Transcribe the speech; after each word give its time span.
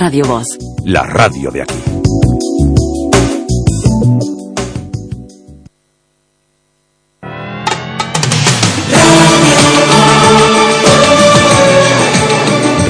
Radio 0.00 0.24
Voz. 0.24 0.46
La 0.86 1.02
radio 1.02 1.50
de 1.50 1.60
aquí. 1.60 1.74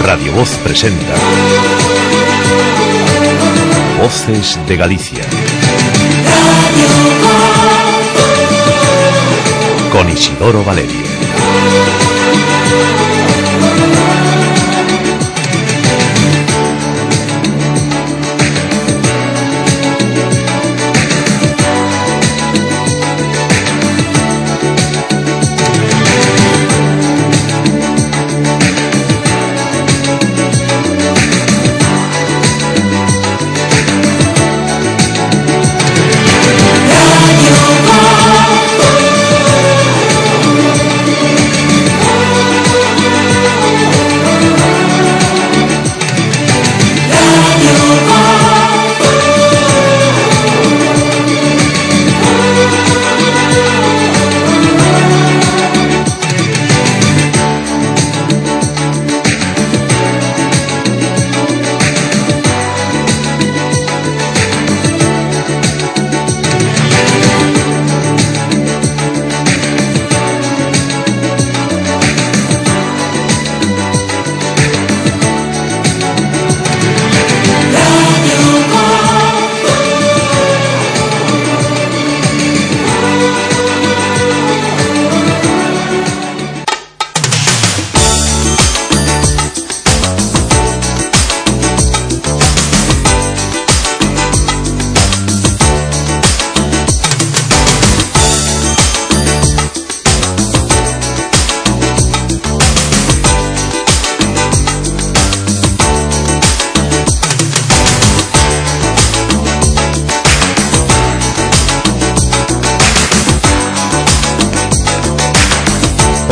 Radio 0.05 0.33
Voz 0.35 0.51
presenta 0.63 1.17
Voces 4.01 4.57
de 4.69 4.77
Galicia. 4.77 5.25
Con 9.91 10.09
Isidoro 10.09 10.63
Valerio. 10.63 11.11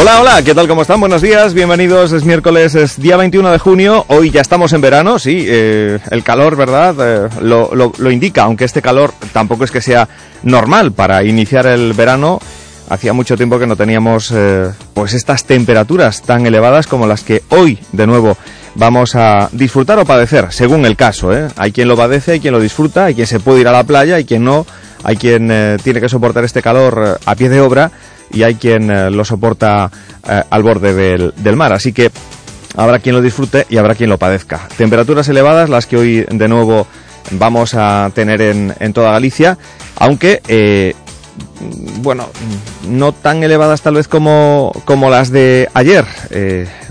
Hola, 0.08 0.20
hola, 0.20 0.42
¿qué 0.42 0.54
tal? 0.54 0.66
¿Cómo 0.66 0.80
están? 0.80 1.00
Buenos 1.00 1.20
días, 1.20 1.52
bienvenidos. 1.52 2.12
Es 2.12 2.24
miércoles, 2.24 2.74
es 2.74 2.98
día 2.98 3.18
21 3.18 3.52
de 3.52 3.58
junio. 3.58 4.06
Hoy 4.08 4.30
ya 4.30 4.40
estamos 4.40 4.72
en 4.72 4.80
verano, 4.80 5.18
sí. 5.18 5.44
Eh, 5.46 5.98
el 6.10 6.22
calor, 6.22 6.56
¿verdad? 6.56 6.94
Eh, 6.98 7.28
lo, 7.42 8.10
indica, 8.10 8.44
aunque 8.44 8.64
este 8.64 8.80
calor 8.80 9.12
tampoco 9.34 9.64
es 9.64 9.70
que 9.70 9.82
sea 9.82 10.08
normal 10.44 10.92
para 10.92 11.24
iniciar 11.24 11.66
el 11.66 11.92
verano. 11.92 12.40
Hacía 12.88 13.12
mucho 13.12 13.36
tiempo 13.36 13.58
que 13.58 13.66
no 13.66 13.76
teníamos 13.76 14.32
eh, 14.34 14.70
pues 14.94 15.12
estas 15.12 15.44
temperaturas 15.44 16.22
tan 16.22 16.46
elevadas 16.46 16.86
como 16.86 17.06
las 17.06 17.22
que 17.22 17.42
hoy, 17.50 17.78
de 17.92 18.06
nuevo, 18.06 18.38
vamos 18.76 19.14
a 19.14 19.50
disfrutar 19.52 19.98
o 19.98 20.06
padecer, 20.06 20.46
según 20.52 20.86
el 20.86 20.96
caso. 20.96 21.32
Hay 21.54 21.70
quien 21.70 21.86
lo 21.86 21.98
padece, 21.98 22.32
hay 22.32 22.40
quien 22.40 22.54
lo 22.54 22.60
disfruta, 22.60 23.04
hay 23.04 23.14
quien 23.14 23.26
se 23.26 23.40
puede 23.40 23.60
ir 23.60 23.68
a 23.68 23.72
la 23.72 23.84
playa, 23.84 24.14
hay 24.14 24.24
quien 24.24 24.42
no, 24.42 24.64
hay 25.04 25.18
quien 25.18 25.78
tiene 25.84 26.00
que 26.00 26.08
soportar 26.08 26.44
este 26.44 26.62
calor 26.62 27.20
a 27.26 27.34
pie 27.34 27.50
de 27.50 27.60
obra 27.60 27.92
y 28.32 28.42
hay 28.42 28.54
quien 28.54 28.90
eh, 28.90 29.10
lo 29.10 29.24
soporta 29.24 29.90
eh, 30.28 30.42
al 30.48 30.62
borde 30.62 30.94
del, 30.94 31.32
del, 31.36 31.56
mar. 31.56 31.72
Así 31.72 31.92
que 31.92 32.10
habrá 32.76 32.98
quien 32.98 33.14
lo 33.14 33.22
disfrute 33.22 33.66
y 33.68 33.76
habrá 33.76 33.94
quien 33.94 34.10
lo 34.10 34.18
padezca. 34.18 34.68
Temperaturas 34.76 35.28
elevadas, 35.28 35.70
las 35.70 35.86
que 35.86 35.96
hoy 35.96 36.26
de 36.28 36.48
nuevo 36.48 36.86
vamos 37.32 37.74
a 37.74 38.10
tener 38.14 38.40
en, 38.40 38.74
en 38.80 38.92
toda 38.92 39.12
Galicia, 39.12 39.58
aunque, 39.96 40.40
eh, 40.48 40.94
bueno, 42.00 42.28
no 42.88 43.12
tan 43.12 43.42
elevadas 43.42 43.82
tal 43.82 43.94
vez 43.94 44.08
como, 44.08 44.72
como 44.84 45.10
las 45.10 45.30
de 45.30 45.68
ayer. 45.74 46.04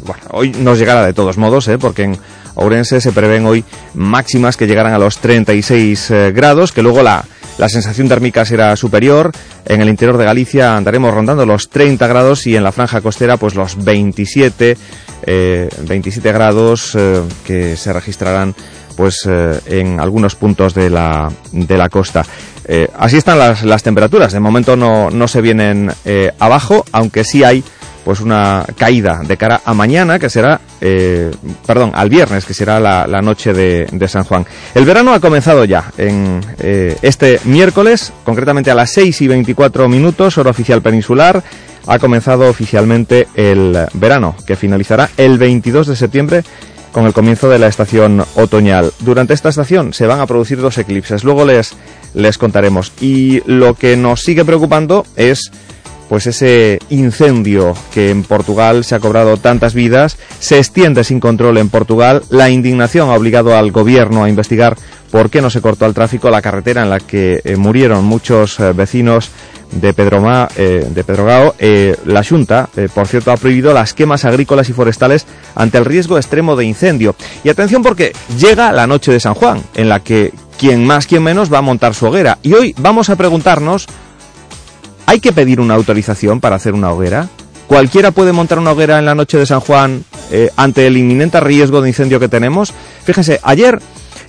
Bueno, 0.03 0.23
hoy 0.31 0.51
nos 0.51 0.79
llegará 0.79 1.05
de 1.05 1.13
todos 1.13 1.37
modos, 1.37 1.69
porque 1.79 2.03
en 2.03 2.17
Ourense 2.57 2.99
se 3.01 3.11
prevén 3.11 3.45
hoy 3.45 3.63
máximas 3.93 4.57
que 4.57 4.65
llegarán 4.65 4.93
a 4.93 4.97
los 4.97 5.19
36 5.19 6.11
eh, 6.11 6.31
grados, 6.31 6.71
que 6.71 6.81
luego 6.81 7.03
la, 7.03 7.23
la 7.57 7.69
sensación 7.69 8.07
térmica 8.07 8.45
será 8.45 8.75
superior. 8.75 9.31
En 9.65 9.81
el 9.81 9.89
interior 9.89 10.17
de 10.17 10.25
Galicia 10.25 10.75
andaremos 10.75 11.13
rondando 11.13 11.45
los 11.45 11.69
30 11.69 12.05
grados 12.07 12.47
y 12.47 12.55
en 12.55 12.63
la 12.63 12.71
franja 12.71 13.01
costera 13.01 13.37
pues 13.37 13.55
los 13.55 13.83
27, 13.83 14.77
eh, 15.23 15.69
27 15.81 16.31
grados 16.31 16.95
eh, 16.95 17.21
que 17.45 17.75
se 17.75 17.93
registrarán 17.93 18.55
pues 18.97 19.25
eh, 19.29 19.59
en 19.67 19.99
algunos 19.99 20.35
puntos 20.35 20.73
de 20.73 20.89
la, 20.89 21.31
de 21.51 21.77
la 21.77 21.87
costa. 21.87 22.25
Eh, 22.65 22.89
así 22.97 23.15
están 23.15 23.39
las, 23.39 23.63
las, 23.63 23.83
temperaturas. 23.83 24.33
De 24.33 24.41
momento 24.41 24.75
no, 24.75 25.09
no 25.09 25.27
se 25.29 25.39
vienen 25.39 25.91
eh, 26.03 26.31
abajo, 26.39 26.83
aunque 26.91 27.23
sí 27.23 27.43
hay 27.43 27.63
pues 28.07 28.21
una 28.21 28.65
caída 28.77 29.19
de 29.27 29.35
cara 29.35 29.59
a 29.65 29.73
mañana, 29.73 30.17
que 30.17 30.29
será, 30.29 30.61
eh, 30.79 31.29
perdón, 31.65 31.91
al 31.93 32.09
viernes, 32.09 32.45
que 32.45 32.53
será 32.53 32.79
la, 32.79 33.05
la 33.05 33.21
noche 33.21 33.51
de, 33.51 33.85
de, 33.91 34.07
San 34.07 34.23
Juan. 34.23 34.45
El 34.73 34.85
verano 34.85 35.13
ha 35.13 35.19
comenzado 35.19 35.65
ya 35.65 35.91
en 35.97 36.39
eh, 36.59 36.95
este 37.01 37.41
miércoles, 37.43 38.13
concretamente 38.23 38.71
a 38.71 38.75
las 38.75 38.93
6 38.93 39.23
y 39.23 39.27
24 39.27 39.89
minutos, 39.89 40.37
hora 40.37 40.51
oficial 40.51 40.81
peninsular. 40.81 41.43
Ha 41.85 41.99
comenzado 41.99 42.47
oficialmente 42.47 43.27
el 43.35 43.77
verano, 43.95 44.37
que 44.45 44.55
finalizará 44.55 45.09
el 45.17 45.37
22 45.37 45.87
de 45.87 45.95
septiembre 45.97 46.43
con 46.93 47.07
el 47.07 47.13
comienzo 47.13 47.49
de 47.49 47.59
la 47.59 47.67
estación 47.67 48.23
otoñal. 48.35 48.93
Durante 48.99 49.33
esta 49.33 49.49
estación 49.49 49.91
se 49.91 50.07
van 50.07 50.21
a 50.21 50.27
producir 50.27 50.61
dos 50.61 50.77
eclipses, 50.77 51.25
luego 51.25 51.43
les, 51.43 51.73
les 52.13 52.37
contaremos. 52.37 52.93
Y 53.01 53.41
lo 53.51 53.73
que 53.73 53.97
nos 53.97 54.21
sigue 54.21 54.45
preocupando 54.45 55.05
es 55.17 55.51
pues 56.09 56.27
ese 56.27 56.79
incendio 56.89 57.73
que 57.93 58.09
en 58.09 58.23
Portugal 58.23 58.83
se 58.83 58.95
ha 58.95 58.99
cobrado 58.99 59.37
tantas 59.37 59.73
vidas, 59.73 60.17
se 60.39 60.57
extiende 60.57 61.03
sin 61.03 61.19
control 61.19 61.57
en 61.57 61.69
Portugal, 61.69 62.23
la 62.29 62.49
indignación 62.49 63.09
ha 63.09 63.15
obligado 63.15 63.55
al 63.55 63.71
gobierno 63.71 64.23
a 64.23 64.29
investigar 64.29 64.77
por 65.11 65.29
qué 65.29 65.41
no 65.41 65.49
se 65.49 65.61
cortó 65.61 65.85
el 65.85 65.93
tráfico 65.93 66.29
la 66.29 66.41
carretera 66.41 66.83
en 66.83 66.89
la 66.89 66.99
que 66.99 67.41
eh, 67.43 67.55
murieron 67.55 68.05
muchos 68.05 68.59
eh, 68.59 68.73
vecinos 68.73 69.31
de 69.71 69.89
eh, 69.89 70.87
de 70.89 71.03
Pedrogao, 71.03 71.55
eh, 71.59 71.95
la 72.05 72.23
Junta, 72.23 72.69
por 72.93 73.07
cierto, 73.07 73.31
ha 73.31 73.37
prohibido 73.37 73.73
las 73.73 73.93
quemas 73.93 74.25
agrícolas 74.25 74.69
y 74.69 74.73
forestales 74.73 75.25
ante 75.55 75.77
el 75.77 75.85
riesgo 75.85 76.17
extremo 76.17 76.55
de 76.55 76.65
incendio. 76.65 77.15
Y 77.43 77.49
atención 77.49 77.83
porque 77.83 78.13
llega 78.37 78.71
la 78.71 78.87
noche 78.87 79.11
de 79.11 79.19
San 79.19 79.33
Juan, 79.33 79.61
en 79.75 79.89
la 79.89 79.99
que 79.99 80.31
quien 80.57 80.85
más, 80.85 81.05
quien 81.05 81.23
menos 81.23 81.51
va 81.51 81.59
a 81.59 81.61
montar 81.61 81.93
su 81.93 82.07
hoguera. 82.07 82.37
Y 82.41 82.53
hoy 82.53 82.73
vamos 82.77 83.09
a 83.09 83.15
preguntarnos 83.15 83.87
¿Hay 85.07 85.19
que 85.19 85.33
pedir 85.33 85.59
una 85.59 85.73
autorización 85.73 86.39
para 86.39 86.57
hacer 86.57 86.75
una 86.75 86.91
hoguera? 86.91 87.27
¿Cualquiera 87.65 88.11
puede 88.11 88.31
montar 88.31 88.59
una 88.59 88.73
hoguera 88.73 88.99
en 88.99 89.05
la 89.05 89.15
noche 89.15 89.37
de 89.39 89.45
San 89.45 89.59
Juan 89.61 90.03
eh, 90.31 90.51
ante 90.55 90.85
el 90.85 90.97
inminente 90.97 91.39
riesgo 91.39 91.81
de 91.81 91.89
incendio 91.89 92.19
que 92.19 92.29
tenemos? 92.29 92.71
Fíjense, 93.03 93.39
ayer 93.41 93.79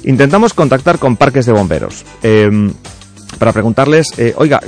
intentamos 0.05 0.55
contactar 0.55 0.99
con 0.99 1.17
parques 1.17 1.45
de 1.45 1.53
bomberos 1.53 2.05
eh, 2.23 2.73
para 3.39 3.53
preguntarles, 3.53 4.07
eh, 4.17 4.33
oiga, 4.37 4.61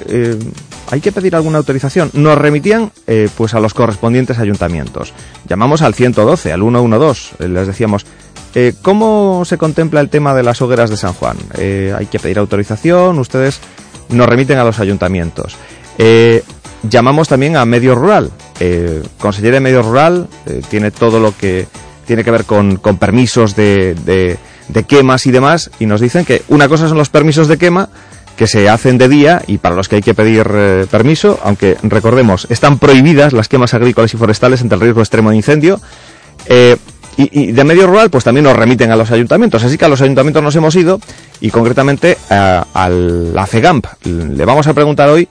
¿hay 0.91 1.01
que 1.01 1.13
pedir 1.13 1.35
alguna 1.35 1.59
autorización? 1.59 2.11
Nos 2.13 2.37
remitían 2.37 2.93
eh, 3.07 3.29
pues 3.37 3.55
a 3.55 3.61
los 3.61 3.75
correspondientes 3.75 4.39
ayuntamientos. 4.39 5.13
Llamamos 5.49 5.83
al 5.83 5.95
112, 5.95 6.53
al 6.53 6.61
112, 6.61 7.49
les 7.49 7.67
decíamos, 7.67 8.05
eh, 8.55 8.75
¿cómo 8.83 9.45
se 9.45 9.59
contempla 9.59 10.01
el 10.01 10.09
tema 10.09 10.35
de 10.35 10.43
las 10.43 10.61
hogueras 10.61 10.91
de 10.91 10.97
San 10.97 11.13
Juan? 11.15 11.37
Eh, 11.57 11.95
¿Hay 11.97 12.07
que 12.07 12.19
pedir 12.19 12.39
autorización? 12.39 13.19
Ustedes 13.19 13.61
nos 14.11 14.29
remiten 14.29 14.59
a 14.59 14.65
los 14.65 14.81
ayuntamientos. 14.81 15.57
Eh, 16.03 16.43
llamamos 16.89 17.29
también 17.29 17.57
a 17.57 17.67
Medio 17.67 17.95
Rural. 17.95 18.31
Eh, 18.59 19.03
de 19.43 19.61
Medio 19.61 19.83
Rural 19.83 20.29
eh, 20.47 20.63
tiene 20.71 20.91
todo 20.91 21.21
lo 21.21 21.37
que 21.37 21.67
tiene 22.07 22.25
que 22.25 22.31
ver 22.31 22.47
con, 22.47 22.79
permisos 22.99 23.55
de, 23.55 23.95
de, 23.95 24.83
quemas 24.85 25.27
y 25.27 25.31
demás, 25.31 25.71
y 25.79 25.85
nos 25.85 26.01
dicen 26.01 26.25
que 26.25 26.43
una 26.49 26.69
cosa 26.69 26.89
son 26.89 26.97
los 26.97 27.11
permisos 27.11 27.49
de 27.49 27.59
quema, 27.59 27.91
que 28.35 28.47
se 28.47 28.71
hacen 28.71 28.97
de 28.97 29.09
día 29.09 29.43
y 29.47 29.59
para 29.59 29.77
los 29.77 29.89
que 29.89 29.97
hay 29.97 30.03
que 30.03 30.15
pedir 30.15 30.51
eh, 30.51 30.87
permiso, 30.91 31.39
aunque 31.45 31.77
recordemos, 31.83 32.47
están 32.49 32.79
prohibidas 32.79 33.35
las 33.35 33.49
quemas 33.49 33.75
agrícolas 33.75 34.15
y 34.15 34.17
forestales 34.17 34.63
ante 34.63 34.75
el 34.75 34.81
riesgo 34.81 35.03
extremo 35.03 35.31
de 35.31 35.37
incendio. 35.37 35.81
Y, 37.17 37.53
de 37.53 37.65
medio 37.65 37.87
rural, 37.87 38.09
pues 38.09 38.25
también 38.25 38.45
nos 38.45 38.57
remiten 38.57 38.91
a 38.91 38.97
los 38.97 39.11
ayuntamientos. 39.11 39.63
Así 39.63 39.77
que 39.77 39.85
a 39.85 39.89
los 39.89 40.01
ayuntamientos 40.01 40.43
nos 40.43 40.57
hemos 40.57 40.75
ido 40.75 40.99
y 41.43 41.51
concretamente 41.51 42.17
a, 42.31 42.65
a 42.73 42.89
la 42.89 43.47
FEGAMP. 43.47 43.85
Le 44.07 44.45
vamos 44.47 44.67
a 44.69 44.73
preguntar 44.73 45.11
hoy 45.11 45.29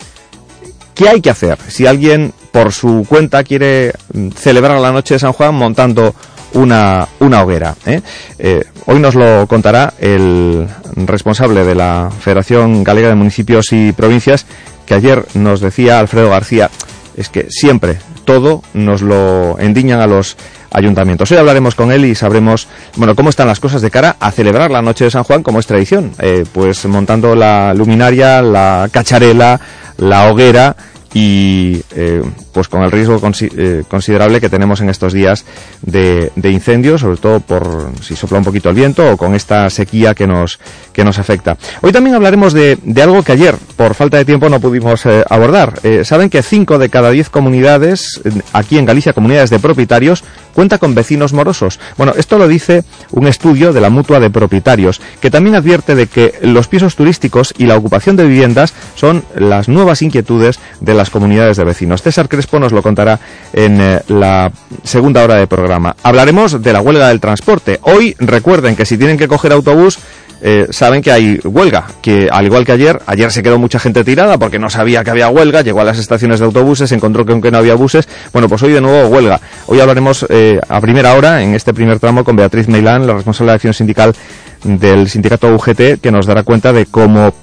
qué 0.99 1.07
hay 1.07 1.21
que 1.21 1.29
hacer 1.29 1.57
si 1.69 1.87
alguien 1.87 2.33
por 2.51 2.73
su 2.73 3.05
cuenta 3.07 3.45
quiere 3.45 3.93
mm, 4.11 4.31
celebrar 4.31 4.81
la 4.81 4.91
noche 4.91 5.13
de 5.13 5.19
San 5.19 5.31
Juan 5.31 5.55
montando 5.55 6.13
una, 6.55 7.07
una 7.19 7.41
hoguera. 7.41 7.73
¿eh? 7.85 8.01
Eh, 8.37 8.65
hoy 8.85 8.99
nos 8.99 9.15
lo 9.15 9.47
contará 9.47 9.93
el 9.97 10.67
responsable 10.97 11.63
de 11.63 11.73
la 11.73 12.09
Federación 12.19 12.83
Galega 12.83 13.07
de 13.07 13.15
Municipios 13.15 13.71
y 13.71 13.93
Provincias, 13.93 14.45
que 14.85 14.93
ayer 14.93 15.23
nos 15.35 15.61
decía 15.61 15.99
Alfredo 15.99 16.31
García, 16.31 16.69
es 17.15 17.29
que 17.29 17.47
siempre 17.49 17.97
todo 18.25 18.61
nos 18.73 19.01
lo 19.01 19.57
endiñan 19.57 20.01
a 20.01 20.07
los 20.07 20.35
ayuntamientos. 20.69 21.31
Hoy 21.31 21.37
hablaremos 21.37 21.75
con 21.75 21.93
él 21.93 22.03
y 22.03 22.13
sabremos 22.13 22.67
bueno 22.97 23.15
cómo 23.15 23.29
están 23.29 23.47
las 23.47 23.61
cosas 23.61 23.81
de 23.81 23.89
cara 23.89 24.17
a 24.19 24.31
celebrar 24.31 24.69
la 24.69 24.81
noche 24.81 25.05
de 25.05 25.11
San 25.11 25.23
Juan 25.23 25.43
como 25.43 25.59
es 25.59 25.65
tradición, 25.65 26.11
eh, 26.19 26.43
pues 26.51 26.85
montando 26.87 27.35
la 27.35 27.73
luminaria, 27.73 28.41
la 28.41 28.89
cacharela, 28.91 29.61
la 29.97 30.29
hoguera 30.29 30.75
y 31.13 31.83
eh, 31.95 32.23
pues 32.59 32.67
con 32.67 32.83
el 32.83 32.91
riesgo 32.91 33.21
eh, 33.39 33.83
considerable 33.87 34.41
que 34.41 34.49
tenemos 34.49 34.81
en 34.81 34.89
estos 34.89 35.13
días 35.13 35.45
de, 35.81 36.29
incendios, 36.43 36.99
sobre 36.99 37.15
todo 37.15 37.39
por 37.39 37.89
si 38.01 38.17
sopla 38.17 38.39
un 38.39 38.43
poquito 38.43 38.67
el 38.67 38.75
viento 38.75 39.13
o 39.13 39.15
con 39.15 39.33
esta 39.33 39.69
sequía 39.69 40.13
que 40.13 40.27
nos, 40.27 40.59
que 40.91 41.05
nos 41.05 41.19
afecta. 41.19 41.55
Hoy 41.79 41.93
también 41.93 42.17
hablaremos 42.17 42.51
de, 42.51 42.77
algo 43.01 43.23
que 43.23 43.31
ayer, 43.31 43.55
por 43.77 43.93
falta 43.93 44.17
de 44.17 44.25
tiempo, 44.25 44.49
no 44.49 44.59
pudimos 44.59 45.05
eh, 45.05 45.23
abordar. 45.29 45.79
Saben 46.03 46.29
que 46.29 46.43
5 46.43 46.79
de 46.79 46.89
cada 46.89 47.11
10 47.11 47.29
comunidades, 47.29 48.19
aquí 48.51 48.77
en 48.77 48.83
Galicia, 48.83 49.13
comunidades 49.13 49.51
de 49.51 49.59
propietarios, 49.59 50.25
cuenta 50.53 50.79
con 50.79 50.95
vecinos 50.95 51.31
morosos. 51.31 51.79
Bueno, 51.95 52.13
esto 52.17 52.37
lo 52.37 52.49
dice 52.49 52.83
un 53.11 53.27
estudio 53.27 53.71
de 53.71 53.79
la 53.79 53.89
mutua 53.89 54.19
de 54.19 54.29
propietarios, 54.29 54.99
que 55.21 55.31
también 55.31 55.55
advierte 55.55 55.95
de 55.95 56.07
que 56.07 56.33
los 56.41 56.67
pisos 56.67 56.97
turísticos 56.97 57.53
y 57.57 57.67
la 57.67 57.77
ocupación 57.77 58.17
de 58.17 58.25
viviendas 58.25 58.73
son 58.95 59.23
las 59.35 59.69
nuevas 59.69 60.01
inquietudes 60.01 60.59
de 60.81 60.93
las 60.93 61.09
comunidades 61.09 61.55
de 61.55 61.63
vecinos. 61.63 62.01
César 62.01 62.27
Crespo 62.27 62.48
nos 62.57 62.71
lo 62.71 62.81
contará 62.81 63.19
en 63.53 63.79
eh, 63.79 64.01
la 64.07 64.51
segunda 64.83 65.23
hora 65.23 65.35
de 65.35 65.45
programa. 65.45 65.95
Hablaremos 66.01 66.61
de 66.61 66.73
la 66.73 66.81
huelga 66.81 67.09
del 67.09 67.19
transporte. 67.19 67.79
Hoy 67.83 68.15
recuerden 68.17 68.75
que 68.75 68.85
si 68.85 68.97
tienen 68.97 69.17
que 69.17 69.27
coger 69.27 69.51
autobús, 69.51 69.99
eh, 70.41 70.67
saben 70.69 71.01
que 71.01 71.11
hay 71.11 71.39
huelga, 71.43 71.85
que 72.01 72.29
al 72.31 72.45
igual 72.45 72.65
que 72.65 72.71
ayer, 72.71 73.01
ayer 73.07 73.29
se 73.31 73.43
quedó 73.43 73.59
mucha 73.59 73.77
gente 73.77 74.05
tirada 74.05 74.37
porque 74.37 74.57
no 74.57 74.69
sabía 74.69 75.03
que 75.03 75.09
había 75.09 75.27
huelga, 75.27 75.61
llegó 75.61 75.81
a 75.81 75.83
las 75.83 75.99
estaciones 75.99 76.39
de 76.39 76.45
autobuses, 76.45 76.91
encontró 76.93 77.25
que 77.25 77.33
aunque 77.33 77.51
no 77.51 77.57
había 77.57 77.75
buses, 77.75 78.07
bueno, 78.31 78.47
pues 78.47 78.63
hoy 78.63 78.71
de 78.71 78.79
nuevo 78.79 79.09
huelga. 79.09 79.41
Hoy 79.67 79.81
hablaremos 79.81 80.25
eh, 80.29 80.59
a 80.69 80.79
primera 80.79 81.13
hora, 81.15 81.43
en 81.43 81.55
este 81.55 81.73
primer 81.73 81.99
tramo, 81.99 82.23
con 82.23 82.37
Beatriz 82.37 82.69
Meilán, 82.69 83.05
la 83.05 83.13
responsable 83.13 83.51
de 83.51 83.55
acción 83.55 83.73
sindical 83.73 84.15
del 84.63 85.09
sindicato 85.09 85.53
UGT, 85.53 85.99
que 86.01 86.11
nos 86.11 86.25
dará 86.25 86.43
cuenta 86.43 86.71
de 86.71 86.85
cómo, 86.85 87.33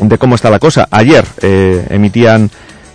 de 0.00 0.16
cómo 0.16 0.34
está 0.34 0.48
la 0.48 0.58
cosa. 0.58 0.88
Ayer 0.90 1.24
eh, 1.42 1.86
emitían 1.90 2.50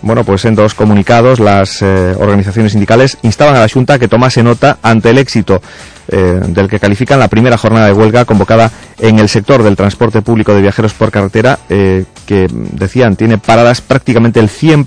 bueno, 0.06 0.24
pues 0.24 0.44
en 0.44 0.54
dos 0.54 0.74
comunicados 0.74 1.40
las 1.40 1.82
organizaciones 1.82 2.72
sindicales 2.72 3.18
instaban 3.22 3.56
a 3.56 3.60
la 3.60 3.68
Junta 3.68 3.98
que 3.98 4.08
tomase 4.08 4.42
nota 4.42 4.78
ante 4.82 5.10
el 5.10 5.18
éxito 5.18 5.60
eh, 6.08 6.40
del 6.46 6.68
que 6.68 6.78
califican 6.78 7.18
la 7.18 7.26
primera 7.26 7.58
jornada 7.58 7.86
de 7.86 7.92
huelga 7.92 8.24
convocada 8.24 8.70
en 8.98 9.18
el 9.18 9.28
sector 9.28 9.64
del 9.64 9.74
transporte 9.74 10.22
público 10.22 10.54
de 10.54 10.62
viajeros 10.62 10.94
por 10.94 11.10
carretera, 11.10 11.58
eh, 11.68 12.04
que 12.26 12.46
decían 12.50 13.16
tiene 13.16 13.38
paradas 13.38 13.80
prácticamente 13.80 14.38
el 14.38 14.48
100% 14.48 14.86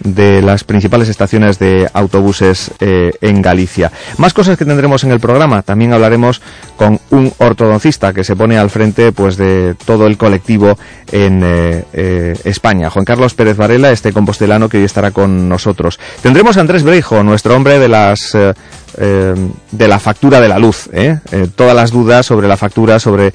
de 0.00 0.42
las 0.42 0.64
principales 0.64 1.08
estaciones 1.08 1.58
de 1.58 1.88
autobuses 1.92 2.70
eh, 2.80 3.12
en 3.20 3.42
Galicia. 3.42 3.92
Más 4.18 4.34
cosas 4.34 4.56
que 4.56 4.64
tendremos 4.64 5.04
en 5.04 5.12
el 5.12 5.20
programa. 5.20 5.62
También 5.62 5.92
hablaremos 5.92 6.40
con 6.76 7.00
un 7.10 7.32
ortodoncista 7.38 8.12
que 8.12 8.24
se 8.24 8.36
pone 8.36 8.58
al 8.58 8.70
frente 8.70 9.12
pues 9.12 9.36
de 9.36 9.74
todo 9.84 10.06
el 10.06 10.16
colectivo 10.16 10.78
en 11.12 11.42
España. 12.44 12.90
Juan 12.90 13.04
Carlos 13.04 13.34
Pérez 13.34 13.56
Varela, 13.56 13.90
este 13.90 14.12
compostelano 14.12 14.68
que 14.68 14.78
hoy 14.78 14.84
estará 14.84 15.10
con 15.10 15.48
nosotros. 15.48 15.98
Tendremos 16.22 16.56
a 16.56 16.60
Andrés 16.60 16.82
Breijo, 16.82 17.22
nuestro 17.22 17.54
hombre 17.56 17.78
de 17.78 17.88
las 17.88 18.36
eh, 19.02 19.34
de 19.70 19.88
la 19.88 19.98
factura 19.98 20.42
de 20.42 20.48
la 20.48 20.58
luz. 20.58 20.90
¿eh? 20.92 21.18
Eh, 21.32 21.48
todas 21.56 21.74
las 21.74 21.90
dudas 21.90 22.26
sobre 22.26 22.46
la 22.46 22.58
factura, 22.58 22.98
sobre 22.98 23.32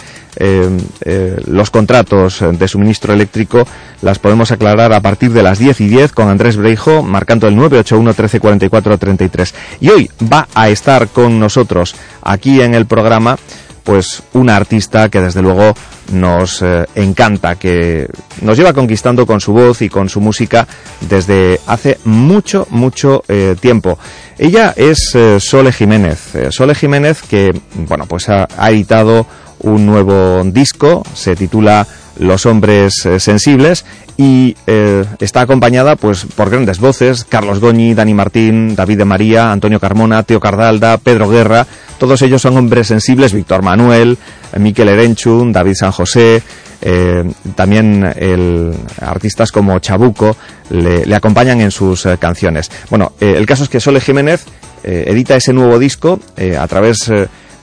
los 1.48 1.72
contratos 1.72 2.44
de 2.52 2.68
suministro 2.68 3.14
eléctrico, 3.14 3.66
las 4.02 4.20
podemos 4.20 4.52
aclarar 4.52 4.94
a 4.94 5.00
partir 5.00 5.32
de 5.32 5.42
las 5.42 5.58
10 5.58 5.82
y 5.82 5.88
10 5.88 6.12
con 6.12 6.28
Andrés 6.28 6.58
Breijo, 6.58 7.02
marcando 7.02 7.48
el 7.48 7.56
981 7.56 8.10
1344 8.10 8.98
33. 8.98 9.56
Y 9.80 9.90
hoy 9.90 10.12
va 10.32 10.48
a 10.54 10.70
estar 10.70 11.08
con 11.08 11.40
nosotros 11.40 11.96
aquí 12.22 12.62
en 12.62 12.76
el 12.76 12.86
programa 12.86 13.38
pues 13.84 14.24
una 14.34 14.56
artista 14.58 15.10
que 15.10 15.22
desde 15.22 15.42
luego 15.42 15.74
nos 16.12 16.64
encanta, 16.96 17.56
que 17.56 18.08
nos 18.42 18.58
lleva 18.58 18.74
conquistando 18.74 19.26
con 19.26 19.42
su 19.42 19.54
voz 19.54 19.82
y 19.82 19.90
con 19.90 20.08
su 20.10 20.22
música 20.22 20.68
desde 21.02 21.60
hace 21.68 22.00
mucho, 22.06 22.68
mucho 22.70 23.24
tiempo. 23.60 23.98
Ella 24.38 24.74
es 24.76 25.16
eh, 25.16 25.40
Sole 25.40 25.72
Jiménez. 25.72 26.36
Eh, 26.36 26.52
Sole 26.52 26.76
Jiménez 26.76 27.22
que, 27.22 27.54
bueno, 27.74 28.06
pues 28.06 28.28
ha, 28.30 28.48
editado 28.70 29.26
un 29.60 29.86
nuevo 29.86 30.44
disco, 30.46 31.04
se 31.14 31.36
titula 31.36 31.88
Los 32.18 32.46
hombres 32.46 33.06
eh, 33.06 33.20
sensibles 33.20 33.86
y 34.18 34.56
está 34.66 35.42
acompañada 35.42 35.98
pues 35.98 36.26
por 36.26 36.50
grandes 36.50 36.80
voces, 36.80 37.26
Carlos 37.26 37.60
Goñi, 37.60 37.94
Dani 37.94 38.14
Martín, 38.14 38.74
David 38.74 39.00
de 39.00 39.06
María, 39.06 39.52
Antonio 39.52 39.82
Carmona, 39.82 40.24
Teo 40.24 40.40
Cardalda, 40.40 40.98
Pedro 41.00 41.28
Guerra, 41.28 41.68
todos 41.98 42.22
ellos 42.22 42.42
son 42.42 42.56
hombres 42.56 42.88
sensibles, 42.88 43.34
Víctor 43.34 43.62
Manuel, 43.62 44.18
Miquel 44.58 44.88
Erenchun, 44.88 45.52
David 45.52 45.74
San 45.76 45.92
José, 45.92 46.42
eh, 46.82 47.24
también 47.56 48.04
el, 48.16 48.74
artistas 49.02 49.52
como 49.52 49.80
Chabuco 49.80 50.38
le, 50.70 51.16
acompañan 51.16 51.62
en 51.62 51.72
sus 51.72 52.06
eh, 52.06 52.18
canciones. 52.20 52.70
Bueno, 52.90 53.14
eh, 53.20 53.34
el 53.38 53.46
caso 53.46 53.64
es 53.64 53.70
que 53.70 53.80
Sole 53.80 54.02
Jiménez 54.02 54.46
edita 54.84 55.36
ese 55.36 55.52
nuevo 55.52 55.80
disco 55.80 56.20
a 56.60 56.68
través 56.68 57.12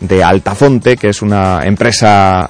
de 0.02 0.22
Altafonte, 0.22 0.96
que 0.96 1.08
es 1.08 1.22
una 1.22 1.60
empresa 1.64 2.48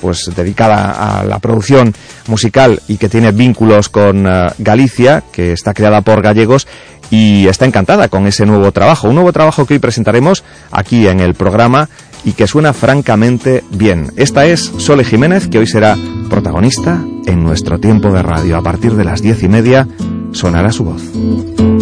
pues 0.00 0.30
dedicada 0.34 1.20
a 1.20 1.24
la 1.24 1.38
producción 1.38 1.94
musical 2.26 2.80
y 2.88 2.96
que 2.96 3.08
tiene 3.08 3.32
vínculos 3.32 3.88
con 3.88 4.26
Galicia, 4.58 5.22
que 5.30 5.52
está 5.52 5.74
creada 5.74 6.00
por 6.02 6.22
gallegos 6.22 6.66
y 7.10 7.46
está 7.48 7.66
encantada 7.66 8.08
con 8.08 8.26
ese 8.26 8.46
nuevo 8.46 8.72
trabajo. 8.72 9.08
Un 9.08 9.16
nuevo 9.16 9.32
trabajo 9.32 9.66
que 9.66 9.74
hoy 9.74 9.80
presentaremos 9.80 10.44
aquí 10.70 11.06
en 11.06 11.20
el 11.20 11.34
programa 11.34 11.88
y 12.24 12.32
que 12.32 12.46
suena 12.46 12.72
francamente 12.72 13.64
bien. 13.70 14.12
Esta 14.16 14.46
es 14.46 14.72
Sole 14.78 15.04
Jiménez, 15.04 15.48
que 15.48 15.58
hoy 15.58 15.66
será 15.66 15.96
protagonista 16.28 17.02
en 17.26 17.42
nuestro 17.42 17.78
tiempo 17.78 18.12
de 18.12 18.22
radio. 18.22 18.56
A 18.56 18.62
partir 18.62 18.94
de 18.94 19.04
las 19.04 19.22
diez 19.22 19.42
y 19.42 19.48
media 19.48 19.88
sonará 20.32 20.70
su 20.70 20.84
voz. 20.84 21.79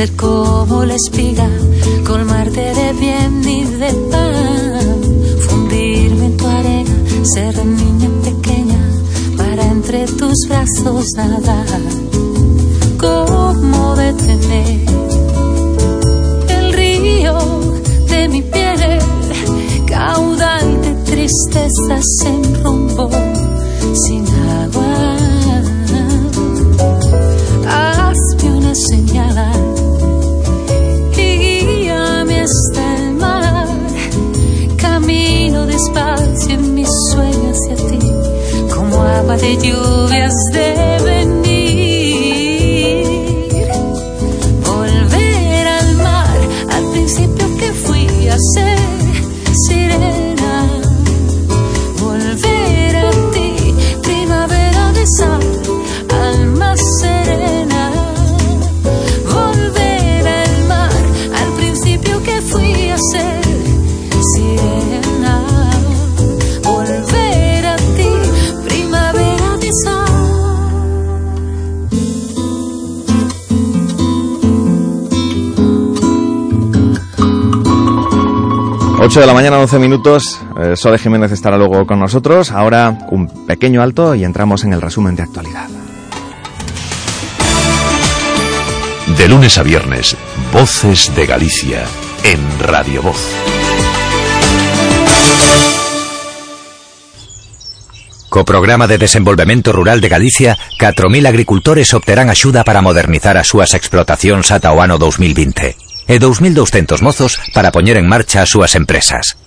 Ser 0.00 0.16
como 0.16 0.82
la 0.86 0.94
espiga, 0.94 1.46
colmarte 2.06 2.72
de 2.80 2.92
bien 2.94 3.46
y 3.46 3.64
de 3.64 3.92
pan, 4.10 4.98
fundirme 5.46 6.24
en 6.26 6.36
tu 6.38 6.46
arena, 6.46 6.94
ser 7.34 7.66
niña 7.66 8.08
pequeña 8.24 8.82
para 9.36 9.62
entre 9.66 10.06
tus 10.06 10.38
brazos 10.48 11.04
nadar. 11.16 11.80
¿Cómo 12.98 13.94
detener 13.96 14.80
el 16.48 16.72
río? 16.72 17.38
mi 18.30 18.42
piel, 18.42 18.98
caudal 19.86 20.80
de 20.82 20.94
tristezas 21.10 22.06
en 22.24 22.64
rumbo 22.64 23.10
sin 24.06 24.24
agua. 24.62 25.16
Hazme 27.68 28.56
una 28.56 28.74
señal 28.74 29.69
agua 39.30 39.36
de 39.36 39.56
lluvias 39.56 40.34
de 40.52 40.98
venir. 41.04 41.46
Volver 44.66 45.66
al 45.66 45.94
mar, 45.96 46.36
al 46.70 46.84
principio 46.90 47.46
que 47.58 47.72
fui 47.72 48.28
a 48.28 48.36
ser 48.54 48.79
8 79.02 79.18
de 79.18 79.26
la 79.26 79.32
mañana, 79.32 79.58
11 79.58 79.78
minutos. 79.78 80.38
Eh, 80.60 80.76
Sole 80.76 80.98
Jiménez 80.98 81.32
estará 81.32 81.56
luego 81.56 81.86
con 81.86 81.98
nosotros. 81.98 82.50
Ahora 82.50 82.98
un 83.10 83.46
pequeño 83.46 83.80
alto 83.80 84.14
y 84.14 84.24
entramos 84.24 84.62
en 84.64 84.74
el 84.74 84.82
resumen 84.82 85.16
de 85.16 85.22
actualidad. 85.22 85.68
De 89.16 89.26
lunes 89.26 89.56
a 89.56 89.62
viernes, 89.62 90.18
Voces 90.52 91.16
de 91.16 91.24
Galicia, 91.24 91.84
en 92.24 92.40
Radio 92.60 93.00
Voz. 93.00 93.26
Co 98.28 98.44
programa 98.44 98.86
de 98.86 98.98
desenvolvemento 98.98 99.72
rural 99.72 100.02
de 100.02 100.10
Galicia, 100.10 100.58
4.000 100.78 101.26
agricultores 101.26 101.94
obterán 101.94 102.28
axuda 102.28 102.64
para 102.64 102.82
modernizar 102.82 103.38
as 103.38 103.48
súas 103.48 103.72
explotacións 103.72 104.52
ata 104.52 104.70
o 104.76 104.84
ano 104.84 105.00
2020 105.00 105.89
e 106.10 106.18
2.200 106.18 106.98
mozos 107.06 107.38
para 107.54 107.70
poñer 107.70 107.94
en 107.94 108.10
marcha 108.10 108.42
as 108.42 108.50
súas 108.50 108.74
empresas. 108.74 109.38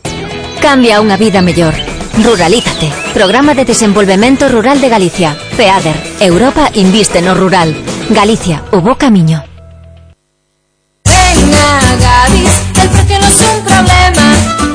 Cambia 0.64 1.04
unha 1.04 1.20
vida 1.20 1.44
mellor. 1.44 1.76
Ruralízate. 2.24 2.88
Programa 3.12 3.52
de 3.52 3.68
Desenvolvemento 3.68 4.48
Rural 4.48 4.80
de 4.80 4.88
Galicia. 4.88 5.36
FEADER. 5.60 6.24
Europa 6.24 6.72
inviste 6.80 7.20
no 7.20 7.36
rural. 7.36 7.76
Galicia, 8.08 8.64
o 8.72 8.80
bo 8.80 8.96
camiño. 8.96 9.44
Ven 11.04 11.52
a 11.52 11.96
Gadis, 12.00 12.54
el 12.80 12.90
precio 12.96 13.20
no 13.20 13.28
es 13.28 13.40
un 13.44 13.60
problema. 13.68 14.23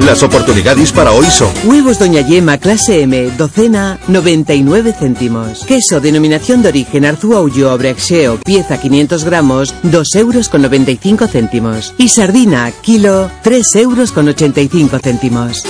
Las 0.04 0.22
oportunidades 0.22 0.92
para 0.92 1.12
hoy 1.12 1.26
son 1.26 1.50
Huevos 1.64 1.98
Doña 1.98 2.20
Yema 2.20 2.58
clase 2.58 3.02
M, 3.02 3.30
docena 3.36 3.98
99 4.08 4.94
céntimos. 4.98 5.64
Queso 5.64 6.00
denominación 6.00 6.62
de 6.62 6.68
origen 6.68 7.04
Arzúa 7.04 7.40
Ulloa 7.40 7.76
Brexeo, 7.76 8.38
pieza 8.38 8.80
500 8.80 9.24
gramos, 9.24 9.74
2 9.82 10.14
euros 10.14 10.48
con 10.48 10.62
95 10.62 11.26
céntimos. 11.26 11.94
Y 11.98 12.08
sardina, 12.08 12.72
kilo, 12.80 13.30
3 13.42 13.76
euros 13.76 14.12
con 14.12 14.28
85 14.28 14.98
céntimos. 15.02 15.62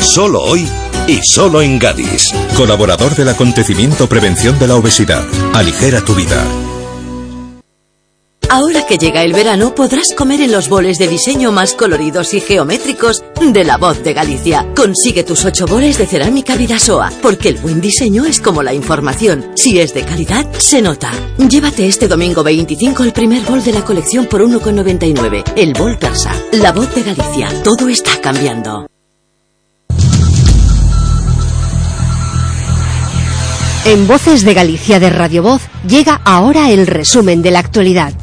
solo 0.00 0.42
hoy 0.42 0.66
y 1.06 1.22
solo 1.22 1.62
en 1.62 1.78
Gadis. 1.78 2.32
Colaborador 2.56 3.14
del 3.14 3.28
acontecimiento 3.28 4.08
Prevención 4.08 4.58
de 4.58 4.66
la 4.68 4.76
Obesidad. 4.76 5.24
Aligera 5.54 6.00
tu 6.02 6.14
vida. 6.14 6.44
Ahora 8.50 8.86
que 8.86 8.96
llega 8.96 9.22
el 9.24 9.34
verano 9.34 9.74
podrás 9.74 10.14
comer 10.16 10.40
en 10.40 10.52
los 10.52 10.70
boles 10.70 10.98
de 10.98 11.06
diseño 11.06 11.52
más 11.52 11.74
coloridos 11.74 12.32
y 12.32 12.40
geométricos 12.40 13.22
de 13.42 13.62
La 13.62 13.76
Voz 13.76 14.02
de 14.02 14.14
Galicia. 14.14 14.66
Consigue 14.74 15.22
tus 15.22 15.44
ocho 15.44 15.66
boles 15.66 15.98
de 15.98 16.06
cerámica 16.06 16.56
Vidasoa, 16.56 17.12
porque 17.20 17.50
el 17.50 17.58
buen 17.58 17.82
diseño 17.82 18.24
es 18.24 18.40
como 18.40 18.62
la 18.62 18.72
información. 18.72 19.52
Si 19.54 19.78
es 19.78 19.92
de 19.92 20.02
calidad, 20.02 20.50
se 20.56 20.80
nota. 20.80 21.12
Llévate 21.36 21.86
este 21.86 22.08
domingo 22.08 22.42
25 22.42 23.04
el 23.04 23.12
primer 23.12 23.42
bol 23.42 23.62
de 23.62 23.72
la 23.72 23.84
colección 23.84 24.24
por 24.24 24.40
1,99. 24.40 25.52
El 25.54 25.74
bol 25.74 25.98
persa. 25.98 26.32
La 26.52 26.72
Voz 26.72 26.94
de 26.94 27.02
Galicia. 27.02 27.50
Todo 27.62 27.86
está 27.90 28.18
cambiando. 28.18 28.86
En 33.84 34.06
Voces 34.06 34.42
de 34.44 34.54
Galicia 34.54 35.00
de 35.00 35.10
Radio 35.10 35.42
Voz 35.42 35.62
llega 35.86 36.20
ahora 36.24 36.70
el 36.70 36.86
resumen 36.86 37.42
de 37.42 37.50
la 37.50 37.58
actualidad. 37.58 38.14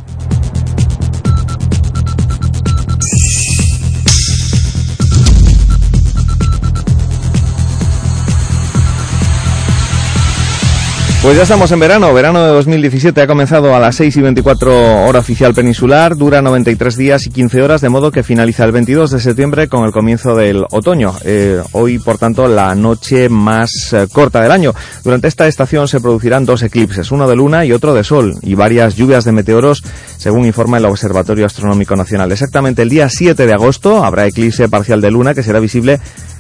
Pues 11.26 11.38
ya 11.38 11.42
estamos 11.42 11.72
en 11.72 11.80
verano, 11.80 12.14
verano 12.14 12.46
de 12.46 12.52
2017 12.52 13.20
ha 13.20 13.26
comenzado 13.26 13.76
a 13.76 13.80
las 13.80 13.96
6 13.96 14.16
y 14.18 14.22
24 14.22 15.06
hora 15.08 15.18
oficial 15.18 15.56
peninsular, 15.56 16.16
dura 16.16 16.44
93 16.44 16.96
días 16.96 17.26
y 17.26 17.32
15 17.32 17.64
horas, 17.64 17.82
de 17.82 17.90
modo 17.90 18.12
que 18.12 18.22
finaliza 18.22 18.64
el 18.64 18.72
22 18.72 19.10
de 19.10 19.20
septiembre 19.20 19.68
con 19.68 19.86
el 19.86 19.92
comienzo 19.92 20.36
del 20.36 20.66
otoño. 20.70 21.16
Eh, 21.24 21.60
hoy, 21.72 21.98
por 21.98 22.20
tanto, 22.20 22.48
la 22.48 22.76
noche 22.76 23.28
más 23.28 23.72
eh, 23.94 24.06
corta 24.14 24.40
del 24.40 24.52
año. 24.52 24.76
Durante 25.04 25.28
esta 25.28 25.48
estación 25.48 25.88
se 25.88 26.00
producirán 26.00 26.46
dos 26.46 26.62
eclipses, 26.62 27.12
uno 27.12 27.28
de 27.28 27.36
luna 27.36 27.66
y 27.66 27.72
otro 27.72 27.96
de 27.96 28.04
sol, 28.04 28.36
y 28.44 28.54
varias 28.54 28.96
lluvias 28.96 29.26
de 29.26 29.32
meteoros, 29.32 29.82
según 30.18 30.46
informa 30.46 30.78
el 30.78 30.86
Observatorio 30.86 31.48
Astronómico 31.48 31.96
Nacional. 31.96 32.32
Exactamente 32.32 32.84
el 32.84 32.90
día 32.90 33.10
7 33.10 33.48
de 33.48 33.54
agosto 33.54 34.06
habrá 34.06 34.28
eclipse 34.28 34.70
parcial 34.70 35.02
de 35.02 35.10
luna 35.10 35.34
que 35.34 35.42
será 35.42 35.60
visible 35.60 36.00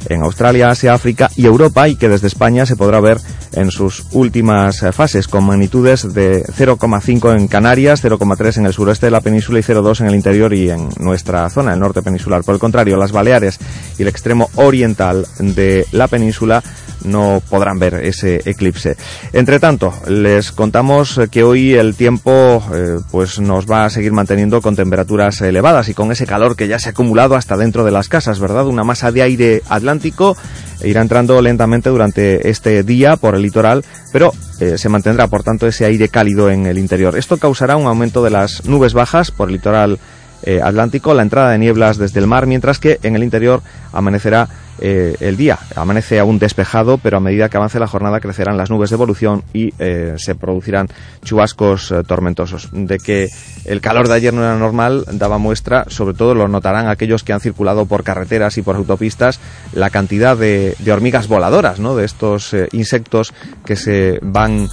en 0.10 0.22
Australia, 0.22 0.70
Asia, 0.70 0.94
África 0.94 1.32
y 1.36 1.48
Europa 1.48 1.88
y 1.89 1.96
que 1.96 2.08
desde 2.08 2.27
España 2.27 2.68
se 2.68 2.75
podrá 2.75 3.00
ver 3.00 3.18
en 3.54 3.72
sus 3.72 4.06
últimas 4.12 4.75
eh, 4.84 4.91
fases 4.91 5.27
con 5.27 5.44
magnitudes 5.44 6.13
de 6.13 6.44
0,5 6.44 7.38
en 7.38 7.48
Canarias, 7.48 8.03
0,3 8.03 8.58
en 8.58 8.65
el 8.65 8.74
suroeste 8.74 9.08
de 9.08 9.12
la 9.12 9.22
península 9.22 9.60
y 9.60 9.63
0,2 9.63 10.01
en 10.01 10.08
el 10.08 10.15
interior 10.15 10.53
y 10.53 10.70
en 10.70 10.89
nuestra 11.00 11.50
zona, 11.50 11.74
el 11.74 11.79
norte 11.79 12.01
peninsular. 12.01 12.44
Por 12.44 12.55
el 12.55 12.60
contrario, 12.60 12.98
las 12.98 13.12
Baleares 13.12 13.60
y 13.98 14.01
el 14.01 14.08
extremo 14.08 14.50
oriental 14.55 15.25
de 15.39 15.86
la 15.91 16.08
península 16.08 16.63
no 17.03 17.41
podrán 17.50 17.79
ver 17.79 17.96
ese 17.96 18.41
eclipse. 18.46 18.98
Entre 19.34 19.60
tanto, 19.60 19.94
les 20.08 20.51
contamos 20.51 21.20
que 21.32 21.44
hoy 21.44 21.74
el 21.74 21.96
tiempo 21.96 22.63
eh, 22.74 22.98
pues 23.12 23.39
nos 23.39 23.70
va 23.70 23.86
a 23.86 23.89
seguir 23.89 24.12
manteniendo 24.12 24.62
con 24.62 24.75
temperaturas 24.75 25.41
elevadas 25.41 25.89
y 25.89 25.94
con 25.94 26.12
ese 26.12 26.25
calor 26.25 26.55
que 26.55 26.67
ya 26.67 26.79
se 26.79 26.89
ha 26.89 26.91
acumulado 26.91 27.36
hasta 27.36 27.58
dentro 27.58 27.84
de 27.84 27.91
las 27.91 28.10
casas, 28.10 28.39
¿verdad? 28.39 28.67
Una 28.67 28.84
masa 28.84 29.12
de 29.12 29.22
aire 29.22 29.62
atlántico 29.70 30.36
irá 30.84 31.01
entrando 31.01 31.41
lentamente 31.41 31.89
durante 31.89 32.50
este 32.50 32.84
día 32.84 33.15
por 33.15 33.36
el 33.36 33.41
litoral, 33.41 33.84
pero 34.12 34.34
eh, 34.60 34.77
se 34.77 34.89
mantendrá 34.89 35.27
por 35.27 35.44
tanto 35.44 35.67
ese 35.67 35.86
aire 35.86 36.10
cálido 36.10 36.50
en 36.50 36.65
el 36.65 36.77
interior. 36.77 37.17
Esto 37.17 37.38
causará 37.38 37.77
un 37.77 37.88
aumento 37.88 38.24
de 38.24 38.32
las 38.32 38.65
nubes 38.65 38.94
bajas 38.94 39.32
por 39.32 39.50
el 39.50 39.55
litoral 39.55 40.00
eh, 40.44 40.62
atlántico, 40.62 41.13
la 41.13 41.24
entrada 41.24 41.51
de 41.51 41.58
nieblas 41.58 41.98
desde 41.98 42.20
el 42.20 42.27
mar, 42.27 42.46
mientras 42.46 42.79
que 42.79 43.00
en 43.03 43.15
el 43.15 43.24
interior 43.24 43.62
amanecerá 43.94 44.50
eh, 44.79 45.15
el 45.22 45.38
día. 45.38 45.58
Amanece 45.75 46.20
aún 46.20 46.38
despejado, 46.38 46.98
pero 46.98 47.17
a 47.17 47.20
medida 47.22 47.48
que 47.48 47.58
avance 47.58 47.79
la 47.79 47.88
jornada 47.88 48.20
crecerán 48.20 48.58
las 48.58 48.70
nubes 48.70 48.89
de 48.89 48.96
evolución 48.96 49.44
y 49.53 49.74
eh, 49.79 50.15
se 50.17 50.36
producirán 50.36 50.88
chubascos 51.24 51.91
eh, 51.91 52.03
tormentosos. 52.05 52.70
De 52.74 52.98
que 52.98 53.29
el 53.63 53.79
calor 53.79 54.08
de 54.08 54.15
ayer 54.15 54.34
no 54.34 54.44
era 54.44 54.58
normal, 54.58 55.05
daba 55.13 55.38
muestra, 55.38 55.86
sobre 55.88 56.13
todo 56.13 56.36
lo 56.36 56.48
notarán 56.50 56.89
aquellos 56.89 57.24
que 57.24 57.32
han 57.32 57.39
circulado 57.39 57.86
por 57.86 58.03
carreteras 58.03 58.58
y 58.58 58.63
por 58.63 58.75
autopistas, 58.75 59.39
la 59.74 59.89
cantidad 59.89 60.36
de, 60.36 60.75
de 60.79 60.91
hormigas 60.91 61.27
voladoras, 61.27 61.79
¿no? 61.79 61.96
de 61.96 62.05
estos 62.05 62.53
eh, 62.53 62.67
insectos 62.74 63.34
que 63.65 63.75
se 63.75 64.20
van 64.22 64.67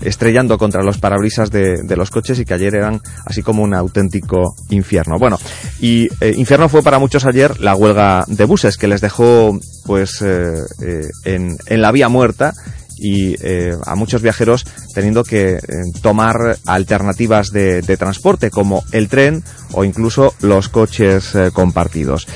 estrellando 0.00 0.58
contra 0.58 0.82
los 0.82 0.98
parabrisas 0.98 1.52
de, 1.52 1.82
de 1.84 1.96
los 1.96 2.10
coches 2.10 2.40
y 2.40 2.44
que 2.44 2.54
ayer 2.54 2.74
eran 2.74 3.00
así 3.24 3.42
como 3.42 3.62
un 3.62 3.74
auténtico 3.74 4.56
infierno. 4.70 5.20
Bueno, 5.20 5.38
y 5.80 6.08
infierno 6.36 6.68
fue 6.68 6.82
para 6.82 6.98
muchos 6.98 7.24
ayer 7.26 7.60
la 7.60 7.76
huelga 7.76 8.24
de 8.26 8.44
buses 8.44 8.76
que 8.76 8.88
les 8.90 9.00
dejó 9.00 9.58
pues 9.86 10.20
eh, 10.20 10.52
eh, 10.82 11.08
en, 11.24 11.56
en 11.66 11.80
la 11.80 11.92
vía 11.92 12.08
muerta 12.08 12.52
y 12.98 13.34
eh, 13.40 13.74
a 13.86 13.94
muchos 13.94 14.20
viajeros 14.20 14.66
teniendo 14.92 15.24
que 15.24 15.54
eh, 15.54 15.60
tomar 16.02 16.56
alternativas 16.66 17.50
de, 17.50 17.82
transporte 17.98 18.50
como 18.50 18.84
el 18.92 19.08
tren 19.08 19.42
o 19.72 19.84
incluso 19.84 20.34
los 20.40 20.68
coches 20.68 21.34
eh, 21.34 21.50
compartidos 21.52 22.26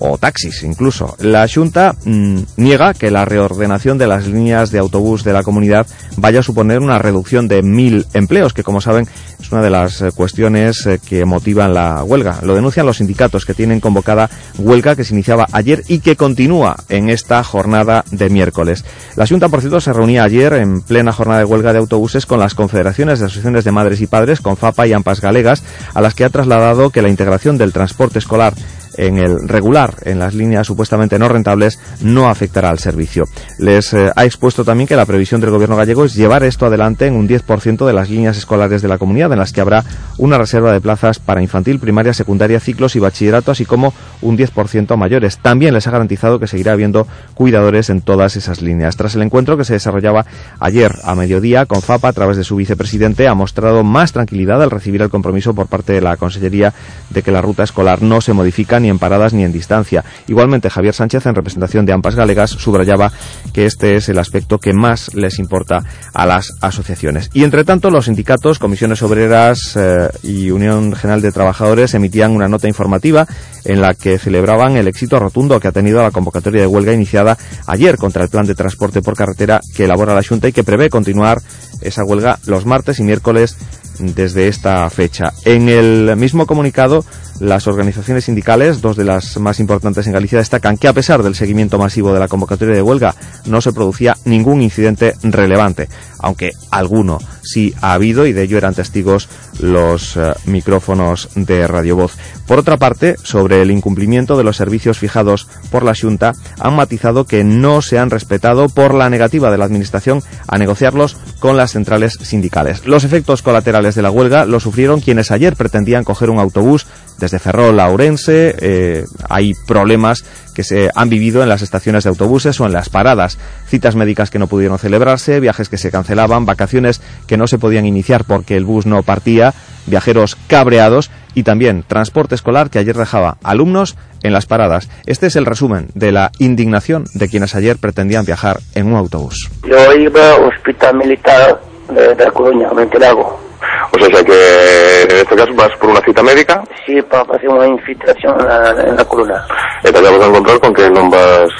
o 0.00 0.18
taxis 0.18 0.62
incluso. 0.62 1.16
La 1.18 1.46
Junta 1.52 1.94
mm, 2.04 2.38
niega 2.56 2.94
que 2.94 3.10
la 3.10 3.24
reordenación 3.24 3.98
de 3.98 4.06
las 4.06 4.26
líneas 4.26 4.70
de 4.70 4.78
autobús 4.78 5.24
de 5.24 5.32
la 5.32 5.42
comunidad 5.42 5.86
vaya 6.16 6.40
a 6.40 6.42
suponer 6.42 6.78
una 6.78 6.98
reducción 6.98 7.48
de 7.48 7.62
mil 7.62 8.06
empleos, 8.14 8.52
que 8.52 8.62
como 8.62 8.80
saben 8.80 9.08
es 9.40 9.50
una 9.52 9.62
de 9.62 9.70
las 9.70 10.00
eh, 10.00 10.10
cuestiones 10.14 10.88
que 11.06 11.24
motivan 11.24 11.74
la 11.74 12.04
huelga. 12.04 12.38
Lo 12.42 12.54
denuncian 12.54 12.86
los 12.86 12.98
sindicatos 12.98 13.44
que 13.44 13.54
tienen 13.54 13.80
convocada 13.80 14.30
huelga 14.58 14.96
que 14.96 15.04
se 15.04 15.14
iniciaba 15.14 15.46
ayer 15.52 15.82
y 15.88 15.98
que 15.98 16.16
continúa 16.16 16.76
en 16.88 17.10
esta 17.10 17.42
jornada 17.44 18.04
de 18.10 18.30
miércoles. 18.30 18.84
La 19.16 19.26
Junta, 19.26 19.48
por 19.48 19.60
cierto, 19.60 19.80
se 19.80 19.92
reunía 19.92 20.24
ayer 20.24 20.52
en 20.54 20.80
plena 20.80 21.12
jornada 21.12 21.40
de 21.40 21.44
huelga 21.44 21.72
de 21.72 21.80
autobuses 21.84 22.26
con 22.26 22.40
las 22.40 22.54
confederaciones 22.54 23.20
de 23.20 23.26
asociaciones 23.26 23.64
de 23.64 23.72
madres 23.72 24.00
y 24.00 24.06
padres, 24.06 24.40
con 24.40 24.56
FAPA 24.56 24.86
y 24.86 24.92
AMPAS 24.92 25.20
Galegas, 25.20 25.62
a 25.94 26.00
las 26.00 26.14
que 26.14 26.24
ha 26.24 26.30
trasladado 26.30 26.90
que 26.90 27.02
la 27.02 27.08
integración 27.08 27.56
del 27.56 27.72
transporte 27.72 28.18
escolar 28.18 28.54
en 28.96 29.18
el 29.18 29.48
regular 29.48 29.94
en 30.02 30.18
las 30.18 30.34
líneas 30.34 30.66
supuestamente 30.66 31.18
no 31.18 31.28
rentables 31.28 31.78
no 32.00 32.28
afectará 32.28 32.70
al 32.70 32.78
servicio. 32.78 33.24
Les 33.58 33.92
eh, 33.92 34.10
ha 34.14 34.24
expuesto 34.24 34.64
también 34.64 34.86
que 34.88 34.96
la 34.96 35.06
previsión 35.06 35.40
del 35.40 35.50
gobierno 35.50 35.76
gallego 35.76 36.04
es 36.04 36.14
llevar 36.14 36.44
esto 36.44 36.66
adelante 36.66 37.06
en 37.06 37.14
un 37.14 37.28
10% 37.28 37.86
de 37.86 37.92
las 37.92 38.10
líneas 38.10 38.36
escolares 38.36 38.82
de 38.82 38.88
la 38.88 38.98
comunidad, 38.98 39.32
en 39.32 39.38
las 39.38 39.52
que 39.52 39.60
habrá 39.60 39.84
una 40.18 40.38
reserva 40.38 40.72
de 40.72 40.80
plazas 40.80 41.18
para 41.18 41.42
infantil, 41.42 41.78
primaria, 41.78 42.14
secundaria, 42.14 42.60
ciclos 42.60 42.96
y 42.96 43.00
bachillerato, 43.00 43.50
así 43.50 43.64
como 43.64 43.92
un 44.22 44.36
10% 44.36 44.92
a 44.92 44.96
mayores. 44.96 45.38
También 45.38 45.74
les 45.74 45.86
ha 45.86 45.90
garantizado 45.90 46.38
que 46.38 46.46
seguirá 46.46 46.72
habiendo 46.72 47.06
cuidadores 47.34 47.90
en 47.90 48.00
todas 48.00 48.36
esas 48.36 48.62
líneas. 48.62 48.96
Tras 48.96 49.14
el 49.14 49.22
encuentro 49.22 49.56
que 49.56 49.64
se 49.64 49.74
desarrollaba 49.74 50.26
ayer 50.60 50.94
a 51.04 51.14
mediodía 51.14 51.66
con 51.66 51.82
FAPA 51.82 52.08
a 52.08 52.12
través 52.12 52.36
de 52.36 52.44
su 52.44 52.56
vicepresidente, 52.56 53.28
ha 53.28 53.34
mostrado 53.34 53.84
más 53.84 54.12
tranquilidad 54.12 54.62
al 54.62 54.70
recibir 54.70 55.02
el 55.02 55.10
compromiso 55.10 55.54
por 55.54 55.66
parte 55.66 55.92
de 55.92 56.00
la 56.00 56.16
Consellería 56.16 56.72
de 57.10 57.22
que 57.22 57.32
la 57.32 57.42
ruta 57.42 57.62
escolar 57.62 58.02
no 58.02 58.20
se 58.20 58.32
modifica 58.32 58.80
ni 58.84 58.90
en 58.90 58.98
paradas 58.98 59.32
ni 59.32 59.44
en 59.44 59.52
distancia. 59.52 60.04
Igualmente, 60.28 60.68
Javier 60.68 60.94
Sánchez, 60.94 61.24
en 61.24 61.34
representación 61.34 61.86
de 61.86 61.94
AMPAS 61.94 62.14
Galegas, 62.14 62.50
subrayaba 62.50 63.10
que 63.54 63.64
este 63.64 63.96
es 63.96 64.10
el 64.10 64.18
aspecto 64.18 64.58
que 64.58 64.74
más 64.74 65.14
les 65.14 65.38
importa 65.38 65.82
a 66.12 66.26
las 66.26 66.52
asociaciones. 66.60 67.30
Y 67.32 67.44
entre 67.44 67.64
tanto, 67.64 67.90
los 67.90 68.04
sindicatos, 68.04 68.58
comisiones 68.58 69.02
obreras 69.02 69.74
eh, 69.76 70.08
y 70.22 70.50
Unión 70.50 70.94
General 70.94 71.22
de 71.22 71.32
Trabajadores 71.32 71.94
emitían 71.94 72.32
una 72.32 72.46
nota 72.46 72.68
informativa 72.68 73.26
en 73.64 73.80
la 73.80 73.94
que 73.94 74.18
celebraban 74.18 74.76
el 74.76 74.86
éxito 74.86 75.18
rotundo 75.18 75.58
que 75.58 75.68
ha 75.68 75.72
tenido 75.72 76.02
la 76.02 76.10
convocatoria 76.10 76.60
de 76.60 76.66
huelga 76.66 76.92
iniciada 76.92 77.38
ayer 77.66 77.96
contra 77.96 78.22
el 78.22 78.28
plan 78.28 78.44
de 78.44 78.54
transporte 78.54 79.00
por 79.00 79.16
carretera 79.16 79.60
que 79.74 79.84
elabora 79.84 80.14
la 80.14 80.22
Junta 80.22 80.48
y 80.48 80.52
que 80.52 80.64
prevé 80.64 80.90
continuar 80.90 81.40
esa 81.80 82.04
huelga 82.04 82.38
los 82.46 82.66
martes 82.66 82.98
y 82.98 83.02
miércoles 83.02 83.56
desde 83.98 84.48
esta 84.48 84.88
fecha. 84.90 85.32
En 85.44 85.68
el 85.68 86.16
mismo 86.16 86.46
comunicado, 86.46 87.04
las 87.40 87.66
organizaciones 87.66 88.24
sindicales, 88.24 88.80
dos 88.80 88.96
de 88.96 89.04
las 89.04 89.38
más 89.38 89.60
importantes 89.60 90.06
en 90.06 90.12
Galicia, 90.12 90.38
destacan 90.38 90.76
que 90.76 90.88
a 90.88 90.92
pesar 90.92 91.22
del 91.22 91.34
seguimiento 91.34 91.78
masivo 91.78 92.12
de 92.12 92.20
la 92.20 92.28
convocatoria 92.28 92.74
de 92.74 92.82
huelga, 92.82 93.14
no 93.46 93.60
se 93.60 93.72
producía 93.72 94.16
ningún 94.24 94.62
incidente 94.62 95.14
relevante, 95.22 95.88
aunque 96.18 96.52
alguno 96.70 97.18
sí 97.42 97.74
ha 97.80 97.92
habido 97.92 98.26
y 98.26 98.32
de 98.32 98.42
ello 98.42 98.58
eran 98.58 98.74
testigos 98.74 99.28
los 99.60 100.16
eh, 100.16 100.32
micrófonos 100.46 101.28
de 101.34 101.66
Radio 101.66 101.96
Voz. 101.96 102.16
Por 102.46 102.58
otra 102.58 102.76
parte, 102.76 103.16
sobre 103.22 103.62
el 103.62 103.70
incumplimiento 103.70 104.36
de 104.36 104.44
los 104.44 104.56
servicios 104.56 104.98
fijados 104.98 105.48
por 105.70 105.82
la 105.82 105.94
Junta, 105.94 106.32
han 106.58 106.76
matizado 106.76 107.24
que 107.24 107.44
no 107.44 107.82
se 107.82 107.98
han 107.98 108.10
respetado 108.10 108.68
por 108.68 108.94
la 108.94 109.10
negativa 109.10 109.50
de 109.50 109.58
la 109.58 109.64
Administración 109.64 110.22
a 110.46 110.58
negociarlos 110.58 111.16
con 111.38 111.56
las 111.56 111.72
centrales 111.72 112.18
sindicales. 112.20 112.86
Los 112.86 113.04
efectos 113.04 113.42
colaterales 113.42 113.94
de 113.94 114.02
la 114.02 114.10
huelga 114.10 114.44
los 114.44 114.62
sufrieron 114.62 115.00
quienes 115.00 115.30
ayer 115.30 115.56
pretendían 115.56 116.04
coger 116.04 116.30
un 116.30 116.38
autobús 116.38 116.86
desde 117.24 117.38
Ferrol 117.38 117.80
a. 117.80 118.54
Eh, 118.60 119.04
hay 119.30 119.54
problemas 119.66 120.26
que 120.54 120.62
se 120.62 120.90
han 120.94 121.08
vivido 121.08 121.42
en 121.42 121.48
las 121.48 121.62
estaciones 121.62 122.04
de 122.04 122.10
autobuses 122.10 122.60
o 122.60 122.66
en 122.66 122.72
las 122.74 122.90
paradas, 122.90 123.38
citas 123.66 123.96
médicas 123.96 124.30
que 124.30 124.38
no 124.38 124.46
pudieron 124.46 124.78
celebrarse, 124.78 125.40
viajes 125.40 125.70
que 125.70 125.78
se 125.78 125.90
cancelaban, 125.90 126.44
vacaciones 126.44 127.00
que 127.26 127.38
no 127.38 127.46
se 127.46 127.58
podían 127.58 127.86
iniciar 127.86 128.24
porque 128.24 128.58
el 128.58 128.66
bus 128.66 128.84
no 128.84 129.02
partía, 129.02 129.54
viajeros 129.86 130.36
cabreados 130.46 131.10
y 131.34 131.44
también 131.44 131.82
transporte 131.86 132.34
escolar 132.34 132.68
que 132.68 132.78
ayer 132.78 132.96
dejaba 132.96 133.38
alumnos 133.42 133.96
en 134.22 134.34
las 134.34 134.44
paradas. 134.44 134.90
Este 135.06 135.26
es 135.26 135.36
el 135.36 135.46
resumen 135.46 135.88
de 135.94 136.12
la 136.12 136.30
indignación 136.38 137.04
de 137.14 137.28
quienes 137.28 137.54
ayer 137.54 137.78
pretendían 137.78 138.26
viajar 138.26 138.60
en 138.74 138.86
un 138.86 138.96
autobús. 138.96 139.50
Yo 139.66 139.94
iba 139.94 140.34
al 140.34 140.44
hospital 140.44 140.98
militar 140.98 141.58
de, 141.88 142.14
de 142.14 142.30
Coruña, 142.32 142.70
Mentelago. 142.72 143.43
O 143.92 143.98
sea, 143.98 144.24
que 144.24 145.02
en 145.02 145.16
este 145.18 145.36
caso 145.36 145.52
vas 145.54 145.70
por 145.80 145.90
una 145.90 146.00
cita 146.00 146.22
médica 146.22 146.62
Sí, 146.86 147.00
para 147.02 147.22
hacer 147.34 147.48
una 147.48 147.66
infiltración 147.66 148.38
en 148.40 148.46
la, 148.48 148.70
en 148.82 148.96
la 148.96 149.04
columna. 149.04 149.46
e 149.84 149.92
te 149.92 150.00
de 150.00 150.08
encontrar 150.08 150.58
con 150.60 150.72
que 150.74 150.88
non 150.90 151.10
vas... 151.10 151.50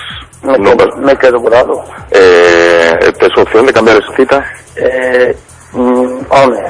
Me, 0.43 0.57
quedo, 0.61 0.77
vas 0.77 0.97
me 0.99 1.17
quedo 1.17 1.41
curado. 1.41 1.85
eh, 2.11 2.93
tes 3.19 3.33
opción 3.39 3.65
de 3.67 3.73
cambiar 3.73 3.97
esa 3.97 4.13
cita? 4.17 4.45
Eh, 4.77 5.35
mm, 5.73 6.19
hombre, 6.29 6.61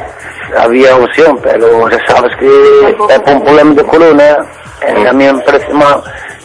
había 0.57 0.95
opción, 0.97 1.39
pero 1.43 1.89
ya 1.91 1.99
sabes 2.07 2.31
que 2.39 2.47
es 2.47 3.33
un 3.33 3.43
problema 3.43 3.75
de 3.75 3.85
columna. 3.85 4.37
eh, 4.87 5.09
a 5.09 5.13
mí 5.13 5.25
me 5.25 5.41
parece 5.43 5.73
mal 5.73 6.03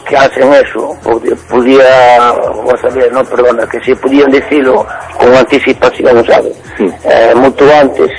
que 0.08 0.16
hacen 0.16 0.52
eso. 0.54 0.96
Porque 1.04 1.36
podía, 1.48 2.32
vos 2.64 2.80
saber, 2.80 3.12
no, 3.12 3.22
perdona, 3.24 3.64
que 3.68 3.78
si 3.80 3.94
podían 3.94 4.30
decirlo 4.30 4.84
con 5.18 5.34
anticipación, 5.36 6.24
¿sabes? 6.26 6.56
Eh, 6.80 7.32
mucho 7.36 7.64
antes, 7.80 8.10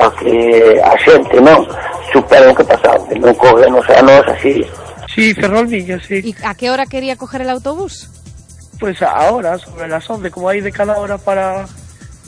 para 0.00 0.16
que 0.16 0.80
a 0.80 0.96
xente, 1.04 1.36
non, 1.44 1.60
supera 2.08 2.48
o 2.48 2.56
que 2.56 2.64
pasaba, 2.64 2.96
que 3.04 3.20
non 3.20 3.36
corremos 3.36 3.84
a 3.92 4.00
nós 4.00 4.24
así. 4.32 4.64
Sí, 5.12 5.36
Ferrol 5.36 5.68
Viña, 5.68 6.00
sí. 6.00 6.24
¿Y 6.24 6.32
a 6.40 6.56
qué 6.56 6.70
hora 6.72 6.88
quería 6.88 7.20
coger 7.20 7.42
el 7.44 7.50
autobús? 7.52 8.08
Pues 8.80 9.02
ahora, 9.02 9.58
sobre 9.60 9.88
las 9.88 10.08
11, 10.08 10.30
como 10.30 10.48
hay 10.48 10.62
de 10.64 10.72
cada 10.72 10.96
hora 10.96 11.18
para 11.18 11.68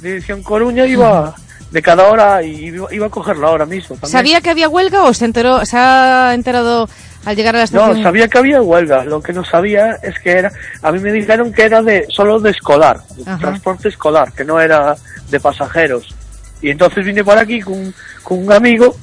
dirección 0.03 0.43
Coruña, 0.43 0.85
iba 0.85 1.33
de 1.71 1.81
cada 1.81 2.11
hora 2.13 2.43
y 2.43 2.67
iba, 2.69 2.93
iba 2.93 3.07
a 3.07 3.09
cogerla 3.09 3.49
ahora 3.49 3.65
mismo. 3.65 3.97
también. 3.97 4.13
¿Sabía 4.13 4.41
que 4.43 4.51
había 4.51 4.69
huelga 4.69 5.05
o 5.05 5.15
se 5.15 5.25
enteró, 5.25 5.65
se 5.65 5.79
ha 5.79 6.35
enterado 6.35 6.87
al 7.25 7.37
llegar 7.37 7.55
a 7.55 7.59
la 7.59 7.65
estación? 7.65 7.97
No, 7.97 8.03
sabía 8.03 8.29
que 8.29 8.37
había 8.37 8.61
huelga. 8.61 9.05
Lo 9.05 9.23
que 9.23 9.33
no 9.33 9.43
sabía 9.45 9.97
es 10.03 10.19
que 10.19 10.33
era. 10.33 10.53
A 10.83 10.93
mí 10.93 10.99
me 10.99 11.11
dijeron 11.13 11.51
que 11.51 11.63
era 11.63 11.81
de 11.81 12.05
solo 12.11 12.39
de 12.39 12.51
escolar, 12.51 13.01
de 13.17 13.23
Ajá. 13.31 13.39
transporte 13.39 13.89
escolar, 13.89 14.31
que 14.35 14.45
no 14.45 14.61
era 14.61 14.95
de 15.31 15.41
pasajeros. 15.41 16.15
Y 16.63 16.71
entonces 16.71 17.05
vine 17.05 17.25
por 17.25 17.37
aquí 17.37 17.61
con, 17.61 17.93
con 18.23 18.39
un 18.45 18.53
amigo 18.53 18.95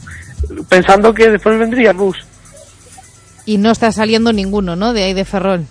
pensando 0.69 1.13
que 1.13 1.29
después 1.29 1.59
vendría 1.59 1.91
el 1.91 1.97
bus. 1.97 2.17
Y 3.45 3.57
no 3.57 3.71
está 3.71 3.91
saliendo 3.91 4.31
ninguno, 4.31 4.75
¿no? 4.75 4.93
De 4.93 5.03
ahí 5.03 5.13
de 5.13 5.25
Ferrol. 5.25 5.65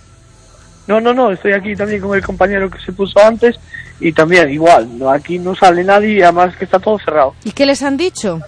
No, 0.87 0.99
no, 0.99 1.13
no, 1.13 1.31
estoy 1.31 1.53
aquí 1.53 1.75
también 1.75 2.01
con 2.01 2.15
el 2.17 2.23
compañero 2.23 2.69
que 2.69 2.79
se 2.79 2.91
puso 2.91 3.19
antes 3.23 3.55
y 3.99 4.11
también 4.11 4.49
igual. 4.49 4.97
No, 4.97 5.09
aquí 5.09 5.37
no 5.39 5.55
sale 5.55 5.83
nadie 5.83 6.13
y 6.17 6.21
además 6.21 6.55
que 6.57 6.65
está 6.65 6.79
todo 6.79 6.97
cerrado. 6.99 7.35
¿Y 7.43 7.51
qué 7.51 7.65
les 7.65 7.81
han 7.83 7.95
dicho? 7.97 8.39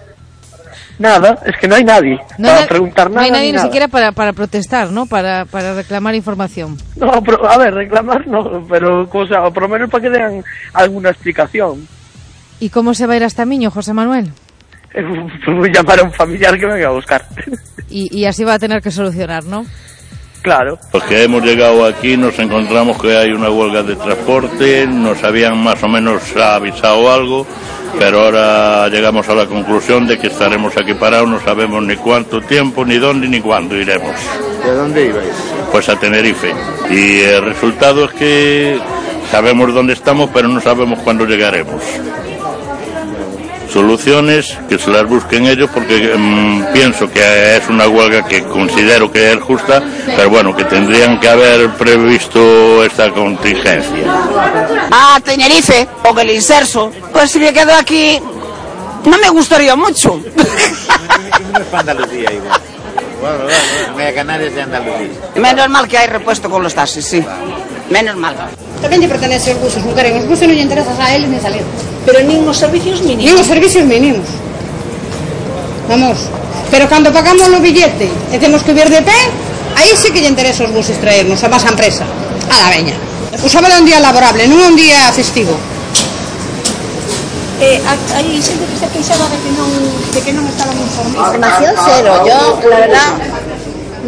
Nada, 0.98 1.38
es 1.46 1.56
que 1.58 1.66
no 1.68 1.74
hay 1.74 1.84
nadie 1.84 2.18
No 2.38 2.48
para 2.48 2.60
hay, 2.60 2.66
preguntar 2.68 3.08
no 3.08 3.14
nada. 3.16 3.24
hay 3.24 3.30
nadie 3.30 3.46
ni, 3.46 3.52
nada. 3.52 3.64
siquiera 3.64 3.88
para, 3.88 4.12
para 4.12 4.32
protestar, 4.32 4.90
¿no? 4.90 5.06
Para, 5.06 5.44
para 5.46 5.74
reclamar 5.74 6.14
información. 6.14 6.76
No, 6.96 7.22
pero, 7.22 7.48
a 7.48 7.56
ver, 7.58 7.74
reclamar 7.74 8.26
no, 8.26 8.66
pero 8.68 9.08
o 9.10 9.26
sea, 9.26 9.50
por 9.50 9.62
lo 9.62 9.68
menos 9.68 9.88
para 9.90 10.02
que 10.02 10.10
den 10.10 10.44
alguna 10.74 11.10
explicación. 11.10 11.86
¿Y 12.62 12.70
cómo 12.70 12.94
se 12.94 13.08
va 13.08 13.14
a 13.14 13.16
ir 13.16 13.24
hasta 13.24 13.44
Miño, 13.44 13.72
José 13.72 13.92
Manuel? 13.92 14.30
Voy 15.46 15.68
a 15.68 15.72
llamar 15.72 15.98
a 15.98 16.04
un 16.04 16.12
familiar 16.12 16.56
que 16.56 16.64
me 16.64 16.74
venga 16.74 16.90
a 16.90 16.92
buscar. 16.92 17.26
Y, 17.90 18.16
y 18.16 18.24
así 18.24 18.44
va 18.44 18.54
a 18.54 18.58
tener 18.60 18.80
que 18.80 18.92
solucionar, 18.92 19.42
¿no? 19.44 19.66
Claro. 20.42 20.78
Los 20.92 21.02
que 21.02 21.24
hemos 21.24 21.42
llegado 21.42 21.84
aquí 21.84 22.16
nos 22.16 22.38
encontramos 22.38 23.02
que 23.02 23.16
hay 23.16 23.32
una 23.32 23.50
huelga 23.50 23.82
de 23.82 23.96
transporte, 23.96 24.86
nos 24.86 25.24
habían 25.24 25.58
más 25.60 25.82
o 25.82 25.88
menos 25.88 26.22
avisado 26.36 27.12
algo, 27.12 27.44
pero 27.98 28.22
ahora 28.22 28.88
llegamos 28.88 29.28
a 29.28 29.34
la 29.34 29.46
conclusión 29.46 30.06
de 30.06 30.16
que 30.16 30.28
estaremos 30.28 30.76
aquí 30.76 30.94
parados, 30.94 31.28
no 31.28 31.40
sabemos 31.40 31.82
ni 31.82 31.96
cuánto 31.96 32.40
tiempo, 32.42 32.84
ni 32.84 32.96
dónde, 32.96 33.26
ni 33.26 33.40
cuándo 33.40 33.76
iremos. 33.76 34.14
¿De 34.64 34.70
dónde 34.72 35.06
ibais? 35.06 35.34
Pues 35.72 35.88
a 35.88 35.98
Tenerife. 35.98 36.54
Y 36.90 37.22
el 37.22 37.44
resultado 37.44 38.04
es 38.04 38.12
que 38.12 38.78
sabemos 39.32 39.74
dónde 39.74 39.94
estamos, 39.94 40.30
pero 40.32 40.46
no 40.46 40.60
sabemos 40.60 41.00
cuándo 41.00 41.26
llegaremos. 41.26 41.82
Soluciones 43.72 44.56
que 44.68 44.78
se 44.78 44.90
las 44.90 45.06
busquen 45.06 45.46
ellos 45.46 45.70
porque 45.72 46.14
mm, 46.16 46.72
pienso 46.72 47.10
que 47.10 47.56
es 47.56 47.68
una 47.68 47.88
huelga 47.88 48.26
que 48.26 48.42
considero 48.44 49.10
que 49.10 49.32
es 49.32 49.40
justa, 49.40 49.82
pero 50.04 50.28
bueno, 50.28 50.54
que 50.54 50.64
tendrían 50.64 51.18
que 51.18 51.28
haber 51.28 51.70
previsto 51.70 52.84
esta 52.84 53.10
contingencia. 53.10 54.04
a 54.90 55.20
Tenerife 55.20 55.88
o 56.04 56.18
el 56.18 56.30
inserso, 56.30 56.92
pues 57.12 57.30
si 57.30 57.38
me 57.38 57.52
quedo 57.52 57.72
aquí 57.74 58.20
no 59.04 59.18
me 59.18 59.28
gustaría 59.30 59.74
mucho. 59.74 60.20
Bueno, 63.22 63.44
bueno, 63.44 63.96
media 63.96 64.14
Canarias 64.16 64.52
de 64.52 64.62
Andalucía. 64.62 65.08
Menos 65.36 65.68
mal 65.68 65.86
que 65.86 65.96
hay 65.96 66.08
repuesto 66.08 66.50
con 66.50 66.60
los 66.60 66.74
taxis, 66.74 67.04
sí. 67.04 67.24
Menos 67.88 68.16
mal. 68.16 68.34
También 68.80 69.00
te 69.00 69.06
pertenece 69.06 69.52
el 69.52 69.58
bus, 69.58 69.76
es 69.76 69.84
un 69.84 69.92
cargo. 69.92 70.16
Los 70.16 70.26
buses 70.26 70.48
no 70.48 70.54
le 70.54 70.60
interesas 70.60 70.98
a 70.98 71.14
eles 71.14 71.30
ni 71.30 71.38
salir. 71.38 71.62
Pero 72.04 72.18
nin 72.18 72.38
unos 72.38 72.56
servicios 72.56 73.00
mínimos. 73.02 73.24
Ni 73.24 73.30
unos 73.30 73.46
servicios 73.46 73.84
mínimos. 73.84 74.26
Vamos. 75.88 76.18
Pero 76.72 76.88
cuando 76.88 77.12
pagamos 77.12 77.46
los 77.46 77.62
billetes 77.62 78.10
y 78.32 78.38
tenemos 78.38 78.64
que 78.64 78.72
ver 78.72 78.90
de 78.90 79.02
pé, 79.02 79.14
ahí 79.76 79.90
sí 79.94 80.10
que 80.10 80.20
le 80.20 80.26
interesa 80.26 80.64
os 80.64 80.72
buses 80.72 80.98
traernos 80.98 81.44
a 81.44 81.48
más 81.48 81.64
empresa, 81.64 82.02
a 82.50 82.58
la 82.58 82.70
veña. 82.74 82.94
Usaba 83.44 83.68
un 83.78 83.86
día 83.86 84.00
laborable, 84.00 84.48
non 84.50 84.58
un 84.58 84.74
día 84.74 85.14
festivo. 85.14 85.54
Eh, 87.62 87.78
hai 87.86 88.42
xente 88.42 88.66
que 88.66 88.74
se 88.74 88.88
queixaba 88.90 89.22
de 89.30 89.38
que 89.38 89.50
non, 89.54 89.70
de 90.10 90.18
que 90.18 90.32
non 90.34 90.42
estaban 90.50 90.74
informados. 90.74 91.30
Información 91.30 91.72
cero. 91.86 92.12
Yo, 92.26 92.38
la 92.66 92.78
verdad, 92.90 93.10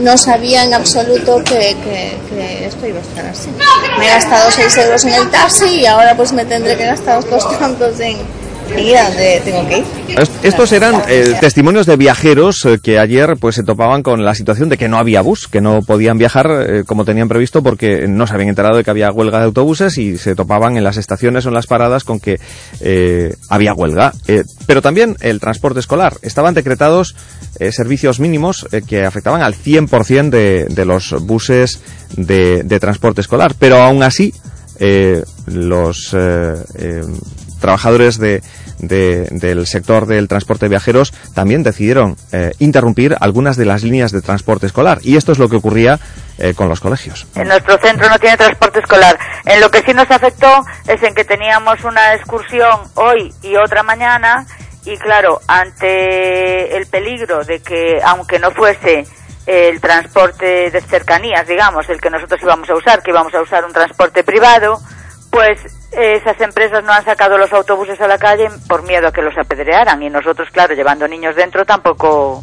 no 0.02 0.18
sabía 0.18 0.66
en 0.66 0.74
absoluto 0.74 1.38
que, 1.46 1.78
que, 1.86 2.18
que 2.26 2.66
esto 2.66 2.82
iba 2.82 2.98
a 2.98 3.06
estar 3.06 3.24
así. 3.30 3.54
Me 3.98 4.06
he 4.06 4.10
gastado 4.10 4.50
6 4.50 4.76
euros 4.78 5.04
en 5.06 5.14
el 5.14 5.30
taxi 5.30 5.70
y 5.82 5.86
ahora 5.86 6.16
pues 6.18 6.32
me 6.32 6.44
tendré 6.44 6.76
que 6.76 6.86
gastar 6.86 7.18
otros 7.22 7.46
tantos 7.62 8.00
en, 8.00 8.18
Estos 10.42 10.72
eran 10.72 11.02
eh, 11.08 11.36
testimonios 11.40 11.86
de 11.86 11.96
viajeros 11.96 12.64
eh, 12.64 12.78
que 12.82 12.98
ayer 12.98 13.36
pues 13.38 13.56
se 13.56 13.62
topaban 13.62 14.02
con 14.02 14.24
la 14.24 14.34
situación 14.34 14.68
de 14.68 14.76
que 14.76 14.88
no 14.88 14.98
había 14.98 15.22
bus, 15.22 15.48
que 15.48 15.60
no 15.60 15.82
podían 15.82 16.18
viajar 16.18 16.48
eh, 16.50 16.84
como 16.84 17.04
tenían 17.04 17.28
previsto 17.28 17.62
porque 17.62 18.06
no 18.08 18.26
se 18.26 18.34
habían 18.34 18.50
enterado 18.50 18.76
de 18.76 18.84
que 18.84 18.90
había 18.90 19.10
huelga 19.10 19.38
de 19.38 19.44
autobuses 19.46 19.98
y 19.98 20.18
se 20.18 20.34
topaban 20.34 20.76
en 20.76 20.84
las 20.84 20.96
estaciones 20.96 21.46
o 21.46 21.48
en 21.48 21.54
las 21.54 21.66
paradas 21.66 22.04
con 22.04 22.20
que 22.20 22.38
había 23.48 23.74
huelga. 23.74 24.12
Pero 24.66 24.82
también 24.82 25.16
el 25.20 25.40
transporte 25.40 25.80
escolar. 25.80 26.14
Estaban 26.22 26.54
decretados 26.54 27.14
servicios 27.70 28.20
mínimos 28.20 28.66
que 28.86 29.04
afectaban 29.04 29.42
al 29.42 29.54
100% 29.54 30.30
de, 30.30 30.66
de 30.68 30.84
los 30.84 31.10
buses 31.24 31.80
de, 32.16 32.62
de 32.62 32.80
transporte 32.80 33.20
escolar. 33.20 33.54
Pero 33.58 33.82
aún 33.82 34.02
así, 34.02 34.32
eh, 34.78 35.22
los 35.46 36.14
eh, 36.14 37.02
trabajadores 37.64 38.18
de, 38.18 38.42
de- 38.78 39.26
del 39.30 39.66
sector 39.66 40.04
del 40.04 40.28
transporte 40.28 40.68
viajeros 40.68 41.14
también 41.34 41.62
decidieron 41.62 42.16
eh, 42.30 42.52
interrumpir 42.58 43.16
algunas 43.20 43.56
de 43.56 43.64
las 43.64 43.82
líneas 43.82 44.12
de 44.12 44.20
transporte 44.20 44.66
escolar. 44.66 44.98
Y 45.02 45.16
esto 45.16 45.32
es 45.32 45.38
lo 45.38 45.48
que 45.48 45.56
ocurría 45.56 45.98
eh, 46.36 46.52
con 46.54 46.68
los 46.68 46.80
colegios. 46.80 47.26
En 47.34 47.48
nuestro 47.48 47.78
centro 47.78 48.06
no 48.10 48.18
tiene 48.18 48.36
transporte 48.36 48.80
escolar. 48.80 49.18
En 49.46 49.60
lo 49.62 49.70
que 49.70 49.80
sí 49.86 49.94
nos 49.94 50.10
afectó 50.10 50.62
es 50.86 51.02
en 51.02 51.14
que 51.14 51.24
teníamos 51.24 51.82
una 51.84 52.14
excursión 52.14 52.80
hoy 52.96 53.32
y 53.42 53.56
otra 53.56 53.82
mañana 53.82 54.46
y 54.84 54.98
claro, 54.98 55.40
ante 55.48 56.76
el 56.76 56.86
peligro 56.86 57.44
de 57.44 57.60
que 57.60 58.00
aunque 58.04 58.38
no 58.38 58.50
fuese 58.50 59.06
el 59.46 59.80
transporte 59.80 60.70
de 60.70 60.80
cercanías, 60.82 61.46
digamos, 61.48 61.88
el 61.88 62.00
que 62.00 62.10
nosotros 62.10 62.38
íbamos 62.42 62.68
a 62.68 62.74
usar, 62.74 63.02
que 63.02 63.10
íbamos 63.10 63.32
a 63.34 63.40
usar 63.40 63.64
un 63.64 63.72
transporte 63.72 64.22
privado, 64.24 64.80
pues 65.34 65.58
esas 65.90 66.40
empresas 66.40 66.84
no 66.84 66.92
han 66.92 67.04
sacado 67.04 67.36
los 67.36 67.52
autobuses 67.52 68.00
a 68.00 68.06
la 68.06 68.18
calle 68.18 68.48
por 68.68 68.84
miedo 68.84 69.08
a 69.08 69.12
que 69.12 69.20
los 69.20 69.36
apedrearan 69.36 70.00
y 70.00 70.08
nosotros, 70.08 70.48
claro, 70.52 70.74
llevando 70.74 71.08
niños 71.08 71.34
dentro 71.34 71.64
tampoco 71.64 72.40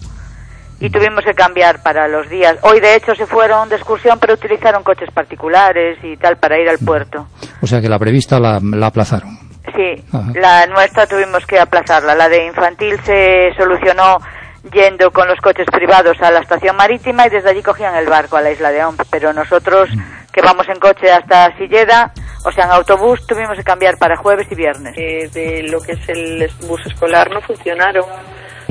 y 0.81 0.89
tuvimos 0.89 1.23
que 1.23 1.33
cambiar 1.33 1.81
para 1.83 2.09
los 2.09 2.27
días. 2.29 2.57
Hoy, 2.63 2.81
de 2.81 2.95
hecho, 2.95 3.15
se 3.15 3.25
fueron 3.27 3.69
de 3.69 3.75
excursión, 3.77 4.19
pero 4.19 4.33
utilizaron 4.33 4.83
coches 4.83 5.09
particulares 5.13 5.99
y 6.03 6.17
tal 6.17 6.35
para 6.37 6.59
ir 6.59 6.67
al 6.67 6.79
puerto. 6.79 7.27
O 7.61 7.67
sea 7.67 7.79
que 7.79 7.87
la 7.87 7.97
prevista 7.97 8.39
la, 8.39 8.59
la 8.61 8.87
aplazaron. 8.87 9.39
Sí, 9.73 10.03
Ajá. 10.11 10.31
la 10.33 10.67
nuestra 10.67 11.07
tuvimos 11.07 11.45
que 11.45 11.59
aplazarla. 11.59 12.13
La 12.15 12.27
de 12.27 12.45
infantil 12.47 12.99
se 13.05 13.53
solucionó 13.57 14.17
yendo 14.73 15.11
con 15.11 15.27
los 15.29 15.39
coches 15.39 15.67
privados 15.71 16.19
a 16.21 16.29
la 16.31 16.39
estación 16.39 16.75
marítima 16.75 17.25
y 17.25 17.29
desde 17.29 17.51
allí 17.51 17.61
cogían 17.63 17.95
el 17.95 18.07
barco 18.09 18.35
a 18.35 18.41
la 18.41 18.51
isla 18.51 18.71
de 18.71 18.83
Omp. 18.83 18.99
Pero 19.09 19.31
nosotros, 19.31 19.87
que 20.33 20.41
vamos 20.41 20.67
en 20.67 20.79
coche 20.79 21.09
hasta 21.11 21.55
Silleda, 21.57 22.11
o 22.43 22.51
sea, 22.51 22.65
en 22.65 22.71
autobús, 22.71 23.25
tuvimos 23.27 23.57
que 23.57 23.63
cambiar 23.63 23.97
para 23.97 24.17
jueves 24.17 24.47
y 24.49 24.55
viernes. 24.55 24.97
Eh, 24.97 25.29
de 25.31 25.63
lo 25.63 25.79
que 25.79 25.93
es 25.93 26.09
el 26.09 26.49
bus 26.67 26.85
escolar 26.85 27.29
no 27.31 27.41
funcionaron 27.41 28.05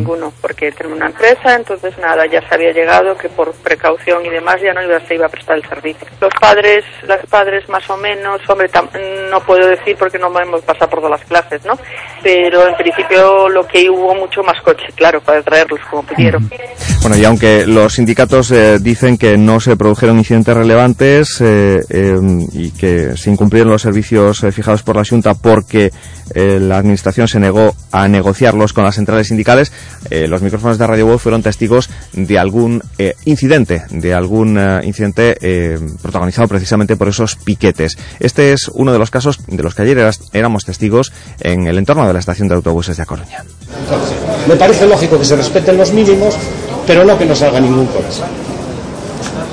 ninguno 0.01 0.33
porque 0.41 0.73
tenemos 0.73 0.97
una 0.99 1.07
empresa 1.07 1.55
entonces 1.57 1.97
nada 1.99 2.25
ya 2.27 2.41
se 2.49 2.55
había 2.55 2.73
llegado 2.73 3.17
que 3.17 3.29
por 3.29 3.53
precaución 3.53 4.25
y 4.27 4.31
demás 4.31 4.57
ya 4.63 4.73
no 4.73 4.83
iba, 4.83 4.99
se 5.07 5.15
iba 5.15 5.27
a 5.27 5.29
prestar 5.29 5.57
el 5.57 5.69
servicio. 5.69 6.07
Los 6.21 6.33
padres 6.41 6.85
las 7.07 7.25
padres 7.27 7.69
más 7.69 7.89
o 7.91 7.97
menos 7.97 8.41
hombre 8.49 8.69
tam- 8.71 8.89
no 9.31 9.41
puedo 9.41 9.67
decir 9.69 9.97
porque 9.99 10.19
no 10.19 10.29
hemos 10.41 10.63
pasado 10.63 10.91
por 10.91 11.01
todas 11.01 11.21
las 11.21 11.29
clases 11.29 11.65
no 11.65 11.75
pero 12.23 12.67
en 12.69 12.75
principio 12.77 13.49
lo 13.49 13.67
que 13.67 13.89
hubo 13.89 14.15
mucho 14.15 14.43
más 14.43 14.61
coche 14.63 14.87
claro 14.95 15.21
para 15.21 15.43
traerlos 15.43 15.81
como 15.91 16.03
pudieron 16.03 16.49
Bueno, 17.03 17.17
y 17.17 17.25
aunque 17.25 17.67
los 17.67 17.95
sindicatos 17.95 18.51
eh, 18.51 18.79
dicen 18.81 19.17
que 19.17 19.37
no 19.39 19.61
se 19.61 19.77
produjeron 19.77 20.19
incidentes 20.19 20.55
relevantes 20.57 21.41
eh, 21.41 21.81
eh, 21.89 22.15
y 22.53 22.71
que 22.73 23.17
se 23.17 23.31
incumplieron 23.31 23.73
los 23.73 23.83
servicios 23.83 24.43
eh, 24.45 24.53
fijados 24.53 24.83
por 24.83 24.97
la 24.97 25.05
Junta 25.05 25.35
porque 25.35 25.91
la 26.33 26.79
Administración 26.79 27.27
se 27.27 27.41
negó 27.41 27.75
a 27.91 28.07
negociarlos 28.07 28.73
con 28.73 28.85
las 28.85 28.95
centrales 28.95 29.27
sindicales, 29.27 29.73
eh, 30.11 30.27
los 30.29 30.43
micrófonos 30.43 30.79
de 30.79 30.87
Radio 30.87 31.07
Voz 31.07 31.23
fueron 31.23 31.43
testigos 31.43 31.91
de 32.13 32.39
algún 32.39 32.83
eh, 32.99 33.15
incidente, 33.25 33.85
de 33.91 34.15
algún 34.15 34.59
eh, 34.59 34.81
incidente 34.85 35.37
protagonizado 36.03 36.49
precisamente 36.49 36.97
por 36.97 37.09
esos 37.09 37.37
piquetes. 37.37 37.97
Este 38.19 38.53
es 38.53 38.69
uno 38.75 38.93
de 38.93 38.99
los 38.99 39.11
casos 39.11 39.39
de 39.47 39.63
los 39.63 39.75
que 39.75 39.83
ayer 39.83 40.11
éramos 40.33 40.65
testigos 40.65 41.13
en 41.41 41.67
el 41.67 41.79
entorno 41.79 42.07
de 42.07 42.13
la 42.13 42.19
estación 42.19 42.49
de 42.49 42.55
autobuses 42.55 42.97
de 42.97 43.03
A 43.03 43.07
Coruña. 43.07 43.45
Me 44.49 44.57
parece 44.57 44.87
lógico 44.87 45.19
que 45.19 45.25
se 45.25 45.37
respeten 45.37 45.77
los 45.77 45.93
mínimos, 45.93 46.35
pero 46.87 47.05
no 47.05 47.19
que 47.19 47.27
no 47.27 47.35
salga 47.35 47.61
ningún 47.61 47.87
coche. 47.87 48.23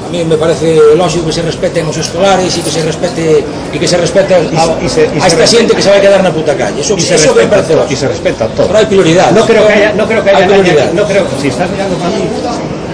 A 0.07 0.09
mí 0.09 0.23
me 0.23 0.37
parece 0.37 0.79
lógico 0.95 1.25
que 1.27 1.33
se 1.35 1.41
respeten 1.43 1.83
os 1.85 1.97
escolares 1.99 2.47
e 2.55 2.63
que 2.63 2.71
se 2.71 2.79
respete 2.79 3.43
e 3.43 3.75
que 3.75 3.87
se 3.91 3.97
respete 3.99 4.31
a, 4.31 4.39
a, 4.39 4.63
Y 4.79 4.87
se- 4.87 5.03
y 5.11 5.19
a 5.19 5.27
esta 5.27 5.43
xente 5.43 5.75
que 5.75 5.83
se 5.83 5.91
vai 5.91 5.99
quedar 5.99 6.23
na 6.23 6.31
puta 6.31 6.55
calle. 6.55 6.79
Eso, 6.79 6.95
Y 6.95 7.03
se 7.03 7.19
eso 7.19 7.35
me 7.35 7.43
parece 7.43 7.75
lógico. 7.75 7.91
y 7.91 7.95
se 7.99 8.07
respeta 8.07 8.47
todo. 8.55 8.71
Pero 8.71 8.79
hai 8.79 8.87
prioridades. 8.87 9.35
No 9.35 9.43
creo 9.43 9.67
que 9.67 9.73
haya, 9.75 9.91
no 9.99 10.07
creo 10.07 10.23
que 10.23 10.29
haya 10.31 10.47
Hay 10.47 10.63
nadie, 10.63 10.95
no 10.95 11.03
creo, 11.03 11.23
si 11.43 11.47
estás 11.51 11.67
mirando 11.67 11.99
para 11.99 12.15
mí, 12.15 12.23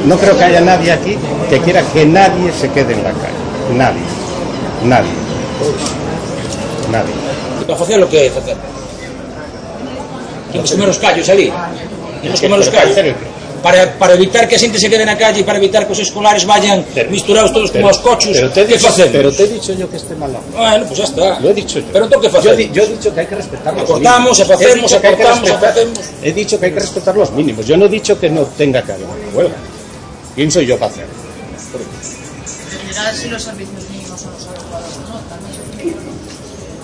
no 0.10 0.16
creo 0.18 0.34
que 0.34 0.44
haya 0.44 0.62
nadie 0.66 0.90
aquí 0.90 1.14
que 1.54 1.58
quiera 1.62 1.86
que 1.94 2.02
nadie 2.02 2.50
se 2.50 2.68
quede 2.74 2.98
en 2.98 3.04
la 3.06 3.14
calle. 3.14 3.40
Nadie. 3.78 4.06
Nadie. 4.90 5.14
Nadie. 6.90 7.14
E 7.62 7.64
para 7.70 7.78
facer 7.78 8.02
o 8.02 8.10
que 8.10 8.26
é 8.26 8.30
facer. 8.34 8.58
Temos 10.50 10.66
que 10.66 10.76
comer 10.82 10.90
os 10.90 10.98
callos 10.98 11.30
ali. 11.30 11.54
Temos 12.26 12.40
que 12.42 12.46
comer 12.50 12.60
os 12.66 12.70
callos. 12.74 12.98
Para, 13.64 13.98
para 13.98 14.14
evitar 14.20 14.44
que 14.46 14.56
a 14.56 14.60
xente 14.60 14.76
se 14.78 14.90
quede 14.92 15.06
na 15.08 15.16
calle, 15.16 15.40
para 15.48 15.56
evitar 15.58 15.88
que 15.88 15.94
os 15.96 16.02
escolares 16.04 16.44
vayan 16.44 16.84
misturados 17.10 17.56
todos 17.56 17.72
como 17.72 17.88
os 17.88 17.98
cochos, 18.04 18.36
Pero 18.36 18.50
te 18.52 18.66
que 18.68 18.76
facemos? 18.78 19.12
pero 19.16 19.32
te 19.32 19.44
he 19.44 19.48
dicho 19.56 19.72
yo 19.72 19.88
que 19.90 19.96
esté 19.96 20.14
mal. 20.20 20.36
Bueno, 20.52 20.84
pues 20.84 20.98
ya 21.00 21.06
está. 21.08 21.40
Lo 21.40 21.48
he 21.50 21.54
dicho 21.56 21.80
yo. 21.80 21.88
Pero 21.96 22.04
entón 22.12 22.20
que 22.20 22.28
Yo, 22.28 22.34
facemos? 22.36 22.58
di- 22.60 22.70
yo 22.76 22.84
he 22.84 22.88
dicho 22.92 23.14
que 23.16 23.20
hay 23.22 23.28
que 23.32 23.36
respetar 23.40 23.72
los 23.74 23.84
Acortamos, 23.88 24.20
mínimos. 24.20 24.40
e 24.40 24.46
facemos, 24.46 24.76
He 24.76 24.82
dicho 24.84 25.00
que 25.02 25.08
hay 25.08 25.16
que 25.16 25.24
acortamos, 25.24 25.48
e 25.48 25.52
respetar- 25.54 25.74
facemos. 25.74 26.00
He 26.28 26.32
dicho 26.34 26.60
que 26.60 26.66
hay 26.68 26.74
que 26.74 26.80
respetar 26.82 27.16
los 27.16 27.32
mínimos. 27.32 27.66
Yo 27.66 27.78
no 27.78 27.86
he 27.86 27.90
dicho 27.90 28.20
que 28.20 28.30
no 28.30 28.42
tenga 28.58 28.84
que 28.84 28.92
haber 28.92 29.06
una 29.08 29.30
huelga. 29.34 29.56
¿Quién 30.36 30.52
soy 30.52 30.66
yo 30.66 30.78
para 30.78 30.92
hacer? 30.92 31.06
En 31.08 32.80
general, 32.88 33.16
si 33.16 33.30
los 33.30 33.42
servicios 33.44 33.80
mínimos 33.90 34.20
son 34.20 34.32
los 34.34 34.44
adecuados 34.46 34.92
no, 35.08 35.16
también. 35.32 35.96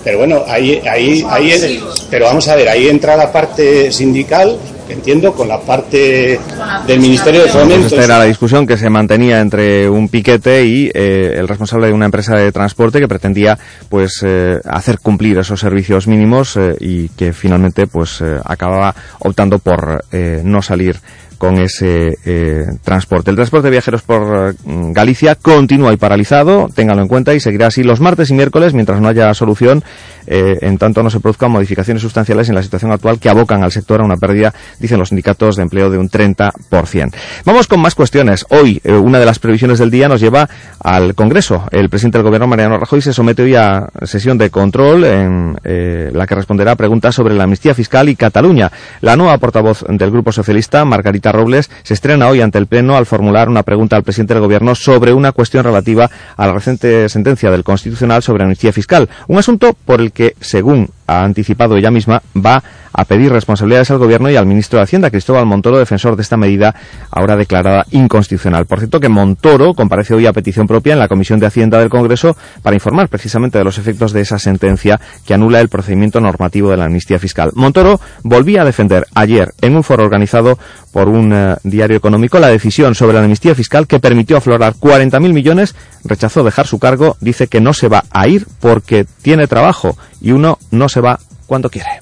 Pero 0.02 0.16
bueno, 0.18 0.44
ahí, 0.48 0.80
ahí, 0.88 1.22
ahí, 1.28 1.84
pero 2.08 2.24
vamos 2.24 2.48
a 2.48 2.56
ver, 2.56 2.68
ahí 2.70 2.88
entra 2.88 3.16
la 3.16 3.30
parte 3.30 3.92
sindical, 3.92 4.56
entiendo, 4.92 5.32
con 5.32 5.48
la 5.48 5.60
parte 5.60 6.38
del 6.86 7.00
Ministerio 7.00 7.42
de 7.42 7.48
Pues 7.48 7.62
Fomento. 7.62 7.86
esta 7.86 8.04
era 8.04 8.18
la 8.18 8.24
discusión 8.24 8.66
que 8.66 8.76
se 8.76 8.90
mantenía 8.90 9.40
entre 9.40 9.88
un 9.88 10.08
piquete 10.08 10.64
y 10.64 10.90
eh, 10.92 11.34
el 11.36 11.48
responsable 11.48 11.86
de 11.88 11.92
una 11.92 12.06
empresa 12.06 12.34
de 12.36 12.52
transporte 12.52 13.00
que 13.00 13.08
pretendía 13.08 13.58
pues 13.88 14.22
eh, 14.24 14.58
hacer 14.64 14.98
cumplir 15.00 15.38
esos 15.38 15.60
servicios 15.60 16.06
mínimos 16.06 16.56
eh, 16.56 16.74
y 16.80 17.08
que 17.10 17.32
finalmente 17.32 17.86
pues 17.86 18.22
acababa 18.44 18.94
optando 19.20 19.58
por 19.58 20.04
eh, 20.12 20.40
no 20.44 20.62
salir 20.62 20.96
con 21.40 21.56
ese 21.56 22.18
eh, 22.26 22.66
transporte. 22.84 23.30
El 23.30 23.36
transporte 23.36 23.68
de 23.68 23.70
viajeros 23.70 24.02
por 24.02 24.50
eh, 24.50 24.54
Galicia 24.92 25.36
continúa 25.36 25.90
y 25.90 25.96
paralizado, 25.96 26.68
ténganlo 26.74 27.00
en 27.00 27.08
cuenta, 27.08 27.32
y 27.32 27.40
seguirá 27.40 27.68
así 27.68 27.82
los 27.82 27.98
martes 27.98 28.28
y 28.28 28.34
miércoles 28.34 28.74
mientras 28.74 29.00
no 29.00 29.08
haya 29.08 29.32
solución, 29.32 29.82
eh, 30.26 30.58
en 30.60 30.76
tanto 30.76 31.02
no 31.02 31.08
se 31.08 31.18
produzcan 31.18 31.50
modificaciones 31.50 32.02
sustanciales 32.02 32.50
en 32.50 32.56
la 32.56 32.62
situación 32.62 32.92
actual 32.92 33.18
que 33.18 33.30
abocan 33.30 33.64
al 33.64 33.72
sector 33.72 34.02
a 34.02 34.04
una 34.04 34.18
pérdida, 34.18 34.52
dicen 34.78 34.98
los 34.98 35.08
sindicatos, 35.08 35.56
de 35.56 35.62
empleo 35.62 35.88
de 35.88 35.96
un 35.96 36.10
30%. 36.10 37.14
Vamos 37.46 37.66
con 37.66 37.80
más 37.80 37.94
cuestiones. 37.94 38.44
Hoy, 38.50 38.78
eh, 38.84 38.92
una 38.92 39.18
de 39.18 39.24
las 39.24 39.38
previsiones 39.38 39.78
del 39.78 39.90
día 39.90 40.08
nos 40.08 40.20
lleva 40.20 40.46
al 40.78 41.14
Congreso. 41.14 41.64
El 41.70 41.88
presidente 41.88 42.18
del 42.18 42.26
Gobierno, 42.26 42.48
Mariano 42.48 42.76
Rajoy, 42.76 43.00
se 43.00 43.14
somete 43.14 43.44
hoy 43.44 43.54
a 43.54 43.88
sesión 44.02 44.36
de 44.36 44.50
control 44.50 45.04
en 45.04 45.56
la 45.64 46.26
que 46.26 46.34
responderá 46.34 46.72
a 46.72 46.76
preguntas 46.76 47.14
sobre 47.14 47.34
la 47.34 47.44
amnistía 47.44 47.74
fiscal 47.74 48.10
y 48.10 48.16
Cataluña. 48.16 48.70
La 49.00 49.16
nueva 49.16 49.38
portavoz 49.38 49.86
del 49.88 50.10
Grupo 50.10 50.32
Socialista, 50.32 50.84
Margarita 50.84 51.29
Robles, 51.32 51.70
se 51.82 51.94
estrena 51.94 52.28
hoy 52.28 52.40
ante 52.40 52.58
el 52.58 52.66
Pleno 52.66 52.96
al 52.96 53.06
formular 53.06 53.48
una 53.48 53.62
pregunta 53.62 53.96
al 53.96 54.02
presidente 54.02 54.34
del 54.34 54.42
Gobierno 54.42 54.74
sobre 54.74 55.12
una 55.12 55.32
cuestión 55.32 55.64
relativa 55.64 56.10
a 56.36 56.46
la 56.46 56.52
reciente 56.52 57.08
sentencia 57.08 57.50
del 57.50 57.64
Constitucional 57.64 58.22
sobre 58.22 58.44
amnistía 58.44 58.72
fiscal. 58.72 59.08
Un 59.28 59.38
asunto 59.38 59.74
por 59.84 60.00
el 60.00 60.12
que, 60.12 60.34
según 60.40 60.90
ha 61.10 61.24
anticipado 61.24 61.76
ella 61.76 61.90
misma, 61.90 62.22
va 62.36 62.62
a 62.92 63.04
pedir 63.04 63.32
responsabilidades 63.32 63.90
al 63.90 63.98
Gobierno 63.98 64.30
y 64.30 64.36
al 64.36 64.46
ministro 64.46 64.78
de 64.78 64.84
Hacienda, 64.84 65.10
Cristóbal 65.10 65.46
Montoro, 65.46 65.78
defensor 65.78 66.16
de 66.16 66.22
esta 66.22 66.36
medida 66.36 66.74
ahora 67.10 67.36
declarada 67.36 67.84
inconstitucional. 67.90 68.66
Por 68.66 68.78
cierto, 68.78 69.00
que 69.00 69.08
Montoro 69.08 69.74
comparece 69.74 70.14
hoy 70.14 70.26
a 70.26 70.32
petición 70.32 70.66
propia 70.66 70.92
en 70.92 70.98
la 70.98 71.08
Comisión 71.08 71.40
de 71.40 71.46
Hacienda 71.46 71.78
del 71.78 71.88
Congreso 71.88 72.36
para 72.62 72.74
informar 72.74 73.08
precisamente 73.08 73.58
de 73.58 73.64
los 73.64 73.78
efectos 73.78 74.12
de 74.12 74.20
esa 74.20 74.38
sentencia 74.38 75.00
que 75.24 75.34
anula 75.34 75.60
el 75.60 75.68
procedimiento 75.68 76.20
normativo 76.20 76.70
de 76.70 76.76
la 76.76 76.84
amnistía 76.84 77.18
fiscal. 77.18 77.50
Montoro 77.54 78.00
volvía 78.22 78.62
a 78.62 78.64
defender 78.64 79.06
ayer 79.14 79.52
en 79.60 79.76
un 79.76 79.82
foro 79.82 80.04
organizado 80.04 80.58
por 80.92 81.08
un 81.08 81.32
eh, 81.32 81.56
diario 81.62 81.96
económico 81.96 82.38
la 82.38 82.48
decisión 82.48 82.94
sobre 82.94 83.14
la 83.14 83.22
amnistía 83.22 83.54
fiscal 83.54 83.86
que 83.86 84.00
permitió 84.00 84.36
aflorar 84.36 84.74
40.000 84.74 85.32
millones, 85.32 85.74
rechazó 86.04 86.42
dejar 86.42 86.66
su 86.66 86.78
cargo, 86.78 87.16
dice 87.20 87.46
que 87.46 87.60
no 87.60 87.72
se 87.72 87.88
va 87.88 88.04
a 88.10 88.26
ir 88.26 88.46
porque 88.60 89.06
tiene 89.22 89.46
trabajo 89.46 89.96
y 90.20 90.32
uno 90.32 90.58
no 90.70 90.88
se 90.88 91.00
va 91.00 91.18
cuando 91.46 91.70
quiere. 91.70 92.00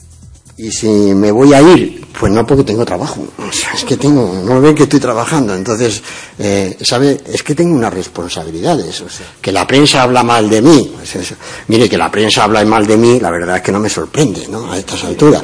Y 0.58 0.72
si 0.72 0.88
me 0.88 1.30
voy 1.30 1.54
a 1.54 1.62
ir, 1.62 2.04
pues 2.18 2.32
no 2.32 2.44
porque 2.44 2.64
tengo 2.64 2.84
trabajo. 2.84 3.24
O 3.38 3.52
sea, 3.52 3.74
es 3.74 3.84
que 3.84 3.96
tengo, 3.96 4.42
no 4.44 4.60
ven 4.60 4.74
que 4.74 4.82
estoy 4.82 4.98
trabajando. 4.98 5.54
Entonces, 5.54 6.02
eh, 6.36 6.76
¿sabe? 6.80 7.20
Es 7.32 7.44
que 7.44 7.54
tengo 7.54 7.76
unas 7.76 7.94
responsabilidades. 7.94 9.00
O 9.02 9.06
que 9.40 9.52
la 9.52 9.64
prensa 9.66 10.02
habla 10.02 10.24
mal 10.24 10.50
de 10.50 10.60
mí. 10.60 10.96
Eso. 11.00 11.36
Mire, 11.68 11.88
que 11.88 11.96
la 11.96 12.10
prensa 12.10 12.42
habla 12.42 12.64
mal 12.64 12.84
de 12.88 12.96
mí, 12.96 13.20
la 13.20 13.30
verdad 13.30 13.58
es 13.58 13.62
que 13.62 13.70
no 13.70 13.78
me 13.78 13.88
sorprende, 13.88 14.48
¿no? 14.48 14.72
A 14.72 14.76
estas 14.76 15.04
alturas. 15.04 15.42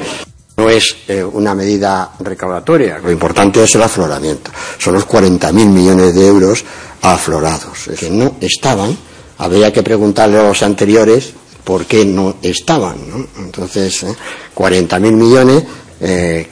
No 0.57 0.69
es 0.69 0.95
eh, 1.07 1.23
una 1.23 1.55
medida 1.55 2.11
recaudatoria, 2.19 2.97
lo 2.99 3.11
importante 3.11 3.63
es 3.63 3.75
el 3.75 3.83
afloramiento. 3.83 4.51
Son 4.77 4.93
los 4.93 5.07
40.000 5.07 5.51
millones 5.51 6.15
de 6.15 6.27
euros 6.27 6.63
aflorados, 7.01 7.89
que 7.97 8.09
no 8.09 8.35
estaban. 8.41 8.97
Habría 9.37 9.71
que 9.71 9.83
preguntarle 9.83 10.39
a 10.39 10.43
los 10.43 10.63
anteriores 10.63 11.33
por 11.65 11.85
qué 11.85 12.05
no 12.05 12.35
estaban. 12.41 12.95
¿no? 13.09 13.25
Entonces, 13.43 14.03
eh, 14.03 14.15
40.000 14.55 15.11
millones 15.11 15.63
eh, 15.99 16.47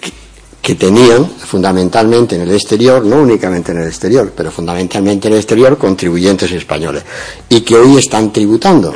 que, 0.62 0.76
tenían 0.76 1.26
fundamentalmente 1.26 2.36
en 2.36 2.42
el 2.42 2.52
exterior, 2.52 3.06
no 3.06 3.22
únicamente 3.22 3.72
en 3.72 3.80
el 3.80 3.88
exterior, 3.88 4.34
pero 4.36 4.52
fundamentalmente 4.52 5.28
en 5.28 5.34
el 5.36 5.40
exterior, 5.40 5.78
contribuyentes 5.78 6.52
españoles, 6.52 7.04
y 7.48 7.62
que 7.62 7.76
hoy 7.76 7.98
están 7.98 8.34
tributando. 8.34 8.94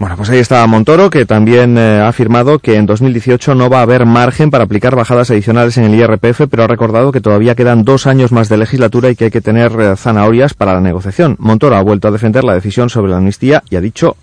Bueno, 0.00 0.16
pues 0.16 0.28
ahí 0.30 0.38
está 0.38 0.66
Montoro, 0.66 1.08
que 1.08 1.24
también 1.24 1.78
eh, 1.78 2.00
ha 2.00 2.08
afirmado 2.08 2.58
que 2.58 2.74
en 2.76 2.86
2018 2.86 3.54
no 3.54 3.70
va 3.70 3.78
a 3.78 3.82
haber 3.82 4.06
margen 4.06 4.50
para 4.50 4.64
aplicar 4.64 4.96
bajadas 4.96 5.30
adicionales 5.30 5.76
en 5.76 5.84
el 5.84 5.94
IRPF, 5.94 6.42
pero 6.50 6.64
ha 6.64 6.66
recordado 6.66 7.12
que 7.12 7.20
todavía 7.20 7.54
quedan 7.54 7.84
dos 7.84 8.06
años 8.06 8.32
más 8.32 8.48
de 8.48 8.56
legislatura 8.56 9.10
y 9.10 9.16
que 9.16 9.26
hay 9.26 9.30
que 9.30 9.40
tener 9.40 9.72
eh, 9.80 9.96
zanahorias 9.96 10.54
para 10.54 10.74
la 10.74 10.80
negociación. 10.80 11.36
Montoro 11.38 11.76
ha 11.76 11.82
vuelto 11.82 12.08
a 12.08 12.10
defender 12.10 12.42
la 12.42 12.54
decisión 12.54 12.90
sobre 12.90 13.12
la 13.12 13.18
amnistía 13.18 13.62
y 13.70 13.76
ha 13.76 13.80
dicho 13.80 14.16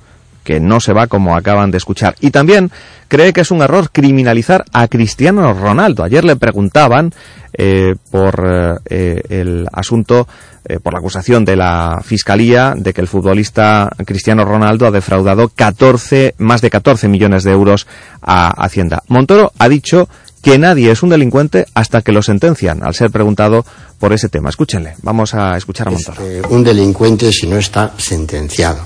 que 0.43 0.59
no 0.59 0.79
se 0.79 0.93
va 0.93 1.07
como 1.07 1.35
acaban 1.35 1.71
de 1.71 1.77
escuchar. 1.77 2.15
Y 2.19 2.31
también 2.31 2.71
cree 3.07 3.33
que 3.33 3.41
es 3.41 3.51
un 3.51 3.61
error 3.61 3.89
criminalizar 3.91 4.65
a 4.71 4.87
Cristiano 4.87 5.53
Ronaldo. 5.53 6.03
Ayer 6.03 6.23
le 6.23 6.35
preguntaban 6.35 7.13
eh, 7.53 7.95
por 8.09 8.81
eh, 8.89 9.21
el 9.29 9.67
asunto, 9.71 10.27
eh, 10.65 10.79
por 10.79 10.93
la 10.93 10.99
acusación 10.99 11.43
de 11.43 11.55
la 11.55 12.01
Fiscalía 12.03 12.73
de 12.77 12.93
que 12.93 13.01
el 13.01 13.07
futbolista 13.07 13.89
Cristiano 14.05 14.45
Ronaldo 14.45 14.87
ha 14.87 14.91
defraudado 14.91 15.49
14, 15.49 16.35
más 16.37 16.61
de 16.61 16.69
14 16.69 17.07
millones 17.07 17.43
de 17.43 17.51
euros 17.51 17.87
a 18.21 18.49
Hacienda. 18.63 19.03
Montoro 19.07 19.51
ha 19.59 19.67
dicho 19.67 20.07
que 20.41 20.57
nadie 20.57 20.91
es 20.91 21.03
un 21.03 21.09
delincuente 21.09 21.65
hasta 21.73 22.01
que 22.01 22.11
lo 22.11 22.21
sentencian, 22.21 22.83
al 22.83 22.95
ser 22.95 23.11
preguntado 23.11 23.65
por 23.99 24.13
ese 24.13 24.29
tema. 24.29 24.49
Escúchenle, 24.49 24.95
vamos 25.03 25.33
a 25.33 25.55
escuchar 25.55 25.87
a 25.87 25.91
Montoro. 25.91 26.21
Es, 26.23 26.43
eh, 26.43 26.47
un 26.49 26.63
delincuente 26.63 27.31
si 27.31 27.47
no 27.47 27.57
está 27.57 27.93
sentenciado. 27.97 28.79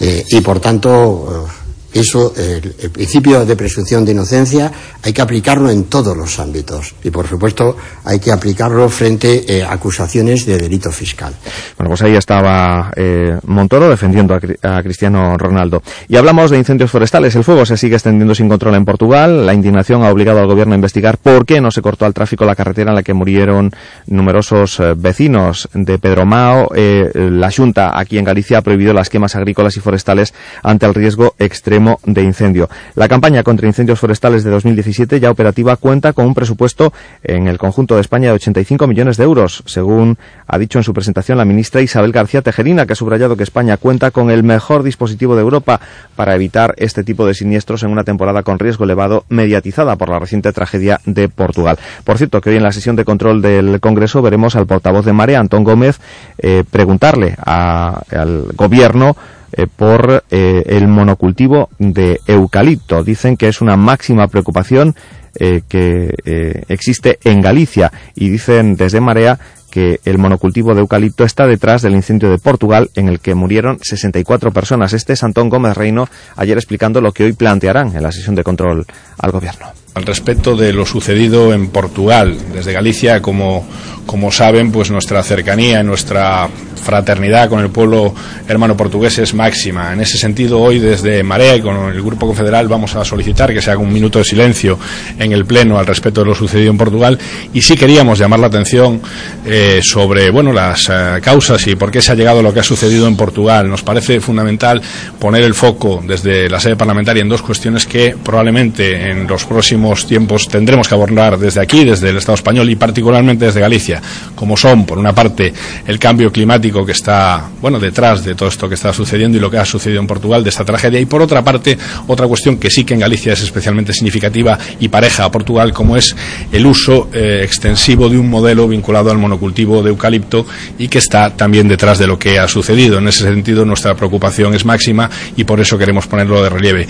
Eh, 0.00 0.24
y 0.28 0.40
por 0.40 0.60
tanto, 0.60 1.46
eso, 1.94 2.32
el, 2.36 2.90
principio 2.90 3.44
de 3.44 3.54
presunción 3.54 4.04
de 4.04 4.12
inocencia 4.12 4.72
hay 5.02 5.12
que 5.12 5.20
aplicarlo 5.20 5.70
en 5.70 5.84
todos 5.84 6.16
los 6.16 6.38
ámbitos. 6.38 6.94
Y 7.04 7.10
por 7.10 7.26
supuesto, 7.26 7.76
hay 8.04 8.18
que 8.18 8.32
aplicarlo 8.32 8.88
frente 8.88 9.44
a 9.48 9.52
eh, 9.52 9.62
acusaciones 9.62 10.46
de 10.46 10.56
delito 10.56 10.90
fiscal. 10.90 11.34
Bueno, 11.76 11.90
pues 11.90 12.02
ahí 12.02 12.16
estaba 12.16 12.92
eh, 12.96 13.36
Montoro 13.46 13.90
defendiendo 13.90 14.34
a, 14.34 14.76
a, 14.76 14.82
Cristiano 14.82 15.36
Ronaldo. 15.36 15.82
Y 16.08 16.16
hablamos 16.16 16.50
de 16.50 16.58
incendios 16.58 16.90
forestales. 16.90 17.34
El 17.36 17.44
fuego 17.44 17.66
se 17.66 17.76
sigue 17.76 17.96
extendiendo 17.96 18.34
sin 18.34 18.48
control 18.48 18.74
en 18.76 18.84
Portugal. 18.84 19.44
La 19.44 19.52
indignación 19.52 20.02
ha 20.02 20.10
obligado 20.10 20.40
al 20.40 20.46
gobierno 20.46 20.72
a 20.72 20.76
investigar 20.76 21.18
por 21.18 21.44
qué 21.44 21.60
no 21.60 21.70
se 21.70 21.82
cortó 21.82 22.06
al 22.06 22.14
tráfico 22.14 22.44
la 22.44 22.54
carretera 22.54 22.90
en 22.90 22.96
la 22.96 23.02
que 23.02 23.12
murieron 23.12 23.70
numerosos 24.06 24.80
eh, 24.80 24.94
vecinos 24.96 25.68
de 25.74 25.98
Pedromao. 25.98 26.70
la 26.74 27.50
Junta 27.50 27.98
aquí 27.98 28.16
en 28.16 28.24
Galicia 28.24 28.58
ha 28.58 28.62
prohibido 28.62 28.94
las 28.94 29.10
quemas 29.10 29.36
agrícolas 29.36 29.76
y 29.76 29.80
forestales 29.80 30.32
ante 30.62 30.86
el 30.86 30.94
riesgo 30.94 31.34
extremo 31.38 31.81
de 32.04 32.22
incendio. 32.22 32.68
La 32.94 33.08
campaña 33.08 33.42
contra 33.42 33.66
incendios 33.66 33.98
forestales 33.98 34.44
de 34.44 34.50
2017 34.50 35.20
ya 35.20 35.30
operativa 35.30 35.76
cuenta 35.76 36.12
con 36.12 36.26
un 36.26 36.34
presupuesto 36.34 36.92
en 37.22 37.48
el 37.48 37.58
conjunto 37.58 37.94
de 37.96 38.00
España 38.00 38.28
de 38.28 38.34
85 38.34 38.86
millones 38.86 39.16
de 39.16 39.24
euros, 39.24 39.62
según 39.66 40.16
ha 40.46 40.58
dicho 40.58 40.78
en 40.78 40.84
su 40.84 40.94
presentación 40.94 41.38
la 41.38 41.44
ministra 41.44 41.80
Isabel 41.80 42.12
García 42.12 42.42
Tejerina, 42.42 42.86
que 42.86 42.92
ha 42.92 42.96
subrayado 42.96 43.36
que 43.36 43.42
España 43.42 43.76
cuenta 43.76 44.10
con 44.10 44.30
el 44.30 44.42
mejor 44.42 44.82
dispositivo 44.82 45.34
de 45.34 45.42
Europa 45.42 45.80
para 46.16 46.34
evitar 46.34 46.74
este 46.78 47.04
tipo 47.04 47.26
de 47.26 47.34
siniestros 47.34 47.82
en 47.82 47.90
una 47.90 48.04
temporada 48.04 48.42
con 48.42 48.58
riesgo 48.58 48.84
elevado 48.84 49.24
mediatizada 49.28 49.96
por 49.96 50.08
la 50.08 50.18
reciente 50.18 50.52
tragedia 50.52 51.00
de 51.04 51.28
Portugal. 51.28 51.78
Por 52.04 52.18
cierto, 52.18 52.40
que 52.40 52.50
hoy 52.50 52.56
en 52.56 52.62
la 52.62 52.72
sesión 52.72 52.96
de 52.96 53.04
control 53.04 53.42
del 53.42 53.80
Congreso 53.80 54.22
veremos 54.22 54.56
al 54.56 54.66
portavoz 54.66 55.04
de 55.04 55.12
Marea, 55.12 55.40
Antón 55.40 55.64
Gómez, 55.64 56.00
eh, 56.38 56.64
preguntarle 56.70 57.34
a, 57.44 58.02
al 58.10 58.46
gobierno 58.54 59.16
eh, 59.52 59.66
por 59.66 60.24
eh, 60.30 60.62
el 60.66 60.88
monocultivo 60.88 61.68
de 61.78 62.20
eucalipto. 62.26 63.02
Dicen 63.02 63.36
que 63.36 63.48
es 63.48 63.60
una 63.60 63.76
máxima 63.76 64.28
preocupación 64.28 64.94
eh, 65.34 65.62
que 65.66 66.14
eh, 66.26 66.64
existe 66.68 67.18
en 67.24 67.40
Galicia 67.40 67.90
y 68.14 68.28
dicen 68.28 68.76
desde 68.76 69.00
Marea 69.00 69.38
que 69.70 69.98
el 70.04 70.18
monocultivo 70.18 70.74
de 70.74 70.80
eucalipto 70.80 71.24
está 71.24 71.46
detrás 71.46 71.80
del 71.80 71.94
incendio 71.94 72.30
de 72.30 72.36
Portugal 72.36 72.90
en 72.96 73.08
el 73.08 73.18
que 73.18 73.34
murieron 73.34 73.78
64 73.80 74.52
personas. 74.52 74.92
Este 74.92 75.14
es 75.14 75.22
Antón 75.22 75.48
Gómez 75.48 75.74
Reino 75.74 76.06
ayer 76.36 76.58
explicando 76.58 77.00
lo 77.00 77.12
que 77.12 77.24
hoy 77.24 77.32
plantearán 77.32 77.96
en 77.96 78.02
la 78.02 78.12
sesión 78.12 78.34
de 78.34 78.44
control 78.44 78.84
al 79.18 79.30
gobierno. 79.30 79.81
Al 79.94 80.06
respecto 80.06 80.56
de 80.56 80.72
lo 80.72 80.86
sucedido 80.86 81.52
en 81.52 81.68
Portugal, 81.68 82.38
desde 82.54 82.72
Galicia, 82.72 83.20
como, 83.20 83.68
como 84.06 84.32
saben, 84.32 84.72
pues 84.72 84.90
nuestra 84.90 85.22
cercanía, 85.22 85.82
nuestra 85.82 86.48
fraternidad 86.82 87.48
con 87.48 87.60
el 87.60 87.70
pueblo 87.70 88.12
hermano 88.48 88.74
portugués 88.74 89.18
es 89.18 89.34
máxima. 89.34 89.92
En 89.92 90.00
ese 90.00 90.16
sentido, 90.16 90.60
hoy 90.60 90.78
desde 90.78 91.22
Marea 91.22 91.56
y 91.56 91.60
con 91.60 91.76
el 91.92 92.02
Grupo 92.02 92.26
Confederal 92.26 92.68
vamos 92.68 92.96
a 92.96 93.04
solicitar 93.04 93.52
que 93.52 93.60
se 93.60 93.70
haga 93.70 93.80
un 93.80 93.92
minuto 93.92 94.18
de 94.18 94.24
silencio 94.24 94.78
en 95.18 95.30
el 95.32 95.44
Pleno 95.44 95.78
al 95.78 95.86
respecto 95.86 96.22
de 96.22 96.26
lo 96.26 96.34
sucedido 96.34 96.70
en 96.70 96.78
Portugal 96.78 97.18
y 97.52 97.60
sí 97.60 97.76
queríamos 97.76 98.18
llamar 98.18 98.40
la 98.40 98.48
atención 98.48 99.00
eh, 99.46 99.80
sobre 99.82 100.30
bueno, 100.30 100.52
las 100.52 100.88
eh, 100.90 101.20
causas 101.22 101.64
y 101.66 101.76
por 101.76 101.90
qué 101.90 102.02
se 102.02 102.12
ha 102.12 102.14
llegado 102.14 102.40
a 102.40 102.42
lo 102.42 102.52
que 102.52 102.60
ha 102.60 102.64
sucedido 102.64 103.06
en 103.06 103.16
Portugal. 103.16 103.68
Nos 103.68 103.82
parece 103.82 104.20
fundamental 104.20 104.82
poner 105.20 105.42
el 105.42 105.54
foco 105.54 106.02
desde 106.04 106.48
la 106.48 106.58
sede 106.58 106.76
parlamentaria 106.76 107.20
en 107.20 107.28
dos 107.28 107.42
cuestiones 107.42 107.86
que 107.86 108.16
probablemente 108.22 109.10
en 109.10 109.26
los 109.26 109.44
próximos 109.44 109.81
tiempos 110.06 110.48
tendremos 110.48 110.88
que 110.88 110.94
abordar 110.94 111.38
desde 111.38 111.60
aquí, 111.60 111.84
desde 111.84 112.10
el 112.10 112.16
Estado 112.16 112.36
español 112.36 112.70
y 112.70 112.76
particularmente 112.76 113.46
desde 113.46 113.60
Galicia, 113.60 114.00
como 114.34 114.56
son, 114.56 114.86
por 114.86 114.98
una 114.98 115.12
parte, 115.12 115.52
el 115.86 115.98
cambio 115.98 116.30
climático 116.30 116.86
que 116.86 116.92
está, 116.92 117.48
bueno, 117.60 117.78
detrás 117.78 118.24
de 118.24 118.34
todo 118.34 118.48
esto 118.48 118.68
que 118.68 118.74
está 118.74 118.92
sucediendo 118.92 119.36
y 119.38 119.40
lo 119.40 119.50
que 119.50 119.58
ha 119.58 119.64
sucedido 119.64 120.00
en 120.00 120.06
Portugal, 120.06 120.42
de 120.42 120.50
esta 120.50 120.64
tragedia, 120.64 121.00
y 121.00 121.06
por 121.06 121.22
otra 121.22 121.42
parte, 121.42 121.76
otra 122.06 122.26
cuestión 122.26 122.58
que 122.58 122.70
sí 122.70 122.84
que 122.84 122.94
en 122.94 123.00
Galicia 123.00 123.32
es 123.32 123.42
especialmente 123.42 123.92
significativa 123.92 124.58
y 124.80 124.88
pareja 124.88 125.24
a 125.24 125.30
Portugal, 125.30 125.72
como 125.72 125.96
es 125.96 126.14
el 126.52 126.66
uso 126.66 127.08
eh, 127.12 127.40
extensivo 127.42 128.08
de 128.08 128.18
un 128.18 128.30
modelo 128.30 128.68
vinculado 128.68 129.10
al 129.10 129.18
monocultivo 129.18 129.82
de 129.82 129.90
eucalipto 129.90 130.46
y 130.78 130.88
que 130.88 130.98
está 130.98 131.30
también 131.30 131.68
detrás 131.68 131.98
de 131.98 132.06
lo 132.06 132.18
que 132.18 132.38
ha 132.38 132.48
sucedido. 132.48 132.98
En 132.98 133.08
ese 133.08 133.24
sentido, 133.24 133.64
nuestra 133.64 133.94
preocupación 133.94 134.54
es 134.54 134.64
máxima 134.64 135.10
y 135.36 135.44
por 135.44 135.60
eso 135.60 135.78
queremos 135.78 136.06
ponerlo 136.06 136.42
de 136.42 136.48
relieve. 136.48 136.86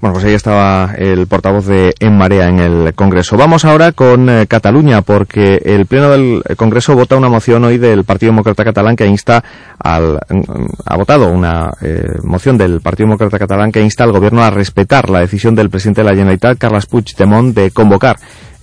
Bueno, 0.00 0.14
pues 0.14 0.24
ahí 0.24 0.34
estaba 0.34 0.94
el 0.96 1.26
portavoz 1.26 1.66
de 1.66 1.94
En 2.00 2.16
Marea 2.16 2.48
en 2.48 2.58
el 2.58 2.94
Congreso. 2.94 3.36
Vamos 3.36 3.64
ahora 3.64 3.92
con 3.92 4.28
eh, 4.28 4.46
Cataluña, 4.46 5.02
porque 5.02 5.60
el 5.64 5.86
Pleno 5.86 6.10
del 6.10 6.42
Congreso 6.56 6.94
vota 6.94 7.16
una 7.16 7.28
moción 7.28 7.64
hoy 7.64 7.78
del 7.78 8.04
Partido 8.04 8.32
Demócrata 8.32 8.64
Catalán 8.64 8.96
que 8.96 9.06
insta 9.06 9.42
al... 9.78 10.18
ha 10.84 10.96
votado 10.96 11.28
una 11.28 11.70
eh, 11.80 12.18
moción 12.22 12.58
del 12.58 12.80
Partido 12.80 13.06
Demócrata 13.06 13.38
Catalán 13.38 13.72
que 13.72 13.80
insta 13.80 14.04
al 14.04 14.12
Gobierno 14.12 14.42
a 14.42 14.50
respetar 14.50 15.10
la 15.10 15.20
decisión 15.20 15.54
del 15.54 15.70
presidente 15.70 16.02
de 16.02 16.08
la 16.08 16.14
Generalitat, 16.14 16.58
Carles 16.58 16.86
Puigdemont, 16.86 17.54
de 17.54 17.70
convocar 17.70 18.16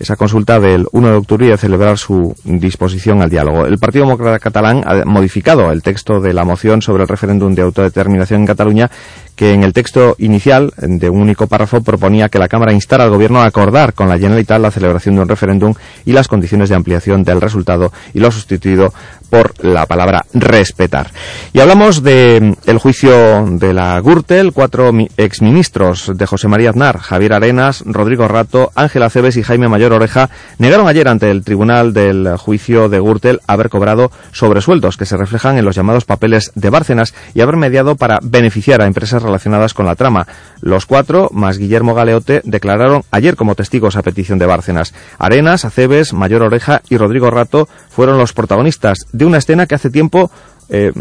esa 0.04 0.18
consulta 0.18 0.60
del 0.60 0.86
1 0.92 1.08
de 1.08 1.16
octubre 1.16 1.46
y 1.48 1.50
de 1.50 1.58
celebrar 1.58 1.98
su 1.98 2.36
disposición 2.44 3.22
al 3.22 3.30
diálogo. 3.30 3.66
El 3.66 3.80
Partido 3.80 4.04
Demócrata 4.04 4.38
Catalán 4.38 4.84
ha 4.86 5.06
modificado 5.06 5.72
el 5.72 5.82
texto 5.82 6.20
de 6.20 6.34
la 6.34 6.44
moción 6.44 6.82
sobre 6.82 7.04
el 7.04 7.10
referéndum 7.10 7.56
de 7.56 7.62
autodeterminación 7.62 8.42
en 8.42 8.48
Cataluña 8.48 8.92
que 9.36 9.54
en 9.54 9.64
el 9.64 9.72
texto 9.74 10.16
inicial 10.20 10.74
de 10.78 11.10
un 11.10 11.22
único 11.22 11.48
párrafo 11.48 11.82
proponía 11.82 12.30
que 12.30 12.38
la 12.38 12.50
Cámara 12.50 12.74
instara 12.74 13.06
al 13.06 13.12
Gobierno 13.12 13.42
a 13.42 13.46
acordar 13.46 13.94
con 13.94 14.10
la 14.10 14.20
Generalitat 14.20 14.60
la 14.60 14.72
celebración 14.72 15.16
de 15.16 15.22
un 15.22 15.30
referéndum 15.30 15.74
y 16.06 16.12
las 16.12 16.28
condiciones 16.28 16.70
de 16.70 16.76
ampliación 16.76 17.24
del 17.24 17.42
resultado 17.42 17.92
y 18.14 18.20
lo 18.20 18.28
ha 18.28 18.32
sustituido 18.32 18.94
por 19.34 19.66
la 19.66 19.88
palabra 19.88 20.26
respetar. 20.36 21.10
Y 21.54 21.60
hablamos 21.60 22.04
de 22.04 22.56
el 22.68 22.78
juicio 22.78 23.44
de 23.48 23.74
la 23.74 24.00
Gürtel, 24.00 24.54
cuatro 24.54 24.92
exministros 25.18 26.12
de 26.16 26.28
José 26.28 26.48
María 26.48 26.70
Aznar, 26.70 27.00
Javier 27.00 27.34
Arenas, 27.34 27.84
Rodrigo 27.84 28.28
Rato, 28.28 28.72
Ángela 28.76 29.10
Cebes 29.10 29.36
y 29.38 29.42
Jaime 29.42 29.70
Mayor 29.70 29.92
Oreja 29.94 30.30
negaron 30.60 30.88
ayer 30.88 31.08
ante 31.08 31.32
el 31.32 31.44
tribunal 31.44 31.94
del 31.94 32.38
juicio 32.38 32.90
de 32.90 33.00
Gürtel 33.00 33.40
haber 33.48 33.70
cobrado 33.70 34.12
sobresueldos 34.34 34.98
que 34.98 35.08
se 35.08 35.18
reflejan 35.18 35.58
en 35.58 35.66
los 35.66 35.76
llamados 35.76 36.06
papeles 36.06 36.52
de 36.54 36.70
Bárcenas 36.70 37.16
y 37.34 37.42
haber 37.42 37.58
mediado 37.58 37.96
para 37.96 38.20
beneficiar 38.22 38.84
a 38.84 38.86
empresas 38.86 39.24
relacionadas 39.24 39.74
con 39.74 39.88
la 39.88 39.96
trama. 39.96 40.28
Los 40.62 40.86
cuatro, 40.86 41.30
más 41.34 41.58
Guillermo 41.58 41.96
Galeote, 41.96 42.42
declararon 42.46 43.02
ayer 43.10 43.36
como 43.36 43.56
testigos 43.56 43.96
a 43.96 44.04
petición 44.04 44.38
de 44.38 44.46
Bárcenas. 44.46 44.94
Arenas, 45.18 45.66
Acebes, 45.66 46.14
Mayor 46.14 46.44
Oreja 46.44 46.84
y 46.88 46.98
Rodrigo 46.98 47.32
Rato 47.32 47.68
fueron 47.90 48.20
los 48.20 48.34
protagonistas 48.34 49.00
de 49.12 49.23
una 49.26 49.38
escena 49.38 49.66
que 49.66 49.76
hace 49.76 49.90
tiempo 49.90 50.32
eh, 50.70 50.92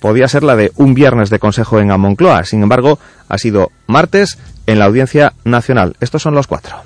podía 0.00 0.28
ser 0.28 0.42
la 0.42 0.56
de 0.56 0.72
un 0.76 0.94
viernes 0.94 1.30
de 1.30 1.38
consejo 1.38 1.80
en 1.80 1.90
Amoncloa. 1.90 2.44
Sin 2.44 2.62
embargo, 2.62 2.98
ha 3.28 3.38
sido 3.38 3.70
martes 3.86 4.38
en 4.66 4.78
la 4.78 4.86
Audiencia 4.86 5.32
Nacional. 5.44 5.96
Estos 6.00 6.22
son 6.22 6.34
los 6.34 6.46
cuatro. 6.46 6.76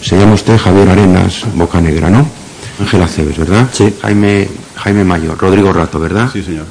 Se 0.00 0.18
llama 0.18 0.34
usted 0.34 0.56
Javier 0.58 0.88
Arenas 0.88 1.44
Boca 1.54 1.80
Negra, 1.80 2.10
¿no? 2.10 2.26
Ángela 2.80 3.06
Cebes, 3.06 3.38
¿verdad? 3.38 3.68
Sí. 3.72 3.94
Jaime, 4.02 4.48
Jaime 4.76 5.04
Mayor, 5.04 5.38
Rodrigo 5.38 5.72
Rato, 5.72 5.98
¿verdad? 5.98 6.28
Sí, 6.32 6.42
señor. 6.42 6.66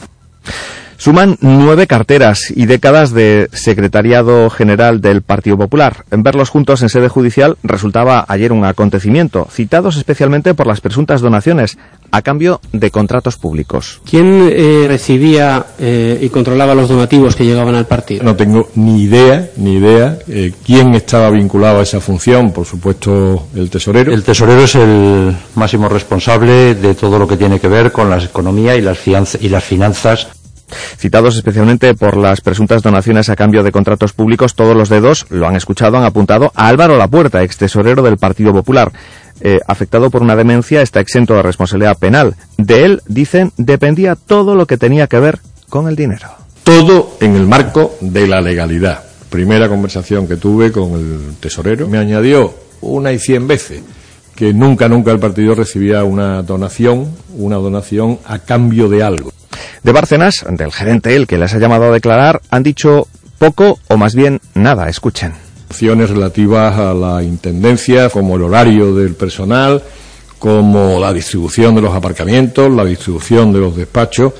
Suman 0.97 1.37
nueve 1.41 1.87
carteras 1.87 2.51
y 2.55 2.67
décadas 2.67 3.11
de 3.11 3.49
secretariado 3.51 4.49
general 4.49 5.01
del 5.01 5.21
Partido 5.21 5.57
Popular. 5.57 6.05
En 6.09 6.23
verlos 6.23 6.49
juntos 6.49 6.81
en 6.81 6.89
sede 6.89 7.09
judicial 7.09 7.57
resultaba 7.63 8.23
ayer 8.27 8.53
un 8.53 8.63
acontecimiento, 8.63 9.47
citados 9.51 9.97
especialmente 9.97 10.53
por 10.53 10.67
las 10.67 10.79
presuntas 10.79 11.19
donaciones 11.21 11.77
a 12.15 12.21
cambio 12.21 12.61
de 12.71 12.91
contratos 12.91 13.35
públicos. 13.35 13.99
¿Quién 14.09 14.49
eh, 14.51 14.85
recibía 14.87 15.65
eh, 15.77 16.17
y 16.21 16.29
controlaba 16.29 16.73
los 16.73 16.87
donativos 16.87 17.35
que 17.35 17.43
llegaban 17.45 17.75
al 17.75 17.87
partido? 17.87 18.23
No 18.23 18.35
tengo 18.37 18.69
ni 18.75 19.03
idea, 19.03 19.49
ni 19.57 19.73
idea 19.75 20.17
eh, 20.29 20.53
quién 20.65 20.95
estaba 20.95 21.29
vinculado 21.29 21.79
a 21.79 21.83
esa 21.83 21.99
función. 21.99 22.53
Por 22.53 22.65
supuesto, 22.65 23.47
el 23.53 23.69
tesorero. 23.69 24.13
El 24.13 24.23
tesorero 24.23 24.61
es 24.63 24.75
el 24.75 25.35
máximo 25.55 25.89
responsable 25.89 26.75
de 26.75 26.95
todo 26.95 27.19
lo 27.19 27.27
que 27.27 27.35
tiene 27.35 27.59
que 27.59 27.67
ver 27.67 27.91
con 27.91 28.09
la 28.09 28.23
economía 28.23 28.77
y 28.77 28.81
las, 28.81 28.97
fianza- 28.97 29.37
y 29.41 29.49
las 29.49 29.63
finanzas 29.63 30.27
Citados 30.97 31.35
especialmente 31.35 31.93
por 31.93 32.17
las 32.17 32.41
presuntas 32.41 32.81
donaciones 32.81 33.29
a 33.29 33.35
cambio 33.35 33.61
de 33.61 33.71
contratos 33.71 34.13
públicos, 34.13 34.55
todos 34.55 34.75
los 34.75 34.89
dedos, 34.89 35.27
lo 35.29 35.47
han 35.47 35.55
escuchado, 35.55 35.95
han 35.97 36.05
apuntado 36.05 36.51
a 36.55 36.67
Álvaro 36.67 36.97
Lapuerta, 36.97 37.43
ex 37.43 37.57
tesorero 37.57 38.01
del 38.01 38.17
Partido 38.17 38.51
Popular. 38.51 38.91
Eh, 39.47 39.59
afectado 39.67 40.09
por 40.09 40.23
una 40.23 40.35
demencia, 40.35 40.81
está 40.81 40.99
exento 40.99 41.35
de 41.35 41.43
responsabilidad 41.43 41.99
penal. 41.99 42.35
De 42.57 42.83
él, 42.83 43.03
dicen, 43.05 43.51
dependía 43.57 44.15
todo 44.15 44.55
lo 44.55 44.65
que 44.65 44.75
tenía 44.75 45.05
que 45.05 45.19
ver 45.19 45.37
con 45.69 45.87
el 45.87 45.95
dinero. 45.95 46.29
Todo 46.63 47.15
en 47.19 47.35
el 47.35 47.45
marco 47.45 47.95
de 48.01 48.27
la 48.27 48.41
legalidad. 48.41 49.03
Primera 49.29 49.69
conversación 49.69 50.27
que 50.27 50.37
tuve 50.37 50.71
con 50.71 50.93
el 50.93 51.35
tesorero 51.39 51.87
me 51.87 51.99
añadió 51.99 52.55
una 52.81 53.11
y 53.11 53.19
cien 53.19 53.47
veces 53.47 53.83
que 54.35 54.51
nunca, 54.51 54.89
nunca 54.89 55.11
el 55.11 55.19
partido 55.19 55.53
recibía 55.53 56.03
una 56.03 56.41
donación, 56.41 57.11
una 57.37 57.57
donación 57.57 58.17
a 58.25 58.39
cambio 58.39 58.89
de 58.89 59.03
algo. 59.03 59.31
De 59.83 59.91
Bárcenas, 59.91 60.43
del 60.49 60.71
gerente, 60.71 61.15
el 61.15 61.27
que 61.27 61.37
les 61.37 61.53
ha 61.53 61.59
llamado 61.59 61.83
a 61.83 61.91
declarar, 61.91 62.41
han 62.49 62.63
dicho 62.63 63.07
poco 63.37 63.77
o 63.89 63.97
más 63.97 64.15
bien 64.15 64.41
nada. 64.55 64.89
Escuchen. 64.89 65.44
Relativas 65.81 66.77
a 66.77 66.93
la 66.93 67.21
intendencia, 67.21 68.09
como 68.09 68.37
el 68.37 68.43
horario 68.43 68.95
del 68.95 69.13
personal, 69.13 69.83
como 70.39 70.99
la 70.99 71.11
distribución 71.11 71.75
de 71.75 71.81
los 71.81 71.93
aparcamientos, 71.93 72.71
la 72.71 72.85
distribución 72.85 73.51
de 73.51 73.59
los 73.59 73.75
despachos. 73.75 74.33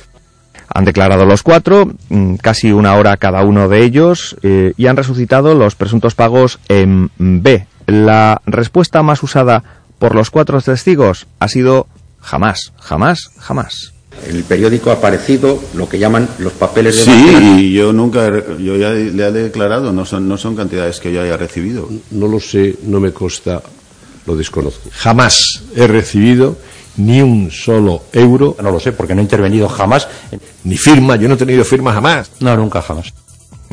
Han 0.74 0.86
declarado 0.86 1.26
los 1.26 1.44
cuatro, 1.44 1.92
mm, 2.10 2.36
casi 2.36 2.72
una 2.72 2.96
hora 2.96 3.18
cada 3.18 3.44
uno 3.44 3.68
de 3.68 3.84
ellos, 3.84 4.38
eh, 4.44 4.74
y 4.78 4.88
han 4.88 4.96
resucitado 4.96 5.56
los 5.56 5.76
presuntos 5.76 6.16
pagos 6.16 6.60
en 6.70 7.12
B. 7.18 7.68
La 7.86 8.42
respuesta 8.46 9.04
más 9.04 9.22
usada 9.22 9.64
por 10.00 10.16
los 10.16 10.32
cuatro 10.32 10.62
testigos 10.62 11.28
ha 11.40 11.50
sido 11.50 11.88
jamás, 12.22 12.72
jamás, 12.80 13.30
jamás. 13.40 13.95
En 14.28 14.36
el 14.38 14.44
periódico 14.44 14.90
ha 14.90 14.94
aparecido 14.94 15.62
lo 15.76 15.88
que 15.88 16.00
llaman 16.00 16.28
los 16.40 16.54
papeles 16.54 16.98
de 16.98 17.04
Sí, 17.04 17.56
y 17.60 17.74
yo 17.74 17.94
nunca, 17.94 18.28
he- 18.28 18.64
yo 18.64 18.76
ya 18.76 18.90
le 18.92 19.28
he 19.28 19.32
declarado, 19.32 19.92
no 19.94 20.06
son, 20.06 20.28
no 20.28 20.38
son 20.38 20.56
cantidades 20.56 21.00
que 21.00 21.12
yo 21.14 21.22
haya 21.22 21.38
recibido. 21.38 21.88
No 22.12 22.28
lo 22.28 22.40
sé, 22.40 22.76
no 22.84 23.00
me 23.00 23.12
consta, 23.12 23.62
lo 24.26 24.36
desconozco. 24.36 24.90
Jamás 24.94 25.62
he 25.76 25.86
recibido 25.86 26.58
ni 26.98 27.22
un 27.22 27.52
solo 27.52 28.04
euro. 28.14 28.56
No 28.64 28.72
lo 28.72 28.80
sé, 28.80 28.94
porque 28.94 29.14
no 29.14 29.22
he 29.22 29.24
intervenido 29.24 29.68
jamás. 29.70 30.08
Ni 30.64 30.78
firma, 30.78 31.18
yo 31.18 31.28
no 31.28 31.36
he 31.36 31.38
tenido 31.38 31.64
firma 31.64 31.94
jamás. 31.94 32.32
No, 32.40 32.56
nunca 32.58 32.82
jamás. 32.82 33.14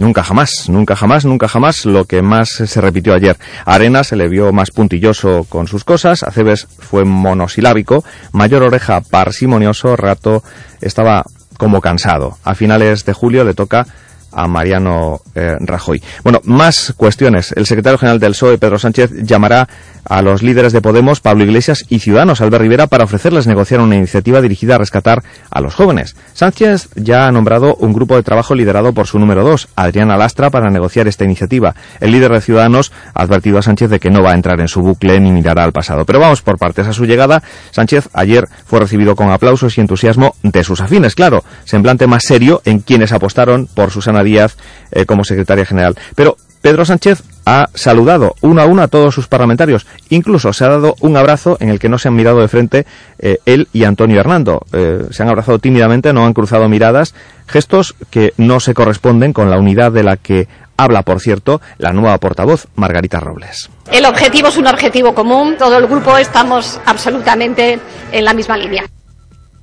Nunca 0.03 0.25
jamás, 0.25 0.69
nunca 0.69 0.97
jamás, 0.97 1.25
nunca 1.25 1.47
jamás, 1.47 1.85
lo 1.85 2.07
que 2.07 2.23
más 2.23 2.49
se 2.49 2.81
repitió 2.81 3.15
ayer. 3.15 3.37
Arena 3.65 4.03
se 4.03 4.17
le 4.17 4.27
vio 4.27 4.53
más 4.53 4.73
puntilloso 4.73 5.47
con 5.49 5.69
sus 5.69 5.85
cosas, 5.85 6.25
Aceves 6.25 6.67
fue 6.81 7.05
monosilábico, 7.05 8.03
Mayor 8.33 8.65
Oreja 8.65 9.01
parsimonioso, 9.01 9.95
Rato 9.95 10.43
estaba 10.81 11.25
como 11.57 11.81
cansado. 11.81 12.37
A 12.43 12.57
finales 12.57 13.05
de 13.05 13.13
julio 13.13 13.45
le 13.45 13.55
toca 13.55 13.87
a 14.33 14.47
Mariano 14.47 15.21
eh, 15.35 15.57
Rajoy. 15.61 16.03
Bueno, 16.23 16.41
más 16.45 16.95
cuestiones. 16.97 17.53
El 17.53 17.67
secretario 17.67 17.99
general 17.99 18.21
del 18.21 18.33
PSOE, 18.33 18.59
Pedro 18.59 18.79
Sánchez, 18.79 19.11
llamará 19.23 19.69
a 20.05 20.23
los 20.23 20.43
líderes 20.43 20.73
de 20.73 20.81
Podemos, 20.81 21.21
Pablo 21.21 21.45
Iglesias 21.45 21.85
y 21.89 22.01
Ciudadanos, 22.01 22.41
Albert 22.41 22.63
Rivera, 22.63 22.87
para 22.87 23.05
ofrecerles 23.05 23.47
negociar 23.47 23.81
una 23.81 23.97
iniciativa 23.97 24.41
dirigida 24.41 24.75
a 24.75 24.79
rescatar 24.79 25.23
a 25.51 25.61
los 25.61 25.75
jóvenes. 25.75 26.17
Sánchez 26.35 26.89
ya 26.97 27.27
ha 27.27 27.33
nombrado 27.33 27.77
un 27.77 27.93
grupo 27.93 28.17
de 28.17 28.23
trabajo 28.23 28.55
liderado 28.55 28.93
por 28.93 29.07
su 29.07 29.19
número 29.19 29.45
dos, 29.45 29.69
Adriana 29.77 30.17
Lastra, 30.17 30.51
para 30.51 30.71
negociar 30.71 31.07
esta 31.09 31.25
iniciativa. 31.25 31.75
El 32.01 32.13
líder 32.13 32.33
de 32.33 32.41
Ciudadanos 32.41 32.93
ha 33.15 33.23
advertido 33.23 33.59
a 33.59 33.63
Sánchez 33.63 33.91
de 33.91 34.01
que 34.01 34.11
no 34.11 34.23
va 34.23 34.33
a 34.33 34.35
entrar 34.35 34.61
en 34.61 34.69
su 34.69 34.81
bucle 34.83 35.21
ni 35.21 35.31
mirará 35.31 35.65
al 35.65 35.73
pasado. 35.73 36.05
Pero 36.05 36.19
vamos 36.19 36.43
por 36.43 36.59
partes. 36.59 36.87
A 36.87 36.93
su 36.93 37.07
llegada, 37.07 37.43
Sánchez 37.71 38.09
ayer 38.13 38.49
fue 38.65 38.81
recibido 38.81 39.15
con 39.15 39.31
aplausos 39.31 39.79
y 39.79 39.81
entusiasmo 39.81 40.35
de 40.43 40.65
sus 40.65 40.81
afines, 40.81 41.15
claro, 41.15 41.45
semblante 41.65 42.07
más 42.07 42.25
serio 42.25 42.61
en 42.65 42.81
quienes 42.81 43.13
apostaron 43.13 43.69
por 43.73 43.91
Susana 43.91 44.22
Díaz 44.23 44.57
eh, 44.91 45.05
como 45.07 45.25
secretaria 45.25 45.65
general. 45.65 45.97
Pero 46.15 46.37
Pedro 46.63 46.85
Sánchez 46.85 47.23
ha 47.45 47.69
saludado 47.75 48.37
uno 48.41 48.63
a 48.63 48.67
uno 48.67 48.83
a 48.83 48.89
todos 48.89 49.15
sus 49.15 49.27
parlamentarios. 49.27 49.87
Incluso 50.11 50.53
se 50.53 50.65
ha 50.65 50.69
dado 50.69 50.95
un 51.01 51.17
abrazo 51.17 51.57
en 51.61 51.69
el 51.69 51.81
que 51.81 51.89
no 51.89 51.99
se 51.99 52.09
han 52.09 52.15
mirado 52.15 52.41
de 52.41 52.47
frente 52.47 52.87
eh, 53.19 53.39
él 53.47 53.69
y 53.73 53.85
Antonio 53.85 54.21
Hernando. 54.21 54.65
Eh, 54.73 55.07
se 55.11 55.23
han 55.23 55.29
abrazado 55.29 55.59
tímidamente, 55.59 56.13
no 56.13 56.25
han 56.25 56.35
cruzado 56.35 56.69
miradas, 56.69 57.15
gestos 57.49 57.97
que 58.11 58.33
no 58.37 58.61
se 58.61 58.75
corresponden 58.75 59.33
con 59.33 59.51
la 59.51 59.59
unidad 59.59 59.91
de 59.91 60.05
la 60.05 60.17
que 60.17 60.47
habla, 60.77 61.03
por 61.03 61.21
cierto, 61.21 61.61
la 61.79 61.93
nueva 61.93 62.19
portavoz, 62.19 62.69
Margarita 62.77 63.19
Robles. 63.21 63.69
El 63.91 64.05
objetivo 64.07 64.49
es 64.49 64.57
un 64.57 64.69
objetivo 64.69 65.15
común, 65.15 65.57
todo 65.59 65.77
el 65.77 65.87
grupo 65.87 66.17
estamos 66.17 66.81
absolutamente 66.87 67.79
en 68.13 68.25
la 68.25 68.35
misma 68.35 68.57
línea. 68.57 68.85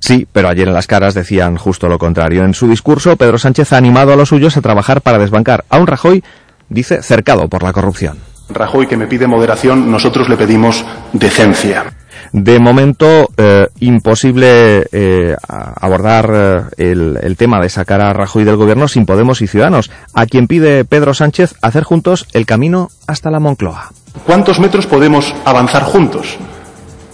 Sí, 0.00 0.26
pero 0.32 0.48
ayer 0.48 0.66
en 0.66 0.74
las 0.74 0.86
caras 0.86 1.14
decían 1.14 1.56
justo 1.56 1.88
lo 1.88 1.98
contrario. 1.98 2.44
En 2.44 2.54
su 2.54 2.66
discurso, 2.66 3.16
Pedro 3.16 3.38
Sánchez 3.38 3.72
ha 3.72 3.76
animado 3.76 4.12
a 4.12 4.16
los 4.16 4.30
suyos 4.30 4.56
a 4.56 4.62
trabajar 4.62 5.02
para 5.02 5.18
desbancar 5.18 5.64
a 5.68 5.78
un 5.78 5.86
Rajoy, 5.86 6.24
dice, 6.68 7.02
cercado 7.02 7.48
por 7.48 7.62
la 7.62 7.72
corrupción. 7.72 8.18
Rajoy 8.48 8.86
que 8.86 8.96
me 8.96 9.06
pide 9.06 9.26
moderación, 9.26 9.90
nosotros 9.90 10.28
le 10.28 10.36
pedimos 10.36 10.84
decencia. 11.12 11.84
De 12.32 12.58
momento, 12.58 13.28
eh, 13.36 13.68
imposible 13.80 14.86
eh, 14.90 15.36
abordar 15.48 16.30
eh, 16.32 16.60
el, 16.90 17.18
el 17.22 17.36
tema 17.36 17.60
de 17.60 17.68
sacar 17.68 18.00
a 18.00 18.12
Rajoy 18.12 18.44
del 18.44 18.56
gobierno 18.56 18.88
sin 18.88 19.06
Podemos 19.06 19.42
y 19.42 19.46
Ciudadanos, 19.46 19.90
a 20.14 20.26
quien 20.26 20.46
pide 20.46 20.84
Pedro 20.84 21.14
Sánchez 21.14 21.54
hacer 21.62 21.84
juntos 21.84 22.26
el 22.32 22.46
camino 22.46 22.88
hasta 23.06 23.30
la 23.30 23.40
Moncloa. 23.40 23.92
¿Cuántos 24.26 24.58
metros 24.58 24.86
podemos 24.86 25.34
avanzar 25.44 25.82
juntos? 25.84 26.36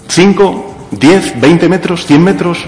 ¿Cinco? 0.08 0.75
¿Diez? 0.90 1.38
¿Veinte 1.40 1.68
metros? 1.68 2.06
¿Cien 2.06 2.22
metros? 2.22 2.64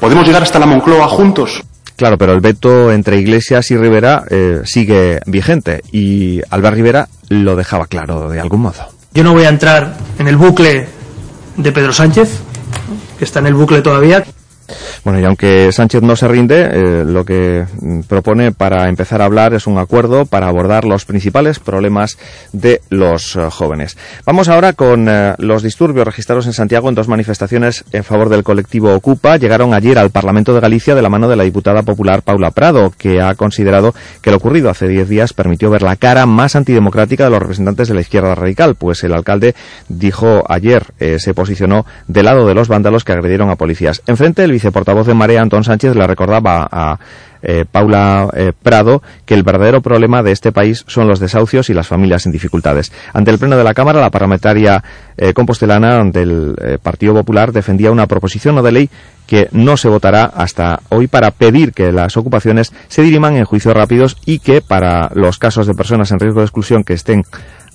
¿Podemos 0.00 0.26
llegar 0.26 0.42
hasta 0.42 0.58
la 0.58 0.66
Moncloa 0.66 1.08
juntos? 1.08 1.62
Claro, 1.96 2.16
pero 2.16 2.32
el 2.32 2.40
veto 2.40 2.92
entre 2.92 3.18
Iglesias 3.18 3.70
y 3.72 3.76
Rivera 3.76 4.22
eh, 4.30 4.60
sigue 4.64 5.20
vigente 5.26 5.82
y 5.90 6.40
Albert 6.48 6.76
Rivera 6.76 7.08
lo 7.28 7.56
dejaba 7.56 7.86
claro 7.86 8.28
de 8.28 8.38
algún 8.40 8.60
modo. 8.60 8.86
Yo 9.12 9.24
no 9.24 9.32
voy 9.32 9.44
a 9.44 9.48
entrar 9.48 9.96
en 10.18 10.28
el 10.28 10.36
bucle 10.36 10.88
de 11.56 11.72
Pedro 11.72 11.92
Sánchez, 11.92 12.38
que 13.18 13.24
está 13.24 13.40
en 13.40 13.48
el 13.48 13.54
bucle 13.54 13.82
todavía. 13.82 14.24
Bueno, 15.04 15.20
y 15.20 15.24
aunque 15.24 15.70
Sánchez 15.72 16.02
no 16.02 16.16
se 16.16 16.28
rinde, 16.28 16.68
eh, 16.72 17.04
lo 17.04 17.24
que 17.24 17.64
mm, 17.80 18.00
propone 18.02 18.52
para 18.52 18.88
empezar 18.88 19.22
a 19.22 19.24
hablar 19.24 19.54
es 19.54 19.66
un 19.66 19.78
acuerdo 19.78 20.26
para 20.26 20.48
abordar 20.48 20.84
los 20.84 21.04
principales 21.04 21.58
problemas 21.58 22.18
de 22.52 22.80
los 22.90 23.36
eh, 23.36 23.48
jóvenes. 23.50 23.96
Vamos 24.26 24.48
ahora 24.48 24.72
con 24.72 25.08
eh, 25.08 25.34
los 25.38 25.62
disturbios 25.62 26.06
registrados 26.06 26.46
en 26.46 26.52
Santiago 26.52 26.88
en 26.88 26.94
dos 26.94 27.08
manifestaciones 27.08 27.84
en 27.92 28.04
favor 28.04 28.28
del 28.28 28.44
colectivo 28.44 28.94
Ocupa. 28.94 29.36
Llegaron 29.36 29.74
ayer 29.74 29.98
al 29.98 30.10
Parlamento 30.10 30.54
de 30.54 30.60
Galicia 30.60 30.94
de 30.94 31.02
la 31.02 31.08
mano 31.08 31.28
de 31.28 31.36
la 31.36 31.44
diputada 31.44 31.82
popular 31.82 32.22
Paula 32.22 32.50
Prado, 32.50 32.92
que 32.96 33.20
ha 33.20 33.34
considerado 33.34 33.94
que 34.20 34.30
lo 34.30 34.36
ocurrido 34.36 34.70
hace 34.70 34.88
diez 34.88 35.08
días 35.08 35.32
permitió 35.32 35.70
ver 35.70 35.82
la 35.82 35.96
cara 35.96 36.26
más 36.26 36.56
antidemocrática 36.56 37.24
de 37.24 37.30
los 37.30 37.40
representantes 37.40 37.88
de 37.88 37.94
la 37.94 38.00
izquierda 38.00 38.34
radical, 38.34 38.74
pues 38.74 39.02
el 39.04 39.14
alcalde 39.14 39.54
dijo 39.88 40.44
ayer, 40.48 40.84
se 41.18 41.34
posicionó 41.34 41.86
del 42.06 42.26
lado 42.26 42.46
de 42.46 42.54
los 42.54 42.68
vándalos 42.68 43.04
que 43.04 43.12
agredieron 43.12 43.50
a 43.50 43.56
policías. 43.56 44.02
Enfrente, 44.06 44.44
el 44.44 44.52
viceportavoz 44.58 45.06
de 45.06 45.14
Marea, 45.14 45.40
Antón 45.40 45.62
Sánchez, 45.62 45.94
le 45.94 46.06
recordaba 46.06 46.68
a 46.70 46.98
eh, 47.40 47.64
Paula 47.70 48.28
eh, 48.34 48.52
Prado 48.60 49.00
que 49.24 49.34
el 49.34 49.44
verdadero 49.44 49.80
problema 49.80 50.24
de 50.24 50.32
este 50.32 50.50
país 50.50 50.84
son 50.88 51.06
los 51.06 51.20
desahucios 51.20 51.70
y 51.70 51.74
las 51.74 51.86
familias 51.86 52.26
en 52.26 52.32
dificultades. 52.32 52.90
Ante 53.12 53.30
el 53.30 53.38
Pleno 53.38 53.56
de 53.56 53.62
la 53.62 53.74
Cámara, 53.74 54.00
la 54.00 54.10
parlamentaria 54.10 54.82
eh, 55.16 55.32
compostelana 55.32 56.02
del 56.04 56.56
Partido 56.82 57.14
Popular 57.14 57.52
defendía 57.52 57.92
una 57.92 58.08
proposición 58.08 58.56
no 58.56 58.62
de 58.64 58.72
ley 58.72 58.90
que 59.28 59.48
no 59.52 59.76
se 59.76 59.88
votará 59.88 60.24
hasta 60.24 60.80
hoy 60.88 61.06
para 61.06 61.30
pedir 61.30 61.72
que 61.72 61.92
las 61.92 62.16
ocupaciones 62.16 62.72
se 62.88 63.02
diriman 63.02 63.36
en 63.36 63.44
juicios 63.44 63.74
rápidos 63.74 64.16
y 64.24 64.40
que 64.40 64.60
para 64.60 65.10
los 65.14 65.38
casos 65.38 65.66
de 65.68 65.74
personas 65.74 66.10
en 66.10 66.18
riesgo 66.18 66.40
de 66.40 66.46
exclusión 66.46 66.82
que 66.82 66.94
estén 66.94 67.24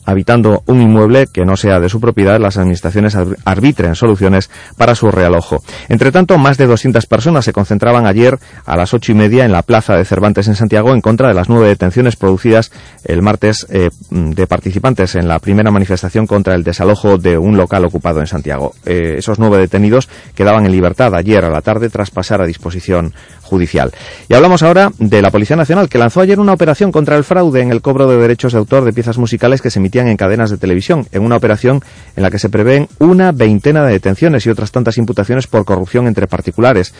habitando 0.05 0.63
un 0.65 0.81
inmueble 0.81 1.27
que 1.27 1.45
no 1.45 1.57
sea 1.57 1.79
de 1.79 1.89
su 1.89 1.99
propiedad, 1.99 2.39
las 2.39 2.57
administraciones 2.57 3.15
arbitren 3.45 3.95
soluciones 3.95 4.49
para 4.77 4.95
su 4.95 5.11
realojo. 5.11 5.63
Entre 5.89 6.11
tanto, 6.11 6.37
más 6.37 6.57
de 6.57 6.67
200 6.67 7.05
personas 7.05 7.45
se 7.45 7.53
concentraban 7.53 8.05
ayer 8.05 8.37
a 8.65 8.75
las 8.75 8.93
ocho 8.93 9.11
y 9.11 9.15
media 9.15 9.45
en 9.45 9.51
la 9.51 9.61
plaza 9.61 9.95
de 9.95 10.05
Cervantes 10.05 10.47
en 10.47 10.55
Santiago 10.55 10.93
en 10.93 11.01
contra 11.01 11.27
de 11.27 11.33
las 11.33 11.49
nueve 11.49 11.67
detenciones 11.67 12.15
producidas 12.15 12.71
el 13.03 13.21
martes 13.21 13.65
eh, 13.69 13.89
de 14.09 14.47
participantes 14.47 15.15
en 15.15 15.27
la 15.27 15.39
primera 15.39 15.71
manifestación 15.71 16.27
contra 16.27 16.55
el 16.55 16.63
desalojo 16.63 17.17
de 17.17 17.37
un 17.37 17.57
local 17.57 17.85
ocupado 17.85 18.19
en 18.19 18.27
Santiago. 18.27 18.73
Eh, 18.85 19.15
esos 19.17 19.39
nueve 19.39 19.57
detenidos 19.57 20.09
quedaban 20.35 20.65
en 20.65 20.71
libertad 20.71 21.15
ayer 21.15 21.43
a 21.45 21.49
la 21.49 21.61
tarde 21.61 21.89
tras 21.89 22.11
pasar 22.11 22.41
a 22.41 22.45
disposición 22.45 23.13
judicial. 23.43 23.91
Y 24.27 24.33
hablamos 24.33 24.63
ahora 24.63 24.91
de 24.97 25.21
la 25.21 25.29
Policía 25.29 25.55
Nacional, 25.55 25.89
que 25.89 25.97
lanzó 25.97 26.21
ayer 26.21 26.39
una 26.39 26.53
operación 26.53 26.91
contra 26.91 27.15
el 27.15 27.23
fraude 27.23 27.61
en 27.61 27.71
el 27.71 27.81
cobro 27.81 28.09
de 28.09 28.17
derechos 28.17 28.53
de 28.53 28.59
autor 28.59 28.85
de 28.85 28.93
piezas 28.93 29.17
musicales 29.17 29.61
que 29.61 29.69
se 29.69 29.79
emitían 29.79 30.07
en 30.07 30.17
cadenas 30.17 30.49
de 30.49 30.57
televisión, 30.57 31.07
en 31.11 31.23
una 31.23 31.37
operación 31.37 31.81
en 32.15 32.23
la 32.23 32.31
que 32.31 32.39
se 32.39 32.49
prevén 32.49 32.87
una 32.99 33.31
veintena 33.31 33.85
de 33.85 33.93
detenciones 33.93 34.45
y 34.45 34.49
otras 34.49 34.71
tantas 34.71 34.97
imputaciones 34.97 35.47
por 35.47 35.65
corrupción 35.65 36.07
entre 36.07 36.27
particulares. 36.27 36.93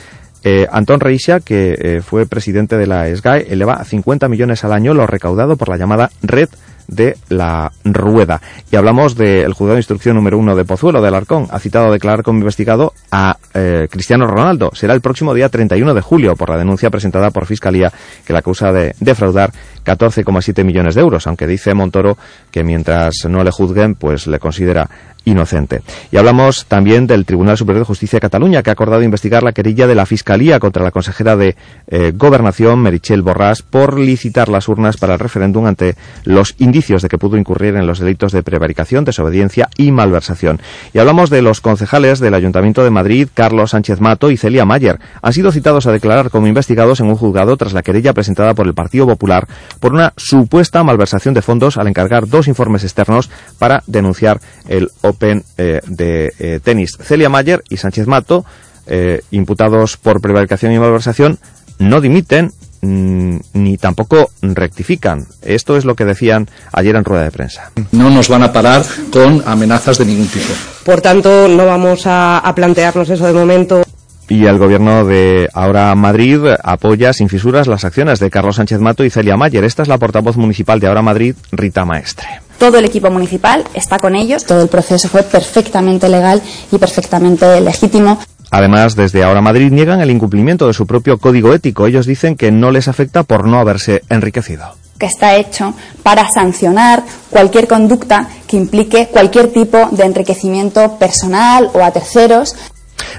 Eh, 0.44 0.68
Antón 0.72 1.00
Reixa, 1.00 1.39
que 1.39 1.76
eh, 1.80 2.02
fue 2.02 2.26
presidente 2.26 2.78
de 2.78 2.86
la 2.86 3.08
SGAE, 3.16 3.48
eleva 3.50 3.76
a 3.76 3.86
50 3.86 4.28
millones 4.28 4.64
al 4.66 4.74
año 4.74 4.94
lo 4.94 5.08
recaudado 5.08 5.56
por 5.56 5.70
la 5.70 5.78
llamada 5.78 6.12
Red 6.22 6.50
de 6.88 7.18
la 7.30 7.72
Rueda. 7.84 8.42
Y 8.72 8.76
hablamos 8.76 9.16
del 9.16 9.54
juzgado 9.54 9.76
de 9.76 9.82
instrucción 9.82 10.16
número 10.16 10.38
uno 10.38 10.56
de 10.56 10.66
Pozuelo, 10.66 11.02
de 11.02 11.08
Alarcón. 11.08 11.48
Ha 11.52 11.60
citado 11.60 11.88
a 11.88 11.92
declarar 11.92 12.24
como 12.24 12.40
investigado 12.40 12.94
a 13.12 13.38
eh, 13.54 13.88
Cristiano 13.90 14.28
Ronaldo. 14.28 14.72
Será 14.74 14.94
el 14.94 15.02
próximo 15.02 15.34
día 15.34 15.50
31 15.50 15.94
de 15.94 16.02
julio 16.02 16.36
por 16.36 16.50
la 16.50 16.58
denuncia 16.58 16.90
presentada 16.90 17.32
por 17.32 17.46
Fiscalía 17.46 17.92
que 18.26 18.34
la 18.34 18.40
acusa 18.40 18.72
de 18.72 18.96
defraudar 19.00 19.52
14,7 19.84 20.64
millones 20.64 20.96
de 20.96 21.02
euros, 21.02 21.28
aunque 21.28 21.48
dice 21.48 21.74
Montoro 21.74 22.18
que 22.52 22.64
mientras 22.64 23.26
no 23.28 23.44
le 23.44 23.52
juzguen, 23.52 23.96
pues 23.96 24.28
le 24.28 24.40
considera 24.40 24.90
inocente. 25.26 25.82
Y 26.12 26.18
hablamos 26.18 26.66
también 26.66 27.08
del 27.08 27.26
Tribunal 27.26 27.58
Superior 27.58 27.82
de 27.82 27.88
Justicia 27.88 28.18
de 28.18 28.22
Cataluña, 28.22 28.62
que 28.62 28.70
ha 28.70 28.74
acordado 28.74 29.02
investigar 29.04 29.44
la 29.44 29.54
querella 29.54 29.88
de 29.88 29.96
la 29.96 30.06
Fiscalía 30.06 30.60
contra 30.60 30.84
la 30.84 30.92
consejera 30.92 31.36
de 31.36 31.56
eh, 31.88 32.12
Gobernación, 32.16 32.80
Merichel 32.80 33.24
Borràs, 33.24 33.64
por 33.64 33.98
licitar 33.98 34.50
las 34.50 34.68
urnas 34.68 34.98
para 34.98 35.14
el 35.14 35.20
referéndum 35.20 35.66
ante 35.66 35.96
los 36.26 36.56
indicios 36.58 37.02
de 37.02 37.10
que 37.10 37.18
pudo 37.18 37.38
incurrir 37.38 37.76
en 37.76 37.88
los 37.88 38.00
delitos 38.00 38.32
de 38.32 38.44
prevaricación, 38.44 39.06
desobediencia 39.06 39.70
y 39.78 39.92
malversación. 39.92 40.60
Y 40.94 41.00
hablamos 41.00 41.30
de 41.30 41.42
los 41.42 41.62
concejales 41.62 42.20
del 42.20 42.34
Ayuntamiento 42.34 42.84
de 42.84 42.90
Madrid, 42.90 43.30
Carlos 43.34 43.72
Sánchez 43.72 44.02
Mato 44.02 44.30
y 44.30 44.38
Celia 44.38 44.66
Mayer. 44.66 45.00
Han 45.22 45.34
sido 45.34 45.52
citados 45.52 45.88
a 45.88 45.92
declarar 45.92 46.30
como 46.30 46.48
investigados 46.48 47.00
en 47.00 47.08
un 47.08 47.16
juzgado 47.16 47.56
tras 47.58 47.74
la 47.74 47.82
querella 47.82 48.14
presentada 48.14 48.54
por 48.54 48.68
el 48.68 48.74
Partido 48.74 49.08
Popular 49.08 49.48
por 49.80 49.93
una 49.93 50.13
supuesta 50.17 50.84
malversación 50.84 51.34
de 51.34 51.41
fondos 51.41 51.78
al 51.78 51.88
encargar 51.88 52.28
dos 52.28 52.47
informes 52.47 52.84
externos 52.84 53.30
para 53.57 53.84
denunciar 53.88 54.39
el 54.67 54.89
Open 55.01 55.43
eh, 55.57 55.82
de 55.88 56.34
eh, 56.39 56.59
tenis. 56.63 56.97
Celia 57.01 57.30
Mayer 57.30 57.63
y 57.69 57.78
Sánchez 57.78 58.07
Mato, 58.07 58.45
eh, 58.88 59.21
imputados 59.32 59.97
por 59.97 60.21
prevaricación 60.21 60.71
y 60.71 60.80
malversación, 60.80 61.39
no 61.80 62.01
dimiten 62.01 62.51
mm, 62.82 63.38
ni 63.53 63.78
tampoco 63.78 64.30
rectifican. 64.41 65.26
Esto 65.41 65.78
es 65.78 65.86
lo 65.86 65.95
que 65.95 66.05
decían 66.05 66.49
ayer 66.71 66.95
en 66.95 67.05
rueda 67.05 67.24
de 67.24 67.32
prensa. 67.32 67.71
No 67.91 68.09
nos 68.09 68.30
van 68.30 68.43
a 68.43 68.53
parar 68.53 68.84
con 69.11 69.43
amenazas 69.45 69.97
de 69.97 70.05
ningún 70.05 70.28
tipo. 70.28 70.53
Por 70.86 71.01
tanto, 71.01 71.47
no 71.47 71.65
vamos 71.65 72.05
a, 72.07 72.39
a 72.39 72.55
plantearnos 72.55 73.09
eso 73.09 73.26
de 73.26 73.34
momento. 73.34 73.84
Y 74.30 74.45
el 74.45 74.57
gobierno 74.57 75.05
de 75.05 75.49
Ahora 75.53 75.93
Madrid 75.95 76.39
apoya 76.63 77.13
sin 77.13 77.30
fisuras 77.30 77.67
las 77.67 77.84
acciones 77.84 78.19
de 78.19 78.30
Carlos 78.30 78.55
Sánchez 78.55 78.80
Mato 78.80 79.03
y 79.03 79.09
Celia 79.09 79.38
Mayer. 79.38 79.63
Esta 79.63 79.84
es 79.84 79.88
la 79.88 79.97
portavoz 79.97 80.38
municipal 80.38 80.80
de 80.80 80.88
Ahora 80.88 81.01
Madrid, 81.01 81.36
Rita 81.51 81.86
Maestre. 81.86 82.28
Todo 82.57 82.78
el 82.78 82.86
equipo 82.86 83.11
municipal 83.11 83.63
está 83.74 83.99
con 83.99 84.15
ellos. 84.15 84.45
Todo 84.45 84.61
el 84.61 84.69
proceso 84.69 85.09
fue 85.09 85.24
perfectamente 85.24 86.07
legal 86.07 86.41
y 86.71 86.78
perfectamente 86.78 87.59
legítimo. 87.59 88.19
Además, 88.51 88.95
desde 88.95 89.24
Ahora 89.24 89.41
Madrid 89.41 89.71
niegan 89.71 89.99
el 89.99 90.11
incumplimiento 90.11 90.67
de 90.67 90.74
su 90.74 90.88
propio 90.88 91.17
código 91.17 91.53
ético. 91.53 91.88
Ellos 91.88 92.05
dicen 92.05 92.36
que 92.36 92.51
no 92.51 92.71
les 92.71 92.88
afecta 92.88 93.24
por 93.24 93.47
no 93.47 93.59
haberse 93.59 94.03
enriquecido 94.09 94.76
que 95.03 95.07
está 95.07 95.36
hecho 95.36 95.74
para 96.01 96.30
sancionar 96.30 97.03
cualquier 97.30 97.67
conducta 97.67 98.30
que 98.47 98.55
implique 98.55 99.07
cualquier 99.07 99.51
tipo 99.51 99.89
de 99.91 100.05
enriquecimiento 100.05 100.97
personal 100.97 101.69
o 101.74 101.84
a 101.84 101.91
terceros. 101.91 102.55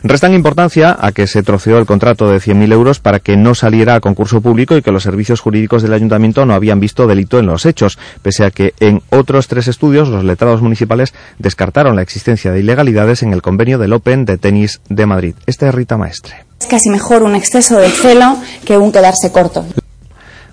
Restan 0.03 0.35
importancia 0.35 0.97
a 0.99 1.13
que 1.13 1.27
se 1.27 1.43
troceó 1.43 1.79
el 1.79 1.87
contrato 1.87 2.29
de 2.29 2.39
100.000 2.39 2.73
euros 2.73 3.01
para 3.01 3.21
que 3.21 3.37
no 3.37 3.55
saliera 3.55 3.95
a 3.95 4.01
concurso 4.01 4.41
público 4.41 4.77
y 4.77 4.83
que 4.83 4.93
los 4.93 5.03
servicios 5.03 5.41
jurídicos 5.41 5.83
del 5.83 5.93
ayuntamiento 5.93 6.45
no 6.47 6.55
habían 6.55 6.81
visto 6.81 7.07
delito 7.07 7.39
en 7.39 7.47
los 7.47 7.67
hechos, 7.67 7.99
pese 8.23 8.45
a 8.45 8.51
que 8.51 8.75
en 8.81 9.03
otros 9.11 9.49
tres 9.49 9.69
estudios 9.69 10.09
los 10.09 10.25
letrados 10.25 10.63
municipales 10.63 11.15
descartaron 11.39 11.97
la 11.97 12.03
existencia 12.03 12.53
de 12.53 12.61
ilegalidades 12.61 13.23
en 13.23 13.33
el 13.33 13.43
convenio 13.43 13.79
del 13.79 13.93
Open 13.93 14.25
de 14.25 14.39
tenis 14.39 14.81
de 14.89 15.07
Madrid. 15.07 15.35
Este 15.47 15.69
es 15.69 15.75
Rita 15.75 15.97
Maestre. 15.97 16.45
Es 16.61 16.67
casi 16.67 16.89
mejor 16.91 17.23
un 17.23 17.35
exceso 17.35 17.79
de 17.79 17.91
celo 17.91 18.39
que 18.65 18.79
un 18.79 18.93
quedarse 18.93 19.31
corto. 19.33 19.65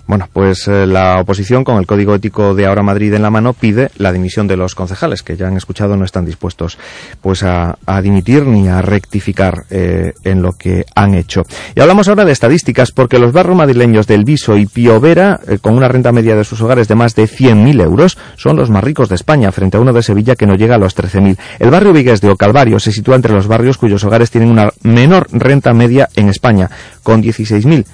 Bueno, 0.06 0.28
pues 0.32 0.66
eh, 0.66 0.86
la 0.86 1.20
oposición, 1.20 1.62
con 1.62 1.78
el 1.78 1.86
Código 1.86 2.14
Ético 2.14 2.54
de 2.54 2.66
Ahora 2.66 2.82
Madrid 2.82 3.14
en 3.14 3.22
la 3.22 3.30
mano, 3.30 3.52
pide 3.52 3.90
la 3.96 4.12
dimisión 4.12 4.48
de 4.48 4.56
los 4.56 4.74
concejales, 4.74 5.22
que 5.22 5.36
ya 5.36 5.46
han 5.46 5.56
escuchado 5.56 5.96
no 5.96 6.04
están 6.04 6.24
dispuestos 6.24 6.76
pues 7.20 7.44
a, 7.44 7.76
dimitir 8.02 8.44
ni 8.44 8.68
a 8.68 8.82
rectificar 8.82 9.64
eh, 9.70 10.12
en 10.24 10.42
lo 10.42 10.52
que 10.52 10.84
han 10.96 11.14
hecho. 11.14 11.44
Y 11.76 11.80
hablamos 11.80 12.08
ahora 12.08 12.24
de 12.24 12.32
estadísticas, 12.32 12.90
porque 12.90 13.18
los 13.18 13.32
barrios 13.32 13.56
madrileños 13.56 14.06
del 14.06 14.24
Viso 14.24 14.56
y 14.56 14.66
Piovera, 14.66 15.38
eh, 15.46 15.58
con 15.60 15.74
una 15.74 15.88
renta 15.88 16.10
media 16.10 16.34
de 16.34 16.44
sus 16.44 16.60
hogares 16.60 16.88
de 16.88 16.96
más 16.96 17.14
de 17.14 17.24
100.000 17.24 17.82
euros, 17.82 18.18
son 18.36 18.56
los 18.56 18.70
más 18.70 18.82
ricos 18.82 19.08
de 19.08 19.14
España, 19.14 19.52
frente 19.52 19.76
a 19.76 19.80
uno 19.80 19.92
de 19.92 20.02
Sevilla 20.02 20.34
que 20.34 20.46
no 20.46 20.56
llega 20.56 20.74
a 20.74 20.78
los 20.78 20.96
13.000. 20.96 21.38
El 21.60 21.70
barrio 21.70 21.92
Vigues 21.92 22.20
de 22.20 22.30
Ocalvario 22.30 22.80
se 22.80 22.90
sitúa 22.90 23.14
entre 23.14 23.32
los 23.32 23.46
barrios 23.46 23.78
cuyos 23.78 24.02
hogares 24.04 24.30
tienen 24.30 24.50
una 24.50 24.70
menor 24.82 25.28
renta 25.30 25.72
media 25.72 26.08
en 26.16 26.28
España, 26.28 26.70
con 27.04 27.22
16.000 27.22 27.84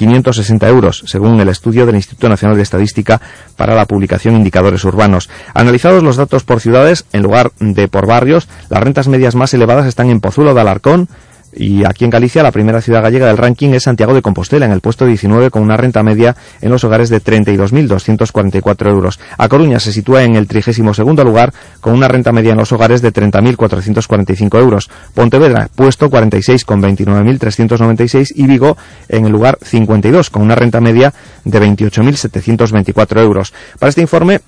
560 0.00 0.66
euros, 0.66 1.02
según 1.04 1.38
el 1.40 1.50
estudio 1.50 1.84
del 1.84 1.96
Instituto 1.96 2.30
Nacional 2.30 2.56
de 2.56 2.62
Estadística 2.62 3.20
para 3.56 3.74
la 3.74 3.84
publicación 3.84 4.34
Indicadores 4.34 4.82
Urbanos. 4.84 5.28
Analizados 5.52 6.02
los 6.02 6.16
datos 6.16 6.42
por 6.42 6.60
ciudades, 6.60 7.04
en 7.12 7.22
lugar 7.22 7.52
de 7.60 7.86
por 7.86 8.06
barrios, 8.06 8.48
las 8.70 8.82
rentas 8.82 9.08
medias 9.08 9.34
más 9.34 9.52
elevadas 9.52 9.86
están 9.86 10.08
en 10.08 10.20
Pozuelo 10.20 10.54
de 10.54 10.60
Alarcón, 10.62 11.08
y 11.52 11.84
aquí 11.84 12.04
en 12.04 12.10
Galicia, 12.10 12.42
la 12.42 12.52
primera 12.52 12.80
ciudad 12.80 13.02
gallega 13.02 13.26
del 13.26 13.36
ranking 13.36 13.70
es 13.70 13.82
Santiago 13.84 14.14
de 14.14 14.22
Compostela, 14.22 14.66
en 14.66 14.72
el 14.72 14.80
puesto 14.80 15.04
19, 15.04 15.50
con 15.50 15.62
una 15.62 15.76
renta 15.76 16.02
media 16.02 16.36
en 16.60 16.70
los 16.70 16.84
hogares 16.84 17.08
de 17.08 17.22
32.244 17.22 18.88
euros. 18.88 19.18
A 19.36 19.48
Coruña 19.48 19.80
se 19.80 19.92
sitúa 19.92 20.22
en 20.22 20.36
el 20.36 20.46
32 20.46 20.98
lugar, 21.24 21.52
con 21.80 21.94
una 21.94 22.08
renta 22.08 22.32
media 22.32 22.52
en 22.52 22.58
los 22.58 22.70
hogares 22.72 23.02
de 23.02 23.12
30.445 23.12 24.60
euros. 24.60 24.90
Pontevedra, 25.14 25.68
puesto 25.74 26.08
46, 26.08 26.64
con 26.64 26.82
29.396. 26.82 28.32
Y 28.34 28.46
Vigo, 28.46 28.76
en 29.08 29.26
el 29.26 29.32
lugar 29.32 29.58
52, 29.62 30.30
con 30.30 30.42
una 30.42 30.54
renta 30.54 30.80
media 30.80 31.12
de 31.44 31.60
28.724 31.60 33.20
euros. 33.20 33.52
Para 33.78 33.88
este 33.88 34.02
informe, 34.02 34.40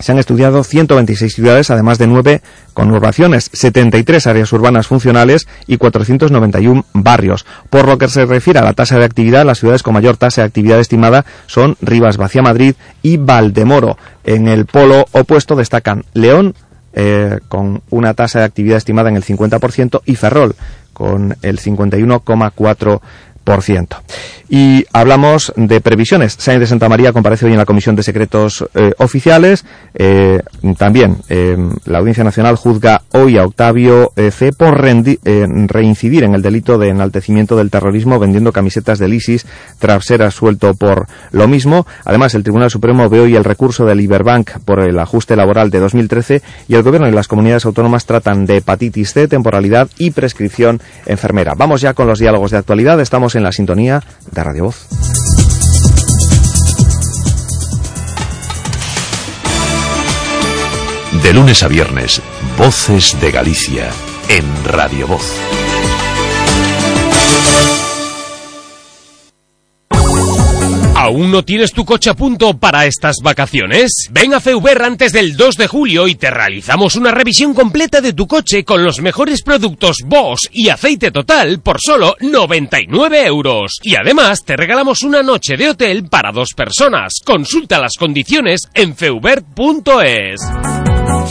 se 0.00 0.12
han 0.12 0.18
estudiado 0.18 0.64
126 0.64 1.34
ciudades, 1.34 1.70
además 1.70 1.98
de 1.98 2.06
9 2.06 2.40
conurbaciones, 2.72 3.50
73 3.52 4.26
áreas 4.26 4.52
urbanas 4.52 4.86
funcionales 4.86 5.46
y 5.66 5.76
491 5.76 6.86
barrios. 6.94 7.44
Por 7.68 7.86
lo 7.86 7.98
que 7.98 8.08
se 8.08 8.24
refiere 8.24 8.58
a 8.58 8.64
la 8.64 8.72
tasa 8.72 8.98
de 8.98 9.04
actividad, 9.04 9.44
las 9.44 9.58
ciudades 9.58 9.82
con 9.82 9.94
mayor 9.94 10.16
tasa 10.16 10.42
de 10.42 10.46
actividad 10.46 10.80
estimada 10.80 11.26
son 11.46 11.76
Rivas, 11.82 12.16
Vacía 12.16 12.42
Madrid 12.42 12.74
y 13.02 13.18
Valdemoro. 13.18 13.98
En 14.24 14.48
el 14.48 14.64
polo 14.66 15.06
opuesto 15.12 15.56
destacan 15.56 16.04
León, 16.14 16.54
eh, 16.94 17.40
con 17.48 17.82
una 17.90 18.14
tasa 18.14 18.40
de 18.40 18.46
actividad 18.46 18.78
estimada 18.78 19.10
en 19.10 19.16
el 19.16 19.24
50%, 19.24 20.02
y 20.06 20.16
Ferrol, 20.16 20.54
con 20.94 21.36
el 21.42 21.58
51,4%. 21.58 23.00
Y 24.48 24.84
hablamos 24.92 25.52
de 25.56 25.80
previsiones. 25.80 26.36
Sainz 26.38 26.60
de 26.60 26.66
Santa 26.66 26.88
María 26.88 27.12
comparece 27.12 27.46
hoy 27.46 27.52
en 27.52 27.58
la 27.58 27.64
Comisión 27.64 27.96
de 27.96 28.02
Secretos 28.02 28.64
eh, 28.74 28.92
Oficiales. 28.98 29.64
Eh, 29.94 30.40
también 30.76 31.18
eh, 31.28 31.56
la 31.86 31.98
Audiencia 31.98 32.22
Nacional 32.22 32.56
juzga 32.56 33.02
hoy 33.12 33.38
a 33.38 33.44
Octavio 33.44 34.12
C. 34.14 34.52
por 34.52 34.80
reincidir 34.80 36.24
en 36.24 36.34
el 36.34 36.42
delito 36.42 36.78
de 36.78 36.88
enaltecimiento 36.88 37.56
del 37.56 37.70
terrorismo 37.70 38.18
vendiendo 38.18 38.52
camisetas 38.52 38.98
del 38.98 39.14
ISIS 39.14 39.46
tras 39.78 40.04
ser 40.04 40.22
asuelto 40.22 40.74
por 40.74 41.06
lo 41.30 41.48
mismo. 41.48 41.86
Además, 42.04 42.34
el 42.34 42.42
Tribunal 42.42 42.70
Supremo 42.70 43.08
ve 43.08 43.20
hoy 43.20 43.36
el 43.36 43.44
recurso 43.44 43.86
del 43.86 44.00
Iberbank 44.00 44.60
por 44.64 44.80
el 44.80 44.98
ajuste 44.98 45.34
laboral 45.34 45.70
de 45.70 45.80
2013 45.80 46.42
y 46.68 46.74
el 46.74 46.82
Gobierno 46.82 47.08
y 47.08 47.12
las 47.12 47.28
comunidades 47.28 47.64
autónomas 47.64 48.06
tratan 48.06 48.46
de 48.46 48.58
hepatitis 48.58 49.12
C, 49.12 49.28
temporalidad 49.28 49.88
y 49.98 50.10
prescripción 50.10 50.80
enfermera. 51.06 51.54
Vamos 51.56 51.80
ya 51.80 51.94
con 51.94 52.06
los 52.06 52.18
diálogos 52.18 52.50
de 52.50 52.58
actualidad. 52.58 53.00
Estamos 53.00 53.31
en 53.34 53.42
la 53.42 53.52
sintonía 53.52 54.02
de 54.30 54.44
Radio 54.44 54.64
Voz. 54.64 54.86
De 61.22 61.32
lunes 61.32 61.62
a 61.62 61.68
viernes, 61.68 62.20
Voces 62.58 63.16
de 63.20 63.30
Galicia, 63.30 63.90
en 64.28 64.44
Radio 64.64 65.06
Voz. 65.06 65.32
¿Aún 71.02 71.32
no 71.32 71.44
tienes 71.44 71.72
tu 71.72 71.84
coche 71.84 72.10
a 72.10 72.14
punto 72.14 72.56
para 72.56 72.86
estas 72.86 73.16
vacaciones? 73.24 74.06
Ven 74.12 74.34
a 74.34 74.40
Feuber 74.40 74.80
antes 74.82 75.12
del 75.12 75.36
2 75.36 75.56
de 75.56 75.66
julio 75.66 76.06
y 76.06 76.14
te 76.14 76.30
realizamos 76.30 76.94
una 76.94 77.10
revisión 77.10 77.54
completa 77.54 78.00
de 78.00 78.12
tu 78.12 78.28
coche 78.28 78.64
con 78.64 78.84
los 78.84 79.00
mejores 79.00 79.42
productos 79.42 79.96
Bosch 80.06 80.46
y 80.52 80.68
aceite 80.68 81.10
total 81.10 81.58
por 81.58 81.78
solo 81.80 82.14
99 82.20 83.26
euros. 83.26 83.80
Y 83.82 83.96
además 83.96 84.44
te 84.46 84.56
regalamos 84.56 85.02
una 85.02 85.24
noche 85.24 85.56
de 85.56 85.70
hotel 85.70 86.04
para 86.08 86.30
dos 86.30 86.50
personas. 86.54 87.14
Consulta 87.24 87.80
las 87.80 87.94
condiciones 87.98 88.68
en 88.72 88.94
feubert.es. 88.94 90.40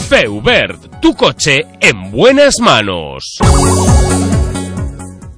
Feubert, 0.06 1.00
tu 1.00 1.14
coche 1.14 1.62
en 1.80 2.10
buenas 2.10 2.60
manos. 2.60 3.38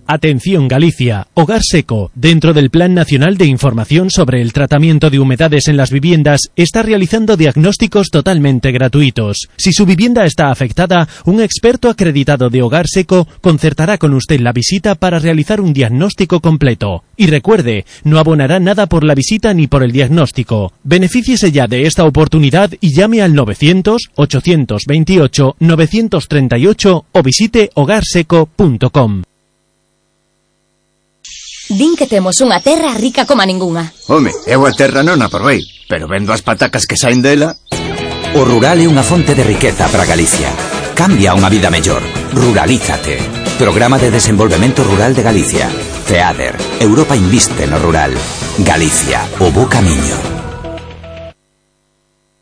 Atención 0.06 0.68
Galicia, 0.68 1.28
Hogar 1.34 1.62
Seco, 1.62 2.10
dentro 2.14 2.52
del 2.52 2.70
Plan 2.70 2.94
Nacional 2.94 3.36
de 3.36 3.46
Información 3.46 4.10
sobre 4.10 4.42
el 4.42 4.52
Tratamiento 4.52 5.10
de 5.10 5.18
Humedades 5.18 5.68
en 5.68 5.76
las 5.76 5.90
Viviendas, 5.90 6.50
está 6.56 6.82
realizando 6.82 7.36
diagnósticos 7.36 8.10
totalmente 8.10 8.72
gratuitos. 8.72 9.48
Si 9.56 9.72
su 9.72 9.86
vivienda 9.86 10.24
está 10.24 10.50
afectada, 10.50 11.08
un 11.24 11.40
experto 11.40 11.88
acreditado 11.88 12.50
de 12.50 12.62
Hogar 12.62 12.86
Seco 12.86 13.26
concertará 13.40 13.98
con 13.98 14.14
usted 14.14 14.40
la 14.40 14.52
visita 14.52 14.94
para 14.94 15.18
realizar 15.18 15.60
un 15.60 15.72
diagnóstico 15.72 16.40
completo. 16.40 17.04
Y 17.16 17.26
recuerde, 17.26 17.84
no 18.04 18.18
abonará 18.18 18.60
nada 18.60 18.86
por 18.86 19.04
la 19.04 19.14
visita 19.14 19.54
ni 19.54 19.66
por 19.66 19.82
el 19.82 19.92
diagnóstico. 19.92 20.72
Benefíciese 20.82 21.52
ya 21.52 21.66
de 21.66 21.86
esta 21.86 22.04
oportunidad 22.04 22.70
y 22.80 22.94
llame 22.94 23.22
al 23.22 23.34
900 23.34 24.10
828 24.14 25.56
938 25.58 27.06
o 27.12 27.22
visite 27.22 27.70
hogarseco.com. 27.74 29.22
Din 31.74 31.98
que 31.98 32.06
temos 32.06 32.38
unha 32.38 32.62
terra 32.62 32.94
rica 32.94 33.26
como 33.26 33.42
a 33.42 33.50
ningunha. 33.50 33.90
Home, 34.06 34.30
eu 34.46 34.62
a 34.62 34.70
terra 34.70 35.02
non 35.02 35.18
a 35.18 35.26
probei, 35.26 35.58
pero 35.90 36.06
vendo 36.06 36.30
as 36.30 36.38
patacas 36.38 36.86
que 36.86 36.94
saen 36.94 37.18
dela... 37.18 37.58
O 38.38 38.46
rural 38.46 38.78
é 38.78 38.86
unha 38.86 39.02
fonte 39.02 39.34
de 39.34 39.42
riqueza 39.42 39.90
para 39.90 40.06
Galicia. 40.06 40.54
Cambia 40.94 41.34
unha 41.34 41.50
vida 41.50 41.74
mellor. 41.74 42.02
Ruralízate. 42.30 43.18
Programa 43.58 43.98
de 43.98 44.14
Desenvolvemento 44.14 44.86
Rural 44.86 45.18
de 45.18 45.26
Galicia. 45.26 45.66
FEADER. 46.06 46.54
Europa 46.78 47.18
inviste 47.18 47.66
no 47.66 47.82
rural. 47.82 48.14
Galicia. 48.62 49.26
O 49.42 49.50
bo 49.50 49.66
camiño. 49.66 50.18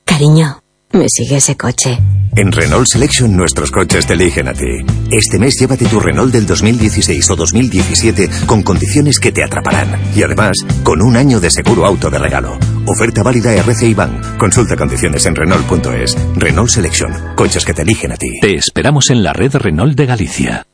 Cariño, 0.05 0.62
me 0.93 1.07
sigue 1.09 1.37
ese 1.37 1.57
coche. 1.57 1.99
En 2.35 2.51
Renault 2.51 2.87
Selection 2.87 3.37
nuestros 3.37 3.71
coches 3.71 4.07
te 4.07 4.15
eligen 4.15 4.49
a 4.49 4.55
ti. 4.55 4.85
Este 5.11 5.39
mes 5.39 5.55
llévate 5.61 5.85
tu 5.85 6.01
Renault 6.01 6.33
del 6.33 6.47
2016 6.47 7.31
o 7.31 7.37
2017 7.37 8.31
con 8.47 8.63
condiciones 8.63 9.21
que 9.21 9.33
te 9.33 9.45
atraparán. 9.45 10.01
Y 10.17 10.23
además, 10.23 10.57
con 10.83 11.03
un 11.03 11.17
año 11.17 11.41
de 11.41 11.51
seguro 11.51 11.85
auto 11.85 12.09
de 12.09 12.19
regalo. 12.19 12.59
Oferta 12.87 13.23
válida 13.23 13.55
RCI 13.55 13.95
Bank. 13.95 14.39
Consulta 14.39 14.77
condiciones 14.77 15.27
en 15.27 15.37
Renault.es. 15.37 16.17
Renault 16.37 16.71
Selection. 16.71 17.13
Coches 17.37 17.65
que 17.65 17.75
te 17.75 17.83
eligen 17.83 18.13
a 18.13 18.17
ti. 18.17 18.31
Te 18.41 18.55
esperamos 18.55 19.11
en 19.11 19.23
la 19.23 19.35
red 19.35 19.55
Renault 19.55 19.95
de 19.95 20.07
Galicia. 20.07 20.67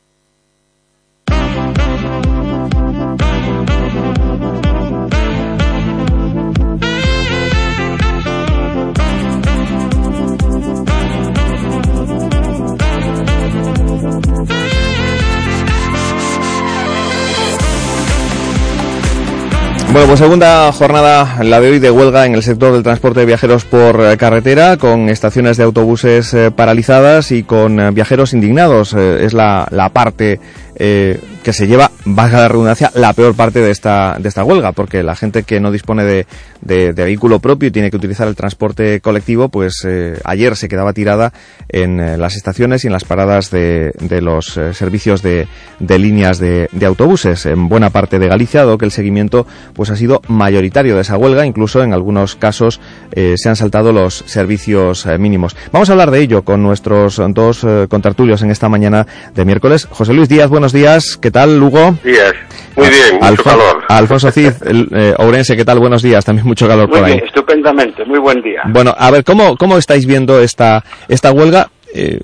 Bueno, 19.91 20.05
pues 20.05 20.19
segunda 20.19 20.71
jornada, 20.71 21.43
la 21.43 21.59
de 21.59 21.71
hoy, 21.71 21.79
de 21.79 21.89
huelga 21.89 22.27
en 22.27 22.35
el 22.35 22.43
sector 22.43 22.71
del 22.73 22.83
transporte 22.83 23.21
de 23.21 23.25
viajeros 23.25 23.65
por 23.65 23.99
eh, 24.01 24.17
carretera, 24.17 24.77
con 24.77 25.09
estaciones 25.09 25.57
de 25.57 25.63
autobuses 25.63 26.31
eh, 26.35 26.51
paralizadas 26.51 27.31
y 27.31 27.41
con 27.41 27.79
eh, 27.79 27.89
viajeros 27.89 28.33
indignados. 28.33 28.93
es 28.93 29.33
la, 29.33 29.67
la 29.71 29.89
parte 29.89 30.39
que 30.79 31.53
se 31.53 31.67
lleva, 31.67 31.91
valga 32.05 32.39
la 32.39 32.47
redundancia, 32.47 32.91
la 32.95 33.13
peor 33.13 33.35
parte 33.35 33.59
de 33.59 33.69
esta, 33.69 34.17
de 34.17 34.29
esta 34.29 34.43
huelga, 34.43 34.71
porque 34.71 35.03
la 35.03 35.15
gente 35.15 35.43
que 35.43 35.59
no 35.59 35.71
dispone 35.71 36.05
de, 36.05 36.25
de, 36.61 36.91
vehículo 36.91 37.39
propio 37.39 37.67
y 37.67 37.71
tiene 37.71 37.89
que 37.89 37.97
utilizar 37.97 38.27
el 38.27 38.35
transporte 38.35 38.99
colectivo, 39.01 39.49
pues 39.49 39.83
eh, 39.85 40.19
ayer 40.23 40.55
se 40.55 40.67
quedaba 40.67 40.93
tirada 40.93 41.33
en 41.69 41.99
eh, 41.99 42.17
las 42.17 42.35
estaciones 42.35 42.83
y 42.83 42.87
en 42.87 42.93
las 42.93 43.03
paradas 43.03 43.51
de, 43.51 43.91
de 43.99 44.21
los 44.21 44.57
eh, 44.57 44.73
servicios 44.73 45.21
de, 45.21 45.47
de 45.79 45.99
líneas 45.99 46.39
de, 46.39 46.69
autobuses 46.85 47.45
en 47.45 47.69
buena 47.69 47.91
parte 47.91 48.17
de 48.17 48.27
Galicia, 48.27 48.61
dado 48.61 48.77
que 48.77 48.85
el 48.85 48.91
seguimiento 48.91 49.45
pues 49.73 49.89
ha 49.91 49.95
sido 49.95 50.21
mayoritario 50.27 50.95
de 50.95 51.01
esa 51.01 51.17
huelga, 51.17 51.45
incluso 51.45 51.83
en 51.83 51.93
algunos 51.93 52.35
casos 52.35 52.79
se 53.13 53.49
han 53.49 53.55
saltado 53.55 53.91
los 53.91 54.23
servicios 54.25 55.05
mínimos. 55.19 55.55
Vamos 55.71 55.89
a 55.89 55.91
hablar 55.91 56.09
de 56.09 56.21
ello 56.21 56.43
con 56.43 56.63
nuestros 56.63 57.21
dos 57.29 57.65
contartulios 57.89 58.41
en 58.41 58.49
esta 58.49 58.69
mañana 58.69 59.05
de 59.35 59.45
miércoles. 59.45 59.87
José 59.91 60.13
Luis 60.13 60.29
Díaz, 60.29 60.49
buenos 60.49 60.68
días. 60.71 61.17
¿Qué 61.21 61.31
tal, 61.31 61.59
Lugo? 61.59 61.97
Días. 62.03 62.33
Muy 62.75 62.87
bien, 62.87 63.19
mucho 63.21 63.43
calor. 63.43 63.83
Alfonso 63.89 64.31
Cid, 64.31 64.53
el, 64.65 65.15
Ourense, 65.17 65.57
¿qué 65.57 65.65
tal? 65.65 65.79
Buenos 65.79 66.01
días. 66.01 66.23
También 66.23 66.47
mucho 66.47 66.67
calor 66.67 66.89
por 66.89 67.03
ahí. 67.03 67.19
estupendamente. 67.25 68.05
Muy 68.05 68.19
buen 68.19 68.41
día. 68.41 68.61
Bueno, 68.67 68.93
a 68.97 69.11
ver, 69.11 69.23
¿cómo, 69.23 69.57
cómo 69.57 69.77
estáis 69.77 70.05
viendo 70.05 70.39
esta, 70.39 70.83
esta 71.07 71.31
huelga? 71.31 71.69
Eh, 71.93 72.19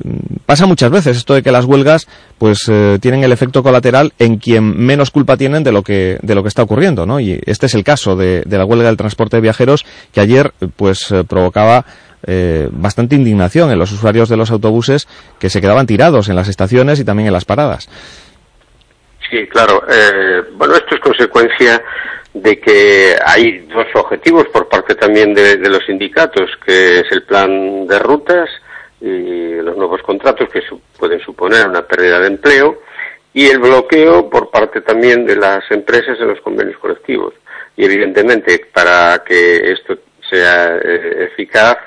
pasa 0.46 0.68
muchas 0.68 0.92
veces 0.92 1.18
esto 1.18 1.34
de 1.34 1.42
que 1.42 1.52
las 1.52 1.66
huelgas 1.66 2.08
pues 2.38 2.70
eh, 2.70 3.00
tienen 3.02 3.24
el 3.24 3.32
efecto 3.32 3.64
colateral 3.64 4.14
en 4.20 4.38
quien 4.38 4.78
menos 4.78 5.10
culpa 5.10 5.38
tienen 5.38 5.64
de 5.64 5.72
lo 5.72 5.82
que 5.82 6.20
de 6.22 6.36
lo 6.36 6.44
que 6.44 6.50
está 6.50 6.62
ocurriendo 6.62 7.08
no 7.08 7.20
y 7.20 7.42
este 7.48 7.66
es 7.66 7.74
el 7.74 7.84
caso 7.84 8.16
de, 8.16 8.44
de 8.46 8.58
la 8.60 8.66
huelga 8.66 8.86
del 8.90 8.98
transporte 8.98 9.38
de 9.38 9.42
viajeros 9.42 9.84
que 10.14 10.20
ayer 10.22 10.52
pues 10.76 11.10
eh, 11.12 11.24
provocaba 11.24 11.84
bastante 12.72 13.14
indignación 13.14 13.70
en 13.72 13.78
los 13.78 13.92
usuarios 13.92 14.30
de 14.30 14.36
los 14.36 14.50
autobuses 14.50 15.08
que 15.38 15.52
se 15.52 15.62
quedaban 15.62 15.86
tirados 15.86 16.28
en 16.28 16.36
las 16.36 16.48
estaciones 16.48 17.00
y 17.00 17.04
también 17.04 17.28
en 17.28 17.34
las 17.34 17.46
paradas 17.46 17.88
Sí, 19.30 19.48
claro. 19.48 19.84
Eh, 19.90 20.44
bueno, 20.54 20.76
esto 20.76 20.96
es 20.96 21.02
consecuencia 21.02 21.82
de 22.34 22.60
que 22.60 23.16
hay 23.26 23.60
dos 23.68 23.88
objetivos 23.96 24.48
por 24.50 24.68
parte 24.68 24.96
también 24.96 25.34
de, 25.34 25.58
los 25.58 25.86
sindicatos, 25.86 26.52
que 26.66 27.00
es 27.00 27.12
el 27.12 27.24
plan 27.24 27.88
de 27.88 27.98
rutas 28.00 28.50
y 29.00 29.56
los 29.56 29.78
nuevos 29.78 30.02
contratos 30.02 30.50
que 30.50 30.62
pueden 30.98 31.20
suponer 31.22 31.68
una 31.68 31.82
pérdida 31.84 32.20
de 32.20 32.28
empleo 32.28 32.82
y 33.34 33.48
el 33.48 33.60
bloqueo 33.60 34.30
por 34.30 34.50
parte 34.50 34.82
también 34.82 35.26
de 35.26 35.36
las 35.36 35.64
empresas 35.72 36.20
en 36.20 36.28
los 36.28 36.42
convenios 36.42 36.78
colectivos. 36.78 37.34
Y 37.78 37.86
evidentemente, 37.86 38.68
para 38.74 39.24
que 39.26 39.72
esto 39.72 39.98
sea 40.30 40.78
eh, 40.78 41.30
eficaz, 41.32 41.78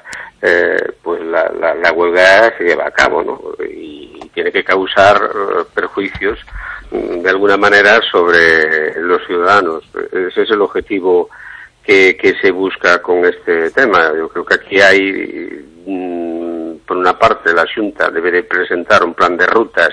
eh, 0.43 0.77
pues 1.03 1.21
la, 1.23 1.51
la, 1.83 1.93
huelga 1.93 2.57
se 2.57 2.65
lleva 2.65 2.87
a 2.87 2.91
cabo, 2.91 3.23
¿no? 3.23 3.41
Y 3.65 4.21
tiene 4.35 4.53
que 4.53 4.63
causar 4.63 5.19
perjuicios 5.75 6.39
de 6.91 7.29
alguna 7.29 7.57
manera 7.57 8.01
sobre 8.11 9.01
los 9.01 9.25
ciudadanos. 9.27 9.85
Ese 10.13 10.43
es 10.43 10.51
el 10.51 10.63
objetivo 10.63 11.29
que, 11.83 12.17
que 12.17 12.35
se 12.41 12.51
busca 12.51 13.01
con 13.03 13.25
este 13.25 13.71
tema. 13.71 14.13
Yo 14.17 14.29
creo 14.29 14.45
que 14.45 14.55
aquí 14.55 14.81
hay, 14.81 15.67
mm, 15.87 16.87
por 16.87 16.97
una 16.97 17.19
parte, 17.19 17.53
la 17.53 17.65
Junta 17.75 18.11
debe 18.11 18.31
de 18.31 18.43
presentar 18.43 19.05
un 19.05 19.15
plan 19.15 19.37
de 19.37 19.47
rutas 19.47 19.91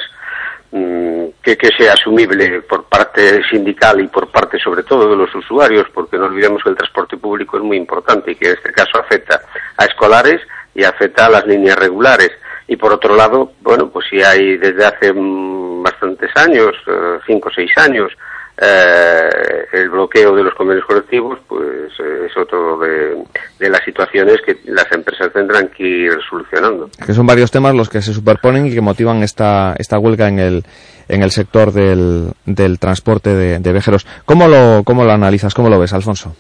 mm, 0.72 1.26
que, 1.42 1.58
que, 1.58 1.70
sea 1.78 1.94
asumible 1.94 2.62
por 2.62 2.86
parte 2.86 3.42
sindical 3.50 4.02
y 4.02 4.08
por 4.08 4.30
parte 4.30 4.60
sobre 4.60 4.84
todo 4.84 5.10
de 5.10 5.16
los 5.16 5.34
usuarios, 5.36 5.88
porque 5.94 6.18
no 6.18 6.26
olvidemos 6.26 6.64
que 6.64 6.70
el 6.70 6.76
transporte 6.76 7.18
público 7.18 7.58
es 7.58 7.64
muy 7.64 7.78
importante 7.78 8.32
y 8.32 8.36
que 8.36 8.50
en 8.50 8.56
este 8.58 8.72
caso 8.72 9.00
afecta 9.00 9.42
a 9.78 9.86
escolares 9.86 10.42
y 10.74 10.84
afecta 10.84 11.26
a 11.26 11.30
las 11.30 11.46
líneas 11.46 11.78
regulares. 11.78 12.32
Y 12.68 12.76
por 12.76 12.94
otro 12.94 13.16
lado, 13.16 13.54
bueno, 13.62 13.90
pues 13.90 14.08
si 14.10 14.22
hay 14.22 14.58
desde 14.58 14.86
hace 14.86 15.14
bastantes 15.14 16.32
años, 16.36 16.76
eh, 16.88 17.20
cinco 17.28 17.50
o 17.50 17.52
seis 17.52 17.72
años, 17.78 18.12
eh, 18.58 19.30
el 19.74 19.90
bloqueo 19.90 20.34
de 20.36 20.44
los 20.44 20.54
convenios 20.54 20.86
colectivos, 20.86 21.38
pues 21.48 21.92
eh, 22.00 22.28
es 22.28 22.38
otro 22.38 22.80
de, 22.80 23.70
las 23.70 23.84
situaciones 23.84 24.38
que 24.46 24.58
las 24.66 24.90
empresas 24.92 25.32
tendrán 25.34 25.68
que 25.68 25.84
ir 25.84 26.14
solucionando. 26.30 26.90
Que 27.06 27.14
son 27.14 27.28
varios 27.28 27.52
temas 27.52 27.76
los 27.76 27.90
que 27.90 28.02
se 28.02 28.14
superponen 28.14 28.66
y 28.66 28.74
que 28.74 28.82
motivan 28.82 29.24
esta, 29.24 29.76
esta 29.78 30.00
huelga 30.00 30.30
en 30.30 30.40
el, 30.40 30.64
en 31.10 31.22
el 31.22 31.32
sector 31.32 31.72
del, 31.72 32.32
del 32.46 32.80
transporte 32.80 33.32
de, 33.32 33.60
de 33.60 33.72
viajeros. 33.72 34.08
¿Cómo 34.26 34.48
lo, 34.48 34.84
¿Cómo 34.86 35.04
lo 35.04 35.12
analizas? 35.12 35.54
¿Cómo 35.54 35.70
lo 35.70 35.80
ves, 35.80 35.94
Alfonso? 35.94 36.36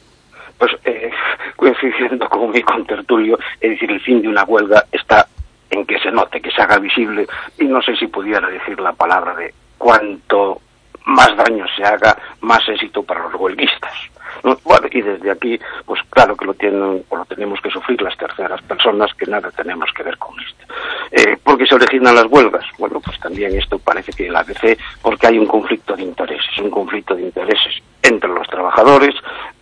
Pues 0.58 0.72
coincidiendo 1.58 2.30
con 2.30 2.50
mi 2.52 2.62
contertulio, 2.62 3.38
es 3.60 3.72
decir, 3.72 3.92
el 3.92 4.02
fin 4.02 4.22
de 4.22 4.30
una 4.30 4.44
huelga 4.46 4.86
está 4.92 5.28
en 5.76 5.86
que 5.86 6.00
se 6.00 6.12
note, 6.12 6.42
que 6.42 6.52
se 6.52 6.62
haga 6.62 6.80
visible, 6.80 7.28
y 7.60 7.66
no 7.66 7.82
sé 7.82 7.96
si 7.96 8.08
pudiera 8.08 8.48
decir 8.48 8.80
la 8.80 8.94
palabra 8.94 9.36
de 9.36 9.54
cuanto 9.78 10.62
más 11.06 11.36
daño 11.38 11.66
se 11.76 11.84
haga, 11.84 12.18
más 12.42 12.68
éxito 12.68 13.04
para 13.04 13.24
los 13.24 13.36
huelguistas. 13.36 13.94
Y 14.92 15.02
desde 15.02 15.32
aquí, 15.32 15.60
pues 15.86 16.02
claro 16.10 16.36
que 16.38 16.46
lo 16.46 16.54
tienen 16.54 17.04
o 17.10 17.18
lo 17.18 17.26
tenemos 17.26 17.60
que 17.60 17.70
sufrir 17.70 18.02
las 18.02 18.16
terceras 18.16 18.62
personas 18.62 19.14
que 19.16 19.26
nada 19.26 19.52
tenemos 19.52 19.92
que 19.92 20.04
ver 20.04 20.18
con 20.18 20.36
esto. 20.40 20.66
Eh, 21.12 21.38
¿Por 21.44 21.58
qué 21.58 21.66
se 21.66 21.76
originan 21.76 22.16
las 22.16 22.28
huelgas? 22.28 22.64
Bueno, 22.78 23.00
pues 23.00 23.20
también 23.20 23.58
esto 23.58 23.80
parece 23.80 24.14
que 24.14 24.28
el 24.28 24.36
ABC, 24.36 24.78
porque 25.02 25.28
hay 25.28 25.40
un 25.40 25.48
conflicto 25.48 25.96
de 25.96 26.04
intereses, 26.04 26.58
un 26.60 26.70
conflicto 26.70 27.16
de 27.16 27.24
intereses 27.24 27.82
entre 28.02 28.30
los 28.30 28.48
trabajadores, 28.48 29.16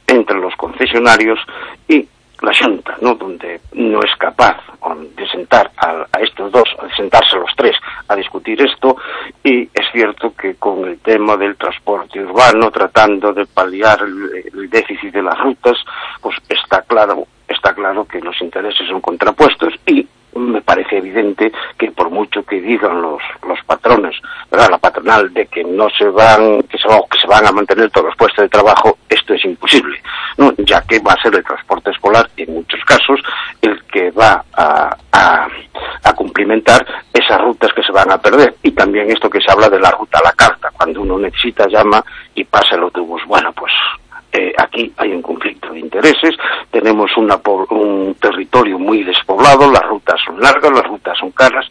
entre 0.05 0.38
los 0.38 0.55
concesionarios 0.55 1.39
y 1.88 2.07
la 2.44 2.54
Junta, 2.54 2.98
¿no? 3.02 3.16
donde 3.16 3.62
no 3.74 4.00
es 4.00 4.16
capaz 4.18 4.58
de 5.16 5.28
sentar 5.30 5.72
a, 5.78 6.06
a, 6.12 6.20
estos 6.22 6.52
dos, 6.52 6.70
de 6.82 6.94
sentarse 6.94 7.38
los 7.38 7.50
tres 7.56 7.76
a 8.08 8.16
discutir 8.16 8.62
esto, 8.62 8.98
y 9.44 9.64
es 9.64 9.91
cierto 9.91 10.34
que 10.36 10.56
con 10.56 10.86
el 10.86 11.00
tema 11.00 11.38
del 11.38 11.56
transporte 11.56 12.20
urbano, 12.20 12.70
tratando 12.70 13.34
de 13.34 13.46
paliar 13.46 14.02
el, 14.02 14.52
el 14.54 14.70
déficit 14.70 15.14
de 15.14 15.24
las 15.24 15.39
rutas, 15.39 15.78
pues 16.22 16.36
está 16.50 16.82
claro, 16.82 17.26
está 17.48 17.74
claro 17.74 18.06
que 18.06 18.20
los 18.20 18.39
intereses 18.41 18.88
son 18.88 19.02
contrapuestos 19.02 19.74
y 19.86 20.06
me 20.36 20.61
parece 20.61 20.97
evidente 20.97 21.51
que 21.77 21.91
por 21.91 22.09
mucho 22.09 22.43
que 22.43 22.61
digan 22.61 23.01
los, 23.01 23.21
los 23.47 23.59
patrones, 23.65 24.15
¿verdad? 24.51 24.69
la 24.71 24.77
patronal, 24.77 25.34
de 25.34 25.45
que 25.47 25.63
no 25.63 25.89
se 25.89 26.05
van, 26.05 26.63
que 26.63 26.77
se, 26.77 26.88
que 26.88 27.19
se 27.19 27.27
van 27.27 27.45
a 27.45 27.51
mantener 27.51 27.89
todos 27.91 28.07
los 28.07 28.15
puestos 28.15 28.43
de 28.43 28.49
trabajo, 28.49 28.97
esto 29.09 29.34
es 29.34 29.45
imposible, 29.45 30.01
¿no? 30.38 30.53
ya 30.57 30.81
que 30.81 30.99
va 30.99 31.13
a 31.13 31.21
ser 31.21 31.36
el 31.36 31.43
transporte 31.43 31.91
escolar, 31.91 32.29
en 32.38 32.53
muchos 32.53 32.84
casos, 32.86 33.19
el 33.61 33.84
que 33.86 34.11
va 34.11 34.43
a, 34.53 34.95
a, 35.11 35.47
a 36.03 36.13
cumplimentar 36.13 36.86
esas 37.13 37.41
rutas 37.41 37.71
que 37.73 37.84
se 37.84 37.91
van 37.91 38.11
a 38.11 38.17
perder. 38.17 38.55
Y 38.63 38.71
también 38.71 39.09
esto 39.11 39.29
que 39.29 39.41
se 39.41 39.51
habla 39.51 39.69
de 39.69 39.79
la 39.79 39.91
ruta 39.91 40.19
a 40.19 40.23
la 40.23 40.34
carta, 40.34 40.69
cuando 40.75 41.01
uno 41.01 41.17
necesita, 41.19 41.67
llama 41.67 42.03
y 42.36 42.43
pasa 42.43 42.75
el 42.75 42.84
autobús. 42.84 43.21
Bueno, 43.27 43.53
pues 43.53 43.71
eh, 44.34 44.51
aquí 44.57 44.91
hay 44.97 45.11
un 45.11 45.21
conflicto 45.21 45.71
de 45.71 45.79
intereses, 45.79 46.36
tenemos 46.71 47.11
un 47.15 48.15
territorio 48.19 48.79
muy 48.79 49.03
despoblado, 49.03 49.71
las 49.71 49.84
rutas 49.84 50.19
son 50.25 50.39
largas, 50.41 50.71
las 50.71 50.88
rutas 50.88 51.17
son 51.17 51.31
caras 51.31 51.67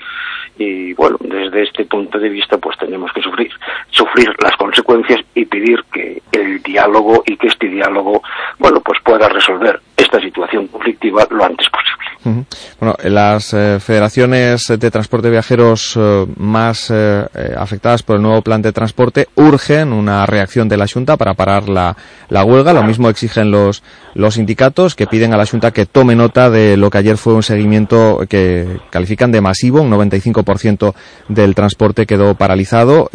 y 0.59 0.93
bueno, 0.95 1.17
desde 1.21 1.63
este 1.63 1.85
punto 1.87 2.19
de 2.19 2.29
vista 2.29 2.59
pues 2.59 2.79
tenemos 2.79 3.13
que 3.13 3.21
sufrir, 3.21 3.51
sufrir 3.91 4.33
las 4.43 4.57
consecuencias 4.57 5.21
y 5.35 5.45
pedir 5.45 5.83
que 5.93 6.23
el 6.31 6.63
diálogo 6.63 7.23
y 7.27 7.37
que 7.37 7.49
este 7.49 7.69
diálogo, 7.69 8.23
bueno, 8.59 8.81
pues 8.81 9.01
pueda 9.03 9.29
resolver 9.29 9.81
esta 9.97 10.21
situación 10.21 10.69
conflictiva 10.69 11.27
lo 11.31 11.45
antes 11.45 11.69
posible. 11.69 12.12
Bueno, 12.25 12.97
las 13.05 13.53
eh, 13.53 13.79
federaciones 13.81 14.67
de 14.69 14.91
transporte 14.91 15.31
viajeros 15.31 15.95
eh, 15.97 16.27
más 16.37 16.89
eh, 16.91 17.25
afectadas 17.57 18.03
por 18.03 18.17
el 18.17 18.23
nuevo 18.23 18.43
plan 18.43 18.63
de 18.63 18.73
transporte 18.73 19.29
urgen 19.35 19.93
una 19.93 20.25
reacción 20.27 20.69
de 20.69 20.77
la 20.77 20.87
Junta 20.87 21.17
para 21.17 21.35
parar 21.35 21.69
la, 21.69 21.97
la 22.29 22.45
huelga. 22.45 22.73
Lo 22.73 22.83
mismo 22.83 23.09
exigen 23.09 23.51
los, 23.51 23.83
los 24.15 24.35
sindicatos 24.35 24.95
que 24.95 25.07
piden 25.07 25.35
a 25.35 25.37
la 25.37 25.47
Junta 25.47 25.73
que 25.73 25.87
tome 25.87 26.15
nota 26.15 26.51
de 26.51 26.77
lo 26.77 26.91
que 26.91 26.99
ayer 26.99 27.17
fue 27.17 27.35
un 27.35 27.43
seguimiento 27.43 28.21
que 28.29 28.79
califican 28.91 29.33
de 29.33 29.41
masivo, 29.41 29.83
un 29.83 29.91
95% 29.91 30.95
del 31.29 31.55
transporte 31.55 32.07
quedó 32.07 32.35
paralizado. 32.35 33.11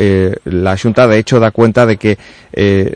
La 0.46 0.78
Junta, 0.78 1.08
de 1.08 1.18
hecho, 1.18 1.40
da 1.40 1.52
cuenta 1.52 1.86
de 1.86 1.98
que 1.98 2.18
eh, 2.60 2.92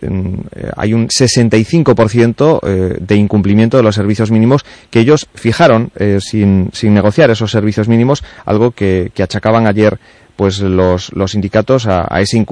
hay 0.76 0.94
un 0.94 1.08
65% 1.08 2.60
eh, 2.64 2.98
de 3.00 3.16
incumplimiento 3.16 3.78
de 3.78 3.84
los 3.84 3.94
servicios 3.94 4.32
mínimos 4.32 4.66
que 4.90 5.00
ellos 5.00 5.28
fijaron 5.36 5.92
eh, 6.02 6.20
sin, 6.20 6.70
sin 6.74 6.94
negociar 6.94 7.30
esos 7.30 7.52
servicios 7.52 7.88
mínimos, 7.88 8.24
algo 8.46 8.72
que, 8.72 9.12
que 9.14 9.24
achacaban 9.24 9.68
ayer 9.68 10.00
pues 10.36 10.60
los, 10.60 11.14
los 11.14 11.34
sindicatos 11.34 11.86
a, 11.86 12.08
a 12.10 12.20
ese 12.20 12.44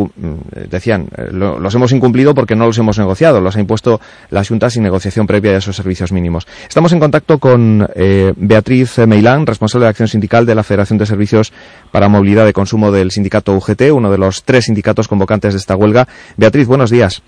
decían 0.70 1.08
lo, 1.32 1.60
los 1.60 1.74
hemos 1.74 1.92
incumplido 1.92 2.36
porque 2.36 2.56
no 2.56 2.68
los 2.68 2.78
hemos 2.78 3.00
negociado, 3.00 3.42
los 3.42 3.56
ha 3.56 3.60
impuesto 3.60 4.00
la 4.30 4.44
Junta 4.44 4.70
sin 4.70 4.84
negociación 4.84 5.26
previa 5.26 5.54
de 5.54 5.58
esos 5.58 5.76
servicios 5.76 6.12
mínimos. 6.12 6.46
Estamos 6.68 6.94
en 6.94 7.00
contacto 7.00 7.40
con 7.40 7.90
eh, 7.96 8.32
Beatriz 8.36 9.00
Meilán, 9.00 9.48
responsable 9.48 9.86
de 9.86 9.90
acción 9.90 10.08
sindical 10.08 10.46
de 10.46 10.54
la 10.54 10.62
Federación 10.62 11.00
de 11.00 11.08
Servicios 11.08 11.52
para 11.92 12.10
Movilidad 12.10 12.46
de 12.46 12.54
Consumo 12.54 12.92
del 12.92 13.10
sindicato 13.10 13.56
UGT, 13.56 13.92
uno 13.92 14.12
de 14.12 14.20
los 14.20 14.44
tres 14.44 14.66
sindicatos 14.66 15.08
convocantes 15.08 15.54
de 15.54 15.60
esta 15.60 15.76
huelga. 15.76 16.08
Beatriz, 16.38 16.68
buenos 16.68 16.92
días. 16.92 17.24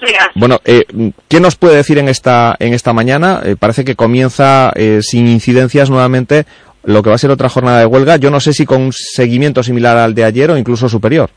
Hola, 0.00 0.08
buenos 0.08 0.10
días. 0.12 0.28
Bueno, 0.34 0.60
eh, 0.64 0.84
¿qué 1.28 1.40
nos 1.40 1.56
puede 1.56 1.76
decir 1.76 1.98
en 1.98 2.08
esta, 2.08 2.56
en 2.58 2.72
esta 2.72 2.92
mañana? 2.92 3.40
Eh, 3.44 3.56
parece 3.58 3.84
que 3.84 3.96
comienza 3.96 4.72
eh, 4.74 5.00
sin 5.02 5.26
incidencias 5.28 5.90
nuevamente 5.90 6.44
lo 6.82 7.02
que 7.02 7.10
va 7.10 7.16
a 7.16 7.18
ser 7.18 7.30
otra 7.30 7.48
jornada 7.48 7.80
de 7.80 7.86
huelga. 7.86 8.16
Yo 8.16 8.30
no 8.30 8.40
sé 8.40 8.52
si 8.52 8.64
con 8.64 8.80
un 8.80 8.92
seguimiento 8.92 9.62
similar 9.62 9.96
al 9.98 10.14
de 10.14 10.24
ayer 10.24 10.50
o 10.50 10.56
incluso 10.56 10.88
superior. 10.88 11.30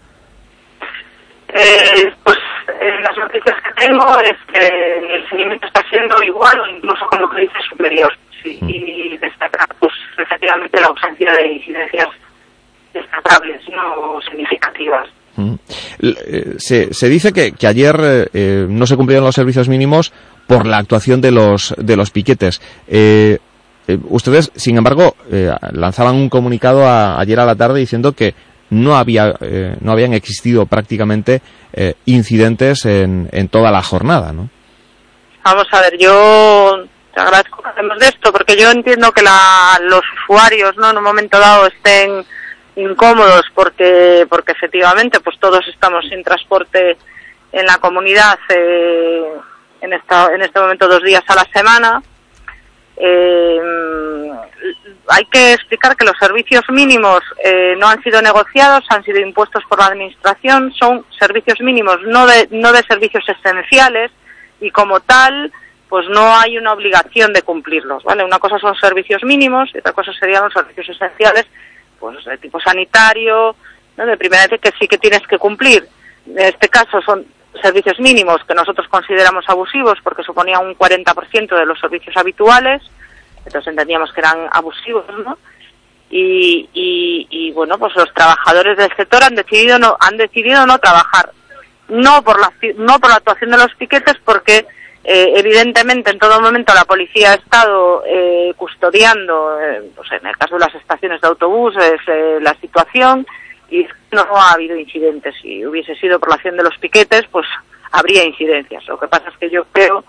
Eh, 1.50 2.14
pues 2.24 2.38
las 3.02 3.18
noticias 3.18 3.56
que 3.64 3.86
tengo 3.86 4.20
es 4.20 4.38
que 4.52 5.16
el 5.16 5.30
seguimiento 5.30 5.68
está 5.68 5.84
siendo 5.90 6.22
igual 6.24 6.60
o 6.60 6.68
incluso 6.68 7.06
con 7.08 7.22
lo 7.22 7.30
que 7.30 7.42
dice 7.42 7.60
superior. 7.70 8.12
Sí, 8.42 8.58
mm. 8.62 8.70
Y 8.70 9.18
destacar, 9.18 9.68
pues, 9.80 9.94
efectivamente, 10.18 10.80
la 10.80 10.88
ausencia 10.88 11.32
de 11.34 11.54
incidencias 11.54 12.08
destacables, 12.94 13.62
no 13.70 14.20
significativas. 14.22 15.10
Mm. 15.36 15.54
Se, 16.58 16.94
se, 16.94 17.10
dice 17.10 17.34
que, 17.34 17.54
que 17.54 17.68
ayer 17.68 18.30
eh, 18.34 18.68
no 18.70 18.86
se 18.86 18.96
cumplieron 18.96 19.26
los 19.26 19.36
servicios 19.36 19.68
mínimos 19.68 20.14
por 20.48 20.66
la 20.68 20.78
actuación 20.78 21.22
de 21.22 21.32
los, 21.32 21.74
de 21.78 21.96
los 21.96 22.12
piquetes. 22.12 22.62
Eh, 22.88 23.40
eh, 23.88 23.98
ustedes, 24.10 24.52
sin 24.56 24.78
embargo, 24.78 25.16
eh, 25.32 25.52
lanzaban 25.72 26.16
un 26.16 26.30
comunicado 26.30 26.86
a, 26.86 27.20
ayer 27.20 27.40
a 27.40 27.46
la 27.46 27.56
tarde 27.56 27.80
diciendo 27.80 28.14
que 28.14 28.34
no 28.70 28.96
había 28.96 29.34
eh, 29.42 29.76
no 29.82 29.92
habían 29.92 30.14
existido 30.14 30.66
prácticamente 30.66 31.42
eh, 31.74 31.94
incidentes 32.06 32.86
en, 32.86 33.30
en, 33.32 33.48
toda 33.50 33.72
la 33.72 33.84
jornada, 33.84 34.32
¿no? 34.32 34.50
Vamos 35.44 35.68
a 35.72 35.82
ver, 35.82 35.98
yo 36.00 36.86
te 37.14 37.22
agradezco 37.22 37.62
que 37.62 37.70
hablemos 37.70 38.00
de 38.00 38.08
esto 38.08 38.32
porque 38.32 38.56
yo 38.58 38.72
entiendo 38.72 39.12
que 39.12 39.22
la, 39.22 39.80
los 39.84 40.02
usuarios, 40.24 40.76
¿no? 40.78 40.90
En 40.90 40.98
un 40.98 41.04
momento 41.04 41.38
dado 41.38 41.68
estén 41.68 42.26
incómodos 42.76 43.44
porque 43.54 44.26
porque 44.30 44.54
efectivamente, 44.54 45.20
pues 45.20 45.38
todos 45.40 45.68
estamos 45.68 46.06
sin 46.10 46.24
transporte 46.24 46.98
en 47.52 47.66
la 47.66 47.78
comunidad 47.78 48.40
eh, 48.50 49.26
en 49.82 49.94
esta 49.94 50.34
en 50.34 50.42
este 50.42 50.60
momento 50.60 50.88
dos 50.88 51.04
días 51.04 51.24
a 51.28 51.36
la 51.36 51.46
semana 51.54 52.02
eh, 52.96 53.60
hay 55.10 55.26
que 55.26 55.54
explicar 55.54 55.96
que 55.96 56.06
los 56.06 56.18
servicios 56.18 56.64
mínimos 56.70 57.22
eh, 57.44 57.76
no 57.78 57.88
han 57.88 58.02
sido 58.04 58.22
negociados, 58.22 58.86
han 58.90 59.04
sido 59.04 59.20
impuestos 59.20 59.64
por 59.68 59.80
la 59.80 59.88
Administración, 59.88 60.72
son 60.74 61.06
servicios 61.20 61.60
mínimos, 61.62 61.98
no 62.04 62.28
de, 62.28 62.48
no 62.52 62.72
de 62.72 62.84
servicios 62.84 63.24
esenciales 63.28 64.12
y 64.62 64.70
como 64.72 65.00
tal, 65.02 65.52
pues 65.90 66.08
no 66.10 66.38
hay 66.38 66.58
una 66.58 66.74
obligación 66.74 67.34
de 67.34 67.42
cumplirlos, 67.42 68.04
¿vale? 68.04 68.24
Una 68.24 68.40
cosa 68.40 68.58
son 68.60 68.76
servicios 68.76 69.24
mínimos 69.24 69.70
y 69.74 69.80
otra 69.80 69.92
cosa 69.92 70.14
serían 70.14 70.44
los 70.44 70.54
servicios 70.54 70.90
esenciales, 70.90 71.46
pues 72.04 72.26
de 72.26 72.38
tipo 72.38 72.60
sanitario, 72.60 73.56
¿no? 73.96 74.06
de 74.06 74.18
primera 74.18 74.46
vez 74.48 74.60
que 74.60 74.74
sí 74.78 74.90
que 74.90 74.98
tienes 74.98 75.22
que 75.26 75.38
cumplir. 75.38 75.88
En 76.28 76.40
este 76.40 76.68
caso 76.68 77.02
son 77.02 77.26
servicios 77.62 77.98
mínimos 78.00 78.44
que 78.46 78.54
nosotros 78.54 78.88
consideramos 78.90 79.46
abusivos 79.48 80.00
porque 80.04 80.24
suponían 80.24 80.66
un 80.66 80.76
40% 80.76 81.58
de 81.58 81.66
los 81.66 81.80
servicios 81.80 82.18
habituales, 82.18 82.82
entonces 83.46 83.70
entendíamos 83.70 84.12
que 84.12 84.20
eran 84.20 84.50
abusivos, 84.52 85.06
¿no? 85.24 85.38
Y, 86.10 86.70
y, 86.74 87.28
y, 87.30 87.52
bueno, 87.54 87.78
pues 87.80 87.96
los 87.96 88.14
trabajadores 88.14 88.78
del 88.78 88.94
sector 88.98 89.24
han 89.24 89.36
decidido 89.36 89.80
no 89.80 89.96
han 90.00 90.18
decidido 90.18 90.66
no 90.66 90.78
trabajar, 90.80 91.32
no 91.88 92.22
por 92.22 92.38
la 92.40 92.52
no 92.76 93.00
por 93.00 93.12
la 93.12 93.16
actuación 93.16 93.52
de 93.52 93.58
los 93.58 93.74
piquetes 93.76 94.16
porque 94.26 94.68
eh, 95.04 95.34
evidentemente 95.36 96.12
en 96.12 96.20
todo 96.20 96.40
momento 96.40 96.74
la 96.74 96.86
policía 96.86 97.32
ha 97.32 97.36
estado 97.36 98.04
eh, 98.06 98.54
custodiando, 98.56 99.60
eh, 99.60 99.92
pues 99.96 100.12
en 100.14 100.26
el 100.26 100.38
caso 100.38 100.56
de 100.56 100.62
las 100.62 100.76
estaciones 100.76 101.20
de 101.20 101.28
autobuses, 101.28 102.00
eh, 102.08 102.38
la 102.42 102.54
situación 102.56 103.26
y 103.70 103.86
no 104.12 104.24
ha 104.36 104.52
habido 104.52 104.78
incidentes. 104.78 105.36
Si 105.42 105.66
hubiese 105.66 105.96
sido 105.96 106.20
por 106.20 106.30
la 106.30 106.36
acción 106.36 106.56
de 106.56 106.64
los 106.64 106.78
piquetes, 106.78 107.24
pues 107.32 107.46
habría 107.92 108.24
incidencias. 108.24 108.86
Lo 108.88 109.00
que 109.00 109.08
pasa 109.08 109.30
es 109.30 109.38
que 109.38 109.50
yo 109.50 109.66
creo 109.72 110.04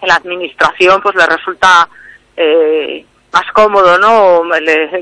que 0.00 0.06
la 0.06 0.16
administración 0.16 1.00
pues 1.00 1.14
le 1.14 1.26
resulta 1.26 1.88
eh, 2.36 3.04
más 3.32 3.50
cómodo, 3.52 3.98
¿no? 3.98 4.42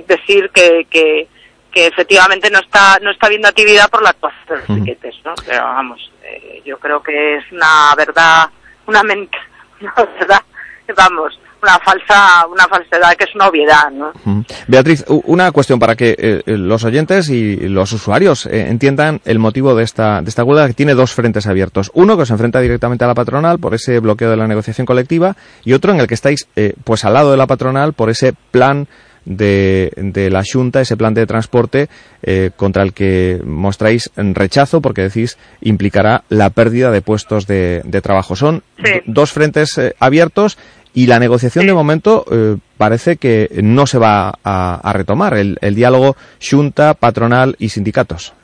Decir 0.07 0.51
que, 0.51 0.87
que, 0.91 1.27
que 1.73 1.87
efectivamente 1.87 2.51
no 2.51 2.59
está 2.59 2.99
no 3.01 3.11
está 3.11 3.27
habiendo 3.27 3.49
actividad 3.49 3.91
por 3.91 4.03
la 4.03 4.11
actuación 4.11 4.47
de 4.49 4.57
los 4.57 4.79
piquetes, 4.79 5.15
¿no? 5.25 5.35
Pero 5.47 5.63
vamos, 5.65 6.13
eh, 6.23 6.63
yo 6.65 6.79
creo 6.79 7.03
que 7.03 7.37
es 7.37 7.53
una 7.53 7.95
verdad, 7.97 8.51
una, 8.91 9.03
ment 9.03 9.31
una 9.81 9.95
verdad, 10.19 10.43
vamos, 10.97 11.39
una 11.63 11.79
falsa 11.79 12.47
una 12.51 12.67
falsedad 12.67 13.15
que 13.17 13.25
es 13.25 13.35
una 13.35 13.49
obviedad 13.49 13.91
¿no? 13.91 14.13
Beatriz 14.67 15.05
una 15.09 15.53
cuestión 15.53 15.79
para 15.79 15.95
que 15.95 16.17
eh, 16.19 16.43
los 16.47 16.85
oyentes 16.85 17.29
y 17.29 17.57
los 17.69 17.93
usuarios 17.93 18.47
eh, 18.47 18.69
entiendan 18.69 19.21
el 19.25 19.39
motivo 19.39 19.75
de 19.75 19.85
esta 19.85 20.23
de 20.23 20.29
esta 20.29 20.45
huelga 20.45 20.67
que 20.67 20.75
tiene 20.75 20.95
dos 20.95 21.13
frentes 21.13 21.47
abiertos 21.47 21.91
uno 21.95 22.17
que 22.17 22.27
se 22.27 22.33
enfrenta 22.33 22.61
directamente 22.61 23.05
a 23.05 23.09
la 23.09 23.15
patronal 23.15 23.59
por 23.59 23.75
ese 23.75 24.01
bloqueo 24.01 24.31
de 24.31 24.37
la 24.37 24.49
negociación 24.49 24.87
colectiva 24.87 25.37
y 25.65 25.73
otro 25.73 25.93
en 25.93 26.01
el 26.01 26.07
que 26.07 26.15
estáis 26.15 26.49
eh, 26.57 26.75
pues 26.85 27.05
al 27.05 27.15
lado 27.15 27.31
de 27.31 27.37
la 27.37 27.47
patronal 27.47 27.93
por 27.93 28.11
ese 28.11 28.33
plan 28.51 28.89
de, 29.25 29.93
de, 29.97 30.31
la 30.31 30.43
Junta, 30.51 30.81
ese 30.81 30.97
plan 30.97 31.15
de 31.15 31.27
transporte 31.27 31.89
eh, 32.23 32.51
contra 32.57 32.83
el 32.83 32.93
que 32.93 33.41
mostráis 33.45 34.11
rechazo 34.17 34.81
porque 34.81 35.03
decís 35.03 35.39
implicará 35.61 36.25
la 36.29 36.51
pérdida 36.51 36.91
de 36.91 37.03
puestos 37.03 37.47
de, 37.47 37.83
de 37.85 38.01
trabajo. 38.01 38.37
Son 38.37 38.63
sí. 38.83 39.03
dos 39.07 39.33
frentes 39.33 39.77
eh, 39.79 39.95
abiertos 39.99 40.59
y 40.93 41.07
la 41.07 41.19
negociación 41.19 41.63
sí. 41.63 41.69
de 41.69 41.75
momento 41.75 42.25
eh, 42.31 42.57
parece 42.77 43.17
que 43.17 43.49
no 43.63 43.87
se 43.87 43.99
va 43.99 44.35
a, 44.43 44.81
a 44.83 44.93
retomar, 44.93 45.35
el, 45.35 45.59
el, 45.61 45.75
diálogo 45.75 46.17
Junta, 46.41 46.95
patronal 46.95 47.57
y 47.59 47.69
sindicatos. 47.69 48.35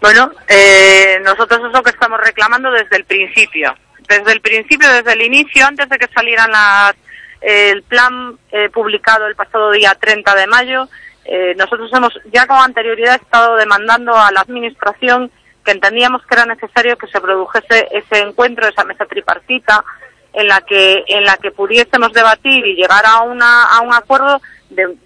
Bueno, 0.00 0.30
eh, 0.48 1.18
nosotros 1.24 1.60
es 1.66 1.72
lo 1.72 1.82
que 1.82 1.90
estamos 1.90 2.20
reclamando 2.20 2.70
desde 2.70 2.96
el 2.96 3.04
principio. 3.04 3.74
desde 4.08 4.32
el 4.32 4.40
principio, 4.40 4.90
desde 4.92 5.14
el 5.14 5.22
inicio, 5.22 5.66
antes 5.66 5.88
de 5.88 5.98
que 5.98 6.06
salieran 6.14 6.50
las, 6.50 6.94
el 7.40 7.82
plan 7.82 8.38
eh, 8.50 8.68
publicado 8.70 9.26
el 9.26 9.34
pasado 9.34 9.70
día 9.70 9.94
30 9.94 10.34
de 10.34 10.46
mayo, 10.46 10.88
eh, 11.24 11.54
nosotros 11.56 11.90
hemos 11.92 12.18
ya 12.32 12.46
con 12.46 12.58
anterioridad 12.58 13.16
estado 13.16 13.56
demandando 13.56 14.14
a 14.14 14.30
la 14.30 14.40
Administración 14.40 15.30
que 15.64 15.72
entendíamos 15.72 16.24
que 16.24 16.34
era 16.34 16.46
necesario 16.46 16.96
que 16.96 17.08
se 17.08 17.20
produjese 17.20 17.88
ese 17.90 18.20
encuentro, 18.20 18.68
esa 18.68 18.84
mesa 18.84 19.04
tripartita, 19.04 19.84
en 20.32 20.46
la 20.46 20.60
que 20.60 21.04
en 21.08 21.24
la 21.24 21.36
que 21.38 21.50
pudiésemos 21.50 22.12
debatir 22.12 22.64
y 22.64 22.76
llegar 22.76 23.04
a 23.04 23.22
una 23.22 23.64
a 23.64 23.80
un 23.80 23.92
acuerdo 23.92 24.40
de, 24.70 24.96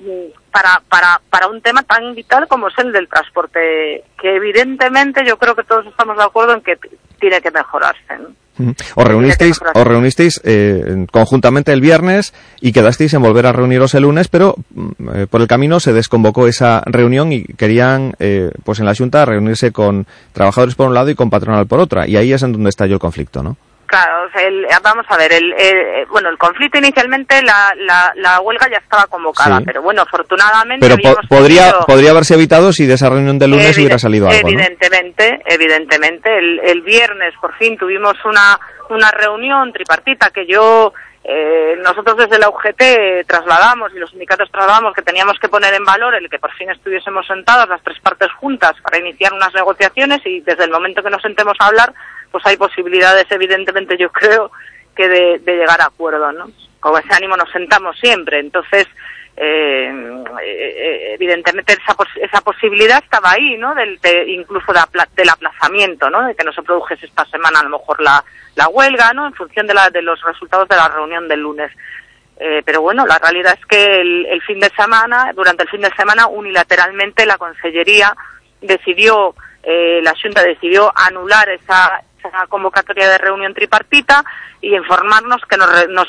para, 0.51 0.83
para, 0.89 1.20
para 1.31 1.47
un 1.49 1.61
tema 1.62 1.83
tan 1.83 2.14
vital 2.14 2.49
como 2.49 2.68
es 2.68 2.78
el 2.78 2.93
del 2.93 3.09
transporte, 3.09 4.05
que 4.20 4.37
evidentemente 4.37 5.24
yo 5.24 5.39
creo 5.39 5.55
que 5.55 5.64
todos 5.64 5.87
estamos 5.87 6.16
de 6.16 6.24
acuerdo 6.24 6.55
en 6.55 6.62
que 6.62 6.78
tiene 7.18 7.41
que 7.41 7.51
mejorarse. 7.51 8.18
¿no? 8.18 8.28
Os 8.94 9.06
reunisteis, 9.06 9.58
os 9.74 9.86
reunisteis 9.86 10.40
eh, 10.44 11.06
conjuntamente 11.11 11.72
el 11.72 11.80
viernes 11.80 12.32
y 12.61 12.72
quedasteis 12.72 13.14
en 13.14 13.22
volver 13.22 13.46
a 13.46 13.52
reuniros 13.52 13.94
el 13.94 14.02
lunes, 14.02 14.28
pero 14.28 14.56
mm, 14.74 14.90
eh, 15.14 15.26
por 15.28 15.40
el 15.40 15.48
camino 15.48 15.80
se 15.80 15.92
desconvocó 15.92 16.46
esa 16.46 16.82
reunión 16.86 17.32
y 17.32 17.44
querían, 17.44 18.14
eh, 18.18 18.50
pues 18.64 18.80
en 18.80 18.86
la 18.86 18.94
Junta, 18.94 19.24
reunirse 19.24 19.72
con 19.72 20.06
trabajadores 20.32 20.74
por 20.74 20.88
un 20.88 20.94
lado 20.94 21.11
y 21.11 21.14
con 21.14 21.30
patronal 21.30 21.66
por 21.66 21.80
otra. 21.80 22.06
Y 22.06 22.16
ahí 22.16 22.32
es 22.32 22.42
en 22.42 22.52
donde 22.52 22.70
estalló 22.70 22.94
el 22.94 23.00
conflicto, 23.00 23.42
¿no? 23.42 23.56
Claro, 23.91 24.28
el- 24.38 24.68
vamos 24.84 25.05
a 25.09 25.16
ver, 25.16 25.32
el, 25.32 25.53
el- 25.53 26.07
bueno, 26.07 26.28
el 26.28 26.38
conflicto 26.38 26.78
inicialmente, 26.78 27.43
la, 27.43 27.72
la, 27.76 28.12
la 28.14 28.38
huelga 28.41 28.68
ya 28.70 28.78
estaba 28.78 29.07
convocada, 29.09 29.59
Sí. 29.59 29.64
pero 29.66 29.82
bueno, 29.82 30.03
afortunadamente 30.03 30.86
Pero 30.88 30.97
po- 31.16 31.20
podría, 31.28 31.62
tenido- 31.72 31.86
podría 31.86 32.11
haberse 32.12 32.34
evitado 32.34 32.72
si 32.72 32.86
de 32.86 32.95
esa 32.95 33.09
reunión 33.11 33.41
del 33.41 33.51
lunes 33.51 33.76
hubiera 33.76 33.99
salido 33.99 34.28
algo, 34.28 34.43
¿no? 34.43 34.49
Evidentemente, 34.49 35.43
evidentemente. 35.45 36.38
El, 36.38 36.61
el 36.61 36.82
viernes 36.82 37.34
por 37.41 37.53
fin 37.57 37.76
tuvimos 37.76 38.14
una, 38.24 38.61
una 38.91 39.11
reunión 39.11 39.72
tripartita 39.72 40.30
que 40.30 40.47
yo, 40.47 40.93
eh, 41.24 41.74
nosotros 41.82 42.16
desde 42.16 42.38
la 42.38 42.49
UGT 42.49 43.26
trasladamos 43.26 43.93
y 43.93 43.99
los 43.99 44.11
sindicatos 44.11 44.49
trasladamos 44.53 44.95
que 44.95 45.03
teníamos 45.03 45.36
que 45.41 45.49
poner 45.49 45.74
en 45.74 45.84
valor 45.84 46.14
el 46.14 46.30
que 46.30 46.38
por 46.38 46.53
fin 46.55 46.70
estuviésemos 46.70 47.26
sentados 47.26 47.68
las 47.68 47.82
tres 47.82 47.99
partes 48.01 48.30
juntas 48.34 48.74
para 48.82 48.99
iniciar 48.99 49.32
unas 49.32 49.53
negociaciones 49.53 50.20
y 50.24 50.41
desde 50.43 50.62
el 50.64 50.70
momento 50.70 51.03
que 51.03 51.11
nos 51.11 51.22
sentemos 51.22 51.55
a 51.59 51.66
hablar, 51.66 51.93
pues 52.31 52.45
hay 52.47 52.57
posibilidades, 52.57 53.26
evidentemente, 53.31 53.97
yo 53.97 54.11
creo, 54.11 54.51
que 54.95 55.09
de, 55.09 55.39
de 55.41 55.57
llegar 55.57 55.81
a 55.81 55.87
acuerdo, 55.87 56.31
¿no? 56.33 56.51
Con 56.81 56.99
ese 56.99 57.14
ánimo 57.14 57.37
nos 57.37 57.51
sentamos 57.51 57.99
siempre. 57.99 58.39
Entonces, 58.39 58.87
eh, 59.37 59.91
eh, 60.43 61.12
evidentemente 61.14 61.72
esa, 61.72 61.95
pos- 61.95 62.09
esa 62.20 62.41
posibilidad 62.41 63.03
estaba 63.03 63.33
ahí, 63.33 63.57
¿no? 63.57 63.74
Del, 63.74 63.99
de, 64.01 64.31
incluso 64.33 64.72
de 64.72 64.81
apla- 64.81 65.09
del 65.14 65.28
aplazamiento, 65.28 66.11
¿no? 66.11 66.26
De 66.26 66.35
que 66.35 66.45
no 66.45 66.53
se 66.53 66.62
produjese 66.62 67.07
esta 67.07 67.24
semana 67.26 67.61
a 67.61 67.64
lo 67.64 67.70
mejor 67.78 68.01
la, 68.03 68.22
la 68.57 68.68
huelga, 68.68 69.12
¿no? 69.12 69.26
En 69.26 69.35
función 69.35 69.66
de, 69.66 69.74
la, 69.74 69.91
de 69.91 70.03
los 70.03 70.20
resultados 70.22 70.68
de 70.68 70.76
la 70.76 70.89
reunión 70.89 71.28
del 71.28 71.41
lunes. 71.41 71.70
Eh, 72.39 72.62
pero 72.64 72.81
bueno, 72.81 73.07
la 73.07 73.18
realidad 73.18 73.57
es 73.59 73.66
que 73.66 74.01
el, 74.01 74.26
el 74.26 74.43
fin 74.43 74.61
de 74.61 74.70
semana, 74.70 75.33
durante 75.35 75.62
el 75.64 75.68
fin 75.68 75.83
de 75.83 75.91
semana, 75.95 76.26
unilateralmente 76.26 77.26
la 77.26 77.37
Consellería 77.39 78.14
decidió, 78.62 79.35
eh, 79.62 80.01
la 80.03 80.14
Junta 80.20 80.43
decidió 80.43 80.91
anular 80.97 81.49
esa, 81.51 82.03
esa 82.28 82.46
convocatoria 82.46 83.08
de 83.08 83.18
reunión 83.18 83.54
tripartita 83.54 84.24
y 84.62 84.74
informarnos 84.76 85.40
que 85.48 85.56
nos, 85.56 85.68
nos, 85.88 86.06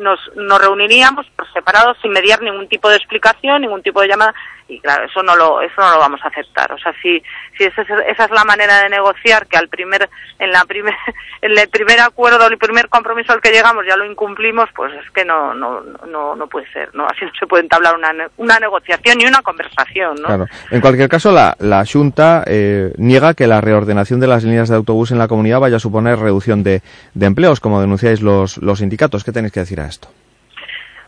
nos, 0.00 0.30
nos 0.36 0.60
reuniríamos 0.60 1.26
por 1.36 1.50
separado 1.52 1.94
sin 2.02 2.10
mediar 2.12 2.42
ningún 2.42 2.68
tipo 2.68 2.88
de 2.90 2.96
explicación, 2.96 3.62
ningún 3.62 3.82
tipo 3.82 4.00
de 4.00 4.08
llamada. 4.08 4.34
Y 4.68 4.80
claro, 4.80 5.04
eso 5.04 5.22
no 5.22 5.36
lo, 5.36 5.60
eso 5.60 5.74
no 5.76 5.90
lo 5.92 5.98
vamos 5.98 6.20
a 6.24 6.28
aceptar. 6.28 6.72
O 6.72 6.78
sea, 6.78 6.94
si, 7.02 7.22
si 7.58 7.64
esa, 7.64 7.82
es- 7.82 7.88
esa 8.08 8.24
es 8.24 8.30
la 8.30 8.44
manera 8.44 8.82
de 8.82 8.88
negociar 8.88 9.46
que 9.46 9.58
al 9.58 9.68
primer, 9.68 10.08
en 10.38 10.50
la 10.50 10.64
primer, 10.64 10.94
en 11.42 11.58
el 11.58 11.68
primer 11.68 12.00
acuerdo, 12.00 12.46
el 12.46 12.56
primer 12.58 12.88
compromiso 12.88 13.32
al 13.32 13.40
que 13.42 13.50
llegamos 13.50 13.84
ya 13.86 13.96
lo 13.96 14.04
incumplimos, 14.06 14.68
pues 14.74 14.92
es 14.94 15.10
que 15.10 15.24
no, 15.24 15.52
no, 15.52 15.82
no, 16.08 16.34
no 16.36 16.46
puede 16.46 16.70
ser, 16.72 16.94
¿no? 16.94 17.06
Así 17.06 17.24
no 17.24 17.30
se 17.38 17.46
puede 17.46 17.64
entablar 17.64 17.96
una, 17.96 18.12
una 18.38 18.58
negociación 18.58 19.20
y 19.20 19.26
una 19.26 19.42
conversación, 19.42 20.16
¿no? 20.22 20.26
Claro. 20.28 20.46
En 20.70 20.80
cualquier 20.80 21.08
caso, 21.08 21.32
la, 21.32 21.54
la 21.58 21.84
Junta 21.84 22.42
eh, 22.46 22.92
niega 22.96 23.34
que 23.34 23.46
la 23.46 23.60
reordenación 23.60 24.20
de 24.20 24.26
las 24.28 24.42
líneas 24.42 24.70
de 24.70 24.76
autobús 24.76 25.10
en 25.10 25.18
la 25.18 25.28
comunidad 25.28 25.60
vaya 25.60 25.76
a 25.76 25.80
suponer 25.80 26.18
reducción 26.18 26.62
de, 26.62 26.82
de 27.12 27.26
empleos, 27.26 27.60
como 27.60 27.80
denunciáis 27.92 28.22
los, 28.22 28.56
los 28.58 28.78
sindicatos. 28.78 29.22
¿Qué 29.22 29.32
tenéis 29.32 29.52
que 29.52 29.60
decir 29.60 29.78
a 29.80 29.86
esto? 29.86 30.08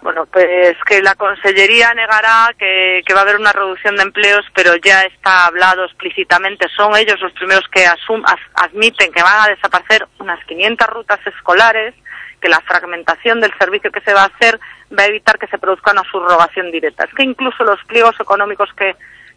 Bueno, 0.02 0.26
pues 0.26 0.76
que 0.86 1.00
la 1.00 1.14
Consellería 1.14 1.94
negará 1.94 2.50
que, 2.58 3.02
va 3.14 3.20
a 3.20 3.22
haber 3.22 3.36
una 3.36 3.52
reducción 3.52 3.96
de 3.96 4.02
empleos, 4.02 4.44
pero 4.54 4.76
ya 4.76 5.00
está 5.02 5.46
hablado 5.46 5.84
explícitamente. 5.86 6.66
Son 6.76 6.94
ellos 6.94 7.18
los 7.22 7.32
primeros 7.32 7.64
que 7.72 7.86
asum- 7.86 8.22
as- 8.26 8.66
admiten 8.66 9.10
que 9.12 9.22
van 9.22 9.44
a 9.44 9.48
desaparecer 9.48 10.06
unas 10.18 10.44
500 10.44 10.86
rutas 10.88 11.20
escolares, 11.26 11.94
que 12.38 12.50
la 12.50 12.60
fragmentación 12.60 13.40
del 13.40 13.54
servicio 13.58 13.90
que 13.90 14.02
se 14.02 14.12
va 14.12 14.24
a 14.24 14.26
hacer 14.26 14.60
va 14.96 15.04
a 15.04 15.06
evitar 15.06 15.38
que 15.38 15.46
se 15.46 15.56
produzca 15.56 15.92
una 15.92 16.04
subrogación 16.12 16.70
directa. 16.70 17.04
Es 17.04 17.14
que 17.14 17.22
incluso 17.22 17.64
los 17.64 17.82
pliegos 17.84 18.14
económicos 18.20 18.68
que, 18.76 18.96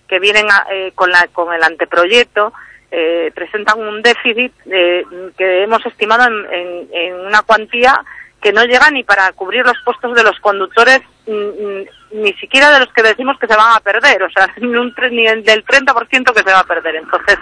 que 0.09 0.19
vienen 0.19 0.51
a- 0.51 0.65
eh, 0.69 0.91
con, 0.93 1.09
la, 1.11 1.27
con 1.31 1.53
el 1.53 1.63
anteproyecto 1.63 2.51
eh, 2.91 3.31
presentan 3.35 3.79
un 3.79 4.01
déficit 4.01 4.53
eh, 4.71 5.03
que 5.37 5.63
hemos 5.63 5.85
estimado 5.85 6.25
en, 6.27 6.53
en- 6.53 6.87
en 6.93 7.13
una 7.25 7.41
cuantía 7.43 7.99
que 8.41 8.53
no 8.53 8.63
llega 8.65 8.89
ni 8.91 9.03
para 9.03 9.31
cubrir 9.33 9.65
los 9.65 9.77
puestos 9.83 10.13
de 10.15 10.23
los 10.23 10.39
conductores, 10.39 11.01
mm, 11.25 11.31
mm, 11.33 11.85
ni 12.23 12.33
siquiera 12.33 12.71
de 12.71 12.79
los 12.79 12.93
que 12.93 13.01
decimos 13.03 13.37
que 13.39 13.47
se 13.47 13.55
van 13.55 13.75
a 13.75 13.79
perder, 13.79 14.21
o 14.23 14.29
sea, 14.29 14.47
ni, 14.57 14.67
un, 14.75 14.93
ni 15.11 15.25
el 15.27 15.43
del 15.43 15.65
30% 15.65 16.33
que 16.33 16.43
se 16.43 16.51
va 16.53 16.59
a 16.59 16.63
perder. 16.63 16.95
Entonces, 16.97 17.37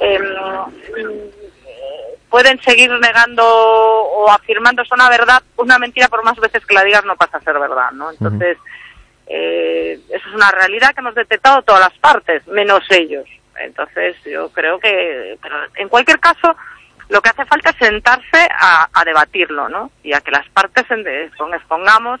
em, 0.00 0.22
pueden 2.30 2.60
seguir 2.62 2.90
negando 2.90 3.44
o 3.46 4.28
afirmando 4.30 4.82
es 4.82 4.90
una 4.90 5.08
verdad, 5.08 5.42
una 5.56 5.78
mentira 5.78 6.08
por 6.08 6.24
más 6.24 6.36
veces 6.36 6.66
que 6.66 6.74
la 6.74 6.82
digas 6.82 7.04
no 7.04 7.16
pasa 7.16 7.38
a 7.38 7.42
ser 7.42 7.58
verdad, 7.58 7.92
¿no? 7.92 8.10
Entonces, 8.10 8.58
eh, 9.28 9.98
eso 10.10 10.28
es 10.28 10.34
una 10.34 10.50
realidad 10.50 10.92
que 10.94 11.00
hemos 11.00 11.14
detectado 11.14 11.62
todas 11.62 11.80
las 11.80 11.98
partes, 12.00 12.46
menos 12.48 12.82
ellos. 12.90 13.24
Entonces, 13.60 14.16
yo 14.24 14.48
creo 14.50 14.78
que, 14.78 15.38
pero 15.42 15.56
en 15.76 15.88
cualquier 15.88 16.18
caso, 16.18 16.54
lo 17.08 17.20
que 17.20 17.30
hace 17.30 17.44
falta 17.44 17.70
es 17.70 17.76
sentarse 17.76 18.48
a, 18.58 18.88
a 18.92 19.04
debatirlo, 19.04 19.68
¿no? 19.68 19.90
Y 20.02 20.12
a 20.12 20.20
que 20.20 20.30
las 20.30 20.48
partes 20.50 20.84
expongamos, 21.64 22.20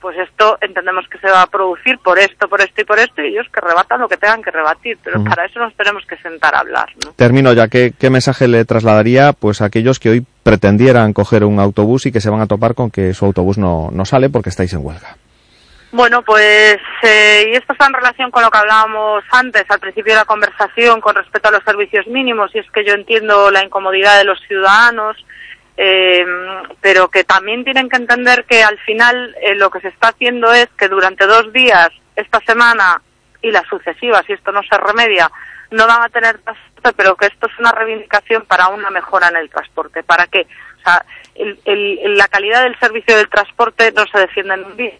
pues 0.00 0.16
esto 0.18 0.58
entendemos 0.60 1.06
que 1.08 1.18
se 1.18 1.30
va 1.30 1.42
a 1.42 1.46
producir 1.46 1.98
por 1.98 2.18
esto, 2.18 2.48
por 2.48 2.60
esto 2.60 2.80
y 2.80 2.84
por 2.84 2.98
esto, 2.98 3.22
y 3.22 3.28
ellos 3.28 3.46
que 3.52 3.60
rebatan 3.60 4.00
lo 4.00 4.08
que 4.08 4.16
tengan 4.16 4.42
que 4.42 4.50
rebatir, 4.50 4.98
pero 5.04 5.22
para 5.22 5.44
eso 5.44 5.60
nos 5.60 5.74
tenemos 5.74 6.04
que 6.06 6.16
sentar 6.16 6.54
a 6.54 6.60
hablar, 6.60 6.88
¿no? 7.04 7.12
Termino 7.12 7.52
ya. 7.52 7.68
¿Qué, 7.68 7.92
qué 7.98 8.10
mensaje 8.10 8.48
le 8.48 8.64
trasladaría 8.64 9.32
pues, 9.32 9.60
a 9.60 9.66
aquellos 9.66 9.98
que 9.98 10.10
hoy 10.10 10.26
pretendieran 10.42 11.12
coger 11.12 11.44
un 11.44 11.60
autobús 11.60 12.06
y 12.06 12.12
que 12.12 12.20
se 12.20 12.30
van 12.30 12.40
a 12.40 12.46
topar 12.46 12.74
con 12.74 12.90
que 12.90 13.12
su 13.14 13.26
autobús 13.26 13.58
no, 13.58 13.90
no 13.92 14.04
sale 14.04 14.30
porque 14.30 14.48
estáis 14.48 14.72
en 14.72 14.84
huelga? 14.84 15.16
Bueno, 15.92 16.22
pues, 16.22 16.78
eh, 17.02 17.46
y 17.52 17.56
esto 17.56 17.72
está 17.72 17.86
en 17.86 17.94
relación 17.94 18.30
con 18.30 18.44
lo 18.44 18.50
que 18.50 18.58
hablábamos 18.58 19.24
antes, 19.32 19.64
al 19.68 19.80
principio 19.80 20.12
de 20.12 20.20
la 20.20 20.24
conversación, 20.24 21.00
con 21.00 21.16
respecto 21.16 21.48
a 21.48 21.52
los 21.52 21.64
servicios 21.64 22.06
mínimos, 22.06 22.54
y 22.54 22.60
es 22.60 22.70
que 22.70 22.84
yo 22.84 22.92
entiendo 22.94 23.50
la 23.50 23.64
incomodidad 23.64 24.16
de 24.18 24.24
los 24.24 24.38
ciudadanos, 24.46 25.16
eh, 25.76 26.24
pero 26.80 27.08
que 27.08 27.24
también 27.24 27.64
tienen 27.64 27.88
que 27.88 27.96
entender 27.96 28.44
que 28.44 28.62
al 28.62 28.78
final 28.80 29.34
eh, 29.42 29.56
lo 29.56 29.70
que 29.70 29.80
se 29.80 29.88
está 29.88 30.08
haciendo 30.08 30.52
es 30.52 30.68
que 30.78 30.86
durante 30.88 31.26
dos 31.26 31.52
días, 31.52 31.88
esta 32.14 32.38
semana 32.46 33.02
y 33.42 33.50
las 33.50 33.66
sucesivas, 33.66 34.24
si 34.26 34.34
esto 34.34 34.52
no 34.52 34.62
se 34.62 34.76
remedia, 34.78 35.28
no 35.72 35.88
van 35.88 36.02
a 36.02 36.08
tener 36.08 36.38
transporte, 36.38 36.92
pero 36.96 37.16
que 37.16 37.26
esto 37.26 37.48
es 37.48 37.58
una 37.58 37.72
reivindicación 37.72 38.44
para 38.44 38.68
una 38.68 38.90
mejora 38.90 39.28
en 39.28 39.36
el 39.36 39.50
transporte. 39.50 40.04
¿Para 40.04 40.26
qué? 40.28 40.46
O 40.78 40.82
sea, 40.84 41.04
el- 41.34 41.58
el- 41.64 42.16
la 42.16 42.28
calidad 42.28 42.62
del 42.62 42.78
servicio 42.78 43.16
del 43.16 43.28
transporte 43.28 43.90
no 43.92 44.04
se 44.06 44.20
defiende 44.20 44.54
en 44.54 44.64
un 44.64 44.76
día 44.76 44.92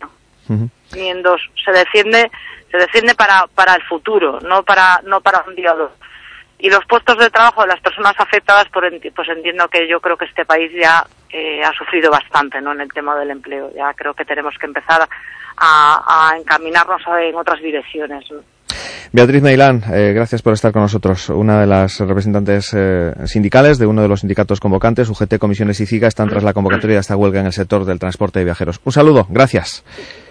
dos. 1.22 1.40
Se 1.64 1.72
defiende, 1.72 2.30
se 2.70 2.78
defiende 2.78 3.14
para, 3.14 3.46
para 3.54 3.74
el 3.74 3.82
futuro, 3.82 4.40
no 4.40 4.62
para, 4.62 5.00
no 5.04 5.20
para 5.20 5.44
un 5.46 5.54
día 5.54 5.74
o 5.74 5.78
dos. 5.78 5.92
Y 6.58 6.68
los 6.68 6.84
puestos 6.86 7.16
de 7.16 7.30
trabajo 7.30 7.62
de 7.62 7.68
las 7.68 7.80
personas 7.80 8.14
afectadas, 8.18 8.68
por 8.68 8.84
pues 9.14 9.28
entiendo 9.28 9.68
que 9.68 9.88
yo 9.88 10.00
creo 10.00 10.16
que 10.16 10.26
este 10.26 10.44
país 10.44 10.70
ya 10.78 11.06
eh, 11.30 11.62
ha 11.64 11.72
sufrido 11.72 12.10
bastante, 12.10 12.60
¿no? 12.60 12.72
En 12.72 12.82
el 12.82 12.92
tema 12.92 13.16
del 13.16 13.30
empleo. 13.30 13.70
Ya 13.74 13.94
creo 13.94 14.12
que 14.12 14.26
tenemos 14.26 14.54
que 14.58 14.66
empezar 14.66 15.08
a, 15.56 16.30
a 16.32 16.36
encaminarnos 16.36 17.00
en 17.18 17.34
otras 17.34 17.60
direcciones. 17.60 18.26
Beatriz 19.12 19.42
Meilán, 19.42 19.82
eh, 19.92 20.12
gracias 20.14 20.40
por 20.40 20.52
estar 20.52 20.70
con 20.70 20.82
nosotros. 20.82 21.30
Una 21.30 21.60
de 21.60 21.66
las 21.66 21.98
representantes 21.98 22.70
eh, 22.76 23.12
sindicales 23.24 23.76
de 23.78 23.86
uno 23.86 24.02
de 24.02 24.08
los 24.08 24.20
sindicatos 24.20 24.60
convocantes, 24.60 25.08
UGT, 25.08 25.38
Comisiones 25.38 25.80
y 25.80 25.86
CIGA, 25.86 26.06
están 26.06 26.28
tras 26.28 26.44
la 26.44 26.52
convocatoria 26.52 26.94
de 26.94 27.00
esta 27.00 27.16
huelga 27.16 27.40
en 27.40 27.46
el 27.46 27.52
sector 27.52 27.84
del 27.84 27.98
transporte 27.98 28.38
de 28.38 28.44
viajeros. 28.44 28.80
Un 28.84 28.92
saludo, 28.92 29.26
gracias. 29.28 29.82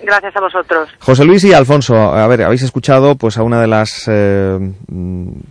Gracias 0.02 0.34
a 0.34 0.40
vosotros. 0.40 0.90
José 1.00 1.26
Luis 1.26 1.44
y 1.44 1.52
Alfonso, 1.52 1.94
a 1.98 2.26
ver, 2.28 2.44
habéis 2.44 2.64
escuchado 2.64 3.16
pues 3.16 3.38
a 3.38 3.44
una 3.44 3.60
de 3.60 3.68
las 3.68 4.06
eh, 4.08 4.58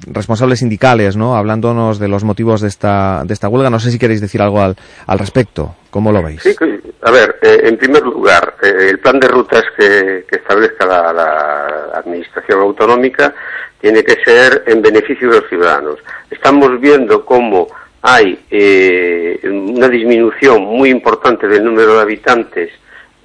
responsables 0.07 0.61
sindicales, 0.61 1.19
¿no? 1.19 1.37
Hablándonos 1.37 1.99
de 1.99 2.09
los 2.09 2.25
motivos 2.25 2.63
de 2.63 2.69
esta, 2.69 3.25
de 3.27 3.35
esta 3.35 3.51
huelga. 3.51 3.69
No 3.69 3.79
sé 3.79 3.91
si 3.91 3.99
queréis 3.99 4.23
decir 4.23 4.41
algo 4.41 4.63
al, 4.63 4.75
al 5.07 5.19
respecto. 5.19 5.75
¿Cómo 5.91 6.13
lo 6.13 6.23
veis? 6.23 6.43
Sí, 6.43 6.55
a 7.01 7.11
ver, 7.13 7.39
eh, 7.43 7.61
en 7.63 7.77
primer 7.77 8.03
lugar, 8.03 8.57
eh, 8.61 8.89
el 8.91 8.99
plan 8.99 9.21
de 9.21 9.29
rutas 9.29 9.63
que, 9.77 10.25
establezca 10.31 10.85
la, 10.87 11.91
Administración 11.95 12.61
Autonómica 12.61 13.35
tiene 13.81 14.03
que 14.03 14.17
ser 14.25 14.65
en 14.67 14.83
beneficio 14.83 15.31
de 15.31 15.41
los 15.41 15.49
ciudadanos. 15.49 15.99
Estamos 16.31 16.81
viendo 16.81 17.25
cómo 17.25 17.69
hay 18.03 18.39
eh, 18.51 19.41
una 19.45 19.89
disminución 19.89 20.63
muy 20.63 20.91
importante 20.91 21.47
del 21.49 21.65
número 21.65 21.95
de 21.95 22.03
habitantes 22.03 22.71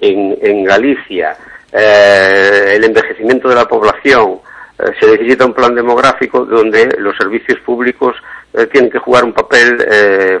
en, 0.00 0.64
Galicia, 0.64 1.36
el 1.72 2.84
envejecimiento 2.84 3.48
de 3.48 3.54
la 3.54 3.66
población, 3.66 4.40
se 5.00 5.06
necesita 5.06 5.46
un 5.46 5.54
plan 5.54 5.74
demográfico 5.74 6.44
donde 6.44 6.94
los 6.98 7.16
servicios 7.16 7.58
públicos 7.60 8.14
tienen 8.70 8.90
que 8.90 8.98
jugar 8.98 9.24
un 9.24 9.32
papel 9.32 9.78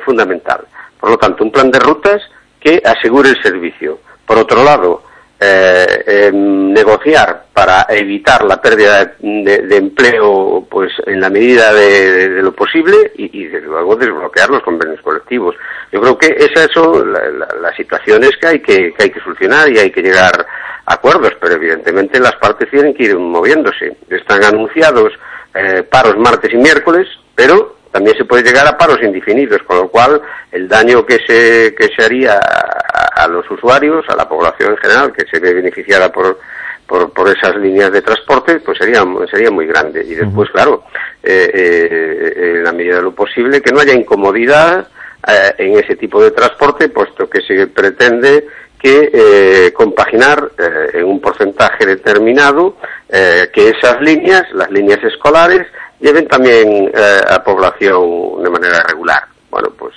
fundamental. 0.04 0.66
Por 1.00 1.10
lo 1.10 1.16
tanto, 1.16 1.44
un 1.44 1.50
plan 1.50 1.70
de 1.70 1.78
rutas 1.78 2.20
que 2.64 2.82
asegure 2.84 3.28
el 3.28 3.42
servicio. 3.42 4.00
Por 4.26 4.38
otro 4.38 4.64
lado, 4.64 5.02
eh, 5.38 6.04
em, 6.06 6.72
negociar 6.72 7.44
para 7.52 7.86
evitar 7.90 8.42
la 8.44 8.62
pérdida 8.62 9.14
de, 9.20 9.76
empleo 9.76 10.66
pues 10.70 10.90
en 11.06 11.20
la 11.20 11.28
medida 11.28 11.74
de, 11.74 12.42
lo 12.42 12.52
posible 12.52 13.12
y, 13.16 13.42
y, 13.42 13.46
desde 13.48 13.66
luego 13.66 13.96
desbloquear 13.96 14.48
los 14.48 14.62
convenios 14.62 15.02
colectivos. 15.02 15.54
Yo 15.92 16.00
creo 16.00 16.16
que 16.16 16.34
esas 16.38 16.70
son 16.72 17.12
la, 17.12 17.28
la, 17.28 17.48
las 17.60 17.76
situaciones 17.76 18.30
que 18.40 18.46
hay 18.46 18.60
que, 18.60 18.94
que 18.94 19.04
hay 19.04 19.10
que 19.10 19.20
solucionar 19.20 19.70
y 19.70 19.78
hay 19.78 19.90
que 19.90 20.02
llegar 20.02 20.46
a 20.86 20.94
acuerdos, 20.94 21.32
pero 21.38 21.54
evidentemente 21.54 22.18
las 22.18 22.36
partes 22.36 22.70
tienen 22.70 22.94
que 22.94 23.04
ir 23.04 23.18
moviéndose. 23.18 23.96
Están 24.08 24.42
anunciados 24.44 25.12
eh, 25.54 25.82
paros 25.82 26.16
martes 26.16 26.52
y 26.52 26.56
miércoles, 26.56 27.06
pero 27.34 27.76
también 27.94 28.16
se 28.16 28.24
puede 28.24 28.42
llegar 28.42 28.66
a 28.66 28.76
paros 28.76 29.00
indefinidos, 29.00 29.62
con 29.62 29.76
lo 29.76 29.88
cual 29.88 30.20
el 30.50 30.66
daño 30.66 31.06
que 31.06 31.20
se, 31.24 31.76
que 31.76 31.94
se 31.94 32.04
haría 32.04 32.40
a, 32.40 33.22
a 33.22 33.28
los 33.28 33.48
usuarios, 33.48 34.04
a 34.08 34.16
la 34.16 34.28
población 34.28 34.72
en 34.72 34.78
general, 34.78 35.12
que 35.12 35.24
se 35.30 35.38
ve 35.38 35.54
beneficiada 35.54 36.10
por, 36.10 36.40
por, 36.88 37.12
por 37.12 37.28
esas 37.28 37.54
líneas 37.54 37.92
de 37.92 38.02
transporte, 38.02 38.58
pues 38.58 38.78
sería, 38.78 39.04
sería 39.30 39.52
muy 39.52 39.66
grande. 39.68 40.02
Y 40.04 40.16
después, 40.16 40.50
claro, 40.50 40.82
eh, 41.22 41.48
eh, 41.54 42.54
en 42.56 42.64
la 42.64 42.72
medida 42.72 42.96
de 42.96 43.02
lo 43.02 43.14
posible, 43.14 43.62
que 43.62 43.70
no 43.70 43.78
haya 43.78 43.94
incomodidad 43.94 44.88
eh, 45.28 45.54
en 45.58 45.78
ese 45.78 45.94
tipo 45.94 46.20
de 46.20 46.32
transporte, 46.32 46.88
puesto 46.88 47.30
que 47.30 47.42
se 47.42 47.68
pretende 47.68 48.44
que 48.76 49.08
eh, 49.14 49.72
compaginar 49.72 50.50
en 50.92 51.04
un 51.04 51.20
porcentaje 51.20 51.86
determinado 51.86 52.76
que 53.08 53.68
esas 53.68 54.00
líneas, 54.00 54.42
las 54.52 54.68
líneas 54.70 55.02
escolares, 55.04 55.64
lleven 56.04 56.28
también 56.28 56.90
eh, 56.94 57.20
a 57.28 57.42
población 57.42 58.42
de 58.44 58.50
manera 58.50 58.82
regular. 58.86 59.22
Bueno, 59.50 59.70
pues 59.78 59.94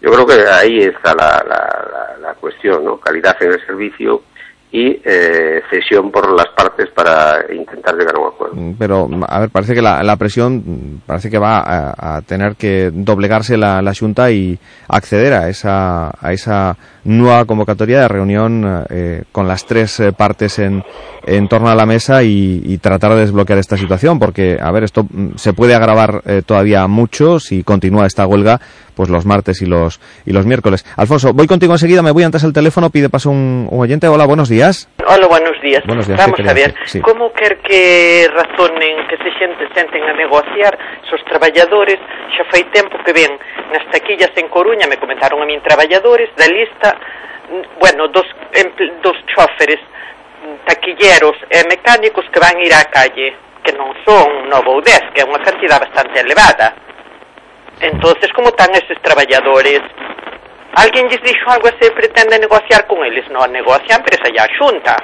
yo 0.00 0.12
creo 0.12 0.24
que 0.24 0.48
ahí 0.48 0.78
está 0.78 1.12
la, 1.14 1.42
la, 1.46 1.58
la, 1.92 2.28
la 2.28 2.34
cuestión, 2.34 2.84
¿no? 2.84 2.98
Calidad 2.98 3.36
en 3.40 3.52
el 3.52 3.66
servicio 3.66 4.22
y 4.70 5.00
eh, 5.02 5.62
cesión 5.70 6.12
por 6.12 6.30
las 6.30 6.48
partes 6.54 6.90
para 6.94 7.42
intentar 7.52 7.94
llegar 7.96 8.14
a 8.16 8.20
un 8.20 8.28
acuerdo. 8.28 8.56
Pero, 8.78 9.08
a 9.26 9.40
ver, 9.40 9.48
parece 9.50 9.74
que 9.74 9.80
la, 9.80 10.02
la 10.02 10.16
presión 10.16 11.00
parece 11.06 11.30
que 11.30 11.38
va 11.38 11.60
a, 11.60 12.16
a 12.18 12.22
tener 12.22 12.54
que 12.56 12.90
doblegarse 12.92 13.56
la, 13.56 13.80
la 13.80 13.94
Junta 13.98 14.30
y 14.30 14.58
acceder 14.88 15.32
a 15.32 15.48
esa, 15.48 16.08
a 16.08 16.32
esa 16.32 16.76
nueva 17.08 17.44
convocatoria 17.46 18.00
de 18.00 18.08
reunión 18.08 18.84
eh, 18.90 19.22
con 19.32 19.48
las 19.48 19.66
tres 19.66 19.98
eh, 20.00 20.12
partes 20.12 20.58
en, 20.58 20.84
en 21.26 21.48
torno 21.48 21.70
a 21.70 21.74
la 21.74 21.86
mesa 21.86 22.22
y, 22.22 22.60
y, 22.64 22.78
tratar 22.78 23.12
de 23.14 23.20
desbloquear 23.20 23.58
esta 23.58 23.76
situación, 23.76 24.18
porque, 24.18 24.58
a 24.60 24.70
ver, 24.70 24.84
esto 24.84 25.04
mm, 25.04 25.36
se 25.36 25.52
puede 25.54 25.74
agravar 25.74 26.22
eh, 26.26 26.42
todavía 26.44 26.86
mucho 26.86 27.40
si 27.40 27.64
continúa 27.64 28.06
esta 28.06 28.26
huelga 28.26 28.60
pues 28.98 29.10
los 29.10 29.24
martes 29.24 29.62
y 29.62 29.66
los 29.66 30.00
y 30.26 30.32
los 30.32 30.44
miércoles. 30.44 30.84
Alfonso, 30.96 31.32
voy 31.32 31.46
contigo 31.46 31.72
enseguida, 31.72 32.02
me 32.02 32.10
voy 32.10 32.24
antes 32.24 32.42
al 32.42 32.52
teléfono, 32.52 32.90
pide 32.90 33.08
paso 33.08 33.30
un, 33.30 33.68
un 33.70 33.80
oyente. 33.80 34.08
Hola, 34.08 34.26
buenos 34.26 34.48
días. 34.48 34.88
Hola, 35.06 35.28
buenos 35.28 35.54
días. 35.62 35.84
Buenos 35.86 36.08
días 36.08 36.18
Vamos 36.18 36.40
a 36.40 36.52
ver, 36.52 36.74
sí. 36.84 37.00
como 37.00 37.32
quer 37.32 37.58
que 37.58 38.26
razonen, 38.34 39.06
que 39.06 39.16
se 39.18 39.30
xente 39.38 39.68
senten 39.72 40.02
a 40.02 40.12
negociar 40.14 40.76
esos 41.06 41.22
traballadores, 41.30 41.94
xa 42.34 42.42
fai 42.50 42.66
tempo 42.74 42.98
que 43.06 43.12
ven 43.14 43.38
nas 43.70 43.86
taquillas 43.94 44.34
en 44.34 44.48
Coruña, 44.50 44.90
me 44.90 44.98
comentaron 44.98 45.38
a 45.42 45.46
min 45.46 45.62
traballadores 45.62 46.34
da 46.34 46.50
lista, 46.50 46.97
bueno, 47.80 48.08
dos, 48.08 48.26
dos 49.02 49.16
choferes, 49.26 49.80
taquilleros 50.66 51.36
e 51.50 51.64
mecánicos 51.68 52.24
que 52.32 52.40
van 52.40 52.60
ir 52.60 52.72
á 52.72 52.84
calle, 52.92 53.34
que 53.64 53.72
non 53.72 53.92
son 54.06 54.48
nove 54.48 54.68
ou 54.68 54.80
dez, 54.80 55.02
que 55.12 55.20
é 55.22 55.28
unha 55.28 55.42
cantidad 55.42 55.80
bastante 55.80 56.20
elevada. 56.20 56.74
entonces 57.80 58.32
como 58.32 58.48
están 58.48 58.74
eses 58.74 58.98
traballadores? 59.02 59.82
Alguén 60.74 61.08
lles 61.08 61.22
dixo 61.22 61.48
algo 61.50 61.68
se 61.80 61.90
pretende 61.90 62.38
negociar 62.38 62.86
con 62.86 63.02
eles? 63.04 63.26
Non 63.30 63.50
negocian, 63.50 64.02
pero 64.04 64.18
se 64.18 64.30
a 64.30 64.46
xunta. 64.54 64.94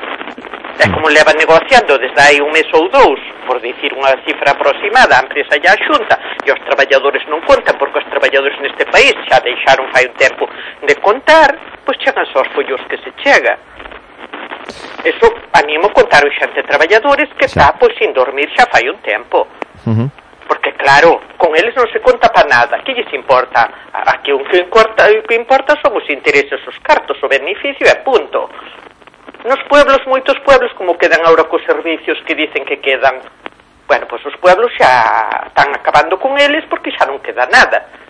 É 0.79 0.91
como 0.91 1.09
leva 1.09 1.33
negociando 1.39 1.99
desde 1.99 2.18
hai 2.18 2.43
un 2.43 2.51
mes 2.51 2.66
ou 2.75 2.91
dous, 2.91 3.20
por 3.47 3.62
dicir 3.62 3.95
unha 3.95 4.18
cifra 4.27 4.59
aproximada, 4.59 5.14
a 5.16 5.25
empresa 5.25 5.55
ya 5.62 5.75
xunta, 5.79 6.18
e 6.43 6.51
os 6.51 6.61
traballadores 6.66 7.22
non 7.31 7.39
contan, 7.47 7.79
porque 7.79 8.03
os 8.03 8.11
traballadores 8.11 8.59
neste 8.59 8.83
país 8.91 9.14
xa 9.31 9.39
deixaron 9.39 9.87
fai 9.95 10.11
un 10.11 10.16
tempo 10.18 10.51
de 10.83 10.95
contar, 10.99 11.55
pois 11.87 11.99
chegan 12.03 12.27
só 12.35 12.43
os 12.43 12.51
follos 12.51 12.83
que 12.91 12.99
se 12.99 13.11
chega. 13.22 13.55
Eso 15.05 15.29
a 15.53 15.61
contar 15.95 16.27
o 16.27 16.31
xente 16.33 16.62
traballadores 16.66 17.31
que 17.39 17.47
está 17.47 17.72
pois 17.79 17.95
sin 17.97 18.12
dormir 18.12 18.51
xa 18.57 18.66
fai 18.66 18.89
un 18.89 18.99
tempo. 18.99 19.47
Uh 19.87 19.95
-huh. 19.95 20.09
Porque 20.49 20.72
claro, 20.75 21.22
con 21.39 21.57
eles 21.57 21.75
non 21.77 21.89
se 21.89 22.01
conta 22.01 22.29
para 22.29 22.49
nada. 22.49 22.83
Que 22.85 22.93
lles 22.93 23.09
importa? 23.14 23.70
Aquí 23.93 24.33
o 24.33 24.45
que 24.45 24.59
importa, 24.59 25.09
o 25.09 25.22
que 25.22 25.37
importa 25.39 25.79
son 25.81 25.97
os 25.97 26.07
intereses, 26.11 26.61
os 26.66 26.79
cartos, 26.83 27.16
o 27.22 27.29
beneficio 27.29 27.87
e 27.87 27.97
punto 28.05 28.51
nos 29.45 29.61
pueblos, 29.68 30.01
moitos 30.07 30.36
pueblos, 30.40 30.72
como 30.74 30.97
quedan 30.97 31.20
agora 31.24 31.45
cos 31.45 31.62
servicios 31.68 32.16
que 32.24 32.34
dicen 32.34 32.64
que 32.64 32.80
quedan 32.80 33.20
bueno, 33.86 34.09
pois 34.09 34.24
os 34.24 34.36
pueblos 34.40 34.72
xa 34.80 35.53
están 35.53 35.68
acabando 35.76 36.16
con 36.18 36.40
eles 36.40 36.64
porque 36.72 36.92
xa 36.97 37.05
non 37.05 37.20
queda 37.20 37.45
nada. 37.53 38.04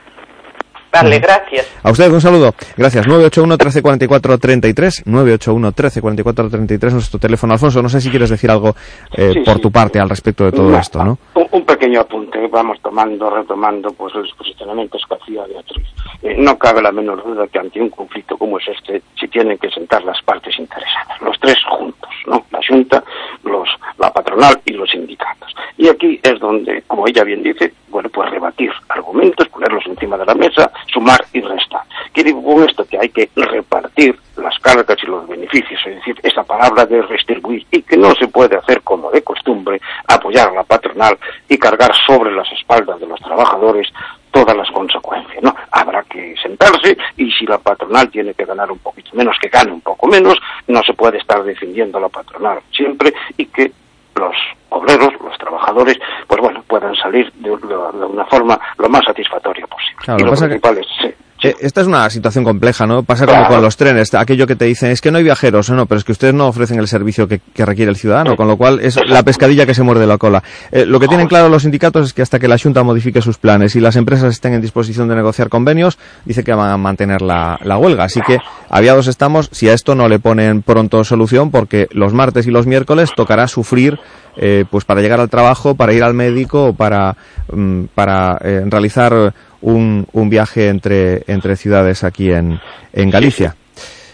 Vale, 1.02 1.18
gracias. 1.18 1.66
A 1.82 1.90
usted 1.90 2.10
un 2.10 2.20
saludo. 2.20 2.54
Gracias. 2.76 3.06
981 3.06 3.58
13 3.58 3.82
44 3.82 4.38
33. 4.38 5.02
981 5.06 5.72
13 5.72 6.00
44 6.00 6.50
33 6.50 6.92
nuestro 6.92 7.18
teléfono. 7.18 7.52
Alfonso, 7.52 7.82
no 7.82 7.88
sé 7.88 8.00
si 8.00 8.10
quieres 8.10 8.30
decir 8.30 8.50
algo 8.50 8.74
eh, 9.16 9.32
sí, 9.32 9.40
por 9.40 9.56
sí. 9.56 9.62
tu 9.62 9.70
parte 9.70 9.98
al 9.98 10.08
respecto 10.08 10.44
de 10.44 10.52
todo 10.52 10.76
esto, 10.78 11.04
¿no? 11.04 11.18
Un, 11.34 11.46
un, 11.50 11.64
pequeño 11.64 12.00
apunte. 12.00 12.46
Vamos 12.46 12.78
tomando, 12.80 13.30
retomando 13.30 13.90
pues 13.92 14.14
los 14.14 14.32
posicionamientos 14.34 15.02
que 15.08 15.14
hacía 15.14 15.44
Beatriz. 15.46 15.86
Eh, 16.22 16.36
no 16.38 16.56
cabe 16.56 16.80
la 16.80 16.92
menor 16.92 17.22
duda 17.24 17.46
que 17.48 17.58
ante 17.58 17.80
un 17.80 17.90
conflicto 17.90 18.36
como 18.36 18.58
es 18.58 18.68
este, 18.68 19.02
se 19.18 19.28
tienen 19.28 19.58
que 19.58 19.70
sentar 19.70 20.04
las 20.04 20.22
partes 20.22 20.58
interesadas. 20.58 21.20
Los 21.20 21.38
tres 21.40 21.56
juntos, 21.68 22.10
¿no? 22.26 22.44
La 22.50 22.60
Junta, 22.66 23.04
los, 23.44 23.68
la 23.98 24.12
patronal 24.12 24.60
y 24.64 24.72
los 24.72 24.90
sindicatos. 24.90 25.54
Y 25.76 25.88
aquí 25.88 26.18
es 26.22 26.38
donde, 26.40 26.82
como 26.86 27.06
ella 27.06 27.24
bien 27.24 27.42
dice, 27.42 27.74
bueno, 27.94 28.08
pues 28.08 28.28
rebatir 28.28 28.72
argumentos, 28.88 29.48
ponerlos 29.50 29.86
encima 29.86 30.18
de 30.18 30.26
la 30.26 30.34
mesa, 30.34 30.68
sumar 30.92 31.24
y 31.32 31.40
restar. 31.40 31.82
¿Qué 32.12 32.24
digo 32.24 32.42
con 32.42 32.68
esto? 32.68 32.84
Que 32.84 32.98
hay 32.98 33.08
que 33.08 33.30
repartir 33.36 34.18
las 34.36 34.58
cargas 34.58 34.98
y 35.00 35.06
los 35.06 35.28
beneficios, 35.28 35.80
es 35.86 35.94
decir, 35.94 36.18
esa 36.24 36.42
palabra 36.42 36.86
de 36.86 37.02
restribuir, 37.02 37.64
y 37.70 37.82
que 37.82 37.96
no 37.96 38.12
se 38.16 38.26
puede 38.26 38.56
hacer 38.56 38.82
como 38.82 39.12
de 39.12 39.22
costumbre, 39.22 39.80
apoyar 40.08 40.48
a 40.48 40.54
la 40.54 40.64
patronal 40.64 41.16
y 41.48 41.56
cargar 41.56 41.92
sobre 42.04 42.32
las 42.32 42.50
espaldas 42.50 42.98
de 42.98 43.06
los 43.06 43.20
trabajadores 43.20 43.86
todas 44.32 44.56
las 44.56 44.68
consecuencias, 44.72 45.40
¿no? 45.44 45.54
Habrá 45.70 46.02
que 46.02 46.34
sentarse 46.42 46.98
y 47.16 47.30
si 47.30 47.46
la 47.46 47.58
patronal 47.58 48.10
tiene 48.10 48.34
que 48.34 48.44
ganar 48.44 48.72
un 48.72 48.78
poquito 48.80 49.10
menos, 49.12 49.36
que 49.40 49.48
gane 49.48 49.70
un 49.70 49.82
poco 49.82 50.08
menos, 50.08 50.36
no 50.66 50.82
se 50.82 50.94
puede 50.94 51.18
estar 51.18 51.44
defendiendo 51.44 51.98
a 51.98 52.00
la 52.00 52.08
patronal 52.08 52.58
siempre 52.72 53.14
y 53.36 53.46
que 53.46 53.70
los 54.16 54.34
obreros, 54.70 55.12
los 55.20 55.36
trabajadores, 55.38 55.98
pues 56.26 56.40
bueno, 56.40 56.62
puedan 56.66 56.94
salir 56.96 57.32
de, 57.34 57.50
una 57.50 58.24
forma 58.26 58.58
lo 58.78 58.88
más 58.88 59.04
satisfactoria 59.04 59.66
posible. 59.66 59.96
Claro, 59.98 60.20
y 60.20 60.24
lo 60.24 60.30
lo 60.30 60.36
principal 60.36 60.74
que... 60.74 60.80
es, 60.80 60.86
sí, 61.00 61.14
Sí. 61.50 61.54
Esta 61.60 61.82
es 61.82 61.86
una 61.86 62.08
situación 62.10 62.44
compleja, 62.44 62.86
¿no? 62.86 63.02
Pasa 63.02 63.26
como 63.26 63.38
claro. 63.38 63.54
con 63.54 63.62
los 63.62 63.76
trenes, 63.76 64.14
aquello 64.14 64.46
que 64.46 64.56
te 64.56 64.64
dicen 64.64 64.90
es 64.90 65.00
que 65.00 65.10
no 65.10 65.18
hay 65.18 65.24
viajeros, 65.24 65.70
no, 65.70 65.86
pero 65.86 65.98
es 65.98 66.04
que 66.04 66.12
ustedes 66.12 66.34
no 66.34 66.48
ofrecen 66.48 66.78
el 66.78 66.88
servicio 66.88 67.28
que, 67.28 67.40
que 67.52 67.64
requiere 67.64 67.90
el 67.90 67.96
ciudadano, 67.96 68.36
con 68.36 68.48
lo 68.48 68.56
cual 68.56 68.80
es 68.80 68.98
la 69.06 69.22
pescadilla 69.22 69.66
que 69.66 69.74
se 69.74 69.82
muerde 69.82 70.06
la 70.06 70.18
cola. 70.18 70.42
Eh, 70.72 70.86
lo 70.86 70.98
que 70.98 71.08
tienen 71.08 71.28
claro 71.28 71.48
los 71.48 71.62
sindicatos 71.62 72.06
es 72.06 72.12
que 72.12 72.22
hasta 72.22 72.38
que 72.38 72.48
la 72.48 72.58
Junta 72.58 72.82
modifique 72.82 73.20
sus 73.20 73.38
planes 73.38 73.76
y 73.76 73.80
las 73.80 73.96
empresas 73.96 74.32
estén 74.32 74.54
en 74.54 74.62
disposición 74.62 75.08
de 75.08 75.14
negociar 75.14 75.48
convenios, 75.48 75.98
dice 76.24 76.42
que 76.42 76.54
van 76.54 76.70
a 76.70 76.76
mantener 76.76 77.20
la, 77.20 77.58
la 77.62 77.76
huelga. 77.76 78.04
Así 78.04 78.20
que 78.26 78.38
aviados 78.70 79.06
estamos 79.06 79.48
si 79.52 79.68
a 79.68 79.74
esto 79.74 79.94
no 79.94 80.08
le 80.08 80.18
ponen 80.18 80.62
pronto 80.62 81.04
solución, 81.04 81.50
porque 81.50 81.88
los 81.92 82.14
martes 82.14 82.46
y 82.46 82.50
los 82.50 82.66
miércoles 82.66 83.10
tocará 83.14 83.48
sufrir 83.48 83.98
eh, 84.36 84.64
pues 84.70 84.84
para 84.84 85.00
llegar 85.00 85.20
al 85.20 85.30
trabajo, 85.30 85.74
para 85.74 85.92
ir 85.92 86.02
al 86.02 86.14
médico 86.14 86.66
o 86.68 86.72
para, 86.72 87.16
um, 87.52 87.86
para 87.94 88.36
eh, 88.40 88.62
realizar 88.66 89.32
un, 89.64 90.06
un 90.12 90.28
viaje 90.28 90.68
entre, 90.68 91.22
entre 91.26 91.56
ciudades 91.56 92.04
aquí 92.04 92.30
en, 92.30 92.60
en 92.92 93.10
Galicia. 93.10 93.56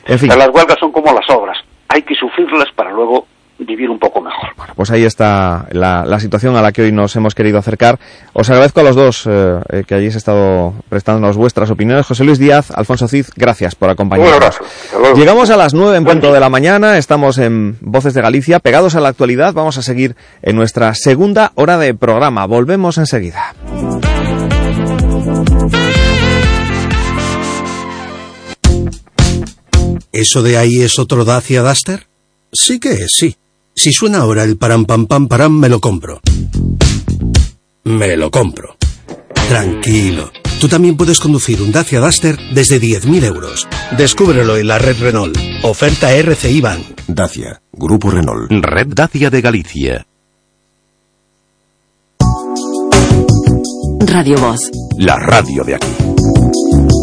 En 0.07 0.18
fin. 0.18 0.28
Las 0.28 0.48
huelgas 0.48 0.78
son 0.78 0.92
como 0.92 1.12
las 1.12 1.28
obras, 1.28 1.59
hay 1.88 2.03
que 2.03 2.14
sufrirlas 2.14 2.68
para 2.74 2.90
luego 2.90 3.26
vivir 3.59 3.90
un 3.90 3.98
poco 3.98 4.22
mejor. 4.22 4.48
Bueno, 4.57 4.72
pues 4.74 4.90
ahí 4.90 5.05
está 5.05 5.66
la, 5.72 6.05
la, 6.07 6.18
situación 6.18 6.57
a 6.57 6.62
la 6.62 6.72
que 6.72 6.80
hoy 6.82 6.92
nos 6.92 7.14
hemos 7.16 7.34
querido 7.34 7.59
acercar. 7.59 7.98
Os 8.32 8.48
agradezco 8.48 8.80
a 8.80 8.82
los 8.84 8.96
dos 8.96 9.26
eh, 9.26 9.84
que 9.86 9.94
hayáis 9.94 10.14
estado 10.16 10.72
prestándonos 10.88 11.36
vuestras 11.36 11.70
opiniones. 11.70 12.07
José 12.07 12.24
Luis 12.24 12.38
Díaz, 12.38 12.70
Alfonso 12.70 13.07
Cid, 13.07 13.26
gracias 13.36 13.74
por 13.74 13.90
acompañarnos. 13.90 14.59
Llegamos 15.14 15.51
a 15.51 15.59
las 15.59 15.74
nueve 15.74 15.98
en 15.98 16.05
punto 16.05 16.32
de 16.32 16.40
la 16.40 16.48
mañana, 16.48 16.96
estamos 16.96 17.36
en 17.36 17.76
Voces 17.82 18.14
de 18.14 18.22
Galicia, 18.22 18.61
pegados 18.61 18.94
a 18.94 19.01
la 19.01 19.11
actualidad. 19.11 19.53
Vamos 19.53 19.76
a 19.76 19.82
seguir 19.82 20.16
en 20.40 20.57
nuestra 20.57 20.94
segunda 20.94 21.53
hora 21.55 21.76
de 21.76 21.92
programa. 21.94 22.46
Volvemos 22.46 22.96
enseguida. 22.96 23.55
¿Eso 30.12 30.42
de 30.42 30.56
ahí 30.56 30.80
es 30.80 30.98
otro 30.98 31.24
Dacia 31.24 31.62
Duster? 31.62 32.06
Sí 32.52 32.80
que 32.80 32.92
es, 32.92 33.12
sí. 33.16 33.36
Si 33.74 33.92
suena 33.92 34.18
ahora 34.18 34.44
el 34.44 34.56
param 34.56 34.84
pam 34.84 35.06
pam 35.06 35.28
param, 35.28 35.58
me 35.58 35.68
lo 35.68 35.80
compro. 35.80 36.20
Me 37.84 38.16
lo 38.16 38.30
compro. 38.30 38.76
Tranquilo. 39.48 40.30
Tú 40.61 40.68
también 40.68 40.96
puedes 40.96 41.20
conducir 41.20 41.62
un 41.62 41.72
Dacia 41.72 42.00
Duster 42.00 42.36
desde 42.52 42.80
10.000 42.80 43.24
euros. 43.24 43.66
Descúbrelo 43.96 44.56
en 44.56 44.68
la 44.68 44.78
red 44.78 44.96
Renault. 45.00 45.36
Oferta 45.62 46.12
RCI 46.12 46.61
Bank. 46.61 46.84
Dacia, 47.06 47.62
Grupo 47.72 48.11
Renault. 48.11 48.50
Red 48.50 48.88
Dacia 48.88 49.30
de 49.30 49.40
Galicia. 49.40 50.06
Radio 54.06 54.36
Voz. 54.40 54.61
La 54.98 55.16
radio 55.16 55.64
de 55.64 55.76
aquí. 55.76 56.99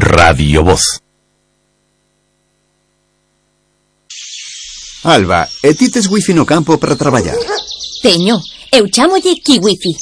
Radio 0.00 0.62
Voz. 0.62 1.00
Alba, 5.02 5.48
e 5.60 5.74
ti 5.74 5.90
tes 5.90 6.06
wifi 6.06 6.32
no 6.34 6.46
campo 6.46 6.78
para 6.78 6.94
traballar? 6.94 7.34
Teño, 8.00 8.38
eu 8.70 8.86
chámolle 8.90 9.42
Kiwifi. 9.42 9.96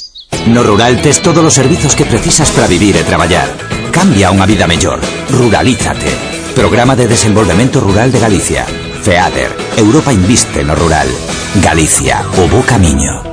No 0.53 0.61
rural 0.61 1.01
tes 1.01 1.19
todos 1.21 1.43
os 1.43 1.53
servizos 1.53 1.95
que 1.95 2.05
precisas 2.05 2.51
para 2.51 2.67
vivir 2.67 2.95
e 2.95 3.03
traballar. 3.03 3.49
Cambia 3.89 4.29
unha 4.29 4.45
vida 4.45 4.69
mellor. 4.69 5.01
Ruralízate. 5.33 6.13
Programa 6.53 6.93
de 6.93 7.09
Desenvolvemento 7.09 7.81
Rural 7.81 8.13
de 8.13 8.21
Galicia. 8.21 8.69
FEADER. 9.01 9.49
Europa 9.81 10.13
inviste 10.13 10.61
no 10.61 10.77
rural. 10.77 11.09
Galicia, 11.57 12.21
o 12.37 12.45
bo 12.45 12.61
camiño. 12.61 13.26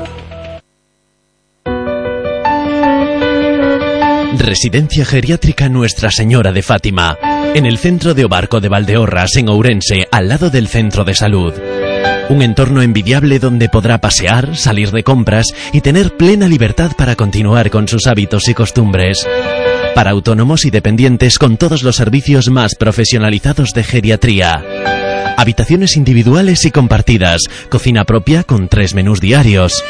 Residencia 4.44 5.06
Geriátrica 5.06 5.70
Nuestra 5.70 6.10
Señora 6.10 6.52
de 6.52 6.60
Fátima, 6.60 7.16
en 7.54 7.64
el 7.64 7.78
centro 7.78 8.12
de 8.12 8.26
Obarco 8.26 8.60
de 8.60 8.68
Valdeorras, 8.68 9.36
en 9.36 9.48
Ourense, 9.48 10.06
al 10.10 10.28
lado 10.28 10.50
del 10.50 10.68
centro 10.68 11.02
de 11.02 11.14
salud. 11.14 11.54
Un 12.28 12.42
entorno 12.42 12.82
envidiable 12.82 13.38
donde 13.38 13.70
podrá 13.70 13.98
pasear, 13.98 14.54
salir 14.54 14.90
de 14.90 15.02
compras 15.02 15.46
y 15.72 15.80
tener 15.80 16.18
plena 16.18 16.46
libertad 16.46 16.92
para 16.94 17.16
continuar 17.16 17.70
con 17.70 17.88
sus 17.88 18.06
hábitos 18.06 18.46
y 18.48 18.54
costumbres. 18.54 19.26
Para 19.94 20.10
autónomos 20.10 20.66
y 20.66 20.70
dependientes 20.70 21.38
con 21.38 21.56
todos 21.56 21.82
los 21.82 21.96
servicios 21.96 22.50
más 22.50 22.74
profesionalizados 22.74 23.70
de 23.70 23.82
geriatría. 23.82 24.62
Habitaciones 25.38 25.96
individuales 25.96 26.66
y 26.66 26.70
compartidas, 26.70 27.40
cocina 27.70 28.04
propia 28.04 28.44
con 28.44 28.68
tres 28.68 28.94
menús 28.94 29.20
diarios. 29.22 29.82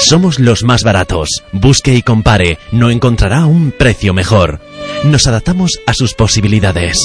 Somos 0.00 0.40
los 0.40 0.64
más 0.64 0.82
baratos. 0.82 1.44
Busque 1.52 1.94
y 1.94 2.02
compare. 2.02 2.58
No 2.72 2.90
encontrará 2.90 3.46
un 3.46 3.70
precio 3.70 4.12
mejor. 4.12 4.60
Nos 5.04 5.26
adaptamos 5.26 5.78
a 5.86 5.94
sus 5.94 6.12
posibilidades. 6.14 6.98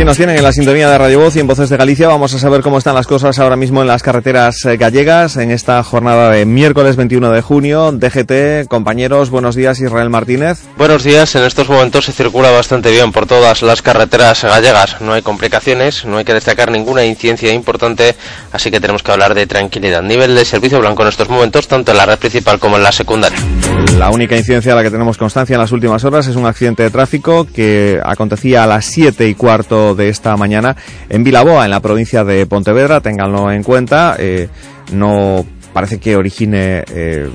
Aquí 0.02 0.08
nos 0.08 0.18
tienen 0.18 0.36
en 0.36 0.42
la 0.42 0.52
sintonía 0.52 0.90
de 0.90 0.98
Radio 0.98 1.20
Voz 1.20 1.36
y 1.36 1.42
en 1.42 1.46
Voces 1.46 1.70
de 1.70 1.78
Galicia. 1.78 2.08
Vamos 2.08 2.34
a 2.34 2.40
saber 2.40 2.62
cómo 2.62 2.80
están 2.80 2.96
las 2.96 3.06
cosas 3.06 3.38
ahora 3.38 3.56
mismo 3.56 3.82
en 3.82 3.88
las 3.88 4.02
carreteras 4.02 4.66
eh, 4.66 4.76
gallegas 4.76 5.38
en 5.38 5.52
esta 5.52 5.84
jornada 5.84 6.32
de 6.32 6.44
miércoles 6.48 6.96
21 6.96 7.30
de 7.30 7.42
junio. 7.44 7.92
DGT, 7.92 8.68
compañeros, 8.68 9.30
buenos 9.30 9.56
días 9.56 9.80
Israel 9.80 10.10
Martínez. 10.10 10.64
Buenos 10.76 11.04
días, 11.04 11.36
en 11.36 11.44
estos 11.44 11.70
momentos 11.70 12.06
se 12.06 12.14
circula 12.14 12.50
bastante 12.50 12.90
bien 12.90 13.12
por 13.12 13.28
todas 13.28 13.62
las 13.62 13.84
carreteras 13.84 14.44
gallegas. 14.44 15.00
No 15.02 15.14
hay 15.14 15.22
complicaciones, 15.22 16.04
no 16.04 16.18
hay 16.18 16.26
que 16.26 16.34
destacar 16.34 16.72
ninguna 16.72 17.06
incidencia 17.06 17.54
importante, 17.54 18.16
así 18.52 18.72
que 18.72 18.80
tenemos 18.80 19.04
que 19.04 19.12
hablar 19.12 19.36
de 19.36 19.46
tranquilidad. 19.46 20.02
Nivel 20.02 20.34
de 20.34 20.46
servicio 20.46 20.80
blanco 20.80 21.04
en 21.04 21.10
estos 21.10 21.30
momentos, 21.30 21.68
tanto 21.68 21.92
en 21.92 21.98
la 21.98 22.08
red 22.08 22.18
principal 22.18 22.58
como 22.58 22.78
en 22.78 22.82
la 22.82 22.92
secundaria. 22.92 23.38
La 24.00 24.10
única 24.10 24.36
incidencia 24.36 24.74
a 24.74 24.78
la 24.78 24.82
que 24.82 24.90
tenemos 24.90 25.20
constancia 25.20 25.54
en 25.54 25.60
las 25.60 25.72
últimas 25.72 26.04
horas 26.06 26.26
es 26.26 26.36
un 26.36 26.48
accidente 26.48 26.82
de 26.82 26.90
tráfico 26.90 27.46
que 27.46 28.00
acontecía 28.04 28.64
a 28.64 28.68
las 28.68 28.86
7 28.86 29.28
y 29.28 29.36
cuarto 29.36 29.91
de 29.96 30.10
esta 30.10 30.36
mañana 30.38 30.76
en 31.10 31.24
Vilaboa, 31.24 31.66
en 31.66 31.72
la 31.72 31.80
provincia 31.80 32.24
de 32.24 32.46
Pontevedra. 32.46 33.02
Ténganlo 33.02 33.52
en 33.52 33.64
cuenta. 33.64 34.16
Eh, 34.18 34.50
no 34.94 35.46
parece 35.74 36.00
que 36.00 36.16
origine 36.16 36.84
eh, 36.94 37.30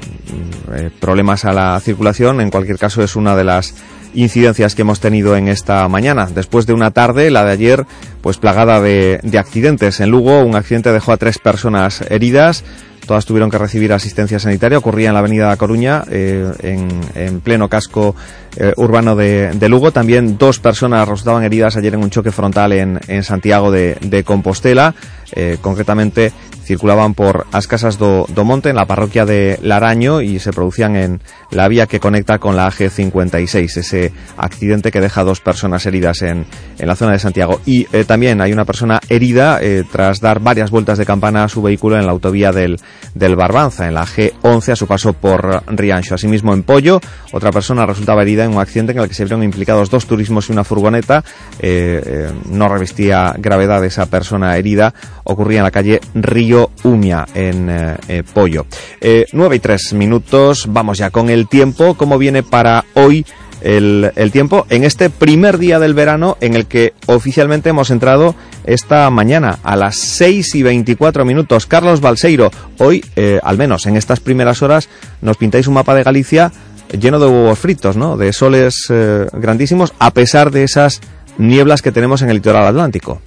eh, 0.75 0.91
problemas 1.01 1.45
a 1.45 1.53
la 1.53 1.79
circulación. 1.81 2.41
En 2.41 2.51
cualquier 2.51 2.79
caso, 2.79 3.03
es 3.03 3.17
una 3.17 3.37
de 3.37 3.45
las 3.45 3.75
incidencias 4.15 4.75
que 4.75 4.83
hemos 4.83 5.01
tenido 5.01 5.37
en 5.37 5.49
esta 5.49 5.87
mañana. 5.89 6.27
Después 6.27 6.67
de 6.67 6.73
una 6.73 6.91
tarde, 6.91 7.31
la 7.31 7.45
de 7.45 7.53
ayer, 7.53 7.87
pues 8.23 8.39
plagada 8.39 8.81
de, 8.81 9.21
de 9.23 9.39
accidentes. 9.39 10.01
En 10.01 10.11
Lugo, 10.11 10.43
un 10.43 10.57
accidente 10.57 10.93
dejó 10.93 11.13
a 11.13 11.17
tres 11.17 11.39
personas 11.39 12.03
heridas. 12.11 12.65
Todas 13.07 13.25
tuvieron 13.25 13.51
que 13.51 13.59
recibir 13.59 13.93
asistencia 13.93 14.41
sanitaria. 14.41 14.79
Ocurría 14.79 15.09
en 15.09 15.15
la 15.15 15.21
avenida 15.21 15.57
Coruña, 15.57 16.03
en, 16.11 17.41
pleno 17.41 17.69
casco 17.69 18.17
eh, 18.57 18.73
urbano 18.77 19.15
de, 19.15 19.51
de, 19.53 19.69
Lugo. 19.69 19.93
También 19.93 20.39
dos 20.39 20.59
personas 20.61 21.07
resultaban 21.07 21.45
heridas 21.45 21.77
ayer 21.77 21.93
en 21.93 22.03
un 22.03 22.11
choque 22.11 22.33
frontal 22.33 22.73
en, 22.73 22.99
en 23.07 23.23
Santiago 23.23 23.71
de, 23.71 23.99
de 24.01 24.25
Compostela. 24.25 24.95
Eh, 25.33 25.59
concretamente 25.61 26.33
circulaban 26.63 27.15
por 27.15 27.47
as 27.53 27.67
casas 27.67 27.99
do, 27.99 28.27
do 28.31 28.45
Monte 28.47 28.71
en 28.71 28.77
la 28.77 28.87
parroquia 28.87 29.27
de 29.27 29.59
Laraño 29.61 30.21
y 30.21 30.39
se 30.39 30.53
producían 30.53 30.95
en 30.95 31.21
la 31.51 31.67
vía 31.67 31.87
que 31.87 31.99
conecta 31.99 32.39
con 32.39 32.55
la 32.55 32.71
AG56, 32.71 33.77
ese 33.77 34.13
accidente 34.37 34.91
que 34.91 35.01
deja 35.01 35.25
dos 35.25 35.41
personas 35.41 35.85
heridas 35.87 36.23
en, 36.23 36.47
en 36.79 36.87
la 36.87 36.97
zona 36.97 37.13
de 37.13 37.19
Santiago. 37.19 37.61
Y 37.67 37.87
eh, 37.93 38.05
también 38.05 38.41
hay 38.41 38.53
una 38.53 38.65
persona 38.65 39.01
herida 39.09 39.61
tras 39.91 40.21
dar 40.21 40.41
varias 40.41 40.71
vueltas 40.71 40.99
de 40.99 41.07
campana 41.07 41.45
a 41.45 41.49
su 41.49 41.61
vehículo 41.61 41.99
en 41.99 42.07
la 42.07 42.13
autovía 42.13 42.53
del, 42.53 42.79
del 43.15 43.37
Barbanza, 43.37 43.87
en 43.87 43.95
la 43.95 44.07
G11 44.07 44.73
a 44.73 44.77
su 44.77 44.87
paso 44.87 45.13
por 45.13 45.63
Riancho. 45.67 46.15
Asimismo 46.15 46.55
en 46.55 46.63
Pollo, 46.63 47.01
otra 47.33 47.51
persona 47.51 47.85
resultaba 47.85 48.23
herida 48.23 48.46
en 48.47 48.55
un 48.55 48.61
accidente 48.61 48.93
en 48.93 48.99
el 48.99 49.09
que 49.09 49.15
se 49.15 49.25
vieron 49.25 49.43
implicados 49.43 49.91
dos 49.91 50.07
turismos 50.07 50.49
y 50.49 50.53
una 50.53 50.65
furgoneta. 50.65 51.25
Eh, 51.59 52.31
no 52.51 52.69
revestía 52.69 53.35
gravedad 53.39 53.85
esa 53.85 54.07
persona 54.07 54.57
herida. 54.57 54.95
Ocurría 55.25 55.59
en 55.59 55.65
la 55.65 55.71
calle 55.71 56.01
Río 56.15 56.71
Umia 56.83 57.27
en 57.35 57.69
eh, 57.69 57.97
eh, 58.09 58.23
Pollo. 58.33 58.67
Eh, 59.01 59.27
9 59.33 59.57
y 59.57 59.59
3 59.59 59.93
minutos, 59.95 60.67
vamos 60.69 60.99
ya 60.99 61.11
con 61.11 61.31
el 61.31 61.49
tiempo, 61.49 61.95
cómo 61.95 62.19
viene 62.19 62.43
para 62.43 62.85
hoy 62.95 63.25
el, 63.61 64.13
el, 64.17 64.31
tiempo 64.33 64.67
en 64.69 64.85
este 64.85 65.11
primer 65.11 65.59
día 65.59 65.79
del 65.79 65.95
verano 65.95 66.37
en 66.41 66.55
el 66.55 66.67
que 66.67 66.93
oficialmente 67.07 67.71
hemos 67.71 67.91
entrado 67.91 68.35
esta 68.65 69.09
mañana 69.11 69.59
a 69.63 69.77
las 69.77 69.97
6 69.97 70.55
y 70.55 70.63
24 70.63 71.25
minutos. 71.25 71.67
Carlos 71.67 72.01
Balseiro, 72.01 72.51
hoy, 72.79 73.05
eh, 73.17 73.41
al 73.43 73.57
menos 73.57 73.87
en 73.87 73.97
estas 73.97 74.21
primeras 74.21 74.63
horas, 74.63 74.89
nos 75.23 75.37
pintáis 75.37 75.67
un 75.69 75.75
mapa 75.75 75.95
de 75.95 76.03
Galicia 76.03 76.53
lleno 76.93 77.19
de 77.19 77.27
huevos 77.27 77.59
fritos, 77.59 77.97
¿no? 77.97 78.17
De 78.17 78.33
soles 78.33 78.87
eh, 78.91 79.27
grandísimos, 79.33 79.93
a 79.99 80.11
pesar 80.13 80.51
de 80.51 80.65
esas 80.65 81.01
nieblas 81.39 81.83
que 81.83 81.93
tenemos 81.93 82.23
en 82.23 82.31
el 82.31 82.37
litoral 82.37 82.67
atlántico. 82.67 83.21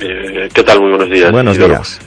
Eh, 0.00 0.48
¿Qué 0.52 0.62
tal? 0.62 0.80
Muy 0.80 0.90
buenos 0.90 1.10
días. 1.10 1.32
Buenos 1.32 1.58
días. 1.58 2.00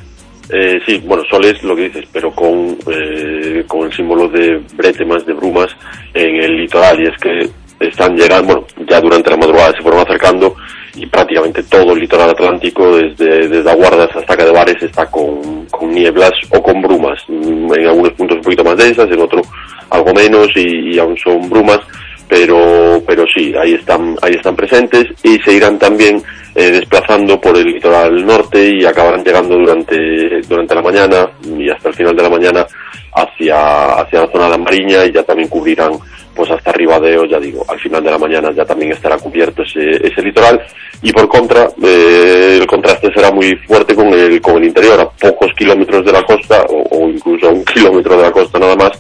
Eh, 0.50 0.80
sí, 0.86 1.04
bueno, 1.06 1.24
sol 1.30 1.44
es 1.44 1.62
lo 1.64 1.76
que 1.76 1.90
dices, 1.90 2.06
pero 2.12 2.32
con, 2.32 2.78
eh, 2.90 3.64
con 3.68 3.88
el 3.88 3.94
símbolo 3.94 4.30
de 4.30 4.62
bretemas, 4.76 5.26
de 5.26 5.34
brumas 5.34 5.68
en 6.14 6.36
el 6.38 6.58
litoral, 6.58 6.98
y 7.02 7.08
es 7.08 7.18
que 7.18 7.50
están 7.86 8.16
llegando, 8.16 8.54
bueno, 8.54 8.68
ya 8.90 9.02
durante 9.02 9.30
la 9.30 9.38
madrugada 9.38 9.74
se 9.74 9.84
fueron 9.84 10.02
acercando 10.02 10.56
y 10.98 11.06
prácticamente 11.06 11.64
todo 11.64 11.94
el 11.94 12.00
litoral 12.00 12.32
atlántico, 12.32 12.98
desde, 12.98 13.48
desde 13.48 13.70
Aguardas 13.70 14.10
hasta 14.16 14.36
Cadevares, 14.36 14.82
está 14.82 15.06
con, 15.06 15.66
con 15.68 15.92
nieblas 15.92 16.32
o 16.50 16.62
con 16.62 16.82
brumas, 16.82 17.20
en 17.30 17.72
algunos 17.88 18.14
puntos 18.14 18.38
un 18.38 18.44
poquito 18.44 18.64
más 18.64 18.78
densas, 18.78 19.08
en 19.12 19.22
otros 19.22 19.48
algo 19.90 20.14
menos 20.14 20.48
y, 20.56 20.96
y 20.96 21.00
aún 21.00 21.16
son 21.18 21.50
brumas, 21.50 21.80
pero 22.28 23.02
pero 23.08 23.26
sí, 23.34 23.54
ahí 23.56 23.74
están 23.74 24.16
ahí 24.22 24.34
están 24.34 24.56
presentes 24.56 25.06
y 25.24 25.38
se 25.40 25.54
irán 25.54 25.80
también 25.80 26.22
eh, 26.56 26.72
desplazando 26.72 27.40
por 27.40 27.56
el 27.56 27.66
litoral 27.66 28.26
norte 28.26 28.70
y 28.70 28.86
acabarán 28.86 29.24
llegando 29.24 29.56
durante 29.56 30.42
durante 30.42 30.76
la 30.76 30.82
mañana 30.82 31.30
y 31.44 31.70
hasta 31.70 31.90
el 31.90 31.96
final 31.96 32.16
de 32.16 32.24
la 32.24 32.30
mañana 32.30 32.66
hacia 33.14 33.94
hacia 34.02 34.22
la 34.22 34.32
zona 34.32 34.46
de 34.46 34.52
la 34.52 34.58
Mariña 34.58 35.06
y 35.06 35.12
ya 35.12 35.24
también 35.24 35.48
cubrirán 35.48 35.92
pues 36.38 36.50
hasta 36.52 36.72
Ribadeo, 36.72 37.26
ya 37.26 37.40
digo, 37.40 37.66
al 37.68 37.80
final 37.80 38.04
de 38.04 38.12
la 38.12 38.18
mañana 38.20 38.52
ya 38.52 38.64
también 38.64 38.92
estará 38.94 39.18
cubierto 39.18 39.64
ese, 39.64 40.08
ese 40.08 40.22
litoral. 40.22 40.62
Y 41.02 41.12
por 41.12 41.28
contra 41.28 41.68
eh, 41.84 42.60
el 42.62 42.68
contraste 42.68 43.12
será 43.14 43.32
muy 43.32 43.56
fuerte 43.68 43.94
con 43.96 44.08
el 44.14 44.40
con 44.40 44.58
el 44.58 44.66
interior. 44.66 45.00
A 45.02 45.10
pocos 45.10 45.52
kilómetros 45.58 46.06
de 46.06 46.12
la 46.14 46.24
costa 46.24 46.64
o, 46.70 47.10
incluso 47.10 47.48
a 47.48 47.52
un 47.52 47.66
kilómetro 47.66 48.16
de 48.16 48.24
la 48.24 48.32
costa 48.32 48.60
nada 48.60 48.76
más 48.76 48.92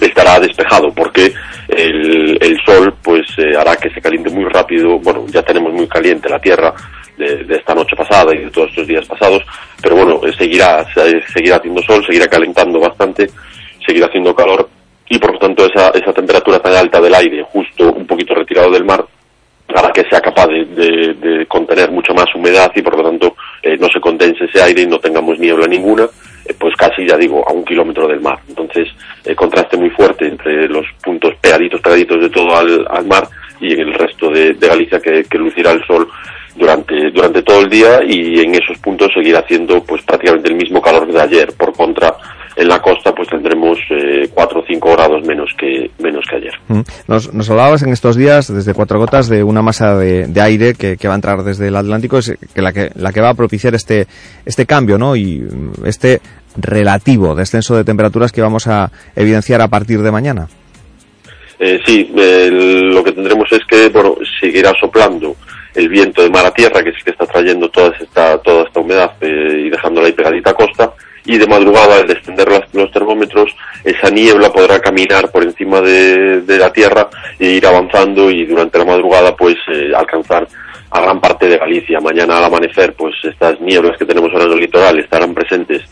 estará 0.00 0.40
despejado 0.40 0.90
porque 0.94 1.32
el, 1.68 2.38
el 2.40 2.56
sol 2.64 2.94
pues 3.02 3.22
eh, 3.38 3.56
hará 3.56 3.76
que 3.76 3.90
se 3.90 4.00
caliente 4.00 4.30
muy 4.30 4.44
rápido. 4.46 4.98
Bueno 4.98 5.26
ya 5.28 5.42
tenemos 5.42 5.72
muy 5.72 5.86
caliente 5.86 6.28
la 6.30 6.40
tierra 6.40 6.74
de, 7.18 7.44
de 7.44 7.56
esta 7.56 7.74
noche 7.74 7.94
pasada 7.94 8.34
y 8.34 8.38
de 8.44 8.50
todos 8.50 8.70
estos 8.70 8.86
días 8.86 9.06
pasados 9.06 9.42
pero 9.82 9.96
bueno 9.96 10.20
eh, 10.26 10.32
seguirá 10.38 10.82
se- 10.94 11.20
seguirá 11.32 11.56
haciendo 11.56 11.82
sol 11.82 12.02
seguirá 12.06 12.26
calentando 12.26 12.80
bastante 12.80 13.28
seguirá 13.86 14.06
haciendo 14.06 14.34
calor 14.34 14.66
y 15.14 15.18
por 15.18 15.32
lo 15.34 15.38
tanto 15.38 15.66
esa, 15.66 15.90
esa 15.90 16.12
temperatura 16.12 16.58
tan 16.58 16.74
alta 16.74 16.98
del 17.00 17.14
aire 17.14 17.42
justo 17.52 17.92
un 17.92 18.06
poquito 18.06 18.34
retirado 18.34 18.70
del 18.70 18.84
mar 18.84 19.04
hará 19.74 19.90
que 19.90 20.04
sea 20.08 20.20
capaz 20.20 20.46
de, 20.48 20.64
de- 21.14 21.46
contener 21.46 21.90
mucha 21.90 22.12
más 22.14 22.26
humedad 22.34 22.70
y 22.74 22.82
por 22.82 22.96
lo 22.96 23.02
tanto 23.08 23.34
eh, 23.62 23.76
no 23.78 23.88
se 23.88 24.00
condense 24.00 24.44
ese 24.44 24.62
aire 24.62 24.82
y 24.82 24.86
no 24.86 24.98
tengamos 24.98 25.38
niebla 25.38 25.66
ninguna, 25.66 26.04
eh, 26.46 26.54
pues 26.58 26.74
casi 26.76 27.06
ya 27.06 27.16
digo 27.16 27.42
a 27.48 27.52
un 27.52 27.64
kilómetro 27.64 28.06
del 28.08 28.20
mar. 28.20 28.38
Entonces, 28.48 28.88
eh, 29.24 29.34
contraste 29.34 29.76
muy 29.76 29.90
fuerte 29.90 30.26
entre 30.26 30.68
los 30.68 30.86
puntos 31.02 31.32
pegaditos, 31.40 31.80
pegaditos 31.80 32.20
de 32.20 32.30
todo 32.30 32.56
al, 32.56 32.86
al 32.90 33.06
mar 33.06 33.26
y 33.60 33.72
en 33.72 33.80
el 33.80 33.94
resto 33.94 34.28
de, 34.30 34.54
Galicia 34.54 35.00
que, 35.00 35.24
que 35.24 35.38
lucirá 35.38 35.72
el 35.72 35.84
sol 35.86 36.06
durante, 36.56 37.10
durante 37.10 37.42
todo 37.42 37.60
el 37.60 37.70
día 37.70 38.00
y 38.06 38.40
en 38.40 38.54
esos 38.54 38.76
puntos 38.78 39.08
seguirá 39.14 39.38
haciendo 39.40 39.82
pues 39.84 40.02
prácticamente 40.02 40.48
el 40.50 40.56
mismo 40.56 40.80
calor 40.82 41.10
de 41.10 41.20
ayer. 41.20 41.52
Por 41.56 41.72
contra, 41.74 42.14
en 42.56 42.68
la 42.68 42.80
costa 42.80 43.14
pues 43.14 43.28
tendremos 43.28 43.78
eh, 43.90 44.28
4 44.32 44.60
o 44.60 44.64
5 44.66 44.92
grados 44.92 45.26
menos 45.26 45.50
que, 45.58 45.90
menos 45.98 46.24
que 46.28 46.36
ayer. 46.36 46.54
Mm. 46.68 46.80
Nos, 47.08 47.32
nos 47.32 47.50
hablabas 47.50 47.82
en 47.82 47.92
estos 47.92 48.16
días, 48.16 48.52
desde 48.52 48.74
Cuatro 48.74 48.98
Gotas, 48.98 49.28
de 49.28 49.42
una 49.42 49.62
masa 49.62 49.96
de, 49.96 50.26
de 50.26 50.40
aire 50.40 50.74
que, 50.74 50.96
que 50.96 51.08
va 51.08 51.14
a 51.14 51.16
entrar 51.16 51.42
desde 51.42 51.68
el 51.68 51.76
Atlántico, 51.76 52.18
es 52.18 52.34
que 52.54 52.62
la, 52.62 52.72
que 52.72 52.90
la 52.94 53.12
que 53.12 53.20
va 53.20 53.30
a 53.30 53.34
propiciar 53.34 53.74
este, 53.74 54.06
este 54.44 54.66
cambio, 54.66 54.98
¿no? 54.98 55.16
Y 55.16 55.40
mm, 55.40 55.86
este 55.86 56.20
relativo 56.56 57.34
descenso 57.34 57.76
de 57.76 57.84
temperaturas 57.84 58.32
que 58.32 58.42
vamos 58.42 58.66
a 58.66 58.90
evidenciar 59.16 59.60
a 59.60 59.68
partir 59.68 60.02
de 60.02 60.10
mañana. 60.10 60.48
Eh, 61.58 61.78
sí, 61.86 62.12
eh, 62.16 62.48
lo 62.50 63.04
que 63.04 63.12
tendremos 63.12 63.50
es 63.52 63.60
que, 63.68 63.88
bueno, 63.88 64.16
seguirá 64.40 64.72
soplando 64.80 65.36
el 65.74 65.88
viento 65.88 66.22
de 66.22 66.28
mar 66.28 66.44
a 66.44 66.52
tierra, 66.52 66.82
que 66.82 66.90
es 66.90 66.96
el 66.96 67.04
que 67.04 67.10
está 67.12 67.24
trayendo 67.26 67.68
toda 67.70 67.94
esta, 68.00 68.36
toda 68.38 68.64
esta 68.64 68.80
humedad 68.80 69.12
eh, 69.20 69.66
y 69.66 69.70
dejándola 69.70 70.08
ahí 70.08 70.12
pegadita 70.12 70.50
a 70.50 70.54
costa, 70.54 70.92
y 71.24 71.38
de 71.38 71.46
madrugada, 71.46 71.98
al 71.98 72.06
descender 72.06 72.50
las- 72.50 72.72
los 72.74 72.90
termómetros, 72.90 73.50
esa 73.84 74.10
niebla 74.10 74.52
podrá 74.52 74.80
caminar 74.80 75.30
por 75.30 75.42
encima 75.42 75.80
de, 75.80 76.42
la 76.46 76.72
tierra 76.72 77.08
e 77.38 77.50
ir 77.50 77.66
avanzando 77.66 78.30
y 78.30 78.44
durante 78.44 78.78
la 78.78 78.84
madrugada, 78.84 79.34
pues, 79.36 79.56
eh, 79.68 79.92
alcanzar 79.94 80.46
a 80.90 81.00
gran 81.00 81.20
parte 81.20 81.48
de 81.48 81.56
Galicia. 81.58 82.00
Mañana 82.00 82.38
al 82.38 82.44
amanecer, 82.44 82.92
pues, 82.94 83.14
estas 83.24 83.60
nieblas 83.60 83.96
que 83.96 84.04
tenemos 84.04 84.30
ahora 84.32 84.44
en 84.44 84.52
el 84.52 84.60
litoral 84.60 84.98
estarán 84.98 85.32
presentes 85.32 85.82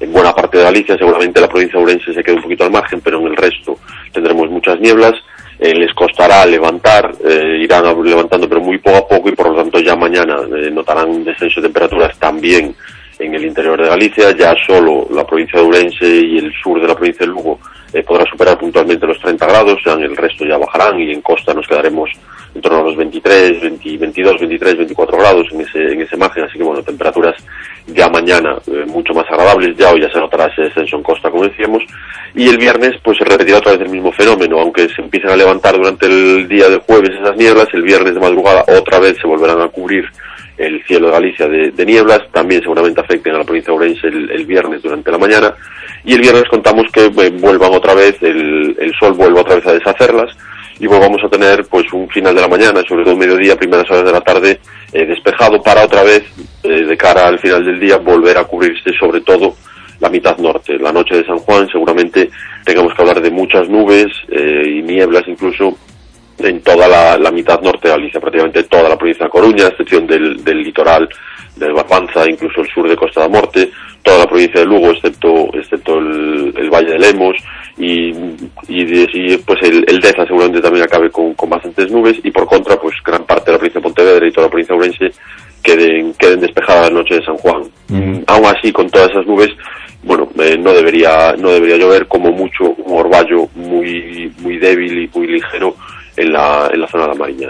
en 0.00 0.12
buena 0.12 0.32
parte 0.32 0.58
de 0.58 0.64
Galicia, 0.64 0.96
seguramente 0.96 1.40
la 1.40 1.48
provincia 1.48 1.78
de 1.78 1.84
Ourense 1.84 2.12
se 2.14 2.22
quede 2.22 2.36
un 2.36 2.42
poquito 2.42 2.64
al 2.64 2.70
margen, 2.70 3.00
pero 3.00 3.18
en 3.20 3.26
el 3.28 3.36
resto 3.36 3.78
tendremos 4.12 4.50
muchas 4.50 4.78
nieblas. 4.80 5.14
Eh, 5.58 5.74
les 5.74 5.92
costará 5.94 6.44
levantar, 6.44 7.12
eh, 7.26 7.60
irán 7.62 7.84
levantando, 8.04 8.46
pero 8.46 8.60
muy 8.60 8.76
poco 8.76 8.96
a 8.98 9.08
poco, 9.08 9.30
y 9.30 9.32
por 9.32 9.48
lo 9.48 9.56
tanto 9.56 9.78
ya 9.80 9.96
mañana 9.96 10.36
eh, 10.54 10.70
notarán 10.70 11.08
un 11.08 11.24
descenso 11.24 11.60
de 11.62 11.68
temperaturas 11.68 12.18
también 12.18 12.74
en 13.18 13.34
el 13.34 13.44
interior 13.44 13.80
de 13.80 13.88
Galicia. 13.88 14.30
Ya 14.32 14.54
solo 14.66 15.06
la 15.10 15.26
provincia 15.26 15.60
de 15.60 15.66
Ourense 15.66 16.06
y 16.06 16.38
el 16.38 16.52
sur 16.62 16.80
de 16.80 16.88
la 16.88 16.94
provincia 16.94 17.26
de 17.26 17.32
Lugo 17.32 17.58
eh, 17.92 18.02
podrá 18.02 18.24
superar 18.26 18.58
puntualmente 18.58 19.06
los 19.06 19.18
30 19.20 19.46
grados, 19.46 19.80
ya 19.84 19.92
en 19.92 20.02
el 20.02 20.16
resto 20.16 20.44
ya 20.44 20.58
bajarán 20.58 21.00
y 21.00 21.12
en 21.12 21.22
costa 21.22 21.54
nos 21.54 21.66
quedaremos 21.66 22.10
en 22.54 22.60
torno 22.60 22.80
a 22.80 22.82
los 22.82 22.96
23, 22.96 23.60
20 23.60 23.96
22, 23.96 24.40
23, 24.40 24.76
24 24.78 25.18
grados 25.18 25.46
en 25.52 25.60
ese, 25.60 25.92
en 25.92 26.00
ese 26.00 26.16
margen, 26.16 26.44
así 26.44 26.58
que 26.58 26.64
bueno, 26.64 26.82
temperaturas 26.82 27.34
ya 27.86 28.08
mañana 28.08 28.58
eh, 28.66 28.84
mucho 28.86 29.14
más 29.14 29.24
agradables, 29.30 29.76
ya 29.76 29.92
hoy 29.92 30.00
ya 30.00 30.10
se 30.10 30.18
notará 30.18 30.46
ese 30.46 30.62
descenso 30.62 30.96
en 30.96 31.02
costa, 31.02 31.30
como 31.30 31.44
decíamos, 31.44 31.82
y 32.34 32.48
el 32.48 32.58
viernes 32.58 32.92
pues 33.02 33.18
se 33.18 33.24
repetirá 33.24 33.58
otra 33.58 33.72
vez 33.72 33.82
el 33.82 33.90
mismo 33.90 34.10
fenómeno, 34.12 34.58
aunque 34.58 34.88
se 34.88 35.00
empiecen 35.00 35.30
a 35.30 35.36
levantar 35.36 35.76
durante 35.76 36.06
el 36.06 36.48
día 36.48 36.68
del 36.68 36.80
jueves 36.80 37.10
esas 37.10 37.36
nieblas, 37.36 37.68
el 37.72 37.82
viernes 37.82 38.14
de 38.14 38.20
madrugada 38.20 38.64
otra 38.78 38.98
vez 38.98 39.16
se 39.20 39.26
volverán 39.26 39.60
a 39.60 39.68
cubrir 39.68 40.04
el 40.58 40.82
cielo 40.84 41.06
de 41.06 41.12
Galicia 41.12 41.48
de, 41.48 41.86
nieblas, 41.86 42.20
también 42.32 42.62
seguramente 42.62 43.00
afecten 43.00 43.34
a 43.34 43.38
la 43.38 43.44
provincia 43.44 43.72
de 43.72 43.78
Ourense 43.78 44.06
el, 44.06 44.46
viernes 44.46 44.82
durante 44.82 45.10
la 45.10 45.18
mañana, 45.18 45.54
y 46.04 46.14
el 46.14 46.20
viernes 46.20 46.44
contamos 46.48 46.86
que 46.92 47.04
eh, 47.04 47.30
vuelvan 47.30 47.74
otra 47.74 47.94
vez, 47.94 48.16
el, 48.22 48.76
el 48.78 48.94
sol 48.98 49.12
vuelva 49.12 49.42
otra 49.42 49.56
vez 49.56 49.66
a 49.66 49.72
deshacerlas, 49.72 50.36
y 50.78 50.86
volvamos 50.86 51.22
a 51.24 51.28
tener 51.28 51.64
pues 51.66 51.90
un 51.92 52.08
final 52.08 52.34
de 52.34 52.40
la 52.40 52.48
mañana, 52.48 52.82
sobre 52.86 53.04
todo 53.04 53.16
mediodía, 53.16 53.56
primeras 53.56 53.90
horas 53.90 54.04
de 54.04 54.12
la 54.12 54.20
tarde, 54.20 54.60
eh, 54.92 55.06
despejado 55.06 55.62
para 55.62 55.84
otra 55.84 56.02
vez, 56.02 56.24
eh, 56.62 56.84
de 56.84 56.96
cara 56.96 57.28
al 57.28 57.38
final 57.38 57.64
del 57.64 57.80
día, 57.80 57.96
volver 57.96 58.36
a 58.38 58.44
cubrirse 58.44 58.92
sobre 58.98 59.20
todo 59.22 59.54
la 60.00 60.10
mitad 60.10 60.36
norte. 60.38 60.78
La 60.78 60.92
noche 60.92 61.16
de 61.16 61.24
San 61.24 61.38
Juan 61.38 61.66
seguramente 61.68 62.30
tengamos 62.64 62.92
que 62.94 63.02
hablar 63.02 63.20
de 63.22 63.30
muchas 63.30 63.66
nubes 63.68 64.06
y 64.28 64.82
nieblas 64.82 65.22
incluso 65.26 65.74
en 66.38 66.60
toda 66.62 66.86
la, 66.88 67.16
la 67.16 67.30
mitad 67.30 67.60
norte 67.60 67.88
de 67.88 67.94
Galicia, 67.94 68.20
prácticamente 68.20 68.62
toda 68.64 68.88
la 68.88 68.96
provincia 68.96 69.24
de 69.24 69.30
Coruña, 69.30 69.64
a 69.64 69.68
excepción 69.68 70.06
del, 70.06 70.42
del 70.44 70.58
litoral, 70.62 71.08
del 71.56 71.72
Barbanza, 71.72 72.28
incluso 72.28 72.60
el 72.60 72.68
sur 72.68 72.88
de 72.88 72.96
Costa 72.96 73.22
da 73.22 73.28
Morte, 73.28 73.70
toda 74.02 74.18
la 74.18 74.26
provincia 74.26 74.60
de 74.60 74.66
Lugo, 74.66 74.90
excepto, 74.90 75.48
excepto 75.54 75.98
el, 75.98 76.52
el 76.56 76.70
Valle 76.70 76.92
de 76.92 76.98
Lemos, 76.98 77.36
y, 77.78 78.10
y, 78.68 78.82
y, 79.12 79.36
pues 79.38 79.58
el, 79.62 79.84
el 79.88 80.00
Deza 80.00 80.26
seguramente 80.26 80.60
también 80.60 80.84
acabe 80.84 81.10
con, 81.10 81.32
con 81.34 81.48
bastantes 81.48 81.90
nubes, 81.90 82.18
y 82.22 82.30
por 82.30 82.46
contra, 82.46 82.76
pues 82.76 82.94
gran 83.04 83.24
parte 83.24 83.46
de 83.46 83.52
la 83.52 83.58
provincia 83.58 83.80
de 83.80 83.84
Pontevedra 83.84 84.28
y 84.28 84.32
toda 84.32 84.46
la 84.46 84.50
provincia 84.50 84.74
de 84.74 84.80
Ourense 84.80 85.18
queden, 85.62 86.12
queden 86.14 86.40
despejadas 86.40 86.90
la 86.90 86.98
noche 86.98 87.16
de 87.16 87.24
San 87.24 87.36
Juan. 87.38 87.62
Mm, 87.88 88.18
Aún 88.26 88.46
así, 88.46 88.70
con 88.70 88.88
todas 88.90 89.10
esas 89.10 89.26
nubes, 89.26 89.48
bueno, 90.02 90.28
eh, 90.38 90.56
no 90.56 90.72
debería 90.72 91.34
no 91.36 91.50
debería 91.50 91.78
llover 91.78 92.06
como 92.06 92.30
mucho 92.30 92.64
un 92.78 92.98
orvallo 93.00 93.48
muy 93.56 94.32
muy 94.38 94.56
débil 94.58 95.02
y 95.02 95.18
muy 95.18 95.26
ligero 95.26 95.74
en 96.16 96.32
la, 96.32 96.70
en 96.72 96.80
la 96.80 96.88
zona 96.88 97.04
de 97.04 97.08
la 97.10 97.14
Mariña. 97.14 97.48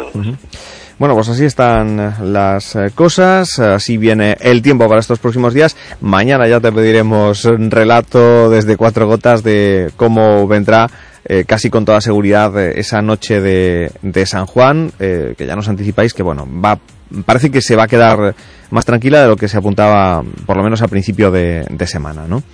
Bueno, 0.98 1.14
pues 1.14 1.28
así 1.28 1.44
están 1.44 2.00
eh, 2.00 2.12
las 2.22 2.74
eh, 2.74 2.90
cosas, 2.94 3.58
así 3.58 3.98
viene 3.98 4.36
el 4.40 4.62
tiempo 4.62 4.88
para 4.88 5.00
estos 5.00 5.18
próximos 5.18 5.52
días. 5.52 5.76
Mañana 6.00 6.48
ya 6.48 6.58
te 6.58 6.72
pediremos 6.72 7.44
un 7.44 7.70
relato 7.70 8.48
desde 8.48 8.78
cuatro 8.78 9.06
gotas 9.06 9.42
de 9.42 9.90
cómo 9.96 10.48
vendrá 10.48 10.88
eh, 11.28 11.44
casi 11.44 11.70
con 11.70 11.84
toda 11.84 12.00
seguridad 12.00 12.56
eh, 12.56 12.78
esa 12.78 13.02
noche 13.02 13.40
de, 13.40 13.90
de 14.00 14.26
San 14.26 14.46
Juan, 14.46 14.92
eh, 15.00 15.34
que 15.36 15.44
ya 15.44 15.56
nos 15.56 15.68
anticipáis 15.68 16.14
que 16.14 16.22
bueno, 16.22 16.46
va 16.48 16.78
parece 17.24 17.50
que 17.50 17.60
se 17.60 17.74
va 17.74 17.84
a 17.84 17.88
quedar 17.88 18.36
más 18.70 18.84
tranquila 18.84 19.22
de 19.22 19.28
lo 19.28 19.36
que 19.36 19.48
se 19.48 19.56
apuntaba 19.56 20.22
por 20.47 20.56
lo 20.56 20.62
menos 20.62 20.82
a 20.82 20.88
principio 20.88 21.32
de, 21.32 21.66
de 21.68 21.86
semana, 21.88 22.26
¿no? 22.28 22.44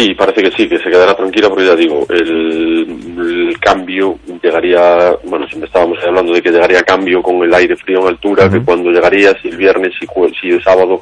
Sí, 0.00 0.14
parece 0.14 0.42
que 0.42 0.50
sí, 0.52 0.66
que 0.66 0.78
se 0.78 0.88
quedará 0.88 1.14
tranquila 1.14 1.50
porque 1.50 1.66
ya 1.66 1.76
digo, 1.76 2.06
el, 2.08 2.88
el 3.18 3.58
cambio 3.60 4.18
llegaría, 4.42 5.14
bueno, 5.24 5.46
siempre 5.46 5.66
estábamos 5.66 5.98
hablando 6.02 6.32
de 6.32 6.40
que 6.40 6.50
llegaría 6.50 6.82
cambio 6.82 7.20
con 7.22 7.42
el 7.42 7.52
aire 7.52 7.76
frío 7.76 8.00
en 8.00 8.08
altura, 8.08 8.48
que 8.48 8.64
cuando 8.64 8.90
llegaría, 8.90 9.34
si 9.42 9.48
el 9.48 9.58
viernes, 9.58 9.92
si, 10.00 10.06
si 10.40 10.48
el 10.54 10.62
sábado, 10.62 11.00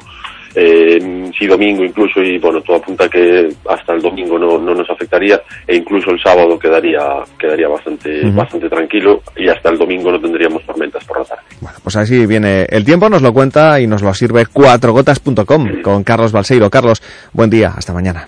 eh, 0.53 1.31
si 1.37 1.47
domingo 1.47 1.85
incluso, 1.85 2.21
y 2.21 2.39
bueno, 2.39 2.59
todo 2.59 2.75
apunta 2.75 3.07
que 3.07 3.47
hasta 3.69 3.93
el 3.93 4.01
domingo 4.01 4.37
no, 4.37 4.57
no 4.57 4.75
nos 4.75 4.89
afectaría, 4.89 5.39
e 5.65 5.77
incluso 5.77 6.11
el 6.11 6.21
sábado 6.21 6.59
quedaría, 6.59 6.99
quedaría 7.39 7.69
bastante, 7.69 8.29
bastante 8.31 8.67
tranquilo, 8.67 9.21
y 9.37 9.47
hasta 9.47 9.69
el 9.69 9.77
domingo 9.77 10.11
no 10.11 10.19
tendríamos 10.19 10.61
tormentas 10.65 11.05
por 11.05 11.19
la 11.19 11.23
tarde. 11.23 11.43
Pues 11.81 11.95
así 11.95 12.25
viene 12.25 12.65
el 12.67 12.83
tiempo, 12.83 13.07
nos 13.07 13.21
lo 13.21 13.31
cuenta 13.31 13.79
y 13.79 13.87
nos 13.87 14.01
lo 14.01 14.13
sirve 14.13 14.45
cuatrogotas.com 14.47 15.81
con 15.83 16.03
Carlos 16.03 16.33
Balseiro. 16.33 16.69
Carlos, 16.69 17.01
buen 17.31 17.49
día, 17.49 17.71
hasta 17.77 17.93
mañana. 17.93 18.27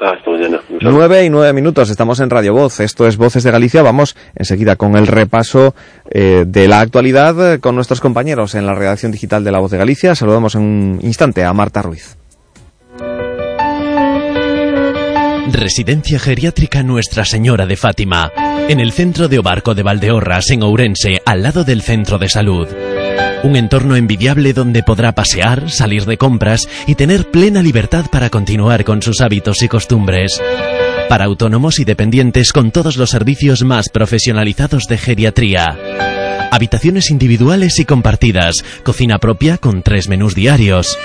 Hasta 0.00 0.30
mañana. 0.30 0.60
Un 0.68 0.78
saludo. 0.80 0.96
Nueve 0.96 1.24
y 1.24 1.30
nueve 1.30 1.52
minutos, 1.52 1.90
estamos 1.90 2.20
en 2.20 2.30
Radio 2.30 2.54
Voz, 2.54 2.80
esto 2.80 3.06
es 3.06 3.16
Voces 3.16 3.42
de 3.42 3.50
Galicia, 3.50 3.82
vamos 3.82 4.16
enseguida 4.36 4.76
con 4.76 4.96
el 4.96 5.06
repaso 5.06 5.74
eh, 6.10 6.44
de 6.46 6.68
la 6.68 6.80
actualidad 6.80 7.54
eh, 7.54 7.58
con 7.58 7.74
nuestros 7.74 8.00
compañeros 8.00 8.54
en 8.54 8.66
la 8.66 8.74
redacción 8.74 9.10
digital 9.10 9.42
de 9.42 9.52
La 9.52 9.58
Voz 9.58 9.70
de 9.70 9.78
Galicia. 9.78 10.14
Saludamos 10.14 10.54
en 10.54 10.62
un 10.62 10.98
instante 11.02 11.44
a 11.44 11.52
Marta 11.52 11.82
Ruiz. 11.82 12.16
Residencia 15.50 16.18
Geriátrica 16.18 16.82
Nuestra 16.82 17.24
Señora 17.24 17.66
de 17.66 17.76
Fátima, 17.76 18.30
en 18.68 18.80
el 18.80 18.92
centro 18.92 19.28
de 19.28 19.38
Obarco 19.38 19.74
de 19.74 19.82
Valdeorras, 19.82 20.50
en 20.50 20.62
Ourense, 20.62 21.20
al 21.24 21.42
lado 21.42 21.64
del 21.64 21.82
centro 21.82 22.18
de 22.18 22.28
salud. 22.28 22.68
Un 23.44 23.56
entorno 23.56 23.94
envidiable 23.94 24.52
donde 24.52 24.82
podrá 24.82 25.12
pasear, 25.12 25.70
salir 25.70 26.04
de 26.06 26.18
compras 26.18 26.68
y 26.86 26.96
tener 26.96 27.30
plena 27.30 27.62
libertad 27.62 28.06
para 28.10 28.30
continuar 28.30 28.84
con 28.84 29.00
sus 29.00 29.20
hábitos 29.20 29.62
y 29.62 29.68
costumbres. 29.68 30.40
para 31.08 31.24
autónomos 31.24 31.78
y 31.78 31.84
dependientes 31.84 32.52
con 32.52 32.70
todos 32.70 32.98
los 32.98 33.08
servicios 33.08 33.64
más 33.64 33.88
profesionalizados 33.88 34.84
de 34.88 34.98
geriatría. 34.98 35.78
Habitaciones 36.50 37.10
individuales 37.10 37.78
y 37.78 37.86
compartidas, 37.86 38.56
cocina 38.82 39.18
propia 39.18 39.56
con 39.56 39.82
tres 39.82 40.08
menús 40.08 40.34
diarios. 40.34 40.98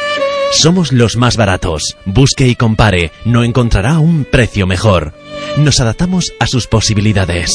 Somos 0.52 0.92
los 0.92 1.16
más 1.16 1.38
baratos. 1.38 1.98
Busque 2.06 2.48
y 2.48 2.56
compare, 2.56 3.12
no 3.24 3.46
encontrará 3.46 4.00
un 4.00 4.26
precio 4.26 4.68
mejor. 4.68 5.14
Nos 5.58 5.80
adaptamos 5.80 6.34
a 6.40 6.48
sus 6.48 6.68
posibilidades. 6.68 7.50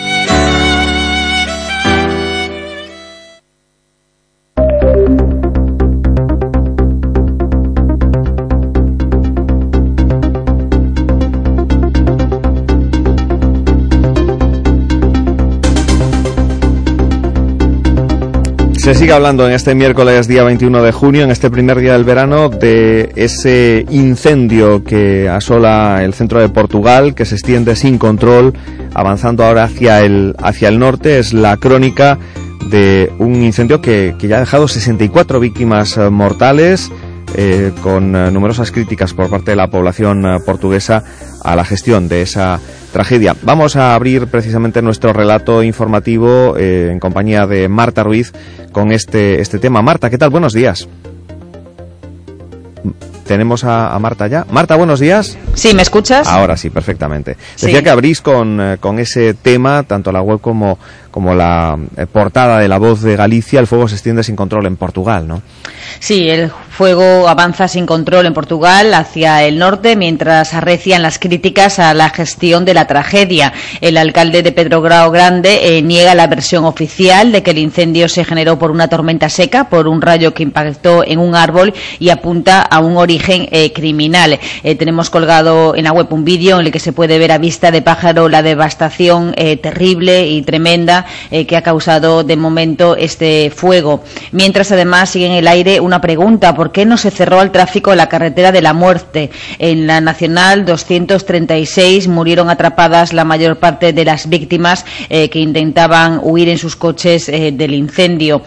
Se 18.89 18.95
sigue 18.95 19.13
hablando 19.13 19.45
en 19.45 19.53
este 19.53 19.75
miércoles 19.75 20.27
día 20.27 20.43
21 20.43 20.81
de 20.81 20.91
junio, 20.91 21.23
en 21.23 21.29
este 21.29 21.51
primer 21.51 21.77
día 21.77 21.93
del 21.93 22.05
verano, 22.05 22.49
de 22.49 23.11
ese 23.15 23.85
incendio 23.91 24.83
que 24.83 25.29
asola 25.29 26.03
el 26.03 26.15
centro 26.15 26.39
de 26.39 26.49
Portugal, 26.49 27.13
que 27.13 27.23
se 27.25 27.35
extiende 27.35 27.75
sin 27.75 27.99
control, 27.99 28.55
avanzando 28.95 29.43
ahora 29.43 29.65
hacia 29.65 30.01
el, 30.01 30.33
hacia 30.39 30.69
el 30.69 30.79
norte. 30.79 31.19
Es 31.19 31.33
la 31.33 31.57
crónica 31.57 32.17
de 32.71 33.11
un 33.19 33.35
incendio 33.43 33.79
que, 33.79 34.15
que 34.17 34.27
ya 34.27 34.37
ha 34.37 34.39
dejado 34.39 34.67
64 34.67 35.39
víctimas 35.39 35.95
eh, 35.95 36.09
mortales, 36.09 36.91
eh, 37.35 37.71
con 37.83 38.15
eh, 38.15 38.31
numerosas 38.31 38.71
críticas 38.71 39.13
por 39.13 39.29
parte 39.29 39.51
de 39.51 39.57
la 39.57 39.67
población 39.67 40.25
portuguesa 40.47 41.03
a 41.43 41.55
la 41.55 41.63
gestión 41.63 42.07
de 42.07 42.23
esa 42.23 42.59
tragedia. 42.91 43.35
Vamos 43.41 43.75
a 43.75 43.95
abrir 43.95 44.27
precisamente 44.27 44.81
nuestro 44.81 45.13
relato 45.13 45.63
informativo 45.63 46.55
eh, 46.57 46.89
en 46.91 46.99
compañía 46.99 47.47
de 47.47 47.67
Marta 47.69 48.03
Ruiz 48.03 48.33
con 48.71 48.91
este, 48.91 49.41
este 49.41 49.59
tema. 49.59 49.81
Marta, 49.81 50.09
¿qué 50.09 50.17
tal? 50.17 50.29
Buenos 50.29 50.53
días. 50.53 50.87
Tenemos 53.25 53.63
a, 53.63 53.93
a 53.93 53.99
Marta 53.99 54.25
ya. 54.25 54.43
Marta, 54.49 54.75
buenos 54.75 54.99
días. 54.99 55.37
Sí, 55.53 55.75
¿me 55.75 55.83
escuchas? 55.83 56.27
Ahora 56.27 56.57
sí, 56.57 56.71
perfectamente. 56.71 57.37
Sí. 57.55 57.67
Decía 57.67 57.83
que 57.83 57.91
abrís 57.91 58.21
con, 58.21 58.59
eh, 58.59 58.77
con 58.79 58.97
ese 58.97 59.35
tema, 59.35 59.83
tanto 59.83 60.11
la 60.11 60.23
web 60.23 60.41
como, 60.41 60.79
como 61.11 61.33
la 61.33 61.77
eh, 61.97 62.05
portada 62.05 62.59
de 62.59 62.67
La 62.67 62.77
Voz 62.77 63.01
de 63.01 63.15
Galicia, 63.15 63.59
el 63.59 63.67
fuego 63.67 63.87
se 63.87 63.95
extiende 63.95 64.23
sin 64.23 64.35
control 64.35 64.65
en 64.65 64.75
Portugal, 64.75 65.27
¿no? 65.27 65.41
Sí, 65.99 66.29
el 66.29 66.49
fuego 66.69 67.27
avanza 67.27 67.67
sin 67.67 67.85
control 67.85 68.25
en 68.25 68.33
Portugal 68.33 68.93
hacia 68.93 69.43
el 69.43 69.59
norte 69.59 69.95
mientras 69.95 70.53
arrecian 70.53 71.01
las 71.01 71.19
críticas 71.19 71.79
a 71.79 71.93
la 71.93 72.09
gestión 72.09 72.63
de 72.63 72.73
la 72.73 72.87
tragedia. 72.87 73.51
El 73.81 73.97
alcalde 73.97 74.43
de 74.43 74.51
Pedro 74.51 74.81
Grao 74.81 75.11
Grande 75.11 75.77
eh, 75.77 75.81
niega 75.81 76.15
la 76.15 76.27
versión 76.27 76.63
oficial 76.63 77.31
de 77.31 77.43
que 77.43 77.51
el 77.51 77.57
incendio 77.57 78.07
se 78.07 78.23
generó 78.23 78.57
por 78.57 78.71
una 78.71 78.87
tormenta 78.87 79.29
seca, 79.29 79.67
por 79.67 79.87
un 79.87 80.01
rayo 80.01 80.33
que 80.33 80.43
impactó 80.43 81.03
en 81.05 81.19
un 81.19 81.35
árbol 81.35 81.73
y 81.99 82.09
apunta 82.09 82.61
a 82.61 82.79
un 82.79 82.95
origen 82.95 83.49
eh, 83.51 83.73
criminal. 83.73 84.39
Tenemos 84.77 85.09
colgado 85.09 85.75
en 85.75 85.83
la 85.83 85.91
web 85.91 86.07
un 86.11 86.23
vídeo 86.23 86.59
en 86.59 86.67
el 86.67 86.71
que 86.71 86.79
se 86.79 86.93
puede 86.93 87.17
ver 87.17 87.31
a 87.31 87.37
vista 87.37 87.71
de 87.71 87.81
pájaro 87.81 88.29
la 88.29 88.41
devastación 88.41 89.33
terrible 89.33 90.27
y 90.27 90.41
tremenda 90.43 90.98
eh, 91.31 91.45
que 91.45 91.57
ha 91.57 91.61
causado 91.61 92.23
de 92.23 92.35
momento 92.35 92.95
este 92.95 93.51
fuego. 93.55 94.03
Mientras 94.31 94.71
además 94.71 95.09
sigue 95.09 95.27
en 95.27 95.33
el 95.33 95.47
aire 95.47 95.79
una 95.79 96.01
pregunta, 96.01 96.55
¿por 96.55 96.71
qué 96.71 96.85
no 96.85 96.97
se 96.97 97.11
cerró 97.11 97.39
al 97.39 97.51
tráfico 97.51 97.95
la 97.95 98.09
carretera 98.09 98.51
de 98.51 98.61
la 98.61 98.73
muerte? 98.73 99.29
En 99.57 99.87
la 99.87 100.01
Nacional 100.01 100.65
236 100.65 102.07
murieron 102.07 102.49
atrapadas 102.49 103.13
la 103.13 103.25
mayor 103.25 103.57
parte 103.57 103.93
de 103.93 104.05
las 104.05 104.29
víctimas 104.29 104.85
eh, 105.09 105.29
que 105.29 105.39
intentaban 105.39 106.19
huir 106.23 106.49
en 106.49 106.57
sus 106.57 106.75
coches 106.75 107.29
eh, 107.29 107.51
del 107.51 107.73
incendio. 107.73 108.41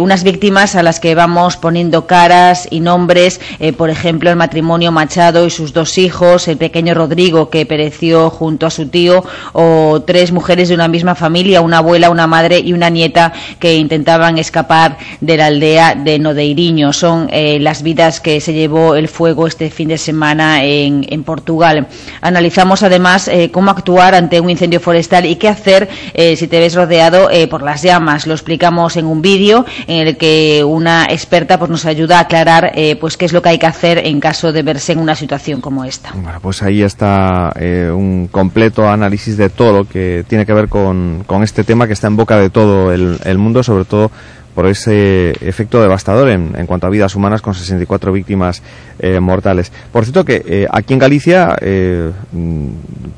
Unas 0.00 0.24
víctimas 0.24 0.74
a 0.76 0.82
las 0.82 1.00
que 1.00 1.14
vamos 1.14 1.56
poniendo 1.56 2.06
caras 2.06 2.68
y 2.70 2.80
nombres, 2.80 3.40
por 3.76 3.90
ejemplo, 3.90 4.30
el 4.30 4.36
matrimonio 4.36 4.92
Machado 4.92 5.46
y 5.46 5.50
sus 5.50 5.72
dos 5.72 5.98
hijos, 5.98 6.48
el 6.48 6.56
pequeño 6.56 6.94
Rodrigo 6.94 7.50
que 7.50 7.66
pereció 7.66 8.30
junto 8.30 8.66
a 8.66 8.70
su 8.70 8.88
tío, 8.88 9.24
o 9.52 10.02
tres 10.06 10.32
mujeres 10.32 10.68
de 10.68 10.74
una 10.74 10.88
misma 10.88 11.14
familia, 11.14 11.60
una 11.60 11.78
abuela, 11.78 11.93
una 12.10 12.26
madre 12.26 12.58
y 12.58 12.72
una 12.72 12.90
nieta 12.90 13.32
que 13.58 13.76
intentaban 13.76 14.38
escapar 14.38 14.98
de 15.20 15.36
la 15.36 15.46
aldea 15.46 15.94
de 15.94 16.18
Nodeiriño. 16.18 16.92
Son 16.92 17.28
eh, 17.30 17.58
las 17.60 17.82
vidas 17.82 18.20
que 18.20 18.40
se 18.40 18.52
llevó 18.52 18.94
el 18.94 19.08
fuego 19.08 19.46
este 19.46 19.70
fin 19.70 19.88
de 19.88 19.98
semana 19.98 20.64
en, 20.64 21.06
en 21.08 21.24
Portugal. 21.24 21.86
Analizamos 22.20 22.82
además 22.82 23.28
eh, 23.28 23.50
cómo 23.50 23.70
actuar 23.70 24.14
ante 24.14 24.40
un 24.40 24.50
incendio 24.50 24.80
forestal 24.80 25.26
y 25.26 25.36
qué 25.36 25.48
hacer 25.48 25.88
eh, 26.14 26.36
si 26.36 26.48
te 26.48 26.58
ves 26.60 26.74
rodeado 26.74 27.30
eh, 27.30 27.46
por 27.48 27.62
las 27.62 27.82
llamas. 27.82 28.26
Lo 28.26 28.34
explicamos 28.34 28.96
en 28.96 29.06
un 29.06 29.22
vídeo 29.22 29.64
en 29.86 30.06
el 30.08 30.16
que 30.16 30.62
una 30.64 31.06
experta 31.10 31.58
pues, 31.58 31.70
nos 31.70 31.86
ayuda 31.86 32.18
a 32.18 32.20
aclarar 32.22 32.72
eh, 32.74 32.96
pues, 32.96 33.16
qué 33.16 33.24
es 33.24 33.32
lo 33.32 33.42
que 33.42 33.50
hay 33.50 33.58
que 33.58 33.66
hacer 33.66 33.98
en 33.98 34.20
caso 34.20 34.52
de 34.52 34.62
verse 34.62 34.92
en 34.92 34.98
una 34.98 35.14
situación 35.14 35.60
como 35.60 35.84
esta. 35.84 36.12
Bueno, 36.14 36.38
pues 36.40 36.62
ahí 36.62 36.82
está 36.82 37.52
eh, 37.58 37.90
un 37.94 38.28
completo 38.28 38.88
análisis 38.88 39.36
de 39.36 39.50
todo 39.50 39.72
lo 39.72 39.84
que 39.88 40.24
tiene 40.28 40.46
que 40.46 40.52
ver 40.52 40.68
con, 40.68 41.24
con 41.26 41.42
este 41.42 41.64
tema 41.64 41.83
que 41.86 41.92
está 41.92 42.06
en 42.06 42.16
boca 42.16 42.38
de 42.38 42.50
todo 42.50 42.92
el, 42.92 43.38
mundo, 43.38 43.62
sobre 43.62 43.84
todo 43.84 44.10
por 44.54 44.66
ese 44.66 45.30
efecto 45.40 45.82
devastador 45.82 46.28
en, 46.30 46.66
cuanto 46.66 46.86
a 46.86 46.90
vidas 46.90 47.16
humanas 47.16 47.42
con 47.42 47.54
64 47.54 48.12
víctimas 48.12 48.62
eh, 48.98 49.18
mortales. 49.20 49.72
Por 49.92 50.04
cierto 50.04 50.24
que 50.24 50.42
eh, 50.46 50.66
aquí 50.70 50.92
en 50.92 51.00
Galicia 51.00 51.56
eh, 51.60 52.12
mm, 52.32 52.68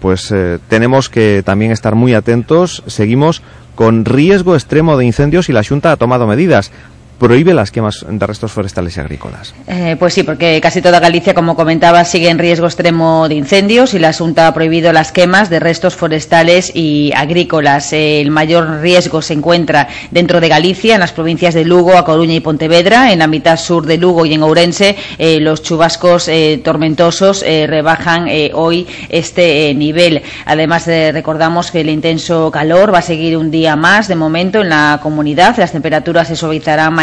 pues 0.00 0.32
tenemos 0.68 1.08
que 1.10 1.42
también 1.44 1.72
estar 1.72 1.94
muy 1.94 2.14
atentos, 2.14 2.82
seguimos 2.86 3.42
con 3.74 4.04
riesgo 4.06 4.54
extremo 4.54 4.96
de 4.96 5.04
incendios 5.04 5.48
y 5.48 5.52
la 5.52 5.62
Junta 5.62 5.92
ha 5.92 5.96
tomado 5.96 6.26
medidas 6.26 6.72
prohíbe 7.18 7.54
las 7.54 7.70
quemas 7.70 8.04
de 8.08 8.26
restos 8.26 8.52
forestales 8.52 8.96
y 8.96 9.00
agrícolas. 9.00 9.54
Eh, 9.66 9.96
pues 9.98 10.14
sí, 10.14 10.22
porque 10.22 10.60
casi 10.60 10.82
toda 10.82 11.00
Galicia, 11.00 11.34
como 11.34 11.56
comentaba, 11.56 12.04
sigue 12.04 12.28
en 12.28 12.38
riesgo 12.38 12.66
extremo 12.66 13.28
de 13.28 13.34
incendios 13.34 13.94
y 13.94 13.98
la 13.98 14.12
Junta 14.12 14.46
ha 14.46 14.54
prohibido 14.54 14.92
las 14.92 15.12
quemas 15.12 15.50
de 15.50 15.60
restos 15.60 15.94
forestales 15.94 16.72
y 16.74 17.12
agrícolas. 17.16 17.92
El 17.92 18.30
mayor 18.30 18.80
riesgo 18.80 19.22
se 19.22 19.34
encuentra 19.34 19.88
dentro 20.10 20.40
de 20.40 20.48
Galicia, 20.48 20.94
en 20.94 21.00
las 21.00 21.12
provincias 21.12 21.54
de 21.54 21.64
Lugo, 21.64 21.96
A 21.96 22.04
Coruña 22.04 22.34
y 22.34 22.40
Pontevedra. 22.40 23.12
En 23.12 23.20
la 23.20 23.26
mitad 23.26 23.58
sur 23.58 23.86
de 23.86 23.96
Lugo 23.96 24.26
y 24.26 24.34
en 24.34 24.42
Ourense, 24.42 24.96
eh, 25.18 25.40
los 25.40 25.62
chubascos 25.62 26.28
eh, 26.28 26.60
tormentosos 26.62 27.44
rebajan 27.46 28.28
hoy 28.54 28.86
este 29.08 29.72
nivel. 29.74 30.22
Además, 30.44 30.86
recordamos 30.86 31.70
que 31.70 31.80
el 31.80 31.90
intenso 31.90 32.50
calor 32.50 32.92
va 32.92 32.98
a 32.98 33.02
seguir 33.02 33.36
un 33.36 33.50
día 33.50 33.76
más 33.76 34.08
de 34.08 34.16
momento 34.16 34.60
en 34.60 34.68
la 34.68 35.00
comunidad. 35.02 35.56
Las 35.56 35.72
temperaturas 35.72 36.28
se 36.28 36.36
suavizarán 36.36 36.94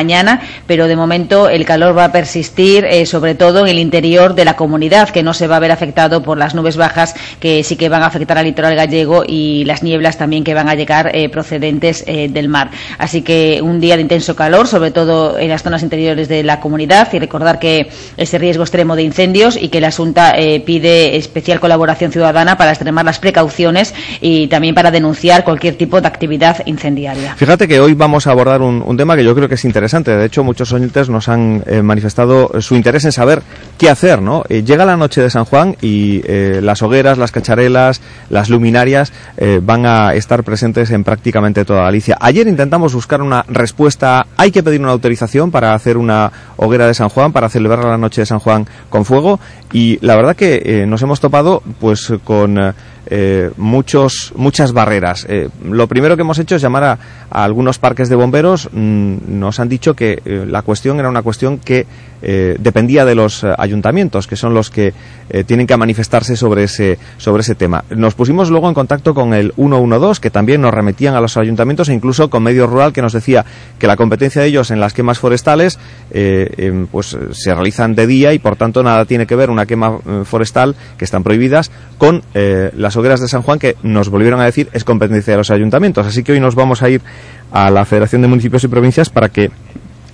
pero 0.67 0.88
de 0.88 0.95
momento 0.95 1.49
el 1.49 1.65
calor 1.65 1.97
va 1.97 2.05
a 2.05 2.11
persistir, 2.11 2.85
eh, 2.85 3.05
sobre 3.05 3.35
todo 3.35 3.61
en 3.61 3.67
el 3.67 3.80
interior 3.80 4.35
de 4.35 4.45
la 4.45 4.55
comunidad, 4.55 5.09
que 5.09 5.23
no 5.23 5.34
se 5.34 5.47
va 5.47 5.57
a 5.57 5.59
ver 5.59 5.71
afectado 5.71 6.21
por 6.23 6.38
las 6.38 6.55
nubes 6.55 6.77
bajas 6.77 7.15
que 7.39 7.63
sí 7.63 7.75
que 7.75 7.89
van 7.89 8.03
a 8.03 8.07
afectar 8.07 8.38
al 8.38 8.45
litoral 8.45 8.75
gallego 8.75 9.23
y 9.25 9.63
las 9.65 9.84
nieblas 9.84 10.17
también 10.17 10.43
que 10.43 10.53
van 10.53 10.69
a 10.69 10.75
llegar 10.75 11.15
eh, 11.15 11.30
procedentes 11.30 12.03
eh, 12.07 12.30
del 12.30 12.49
mar. 12.49 12.71
Así 12.97 13.21
que 13.21 13.61
un 13.61 13.80
día 13.80 13.95
de 13.95 14.01
intenso 14.01 14.35
calor, 14.35 14.67
sobre 14.67 14.91
todo 14.91 15.38
en 15.38 15.49
las 15.49 15.63
zonas 15.63 15.84
interiores 15.84 16.27
de 16.27 16.43
la 16.43 16.59
comunidad, 16.59 17.11
y 17.13 17.19
recordar 17.19 17.59
que 17.59 17.89
ese 18.17 18.38
riesgo 18.38 18.63
extremo 18.63 18.95
de 18.95 19.03
incendios 19.03 19.57
y 19.57 19.69
que 19.69 19.81
la 19.81 19.88
Asunta 19.88 20.34
pide 20.65 21.17
especial 21.17 21.59
colaboración 21.59 22.11
ciudadana 22.11 22.57
para 22.57 22.71
extremar 22.71 23.05
las 23.05 23.19
precauciones 23.19 23.93
y 24.21 24.47
también 24.47 24.73
para 24.73 24.91
denunciar 24.91 25.43
cualquier 25.43 25.75
tipo 25.75 26.01
de 26.01 26.07
actividad 26.07 26.65
incendiaria. 26.65 27.35
Fíjate 27.35 27.67
que 27.67 27.80
hoy 27.80 27.93
vamos 27.93 28.27
a 28.27 28.31
abordar 28.31 28.61
un 28.61 28.97
tema 28.97 29.15
que 29.15 29.23
yo 29.23 29.35
creo 29.35 29.47
que 29.47 29.55
es 29.55 29.65
interesante. 29.65 29.92
De 29.93 30.25
hecho, 30.25 30.43
muchos 30.43 30.73
oyentes 30.73 31.07
nos 31.07 31.29
han 31.29 31.63
eh, 31.67 31.83
manifestado 31.83 32.49
su 32.61 32.75
interés 32.75 33.05
en 33.05 33.11
saber 33.11 33.43
qué 33.77 33.91
hacer, 33.91 34.23
¿no? 34.23 34.43
Eh, 34.49 34.63
llega 34.63 34.85
la 34.85 34.97
noche 34.97 35.21
de 35.21 35.29
San 35.29 35.45
Juan 35.45 35.75
y 35.81 36.21
eh, 36.25 36.61
las 36.63 36.81
hogueras, 36.81 37.19
las 37.19 37.31
cacharelas, 37.31 38.01
las 38.29 38.49
luminarias 38.49 39.13
van 39.61 39.85
a 39.85 40.13
estar 40.13 40.43
presentes 40.43 40.89
en 40.91 41.03
prácticamente 41.03 41.65
toda 41.65 41.83
Galicia. 41.83 42.17
Ayer 42.19 42.47
intentamos 42.47 42.93
buscar 42.93 43.21
una 43.21 43.43
respuesta. 43.47 44.25
¿Hay 44.37 44.51
que 44.51 44.63
pedir 44.63 44.81
una 44.81 44.91
autorización 44.91 45.51
para 45.51 45.73
hacer 45.73 45.97
una 45.97 46.31
hoguera 46.55 46.87
de 46.87 46.93
San 46.93 47.09
Juan, 47.09 47.31
para 47.31 47.49
celebrar 47.49 47.83
la 47.85 47.97
noche 47.97 48.21
de 48.21 48.25
San 48.25 48.39
Juan 48.39 48.65
con 48.89 49.05
fuego? 49.05 49.39
Y 49.71 49.99
la 50.01 50.15
verdad 50.15 50.35
que 50.35 50.85
nos 50.87 51.01
hemos 51.01 51.19
topado 51.19 51.61
pues 51.79 52.13
con 52.23 52.57
eh, 53.05 53.51
muchos, 53.57 54.34
muchas 54.35 54.71
barreras. 54.73 55.25
Eh, 55.30 55.49
lo 55.63 55.88
primero 55.88 56.15
que 56.15 56.21
hemos 56.21 56.39
hecho 56.39 56.55
es 56.55 56.61
llamar 56.61 56.84
a, 56.84 56.99
algunos 57.30 57.80
parques 57.80 58.09
de 58.09 58.15
bomberos. 58.15 58.69
Mm, 58.71 59.17
nos 59.27 59.59
han 59.59 59.69
dicho 59.69 59.93
que 59.95 60.21
eh, 60.23 60.45
la 60.47 60.61
cuestión 60.61 60.99
era 60.99 61.09
una 61.09 61.21
cuestión 61.21 61.57
que 61.57 61.85
eh, 62.21 62.55
dependía 62.59 63.03
de 63.03 63.15
los 63.15 63.43
ayuntamientos, 63.43 64.27
que 64.27 64.35
son 64.35 64.53
los 64.53 64.69
que 64.69 64.93
tienen 65.47 65.65
que 65.65 65.75
manifestarse 65.75 66.35
sobre 66.35 66.65
ese, 66.65 66.99
sobre 67.17 67.41
ese 67.41 67.55
tema. 67.55 67.84
Nos 67.89 68.13
pusimos 68.13 68.49
luego 68.49 68.67
en 68.67 68.75
contacto 68.75 69.13
con 69.13 69.34
el 69.34 69.51
112, 69.55 70.21
que 70.21 70.30
también 70.30 70.61
nos 70.61 70.73
remetían 70.73 71.15
a 71.15 71.21
los 71.21 71.38
ayuntamientos 71.38 71.89
e 71.89 71.93
incluso 71.93 72.30
con 72.30 72.43
Medio 72.43 72.67
Rural, 72.67 72.93
que 72.93 73.01
nos 73.01 73.13
decía 73.13 73.43
que 73.80 73.88
la 73.88 73.97
competencia 73.97 74.41
de 74.41 74.47
ellos 74.49 74.69
en 74.69 74.80
las 74.80 74.93
quemas 74.93 75.17
forestales 75.17 75.80
em, 76.11 76.88
pues 76.88 77.17
se 77.31 77.53
realizan 77.53 77.95
de 77.95 78.05
día 78.05 78.34
y 78.34 78.39
por 78.39 78.55
tanto 78.55 78.84
nada 78.84 79.05
tiene 79.05 79.25
que 79.25 79.35
ver 79.35 79.49
una 79.49 79.65
quema 79.65 79.97
forestal, 80.23 80.75
que 80.97 81.05
están 81.05 81.23
prohibidas, 81.23 81.71
con 81.97 82.21
eh, 82.34 82.71
las 82.93 82.97
hogueras 82.97 83.21
de 83.21 83.27
San 83.27 83.41
Juan, 83.41 83.57
que 83.57 83.75
nos 83.81 84.09
volvieron 84.09 84.39
a 84.39 84.45
decir 84.45 84.69
es 84.71 84.83
competencia 84.83 85.33
de 85.33 85.37
los 85.37 85.49
ayuntamientos. 85.49 86.05
Así 86.05 86.21
que 86.23 86.33
hoy 86.33 86.39
nos 86.39 86.53
vamos 86.53 86.83
a 86.83 86.89
ir 86.89 87.01
a 87.51 87.71
la 87.71 87.85
Federación 87.85 88.21
de 88.21 88.27
Municipios 88.27 88.63
y 88.63 88.67
Provincias 88.67 89.09
para 89.09 89.29
que 89.29 89.49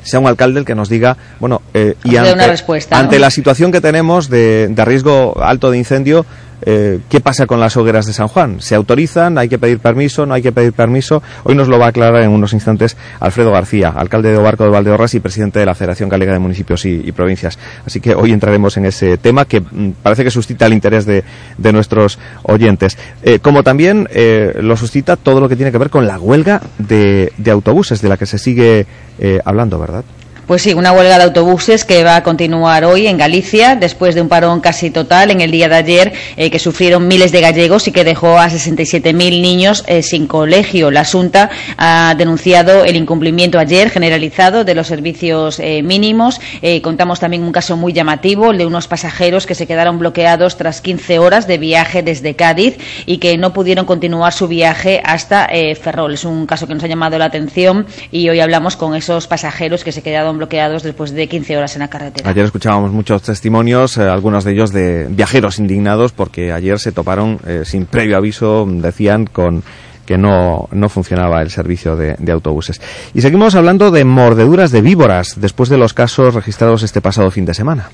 sea 0.01 0.21
un 0.21 0.27
alcalde 0.27 0.61
el 0.61 0.65
que 0.65 0.75
nos 0.75 0.87
diga, 0.87 1.17
bueno, 1.41 1.61
eh, 1.73 1.95
y 2.05 2.15
ante, 2.15 2.31
una 2.31 2.47
respuesta, 2.47 2.95
¿no? 2.95 3.01
ante 3.01 3.19
la 3.19 3.29
situación 3.29 3.73
que 3.73 3.81
tenemos 3.81 4.29
de, 4.29 4.69
de 4.69 4.85
riesgo 4.85 5.43
alto 5.43 5.71
de 5.71 5.77
incendio, 5.77 6.25
eh, 6.61 6.99
¿qué 7.09 7.19
pasa 7.19 7.45
con 7.45 7.59
las 7.59 7.77
hogueras 7.77 8.05
de 8.05 8.13
San 8.13 8.27
Juan? 8.27 8.61
¿Se 8.61 8.75
autorizan? 8.75 9.37
¿Hay 9.37 9.49
que 9.49 9.57
pedir 9.57 9.79
permiso? 9.79 10.25
¿No 10.25 10.33
hay 10.33 10.41
que 10.41 10.51
pedir 10.51 10.73
permiso? 10.73 11.21
Hoy 11.43 11.55
nos 11.55 11.67
lo 11.67 11.79
va 11.79 11.87
a 11.87 11.89
aclarar 11.89 12.21
en 12.23 12.31
unos 12.31 12.53
instantes 12.53 12.97
Alfredo 13.19 13.51
García, 13.51 13.89
alcalde 13.95 14.31
de 14.31 14.37
Obarco 14.37 14.63
de 14.63 14.69
Valdeorras 14.69 15.13
y 15.13 15.19
presidente 15.19 15.59
de 15.59 15.65
la 15.65 15.75
Federación 15.75 16.09
Galega 16.09 16.33
de 16.33 16.39
Municipios 16.39 16.85
y, 16.85 17.11
Provincias. 17.11 17.59
Así 17.85 17.99
que 17.99 18.15
hoy 18.15 18.31
entraremos 18.31 18.77
en 18.77 18.85
ese 18.85 19.17
tema 19.17 19.45
que 19.45 19.61
mm, 19.61 19.91
parece 20.03 20.23
que 20.23 20.31
suscita 20.31 20.65
el 20.67 20.73
interés 20.73 21.05
de, 21.05 21.23
de 21.57 21.73
nuestros 21.73 22.19
oyentes. 22.43 22.97
Eh, 23.23 23.39
como 23.39 23.63
también 23.63 24.07
eh, 24.11 24.57
lo 24.61 24.77
suscita 24.77 25.15
todo 25.15 25.39
lo 25.39 25.49
que 25.49 25.55
tiene 25.55 25.71
que 25.71 25.77
ver 25.77 25.89
con 25.89 26.07
la 26.07 26.19
huelga 26.19 26.61
de, 26.77 27.33
de 27.37 27.51
autobuses, 27.51 28.01
de 28.01 28.09
la 28.09 28.17
que 28.17 28.25
se 28.25 28.37
sigue 28.37 28.85
eh, 29.19 29.39
hablando, 29.43 29.79
¿verdad? 29.79 30.03
Pues 30.49 30.63
sí, 30.63 30.73
una 30.73 30.91
huelga 30.93 31.19
de 31.19 31.25
autobuses 31.25 31.85
que 31.85 32.03
va 32.03 32.15
a 32.15 32.23
continuar 32.23 32.83
hoy 32.83 33.05
en 33.05 33.17
Galicia, 33.19 33.75
después 33.75 34.15
de 34.15 34.21
un 34.21 34.29
parón 34.29 34.61
casi 34.61 34.89
total 34.89 35.29
en 35.29 35.41
el 35.41 35.51
día 35.51 35.69
de 35.69 35.75
ayer 35.75 36.13
eh, 36.37 36.49
que 36.49 36.57
sufrieron 36.57 37.07
miles 37.07 37.31
de 37.31 37.39
gallegos 37.39 37.87
y 37.87 37.91
que 37.91 38.03
dejó 38.03 38.39
a 38.39 38.49
67.000 38.49 39.13
niños 39.13 39.83
eh, 39.85 40.01
sin 40.01 40.25
colegio. 40.25 40.89
La 40.89 41.05
Junta 41.05 41.51
ha 41.77 42.15
denunciado 42.17 42.83
el 42.83 42.95
incumplimiento 42.95 43.59
ayer 43.59 43.91
generalizado 43.91 44.63
de 44.63 44.73
los 44.73 44.87
servicios 44.87 45.59
eh, 45.59 45.83
mínimos. 45.83 46.41
Contamos 46.81 47.19
también 47.19 47.43
un 47.43 47.51
caso 47.51 47.77
muy 47.77 47.93
llamativo, 47.93 48.49
el 48.49 48.57
de 48.57 48.65
unos 48.65 48.87
pasajeros 48.87 49.45
que 49.45 49.53
se 49.53 49.67
quedaron 49.67 49.99
bloqueados 49.99 50.57
tras 50.57 50.81
15 50.81 51.19
horas 51.19 51.45
de 51.45 51.59
viaje 51.59 52.01
desde 52.01 52.35
Cádiz 52.35 52.77
y 53.05 53.19
que 53.19 53.37
no 53.37 53.53
pudieron 53.53 53.85
continuar 53.85 54.33
su 54.33 54.47
viaje 54.47 54.99
hasta 55.05 55.47
Ferrol. 55.79 56.15
Es 56.15 56.25
un 56.25 56.47
caso 56.47 56.65
que 56.65 56.73
nos 56.73 56.83
ha 56.83 56.87
llamado 56.87 57.19
la 57.19 57.25
atención 57.25 57.85
y 58.11 58.29
hoy 58.29 58.39
hablamos 58.39 58.75
con 58.75 58.95
esos 58.95 59.27
pasajeros 59.27 59.83
que 59.83 59.91
se 59.91 60.01
quedaron 60.01 60.38
bloqueados 60.39 60.81
después 60.83 61.11
de 61.11 61.27
15 61.27 61.57
horas 61.57 61.75
en 61.75 61.81
la 61.81 61.89
carretera. 61.89 62.29
Ayer 62.29 62.45
escuchábamos 62.45 62.91
muchos 62.91 63.21
testimonios, 63.21 63.97
eh, 63.97 64.03
algunos 64.03 64.43
de 64.43 64.51
ellos 64.53 64.73
de 64.73 65.05
viajeros 65.09 65.59
indignados 65.59 66.11
porque 66.11 66.51
ayer 66.51 66.79
se 66.79 66.91
toparon 66.91 67.39
eh, 67.45 67.61
sin 67.63 67.85
previo 67.85 68.17
aviso, 68.17 68.65
decían, 68.67 69.27
con 69.27 69.63
que 70.05 70.17
no, 70.17 70.67
no 70.71 70.89
funcionaba 70.89 71.43
el 71.43 71.51
servicio 71.51 71.95
de, 71.95 72.15
de 72.17 72.31
autobuses. 72.31 72.81
Y 73.13 73.21
seguimos 73.21 73.53
hablando 73.53 73.91
de 73.91 74.05
mordeduras 74.05 74.71
de 74.71 74.81
víboras 74.81 75.39
después 75.39 75.69
de 75.69 75.77
los 75.77 75.93
casos 75.93 76.33
registrados 76.33 76.81
este 76.81 76.99
pasado 76.99 77.29
fin 77.29 77.45
de 77.45 77.53
semana. 77.53 77.89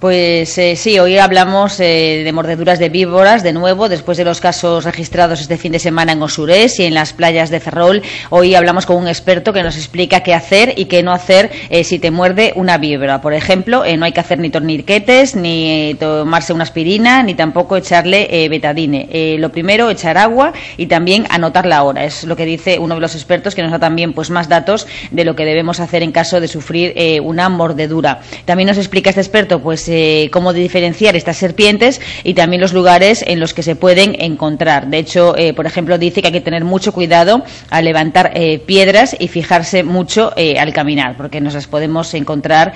Pues 0.00 0.56
eh, 0.58 0.76
sí, 0.76 1.00
hoy 1.00 1.18
hablamos 1.18 1.80
eh, 1.80 2.22
de 2.24 2.32
mordeduras 2.32 2.78
de 2.78 2.88
víboras 2.88 3.42
de 3.42 3.52
nuevo, 3.52 3.88
después 3.88 4.16
de 4.16 4.24
los 4.24 4.40
casos 4.40 4.84
registrados 4.84 5.40
este 5.40 5.56
fin 5.56 5.72
de 5.72 5.80
semana 5.80 6.12
en 6.12 6.22
Osurés 6.22 6.78
y 6.78 6.84
en 6.84 6.94
las 6.94 7.12
playas 7.12 7.50
de 7.50 7.58
Ferrol. 7.58 8.02
Hoy 8.30 8.54
hablamos 8.54 8.86
con 8.86 8.94
un 8.94 9.08
experto 9.08 9.52
que 9.52 9.60
nos 9.60 9.76
explica 9.76 10.20
qué 10.20 10.34
hacer 10.34 10.74
y 10.76 10.84
qué 10.84 11.02
no 11.02 11.10
hacer 11.10 11.50
eh, 11.68 11.82
si 11.82 11.98
te 11.98 12.12
muerde 12.12 12.52
una 12.54 12.78
víbora. 12.78 13.20
Por 13.20 13.34
ejemplo, 13.34 13.84
eh, 13.84 13.96
no 13.96 14.04
hay 14.04 14.12
que 14.12 14.20
hacer 14.20 14.38
ni 14.38 14.50
torniquetes, 14.50 15.34
ni 15.34 15.90
eh, 15.90 15.96
tomarse 15.98 16.52
una 16.52 16.62
aspirina, 16.62 17.24
ni 17.24 17.34
tampoco 17.34 17.76
echarle 17.76 18.48
betadine. 18.48 19.36
Lo 19.40 19.50
primero, 19.50 19.90
echar 19.90 20.16
agua 20.16 20.52
y 20.76 20.86
también 20.86 21.26
anotar 21.28 21.66
la 21.66 21.82
hora. 21.82 22.04
Es 22.04 22.22
lo 22.22 22.36
que 22.36 22.44
dice 22.44 22.78
uno 22.78 22.94
de 22.94 23.00
los 23.00 23.16
expertos 23.16 23.56
que 23.56 23.62
nos 23.62 23.72
da 23.72 23.80
también 23.80 24.12
pues 24.12 24.30
más 24.30 24.48
datos 24.48 24.86
de 25.10 25.24
lo 25.24 25.34
que 25.34 25.44
debemos 25.44 25.80
hacer 25.80 26.04
en 26.04 26.12
caso 26.12 26.40
de 26.40 26.46
sufrir 26.46 26.94
una 27.24 27.48
mordedura. 27.48 28.20
También 28.44 28.68
nos 28.68 28.78
explica 28.78 29.10
este 29.10 29.22
experto 29.22 29.60
pues 29.60 29.87
eh, 29.88 30.28
cómo 30.32 30.52
diferenciar 30.52 31.16
estas 31.16 31.36
serpientes 31.36 32.00
y 32.24 32.34
también 32.34 32.60
los 32.60 32.72
lugares 32.72 33.24
en 33.26 33.40
los 33.40 33.54
que 33.54 33.62
se 33.62 33.76
pueden 33.76 34.16
encontrar. 34.20 34.88
De 34.88 34.98
hecho, 34.98 35.36
eh, 35.36 35.52
por 35.54 35.66
ejemplo, 35.66 35.98
dice 35.98 36.20
que 36.20 36.28
hay 36.28 36.32
que 36.32 36.40
tener 36.40 36.64
mucho 36.64 36.92
cuidado 36.92 37.42
al 37.70 37.84
levantar 37.84 38.32
eh, 38.34 38.58
piedras 38.58 39.16
y 39.18 39.28
fijarse 39.28 39.82
mucho 39.82 40.32
eh, 40.36 40.58
al 40.58 40.72
caminar, 40.72 41.16
porque 41.16 41.40
nos 41.40 41.54
las 41.54 41.66
podemos 41.66 42.12
encontrar, 42.14 42.72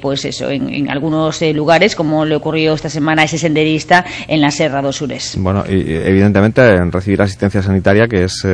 pues 0.00 0.24
eso, 0.24 0.50
en, 0.50 0.68
en 0.72 0.90
algunos 0.90 1.40
lugares, 1.42 1.94
como 1.96 2.24
le 2.24 2.34
ocurrió 2.36 2.74
esta 2.74 2.88
semana 2.90 3.22
a 3.22 3.24
ese 3.24 3.38
senderista 3.38 4.04
en 4.28 4.40
la 4.40 4.50
Serra 4.50 4.82
dos 4.82 4.96
Sures. 4.96 5.34
Bueno, 5.38 5.64
y, 5.68 5.72
evidentemente 5.94 6.62
en 6.74 6.90
recibir 6.92 7.22
asistencia 7.22 7.62
sanitaria, 7.62 8.06
que 8.08 8.24
es 8.24 8.46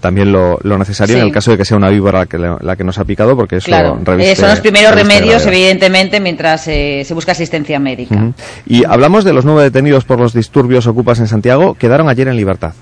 también 0.00 0.30
lo, 0.32 0.58
lo 0.62 0.78
necesario 0.78 1.14
Sí. 1.16 1.20
en 1.20 1.26
el 1.26 1.32
caso 1.32 1.50
de 1.50 1.56
que 1.58 1.64
sea 1.64 1.76
una 1.76 1.88
víbora 1.90 2.20
la 2.20 2.26
que, 2.26 2.38
la 2.38 2.76
que 2.76 2.84
nos 2.84 2.98
ha 2.98 3.04
picado, 3.04 3.36
porque 3.36 3.56
eso 3.56 3.66
Claro, 3.66 3.98
reviste- 4.04 4.36
son 4.36 4.50
los 4.50 4.60
primeros 4.60 4.94
remedios, 4.94 5.44
evidentemente, 5.46 6.20
mientras 6.20 6.68
eh, 6.68 7.02
se 7.12 7.14
busca 7.14 7.32
asistencia 7.32 7.78
médica. 7.78 8.32
Y 8.64 8.86
hablamos 8.86 9.22
de 9.24 9.34
los 9.34 9.44
nueve 9.44 9.64
detenidos 9.64 10.06
por 10.06 10.18
los 10.18 10.32
disturbios 10.32 10.86
ocupas 10.86 11.20
en 11.20 11.28
Santiago, 11.28 11.74
quedaron 11.74 12.08
ayer 12.08 12.26
en 12.26 12.36
libertad. 12.36 12.72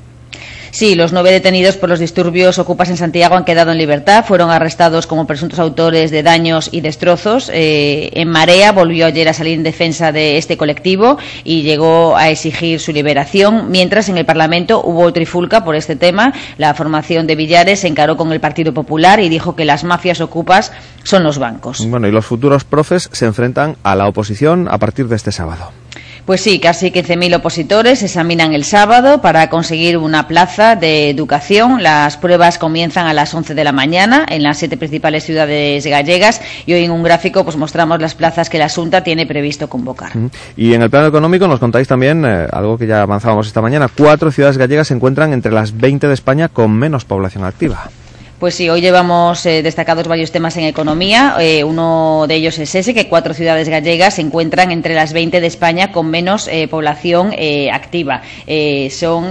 Sí, 0.71 0.95
los 0.95 1.13
nueve 1.13 1.33
detenidos 1.33 1.77
por 1.77 1.89
los 1.89 1.99
disturbios 1.99 2.59
ocupas 2.59 2.89
en 2.91 2.97
Santiago 2.97 3.35
han 3.35 3.45
quedado 3.45 3.73
en 3.73 3.79
libertad. 3.79 4.25
Fueron 4.25 4.51
arrestados 4.51 5.07
como 5.07 5.27
presuntos 5.27 5.59
autores 5.59 6.11
de 6.11 6.23
daños 6.23 6.69
y 6.73 6.81
destrozos. 6.81 7.51
Eh, 7.53 8.11
en 8.15 8.29
Marea 8.29 8.73
volvió 8.73 9.07
ayer 9.07 9.29
a 9.29 9.33
salir 9.33 9.55
en 9.55 9.65
defensa 9.65 10.13
de 10.13 10.39
este 10.39 10.57
colectivo 10.57 11.19
y 11.45 11.63
llegó 11.63 12.17
a 12.17 12.31
exigir 12.31 12.79
su 12.81 12.93
liberación. 12.93 13.71
Mientras 13.71 14.09
en 14.09 14.17
el 14.17 14.25
Parlamento 14.25 14.81
hubo 14.85 15.13
trifulca 15.13 15.65
por 15.65 15.75
este 15.75 15.97
tema. 15.97 16.33
La 16.57 16.75
formación 16.75 17.27
de 17.27 17.35
Villares 17.35 17.81
se 17.81 17.89
encaró 17.89 18.17
con 18.17 18.33
el 18.33 18.41
Partido 18.41 18.73
Popular 18.73 19.21
y 19.21 19.29
dijo 19.29 19.57
que 19.57 19.65
las 19.65 19.85
mafias 19.85 20.21
ocupas 20.21 20.73
son 21.03 21.25
los 21.25 21.39
bancos. 21.39 21.85
Bueno, 21.89 22.07
y 22.07 22.13
los 22.13 22.27
futuros 22.27 22.65
profes 22.65 23.09
se 23.13 23.27
enfrentan 23.27 23.77
a 23.83 23.97
la 23.97 24.07
oposición 24.07 24.69
a 24.71 24.79
partir 24.79 25.09
de 25.09 25.17
este 25.17 25.33
sábado. 25.33 25.73
Pues 26.31 26.43
sí, 26.43 26.61
casi 26.61 26.93
15.000 26.93 27.39
opositores 27.39 28.05
examinan 28.05 28.53
el 28.53 28.63
sábado 28.63 29.21
para 29.21 29.51
conseguir 29.51 29.99
una 29.99 30.29
plaza 30.29 30.77
de 30.77 31.11
educación. 31.11 31.83
Las 31.83 32.17
pruebas 32.17 32.57
comienzan 32.57 33.09
a 33.09 33.13
las 33.13 33.35
11 33.35 33.57
de 33.57 33.65
la 33.65 33.73
mañana 33.73 34.27
en 34.29 34.45
las 34.45 34.59
siete 34.59 34.77
principales 34.77 35.25
ciudades 35.25 35.85
gallegas 35.85 36.41
y 36.67 36.73
hoy 36.73 36.85
en 36.85 36.93
un 36.93 37.03
gráfico 37.03 37.43
pues 37.43 37.57
mostramos 37.57 38.01
las 38.01 38.15
plazas 38.15 38.49
que 38.49 38.59
la 38.59 38.69
Junta 38.69 39.03
tiene 39.03 39.27
previsto 39.27 39.69
convocar. 39.69 40.13
Y 40.57 40.73
en 40.73 40.83
el 40.83 40.91
plano 40.91 41.09
económico 41.09 41.49
nos 41.49 41.59
contáis 41.59 41.89
también 41.89 42.25
eh, 42.25 42.47
algo 42.53 42.79
que 42.79 42.87
ya 42.87 43.03
avanzábamos 43.03 43.49
esta 43.49 43.61
mañana. 43.61 43.89
Cuatro 43.89 44.31
ciudades 44.31 44.57
gallegas 44.57 44.87
se 44.87 44.95
encuentran 44.95 45.33
entre 45.33 45.51
las 45.51 45.77
20 45.77 46.07
de 46.07 46.15
España 46.15 46.49
con 46.49 46.71
menos 46.71 47.05
población 47.05 47.43
activa. 47.43 47.91
Pues 48.41 48.55
sí, 48.55 48.71
hoy 48.71 48.81
llevamos 48.81 49.45
eh, 49.45 49.63
destacados 49.63 50.09
varios 50.09 50.33
temas 50.33 50.57
en 50.57 50.65
economía. 50.65 51.37
Eh, 51.41 51.63
uno 51.63 52.25
de 52.27 52.37
ellos 52.37 52.59
es 52.59 52.75
ese, 52.75 52.95
que 52.95 53.07
cuatro 53.07 53.35
ciudades 53.35 53.69
gallegas 53.69 54.15
se 54.15 54.23
encuentran 54.23 54.71
entre 54.71 54.95
las 54.95 55.13
20 55.13 55.43
de 55.43 55.47
España 55.47 55.93
con 55.93 56.09
menos 56.09 56.49
eh, 56.49 56.67
población 56.67 57.35
eh, 57.37 57.71
activa. 57.71 58.23
Son 58.93 59.31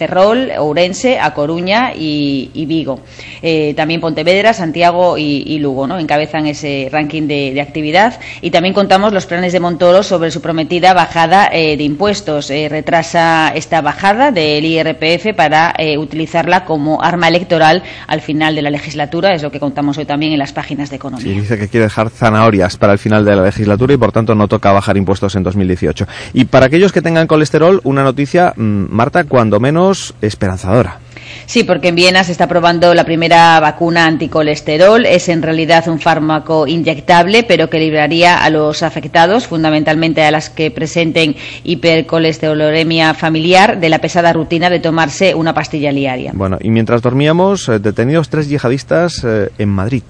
Ferrol, 0.00 0.50
Ourense, 0.56 1.20
A 1.20 1.34
Coruña 1.34 1.92
y, 1.94 2.64
Vigo. 2.66 3.00
Eh, 3.42 3.74
también 3.76 4.00
Pontevedra, 4.00 4.54
Santiago 4.54 5.18
y, 5.18 5.58
Lugo 5.58 5.86
¿no? 5.86 5.98
encabezan 5.98 6.46
ese 6.46 6.88
ranking 6.90 7.28
de, 7.28 7.60
actividad. 7.60 8.18
Y 8.40 8.50
también 8.50 8.72
contamos 8.72 9.12
los 9.12 9.26
planes 9.26 9.52
de 9.52 9.60
Montoro 9.60 10.02
sobre 10.02 10.30
su 10.30 10.40
prometida 10.40 10.94
bajada 10.94 11.50
eh, 11.52 11.76
de 11.76 11.84
impuestos. 11.84 12.50
Eh, 12.50 12.70
retrasa 12.70 13.52
esta 13.54 13.82
bajada 13.82 14.30
del 14.30 14.64
IRPF 14.64 15.34
para 15.36 15.74
utilizarla 15.98 16.64
como 16.64 17.02
arma 17.02 17.28
electoral 17.28 17.82
al 18.06 18.22
final 18.22 18.54
de 18.54 18.62
la 18.62 18.70
legislatura. 18.70 19.34
Es 19.34 19.42
lo 19.42 19.50
que 19.50 19.60
contamos 19.60 19.98
hoy 19.98 20.06
también 20.06 20.32
en 20.32 20.38
las 20.38 20.54
páginas 20.54 20.88
de 20.88 20.96
economía. 20.96 21.30
Y 21.30 21.40
dice 21.40 21.58
que 21.58 21.68
quiere 21.68 21.84
dejar 21.84 22.08
zanahorias 22.08 22.78
para 22.78 22.94
el 22.94 22.98
final 22.98 23.26
de 23.26 23.36
la 23.36 23.42
legislatura 23.42 23.92
y 23.92 23.98
por 23.98 24.12
tanto 24.12 24.34
no 24.34 24.48
toca 24.48 24.72
bajar 24.72 24.96
impuestos 24.96 25.34
en 25.34 25.42
2018. 25.42 26.06
Y 26.32 26.46
para 26.46 26.66
aquellos 26.66 26.90
que 26.90 27.02
tengan 27.02 27.26
colesterol, 27.26 27.82
una 27.84 28.02
noticia, 28.02 28.54
mm, 28.56 28.86
Marta, 28.88 29.24
cuando 29.24 29.60
menos 29.60 29.89
esperanzadora. 30.20 30.98
Sí, 31.46 31.64
porque 31.64 31.88
en 31.88 31.96
Viena 31.96 32.24
se 32.24 32.32
está 32.32 32.46
probando 32.46 32.94
la 32.94 33.04
primera 33.04 33.58
vacuna 33.60 34.06
anticolesterol. 34.06 35.04
Es 35.06 35.28
en 35.28 35.42
realidad 35.42 35.88
un 35.88 35.98
fármaco 35.98 36.66
inyectable, 36.66 37.42
pero 37.42 37.68
que 37.68 37.78
libraría 37.78 38.38
a 38.38 38.50
los 38.50 38.82
afectados, 38.82 39.46
fundamentalmente 39.46 40.22
a 40.22 40.30
las 40.30 40.50
que 40.50 40.70
presenten 40.70 41.34
hipercolesterolemia 41.64 43.14
familiar, 43.14 43.80
de 43.80 43.88
la 43.88 43.98
pesada 43.98 44.32
rutina 44.32 44.70
de 44.70 44.80
tomarse 44.80 45.34
una 45.34 45.54
pastilla 45.54 45.92
diaria. 45.92 46.32
Bueno, 46.34 46.58
y 46.60 46.70
mientras 46.70 47.02
dormíamos, 47.02 47.68
eh, 47.68 47.78
detenidos 47.78 48.28
tres 48.28 48.48
yihadistas 48.48 49.24
eh, 49.24 49.50
en 49.58 49.68
Madrid. 49.68 50.02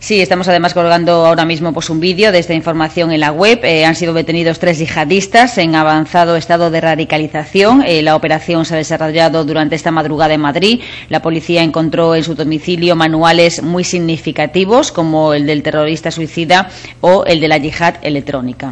Sí, 0.00 0.20
estamos 0.20 0.46
además 0.48 0.74
colgando 0.74 1.26
ahora 1.26 1.44
mismo 1.44 1.72
pues, 1.72 1.90
un 1.90 1.98
vídeo 1.98 2.30
de 2.30 2.38
esta 2.38 2.54
información 2.54 3.10
en 3.10 3.20
la 3.20 3.32
web. 3.32 3.60
Eh, 3.64 3.84
han 3.84 3.96
sido 3.96 4.14
detenidos 4.14 4.58
tres 4.58 4.78
yihadistas 4.78 5.58
en 5.58 5.74
avanzado 5.74 6.36
estado 6.36 6.70
de 6.70 6.80
radicalización. 6.80 7.82
Eh, 7.84 8.02
la 8.02 8.14
operación 8.14 8.64
se 8.64 8.74
ha 8.74 8.76
desarrollado 8.76 9.44
durante 9.44 9.74
esta 9.74 9.90
madrugada 9.90 10.34
en 10.34 10.40
Madrid. 10.40 10.80
La 11.08 11.20
policía 11.20 11.62
encontró 11.62 12.14
en 12.14 12.22
su 12.22 12.36
domicilio 12.36 12.94
manuales 12.94 13.62
muy 13.62 13.82
significativos, 13.82 14.92
como 14.92 15.34
el 15.34 15.46
del 15.46 15.62
terrorista 15.62 16.10
suicida 16.10 16.68
o 17.00 17.24
el 17.24 17.40
de 17.40 17.48
la 17.48 17.58
yihad 17.58 17.96
electrónica. 18.02 18.70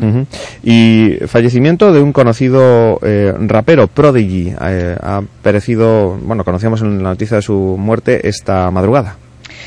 Y 0.63 1.15
fallecimiento 1.27 1.93
de 1.93 2.01
un 2.01 2.13
conocido 2.13 3.01
eh, 3.03 3.35
rapero, 3.41 3.89
Prodigy, 3.89 4.55
ha 4.59 5.23
perecido, 5.43 6.17
bueno, 6.23 6.45
conocíamos 6.45 6.83
en 6.83 7.03
la 7.03 7.11
noticia 7.11 7.37
de 7.37 7.43
su 7.43 7.77
muerte 7.79 8.29
esta 8.29 8.71
madrugada. 8.71 9.17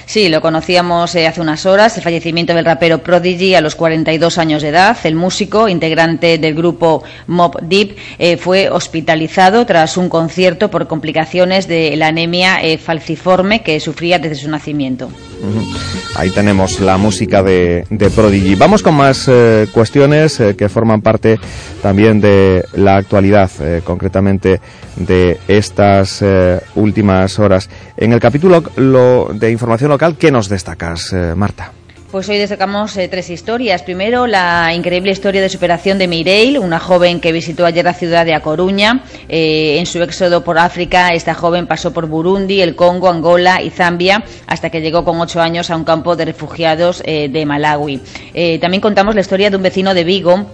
Sí, 0.10 0.28
lo 0.28 0.42
conocíamos 0.42 1.14
eh, 1.14 1.28
hace 1.28 1.40
unas 1.40 1.68
horas, 1.68 1.96
el 1.96 2.02
fallecimiento 2.02 2.56
del 2.56 2.66
rapero 2.66 3.04
Prodigy 3.04 3.54
a 3.54 3.62
los 3.62 3.76
42 3.76 4.40
años 4.40 4.64
de 4.64 4.70
edad. 4.70 4.98
El 5.04 5.14
músico, 5.14 5.70
integrante 5.70 6.40
del 6.40 6.56
grupo 6.56 7.04
Mob 7.28 7.60
Deep, 7.62 7.96
eh, 8.18 8.36
fue 8.36 8.72
hospitalizado 8.72 9.68
tras 9.68 9.98
un 9.98 10.10
concierto 10.10 10.72
por 10.72 10.88
complicaciones 10.88 11.68
de 11.68 11.96
la 11.96 12.08
anemia 12.08 12.60
eh, 12.60 12.80
falciforme 12.80 13.62
que 13.62 13.80
sufría 13.80 14.18
desde 14.18 14.38
su 14.38 14.50
nacimiento. 14.50 15.12
Ahí 16.16 16.32
tenemos 16.32 16.80
la 16.80 16.98
música 16.98 17.44
de, 17.44 17.86
Prodigy. 18.16 18.56
Vamos 18.56 18.84
con 18.84 18.96
más 18.96 19.30
cuestiones 19.72 20.42
que 20.58 20.70
forman 20.70 21.02
parte 21.02 21.40
también 21.82 22.20
de 22.20 22.66
la 22.74 22.98
actualidad, 22.98 23.50
concretamente 23.84 24.60
de 24.98 25.40
estas 25.48 26.24
últimas 26.76 27.40
horas. 27.40 27.70
En 27.98 28.14
el 28.14 28.20
capítulo 28.20 28.62
de 29.34 29.52
información 29.52 29.90
local, 29.90 30.16
¿qué 30.18 30.32
nos 30.32 30.50
destacas, 30.50 31.14
eh, 31.14 31.34
Marta? 31.36 31.79
Pues 32.12 32.28
hoy 32.28 32.40
destacamos 32.40 32.98
eh, 32.98 33.08
tres 33.08 33.30
historias. 33.30 33.84
Primero, 33.84 34.26
la 34.26 34.74
increíble 34.74 35.12
historia 35.12 35.42
de 35.42 35.50
superación 35.50 36.00
de 36.00 36.08
Mireille, 36.08 36.58
una 36.58 36.80
joven 36.80 37.20
que 37.20 37.32
visitó 37.32 37.68
ayer 37.68 37.86
la 37.86 37.94
ciudad 37.94 38.26
de 38.26 38.34
A 38.34 38.42
Coruña. 38.42 39.04
Eh, 39.28 39.78
en 39.78 39.86
su 39.86 40.02
éxodo 40.02 40.44
por 40.44 40.58
África, 40.58 41.10
esta 41.10 41.36
joven 41.36 41.68
pasó 41.68 41.94
por 41.94 42.08
Burundi, 42.08 42.62
el 42.62 42.76
Congo, 42.76 43.10
Angola 43.10 43.62
y 43.62 43.70
Zambia, 43.70 44.24
hasta 44.48 44.72
que 44.72 44.82
llegó 44.82 45.06
con 45.06 45.22
ocho 45.22 45.40
años 45.40 45.70
a 45.70 45.76
un 45.76 45.84
campo 45.84 46.16
de 46.16 46.26
refugiados 46.26 47.04
de 47.04 47.46
Malawi. 47.46 48.02
también 48.60 48.82
contamos 48.82 49.14
la 49.14 49.22
historia 49.22 49.52
de 49.52 49.58
un 49.58 49.64
vecino 49.64 49.94
de 49.94 50.04
Vigo 50.04 50.48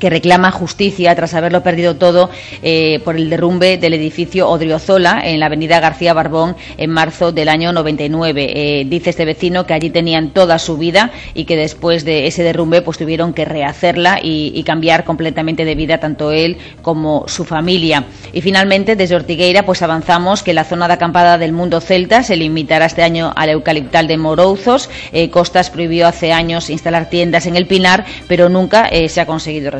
que 0.00 0.10
reclama 0.10 0.50
justicia 0.50 1.14
tras 1.14 1.34
haberlo 1.34 1.62
perdido 1.62 1.94
todo 1.94 2.30
eh, 2.62 3.00
por 3.04 3.16
el 3.16 3.30
derrumbe 3.30 3.76
del 3.76 3.94
edificio 3.94 4.48
Odriozola 4.48 5.20
en 5.22 5.38
la 5.38 5.46
avenida 5.46 5.78
García 5.78 6.14
Barbón 6.14 6.56
en 6.76 6.90
marzo 6.90 7.30
del 7.30 7.48
año 7.48 7.72
99. 7.72 8.50
Eh, 8.52 8.84
dice 8.88 9.10
este 9.10 9.24
vecino 9.24 9.66
que 9.66 9.74
allí 9.74 9.90
tenían 9.90 10.30
toda 10.30 10.58
su 10.58 10.76
vida 10.78 11.12
y 11.34 11.44
que 11.44 11.56
después 11.56 12.04
de 12.04 12.26
ese 12.26 12.42
derrumbe 12.42 12.82
pues 12.82 12.98
tuvieron 12.98 13.32
que 13.32 13.44
rehacerla 13.44 14.18
y, 14.20 14.60
cambiar 14.70 15.04
completamente 15.04 15.64
de 15.64 15.74
vida 15.74 15.98
tanto 15.98 16.30
él 16.30 16.58
como 16.82 17.26
su 17.26 17.44
familia. 17.44 18.04
Y 18.32 18.40
finalmente 18.40 18.94
desde 18.94 19.16
Ortigueira 19.16 19.64
pues 19.64 19.82
avanzamos 19.82 20.42
que 20.42 20.52
la 20.52 20.64
zona 20.64 20.86
de 20.86 20.94
acampada 20.94 21.38
del 21.38 21.52
mundo 21.52 21.80
celta 21.80 22.22
se 22.22 22.36
limitará 22.36 22.86
este 22.86 23.02
año 23.02 23.32
al 23.34 23.48
eucaliptal 23.50 24.06
de 24.06 24.16
Morouzos. 24.16 24.88
Eh, 25.12 25.28
Costas 25.30 25.70
prohibió 25.70 26.06
hace 26.06 26.32
años 26.32 26.70
instalar 26.70 27.10
tiendas 27.10 27.46
en 27.46 27.56
el 27.56 27.66
Pinar, 27.66 28.04
pero 28.28 28.48
nunca 28.48 28.88
se 29.08 29.20
ha 29.20 29.26
conseguido 29.26 29.70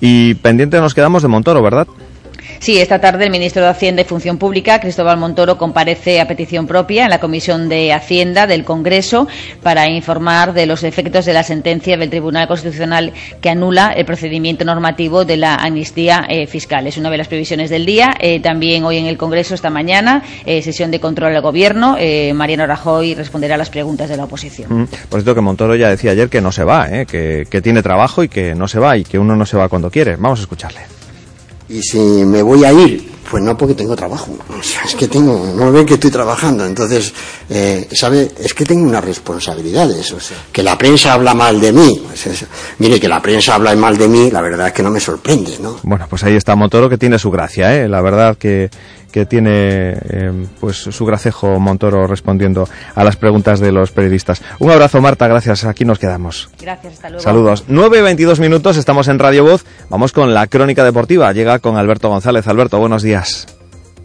Y 0.00 0.34
pendiente 0.34 0.80
nos 0.80 0.94
quedamos 0.94 1.22
de 1.22 1.28
Montoro, 1.28 1.62
¿verdad? 1.62 1.86
Sí, 2.58 2.78
esta 2.78 3.00
tarde 3.00 3.24
el 3.24 3.30
ministro 3.30 3.62
de 3.62 3.68
Hacienda 3.68 4.02
y 4.02 4.04
Función 4.04 4.38
Pública, 4.38 4.80
Cristóbal 4.80 5.18
Montoro, 5.18 5.58
comparece 5.58 6.20
a 6.20 6.28
petición 6.28 6.66
propia 6.66 7.04
en 7.04 7.10
la 7.10 7.20
Comisión 7.20 7.68
de 7.68 7.92
Hacienda 7.92 8.46
del 8.46 8.64
Congreso 8.64 9.28
para 9.62 9.88
informar 9.88 10.52
de 10.52 10.66
los 10.66 10.82
efectos 10.82 11.24
de 11.24 11.32
la 11.32 11.42
sentencia 11.42 11.96
del 11.96 12.10
Tribunal 12.10 12.48
Constitucional 12.48 13.12
que 13.40 13.50
anula 13.50 13.92
el 13.92 14.04
procedimiento 14.04 14.64
normativo 14.64 15.24
de 15.24 15.36
la 15.36 15.56
amnistía 15.56 16.26
eh, 16.28 16.46
fiscal. 16.46 16.86
Es 16.86 16.96
una 16.96 17.10
de 17.10 17.18
las 17.18 17.28
previsiones 17.28 17.70
del 17.70 17.86
día. 17.86 18.14
Eh, 18.18 18.40
también 18.40 18.84
hoy 18.84 18.98
en 18.98 19.06
el 19.06 19.16
Congreso, 19.16 19.54
esta 19.54 19.70
mañana, 19.70 20.22
eh, 20.46 20.62
sesión 20.62 20.90
de 20.90 21.00
control 21.00 21.34
al 21.36 21.42
Gobierno. 21.42 21.96
Mariano 22.34 22.66
Rajoy 22.66 23.14
responderá 23.14 23.54
a 23.54 23.58
las 23.58 23.70
preguntas 23.70 24.08
de 24.08 24.16
la 24.16 24.24
oposición. 24.24 24.88
Por 25.08 25.20
cierto, 25.20 25.34
que 25.34 25.40
Montoro 25.40 25.76
ya 25.76 25.88
decía 25.88 26.12
ayer 26.12 26.28
que 26.28 26.40
no 26.40 26.52
se 26.52 26.64
va, 26.64 26.88
que, 27.06 27.46
que 27.48 27.60
tiene 27.60 27.82
trabajo 27.82 28.22
y 28.22 28.28
que 28.28 28.54
no 28.54 28.68
se 28.68 28.78
va 28.78 28.96
y 28.96 29.04
que 29.04 29.18
uno 29.18 29.36
no 29.36 29.46
se 29.46 29.56
va 29.56 29.68
cuando 29.68 29.90
quiere. 29.90 30.16
Vamos 30.16 30.40
a 30.40 30.42
escucharle. 30.42 30.80
Y 31.68 31.82
si 31.82 31.98
me 31.98 32.42
voy 32.42 32.64
a 32.64 32.72
ir, 32.72 33.14
pues 33.30 33.42
no 33.42 33.56
porque 33.56 33.74
tengo 33.74 33.96
trabajo. 33.96 34.36
es 34.84 34.94
que 34.94 35.08
tengo, 35.08 35.52
no 35.56 35.72
ve 35.72 35.84
que 35.84 35.94
estoy 35.94 36.10
trabajando. 36.10 36.64
Entonces, 36.64 37.12
eh, 37.48 37.88
¿sabe? 37.92 38.30
Es 38.38 38.54
que 38.54 38.64
tengo 38.64 38.86
unas 38.86 39.04
responsabilidades. 39.04 40.14
que 40.52 40.62
la 40.62 40.76
prensa 40.76 41.14
habla 41.14 41.34
mal 41.34 41.60
de 41.60 41.72
mí. 41.72 42.02
Pues 42.06 42.44
mire, 42.78 43.00
que 43.00 43.08
la 43.08 43.20
prensa 43.20 43.54
habla 43.54 43.74
mal 43.74 43.96
de 43.96 44.08
mí, 44.08 44.30
la 44.30 44.40
verdad 44.40 44.68
es 44.68 44.72
que 44.72 44.82
no 44.82 44.90
me 44.90 45.00
sorprende, 45.00 45.58
¿no? 45.60 45.78
Bueno, 45.82 46.06
pues 46.08 46.22
ahí 46.24 46.36
está 46.36 46.54
Motoro 46.54 46.88
que 46.88 46.98
tiene 46.98 47.18
su 47.18 47.30
gracia, 47.30 47.74
¿eh? 47.74 47.88
La 47.88 48.02
verdad 48.02 48.36
que, 48.36 48.70
que 49.14 49.26
tiene 49.26 49.92
eh, 49.92 50.46
pues 50.58 50.76
su 50.76 51.06
gracejo 51.06 51.60
Montoro 51.60 52.08
respondiendo 52.08 52.68
a 52.96 53.04
las 53.04 53.14
preguntas 53.14 53.60
de 53.60 53.70
los 53.70 53.92
periodistas. 53.92 54.42
Un 54.58 54.72
abrazo, 54.72 55.00
Marta, 55.00 55.28
gracias. 55.28 55.64
Aquí 55.64 55.84
nos 55.84 56.00
quedamos. 56.00 56.50
Gracias, 56.60 56.94
hasta 56.94 57.10
luego. 57.10 57.22
Saludos. 57.22 57.64
9 57.68 57.98
y 58.00 58.02
22 58.02 58.40
minutos, 58.40 58.76
estamos 58.76 59.06
en 59.06 59.20
Radio 59.20 59.44
Voz. 59.44 59.64
Vamos 59.88 60.10
con 60.10 60.34
la 60.34 60.48
crónica 60.48 60.82
deportiva. 60.82 61.32
Llega 61.32 61.60
con 61.60 61.76
Alberto 61.76 62.08
González. 62.08 62.48
Alberto, 62.48 62.80
buenos 62.80 63.04
días. 63.04 63.46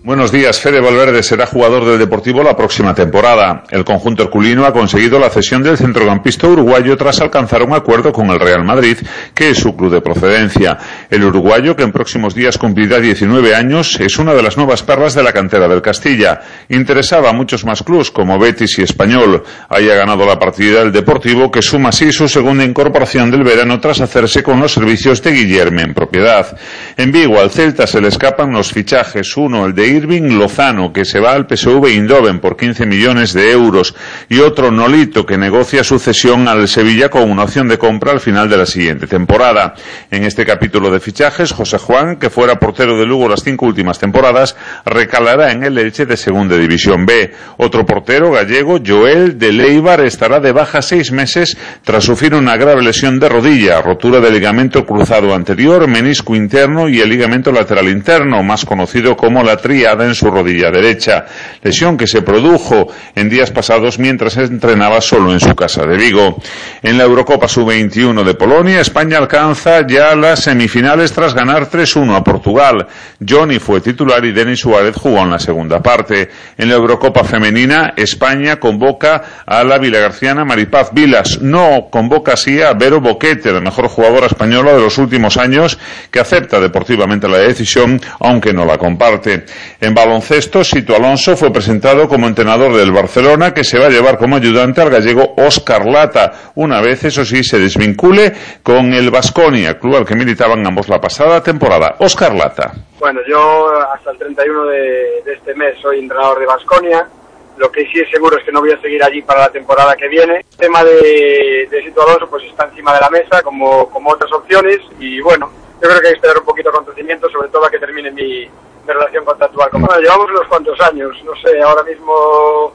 Buenos 0.02 0.32
días. 0.32 0.62
Fede 0.62 0.80
Valverde 0.80 1.22
será 1.22 1.46
jugador 1.46 1.84
del 1.84 2.00
Deportivo 2.00 2.42
la 2.42 2.56
próxima 2.56 2.96
temporada. 2.96 3.66
El 3.70 3.84
conjunto 3.84 4.24
herculino 4.24 4.66
ha 4.66 4.72
conseguido 4.72 5.20
la 5.20 5.30
cesión 5.30 5.62
del 5.62 5.78
centrocampista 5.78 6.48
uruguayo 6.48 6.96
tras 6.96 7.20
alcanzar 7.20 7.64
un 7.64 7.74
acuerdo 7.74 8.14
con 8.14 8.30
el 8.30 8.40
Real 8.40 8.64
Madrid, 8.64 8.98
que 9.34 9.50
es 9.50 9.58
su 9.58 9.76
club 9.76 9.92
de 9.92 10.00
procedencia. 10.00 10.78
El 11.10 11.26
uruguayo, 11.26 11.76
que 11.76 11.84
en 11.84 11.92
próximos 11.92 12.34
días 12.34 12.58
cumplirá 12.58 13.02
19 13.02 13.54
años, 13.54 14.00
es 14.00 14.18
una 14.18 14.34
de 14.34 14.42
las 14.42 14.56
nuevas 14.56 14.84
perlas 14.84 15.16
de 15.16 15.24
la 15.24 15.34
cantera 15.34 15.68
del 15.68 15.82
Castilla. 15.82 16.40
Interesaba 16.70 17.32
a 17.32 17.34
muchos 17.34 17.66
más 17.66 17.84
clubes 17.84 18.10
como 18.10 18.40
Betis 18.40 18.80
y 18.80 18.84
Español. 18.84 19.44
Haya 19.68 19.96
ganado 19.96 20.26
la 20.26 20.40
partida 20.40 20.80
del 20.80 20.94
Deportivo, 20.94 21.52
que 21.52 21.62
suma 21.62 21.90
así 21.90 22.14
su 22.14 22.30
segunda 22.30 22.64
incorporación 22.64 23.30
del 23.32 23.44
verano 23.44 23.82
tras 23.82 24.00
hacerse 24.00 24.44
con 24.44 24.62
los 24.62 24.72
servicios 24.72 25.22
de 25.22 25.32
Guillermo 25.34 25.82
en 25.82 25.94
propiedad. 25.94 26.58
En 26.96 27.12
Vigo 27.12 27.38
al 27.38 27.52
Celta 27.52 27.86
se 27.86 28.00
le 28.00 28.08
escapan 28.08 28.54
los 28.54 28.72
fichajes. 28.72 29.36
Uno, 29.36 29.66
el 29.66 29.76
de 29.76 29.89
Irving 29.90 30.38
Lozano, 30.38 30.94
que 30.94 31.06
se 31.06 31.20
va 31.20 31.34
al 31.34 31.48
PSV 31.48 31.86
Eindhoven 31.86 32.40
por 32.40 32.56
15 32.56 32.86
millones 32.86 33.34
de 33.34 33.52
euros, 33.52 33.95
y 34.30 34.40
otro 34.40 34.72
Nolito, 34.72 35.26
que 35.26 35.38
negocia 35.38 35.84
su 35.84 35.99
cesión 35.99 36.48
al 36.48 36.68
Sevilla 36.68 37.10
con 37.10 37.30
una 37.30 37.44
opción 37.44 37.68
de 37.68 37.78
compra 37.78 38.11
al 38.11 38.20
final 38.20 38.49
de 38.49 38.57
la 38.57 38.66
siguiente 38.66 39.07
temporada. 39.07 39.74
En 40.11 40.24
este 40.24 40.45
capítulo 40.45 40.91
de 40.91 40.99
fichajes, 40.99 41.52
José 41.52 41.78
Juan, 41.78 42.18
que 42.18 42.30
fuera 42.30 42.60
portero 42.60 42.98
de 42.98 43.06
Lugo 43.06 43.28
las 43.28 43.44
cinco 43.44 43.66
últimas 43.66 43.99
temporadas, 43.99 44.56
recalará 44.86 45.52
en 45.52 45.64
el 45.64 45.78
Elche 45.78 46.06
de 46.06 46.18
Segunda 46.18 46.57
División 46.57 47.06
B. 47.06 47.34
Otro 47.57 47.86
portero 47.86 48.32
gallego, 48.32 48.80
Joel 48.86 49.38
de 49.38 49.52
Leibar, 49.52 50.02
estará 50.02 50.40
de 50.40 50.52
baja 50.52 50.82
seis 50.82 51.11
meses 51.11 51.57
tras 51.84 52.03
sufrir 52.03 52.34
una 52.34 52.57
grave 52.57 52.82
lesión 52.82 53.20
de 53.20 53.30
rodilla, 53.30 53.82
rotura 53.82 54.20
del 54.20 54.34
ligamento 54.34 54.86
cruzado 54.86 55.34
anterior, 55.34 55.88
menisco 55.88 56.36
interno 56.36 56.90
y 56.90 56.99
el 56.99 57.10
ligamento 57.10 57.52
lateral 57.52 57.90
interno, 57.90 58.44
más 58.44 58.66
conocido 58.66 59.16
como 59.16 59.44
la 59.44 59.57
en 59.84 60.16
su 60.16 60.30
rodilla 60.30 60.72
derecha, 60.72 61.26
lesión 61.64 61.98
que 61.98 62.08
se 62.08 62.22
produjo 62.22 62.88
en 63.16 63.30
días 63.30 63.52
pasados 63.52 63.98
mientras 63.98 64.38
entrenaba 64.38 65.02
solo 65.02 65.32
en 65.32 65.40
su 65.40 65.56
casa 65.56 65.86
de 65.86 65.98
Vigo. 65.98 66.38
En 66.84 66.98
la 66.98 67.06
Eurocopa 67.06 67.48
Sub-21 67.48 68.24
de 68.24 68.34
Polonia, 68.34 68.82
España 68.82 69.18
alcanza 69.18 69.88
ya 69.88 70.16
las 70.16 70.44
semifinales 70.44 71.14
tras 71.14 71.34
ganar 71.34 71.70
3-1 71.70 72.16
a 72.16 72.24
Portugal. 72.24 72.88
Johnny 73.28 73.60
fue 73.60 73.82
titular 73.82 74.24
y 74.26 74.32
Denis 74.32 74.60
Suárez 74.60 74.96
jugó 74.96 75.20
en 75.20 75.32
la 75.32 75.40
segunda 75.40 75.82
parte. 75.82 76.30
En 76.58 76.70
la 76.70 76.76
Eurocopa 76.76 77.24
Femenina, 77.24 77.94
España 77.96 78.58
convoca 78.58 79.44
a 79.46 79.64
la 79.64 79.78
vilagarciana 79.78 80.44
Maripaz 80.46 80.94
Vilas. 80.94 81.40
No 81.42 81.88
convoca 81.90 82.34
así 82.34 82.62
a 82.62 82.74
Vero 82.74 83.00
Boquete, 83.00 83.52
la 83.52 83.62
mejor 83.62 83.88
jugadora 83.88 84.28
española 84.28 84.74
de 84.74 84.82
los 84.82 84.98
últimos 84.98 85.38
años, 85.38 85.78
que 86.12 86.20
acepta 86.20 86.60
deportivamente 86.60 87.28
la 87.28 87.38
decisión, 87.40 88.00
aunque 88.20 88.54
no 88.54 88.66
la 88.66 88.78
comparte. 88.78 89.46
En 89.82 89.94
baloncesto, 89.94 90.62
Sito 90.62 90.94
Alonso 90.94 91.38
fue 91.38 91.54
presentado 91.54 92.10
como 92.10 92.28
entrenador 92.28 92.76
del 92.76 92.92
Barcelona, 92.92 93.54
que 93.54 93.64
se 93.64 93.80
va 93.80 93.86
a 93.86 93.90
llevar 93.90 94.18
como 94.18 94.36
ayudante 94.36 94.82
al 94.82 94.90
gallego 94.90 95.36
Óscar 95.38 95.86
Lata, 95.86 96.52
una 96.56 96.82
vez, 96.82 97.06
eso 97.06 97.24
sí, 97.24 97.46
se 97.46 97.60
desvincule 97.60 98.34
con 98.62 98.94
el 98.94 99.10
Vasconia, 99.10 99.80
club 99.80 99.96
al 99.96 100.06
que 100.06 100.16
militaban 100.16 100.68
ambos 100.68 100.90
la 100.90 101.00
pasada 101.00 101.42
temporada. 101.42 101.96
Óscar 102.00 102.36
Lata. 102.36 102.74
Bueno, 103.00 103.22
yo 103.26 103.70
hasta 103.94 104.12
el 104.12 104.18
31 104.18 104.66
de, 104.66 105.20
este 105.26 105.56
mes 105.56 105.80
soy 105.82 106.00
entrenador 106.00 106.40
de 106.40 106.46
Vasconia. 106.46 107.08
Lo 107.56 107.72
que 107.72 107.84
sí 107.86 108.02
es 108.02 108.10
seguro 108.12 108.38
es 108.38 108.44
que 108.44 108.52
no 108.52 108.60
voy 108.60 108.74
a 108.74 108.82
seguir 108.82 109.02
allí 109.02 109.22
para 109.22 109.44
la 109.44 109.50
temporada 109.50 109.96
que 109.96 110.10
viene. 110.10 110.44
El 110.52 110.58
tema 110.58 110.84
de, 110.84 111.70
de 111.72 111.84
Sito 111.86 112.02
Alonso 112.02 112.30
pues 112.30 112.44
está 112.44 112.66
encima 112.66 112.94
de 112.96 113.00
la 113.00 113.10
mesa, 113.10 113.42
como, 113.44 113.90
como 113.90 114.12
otras 114.12 114.32
opciones, 114.34 114.80
y 115.00 115.22
bueno, 115.22 115.50
yo 115.82 115.88
creo 115.88 116.02
que 116.02 116.08
hay 116.08 116.14
que 116.14 116.18
esperar 116.18 116.38
un 116.40 116.46
poquito 116.46 116.70
de 116.70 116.78
acontecimiento, 116.78 117.30
sobre 117.30 117.48
todo 117.48 117.66
a 117.66 117.72
que 117.72 117.80
termine 117.80 118.12
mi, 118.12 118.46
relación 118.94 119.26
contractual. 119.26 119.70
Como 119.70 119.88
llevamos 119.98 120.30
unos 120.30 120.48
cuantos 120.48 120.80
años, 120.82 121.16
no 121.24 121.36
sé, 121.36 121.61
ahora 121.61 121.84
mismo 121.84 122.74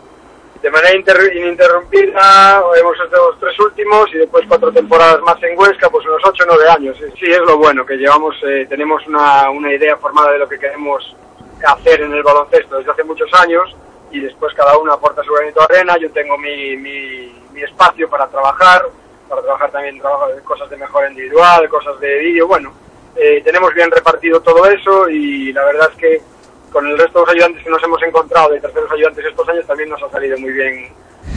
de 0.63 0.71
manera 0.71 0.95
ininterrumpida, 0.95 2.63
hemos 2.79 2.97
hecho 2.97 3.17
los 3.17 3.39
tres 3.39 3.59
últimos 3.61 4.09
y 4.15 4.19
después 4.19 4.47
cuatro 4.49 4.73
temporadas 4.73 5.21
más 5.21 5.43
en 5.43 5.59
Huesca, 5.59 5.91
pues 5.91 6.07
unos 6.07 6.23
ocho 6.25 6.45
o 6.45 6.47
nueve 6.47 6.71
años. 6.71 6.97
Sí, 7.19 7.27
es 7.27 7.41
lo 7.41 7.59
bueno, 7.59 7.85
que 7.85 7.97
llevamos, 7.97 8.35
eh, 8.47 8.67
tenemos 8.67 9.07
una, 9.07 9.51
una 9.51 9.71
idea 9.71 9.97
formada 9.99 10.33
de 10.33 10.39
lo 10.39 10.49
que 10.49 10.59
queremos 10.59 11.15
hacer 11.67 12.01
en 12.01 12.15
el 12.15 12.23
baloncesto 12.23 12.79
desde 12.79 12.91
hace 12.91 13.05
muchos 13.05 13.29
años 13.35 13.77
y 14.11 14.21
después 14.21 14.55
cada 14.55 14.79
uno 14.79 14.93
aporta 14.93 15.23
su 15.23 15.35
granito 15.35 15.61
de 15.61 15.77
arena, 15.77 15.99
yo 15.99 16.11
tengo 16.13 16.39
mi, 16.39 16.77
mi, 16.77 17.43
mi 17.53 17.63
espacio 17.63 18.09
para 18.09 18.27
trabajar, 18.29 18.87
para 19.29 19.43
trabajar 19.43 19.71
también 19.71 20.01
cosas 20.45 20.71
de 20.71 20.77
mejora 20.79 21.11
individual, 21.11 21.69
cosas 21.69 22.01
de 22.01 22.19
vídeo, 22.21 22.47
bueno, 22.47 22.73
eh, 23.17 23.43
tenemos 23.45 23.73
bien 23.75 23.91
repartido 23.91 24.41
todo 24.41 24.67
eso 24.67 25.09
y 25.09 25.53
la 25.53 25.65
verdad 25.65 25.89
es 25.93 25.97
que 25.99 26.23
con 26.73 26.87
el 26.87 26.99
resto 26.99 27.21
de 27.21 27.27
los 27.27 27.35
ayudantes 27.35 27.63
que 27.63 27.71
nos 27.71 27.83
hemos 27.85 28.03
encontrado 28.03 28.51
de 28.51 28.61
terceros 28.61 28.91
ayudantes 28.91 29.25
estos 29.25 29.49
años 29.49 29.67
también 29.67 29.89
nos 29.89 30.03
ha 30.03 30.11
salido 30.11 30.37
muy 30.39 30.53
bien 30.53 30.89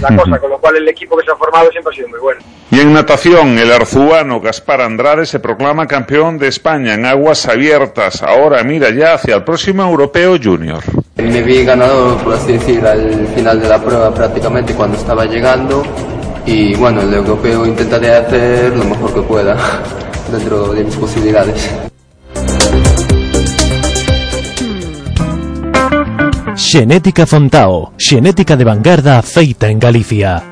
la 0.02 0.16
cosa, 0.16 0.40
con 0.40 0.50
lo 0.50 0.58
cual 0.60 0.78
el 0.78 0.88
equipo 0.88 1.18
que 1.18 1.26
se 1.26 1.32
ha 1.32 1.36
formado 1.36 1.72
siempre 1.72 1.94
ha 1.94 1.96
sido 1.96 2.10
muy 2.10 2.20
bueno. 2.20 2.42
Y 2.70 2.80
en 2.80 2.94
natación, 2.94 3.58
el 3.58 3.72
arzuano 3.72 4.42
Gaspar 4.42 4.82
Andrade 4.82 5.26
se 5.26 5.40
proclama 5.40 5.88
campeón 5.88 6.38
de 6.38 6.48
España 6.48 6.94
en 6.94 7.06
aguas 7.06 7.48
abiertas. 7.48 8.22
Ahora 8.22 8.64
mira 8.64 8.90
ya 8.90 9.14
hacia 9.14 9.36
el 9.36 9.44
próximo 9.44 9.84
Europeo 9.84 10.38
Junior. 10.42 10.84
Me 11.16 11.42
vi 11.42 11.64
ganador, 11.64 12.18
por 12.24 12.34
así 12.34 12.54
decir, 12.54 12.86
al 12.86 13.28
final 13.28 13.62
de 13.62 13.70
la 13.70 13.82
prueba 13.82 14.14
prácticamente 14.14 14.74
cuando 14.76 14.98
estaba 14.98 15.26
llegando 15.26 15.84
y 16.46 16.76
bueno, 16.76 17.02
el 17.02 17.14
europeo 17.14 17.66
intentaré 17.66 18.14
hacer 18.14 18.76
lo 18.76 18.86
mejor 18.86 19.14
que 19.14 19.22
pueda 19.22 19.58
dentro 20.32 20.74
de 20.74 20.84
mis 20.84 20.96
posibilidades. 20.96 21.70
Fontao, 27.26 27.94
xenética 27.98 28.56
de 28.56 28.66
vanguarda 28.66 29.22
feita 29.22 29.70
en 29.70 29.80
Galicia. 29.80 30.44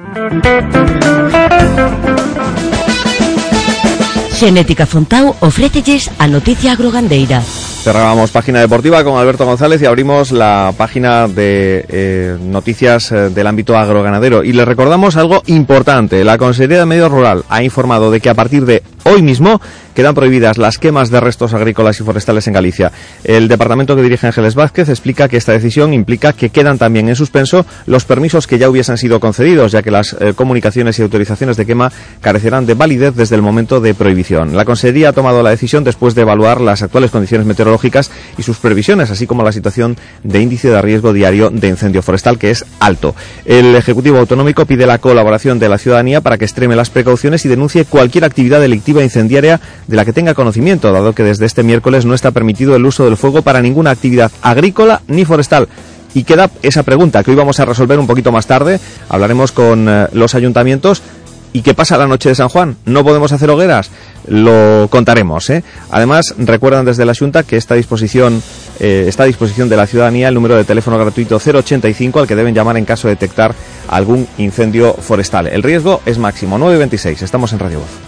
Xenética 4.36 4.84
Fontao 4.84 5.32
ofrécelles 5.40 6.12
a 6.20 6.28
noticia 6.28 6.76
agrogandeira. 6.76 7.40
Cerrábamos 7.40 8.36
página 8.36 8.60
deportiva 8.60 9.02
con 9.06 9.16
Alberto 9.16 9.46
González 9.46 9.82
y 9.82 9.86
abrimos 9.86 10.34
la 10.34 10.74
página 10.76 11.30
de 11.30 11.86
eh, 11.88 12.38
noticias 12.42 13.14
eh, 13.14 13.30
del 13.30 13.48
ámbito 13.48 13.78
agroganadero. 13.78 14.44
Y 14.44 14.52
le 14.52 14.66
recordamos 14.66 15.16
algo 15.16 15.42
importante. 15.46 16.26
La 16.26 16.38
Consejería 16.38 16.80
de 16.80 16.86
Medio 16.86 17.08
Rural 17.08 17.46
ha 17.48 17.64
informado 17.64 18.12
de 18.12 18.20
que 18.20 18.30
a 18.30 18.34
partir 18.34 18.66
de 18.66 18.84
hoy 19.06 19.22
mismo 19.22 19.62
quedan 19.96 20.14
prohibidas 20.14 20.60
las 20.60 20.78
quemas 20.78 21.10
de 21.10 21.20
restos 21.20 21.54
agrícolas 21.54 22.00
y 22.00 22.04
forestales 22.04 22.46
en 22.48 22.54
Galicia. 22.54 22.92
El 23.24 23.48
departamento 23.48 23.96
que 23.96 24.04
dirige 24.04 24.28
Ángeles 24.28 24.54
Vázquez 24.54 24.90
explica 24.90 25.28
que 25.28 25.38
esta 25.38 25.54
decisión 25.54 25.94
implica 25.94 26.34
que 26.34 26.50
quedan 26.50 26.78
también 26.78 27.10
en 27.10 27.16
suspenso 27.16 27.66
los 27.88 28.06
permisos 28.06 28.46
que 28.46 28.60
ya 28.60 28.70
hubiesen 28.70 28.98
sido 28.98 29.20
concedidos, 29.20 29.72
ya 29.72 29.82
que 29.82 29.92
las 29.92 30.16
eh, 30.20 30.34
comunicaciones 30.36 31.00
y 31.00 31.02
autorizaciones 31.02 31.58
de 31.58 31.66
quema 31.66 31.92
carecerán 32.22 32.66
de 32.66 32.74
validez 32.74 33.16
desde 33.16 33.36
el 33.36 33.42
momento 33.42 33.80
de 33.80 33.94
prohibición. 33.94 34.56
La 34.56 34.66
Consejería 34.66 35.10
ha 35.10 35.14
tomado 35.14 35.42
la 35.42 35.50
decisión 35.50 35.84
después 35.84 36.14
de 36.14 36.22
evaluar 36.22 36.60
las 36.60 36.82
actuales 36.82 37.12
condiciones 37.12 37.48
meteorológicas 37.48 38.12
y 38.38 38.44
sus 38.44 38.58
previsiones, 38.58 39.12
así 39.12 39.26
como 39.26 39.44
la 39.44 39.54
situación 39.54 39.96
de 40.24 40.42
índice 40.42 40.70
de 40.70 40.82
riesgo 40.82 41.14
diario 41.14 41.50
de 41.50 41.70
incendio 41.70 42.02
forestal, 42.02 42.38
que 42.38 42.52
es 42.52 42.66
alto. 42.80 43.16
El 43.46 43.76
Ejecutivo 43.76 44.18
Autonómico 44.18 44.66
pide 44.66 44.86
la 44.86 44.98
colaboración 44.98 45.58
de 45.58 45.70
la 45.70 45.78
ciudadanía 45.78 46.22
para 46.22 46.38
que 46.38 46.46
extreme 46.46 46.76
las 46.76 46.90
precauciones 46.90 47.46
y 47.46 47.50
denuncie 47.50 47.86
cualquier 47.86 48.26
actividad 48.26 48.60
delictiva 48.60 49.04
incendiaria 49.04 49.62
de 49.88 49.96
la 49.96 50.06
que 50.06 50.14
tenga 50.14 50.34
conocimiento, 50.34 50.92
dado 50.92 51.14
que 51.14 51.24
desde 51.24 51.46
este 51.46 51.64
miércoles 51.64 52.06
no 52.06 52.14
está 52.14 52.32
permitido 52.32 52.76
el 52.76 52.86
uso 52.86 53.06
del 53.06 53.18
fuego 53.18 53.42
para 53.42 53.62
ninguna 53.62 53.92
actividad 53.92 54.32
agrícola 54.42 55.02
ni 55.08 55.26
forestal. 55.26 55.68
Y 56.14 56.24
queda 56.24 56.50
esa 56.64 56.84
pregunta 56.84 57.24
que 57.24 57.32
hoy 57.32 57.38
vamos 57.38 57.60
a 57.60 57.66
resolver 57.66 58.00
un 58.00 58.08
poquito 58.08 58.32
más 58.32 58.48
tarde. 58.48 58.80
Hablaremos 59.10 59.52
con 59.52 59.88
eh, 59.90 60.08
los 60.14 60.34
ayuntamientos. 60.34 61.04
¿Y 61.52 61.62
qué 61.62 61.74
pasa 61.74 61.98
la 61.98 62.08
noche 62.08 62.30
de 62.30 62.36
San 62.36 62.50
Juan? 62.50 62.76
¿No 62.86 63.06
podemos 63.06 63.32
hacer 63.32 63.50
hogueras? 63.50 63.90
Lo 64.28 64.88
contaremos. 64.90 65.50
¿eh? 65.50 65.64
Además, 65.90 66.36
recuerdan 66.38 66.84
desde 66.84 67.06
la 67.06 67.16
Junta 67.16 67.44
que 67.44 67.56
esta 67.56 67.76
disposición, 67.76 68.42
eh, 68.80 69.06
está 69.08 69.24
a 69.24 69.26
disposición 69.26 69.70
de 69.70 69.78
la 69.78 69.88
ciudadanía 69.88 70.28
el 70.28 70.34
número 70.34 70.58
de 70.58 70.66
teléfono 70.66 70.98
gratuito 70.98 71.38
085 71.38 72.20
al 72.20 72.28
que 72.28 72.36
deben 72.36 72.56
llamar 72.56 72.76
en 72.76 72.84
caso 72.84 73.08
de 73.08 73.16
detectar 73.16 73.56
algún 73.88 74.28
incendio 74.38 74.94
forestal. 74.94 75.48
El 75.48 75.64
riesgo 75.64 76.02
es 76.06 76.18
máximo 76.18 76.58
926. 76.58 77.22
Estamos 77.22 77.54
en 77.54 77.60
Radio 77.60 77.80
Voz. 77.80 78.05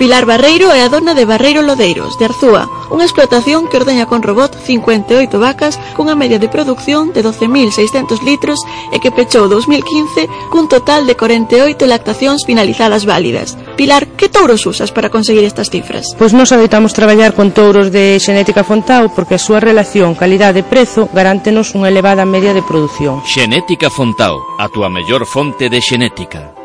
Pilar 0.00 0.24
Barreiro 0.24 0.72
é 0.72 0.80
a 0.80 0.88
dona 0.88 1.12
de 1.12 1.28
Barreiro 1.28 1.60
Lodeiros, 1.60 2.16
de 2.16 2.24
Arzúa, 2.24 2.64
unha 2.88 3.04
explotación 3.04 3.68
que 3.68 3.76
ordeña 3.76 4.08
con 4.08 4.24
robot 4.24 4.56
58 4.56 5.12
vacas 5.36 5.76
cunha 5.92 6.16
media 6.16 6.40
de 6.40 6.48
producción 6.48 7.12
de 7.12 7.20
12.600 7.20 8.24
litros 8.24 8.64
e 8.88 8.96
que 8.96 9.12
pechou 9.12 9.44
2015 9.52 10.24
cun 10.48 10.72
total 10.72 11.04
de 11.04 11.20
48 11.20 11.84
lactacións 11.84 12.48
finalizadas 12.48 13.04
válidas. 13.04 13.60
Pilar, 13.76 14.08
que 14.16 14.32
touros 14.32 14.64
usas 14.64 14.88
para 14.88 15.12
conseguir 15.12 15.44
estas 15.44 15.68
cifras? 15.68 16.16
Pois 16.16 16.32
nos 16.32 16.48
adoitamos 16.48 16.96
traballar 16.96 17.36
con 17.36 17.52
touros 17.52 17.92
de 17.92 18.16
xenética 18.24 18.64
Fontao 18.64 19.12
porque 19.12 19.36
a 19.36 19.44
súa 19.44 19.60
relación 19.60 20.16
calidade-prezo 20.16 21.12
garántenos 21.12 21.76
unha 21.76 21.92
elevada 21.92 22.24
media 22.24 22.56
de 22.56 22.64
producción. 22.64 23.20
Xenética 23.28 23.92
Fontao, 23.92 24.40
a 24.56 24.64
túa 24.72 24.88
mellor 24.88 25.28
fonte 25.28 25.68
de 25.68 25.84
xenética. 25.84 26.59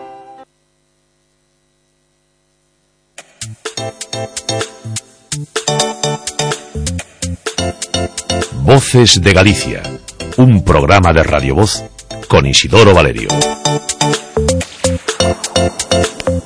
Voces 8.76 9.22
de 9.22 9.32
Galicia, 9.32 9.82
un 10.36 10.62
programa 10.66 11.14
de 11.14 11.24
Radio 11.24 11.56
Voz 11.56 11.82
con 12.28 12.46
Isidoro 12.46 12.94
Valerio. 12.94 13.30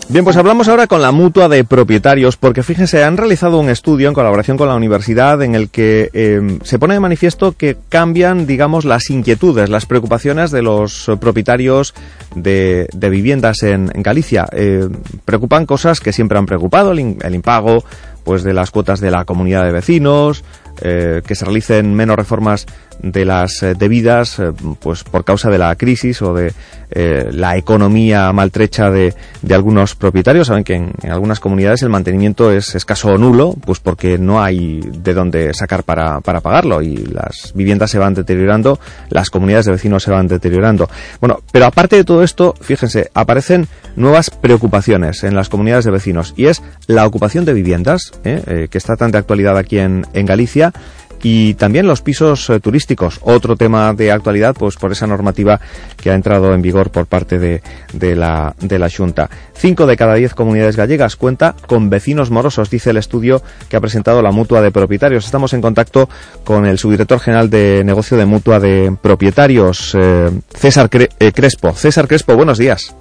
Bien, 0.09 0.23
pues 0.23 0.37
hablamos 0.37 0.67
ahora 0.67 0.85
con 0.85 1.01
la 1.01 1.11
mutua 1.11 1.49
de 1.49 1.63
propietarios, 1.63 2.37
porque 2.37 2.61
fíjense, 2.61 3.03
han 3.03 3.17
realizado 3.17 3.59
un 3.59 3.69
estudio 3.69 4.07
en 4.09 4.13
colaboración 4.13 4.57
con 4.57 4.67
la 4.67 4.75
universidad 4.75 5.41
en 5.41 5.55
el 5.55 5.69
que 5.69 6.11
eh, 6.13 6.59
se 6.61 6.77
pone 6.77 6.93
de 6.93 6.99
manifiesto 6.99 7.53
que 7.53 7.77
cambian, 7.89 8.45
digamos, 8.45 8.85
las 8.85 9.09
inquietudes, 9.09 9.69
las 9.69 9.87
preocupaciones 9.87 10.51
de 10.51 10.61
los 10.61 11.09
propietarios 11.19 11.95
de, 12.35 12.87
viviendas 12.93 13.63
en, 13.63 13.87
Galicia. 13.87 14.47
Eh, 14.51 14.87
preocupan 15.25 15.65
cosas 15.65 15.99
que 15.99 16.13
siempre 16.13 16.37
han 16.37 16.45
preocupado, 16.45 16.91
el, 16.91 17.17
el 17.23 17.33
impago 17.33 17.83
pues 18.23 18.43
de 18.43 18.53
las 18.53 18.69
cuotas 18.69 18.99
de 18.99 19.09
la 19.09 19.25
comunidad 19.25 19.63
de 19.63 19.71
vecinos, 19.71 20.43
eh, 20.81 21.21
que 21.25 21.35
se 21.35 21.45
realicen 21.45 21.93
menos 21.93 22.15
reformas 22.15 22.65
de 23.01 23.25
las 23.25 23.63
eh, 23.63 23.75
debidas 23.75 24.39
eh, 24.39 24.51
pues 24.79 25.03
por 25.03 25.23
causa 25.23 25.49
de 25.49 25.57
la 25.57 25.75
crisis 25.75 26.21
o 26.21 26.33
de 26.33 26.53
eh, 26.91 27.29
la 27.31 27.55
economía 27.55 28.31
maltrecha 28.33 28.89
de, 28.89 29.13
de, 29.41 29.53
algunos 29.53 29.95
propietarios. 29.95 30.47
Saben 30.47 30.63
que 30.63 30.75
en, 30.75 30.91
en, 31.03 31.11
algunas 31.11 31.39
comunidades 31.39 31.83
el 31.83 31.89
mantenimiento 31.89 32.51
es 32.51 32.75
escaso 32.75 33.09
o 33.09 33.17
nulo, 33.17 33.55
pues 33.65 33.79
porque 33.79 34.17
no 34.17 34.41
hay 34.41 34.79
de 34.81 35.13
dónde 35.13 35.53
sacar 35.53 35.83
para, 35.83 36.19
para 36.21 36.41
pagarlo 36.41 36.81
y 36.81 36.97
las 36.97 37.53
viviendas 37.53 37.91
se 37.91 37.99
van 37.99 38.15
deteriorando, 38.15 38.79
las 39.09 39.29
comunidades 39.29 39.67
de 39.67 39.73
vecinos 39.73 40.03
se 40.03 40.11
van 40.11 40.27
deteriorando. 40.27 40.89
Bueno, 41.19 41.41
pero 41.51 41.65
aparte 41.65 41.95
de 41.95 42.03
todo 42.03 42.23
esto, 42.23 42.55
fíjense, 42.59 43.11
aparecen 43.13 43.67
nuevas 43.95 44.29
preocupaciones 44.29 45.23
en 45.23 45.35
las 45.35 45.49
comunidades 45.49 45.85
de 45.85 45.91
vecinos 45.91 46.33
y 46.37 46.47
es 46.47 46.63
la 46.87 47.05
ocupación 47.05 47.45
de 47.45 47.53
viviendas, 47.53 48.13
¿eh? 48.23 48.67
Que 48.69 48.77
está 48.77 48.95
tan 48.95 49.11
de 49.11 49.19
actualidad 49.19 49.57
aquí 49.57 49.77
en, 49.77 50.05
en 50.13 50.25
Galicia 50.25 50.73
y 51.21 51.53
también 51.55 51.87
los 51.87 52.01
pisos 52.01 52.49
eh, 52.49 52.59
turísticos, 52.59 53.19
otro 53.21 53.55
tema 53.55 53.93
de 53.93 54.11
actualidad, 54.11 54.55
pues 54.57 54.75
por 54.75 54.91
esa 54.91 55.07
normativa 55.07 55.59
que 56.01 56.11
ha 56.11 56.15
entrado 56.15 56.53
en 56.53 56.61
vigor 56.61 56.91
por 56.91 57.05
parte 57.05 57.37
de, 57.37 57.61
de, 57.93 58.15
la, 58.15 58.55
de 58.59 58.79
la 58.79 58.89
Junta. 58.89 59.29
Cinco 59.53 59.85
de 59.85 59.97
cada 59.97 60.15
diez 60.15 60.33
comunidades 60.33 60.77
gallegas 60.77 61.15
cuenta 61.15 61.55
con 61.67 61.89
vecinos 61.89 62.31
morosos, 62.31 62.69
dice 62.69 62.91
el 62.91 62.97
estudio 62.97 63.41
que 63.67 63.75
ha 63.75 63.81
presentado 63.81 64.21
la 64.21 64.31
Mutua 64.31 64.61
de 64.61 64.71
Propietarios. 64.71 65.25
Estamos 65.25 65.53
en 65.53 65.61
contacto 65.61 66.09
con 66.43 66.65
el 66.65 66.77
subdirector 66.77 67.19
general 67.19 67.49
de 67.49 67.83
negocio 67.83 68.17
de 68.17 68.25
Mutua 68.25 68.59
de 68.59 68.95
Propietarios, 69.01 69.95
eh, 69.99 70.29
César 70.53 70.89
Cre 70.89 71.09
eh, 71.19 71.31
Crespo. 71.31 71.73
César 71.73 72.07
Crespo, 72.07 72.35
buenos 72.35 72.57
días. 72.57 72.95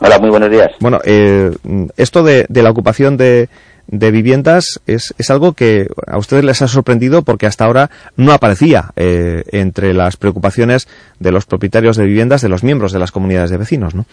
Hola, 0.00 0.18
muy 0.18 0.30
buenos 0.30 0.50
días. 0.50 0.68
Bueno, 0.80 1.00
eh, 1.04 1.50
esto 1.96 2.22
de, 2.22 2.46
de 2.48 2.62
la 2.62 2.70
ocupación 2.70 3.16
de 3.16 3.48
de 3.88 4.10
viviendas 4.10 4.80
es, 4.86 5.14
es, 5.18 5.30
algo 5.30 5.54
que 5.54 5.88
a 6.06 6.18
ustedes 6.18 6.44
les 6.44 6.62
ha 6.62 6.68
sorprendido 6.68 7.22
porque 7.22 7.46
hasta 7.46 7.64
ahora 7.64 7.90
no 8.16 8.32
aparecía 8.32 8.90
eh, 8.96 9.44
entre 9.50 9.94
las 9.94 10.16
preocupaciones 10.16 10.88
de 11.18 11.32
los 11.32 11.46
propietarios 11.46 11.96
de 11.96 12.04
viviendas, 12.04 12.42
de 12.42 12.50
los 12.50 12.62
miembros 12.62 12.92
de 12.92 12.98
las 12.98 13.12
comunidades 13.12 13.50
de 13.50 13.56
vecinos, 13.56 13.94
¿no? 13.94 14.04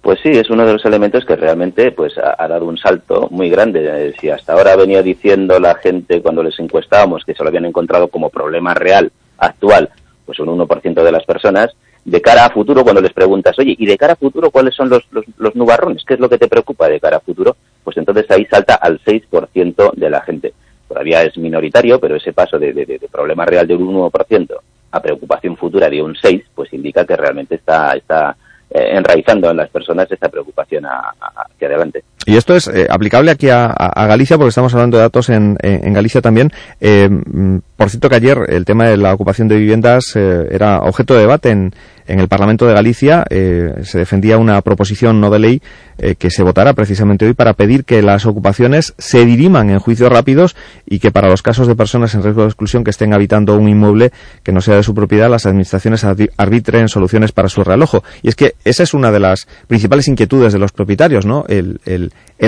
Pues 0.00 0.18
sí, 0.22 0.28
es 0.30 0.50
uno 0.50 0.66
de 0.66 0.72
los 0.74 0.84
elementos 0.84 1.24
que 1.24 1.34
realmente 1.34 1.90
pues 1.92 2.12
ha, 2.18 2.46
dado 2.46 2.66
un 2.66 2.76
salto 2.76 3.28
muy 3.30 3.48
grande. 3.48 4.14
Si 4.20 4.28
hasta 4.28 4.52
ahora 4.52 4.76
venía 4.76 5.02
diciendo 5.02 5.58
la 5.58 5.76
gente 5.76 6.20
cuando 6.20 6.42
les 6.42 6.58
encuestábamos 6.58 7.24
que 7.24 7.34
se 7.34 7.42
lo 7.42 7.48
habían 7.48 7.64
encontrado 7.64 8.08
como 8.08 8.28
problema 8.28 8.74
real, 8.74 9.10
actual, 9.38 9.88
pues 10.26 10.38
un 10.40 10.48
1% 10.48 11.02
de 11.02 11.12
las 11.12 11.24
personas, 11.24 11.70
de 12.04 12.20
cara 12.20 12.44
a 12.44 12.50
futuro, 12.50 12.84
cuando 12.84 13.00
les 13.00 13.14
preguntas, 13.14 13.58
oye, 13.58 13.74
¿y 13.78 13.86
de 13.86 13.96
cara 13.96 14.12
a 14.12 14.16
futuro 14.16 14.50
cuáles 14.50 14.74
son 14.74 14.90
los, 14.90 15.04
los, 15.10 15.24
los 15.38 15.56
nubarrones? 15.56 16.04
¿Qué 16.04 16.14
es 16.14 16.20
lo 16.20 16.28
que 16.28 16.36
te 16.36 16.48
preocupa 16.48 16.86
de 16.86 17.00
cara 17.00 17.16
a 17.16 17.20
futuro? 17.20 17.56
Pues 17.84 17.96
entonces 17.98 18.26
ahí 18.30 18.46
salta 18.46 18.74
al 18.76 18.98
6% 19.00 19.92
de 19.94 20.10
la 20.10 20.22
gente. 20.22 20.54
Todavía 20.88 21.22
es 21.22 21.36
minoritario, 21.36 22.00
pero 22.00 22.16
ese 22.16 22.32
paso 22.32 22.58
de, 22.58 22.72
de, 22.72 23.00
problema 23.12 23.44
real 23.44 23.66
de 23.66 23.76
un 23.76 23.94
1% 23.94 24.56
a 24.90 25.02
preocupación 25.02 25.56
futura 25.56 25.88
de 25.88 26.02
un 26.02 26.14
6%, 26.14 26.44
pues 26.54 26.72
indica 26.72 27.04
que 27.04 27.16
realmente 27.16 27.56
está, 27.56 27.92
está 27.94 28.36
eh, 28.70 28.96
enraizando 28.96 29.50
en 29.50 29.56
las 29.56 29.68
personas 29.70 30.10
esa 30.10 30.28
preocupación 30.28 30.84
hacia 30.86 31.68
adelante. 31.68 32.02
Y 32.26 32.36
esto 32.36 32.56
es 32.56 32.66
eh, 32.68 32.86
aplicable 32.88 33.30
aquí 33.30 33.48
a, 33.50 33.72
Galicia, 33.94 34.36
porque 34.36 34.48
estamos 34.48 34.72
hablando 34.74 34.96
de 34.96 35.02
datos 35.02 35.28
en, 35.28 35.56
Galicia 35.60 36.20
también. 36.20 36.50
Eh, 36.80 37.08
mm, 37.08 37.58
por 37.76 37.90
cierto 37.90 38.08
que 38.08 38.16
ayer 38.16 38.38
el 38.48 38.64
tema 38.64 38.86
de 38.86 38.96
la 38.96 39.12
ocupación 39.14 39.48
de 39.48 39.58
viviendas 39.58 40.16
era 40.16 40.80
objeto 40.80 41.14
de 41.14 41.20
debate 41.20 41.50
en, 41.50 41.72
en 42.06 42.20
el 42.20 42.28
Parlamento 42.28 42.66
de 42.66 42.74
Galicia 42.74 43.24
eh, 43.30 43.72
se 43.82 43.98
defendía 43.98 44.36
una 44.36 44.60
proposición 44.62 45.20
no 45.20 45.30
de 45.30 45.38
ley 45.38 45.62
eh, 45.96 46.16
que 46.16 46.30
se 46.30 46.42
votará 46.42 46.74
precisamente 46.74 47.24
hoy 47.24 47.32
para 47.32 47.54
pedir 47.54 47.84
que 47.84 48.02
las 48.02 48.26
ocupaciones 48.26 48.94
se 48.98 49.24
diriman 49.24 49.70
en 49.70 49.78
juicios 49.78 50.10
rápidos 50.10 50.54
y 50.86 50.98
que 50.98 51.10
para 51.10 51.28
los 51.28 51.40
casos 51.40 51.66
de 51.66 51.74
personas 51.74 52.14
en 52.14 52.22
riesgo 52.22 52.42
de 52.42 52.48
exclusión 52.48 52.84
que 52.84 52.90
estén 52.90 53.14
habitando 53.14 53.56
un 53.56 53.68
inmueble 53.68 54.12
que 54.42 54.52
no 54.52 54.60
sea 54.60 54.76
de 54.76 54.82
su 54.82 54.94
propiedad, 54.94 55.30
las 55.30 55.46
administraciones 55.46 56.04
arbitren 56.36 56.88
soluciones 56.88 57.32
para 57.32 57.48
su 57.48 57.64
realojo. 57.64 58.04
Y 58.22 58.28
es 58.28 58.36
que 58.36 58.54
esa 58.64 58.82
es 58.82 58.92
una 58.92 59.10
de 59.10 59.20
las 59.20 59.46
principales 59.66 60.08
inquietudes 60.08 60.52
de 60.52 60.58
los 60.58 60.72
propietarios, 60.72 61.24
¿no? 61.24 61.44
El, 61.48 61.80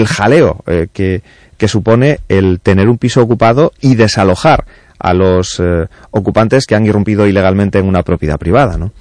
jaleo 0.06 0.62
eh, 0.66 0.88
que, 0.92 1.22
que 1.56 1.68
supone 1.68 2.20
el 2.28 2.60
tener 2.60 2.88
un 2.88 2.98
piso 2.98 3.22
ocupado 3.22 3.72
y 3.80 3.94
desalojar 3.94 4.66
a 4.98 5.14
los 5.14 5.62
ocupantes 6.10 6.64
que 6.66 6.74
han 6.74 6.86
irrumpido 6.86 7.26
ilegalmente 7.26 7.78
en 7.78 7.86
una 7.86 8.02
propiedad 8.02 8.38
privada, 8.38 8.78
¿no? 8.78 8.92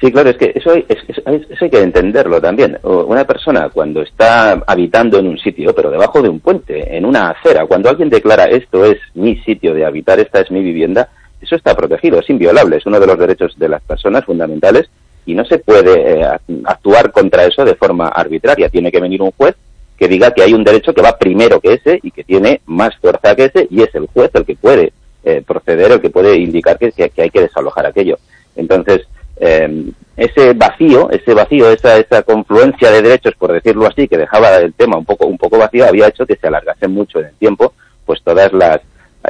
Sí, 0.00 0.10
claro, 0.10 0.30
es 0.30 0.38
que 0.38 0.52
eso 0.54 0.70
hay, 0.70 0.86
eso 0.88 1.22
hay 1.60 1.70
que 1.70 1.82
entenderlo 1.82 2.40
también. 2.40 2.78
Una 2.82 3.26
persona 3.26 3.68
cuando 3.68 4.00
está 4.00 4.52
habitando 4.66 5.18
en 5.18 5.26
un 5.26 5.38
sitio, 5.38 5.74
pero 5.74 5.90
debajo 5.90 6.22
de 6.22 6.30
un 6.30 6.40
puente, 6.40 6.96
en 6.96 7.04
una 7.04 7.28
acera, 7.28 7.66
cuando 7.66 7.90
alguien 7.90 8.08
declara 8.08 8.44
esto 8.44 8.86
es 8.86 8.98
mi 9.12 9.36
sitio 9.42 9.74
de 9.74 9.84
habitar, 9.84 10.18
esta 10.18 10.40
es 10.40 10.50
mi 10.50 10.62
vivienda, 10.62 11.10
eso 11.42 11.54
está 11.54 11.76
protegido, 11.76 12.18
es 12.18 12.30
inviolable, 12.30 12.78
es 12.78 12.86
uno 12.86 12.98
de 12.98 13.06
los 13.06 13.18
derechos 13.18 13.58
de 13.58 13.68
las 13.68 13.82
personas 13.82 14.24
fundamentales 14.24 14.88
y 15.26 15.34
no 15.34 15.44
se 15.44 15.58
puede 15.58 16.22
eh, 16.22 16.26
actuar 16.64 17.12
contra 17.12 17.44
eso 17.44 17.62
de 17.66 17.74
forma 17.74 18.08
arbitraria. 18.08 18.70
Tiene 18.70 18.90
que 18.90 19.00
venir 19.00 19.20
un 19.20 19.32
juez 19.32 19.54
que 19.98 20.08
diga 20.08 20.32
que 20.32 20.42
hay 20.42 20.54
un 20.54 20.64
derecho 20.64 20.94
que 20.94 21.02
va 21.02 21.18
primero 21.18 21.60
que 21.60 21.74
ese 21.74 22.00
y 22.02 22.10
que 22.10 22.24
tiene 22.24 22.62
más 22.64 22.96
fuerza 22.96 23.36
que 23.36 23.44
ese 23.44 23.68
y 23.70 23.82
es 23.82 23.94
el 23.94 24.06
juez 24.06 24.30
el 24.32 24.46
que 24.46 24.56
puede 24.56 24.94
eh, 25.24 25.42
proceder, 25.46 25.92
el 25.92 26.00
que 26.00 26.08
puede 26.08 26.38
indicar 26.38 26.78
que, 26.78 26.90
que 26.90 27.22
hay 27.22 27.28
que 27.28 27.42
desalojar 27.42 27.84
aquello. 27.84 28.16
Entonces, 28.56 29.06
eh, 29.40 29.92
ese 30.16 30.52
vacío, 30.52 31.10
ese 31.10 31.32
vacío, 31.32 31.70
esa, 31.70 31.96
esa 31.96 32.22
confluencia 32.22 32.90
de 32.90 33.00
derechos, 33.00 33.34
por 33.38 33.52
decirlo 33.52 33.86
así, 33.86 34.06
que 34.06 34.18
dejaba 34.18 34.56
el 34.56 34.74
tema 34.74 34.98
un 34.98 35.06
poco, 35.06 35.26
un 35.26 35.38
poco 35.38 35.58
vacío, 35.58 35.86
había 35.86 36.08
hecho 36.08 36.26
que 36.26 36.36
se 36.36 36.46
alargase 36.46 36.86
mucho 36.88 37.20
en 37.20 37.26
el 37.26 37.34
tiempo, 37.34 37.72
pues 38.04 38.22
todas 38.22 38.52
las 38.52 38.80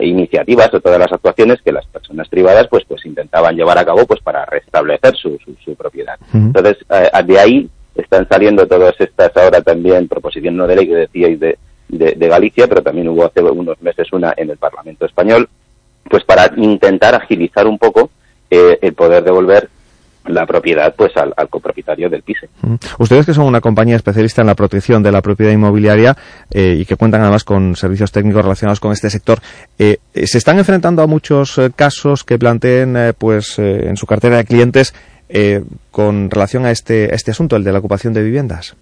iniciativas 0.01 0.73
o 0.75 0.81
todas 0.81 0.99
las 0.99 1.13
actuaciones 1.13 1.61
que 1.63 1.73
las 1.73 1.87
personas 1.87 2.29
privadas 2.29 2.69
pues 2.69 2.85
pues 2.87 3.05
intentaban 3.07 3.57
llevar 3.57 3.77
a 3.79 3.85
cabo 3.85 4.07
pues 4.07 4.21
para 4.21 4.45
restablecer 4.47 5.17
su, 5.17 5.39
su, 5.65 5.75
propiedad. 5.75 6.17
Entonces, 6.33 6.77
eh, 6.91 7.11
de 7.25 7.39
ahí 7.39 7.71
están 7.95 8.27
saliendo 8.29 8.67
todas 8.67 8.95
estas 9.01 9.37
ahora 9.37 9.61
también 9.63 10.09
proposiciones 10.09 10.57
no 10.57 10.67
de 10.67 10.77
ley 10.77 10.89
que 10.89 10.95
decíais 10.95 11.41
de, 11.41 11.59
de, 11.89 12.29
Galicia, 12.29 12.69
pero 12.69 12.83
también 12.83 13.09
hubo 13.09 13.25
hace 13.25 13.43
unos 13.43 13.81
meses 13.83 14.13
una 14.13 14.33
en 14.37 14.51
el 14.51 14.57
Parlamento 14.59 15.07
español, 15.07 15.49
pues 16.09 16.25
para 16.25 16.53
intentar 16.57 17.15
agilizar 17.15 17.67
un 17.67 17.79
poco 17.79 18.11
eh, 18.51 18.79
el 18.81 18.95
poder 18.95 19.25
devolver 19.25 19.69
la 20.27 20.47
propiedad 20.47 20.95
pues 20.97 21.13
al, 21.17 21.49
copropietario 21.49 22.09
del 22.09 22.23
piso. 22.23 22.47
Ustedes 22.99 23.27
que 23.27 23.35
son 23.35 23.47
una 23.47 23.61
compañía 23.61 23.97
especialista 23.97 24.43
en 24.43 24.49
la 24.49 24.55
protección 24.55 25.03
de 25.03 25.13
la 25.13 25.23
propiedad 25.23 25.53
inmobiliaria 25.53 26.17
eh, 26.51 26.77
y 26.79 26.85
que 26.85 26.97
cuentan 26.97 27.23
además 27.23 27.45
con 27.45 27.77
servicios 27.77 28.13
técnicos 28.13 28.43
relacionados 28.43 28.81
con 28.81 28.93
este 28.93 29.11
sector, 29.11 29.39
eh, 29.79 29.99
¿se 30.13 30.39
están 30.39 30.59
enfrentando 30.59 31.03
a 31.03 31.07
muchos 31.07 31.59
eh, 31.59 31.71
casos 31.75 32.25
que 32.25 32.39
planteen 32.39 33.15
pues 33.19 33.59
en 33.59 33.97
su 33.97 34.07
cartera 34.07 34.37
de 34.39 34.45
clientes 34.45 34.95
con 35.91 36.31
relación 36.31 36.67
a 36.67 36.71
este, 36.71 37.15
este 37.15 37.31
asunto, 37.31 37.57
el 37.57 37.65
de 37.65 37.73
la 37.73 37.79
ocupación 37.79 38.13
de 38.13 38.23
viviendas? 38.23 38.77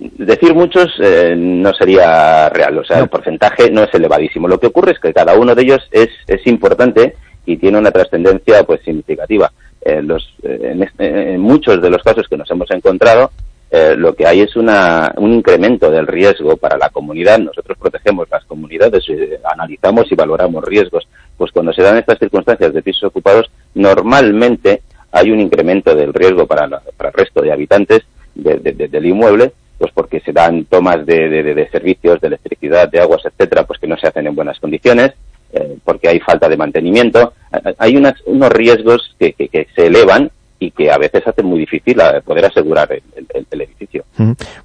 decir 0.00 0.52
muchos 0.52 0.88
no 1.36 1.72
sería 1.74 2.48
real, 2.48 2.76
o 2.78 2.84
sea, 2.84 2.98
el 2.98 3.08
porcentaje 3.08 3.70
no 3.70 3.84
es 3.84 3.94
elevadísimo. 3.94 4.48
Lo 4.48 4.58
que 4.58 4.66
ocurre 4.66 4.92
es 4.92 4.98
que 4.98 5.12
cada 5.12 5.38
uno 5.38 5.54
de 5.54 5.62
ellos 5.62 5.88
es, 5.92 6.08
es 6.26 6.44
importante 6.48 7.14
y 7.46 7.56
tiene 7.56 7.78
una 7.78 7.92
trascendencia 7.92 8.64
pues 8.64 8.82
significativa. 8.82 9.50
Eh, 9.80 10.02
los, 10.02 10.34
en, 10.42 11.40
muchos 11.40 11.80
de 11.80 11.90
los 11.90 12.02
casos 12.02 12.26
que 12.28 12.36
nos 12.36 12.50
hemos 12.50 12.70
encontrado, 12.70 13.30
eh, 13.70 13.94
lo 13.96 14.14
que 14.14 14.26
hay 14.26 14.40
es 14.40 14.56
una, 14.56 15.12
un 15.16 15.32
incremento 15.32 15.90
del 15.90 16.06
riesgo 16.06 16.56
para 16.56 16.78
la 16.78 16.88
comunidad. 16.88 17.38
Nosotros 17.38 17.76
protegemos 17.78 18.28
las 18.30 18.44
comunidades, 18.44 19.04
eh, 19.08 19.40
analizamos 19.44 20.10
y 20.10 20.14
valoramos 20.14 20.64
riesgos. 20.64 21.06
Pues 21.36 21.52
cuando 21.52 21.72
se 21.72 21.82
dan 21.82 21.98
estas 21.98 22.18
circunstancias 22.18 22.72
de 22.72 22.82
pisos 22.82 23.04
ocupados, 23.04 23.50
normalmente 23.74 24.82
hay 25.12 25.30
un 25.30 25.40
incremento 25.40 25.94
del 25.94 26.12
riesgo 26.12 26.46
para, 26.46 26.64
el 26.64 27.12
resto 27.12 27.40
de 27.42 27.52
habitantes 27.52 28.02
del 28.34 29.06
inmueble, 29.06 29.52
pues 29.78 29.92
porque 29.92 30.20
se 30.20 30.32
dan 30.32 30.64
tomas 30.66 31.04
de, 31.04 31.28
de, 31.28 31.70
servicios, 31.70 32.20
de 32.20 32.28
electricidad, 32.28 32.88
de 32.88 33.00
aguas, 33.00 33.22
etcétera, 33.24 33.64
pues 33.64 33.78
que 33.80 33.86
no 33.86 33.96
se 33.96 34.06
hacen 34.06 34.26
en 34.26 34.34
buenas 34.34 34.58
condiciones 34.60 35.12
eh, 35.52 35.78
porque 35.82 36.08
hay 36.08 36.20
falta 36.20 36.48
de 36.48 36.56
mantenimiento. 36.56 37.32
Hay 37.78 37.96
unos 37.96 38.52
riesgos 38.52 39.14
que, 39.18 39.34
se 39.74 39.86
elevan 39.86 40.30
y 40.58 40.70
que 40.70 40.90
a 40.90 40.98
veces 40.98 41.26
hacen 41.26 41.46
muy 41.46 41.60
difícil 41.60 41.98
poder 42.24 42.46
asegurar 42.46 42.90
el, 42.92 43.60
edificio. 43.60 44.04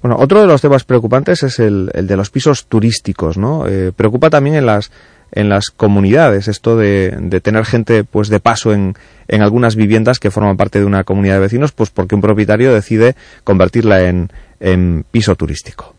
Bueno, 0.02 0.16
otro 0.18 0.40
de 0.40 0.46
los 0.46 0.60
temas 0.60 0.84
preocupantes 0.84 1.42
es 1.42 1.58
el, 1.58 1.86
de 1.86 2.16
los 2.16 2.30
pisos 2.30 2.66
turísticos, 2.66 3.38
¿no? 3.38 3.66
Eh, 3.66 3.92
preocupa 3.94 4.30
también 4.30 4.56
en 4.56 4.66
las 4.66 4.90
en 5.32 5.48
las 5.48 5.70
comunidades 5.70 6.46
esto 6.46 6.76
de, 6.76 7.40
tener 7.42 7.64
gente 7.64 8.04
pues 8.04 8.28
de 8.28 8.38
paso 8.38 8.72
en, 8.72 8.94
en 9.26 9.42
algunas 9.42 9.74
viviendas 9.74 10.20
que 10.20 10.30
forman 10.30 10.56
parte 10.56 10.78
de 10.78 10.84
una 10.84 11.02
comunidad 11.02 11.34
de 11.34 11.40
vecinos 11.40 11.72
pues 11.72 11.90
porque 11.90 12.14
un 12.14 12.20
propietario 12.20 12.72
decide 12.72 13.16
convertirla 13.42 14.08
en 14.08 15.04
piso 15.10 15.34
turístico. 15.34 15.94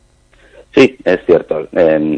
Sí, 0.75 0.97
es 1.05 1.19
cierto. 1.25 1.69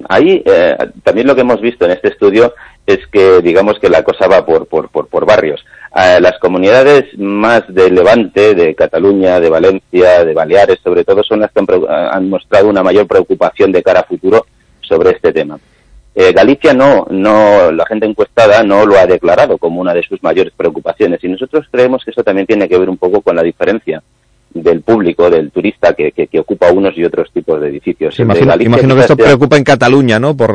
ahí 0.09 0.41
eh, 0.43 0.75
también 1.03 1.27
lo 1.27 1.35
que 1.35 1.41
hemos 1.41 1.61
visto 1.61 1.85
en 1.85 1.91
este 1.91 2.07
estudio 2.07 2.55
es 2.88 3.05
que 3.11 3.39
digamos 3.41 3.77
que 3.79 3.88
la 3.88 4.03
cosa 4.03 4.27
va 4.27 4.43
por, 4.45 4.65
por, 4.65 4.89
por, 4.89 5.25
barrios. 5.27 5.63
las 5.93 6.39
comunidades 6.39 7.05
más 7.19 7.63
de 7.67 7.91
Levante, 7.91 8.55
de 8.55 8.73
Cataluña, 8.73 9.39
de 9.39 9.49
Valencia, 9.49 10.25
de 10.25 10.34
Baleares, 10.34 10.79
sobre 10.84 11.03
todo, 11.03 11.21
son 11.21 11.41
las 11.41 11.51
que 11.51 11.59
han, 11.89 12.29
mostrado 12.29 12.69
una 12.69 12.81
mayor 12.81 13.05
preocupación 13.05 13.71
de 13.71 13.84
cara 13.84 13.99
a 13.99 14.03
futuro 14.03 14.47
sobre 14.81 15.11
este 15.11 15.31
tema. 15.31 15.59
Eh, 16.15 16.34
Galicia 16.34 16.73
no, 16.73 17.05
no, 17.11 17.71
la 17.71 17.85
gente 17.85 18.07
encuestada 18.07 18.63
no 18.63 18.88
lo 18.88 18.97
ha 18.97 19.05
declarado 19.05 19.59
como 19.59 19.81
una 19.81 19.93
de 19.93 20.01
sus 20.01 20.23
mayores 20.23 20.51
preocupaciones 20.57 21.23
y 21.23 21.27
nosotros 21.27 21.67
creemos 21.69 22.03
que 22.03 22.09
eso 22.09 22.23
también 22.23 22.47
tiene 22.47 22.67
que 22.67 22.79
ver 22.79 22.89
un 22.89 22.97
poco 22.97 23.21
con 23.21 23.35
la 23.35 23.43
diferencia 23.43 24.01
del 24.63 24.81
público, 24.81 25.29
del 25.29 25.51
turista 25.51 25.93
que, 25.93 26.11
que, 26.11 26.39
ocupa 26.39 26.71
unos 26.71 26.97
y 26.97 27.03
otros 27.03 27.31
tipos 27.31 27.59
de 27.61 27.69
edificios. 27.69 28.19
imagino, 28.19 28.95
que 28.95 29.01
esto 29.01 29.17
preocupa 29.17 29.57
en 29.57 29.63
Cataluña, 29.63 30.19
¿no? 30.19 30.35
Por, 30.35 30.51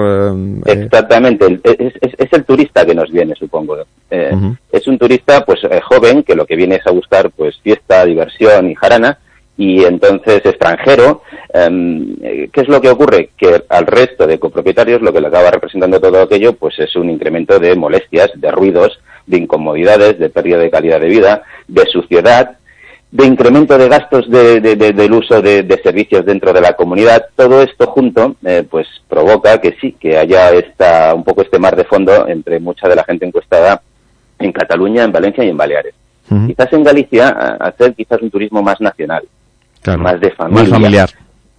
eh, 0.66 0.72
Exactamente, 0.84 1.60
es, 1.64 1.94
es, 2.00 2.32
el 2.32 2.44
turista 2.44 2.84
que 2.84 2.94
nos 2.94 3.10
viene, 3.10 3.34
supongo. 3.34 3.78
Eh, 4.10 4.32
es 4.70 4.86
un 4.86 4.98
turista 4.98 5.44
pues 5.44 5.60
eh, 5.64 5.80
joven 5.80 6.22
que 6.22 6.34
lo 6.34 6.46
que 6.46 6.56
viene 6.56 6.76
es 6.76 6.86
a 6.86 6.90
buscar 6.90 7.30
pues 7.30 7.58
fiesta, 7.62 8.04
diversión 8.04 8.70
y 8.70 8.74
jarana 8.74 9.18
y 9.56 9.84
entonces 9.84 10.44
extranjero. 10.44 11.22
Em, 11.52 12.16
¿Qué 12.16 12.60
es 12.60 12.68
lo 12.68 12.80
que 12.80 12.90
ocurre? 12.90 13.30
Que 13.36 13.62
al 13.68 13.86
resto 13.86 14.26
de 14.26 14.38
copropietarios 14.38 15.02
lo 15.02 15.12
que 15.12 15.20
le 15.20 15.28
acaba 15.28 15.50
representando 15.50 16.00
todo 16.00 16.22
aquello 16.22 16.54
pues 16.54 16.78
es 16.78 16.94
un 16.96 17.10
incremento 17.10 17.58
de 17.58 17.74
molestias, 17.76 18.30
de 18.34 18.50
ruidos, 18.50 18.98
de 19.26 19.38
incomodidades, 19.38 20.18
de 20.18 20.30
pérdida 20.30 20.58
de 20.58 20.70
calidad 20.70 21.00
de 21.00 21.08
vida, 21.08 21.42
de 21.68 21.86
suciedad, 21.86 22.56
de 23.12 23.26
incremento 23.26 23.76
de 23.76 23.88
gastos 23.88 24.28
de, 24.28 24.60
del 24.60 25.12
uso 25.12 25.42
de, 25.42 25.80
servicios 25.82 26.24
dentro 26.24 26.52
de 26.52 26.62
la 26.62 26.72
comunidad. 26.72 27.26
Todo 27.36 27.62
esto 27.62 27.86
junto, 27.88 28.36
eh, 28.42 28.66
pues 28.68 28.86
provoca 29.06 29.60
que 29.60 29.76
sí, 29.80 29.92
que 29.92 30.16
haya 30.16 30.50
esta, 30.50 31.14
un 31.14 31.22
poco 31.22 31.42
este 31.42 31.58
mar 31.58 31.76
de 31.76 31.84
fondo 31.84 32.26
entre 32.26 32.58
mucha 32.58 32.88
de 32.88 32.96
la 32.96 33.04
gente 33.04 33.26
encuestada 33.26 33.82
en 34.38 34.50
Cataluña, 34.50 35.04
en 35.04 35.12
Valencia 35.12 35.44
y 35.44 35.50
en 35.50 35.56
Baleares. 35.56 35.94
Quizás 36.46 36.72
en 36.72 36.82
Galicia 36.82 37.28
hacer 37.60 37.94
quizás 37.94 38.22
un 38.22 38.30
turismo 38.30 38.62
más 38.62 38.80
nacional, 38.80 39.22
más 39.98 40.18
de 40.18 40.30
familia, 40.30 40.62
más 40.62 40.70
familiar, 40.70 41.10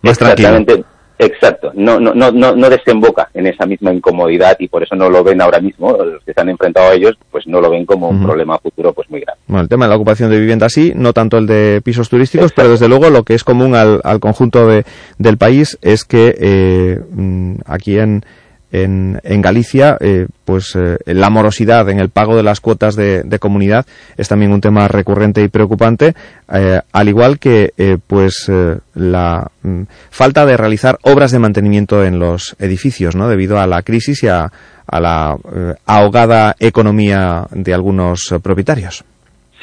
más 0.02 0.18
tranquilo. 0.18 0.84
Exacto, 1.26 1.72
no, 1.74 2.00
no, 2.00 2.14
no, 2.14 2.32
no 2.32 2.70
desemboca 2.70 3.30
en 3.34 3.48
esa 3.48 3.66
misma 3.66 3.94
incomodidad 3.94 4.58
y 4.60 4.68
por 4.68 4.84
eso 4.84 4.96
no 4.96 5.10
lo 5.10 5.24
ven 5.24 5.42
ahora 5.42 5.60
mismo, 5.60 5.92
los 5.98 6.24
que 6.24 6.32
están 6.32 6.50
enfrentados 6.50 6.92
a 6.92 6.94
ellos, 6.96 7.18
pues 7.32 7.48
no 7.48 7.62
lo 7.62 7.70
ven 7.70 7.86
como 7.86 8.10
un 8.10 8.24
problema 8.24 8.58
futuro 8.60 8.94
pues 8.94 9.10
muy 9.10 9.22
grave. 9.22 9.40
Bueno, 9.48 9.64
el 9.64 9.70
tema 9.70 9.86
de 9.86 9.90
la 9.90 9.96
ocupación 9.96 10.30
de 10.30 10.40
vivienda 10.40 10.68
sí, 10.70 10.92
no 10.96 11.14
tanto 11.14 11.38
el 11.38 11.48
de 11.48 11.82
pisos 11.84 12.10
turísticos, 12.10 12.52
pero 12.54 12.70
desde 12.70 12.88
luego 12.88 13.10
lo 13.10 13.24
que 13.24 13.36
es 13.36 13.44
común 13.44 13.76
al, 13.76 14.02
al 14.04 14.20
conjunto 14.20 14.68
de, 14.68 14.84
del 15.18 15.38
país 15.38 15.78
es 15.82 16.04
que 16.04 16.36
eh, 16.38 17.00
mm, 17.12 17.56
aquí 17.66 17.98
en, 17.98 18.26
en, 18.74 19.20
en 19.24 19.42
Galicia, 19.42 19.98
eh, 20.02 20.26
pues 20.44 20.76
eh, 20.76 20.98
la 21.06 21.30
morosidad 21.30 21.88
en 21.90 22.00
el 22.00 22.10
pago 22.10 22.36
de 22.36 22.44
las 22.44 22.60
cuotas 22.60 22.96
de, 22.96 23.24
comunidad 23.40 23.86
es 24.18 24.28
también 24.28 24.52
un 24.52 24.62
tema 24.62 24.88
recurrente 24.88 25.44
y 25.44 25.48
preocupante, 25.48 26.14
eh, 26.52 26.82
al 26.92 27.08
igual 27.08 27.40
que 27.40 27.72
pues 28.08 28.52
la 28.96 29.48
mm, 29.62 29.84
falta 30.10 30.46
de 30.46 30.58
realizar 30.58 30.98
obras 31.04 31.32
de 31.32 31.40
mantenimiento 31.40 32.04
en 32.04 32.20
los 32.20 32.56
edificios, 32.60 33.16
¿no? 33.16 33.30
Debido 33.30 33.60
a 33.60 33.68
la 33.68 33.84
crisis 33.84 34.24
y 34.24 34.28
a, 34.28 34.52
la 34.92 35.38
ahogada 35.86 36.56
economía 36.60 37.46
de 37.52 37.74
algunos 37.74 38.34
propietarios. 38.42 39.06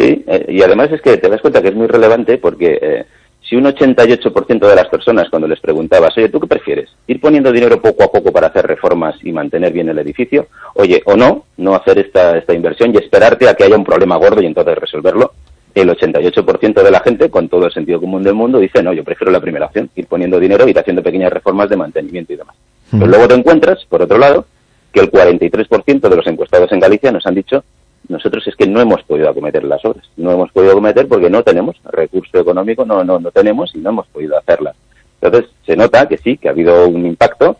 Sí, 0.00 0.24
eh, 0.26 0.46
y 0.48 0.62
además 0.62 0.90
es 0.92 1.02
que 1.02 1.18
te 1.18 1.28
das 1.28 1.42
cuenta 1.42 1.60
que 1.60 1.68
es 1.68 1.74
muy 1.74 1.86
relevante 1.86 2.38
porque 2.38 2.78
eh, 2.80 3.04
si 3.50 3.56
un 3.56 3.64
88% 3.64 4.60
de 4.60 4.76
las 4.76 4.86
personas 4.86 5.28
cuando 5.28 5.48
les 5.48 5.58
preguntabas, 5.58 6.16
oye, 6.16 6.28
¿tú 6.28 6.38
qué 6.38 6.46
prefieres? 6.46 6.88
¿Ir 7.08 7.20
poniendo 7.20 7.50
dinero 7.50 7.82
poco 7.82 8.04
a 8.04 8.12
poco 8.12 8.30
para 8.30 8.46
hacer 8.46 8.64
reformas 8.64 9.16
y 9.24 9.32
mantener 9.32 9.72
bien 9.72 9.88
el 9.88 9.98
edificio? 9.98 10.46
Oye, 10.74 11.02
o 11.04 11.16
no, 11.16 11.46
no 11.56 11.74
hacer 11.74 11.98
esta, 11.98 12.38
esta 12.38 12.54
inversión 12.54 12.94
y 12.94 12.98
esperarte 12.98 13.48
a 13.48 13.54
que 13.54 13.64
haya 13.64 13.76
un 13.76 13.84
problema 13.84 14.16
gordo 14.18 14.40
y 14.40 14.46
entonces 14.46 14.78
resolverlo. 14.78 15.32
El 15.74 15.90
88% 15.90 16.80
de 16.80 16.90
la 16.92 17.00
gente, 17.00 17.28
con 17.28 17.48
todo 17.48 17.66
el 17.66 17.72
sentido 17.72 17.98
común 17.98 18.22
del 18.22 18.34
mundo, 18.34 18.60
dice, 18.60 18.84
no, 18.84 18.92
yo 18.92 19.02
prefiero 19.02 19.32
la 19.32 19.40
primera 19.40 19.66
opción, 19.66 19.90
ir 19.96 20.06
poniendo 20.06 20.38
dinero, 20.38 20.68
ir 20.68 20.78
haciendo 20.78 21.02
pequeñas 21.02 21.32
reformas 21.32 21.68
de 21.68 21.76
mantenimiento 21.76 22.32
y 22.32 22.36
demás. 22.36 22.54
Pero 22.88 23.06
luego 23.06 23.26
te 23.26 23.34
encuentras, 23.34 23.84
por 23.88 24.02
otro 24.02 24.18
lado, 24.18 24.46
que 24.92 25.00
el 25.00 25.10
43% 25.10 26.08
de 26.08 26.16
los 26.16 26.26
encuestados 26.28 26.70
en 26.70 26.78
Galicia 26.78 27.10
nos 27.10 27.26
han 27.26 27.34
dicho 27.34 27.64
nosotros 28.10 28.46
es 28.46 28.56
que 28.56 28.66
no 28.66 28.80
hemos 28.80 29.02
podido 29.04 29.30
acometer 29.30 29.64
las 29.64 29.84
obras. 29.84 30.04
No 30.16 30.32
hemos 30.32 30.50
podido 30.52 30.72
acometer 30.72 31.06
porque 31.08 31.30
no 31.30 31.42
tenemos 31.42 31.76
recurso 31.84 32.38
económico, 32.38 32.84
no, 32.84 33.04
no, 33.04 33.18
no 33.18 33.30
tenemos 33.30 33.74
y 33.74 33.78
no 33.78 33.90
hemos 33.90 34.06
podido 34.08 34.36
hacerlas. 34.36 34.76
Entonces, 35.20 35.50
se 35.64 35.76
nota 35.76 36.08
que 36.08 36.18
sí, 36.18 36.36
que 36.36 36.48
ha 36.48 36.50
habido 36.50 36.88
un 36.88 37.06
impacto 37.06 37.56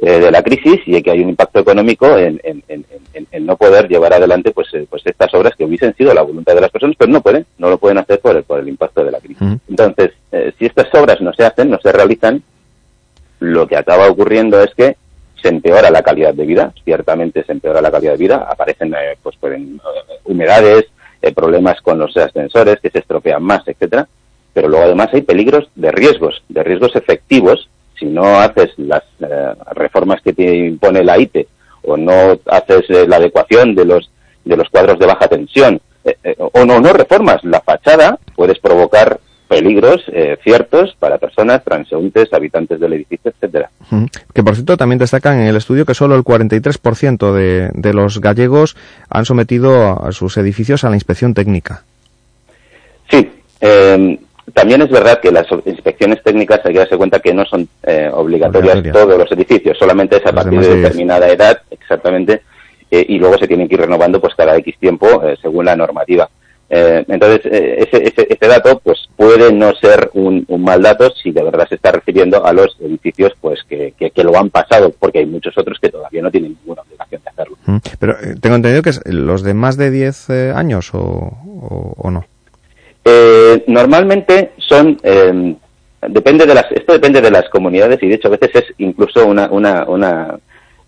eh, 0.00 0.20
de 0.20 0.30
la 0.30 0.42
crisis 0.42 0.80
y 0.86 1.02
que 1.02 1.10
hay 1.10 1.20
un 1.20 1.30
impacto 1.30 1.60
económico 1.60 2.18
en, 2.18 2.40
en, 2.44 2.62
en, 2.68 2.84
en 3.14 3.46
no 3.46 3.56
poder 3.56 3.88
llevar 3.88 4.12
adelante 4.12 4.52
pues, 4.52 4.68
eh, 4.74 4.86
pues 4.88 5.02
estas 5.04 5.32
obras 5.34 5.54
que 5.56 5.64
hubiesen 5.64 5.94
sido 5.94 6.12
la 6.14 6.22
voluntad 6.22 6.54
de 6.54 6.60
las 6.60 6.70
personas, 6.70 6.96
pero 6.98 7.10
no 7.10 7.20
pueden, 7.20 7.46
no 7.58 7.70
lo 7.70 7.78
pueden 7.78 7.98
hacer 7.98 8.20
por 8.20 8.36
el, 8.36 8.44
por 8.44 8.60
el 8.60 8.68
impacto 8.68 9.04
de 9.04 9.10
la 9.10 9.20
crisis. 9.20 9.42
Entonces, 9.68 10.12
eh, 10.32 10.52
si 10.58 10.66
estas 10.66 10.92
obras 10.94 11.20
no 11.20 11.32
se 11.32 11.44
hacen, 11.44 11.70
no 11.70 11.78
se 11.80 11.90
realizan, 11.92 12.42
lo 13.40 13.66
que 13.66 13.76
acaba 13.76 14.08
ocurriendo 14.08 14.62
es 14.62 14.74
que 14.74 14.96
se 15.40 15.48
empeora 15.48 15.90
la 15.90 16.02
calidad 16.02 16.34
de 16.34 16.46
vida, 16.46 16.72
ciertamente 16.84 17.44
se 17.44 17.52
empeora 17.52 17.80
la 17.80 17.90
calidad 17.90 18.12
de 18.12 18.18
vida, 18.18 18.46
aparecen 18.48 18.94
eh, 18.94 19.16
pues 19.22 19.36
pueden, 19.36 19.76
eh, 19.76 20.14
humedades, 20.24 20.86
eh, 21.22 21.32
problemas 21.32 21.80
con 21.80 21.98
los 21.98 22.16
ascensores 22.16 22.80
que 22.80 22.90
se 22.90 22.98
estropean 22.98 23.42
más, 23.42 23.62
etcétera, 23.66 24.08
pero 24.52 24.68
luego 24.68 24.84
además 24.84 25.08
hay 25.12 25.22
peligros 25.22 25.68
de 25.74 25.90
riesgos, 25.90 26.42
de 26.48 26.62
riesgos 26.62 26.94
efectivos. 26.96 27.68
Si 27.98 28.06
no 28.06 28.38
haces 28.38 28.70
las 28.76 29.02
reformas 29.72 30.22
que 30.22 30.32
te 30.32 30.56
impone 30.56 31.02
la 31.02 31.18
ITE 31.18 31.48
o 31.82 31.96
no 31.96 32.38
haces 32.46 32.88
la 33.08 33.16
adecuación 33.16 33.74
de 33.74 33.84
los 33.84 34.10
de 34.44 34.56
los 34.56 34.68
cuadros 34.68 35.00
de 35.00 35.06
baja 35.06 35.26
tensión 35.26 35.80
o 36.36 36.64
no 36.64 36.80
no 36.80 36.92
reformas 36.92 37.42
la 37.42 37.60
fachada 37.60 38.18
puedes 38.36 38.60
provocar 38.60 39.18
peligros 39.48 40.02
eh, 40.08 40.36
ciertos 40.42 40.94
para 40.98 41.18
personas, 41.18 41.64
transeúntes, 41.64 42.32
habitantes 42.32 42.78
del 42.78 42.92
edificio, 42.92 43.30
etcétera. 43.30 43.70
Que 44.34 44.42
por 44.42 44.54
cierto 44.54 44.76
también 44.76 44.98
destacan 44.98 45.40
en 45.40 45.48
el 45.48 45.56
estudio 45.56 45.86
que 45.86 45.94
solo 45.94 46.14
el 46.14 46.22
43% 46.22 47.32
de, 47.32 47.70
de 47.72 47.94
los 47.94 48.20
gallegos 48.20 48.76
han 49.08 49.24
sometido 49.24 50.04
a 50.04 50.12
sus 50.12 50.36
edificios 50.36 50.84
a 50.84 50.90
la 50.90 50.96
inspección 50.96 51.34
técnica. 51.34 51.82
Sí, 53.10 53.30
eh, 53.60 54.18
también 54.54 54.82
es 54.82 54.90
verdad 54.90 55.20
que 55.20 55.30
las 55.30 55.46
inspecciones 55.66 56.22
técnicas 56.22 56.60
hay 56.64 56.72
que 56.72 56.78
darse 56.78 56.96
cuenta 56.96 57.20
que 57.20 57.34
no 57.34 57.44
son 57.44 57.68
eh, 57.82 58.08
obligatorias 58.12 58.82
todos 58.92 59.18
los 59.18 59.30
edificios, 59.32 59.76
solamente 59.78 60.16
es 60.16 60.26
a 60.26 60.32
partir 60.32 60.60
de 60.60 60.76
determinada 60.76 61.28
edad, 61.28 61.60
exactamente, 61.70 62.42
eh, 62.90 63.04
y 63.08 63.18
luego 63.18 63.36
se 63.38 63.46
tienen 63.46 63.68
que 63.68 63.74
ir 63.74 63.82
renovando 63.82 64.20
pues 64.20 64.34
cada 64.34 64.56
X 64.56 64.76
tiempo 64.78 65.22
eh, 65.24 65.36
según 65.40 65.66
la 65.66 65.76
normativa. 65.76 66.28
Eh, 66.70 67.02
entonces, 67.08 67.40
eh, 67.46 67.86
ese, 67.88 68.02
ese, 68.08 68.26
ese, 68.28 68.46
dato 68.46 68.78
pues 68.84 69.08
puede 69.16 69.50
no 69.52 69.74
ser 69.76 70.10
un, 70.12 70.44
un, 70.48 70.62
mal 70.62 70.82
dato 70.82 71.10
si 71.10 71.30
de 71.30 71.42
verdad 71.42 71.66
se 71.66 71.76
está 71.76 71.92
refiriendo 71.92 72.44
a 72.44 72.52
los 72.52 72.76
edificios 72.80 73.32
pues 73.40 73.60
que, 73.66 73.94
que, 73.98 74.10
que, 74.10 74.22
lo 74.22 74.36
han 74.36 74.50
pasado, 74.50 74.92
porque 74.98 75.20
hay 75.20 75.26
muchos 75.26 75.56
otros 75.56 75.78
que 75.80 75.88
todavía 75.88 76.20
no 76.20 76.30
tienen 76.30 76.58
ninguna 76.60 76.82
obligación 76.82 77.22
de 77.24 77.30
hacerlo. 77.30 77.56
Mm, 77.64 77.76
pero 77.98 78.12
eh, 78.20 78.34
tengo 78.38 78.56
entendido 78.56 78.82
que 78.82 78.90
es 78.90 79.00
los 79.06 79.42
de 79.42 79.54
más 79.54 79.78
de 79.78 79.90
10 79.90 80.30
eh, 80.30 80.52
años 80.54 80.94
o, 80.94 80.98
o, 80.98 81.94
o 81.96 82.10
no. 82.10 82.26
Eh, 83.02 83.64
normalmente 83.66 84.52
son 84.58 84.98
depende 86.06 86.46
de 86.46 86.54
las 86.54 86.70
esto 86.70 86.92
depende 86.92 87.22
de 87.22 87.30
las 87.30 87.48
comunidades 87.48 88.00
y 88.02 88.08
de 88.08 88.14
hecho 88.14 88.28
a 88.28 88.32
veces 88.32 88.50
es 88.54 88.64
incluso 88.76 89.26
una 89.26 89.50
una, 89.50 89.84
una 89.84 90.38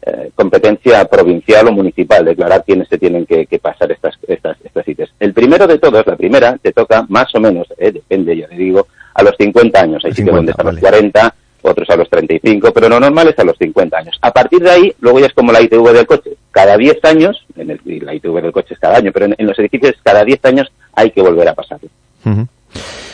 eh, 0.02 0.30
competencia 0.34 1.04
provincial 1.04 1.68
o 1.68 1.72
municipal, 1.72 2.24
declarar 2.24 2.64
quiénes 2.64 2.88
se 2.88 2.98
tienen 2.98 3.26
que, 3.26 3.46
que 3.46 3.58
pasar 3.58 3.92
estas, 3.92 4.14
estas, 4.26 4.56
estas 4.64 4.84
sitios. 4.84 5.12
El 5.20 5.34
primero 5.34 5.66
de 5.66 5.78
todos, 5.78 6.06
la 6.06 6.16
primera, 6.16 6.56
te 6.56 6.72
toca 6.72 7.04
más 7.08 7.34
o 7.34 7.40
menos, 7.40 7.66
eh, 7.76 7.92
depende, 7.92 8.36
ya 8.36 8.48
le 8.48 8.56
digo, 8.56 8.86
a 9.14 9.22
los 9.22 9.34
50 9.36 9.80
años. 9.80 10.04
Hay 10.04 10.12
sitios 10.12 10.34
donde 10.36 10.52
están 10.52 10.66
vale. 10.66 10.80
los 10.80 10.88
40, 10.88 11.34
otros 11.62 11.90
a 11.90 11.96
los 11.96 12.08
35, 12.08 12.72
pero 12.72 12.88
lo 12.88 12.98
normal 12.98 13.28
es 13.28 13.38
a 13.38 13.44
los 13.44 13.56
50 13.58 13.98
años. 13.98 14.18
A 14.22 14.32
partir 14.32 14.60
de 14.62 14.70
ahí, 14.70 14.94
luego 15.00 15.20
ya 15.20 15.26
es 15.26 15.34
como 15.34 15.52
la 15.52 15.60
ITV 15.60 15.92
del 15.92 16.06
coche. 16.06 16.30
Cada 16.50 16.76
10 16.76 17.04
años, 17.04 17.44
en 17.56 17.70
el, 17.70 17.80
la 17.84 18.14
ITV 18.14 18.40
del 18.40 18.52
coche 18.52 18.74
es 18.74 18.80
cada 18.80 18.96
año, 18.96 19.10
pero 19.12 19.26
en, 19.26 19.34
en 19.36 19.46
los 19.46 19.58
edificios 19.58 19.96
cada 20.02 20.24
10 20.24 20.44
años 20.44 20.72
hay 20.94 21.10
que 21.10 21.20
volver 21.20 21.48
a 21.48 21.54
pasarlo. 21.54 21.88
Uh 22.24 22.30
-huh. 22.30 22.48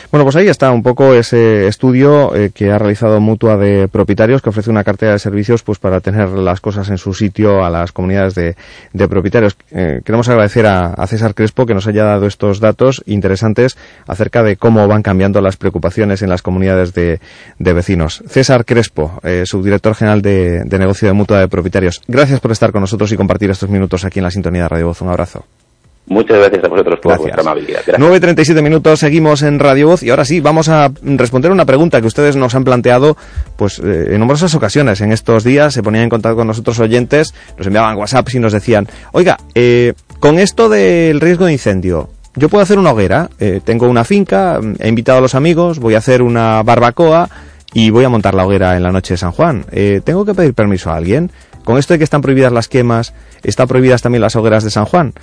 Bueno, 0.09 0.23
pues 0.23 0.37
ahí 0.37 0.47
está 0.47 0.71
un 0.71 0.83
poco 0.83 1.13
ese 1.13 1.67
estudio 1.67 2.33
eh, 2.33 2.51
que 2.53 2.71
ha 2.71 2.79
realizado 2.79 3.19
Mutua 3.19 3.57
de 3.57 3.89
Propietarios, 3.89 4.41
que 4.41 4.49
ofrece 4.49 4.69
una 4.69 4.85
cartera 4.85 5.11
de 5.11 5.19
servicios 5.19 5.63
pues 5.63 5.79
para 5.79 5.99
tener 5.99 6.29
las 6.29 6.61
cosas 6.61 6.89
en 6.89 6.97
su 6.97 7.13
sitio 7.13 7.65
a 7.65 7.69
las 7.69 7.91
comunidades 7.91 8.33
de, 8.33 8.55
de 8.93 9.07
propietarios. 9.09 9.57
Eh, 9.71 9.99
queremos 10.05 10.29
agradecer 10.29 10.65
a, 10.65 10.93
a, 10.93 11.07
César 11.07 11.35
Crespo 11.35 11.65
que 11.65 11.73
nos 11.73 11.87
haya 11.87 12.05
dado 12.05 12.25
estos 12.25 12.61
datos 12.61 13.03
interesantes 13.05 13.77
acerca 14.07 14.43
de 14.43 14.55
cómo 14.55 14.87
van 14.87 15.03
cambiando 15.03 15.41
las 15.41 15.57
preocupaciones 15.57 16.21
en 16.21 16.29
las 16.29 16.41
comunidades 16.41 16.93
de, 16.93 17.19
de 17.59 17.73
vecinos. 17.73 18.23
César 18.29 18.63
Crespo, 18.63 19.19
eh, 19.23 19.43
subdirector 19.45 19.93
general 19.93 20.21
de, 20.21 20.63
de 20.63 20.79
negocio 20.79 21.09
de 21.09 21.13
Mutua 21.13 21.41
de 21.41 21.49
Propietarios. 21.49 22.01
Gracias 22.07 22.39
por 22.39 22.53
estar 22.53 22.71
con 22.71 22.79
nosotros 22.79 23.11
y 23.11 23.17
compartir 23.17 23.49
estos 23.49 23.69
minutos 23.69 24.05
aquí 24.05 24.19
en 24.19 24.23
la 24.23 24.31
sintonía 24.31 24.63
de 24.63 24.69
Radio 24.69 24.87
Voz. 24.87 25.01
Un 25.01 25.09
abrazo. 25.09 25.43
Muchas 26.07 26.37
gracias 26.37 26.63
a 26.63 26.67
vosotros 26.67 26.99
por 26.99 27.11
gracias. 27.11 27.19
vuestra 27.19 27.41
amabilidad. 27.41 27.81
Gracias. 27.85 28.47
9.37 28.47 28.61
minutos, 28.61 28.99
seguimos 28.99 29.41
en 29.41 29.59
Radio 29.59 29.87
Voz 29.87 30.03
y 30.03 30.09
ahora 30.09 30.25
sí, 30.25 30.39
vamos 30.39 30.69
a 30.69 30.91
responder 31.01 31.51
una 31.51 31.65
pregunta 31.65 31.99
que 31.99 32.07
ustedes 32.07 32.35
nos 32.35 32.55
han 32.55 32.63
planteado 32.63 33.17
pues 33.57 33.79
eh, 33.79 34.09
en 34.11 34.19
numerosas 34.19 34.55
ocasiones 34.55 35.01
en 35.01 35.11
estos 35.11 35.43
días. 35.43 35.73
Se 35.73 35.83
ponían 35.83 36.05
en 36.05 36.09
contacto 36.09 36.37
con 36.37 36.47
nosotros 36.47 36.79
oyentes, 36.79 37.33
nos 37.57 37.67
enviaban 37.67 37.97
WhatsApp 37.97 38.27
y 38.33 38.39
nos 38.39 38.53
decían, 38.53 38.87
oiga, 39.11 39.37
eh, 39.53 39.93
con 40.19 40.39
esto 40.39 40.69
del 40.69 41.19
riesgo 41.19 41.45
de 41.45 41.53
incendio, 41.53 42.09
yo 42.37 42.49
puedo 42.49 42.61
hacer 42.61 42.77
una 42.77 42.91
hoguera, 42.91 43.29
eh, 43.39 43.61
tengo 43.63 43.89
una 43.89 44.03
finca, 44.03 44.59
he 44.79 44.87
invitado 44.87 45.17
a 45.17 45.21
los 45.21 45.33
amigos, 45.33 45.79
voy 45.79 45.95
a 45.95 45.97
hacer 45.97 46.21
una 46.21 46.61
barbacoa 46.61 47.29
y 47.73 47.89
voy 47.89 48.05
a 48.05 48.09
montar 48.09 48.35
la 48.35 48.45
hoguera 48.45 48.77
en 48.77 48.83
la 48.83 48.91
noche 48.91 49.15
de 49.15 49.17
San 49.17 49.31
Juan. 49.31 49.65
Eh, 49.71 50.01
¿Tengo 50.03 50.23
que 50.23 50.35
pedir 50.35 50.53
permiso 50.53 50.91
a 50.91 50.95
alguien? 50.95 51.31
Con 51.63 51.79
esto 51.79 51.93
de 51.93 51.97
que 51.97 52.03
están 52.03 52.21
prohibidas 52.21 52.51
las 52.51 52.67
quemas, 52.67 53.13
¿están 53.43 53.67
prohibidas 53.67 54.03
también 54.03 54.21
las 54.21 54.35
hogueras 54.35 54.63
de 54.63 54.69
San 54.69 54.85
Juan? 54.85 55.13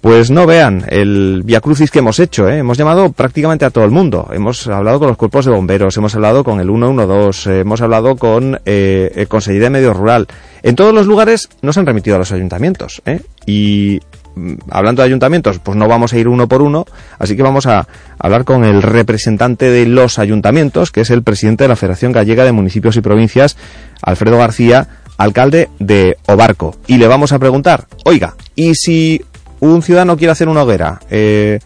Pues 0.00 0.30
no 0.30 0.46
vean 0.46 0.86
el 0.88 1.42
Via 1.44 1.60
Crucis 1.60 1.90
que 1.90 1.98
hemos 1.98 2.18
hecho, 2.20 2.48
¿eh? 2.48 2.58
hemos 2.58 2.78
llamado 2.78 3.12
prácticamente 3.12 3.66
a 3.66 3.70
todo 3.70 3.84
el 3.84 3.90
mundo, 3.90 4.30
hemos 4.32 4.66
hablado 4.66 4.98
con 4.98 5.08
los 5.08 5.18
cuerpos 5.18 5.44
de 5.44 5.50
bomberos, 5.50 5.94
hemos 5.98 6.14
hablado 6.14 6.42
con 6.42 6.58
el 6.58 6.68
112, 6.68 7.50
eh, 7.50 7.60
hemos 7.60 7.82
hablado 7.82 8.16
con 8.16 8.58
eh, 8.64 9.12
el 9.14 9.28
Consejería 9.28 9.64
de 9.64 9.70
Medio 9.70 9.92
Rural. 9.92 10.26
En 10.62 10.74
todos 10.74 10.94
los 10.94 11.06
lugares 11.06 11.50
nos 11.60 11.76
han 11.76 11.84
remitido 11.84 12.16
a 12.16 12.18
los 12.18 12.32
ayuntamientos 12.32 13.02
¿eh? 13.04 13.20
y 13.44 14.00
mm, 14.36 14.54
hablando 14.70 15.02
de 15.02 15.08
ayuntamientos, 15.08 15.58
pues 15.58 15.76
no 15.76 15.86
vamos 15.86 16.14
a 16.14 16.18
ir 16.18 16.28
uno 16.28 16.48
por 16.48 16.62
uno, 16.62 16.86
así 17.18 17.36
que 17.36 17.42
vamos 17.42 17.66
a 17.66 17.86
hablar 18.18 18.46
con 18.46 18.64
el 18.64 18.80
representante 18.80 19.68
de 19.68 19.84
los 19.84 20.18
ayuntamientos, 20.18 20.92
que 20.92 21.02
es 21.02 21.10
el 21.10 21.22
presidente 21.22 21.64
de 21.64 21.68
la 21.68 21.76
Federación 21.76 22.12
Gallega 22.12 22.44
de 22.44 22.52
Municipios 22.52 22.96
y 22.96 23.02
Provincias, 23.02 23.58
Alfredo 24.00 24.38
García, 24.38 24.88
alcalde 25.18 25.68
de 25.78 26.16
Obarco. 26.26 26.76
Y 26.86 26.96
le 26.96 27.06
vamos 27.06 27.32
a 27.32 27.38
preguntar, 27.38 27.86
oiga, 28.06 28.34
¿y 28.56 28.74
si 28.74 29.22
un 29.60 29.82
ciudadano 29.82 30.16
quiere 30.16 30.32
hacer 30.32 30.48
una 30.48 30.62
hoguera, 30.62 31.00
eh, 31.10 31.60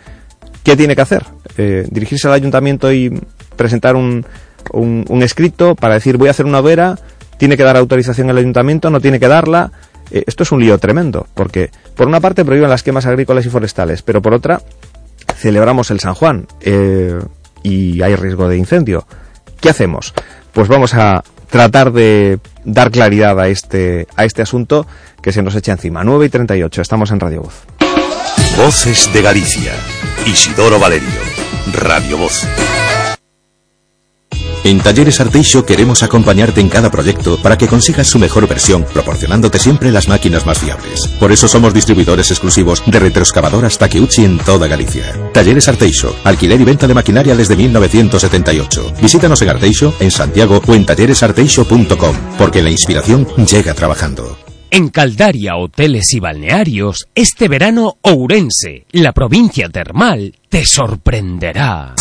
¿qué 0.62 0.76
tiene 0.76 0.94
que 0.94 1.02
hacer? 1.02 1.24
Eh, 1.56 1.86
dirigirse 1.90 2.26
al 2.28 2.34
ayuntamiento 2.34 2.92
y 2.92 3.20
presentar 3.56 3.96
un, 3.96 4.26
un, 4.72 5.22
escrito 5.22 5.74
para 5.74 5.94
decir 5.94 6.16
voy 6.16 6.28
a 6.28 6.32
hacer 6.32 6.46
una 6.46 6.60
hoguera, 6.60 6.98
tiene 7.38 7.56
que 7.56 7.62
dar 7.62 7.76
autorización 7.76 8.30
al 8.30 8.38
ayuntamiento, 8.38 8.90
no 8.90 9.00
tiene 9.00 9.20
que 9.20 9.28
darla. 9.28 9.72
Eh, 10.10 10.24
esto 10.26 10.42
es 10.42 10.52
un 10.52 10.60
lío 10.60 10.78
tremendo, 10.78 11.26
porque 11.34 11.70
por 11.96 12.08
una 12.08 12.20
parte 12.20 12.44
prohíben 12.44 12.68
las 12.68 12.82
quemas 12.82 13.06
agrícolas 13.06 13.46
y 13.46 13.50
forestales, 13.50 14.02
pero 14.02 14.20
por 14.20 14.34
otra 14.34 14.60
celebramos 15.36 15.90
el 15.90 16.00
San 16.00 16.14
Juan 16.14 16.46
y 17.62 18.02
hay 18.02 18.16
riesgo 18.16 18.48
de 18.48 18.58
incendio. 18.58 19.06
¿Qué 19.60 19.70
hacemos? 19.70 20.12
Pues 20.52 20.68
vamos 20.68 20.94
a 20.94 21.24
tratar 21.54 21.92
de 21.92 22.40
dar 22.64 22.90
claridad 22.90 23.38
a 23.38 23.48
este, 23.48 24.06
a 24.16 24.24
este 24.24 24.42
asunto 24.42 24.86
que 25.22 25.32
se 25.32 25.42
nos 25.42 25.54
echa 25.54 25.72
encima. 25.72 26.02
9 26.04 26.26
y 26.26 26.28
38, 26.28 26.82
estamos 26.82 27.10
en 27.12 27.20
Radio 27.20 27.42
Voz. 27.42 27.62
Voces 28.56 29.10
de 29.12 29.20
Galicia. 29.20 29.72
Isidoro 30.26 30.78
Valerio. 30.78 31.09
Radio 31.72 32.18
Voz. 32.18 32.47
En 34.62 34.81
Talleres 34.81 35.20
Arteixo 35.20 35.66
queremos 35.66 36.02
acompañarte 36.02 36.60
en 36.60 36.68
cada 36.68 36.90
proyecto 36.90 37.36
para 37.43 37.59
que 37.59 37.66
consigas 37.66 38.06
su 38.06 38.18
mejor 38.18 38.47
versión, 38.48 38.85
proporcionándote 38.85 39.59
siempre 39.59 39.90
las 39.90 40.09
máquinas 40.09 40.47
más 40.47 40.59
fiables. 40.59 41.09
Por 41.20 41.32
eso 41.32 41.48
somos 41.48 41.74
distribuidores 41.74 42.31
exclusivos 42.31 42.82
de 42.86 42.98
retroexcavadoras 43.01 43.76
Takeuchi 43.76 44.24
en 44.24 44.39
toda 44.39 44.68
Galicia. 44.68 45.05
Talleres 45.32 45.68
Arteixo, 45.68 46.14
alquiler 46.24 46.60
y 46.60 46.64
venta 46.64 46.86
de 46.86 46.94
maquinaria 46.94 47.35
desde 47.35 47.56
1978. 47.56 48.93
Visítanos 49.02 49.43
en 49.43 49.48
Arteixo, 49.51 49.93
en 50.01 50.10
Santiago 50.10 50.62
o 50.64 50.74
en 50.74 50.86
talleresarteixo.com, 50.86 52.16
porque 52.39 52.62
la 52.62 52.70
inspiración 52.70 53.26
llega 53.47 53.74
trabajando. 53.74 54.43
En 54.74 54.88
Caldaria 54.88 55.55
Hoteles 55.55 56.12
y 56.14 56.18
Balnearios, 56.18 57.06
este 57.14 57.46
verano 57.46 57.98
Ourense, 58.02 58.86
la 58.90 59.12
provincia 59.12 59.68
termal, 59.68 60.34
te 60.55 60.64
sorprenderá. 60.64 61.94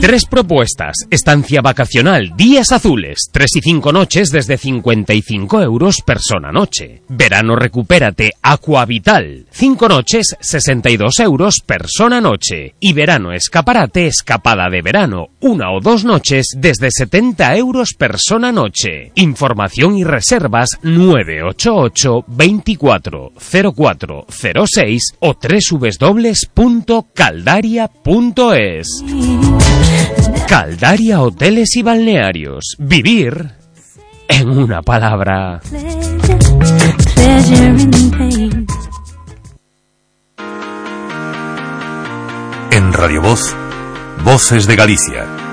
Tres 0.00 0.24
propuestas. 0.24 0.96
Estancia 1.08 1.60
vacacional, 1.60 2.32
días 2.36 2.72
azules, 2.72 3.30
tres 3.30 3.54
y 3.54 3.60
cinco 3.60 3.92
noches 3.92 4.30
desde 4.30 4.58
55 4.58 5.62
euros 5.62 5.98
persona 6.04 6.50
noche. 6.50 7.02
Verano 7.08 7.54
recupérate, 7.54 8.32
Aquavital, 8.42 9.46
cinco 9.52 9.88
noches, 9.88 10.34
62 10.40 11.20
euros 11.20 11.62
persona 11.64 12.20
noche. 12.20 12.74
Y 12.80 12.94
verano 12.94 13.32
escaparate, 13.32 14.08
escapada 14.08 14.68
de 14.68 14.82
verano, 14.82 15.28
una 15.42 15.70
o 15.70 15.78
dos 15.78 16.04
noches 16.04 16.48
desde 16.56 16.88
70 16.90 17.56
euros 17.58 17.90
persona 17.96 18.50
noche. 18.50 19.12
Información 19.14 19.96
y 19.96 20.02
reservas 20.02 20.70
988 20.82 22.24
24 22.26 23.32
04 23.38 24.26
06 24.66 25.02
o 25.20 25.32
www 25.32 26.55
www.caldaria.es. 26.56 28.88
Caldaria 30.48 31.20
Hoteles 31.20 31.76
y 31.76 31.82
Balnearios. 31.82 32.76
Vivir 32.78 33.52
en 34.28 34.48
una 34.48 34.80
palabra. 34.82 35.60
En 42.70 42.92
Radio 42.92 43.22
Voz, 43.22 43.54
Voces 44.24 44.66
de 44.66 44.76
Galicia. 44.76 45.45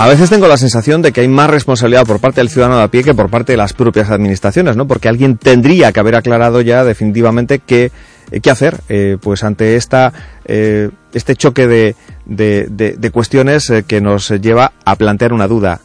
A 0.00 0.08
veces 0.08 0.30
tengo 0.30 0.48
la 0.48 0.56
sensación 0.56 1.02
de 1.02 1.12
que 1.12 1.20
hay 1.20 1.28
más 1.28 1.50
responsabilidad 1.50 2.06
por 2.06 2.20
parte 2.20 2.40
del 2.40 2.48
ciudadano 2.48 2.78
de 2.78 2.84
a 2.84 2.88
pie 2.88 3.04
que 3.04 3.12
por 3.12 3.28
parte 3.28 3.52
de 3.52 3.58
las 3.58 3.74
propias 3.74 4.08
administraciones, 4.08 4.74
¿no? 4.74 4.86
Porque 4.86 5.10
alguien 5.10 5.36
tendría 5.36 5.92
que 5.92 6.00
haber 6.00 6.14
aclarado 6.14 6.62
ya 6.62 6.84
definitivamente 6.84 7.58
qué, 7.58 7.92
eh, 8.30 8.40
qué 8.40 8.50
hacer, 8.50 8.80
eh, 8.88 9.18
pues 9.20 9.44
ante 9.44 9.76
esta, 9.76 10.10
eh, 10.46 10.88
este 11.12 11.36
choque 11.36 11.66
de, 11.66 11.96
de, 12.24 12.96
de, 12.96 13.10
cuestiones 13.10 13.70
que 13.86 14.00
nos 14.00 14.30
lleva 14.30 14.72
a 14.86 14.96
plantear 14.96 15.34
una 15.34 15.46
duda. 15.46 15.82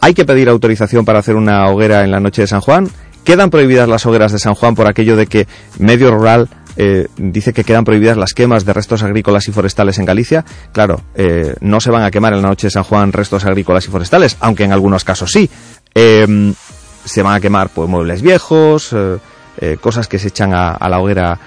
¿Hay 0.00 0.14
que 0.14 0.24
pedir 0.24 0.48
autorización 0.48 1.04
para 1.04 1.18
hacer 1.18 1.34
una 1.34 1.66
hoguera 1.66 2.04
en 2.04 2.12
la 2.12 2.20
noche 2.20 2.42
de 2.42 2.46
San 2.46 2.60
Juan? 2.60 2.88
¿Quedan 3.24 3.50
prohibidas 3.50 3.88
las 3.88 4.06
hogueras 4.06 4.30
de 4.30 4.38
San 4.38 4.54
Juan 4.54 4.76
por 4.76 4.86
aquello 4.86 5.16
de 5.16 5.26
que 5.26 5.48
medio 5.80 6.12
rural 6.12 6.48
eh, 6.76 7.08
dice 7.16 7.52
que 7.52 7.64
quedan 7.64 7.84
prohibidas 7.84 8.16
las 8.16 8.34
quemas 8.34 8.64
de 8.64 8.72
restos 8.72 9.02
agrícolas 9.02 9.48
y 9.48 9.52
forestales 9.52 9.98
en 9.98 10.04
Galicia. 10.04 10.44
Claro, 10.72 11.00
eh, 11.14 11.54
no 11.60 11.80
se 11.80 11.90
van 11.90 12.02
a 12.02 12.10
quemar 12.10 12.34
en 12.34 12.42
la 12.42 12.48
noche 12.48 12.66
de 12.66 12.70
San 12.70 12.84
Juan 12.84 13.12
restos 13.12 13.44
agrícolas 13.44 13.86
y 13.86 13.90
forestales, 13.90 14.36
aunque 14.40 14.64
en 14.64 14.72
algunos 14.72 15.04
casos 15.04 15.32
sí. 15.32 15.48
Em, 15.94 16.54
se 17.04 17.22
van 17.22 17.34
a 17.34 17.40
quemar 17.40 17.70
pues, 17.70 17.88
muebles 17.88 18.20
viejos, 18.20 18.90
eh, 18.92 19.78
cosas 19.80 20.06
que 20.08 20.18
se 20.18 20.28
echan 20.28 20.52
a, 20.52 20.88
la 20.88 21.00
hoguera 21.00 21.38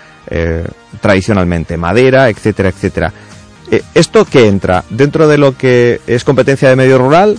tradicionalmente, 1.02 1.76
madera, 1.76 2.30
etcétera, 2.30 2.70
etcétera. 2.70 3.12
¿Esto 3.96 4.26
qué 4.26 4.48
entra? 4.48 4.84
¿Dentro 4.90 5.28
de 5.28 5.40
lo 5.40 5.58
que 5.58 6.02
es 6.06 6.24
competencia 6.24 6.70
de 6.70 6.76
medio 6.76 7.00
rural? 7.00 7.38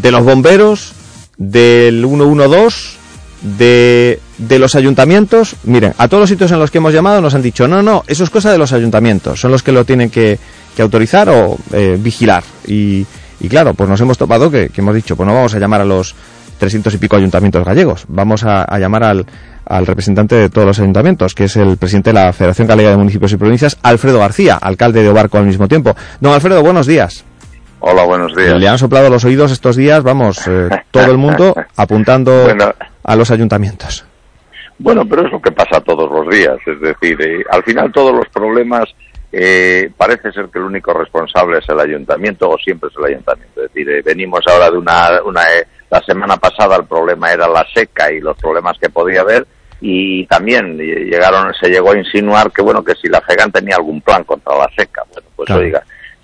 ¿De 0.00 0.10
los 0.10 0.24
bomberos? 0.24 0.94
¿Del 1.36 2.04
112? 2.04 3.01
De, 3.42 4.20
de, 4.38 4.58
los 4.58 4.74
ayuntamientos, 4.74 5.56
miren, 5.64 5.94
a 5.98 6.08
todos 6.08 6.22
los 6.22 6.30
sitios 6.30 6.50
en 6.52 6.58
los 6.58 6.70
que 6.70 6.78
hemos 6.78 6.92
llamado 6.92 7.20
nos 7.20 7.34
han 7.34 7.42
dicho, 7.42 7.66
no, 7.66 7.82
no, 7.82 8.04
eso 8.06 8.24
es 8.24 8.30
cosa 8.30 8.52
de 8.52 8.58
los 8.58 8.72
ayuntamientos, 8.72 9.40
son 9.40 9.50
los 9.50 9.62
que 9.62 9.72
lo 9.72 9.84
tienen 9.84 10.10
que, 10.10 10.38
que 10.76 10.82
autorizar 10.82 11.28
o 11.28 11.56
eh, 11.72 11.98
vigilar. 12.00 12.44
Y, 12.66 13.04
y, 13.40 13.48
claro, 13.48 13.74
pues 13.74 13.88
nos 13.90 14.00
hemos 14.00 14.16
topado 14.16 14.50
que, 14.50 14.70
hemos 14.76 14.94
dicho, 14.94 15.16
pues 15.16 15.26
no 15.26 15.34
vamos 15.34 15.54
a 15.54 15.58
llamar 15.58 15.80
a 15.80 15.84
los 15.84 16.14
trescientos 16.58 16.94
y 16.94 16.98
pico 16.98 17.16
ayuntamientos 17.16 17.64
gallegos, 17.64 18.04
vamos 18.06 18.44
a, 18.44 18.62
a 18.62 18.78
llamar 18.78 19.02
al, 19.02 19.26
al, 19.66 19.86
representante 19.86 20.36
de 20.36 20.48
todos 20.48 20.66
los 20.66 20.78
ayuntamientos, 20.78 21.34
que 21.34 21.44
es 21.44 21.56
el 21.56 21.76
presidente 21.76 22.10
de 22.10 22.14
la 22.14 22.32
Federación 22.32 22.68
Gallega 22.68 22.90
de 22.90 22.96
Municipios 22.96 23.32
y 23.32 23.36
Provincias, 23.36 23.76
Alfredo 23.82 24.20
García, 24.20 24.56
alcalde 24.56 25.02
de 25.02 25.08
Obarco 25.08 25.38
al 25.38 25.46
mismo 25.46 25.66
tiempo. 25.66 25.96
Don 26.20 26.32
Alfredo, 26.32 26.62
buenos 26.62 26.86
días. 26.86 27.24
Hola, 27.84 28.04
buenos 28.04 28.36
días. 28.36 28.60
Le 28.60 28.68
han 28.68 28.78
soplado 28.78 29.10
los 29.10 29.24
oídos 29.24 29.50
estos 29.50 29.74
días, 29.74 30.04
vamos, 30.04 30.46
eh, 30.46 30.68
todo 30.92 31.10
el 31.10 31.18
mundo 31.18 31.52
apuntando 31.76 32.46
a 33.02 33.16
los 33.16 33.30
ayuntamientos. 33.32 34.04
Bueno, 34.78 35.04
pero 35.04 35.26
es 35.26 35.32
lo 35.32 35.42
que 35.42 35.50
pasa 35.50 35.80
todos 35.80 36.08
los 36.08 36.32
días, 36.32 36.58
es 36.64 36.80
decir, 36.80 37.20
eh, 37.20 37.44
al 37.50 37.64
final 37.64 37.90
todos 37.90 38.14
los 38.14 38.28
problemas 38.28 38.84
eh, 39.32 39.90
parece 39.96 40.30
ser 40.30 40.46
que 40.46 40.60
el 40.60 40.66
único 40.66 40.92
responsable 40.92 41.58
es 41.58 41.68
el 41.68 41.80
ayuntamiento 41.80 42.50
o 42.50 42.56
siempre 42.56 42.88
es 42.88 42.96
el 42.98 43.14
ayuntamiento. 43.14 43.64
Es 43.64 43.72
decir, 43.72 44.02
venimos 44.04 44.42
ahora 44.46 44.70
de 44.70 44.78
una, 44.78 45.20
una 45.24 45.42
la 45.90 46.00
semana 46.02 46.36
pasada 46.36 46.76
el 46.76 46.84
problema 46.84 47.32
era 47.32 47.48
la 47.48 47.66
seca 47.74 48.12
y 48.12 48.20
los 48.20 48.36
problemas 48.36 48.78
que 48.78 48.90
podía 48.90 49.22
haber 49.22 49.44
y 49.80 50.24
también 50.26 50.78
llegaron 50.78 51.52
se 51.60 51.68
llegó 51.68 51.90
a 51.90 51.98
insinuar 51.98 52.52
que 52.52 52.62
bueno 52.62 52.84
que 52.84 52.94
si 52.94 53.08
la 53.08 53.20
FEGAN 53.20 53.50
tenía 53.50 53.74
algún 53.74 54.00
plan 54.00 54.22
contra 54.22 54.56
la 54.56 54.70
seca. 54.76 55.02
Bueno, 55.12 55.28
pues 55.34 55.50
oiga, 55.50 55.82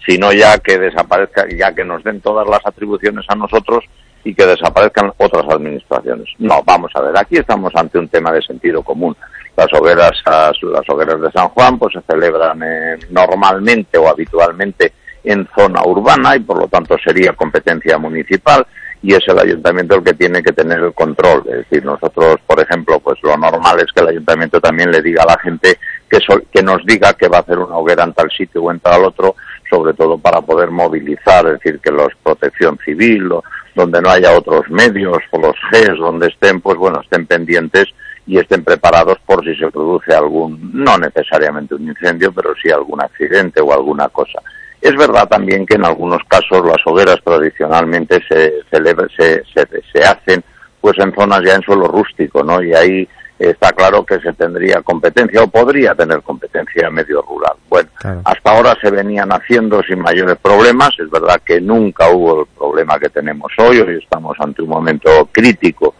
sino 0.09 0.33
ya 0.33 0.57
que 0.59 0.79
desaparezca, 0.79 1.47
ya 1.55 1.75
que 1.75 1.85
nos 1.85 2.03
den 2.03 2.23
todas 2.23 2.49
las 2.49 2.65
atribuciones 2.65 3.27
a 3.29 3.35
nosotros 3.35 3.85
y 4.25 4.35
que 4.35 4.47
desaparezcan 4.47 5.13
otras 5.19 5.45
administraciones. 5.51 6.27
No, 6.39 6.63
vamos 6.65 6.91
a 6.95 7.03
ver, 7.03 7.19
aquí 7.19 7.37
estamos 7.37 7.73
ante 7.75 7.99
un 7.99 8.09
tema 8.09 8.33
de 8.33 8.41
sentido 8.41 8.83
común. 8.83 9.15
Las 9.55 9.71
hogueras, 9.75 10.13
las 10.25 10.89
hogueras 10.89 11.21
de 11.21 11.31
San 11.31 11.49
Juan, 11.49 11.79
pues 11.79 11.93
se 11.93 12.01
celebran 12.11 12.63
eh, 12.63 12.97
normalmente 13.11 13.99
o 13.99 14.09
habitualmente 14.09 14.95
en 15.25 15.47
zona 15.55 15.83
urbana 15.85 16.37
y 16.37 16.41
por 16.41 16.59
lo 16.59 16.69
tanto 16.69 16.97
sería 17.05 17.35
competencia 17.35 17.99
municipal 17.99 18.67
y 19.03 19.15
es 19.15 19.23
el 19.29 19.39
ayuntamiento 19.39 19.95
el 19.95 20.03
que 20.03 20.15
tiene 20.15 20.43
que 20.43 20.53
tener 20.53 20.79
el 20.81 20.95
control. 20.95 21.45
Es 21.49 21.69
decir, 21.69 21.85
nosotros, 21.85 22.37
por 22.47 22.61
ejemplo, 22.61 22.99
pues 22.99 23.19
lo 23.23 23.37
normal 23.37 23.79
es 23.81 23.93
que 23.93 24.01
el 24.01 24.09
ayuntamiento 24.09 24.61
también 24.61 24.91
le 24.91 25.03
diga 25.03 25.23
a 25.23 25.33
la 25.33 25.39
gente 25.39 25.79
que, 26.09 26.19
que 26.51 26.63
nos 26.63 26.85
diga 26.87 27.13
que 27.13 27.29
va 27.29 27.39
a 27.39 27.41
hacer 27.41 27.59
una 27.59 27.77
hoguera 27.77 28.05
en 28.05 28.15
tal 28.15 28.31
sitio 28.31 28.63
o 28.63 28.73
en 28.73 28.81
tal 28.81 29.05
otro 29.05 29.37
sobre 29.69 29.95
todo 29.95 30.19
para 30.19 30.41
poder 30.41 30.71
movilizar, 30.71 31.47
es 31.47 31.53
decir, 31.55 31.81
que 31.81 31.91
los 31.91 32.09
protección 32.23 32.79
civil, 32.85 33.29
donde 33.75 34.01
no 34.01 34.11
haya 34.11 34.37
otros 34.37 34.69
medios, 34.71 35.19
o 35.31 35.39
los 35.39 35.57
GES, 35.71 35.99
donde 35.99 36.29
estén, 36.29 36.61
pues 36.61 36.77
bueno, 36.77 37.01
estén 37.01 37.27
pendientes 37.27 37.87
y 38.27 38.39
estén 38.39 38.63
preparados 38.65 39.19
por 39.25 39.45
si 39.45 39.55
se 39.57 39.71
produce 39.71 40.15
algún, 40.15 40.71
no 40.75 40.99
necesariamente 40.99 41.75
un 41.75 41.89
incendio, 41.89 42.33
pero 42.33 42.55
sí 42.63 42.71
algún 42.71 43.03
accidente 43.03 43.61
o 43.61 43.73
alguna 43.73 44.09
cosa. 44.09 44.41
Es 44.81 44.95
verdad 44.97 45.29
también 45.29 45.67
que 45.67 45.75
en 45.75 45.85
algunos 45.85 46.23
casos 46.29 46.65
las 46.65 46.87
hogueras 46.87 47.19
tradicionalmente 47.25 48.21
se, 48.29 48.53
se, 48.71 49.43
se, 49.55 49.67
se 49.93 50.05
hacen 50.05 50.45
pues 50.81 50.97
en 50.99 51.13
zonas 51.15 51.41
ya 51.45 51.55
en 51.55 51.63
suelo 51.63 51.89
rústico, 51.89 52.45
¿no? 52.45 52.63
Y 52.63 52.73
ahí 52.73 53.09
está 53.39 53.73
claro 53.73 54.05
que 54.05 54.19
se 54.21 54.33
tendría 54.33 54.83
competencia 54.83 55.43
o 55.43 55.49
podría 55.49 55.95
tener 55.95 56.23
competencia 56.23 56.91
medio 56.91 57.23
rural. 57.23 57.55
Bueno, 57.69 57.89
hasta 58.25 58.51
ahora 58.51 58.77
se 58.81 58.91
venían 58.91 59.31
haciendo 59.31 59.83
sin 59.83 60.01
mayores 60.01 60.37
problemas, 60.43 60.91
es 60.99 61.11
verdad 61.11 61.41
que 61.45 61.61
nunca 61.61 62.09
hubo 62.11 62.41
el 62.41 62.47
problema 62.57 62.99
que 62.99 63.09
tenemos 63.09 63.53
hoy, 63.59 63.81
hoy 63.81 63.99
estamos 64.03 64.37
ante 64.41 64.63
un 64.63 64.71
momento 64.71 65.29
crítico 65.33 65.95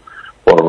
por 0.45 0.63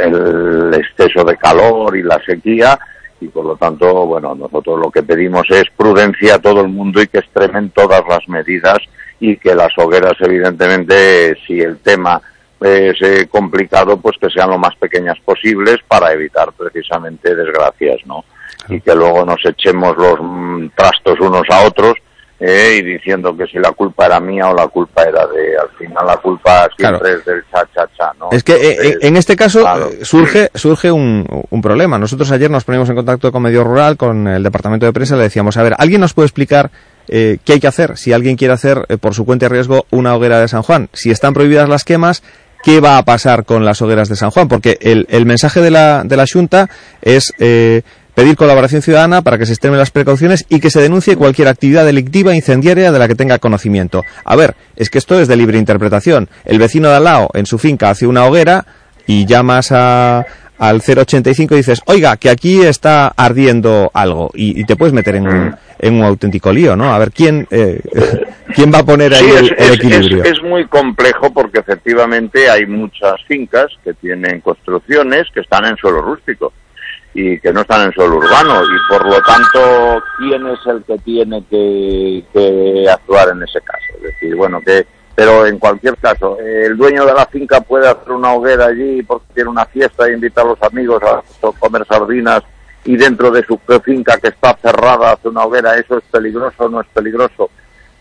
el 0.00 0.74
exceso 0.74 1.24
de 1.24 1.36
calor 1.36 1.96
y 1.96 2.02
la 2.02 2.20
sequía 2.24 2.78
y 3.20 3.28
por 3.28 3.44
lo 3.44 3.56
tanto, 3.56 4.06
bueno, 4.06 4.34
nosotros 4.34 4.80
lo 4.80 4.90
que 4.90 5.02
pedimos 5.02 5.46
es 5.50 5.64
prudencia 5.76 6.36
a 6.36 6.38
todo 6.38 6.62
el 6.62 6.68
mundo 6.68 7.02
y 7.02 7.06
que 7.06 7.18
extremen 7.18 7.70
todas 7.70 8.02
las 8.08 8.26
medidas 8.28 8.78
y 9.20 9.36
que 9.36 9.54
las 9.54 9.76
hogueras, 9.76 10.14
evidentemente, 10.20 11.36
si 11.46 11.60
el 11.60 11.78
tema 11.78 12.20
es 12.60 13.00
eh, 13.00 13.26
complicado 13.30 13.96
pues 13.98 14.16
que 14.20 14.28
sean 14.28 14.50
lo 14.50 14.58
más 14.58 14.76
pequeñas 14.76 15.18
posibles 15.24 15.76
para 15.88 16.12
evitar 16.12 16.52
precisamente 16.52 17.34
desgracias, 17.34 17.98
¿no? 18.06 18.24
Y 18.68 18.80
que 18.80 18.94
luego 18.94 19.24
nos 19.24 19.44
echemos 19.44 19.96
los 19.96 20.18
mm, 20.20 20.68
trastos 20.76 21.18
unos 21.20 21.48
a 21.50 21.62
otros 21.64 21.94
eh, 22.38 22.78
y 22.78 22.82
diciendo 22.82 23.36
que 23.36 23.46
si 23.46 23.58
la 23.58 23.72
culpa 23.72 24.06
era 24.06 24.18
mía 24.18 24.48
o 24.48 24.54
la 24.54 24.66
culpa 24.68 25.02
era 25.02 25.26
de... 25.26 25.58
Al 25.58 25.68
final 25.76 26.06
la 26.06 26.16
culpa 26.16 26.68
siempre 26.74 27.12
es 27.12 27.24
del 27.26 27.44
cha-cha-cha, 27.50 28.12
¿no? 28.18 28.28
Es 28.32 28.42
que 28.42 28.54
eh, 28.54 28.98
en 29.02 29.16
este 29.16 29.36
caso 29.36 29.62
surge, 30.02 30.50
surge 30.54 30.90
un, 30.90 31.26
un, 31.50 31.62
problema. 31.62 31.98
Nosotros 31.98 32.30
ayer 32.32 32.50
nos 32.50 32.64
ponemos 32.64 32.88
en 32.88 32.96
contacto 32.96 33.30
con 33.30 33.42
Medio 33.42 33.62
Rural, 33.62 33.98
con 33.98 34.26
el 34.26 34.42
departamento 34.42 34.86
de 34.86 34.92
prensa, 34.94 35.16
le 35.16 35.24
decíamos, 35.24 35.58
a 35.58 35.62
ver, 35.62 35.74
¿alguien 35.76 36.00
nos 36.00 36.14
puede 36.14 36.26
explicar 36.26 36.70
eh, 37.08 37.36
qué 37.44 37.54
hay 37.54 37.60
que 37.60 37.66
hacer 37.66 37.98
si 37.98 38.14
alguien 38.14 38.36
quiere 38.36 38.54
hacer 38.54 38.86
por 39.00 39.14
su 39.14 39.26
cuenta 39.26 39.44
y 39.44 39.48
riesgo 39.48 39.84
una 39.90 40.14
hoguera 40.14 40.40
de 40.40 40.48
San 40.48 40.62
Juan? 40.62 40.88
Si 40.94 41.10
están 41.10 41.34
prohibidas 41.34 41.68
las 41.68 41.84
quemas, 41.84 42.22
qué 42.62 42.80
va 42.80 42.98
a 42.98 43.04
pasar 43.04 43.44
con 43.44 43.64
las 43.64 43.80
hogueras 43.82 44.08
de 44.08 44.16
San 44.16 44.30
Juan, 44.30 44.48
porque 44.48 44.78
el, 44.80 45.06
el 45.10 45.26
mensaje 45.26 45.60
de 45.60 45.70
la, 45.70 46.02
de 46.04 46.16
la 46.16 46.26
Junta 46.30 46.68
es 47.02 47.32
eh, 47.38 47.82
pedir 48.14 48.36
colaboración 48.36 48.82
ciudadana 48.82 49.22
para 49.22 49.38
que 49.38 49.46
se 49.46 49.52
extremen 49.52 49.78
las 49.78 49.90
precauciones 49.90 50.44
y 50.48 50.60
que 50.60 50.70
se 50.70 50.80
denuncie 50.80 51.16
cualquier 51.16 51.48
actividad 51.48 51.84
delictiva 51.84 52.34
incendiaria 52.34 52.92
de 52.92 52.98
la 52.98 53.08
que 53.08 53.14
tenga 53.14 53.38
conocimiento. 53.38 54.04
A 54.24 54.36
ver, 54.36 54.56
es 54.76 54.90
que 54.90 54.98
esto 54.98 55.18
es 55.20 55.28
de 55.28 55.36
libre 55.36 55.58
interpretación. 55.58 56.28
El 56.44 56.58
vecino 56.58 56.88
de 56.90 56.96
al 56.96 57.04
lado 57.04 57.30
en 57.34 57.46
su 57.46 57.58
finca 57.58 57.90
hace 57.90 58.06
una 58.06 58.26
hoguera 58.26 58.66
y 59.06 59.24
llamas 59.26 59.72
a, 59.72 60.26
al 60.60 60.80
085 60.80 61.54
y 61.54 61.56
dices, 61.56 61.80
oiga, 61.86 62.16
que 62.18 62.30
aquí 62.30 62.60
está 62.62 63.08
ardiendo 63.16 63.90
algo 63.94 64.30
y, 64.34 64.60
y 64.60 64.64
te 64.64 64.76
puedes 64.76 64.92
meter 64.92 65.16
en 65.16 65.26
un, 65.26 65.54
en 65.78 65.94
un 65.94 66.04
auténtico 66.04 66.52
lío, 66.52 66.76
¿no? 66.76 66.92
A 66.94 66.98
ver, 66.98 67.10
¿quién, 67.12 67.48
eh, 67.50 67.80
¿quién 68.54 68.72
va 68.72 68.78
a 68.80 68.84
poner 68.84 69.14
ahí 69.14 69.24
Sí, 69.24 69.30
el, 69.36 69.54
es- 69.58 69.70
equilibrio? 69.72 70.22
es- 70.22 70.32
es 70.32 70.42
muy 70.42 70.66
complejo 70.66 71.32
porque 71.32 71.60
efectivamente 71.60 72.48
hay 72.50 72.66
muchas 72.66 73.14
fincas 73.26 73.66
que 73.82 73.94
tienen 73.94 74.40
construcciones 74.42 75.24
que 75.34 75.40
están 75.40 75.64
en 75.64 75.76
suelo 75.78 76.02
rústico 76.02 76.52
y 77.14 77.40
que 77.40 77.52
no 77.52 77.62
están 77.62 77.86
en 77.86 77.92
suelo 77.92 78.18
urbano 78.18 78.62
y 78.62 78.92
por 78.92 79.04
lo 79.06 79.20
tanto, 79.22 80.02
¿quién 80.18 80.46
es 80.46 80.58
el 80.66 80.84
que 80.84 80.98
tiene 80.98 81.42
que, 81.50 82.22
que 82.32 82.86
actuar 82.88 83.30
en 83.30 83.42
ese 83.42 83.60
caso? 83.62 83.96
Es 83.96 84.02
decir, 84.02 84.36
bueno, 84.36 84.60
que 84.60 84.86
pero 85.20 85.46
en 85.46 85.58
cualquier 85.58 85.98
caso, 85.98 86.38
el 86.40 86.78
dueño 86.78 87.04
de 87.04 87.12
la 87.12 87.26
finca 87.26 87.60
puede 87.60 87.86
hacer 87.86 88.10
una 88.10 88.32
hoguera 88.32 88.68
allí 88.68 89.02
porque 89.02 89.26
tiene 89.34 89.50
una 89.50 89.66
fiesta 89.66 90.06
e 90.06 90.14
invitar 90.14 90.46
a 90.46 90.48
los 90.48 90.62
amigos 90.62 91.02
a 91.02 91.22
comer 91.58 91.84
sardinas 91.86 92.42
y 92.86 92.96
dentro 92.96 93.30
de 93.30 93.44
su 93.44 93.60
finca 93.84 94.16
que 94.16 94.28
está 94.28 94.56
cerrada 94.62 95.12
hace 95.12 95.28
una 95.28 95.44
hoguera, 95.44 95.76
¿eso 95.76 95.98
es 95.98 96.04
peligroso 96.10 96.64
o 96.64 96.68
no 96.70 96.80
es 96.80 96.86
peligroso? 96.86 97.50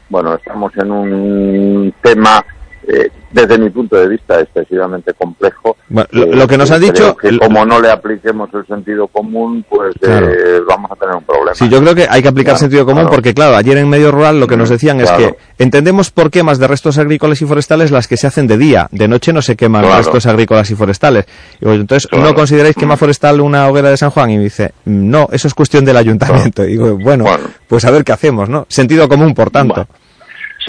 Bueno, 0.08 0.36
estamos 0.36 0.72
en 0.78 0.92
un 0.94 1.94
tema, 2.02 2.42
eh, 2.88 3.12
desde 3.32 3.58
mi 3.58 3.70
punto 3.70 3.96
de 3.96 4.08
vista, 4.08 4.40
excesivamente 4.40 5.14
complejo. 5.14 5.78
Bueno, 5.90 6.08
lo, 6.12 6.24
Eh, 6.24 6.36
lo 6.36 6.48
que 6.48 6.58
nos 6.58 6.72
han 6.72 6.80
creo 6.80 6.92
dicho... 6.92 7.18
que 7.18 7.38
como 7.38 7.66
no 7.66 7.80
le 7.80 7.92
apliquemos 7.92 8.50
el 8.54 8.66
sentido 8.66 9.08
común, 9.08 9.64
pues 9.70 9.96
eh, 10.02 10.60
vamos 10.68 10.92
a 10.92 10.96
tener 10.96 11.16
un 11.16 11.24
problema. 11.24 11.54
Sí, 11.54 11.70
yo 11.70 11.80
creo 11.82 11.96
que 11.96 12.08
hay 12.10 12.22
que 12.22 12.28
aplicar 12.28 12.50
Claro, 12.54 12.60
sentido 12.60 12.86
común 12.86 13.02
claro. 13.04 13.16
porque, 13.16 13.34
claro, 13.34 13.56
ayer 13.56 13.78
en 13.78 13.90
medio 13.90 14.12
rural 14.12 14.40
lo 14.40 14.48
que 14.48 14.58
nos 14.58 14.70
decían 14.70 15.00
es 15.02 15.12
que 15.12 15.36
entendemos 15.58 16.10
por 16.12 16.32
qué 16.32 16.42
más 16.44 16.58
de 16.60 16.68
restos 16.68 16.98
agrícolas 16.98 17.42
y 17.42 17.46
forestales 17.46 17.92
las 17.92 18.08
que 18.08 18.18
se 18.18 18.28
hacen 18.28 18.48
de 18.48 18.58
día, 18.58 18.88
de 18.92 19.08
noche 19.08 19.34
no 19.34 19.42
se 19.42 19.56
queman 19.56 19.84
restos 19.84 20.26
agrícolas 20.26 20.70
y 20.72 20.76
forestales. 20.76 21.26
Y 21.62 21.68
entonces, 21.70 22.10
¿no 22.12 22.34
consideráis 22.34 22.76
quema 22.76 22.98
forestal 22.98 23.42
una 23.42 23.68
hoguera 23.68 23.90
de 23.90 23.98
San 23.98 24.10
Juan? 24.10 24.32
Y 24.32 24.38
me 24.38 24.44
dice, 24.44 24.72
no, 24.86 25.28
eso 25.32 25.48
es 25.48 25.54
cuestión 25.54 25.86
del 25.86 25.98
ayuntamiento. 25.98 26.64
Y 26.64 26.68
digo, 26.72 26.98
bueno, 26.98 27.26
pues 27.68 27.86
a 27.86 27.92
ver 27.92 28.04
qué 28.04 28.12
hacemos, 28.14 28.50
¿no? 28.50 28.66
Sentido 28.70 29.08
común, 29.08 29.34
por 29.34 29.52
tanto. 29.52 29.88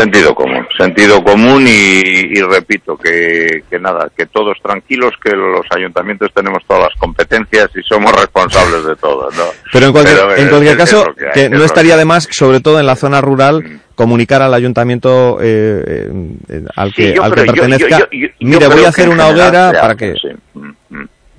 Sentido 0.00 0.34
común, 0.34 0.66
sentido 0.78 1.22
común 1.22 1.66
y, 1.66 2.00
y 2.38 2.42
repito 2.42 2.96
que, 2.96 3.64
que 3.68 3.78
nada, 3.78 4.10
que 4.16 4.26
todos 4.26 4.56
tranquilos, 4.62 5.12
que 5.22 5.30
los 5.36 5.66
ayuntamientos 5.76 6.30
tenemos 6.34 6.62
todas 6.66 6.84
las 6.84 6.98
competencias 6.98 7.68
y 7.74 7.82
somos 7.82 8.12
responsables 8.12 8.84
de 8.86 8.96
todo, 8.96 9.28
¿no? 9.32 9.44
Pero 9.72 9.86
en 9.86 9.92
cualquier, 9.92 10.16
Pero, 10.16 10.36
en 10.36 10.46
eh, 10.46 10.50
cualquier 10.50 10.76
caso, 10.76 11.14
que 11.16 11.26
hay, 11.26 11.32
que 11.32 11.44
es 11.44 11.50
no 11.50 11.64
estaría 11.64 11.96
de 11.96 12.04
más, 12.04 12.28
sobre 12.30 12.60
todo 12.60 12.80
en 12.80 12.86
la 12.86 12.96
zona 12.96 13.20
rural, 13.20 13.80
comunicar 13.94 14.40
al 14.40 14.54
ayuntamiento 14.54 15.38
eh, 15.42 16.08
eh, 16.48 16.62
al 16.74 16.94
que, 16.94 17.08
Sí, 17.10 17.14
yo 17.16 17.22
al 17.22 17.34
que 17.34 17.44
pertenezca, 17.44 17.98
yo- 18.10 18.28
mire, 18.40 18.66
voy 18.68 18.84
a 18.84 18.88
hacer 18.88 19.08
una 19.10 19.24
general 19.26 19.48
hoguera 19.48 19.80
para 19.80 19.94
que... 19.96 20.14
sí. 20.14 20.28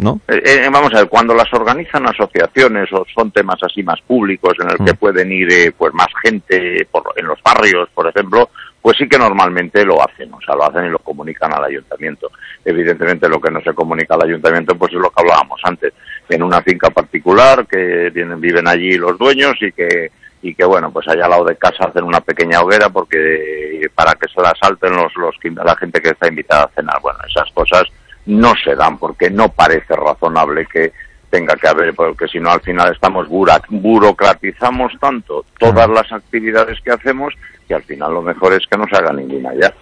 Mm, 0.02 0.04
mm. 0.04 0.06
¿No? 0.06 0.20
Eh, 0.28 0.42
eh, 0.46 0.70
vamos 0.72 0.92
a 0.94 0.98
ver, 1.00 1.08
cuando 1.10 1.34
las 1.34 1.52
organizan 1.54 2.08
asociaciones 2.08 2.92
o 2.92 3.06
son 3.14 3.32
temas 3.32 3.58
así 3.62 3.84
más 3.84 4.02
públicos 4.02 4.54
en 4.60 4.70
el 4.72 4.78
Mm. 4.80 4.86
que 4.86 4.94
pueden 4.96 5.32
ir 5.32 5.52
eh, 5.52 5.72
pues 5.78 5.94
más 5.94 6.08
gente 6.24 6.88
por- 6.92 7.14
en 7.16 7.28
los 7.28 7.42
barrios, 7.44 7.88
por 7.94 8.08
ejemplo, 8.08 8.50
pues 8.82 8.98
sí 8.98 9.08
que 9.08 9.18
normalmente 9.20 9.86
lo 9.86 10.02
hacen, 10.02 10.34
o 10.34 10.42
sea, 10.42 10.56
lo 10.56 10.64
hacen 10.66 10.86
y 10.86 10.90
lo 10.90 10.98
comunican 11.00 11.54
al 11.54 11.66
ayuntamiento. 11.66 12.32
Evidentemente 12.66 13.30
lo 13.30 13.40
que 13.40 13.52
no 13.52 13.62
se 13.62 13.74
comunica 13.76 14.16
al 14.16 14.24
ayuntamiento 14.26 14.76
pues 14.76 14.92
es 14.92 15.00
lo 15.00 15.10
que 15.12 15.22
hablábamos 15.22 15.62
antes, 15.64 15.94
en 16.30 16.42
una 16.42 16.62
finca 16.64 16.90
particular 16.90 17.68
que 17.68 18.10
tienen, 18.14 18.42
viven 18.42 18.68
allí 18.68 18.98
los 18.98 19.18
dueños 19.18 19.54
y 19.62 19.72
que 19.72 20.12
y 20.44 20.56
que 20.56 20.66
bueno, 20.66 20.92
pues 20.92 21.08
allá 21.08 21.26
al 21.26 21.30
lado 21.30 21.46
de 21.46 21.56
casa 21.56 21.86
hacen 21.86 22.04
una 22.04 22.20
pequeña 22.22 22.62
hoguera 22.62 22.90
porque 22.90 23.88
para 23.94 24.14
que 24.16 24.28
se 24.28 24.42
la 24.42 24.52
salten 24.60 24.96
los, 24.96 25.16
los 25.16 25.36
la 25.64 25.76
gente 25.76 26.02
que 26.02 26.10
está 26.10 26.28
invitada 26.28 26.64
a 26.64 26.70
cenar. 26.70 27.00
Bueno, 27.00 27.20
esas 27.30 27.52
cosas 27.52 27.84
no 28.26 28.54
se 28.64 28.76
dan 28.76 28.98
porque 28.98 29.30
no 29.30 29.50
parece 29.50 29.96
razonable 29.96 30.66
que 30.66 30.94
tenga 31.30 31.56
que 31.56 31.68
haber, 31.68 31.94
porque 31.96 32.28
si 32.28 32.40
no 32.40 32.52
al 32.52 32.62
final 32.62 32.92
estamos 32.92 33.28
burocratizamos 33.30 34.94
tanto 35.00 35.46
todas 35.58 35.90
las 35.90 36.12
actividades 36.12 36.80
que 36.82 36.92
hacemos 36.92 37.34
que 37.68 37.74
al 37.74 37.84
final 37.84 38.14
lo 38.14 38.22
mejor 38.22 38.54
es 38.54 38.68
que 38.68 38.78
no 38.78 38.86
se 38.88 38.98
haga 38.98 39.14
ninguna 39.14 39.54
ya. 39.54 39.74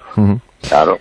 Claro. 0.67 0.99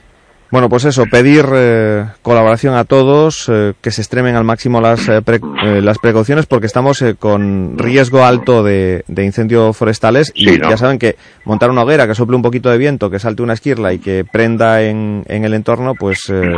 Bueno, 0.51 0.71
pues 0.71 0.87
eso, 0.87 1.05
pedir 1.11 1.45
eh, 1.53 2.07
colaboración 2.23 2.75
a 2.75 2.85
todos, 2.85 3.51
eh, 3.53 3.75
que 3.83 3.91
se 3.91 4.01
extremen 4.01 4.35
al 4.35 4.45
máximo 4.45 4.81
las, 4.81 5.07
eh, 5.09 5.21
pre- 5.21 5.41
eh, 5.65 5.83
las 5.83 5.99
precauciones 5.99 6.47
porque 6.47 6.65
estamos 6.67 7.03
eh, 7.03 7.17
con 7.19 7.77
riesgo 7.77 8.25
alto 8.25 8.63
de, 8.63 9.05
de 9.09 9.25
incendios 9.25 9.77
forestales 9.77 10.33
y 10.35 10.49
Sí, 10.49 10.59
¿no? 10.59 10.71
ya 10.71 10.79
saben 10.79 10.99
que 10.99 11.17
montar 11.45 11.71
una 11.71 11.83
hoguera, 11.83 12.07
que 12.07 12.15
sople 12.15 12.37
un 12.37 12.43
poquito 12.43 12.71
de 12.71 12.79
viento, 12.79 13.11
que 13.11 13.19
salte 13.19 13.43
una 13.43 13.53
esquirla 13.53 13.93
y 13.93 13.99
que 13.99 14.25
prenda 14.25 14.81
en, 14.83 15.23
en 15.29 15.45
el 15.45 15.53
entorno, 15.53 15.95
pues 15.95 16.31
eh, 16.31 16.55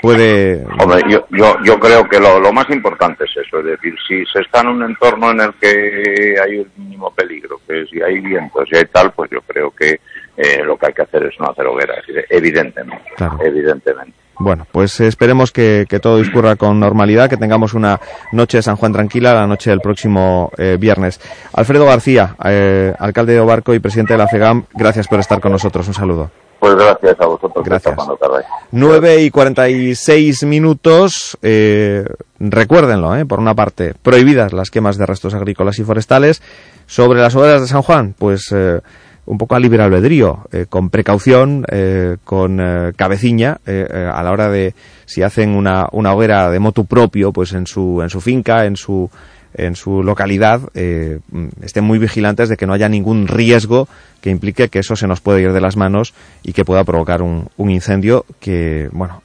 puede... 0.00 0.64
Hombre, 0.80 1.02
yo, 1.10 1.26
yo, 1.30 1.56
yo 1.62 1.78
creo 1.78 2.08
que 2.08 2.18
lo, 2.18 2.40
lo 2.40 2.52
más 2.54 2.70
importante 2.70 3.24
es 3.24 3.46
eso, 3.46 3.58
es 3.58 3.66
decir, 3.66 3.94
si 4.08 4.24
se 4.32 4.40
está 4.40 4.62
en 4.62 4.68
un 4.68 4.82
entorno 4.82 5.30
en 5.32 5.40
el 5.42 5.52
que 5.60 6.36
hay 6.42 6.60
el 6.60 6.68
mínimo 6.78 7.10
peligro, 7.14 7.60
que 7.68 7.84
si 7.92 8.00
hay 8.00 8.18
vientos 8.20 8.66
y 8.72 8.76
hay 8.78 8.86
tal, 8.86 9.12
pues 9.12 9.30
yo 9.30 9.40
creo 9.46 9.70
que 9.72 10.00
eh, 10.36 10.62
lo 10.64 10.76
que 10.76 10.86
hay 10.86 10.92
que 10.92 11.02
hacer 11.02 11.24
es 11.24 11.34
no 11.40 11.50
hacer 11.50 11.66
hoguera, 11.66 11.94
es 12.00 12.06
decir, 12.06 12.24
evidentemente, 12.30 13.04
Claro. 13.16 13.38
evidentemente. 13.42 14.12
Bueno, 14.38 14.66
pues 14.70 15.00
esperemos 15.00 15.50
que, 15.50 15.86
que 15.88 15.98
todo 15.98 16.18
discurra 16.18 16.56
con 16.56 16.78
normalidad, 16.78 17.30
que 17.30 17.38
tengamos 17.38 17.72
una 17.72 17.98
noche 18.32 18.58
de 18.58 18.62
San 18.62 18.76
Juan 18.76 18.92
tranquila, 18.92 19.32
la 19.32 19.46
noche 19.46 19.70
del 19.70 19.80
próximo 19.80 20.50
eh, 20.58 20.76
viernes. 20.78 21.18
Alfredo 21.54 21.86
García, 21.86 22.36
eh, 22.44 22.92
alcalde 22.98 23.32
de 23.32 23.40
Obarco 23.40 23.72
y 23.72 23.78
presidente 23.78 24.12
de 24.12 24.18
la 24.18 24.28
FEGAM, 24.28 24.64
gracias 24.74 25.08
por 25.08 25.20
estar 25.20 25.40
con 25.40 25.52
nosotros. 25.52 25.88
Un 25.88 25.94
saludo. 25.94 26.30
Pues 26.58 26.74
gracias 26.74 27.16
a 27.20 27.26
vosotros 27.26 27.64
Gracias. 27.64 27.94
queráis. 27.94 28.46
9 28.72 29.22
y 29.22 29.30
46 29.30 30.44
minutos. 30.44 31.38
Eh, 31.42 32.04
recuérdenlo, 32.40 33.14
eh, 33.16 33.24
por 33.26 33.38
una 33.40 33.54
parte, 33.54 33.94
prohibidas 34.02 34.52
las 34.52 34.70
quemas 34.70 34.96
de 34.98 35.06
restos 35.06 35.34
agrícolas 35.34 35.78
y 35.78 35.84
forestales. 35.84 36.42
Sobre 36.86 37.20
las 37.20 37.34
hogueras 37.36 37.60
de 37.62 37.66
San 37.68 37.82
Juan, 37.82 38.14
pues 38.18 38.50
eh, 38.52 38.80
un 39.26 39.38
poco 39.38 39.56
a 39.56 39.60
libre 39.60 39.82
albedrío, 39.82 40.46
eh, 40.52 40.66
con 40.68 40.88
precaución, 40.88 41.64
eh, 41.70 42.16
con 42.24 42.60
eh, 42.60 42.92
cabeciña, 42.96 43.58
eh, 43.66 44.10
a 44.12 44.22
la 44.22 44.30
hora 44.30 44.48
de 44.48 44.74
si 45.04 45.22
hacen 45.22 45.50
una, 45.50 45.88
una 45.92 46.14
hoguera 46.14 46.50
de 46.50 46.60
motu 46.60 46.86
propio, 46.86 47.32
pues 47.32 47.52
en 47.52 47.66
su, 47.66 48.00
en 48.02 48.08
su 48.08 48.20
finca, 48.20 48.64
en 48.64 48.76
su 48.76 49.10
en 49.58 49.74
su 49.74 50.02
localidad 50.02 50.60
mm, 50.74 51.46
estén 51.62 51.82
muy 51.82 51.98
vigilantes 51.98 52.50
de 52.50 52.58
que 52.58 52.66
no 52.66 52.74
haya 52.74 52.90
ningún 52.90 53.26
riesgo 53.26 53.88
que 54.20 54.28
implique 54.28 54.68
que 54.68 54.80
eso 54.80 54.96
se 54.96 55.06
nos 55.06 55.22
puede 55.22 55.40
ir 55.40 55.54
de 55.54 55.62
las 55.62 55.78
manos 55.78 56.12
y 56.42 56.52
que 56.52 56.66
pueda 56.66 56.84
provocar 56.84 57.22
un, 57.22 57.48
un 57.56 57.70
incendio 57.70 58.26
que, 58.38 58.90
bueno, 58.92 59.22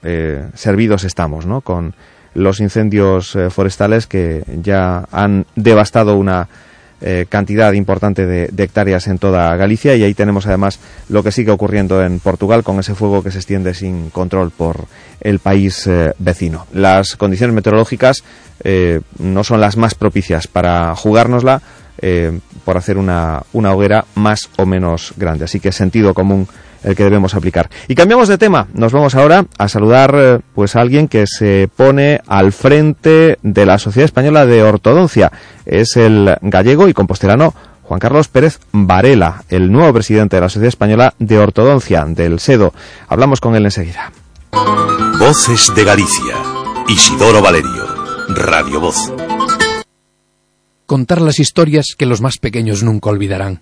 servidos 0.53 1.03
estamos, 1.03 1.45
¿no? 1.45 1.59
Con 1.59 1.95
los 2.33 2.61
incendios 2.61 3.37
forestales 3.49 4.07
que 4.07 4.45
ya 4.63 5.05
han 5.11 5.47
devastado 5.57 6.15
una 6.15 6.47
eh, 7.01 7.25
cantidad 7.27 7.73
importante 7.73 8.25
de, 8.25 8.47
de 8.47 8.63
hectáreas 8.63 9.07
en 9.07 9.17
toda 9.17 9.55
Galicia 9.55 9.95
y 9.95 10.03
ahí 10.03 10.13
tenemos 10.13 10.45
además 10.45 10.79
lo 11.09 11.23
que 11.23 11.31
sigue 11.31 11.51
ocurriendo 11.51 12.03
en 12.03 12.19
Portugal 12.19 12.63
con 12.63 12.79
ese 12.79 12.95
fuego 12.95 13.23
que 13.23 13.31
se 13.31 13.39
extiende 13.39 13.73
sin 13.73 14.09
control 14.09 14.51
por 14.51 14.85
el 15.19 15.39
país 15.39 15.87
eh, 15.87 16.13
vecino. 16.19 16.67
Las 16.73 17.15
condiciones 17.15 17.55
meteorológicas 17.55 18.23
eh, 18.63 19.01
no 19.19 19.43
son 19.43 19.61
las 19.61 19.77
más 19.77 19.95
propicias 19.95 20.47
para 20.47 20.95
jugárnosla 20.95 21.61
por 22.65 22.77
hacer 22.77 22.97
una, 22.97 23.43
una 23.53 23.73
hoguera 23.73 24.05
más 24.15 24.49
o 24.57 24.65
menos 24.65 25.13
grande. 25.17 25.45
Así 25.45 25.59
que 25.59 25.71
sentido 25.71 26.15
común 26.15 26.47
el 26.83 26.95
que 26.95 27.03
debemos 27.03 27.35
aplicar. 27.35 27.69
Y 27.87 27.95
cambiamos 27.95 28.27
de 28.27 28.37
tema. 28.37 28.67
Nos 28.73 28.91
vamos 28.91 29.15
ahora 29.15 29.45
a 29.57 29.67
saludar 29.67 30.13
eh, 30.15 30.39
pues 30.55 30.75
a 30.75 30.81
alguien 30.81 31.07
que 31.07 31.25
se 31.27 31.69
pone 31.75 32.21
al 32.27 32.51
frente 32.51 33.37
de 33.41 33.65
la 33.65 33.77
Sociedad 33.77 34.05
Española 34.05 34.45
de 34.45 34.63
Ortodoncia. 34.63 35.31
Es 35.65 35.95
el 35.97 36.35
gallego 36.41 36.87
y 36.87 36.93
compostelano 36.93 37.53
Juan 37.83 37.99
Carlos 37.99 38.29
Pérez 38.29 38.59
Varela, 38.71 39.43
el 39.49 39.71
nuevo 39.71 39.93
presidente 39.93 40.37
de 40.37 40.41
la 40.41 40.49
Sociedad 40.49 40.69
Española 40.69 41.13
de 41.19 41.39
Ortodoncia 41.39 42.05
del 42.05 42.39
SEDO. 42.39 42.73
Hablamos 43.09 43.41
con 43.41 43.55
él 43.55 43.65
enseguida. 43.65 44.11
Voces 45.19 45.73
de 45.75 45.83
Galicia. 45.83 46.35
Isidoro 46.87 47.41
Valerio. 47.41 47.85
Radio 48.29 48.79
Voz. 48.79 49.11
Contar 50.85 51.21
las 51.21 51.39
historias 51.39 51.95
que 51.97 52.05
los 52.05 52.21
más 52.21 52.37
pequeños 52.37 52.83
nunca 52.83 53.09
olvidarán. 53.09 53.61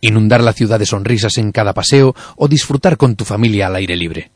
Inundar 0.00 0.42
la 0.42 0.52
ciudad 0.52 0.78
de 0.78 0.86
sonrisas 0.86 1.38
en 1.38 1.52
cada 1.52 1.72
paseo 1.72 2.14
o 2.36 2.48
disfrutar 2.48 2.96
con 2.96 3.16
tu 3.16 3.24
familia 3.24 3.66
al 3.66 3.76
aire 3.76 3.96
libre. 3.96 4.30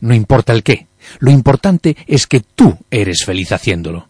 No 0.00 0.14
importa 0.14 0.52
el 0.52 0.62
qué, 0.62 0.86
lo 1.18 1.30
importante 1.30 1.96
es 2.06 2.26
que 2.26 2.40
tú 2.40 2.76
eres 2.90 3.24
feliz 3.24 3.52
haciéndolo. 3.52 4.08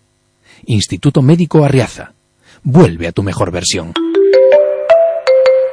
Instituto 0.67 1.23
Médico 1.23 1.65
Arriaza. 1.65 2.13
Vuelve 2.63 3.07
a 3.07 3.13
tu 3.13 3.23
mejor 3.23 3.51
versión. 3.51 3.95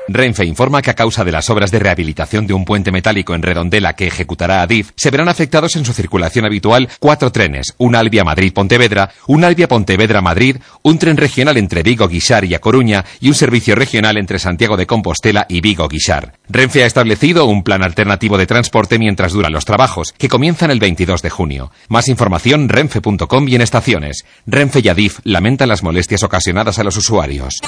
Renfe 0.08 0.46
informa 0.46 0.84
que 0.84 0.92
a 0.92 0.94
causa 0.94 1.24
de 1.24 1.32
las 1.32 1.50
obras 1.50 1.72
de 1.72 1.80
rehabilitación 1.80 2.46
de 2.46 2.54
un 2.54 2.64
puente 2.64 2.92
metálico 2.92 3.34
en 3.34 3.42
Redondela 3.42 3.94
que 3.94 4.06
ejecutará 4.06 4.62
Adif, 4.62 4.92
se 4.96 5.10
verán 5.10 5.30
afectados 5.30 5.76
en 5.76 5.84
su 5.84 5.94
circulación 5.94 6.46
habitual 6.46 6.90
cuatro 7.00 7.32
trenes, 7.32 7.74
un 7.80 7.96
Albia 7.96 8.24
Madrid-Pontevedra, 8.24 9.10
un 9.28 9.44
Albia 9.44 9.68
Pontevedra-Madrid, 9.68 10.58
un 10.84 11.00
tren 11.00 11.18
regional 11.18 11.58
entre 11.58 11.82
Vigo-Guisar 11.82 12.46
y 12.46 12.54
A 12.54 12.60
Coruña 12.60 13.04
y 13.20 13.30
un 13.30 13.34
servicio 13.34 13.74
regional 13.74 14.18
entre 14.18 14.38
Santiago 14.38 14.78
de 14.78 14.86
Compostela 14.86 15.48
y 15.50 15.62
Vigo-Guisar. 15.62 16.34
Renfe 16.50 16.84
ha 16.84 16.88
establecido 16.88 17.46
un 17.46 17.64
plan 17.64 17.84
alternativo 17.84 18.38
de 18.38 18.46
transporte 18.46 19.00
mientras 19.00 19.34
duran 19.34 19.54
los 19.54 19.66
trabajos, 19.66 20.14
que 20.18 20.30
comienzan 20.30 20.70
el 20.70 20.80
22 20.80 21.24
de 21.24 21.32
junio. 21.32 21.72
Más 21.90 22.10
información 22.10 22.70
renfe.com 22.70 23.48
y 23.48 23.56
en 23.56 23.62
estaciones. 23.62 24.24
Renfe 24.46 24.82
y 24.84 24.90
Adif 24.90 25.20
lamentan 25.24 25.70
las 25.70 25.82
molestias 25.82 26.22
ocasionadas 26.22 26.78
a 26.78 26.84
los 26.84 26.96
usuarios. 26.96 27.60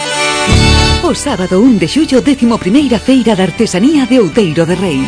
O 1.03 1.13
sábado 1.13 1.61
de 1.61 2.26
11ª 2.27 2.99
Feira 2.99 3.37
da 3.37 3.43
Artesanía 3.43 4.05
de 4.05 4.19
Outeiro 4.19 4.65
de 4.65 4.75
Rei. 4.75 4.99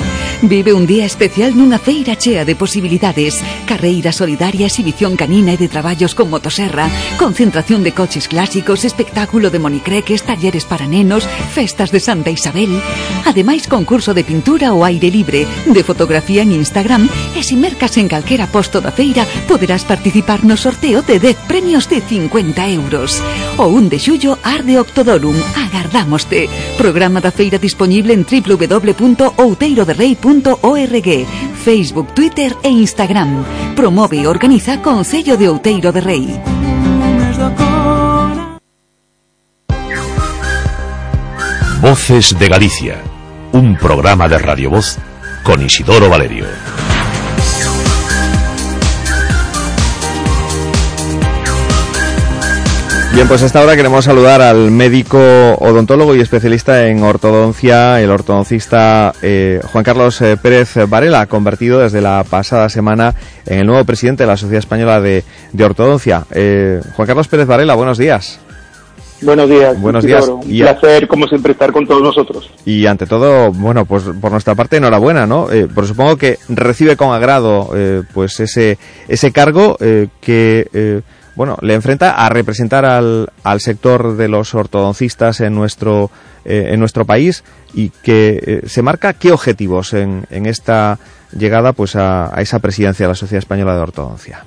Vive 0.42 0.72
un 0.72 0.88
día 0.88 1.04
especial 1.04 1.52
nunha 1.52 1.76
feira 1.76 2.16
chea 2.16 2.48
de 2.48 2.56
posibilidades, 2.56 3.44
carreiras 3.68 4.24
solidarias, 4.24 4.72
exhibición 4.72 5.20
canina 5.20 5.52
e 5.52 5.60
de 5.60 5.68
traballos 5.68 6.16
con 6.16 6.32
motoserra, 6.32 6.88
concentración 7.20 7.84
de 7.84 7.92
coches 7.92 8.32
clásicos, 8.32 8.88
espectáculo 8.88 9.52
de 9.52 9.60
monicreques, 9.60 10.24
talleres 10.24 10.64
para 10.64 10.88
nenos, 10.88 11.28
festas 11.52 11.92
de 11.92 12.00
Santa 12.00 12.32
Isabel. 12.32 12.72
Ademais, 13.28 13.68
concurso 13.68 14.16
de 14.16 14.24
pintura 14.24 14.72
ao 14.72 14.88
aire 14.88 15.12
libre, 15.12 15.44
de 15.44 15.84
fotografía 15.84 16.48
en 16.48 16.56
Instagram 16.56 17.12
e 17.36 17.44
se 17.44 17.60
mercas 17.60 18.00
en 18.00 18.08
calquera 18.08 18.48
posto 18.48 18.80
da 18.80 18.96
feira 18.96 19.28
poderás 19.44 19.84
participar 19.84 20.48
no 20.48 20.56
sorteo 20.56 21.04
de 21.04 21.20
10 21.20 21.52
premios 21.52 21.92
de 21.92 22.00
50 22.00 22.64
euros. 22.72 23.20
O 23.60 23.68
1 23.68 23.92
de 23.92 24.00
xullo 24.00 24.40
arde 24.40 24.80
Octodorum, 24.80 25.36
agardámoste. 25.60 26.48
Programa 26.80 27.09
da 27.18 27.32
feira 27.32 27.58
disponible 27.58 28.14
en 28.14 28.22
www.outeiroderrei.org 28.22 31.10
Facebook, 31.66 32.14
Twitter 32.14 32.56
e 32.62 32.70
Instagram. 32.70 33.44
Promove 33.76 34.22
e 34.22 34.28
organiza 34.28 34.80
Concello 34.82 35.36
de 35.36 35.50
Outeiro 35.50 35.92
de 35.92 36.00
Rei. 36.00 36.40
Voces 41.82 42.38
de 42.38 42.48
Galicia, 42.48 43.02
un 43.52 43.76
programa 43.76 44.30
de 44.30 44.38
Radio 44.38 44.70
Voz 44.70 45.00
con 45.44 45.66
Isidoro 45.66 46.10
Valerio. 46.10 46.46
Bien, 53.14 53.28
pues 53.28 53.42
a 53.44 53.48
esta 53.48 53.62
hora 53.62 53.76
queremos 53.76 54.06
saludar 54.06 54.42
al 54.42 54.72
médico 54.72 55.20
odontólogo 55.56 56.16
y 56.16 56.22
especialista 56.22 56.88
en 56.88 57.04
ortodoncia, 57.04 58.00
el 58.02 58.12
ortodoncista 58.12 59.14
eh, 59.22 59.60
Juan 59.72 59.84
Carlos 59.84 60.22
eh, 60.22 60.38
Pérez 60.42 60.76
Varela, 60.88 61.26
convertido 61.26 61.80
desde 61.80 62.02
la 62.02 62.24
pasada 62.24 62.70
semana 62.70 63.16
en 63.46 63.60
el 63.60 63.66
nuevo 63.66 63.84
presidente 63.84 64.24
de 64.24 64.28
la 64.28 64.38
Sociedad 64.38 64.60
Española 64.60 65.02
de, 65.02 65.24
de 65.52 65.64
Ortodoncia. 65.66 66.26
Eh, 66.32 66.82
Juan 66.96 67.08
Carlos 67.08 67.28
Pérez 67.28 67.48
Varela, 67.48 67.76
buenos 67.76 67.98
días. 67.98 68.40
Buenos 69.22 69.50
días. 69.50 69.80
Buenos 69.82 70.06
días. 70.06 70.28
Un 70.28 70.42
placer, 70.42 71.08
como 71.08 71.28
siempre, 71.28 71.52
estar 71.52 71.72
con 71.72 71.86
todos 71.86 72.02
nosotros. 72.02 72.50
Y 72.66 72.86
ante 72.86 73.06
todo, 73.06 73.52
bueno, 73.52 73.86
pues 73.86 74.04
por 74.20 74.32
nuestra 74.32 74.56
parte, 74.56 74.78
enhorabuena, 74.78 75.26
¿no? 75.26 75.52
Eh, 75.52 75.68
porque 75.74 75.90
supongo 75.90 76.16
que 76.16 76.38
recibe 76.48 76.96
con 76.96 77.12
agrado, 77.12 77.72
eh, 77.76 78.04
pues 78.14 78.40
ese 78.40 78.78
ese 79.08 79.32
cargo 79.32 79.78
eh, 79.82 80.08
que, 80.22 81.02
bueno, 81.40 81.56
le 81.62 81.74
enfrenta 81.74 82.12
a 82.26 82.28
representar 82.28 82.84
al, 82.84 83.30
al 83.46 83.62
sector 83.62 84.18
de 84.18 84.28
los 84.28 84.54
ortodoncistas 84.54 85.40
en 85.40 85.56
nuestro 85.56 86.12
eh, 86.44 86.72
en 86.74 86.82
nuestro 86.82 87.06
país 87.06 87.46
y 87.74 87.92
que 88.04 88.42
eh, 88.46 88.62
se 88.68 88.82
marca 88.82 89.14
qué 89.14 89.32
objetivos 89.32 89.94
en, 89.94 90.26
en 90.32 90.46
esta 90.46 91.00
llegada, 91.32 91.72
pues 91.72 91.96
a, 91.96 92.38
a 92.38 92.42
esa 92.42 92.60
presidencia 92.60 93.06
de 93.06 93.12
la 93.12 93.16
Sociedad 93.16 93.40
Española 93.40 93.74
de 93.74 93.80
Ortodoncia. 93.80 94.44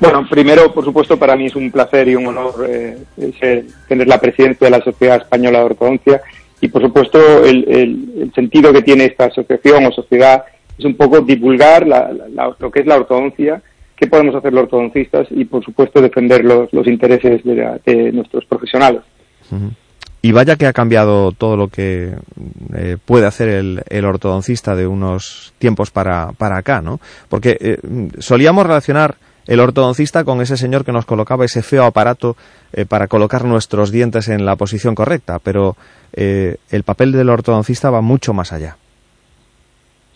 Bueno, 0.00 0.26
primero, 0.28 0.74
por 0.74 0.84
supuesto, 0.84 1.16
para 1.16 1.36
mí 1.36 1.46
es 1.46 1.54
un 1.54 1.70
placer 1.70 2.08
y 2.08 2.16
un 2.16 2.26
honor 2.26 2.66
eh, 2.68 2.98
ser- 3.38 3.64
tener 3.86 4.08
la 4.08 4.18
presidencia 4.20 4.64
de 4.66 4.70
la 4.76 4.82
Sociedad 4.82 5.18
Española 5.22 5.60
de 5.60 5.64
Ortodoncia 5.66 6.22
y, 6.60 6.66
por 6.66 6.82
supuesto, 6.82 7.20
el, 7.44 7.64
el- 7.68 8.32
sentido 8.34 8.72
que 8.72 8.82
tiene 8.82 9.04
esta 9.04 9.26
asociación 9.26 9.86
o 9.86 9.92
sociedad 9.92 10.42
es 10.76 10.84
un 10.84 10.96
poco 10.96 11.20
divulgar 11.20 11.86
la- 11.86 12.10
lo 12.58 12.70
que 12.72 12.80
es 12.80 12.86
la 12.86 12.96
ortodoncia, 12.96 13.62
qué 14.02 14.08
podemos 14.08 14.34
hacer 14.34 14.52
los 14.52 14.64
ortodoncistas 14.64 15.28
y, 15.30 15.44
por 15.44 15.64
supuesto, 15.64 16.00
defender 16.02 16.44
los, 16.44 16.68
intereses 16.88 17.44
de, 17.44 17.54
la- 17.54 17.78
de 17.86 18.10
nuestros 18.10 18.44
profesionales. 18.46 19.02
Y 20.22 20.32
vaya 20.32 20.56
que 20.56 20.66
ha 20.66 20.72
cambiado 20.72 21.30
todo 21.30 21.56
lo 21.56 21.68
que 21.68 22.14
eh, 22.74 22.96
puede 23.04 23.26
hacer 23.26 23.48
el, 23.48 23.82
el 23.88 24.04
ortodoncista 24.04 24.74
de 24.74 24.88
unos 24.88 25.54
tiempos 25.58 25.92
para, 25.92 26.32
para 26.32 26.56
acá, 26.56 26.80
¿no? 26.82 27.00
Porque 27.28 27.56
eh, 27.60 27.78
solíamos 28.18 28.66
relacionar 28.66 29.16
el 29.46 29.60
ortodoncista 29.60 30.24
con 30.24 30.40
ese 30.40 30.56
señor 30.56 30.84
que 30.84 30.90
nos 30.92 31.04
colocaba 31.06 31.44
ese 31.44 31.62
feo 31.62 31.84
aparato 31.84 32.36
eh, 32.72 32.84
para 32.86 33.06
colocar 33.06 33.44
nuestros 33.44 33.92
dientes 33.92 34.28
en 34.28 34.44
la 34.44 34.56
posición 34.56 34.94
correcta, 34.96 35.38
pero 35.38 35.76
el 36.14 36.82
papel 36.84 37.12
del 37.12 37.30
ortodoncista 37.30 37.88
va 37.90 38.00
mucho 38.02 38.34
más 38.34 38.52
allá. 38.52 38.76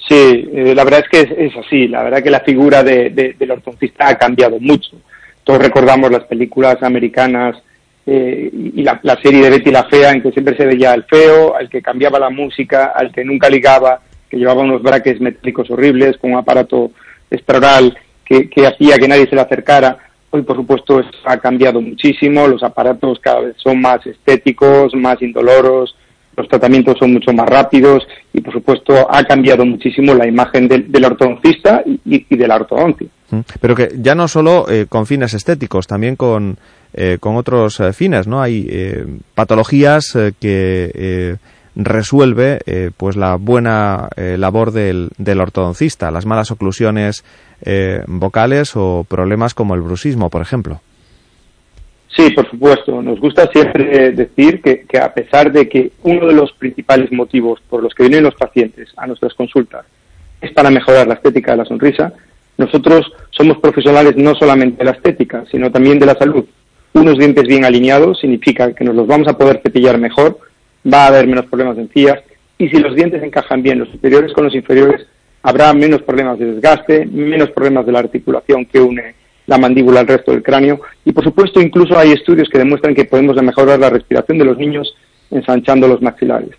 Sí, 0.09 0.49
eh, 0.55 0.73
la 0.75 0.85
verdad 0.85 1.01
es 1.05 1.09
que 1.09 1.21
es, 1.21 1.53
es 1.53 1.57
así. 1.57 1.89
La 1.89 2.03
verdad 2.03 2.23
que 2.23 2.31
la 2.31 2.41
figura 2.41 2.83
de, 2.85 3.11
de- 3.11 3.35
del 3.39 3.51
ortodoncista 3.51 4.09
ha 4.09 4.17
cambiado 4.17 4.59
mucho. 4.61 4.97
Todos 5.43 5.61
recordamos 5.63 6.11
las 6.11 6.25
películas 6.25 6.81
americanas 6.83 7.57
eh, 8.07 8.51
y 8.53 8.83
la, 8.83 9.01
la 9.03 9.17
serie 9.21 9.43
de 9.43 9.51
Betty 9.51 9.71
la 9.73 9.85
Fea, 9.85 10.13
en 10.13 10.23
que 10.23 10.31
siempre 10.31 10.57
se 10.57 10.65
veía 10.67 10.93
al 10.93 11.05
feo, 11.05 11.57
al 11.57 11.69
que 11.69 11.83
cambiaba 11.83 12.21
la 12.21 12.31
música, 12.31 12.93
al 12.95 13.11
que 13.11 13.25
nunca 13.25 13.49
ligaba, 13.49 14.01
que 14.31 14.37
llevaba 14.37 14.63
unos 14.63 14.83
braques 14.83 15.21
metálicos 15.21 15.69
horribles, 15.71 16.17
con 16.19 16.33
un 16.33 16.39
aparato 16.39 16.93
extraoral 17.31 17.97
que, 18.25 18.49
que 18.49 18.67
hacía 18.67 18.97
que 18.99 19.09
nadie 19.09 19.27
se 19.29 19.35
le 19.35 19.41
acercara. 19.41 19.99
Hoy, 20.31 20.43
por 20.43 20.57
supuesto, 20.57 21.01
esto 21.01 21.19
ha 21.25 21.39
cambiado 21.39 21.81
muchísimo. 21.81 22.47
Los 22.47 22.63
aparatos 22.63 23.19
cada 23.21 23.41
vez 23.41 23.57
son 23.59 23.81
más 23.81 24.07
estéticos, 24.07 24.95
más 24.95 25.21
indoloros, 25.21 25.96
los 26.37 26.49
tratamientos 26.49 26.97
son 26.99 27.13
mucho 27.15 27.33
más 27.33 27.49
rápidos 27.49 28.07
y, 28.33 28.41
por 28.41 28.53
supuesto, 28.53 29.07
ha 29.11 29.25
cambiado 29.25 29.65
muchísimo 29.65 30.15
la 30.15 30.27
imagen 30.27 30.69
del, 30.69 31.05
ortodoncista 31.05 31.83
y, 31.87 32.25
y- 32.29 32.37
de 32.37 32.47
la 32.49 32.57
ortodoncia. 32.57 33.07
¿Mm? 33.31 33.41
Pero 33.61 33.75
que 33.75 33.89
ya 34.01 34.15
no 34.15 34.29
solo 34.29 34.67
eh, 34.69 34.87
con 34.89 35.07
fines 35.07 35.33
estéticos, 35.35 35.87
también 35.87 36.17
con, 36.17 36.59
eh, 36.93 37.17
con 37.19 37.37
otros 37.37 37.81
eh, 37.81 37.93
fines, 37.93 38.27
¿no? 38.27 38.43
Hay 38.43 38.67
eh, 38.69 39.07
patologías 39.35 40.17
que 40.39 41.37
resuelve 41.75 42.61
eh, 42.67 42.91
pues 42.97 43.17
la 43.17 43.37
buena 43.37 44.09
labor 44.17 44.73
del, 44.73 45.11
del 45.19 45.41
ortodoncista, 45.41 46.11
las 46.11 46.25
malas 46.27 46.51
oclusiones 46.51 47.25
vocales 48.07 48.73
o 48.77 49.05
problemas 49.09 49.55
como 49.55 49.75
el 49.75 49.81
bruxismo, 49.81 50.29
por 50.31 50.43
ejemplo. 50.43 50.81
Sí, 52.17 52.31
por 52.31 52.49
supuesto. 52.49 53.03
Nos 53.03 53.21
gusta 53.21 53.47
siempre 53.53 54.13
decir 54.13 54.63
que, 54.63 54.87
que 54.87 54.99
a 54.99 55.13
pesar 55.13 55.53
de 55.53 55.69
que 55.69 55.93
uno 56.03 56.27
de 56.27 56.33
los 56.33 56.51
principales 56.53 57.13
motivos 57.13 57.61
por 57.69 57.83
los 57.83 57.95
que 57.95 58.05
vienen 58.05 58.25
los 58.25 58.35
pacientes 58.35 58.89
a 58.97 59.07
nuestras 59.07 59.35
consultas 59.35 59.85
es 60.41 60.51
para 60.53 60.71
mejorar 60.71 61.07
la 61.07 61.15
estética 61.15 61.53
de 61.53 61.59
la 61.59 61.65
sonrisa, 61.67 62.15
nosotros 62.57 63.13
somos 63.31 63.59
profesionales 63.59 64.17
no 64.17 64.35
solamente 64.35 64.79
de 64.79 64.85
la 64.85 64.93
estética, 64.93 65.45
sino 65.51 65.71
también 65.71 65.99
de 65.99 66.07
la 66.07 66.15
salud. 66.15 66.47
Unos 66.95 67.19
dientes 67.19 67.45
bien 67.45 67.67
alineados 67.67 68.19
significa 68.19 68.73
que 68.73 68.85
nos 68.85 68.95
los 68.95 69.07
vamos 69.07 69.29
a 69.29 69.37
poder 69.37 69.61
cepillar 69.63 69.99
mejor, 69.99 70.39
va 70.91 71.05
a 71.05 71.09
haber 71.09 71.27
menos 71.27 71.45
problemas 71.47 71.77
de 71.77 71.83
encías 71.83 72.23
y 72.57 72.71
si 72.71 72.79
los 72.79 72.95
dientes 72.95 73.23
encajan 73.23 73.63
bien 73.63 73.79
los 73.79 73.91
superiores 73.91 74.33
con 74.33 74.45
los 74.45 74.55
inferiores, 74.55 75.07
habrá 75.43 75.75
menos 75.75 76.01
problemas 76.01 76.39
de 76.39 76.53
desgaste, 76.53 77.05
menos 77.05 77.51
problemas 77.51 77.85
de 77.85 77.93
la 77.93 77.99
articulación 77.99 78.65
que 78.65 78.81
une 78.81 79.26
la 79.47 79.59
mandíbula 79.59 80.01
al 80.01 80.09
resto 80.09 80.33
del 80.33 80.43
cráneo 80.43 80.81
y 81.05 81.13
por 81.13 81.25
supuesto 81.25 81.61
incluso 81.61 81.99
hay 81.99 82.13
estudios 82.13 82.49
que 82.49 82.59
demuestran 82.59 82.95
que 82.95 83.05
podemos 83.05 83.41
mejorar 83.43 83.79
la 83.79 83.91
respiración 83.91 84.39
de 84.39 84.45
los 84.45 84.59
niños 84.59 84.95
ensanchando 85.31 85.89
los 85.89 86.03
maxilares. 86.03 86.51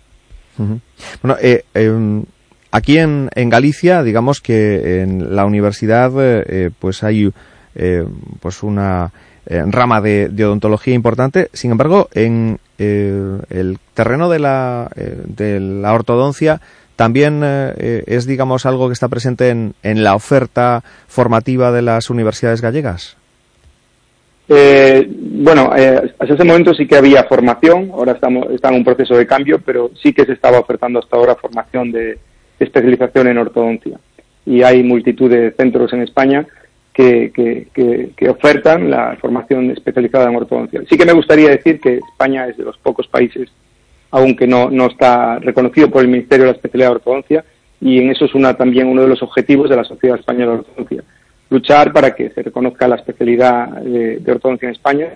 Bueno, 1.22 1.36
eh, 1.40 1.64
em, 1.74 2.24
aquí 2.72 2.98
en, 2.98 3.30
en 3.34 3.48
Galicia, 3.48 4.02
digamos 4.02 4.40
que 4.40 5.02
en 5.02 5.36
la 5.36 5.44
universidad, 5.44 6.10
eh, 6.18 6.44
eh, 6.48 6.70
pues 6.78 7.02
hay 7.02 7.30
pues 8.40 8.64
una 8.64 9.12
rama 9.46 10.00
de, 10.00 10.44
odontología 10.44 10.94
importante. 10.94 11.48
Sin 11.52 11.70
embargo, 11.70 12.08
en 12.12 12.58
el 12.76 13.78
terreno 13.94 14.28
de 14.28 14.40
la, 14.40 14.90
de 14.96 15.60
la 15.60 15.92
ortodoncia 15.92 16.60
también 16.98 17.42
eh, 17.44 17.72
eh, 17.78 18.04
es, 18.08 18.26
digamos, 18.26 18.66
algo 18.66 18.88
que 18.88 18.92
está 18.92 19.06
presente 19.06 19.50
en, 19.50 19.74
en 19.84 20.02
la 20.02 20.16
oferta 20.16 20.82
formativa 21.06 21.70
de 21.70 21.82
las 21.82 22.10
universidades 22.10 22.60
gallegas. 22.60 23.16
Eh, 24.48 25.06
bueno, 25.08 25.70
eh, 25.76 26.12
hasta 26.18 26.34
ese 26.34 26.42
momento 26.44 26.74
sí 26.74 26.88
que 26.88 26.96
había 26.96 27.22
formación, 27.24 27.90
ahora 27.92 28.12
estamos 28.12 28.50
está 28.50 28.70
en 28.70 28.74
un 28.76 28.84
proceso 28.84 29.14
de 29.16 29.26
cambio, 29.28 29.60
pero 29.64 29.92
sí 30.02 30.12
que 30.12 30.24
se 30.24 30.32
estaba 30.32 30.58
ofertando 30.58 30.98
hasta 30.98 31.16
ahora 31.16 31.36
formación 31.36 31.92
de, 31.92 32.18
especialización 32.58 33.28
en 33.28 33.38
ortodoncia. 33.38 34.00
Y 34.44 34.64
hay 34.64 34.82
multitud 34.82 35.30
de 35.30 35.52
centros 35.52 35.92
en 35.92 36.02
España 36.02 36.44
que, 36.92 37.30
que- 37.32 38.10
que 38.16 38.28
ofertan 38.28 38.90
la 38.90 39.16
formación 39.20 39.70
especializada 39.70 40.28
en 40.28 40.34
ortodoncia. 40.34 40.80
Sí 40.90 40.98
que 40.98 41.06
me 41.06 41.12
gustaría 41.12 41.50
decir 41.50 41.78
que 41.80 41.98
España 41.98 42.48
es 42.48 42.56
de 42.56 42.64
los 42.64 42.76
pocos 42.78 43.06
países 43.06 43.48
aunque 44.10 44.46
no, 44.46 44.70
no 44.70 44.86
está 44.86 45.38
reconocido 45.38 45.90
por 45.90 46.02
el 46.02 46.08
Ministerio 46.08 46.46
de 46.46 46.52
la 46.52 46.56
Especialidad 46.56 46.90
de 46.90 46.96
Ortodoncia, 46.96 47.44
y 47.80 47.98
en 47.98 48.10
eso 48.10 48.24
es 48.24 48.34
una, 48.34 48.54
también 48.54 48.88
uno 48.88 49.02
de 49.02 49.08
los 49.08 49.22
objetivos 49.22 49.70
de 49.70 49.76
la 49.76 49.84
Sociedad 49.84 50.18
Española 50.18 50.52
de 50.52 50.58
Ortodoncia, 50.58 51.02
luchar 51.50 51.92
para 51.92 52.14
que 52.14 52.30
se 52.30 52.42
reconozca 52.42 52.88
la 52.88 52.96
especialidad 52.96 53.68
de, 53.82 54.22
ortodoncia 54.30 54.68
en 54.68 54.74
España 54.74 55.08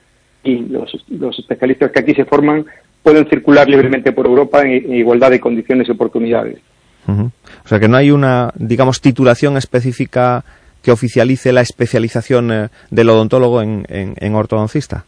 y 0.44 0.60
los, 0.60 0.92
los, 1.08 1.38
especialistas 1.38 1.90
que 1.90 2.00
aquí 2.00 2.14
se 2.14 2.24
forman 2.24 2.64
pueden 3.02 3.28
circular 3.28 3.68
libremente 3.68 4.12
por 4.12 4.26
Europa 4.26 4.62
en, 4.62 4.94
igualdad 4.94 5.30
de 5.30 5.40
condiciones 5.40 5.88
y 5.88 5.92
oportunidades. 5.92 6.58
O 7.06 7.68
sea 7.68 7.80
que 7.80 7.88
no 7.88 7.96
hay 7.96 8.12
una, 8.12 8.52
digamos, 8.54 9.00
titulación 9.00 9.56
específica 9.56 10.44
que 10.82 10.92
oficialice 10.92 11.52
la 11.52 11.60
especialización 11.60 12.52
eh, 12.52 12.68
del 12.90 13.10
odontólogo 13.10 13.62
en, 13.62 13.84
en, 13.88 14.34
ortodoncista. 14.34 15.04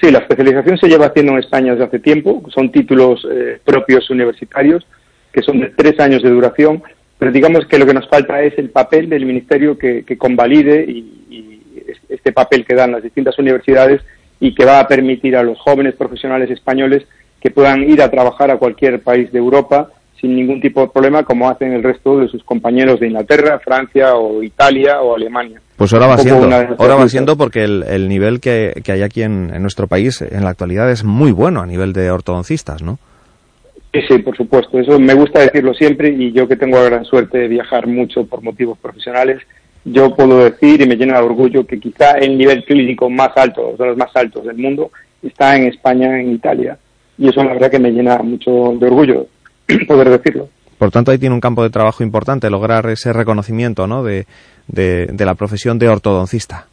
Sí, 0.00 0.10
la 0.12 0.18
especialización 0.20 0.78
se 0.78 0.88
lleva 0.88 1.06
haciendo 1.06 1.32
en 1.32 1.38
España 1.38 1.72
desde 1.72 1.86
hace 1.86 1.98
tiempo. 1.98 2.42
Son 2.54 2.70
títulos 2.70 3.26
eh, 3.30 3.58
propios 3.64 4.08
universitarios 4.10 4.86
que 5.32 5.42
son 5.42 5.60
de 5.60 5.70
tres 5.70 5.98
años 6.00 6.22
de 6.22 6.30
duración, 6.30 6.82
pero 7.18 7.32
digamos 7.32 7.66
que 7.66 7.78
lo 7.78 7.86
que 7.86 7.94
nos 7.94 8.08
falta 8.08 8.42
es 8.42 8.56
el 8.58 8.70
papel 8.70 9.08
del 9.08 9.26
Ministerio 9.26 9.76
que, 9.76 10.04
convalide 10.16 10.84
y, 10.88 11.14
este 12.08 12.32
papel 12.32 12.64
que 12.64 12.74
dan 12.74 12.92
las 12.92 13.02
distintas 13.02 13.38
universidades 13.38 14.02
y 14.40 14.54
que 14.54 14.64
va 14.64 14.80
a 14.80 14.88
permitir 14.88 15.36
a 15.36 15.42
los 15.42 15.58
jóvenes 15.58 15.94
profesionales 15.94 16.50
españoles 16.50 17.04
que 17.40 17.50
puedan 17.50 17.82
ir 17.82 18.02
a 18.02 18.10
trabajar 18.10 18.50
a 18.50 18.56
cualquier 18.56 19.00
país 19.00 19.30
de 19.32 19.38
Europa 19.38 19.90
sin 20.20 20.34
ningún 20.34 20.60
tipo 20.60 20.80
de 20.80 20.88
problema 20.88 21.22
como 21.22 21.48
hacen 21.48 21.72
el 21.72 21.82
resto 21.82 22.18
de 22.18 22.28
sus 22.28 22.42
compañeros 22.44 23.00
de 23.00 23.08
Inglaterra, 23.08 23.58
Francia 23.58 24.14
o 24.16 24.42
Italia 24.42 25.00
o 25.00 25.14
Alemania. 25.14 25.60
Pues 25.78 25.92
ahora 25.92 26.08
va 26.08 26.18
siendo, 26.18 26.50
ahora 26.78 26.96
va 26.96 27.08
siendo 27.08 27.36
porque 27.36 27.62
el, 27.62 28.08
nivel 28.08 28.40
que, 28.40 28.82
hay 28.88 29.02
aquí 29.02 29.22
en, 29.22 29.54
en, 29.54 29.62
nuestro 29.62 29.86
país 29.86 30.20
en 30.20 30.42
la 30.42 30.50
actualidad 30.50 30.90
es 30.90 31.04
muy 31.04 31.30
bueno 31.30 31.60
a 31.60 31.66
nivel 31.66 31.92
de 31.92 32.10
ortodoncistas, 32.10 32.82
¿no? 32.82 32.98
Sí, 33.92 34.00
sí, 34.08 34.18
por 34.18 34.36
supuesto. 34.36 34.80
Eso 34.80 34.98
me 34.98 35.14
gusta 35.14 35.38
decirlo 35.38 35.72
siempre 35.74 36.10
y 36.10 36.32
yo 36.32 36.48
que 36.48 36.56
tengo 36.56 36.78
la 36.78 36.90
gran 36.90 37.04
suerte 37.04 37.38
de 37.38 37.48
viajar 37.48 37.86
mucho 37.86 38.26
por 38.26 38.42
motivos 38.42 38.76
profesionales, 38.76 39.40
yo 39.84 40.14
puedo 40.16 40.44
decir 40.44 40.80
y 40.80 40.86
me 40.88 40.96
llena 40.96 41.18
de 41.18 41.24
orgullo 41.24 41.64
que 41.64 41.78
quizá 41.78 42.18
el 42.18 42.36
nivel 42.36 42.64
clínico 42.64 43.08
más 43.08 43.30
alto, 43.36 43.76
de 43.78 43.86
los 43.86 43.96
más 43.96 44.10
altos 44.14 44.46
del 44.46 44.58
mundo, 44.58 44.90
está 45.22 45.56
en 45.56 45.68
España, 45.68 46.20
en 46.20 46.32
Italia. 46.32 46.76
Y 47.16 47.28
eso 47.28 47.42
la 47.44 47.52
verdad 47.52 47.70
que 47.70 47.78
me 47.78 47.92
llena 47.92 48.18
mucho 48.18 48.74
de 48.78 48.86
orgullo 48.86 49.26
poder 49.86 50.10
decirlo. 50.10 50.48
Por 50.78 50.90
tanto, 50.90 51.10
ahí 51.10 51.18
tiene 51.18 51.34
un 51.34 51.40
campo 51.40 51.62
de 51.62 51.70
trabajo 51.70 52.02
importante 52.02 52.48
lograr 52.50 52.86
ese 52.86 53.12
reconocimiento 53.12 53.86
¿no? 53.86 54.02
de, 54.04 54.26
de, 54.68 55.24
la 55.24 55.34
profesión 55.34 55.78
de 55.78 55.88
ortodoncista. 55.88 56.66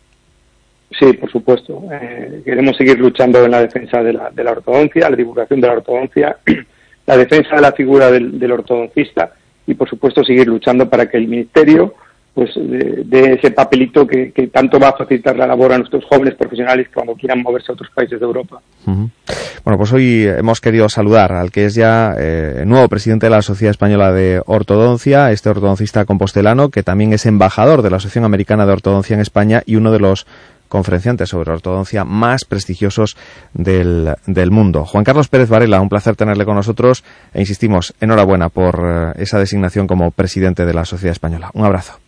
Sí, 0.98 1.14
por 1.14 1.32
supuesto. 1.32 1.82
Eh, 1.92 2.42
queremos 2.46 2.78
seguir 2.78 3.00
luchando 3.00 3.44
en 3.44 3.52
la 3.52 3.62
defensa 3.62 4.04
de 4.04 4.14
la, 4.14 4.30
de 4.30 4.44
la 4.44 4.52
ortodoncia, 4.52 5.10
la 5.10 5.16
divulgación 5.16 5.60
de 5.60 5.68
la 5.68 5.74
ortodoncia 5.74 6.38
la 7.06 7.18
defensa 7.18 7.56
de 7.56 7.62
la 7.62 7.72
figura 7.72 8.12
del, 8.12 8.52
ortodoncista 8.52 9.34
y, 9.68 9.74
por 9.74 9.90
supuesto, 9.90 10.24
seguir 10.24 10.48
luchando 10.48 10.90
para 10.90 11.08
que 11.08 11.18
el 11.18 11.28
Ministerio 11.28 11.96
pues 12.36 12.52
de, 12.56 13.38
ese 13.40 13.52
papelito 13.52 14.06
que, 14.06 14.50
tanto 14.52 14.78
va 14.78 14.90
a 14.90 14.98
facilitar 14.98 15.38
la 15.38 15.48
labor 15.48 15.72
a 15.72 15.78
nuestros 15.78 16.04
jóvenes 16.04 16.36
profesionales 16.36 16.88
cuando 16.94 17.16
quieran 17.16 17.42
moverse 17.42 17.72
a 17.72 17.74
otros 17.74 17.90
países 17.96 18.20
de 18.20 18.26
Europa. 18.26 18.62
Bueno, 18.86 19.78
pues 19.78 19.94
hoy 19.94 20.26
hemos 20.26 20.60
querido 20.60 20.90
saludar 20.90 21.32
al 21.32 21.50
que 21.50 21.64
es 21.64 21.76
ya 21.76 22.14
eh, 22.20 22.64
nuevo 22.68 22.90
presidente 22.90 23.28
de 23.28 23.30
la 23.30 23.42
Sociedad 23.42 23.72
Española 23.72 24.12
de 24.12 24.42
Ortodoncia, 24.46 25.32
este 25.32 25.50
ortodoncista 25.50 26.04
compostelano, 26.04 26.70
que 26.70 26.84
también 26.84 27.14
es 27.14 27.26
embajador 27.26 27.82
de 27.82 27.90
la 27.90 27.98
Asociación 27.98 28.26
Americana 28.26 28.66
de 28.66 28.74
Ortodoncia 28.74 29.14
en 29.14 29.22
España 29.22 29.64
y 29.66 29.78
uno 29.78 29.94
de 29.94 30.00
los 30.00 30.28
conferenciantes 30.68 31.30
sobre 31.30 31.54
ortodoncia 31.54 32.04
más 32.04 32.44
prestigiosos 32.44 33.16
del, 33.54 34.14
del, 34.28 34.52
mundo. 34.52 34.84
Juan 34.84 35.06
Carlos 35.06 35.30
Pérez 35.30 35.48
Varela, 35.48 35.80
un 35.80 35.88
placer 35.88 36.18
tenerle 36.18 36.44
con 36.44 36.56
nosotros 36.56 37.06
e 37.34 37.40
insistimos, 37.40 37.94
enhorabuena 38.02 38.50
por 38.50 38.82
eh, 38.84 39.22
esa 39.22 39.40
designación 39.40 39.88
como 39.88 40.12
presidente 40.12 40.66
de 40.66 40.74
la 40.74 40.84
Sociedad 40.84 41.14
Española. 41.14 41.50
Un 41.54 41.64
abrazo. 41.64 42.05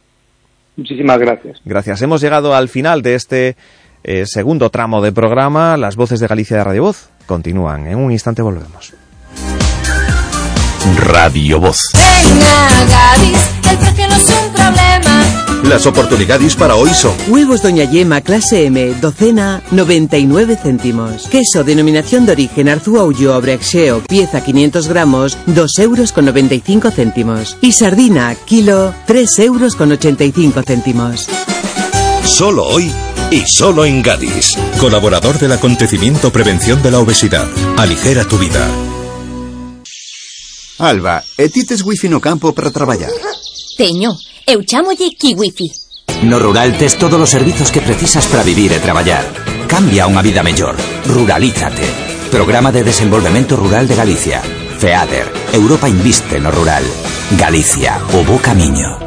Muchísimas 0.78 1.20
gracias. 1.20 1.60
Gracias. 1.66 2.02
Hemos 2.02 2.22
llegado 2.22 2.56
al 2.56 2.70
final 2.70 3.02
de 3.02 3.16
este 3.16 3.58
eh, 4.04 4.26
segundo 4.26 4.70
tramo 4.70 5.02
de 5.02 5.12
programa. 5.12 5.76
Las 5.76 5.96
voces 5.96 6.20
de 6.20 6.28
Galicia 6.28 6.58
de 6.58 6.64
Radio 6.64 6.84
Voz 6.84 7.10
continúan. 7.26 7.88
En 7.88 7.98
un 7.98 8.12
instante 8.12 8.42
volvemos. 8.42 8.94
Radio 10.96 11.60
Voz. 11.60 11.80
el 13.70 13.78
precio 13.78 14.08
no 14.08 14.16
es 14.16 14.30
un 14.30 14.54
problema. 14.54 15.07
Las 15.64 15.86
oportunidades 15.86 16.56
para 16.56 16.76
hoy 16.76 16.90
son 16.94 17.14
Huevos 17.28 17.62
Doña 17.62 17.84
Yema 17.84 18.22
clase 18.22 18.66
M, 18.66 18.94
docena, 19.02 19.62
99 19.72 20.58
céntimos. 20.62 21.28
Queso 21.28 21.64
denominación 21.64 22.26
de 22.26 22.34
origen 22.34 22.70
Arzúa 22.70 23.04
Ulloa 23.04 23.40
Brexeo, 23.40 24.02
pieza 24.08 24.44
500 24.44 24.88
gramos, 24.88 25.38
2 25.48 25.80
euros 25.80 26.12
con 26.12 26.26
95 26.26 26.92
céntimos. 26.92 27.58
Y 27.62 27.74
sardina, 27.74 28.36
kilo, 28.46 28.94
3 29.08 29.40
euros 29.40 29.76
con 29.76 29.92
85 29.92 30.64
céntimos. 30.64 31.28
Solo 32.24 32.66
hoy 32.66 32.92
y 33.32 33.42
solo 33.42 33.86
en 33.86 34.02
Gadis. 34.02 34.58
Colaborador 34.80 35.38
del 35.40 35.52
acontecimiento 35.52 36.32
Prevención 36.32 36.82
de 36.82 36.92
la 36.92 37.00
Obesidad. 37.00 37.48
Aligera 37.78 38.24
tu 38.24 38.38
vida. 38.38 38.68
Alba, 40.80 41.24
e 41.38 41.50
ti 41.50 41.66
tes 41.66 41.82
wifi 41.82 42.08
no 42.08 42.22
campo 42.22 42.54
para 42.54 42.70
traballar? 42.70 43.10
Teño, 43.78 44.18
eu 44.48 44.66
chamolle 44.66 45.14
Kiwifi. 45.14 45.70
No 46.24 46.40
rural 46.40 46.74
tes 46.82 46.98
todos 46.98 47.22
os 47.22 47.30
servizos 47.30 47.70
que 47.70 47.80
precisas 47.80 48.26
para 48.26 48.42
vivir 48.42 48.74
e 48.74 48.82
traballar. 48.82 49.22
Cambia 49.70 50.10
unha 50.10 50.26
vida 50.26 50.42
mellor. 50.42 50.74
Ruralízate. 51.06 51.86
Programa 52.34 52.74
de 52.74 52.82
Desenvolvemento 52.82 53.54
Rural 53.54 53.86
de 53.86 53.94
Galicia. 53.94 54.42
FEADER. 54.82 55.30
Europa 55.54 55.86
inviste 55.86 56.42
no 56.42 56.50
rural. 56.50 56.82
Galicia, 57.38 58.02
o 58.18 58.26
bo 58.26 58.42
camiño. 58.42 58.98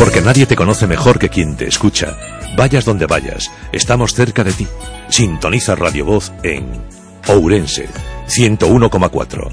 Porque 0.00 0.24
nadie 0.24 0.46
te 0.46 0.56
conoce 0.56 0.86
mejor 0.86 1.18
que 1.18 1.28
quien 1.28 1.52
te 1.54 1.68
escucha. 1.68 2.16
Vayas 2.58 2.84
donde 2.84 3.06
vayas, 3.06 3.52
estamos 3.70 4.14
cerca 4.14 4.42
de 4.42 4.52
ti. 4.52 4.66
Sintoniza 5.08 5.76
Radio 5.76 6.04
Voz 6.04 6.32
en 6.42 6.66
Ourense 7.28 7.88
101,4, 8.26 9.48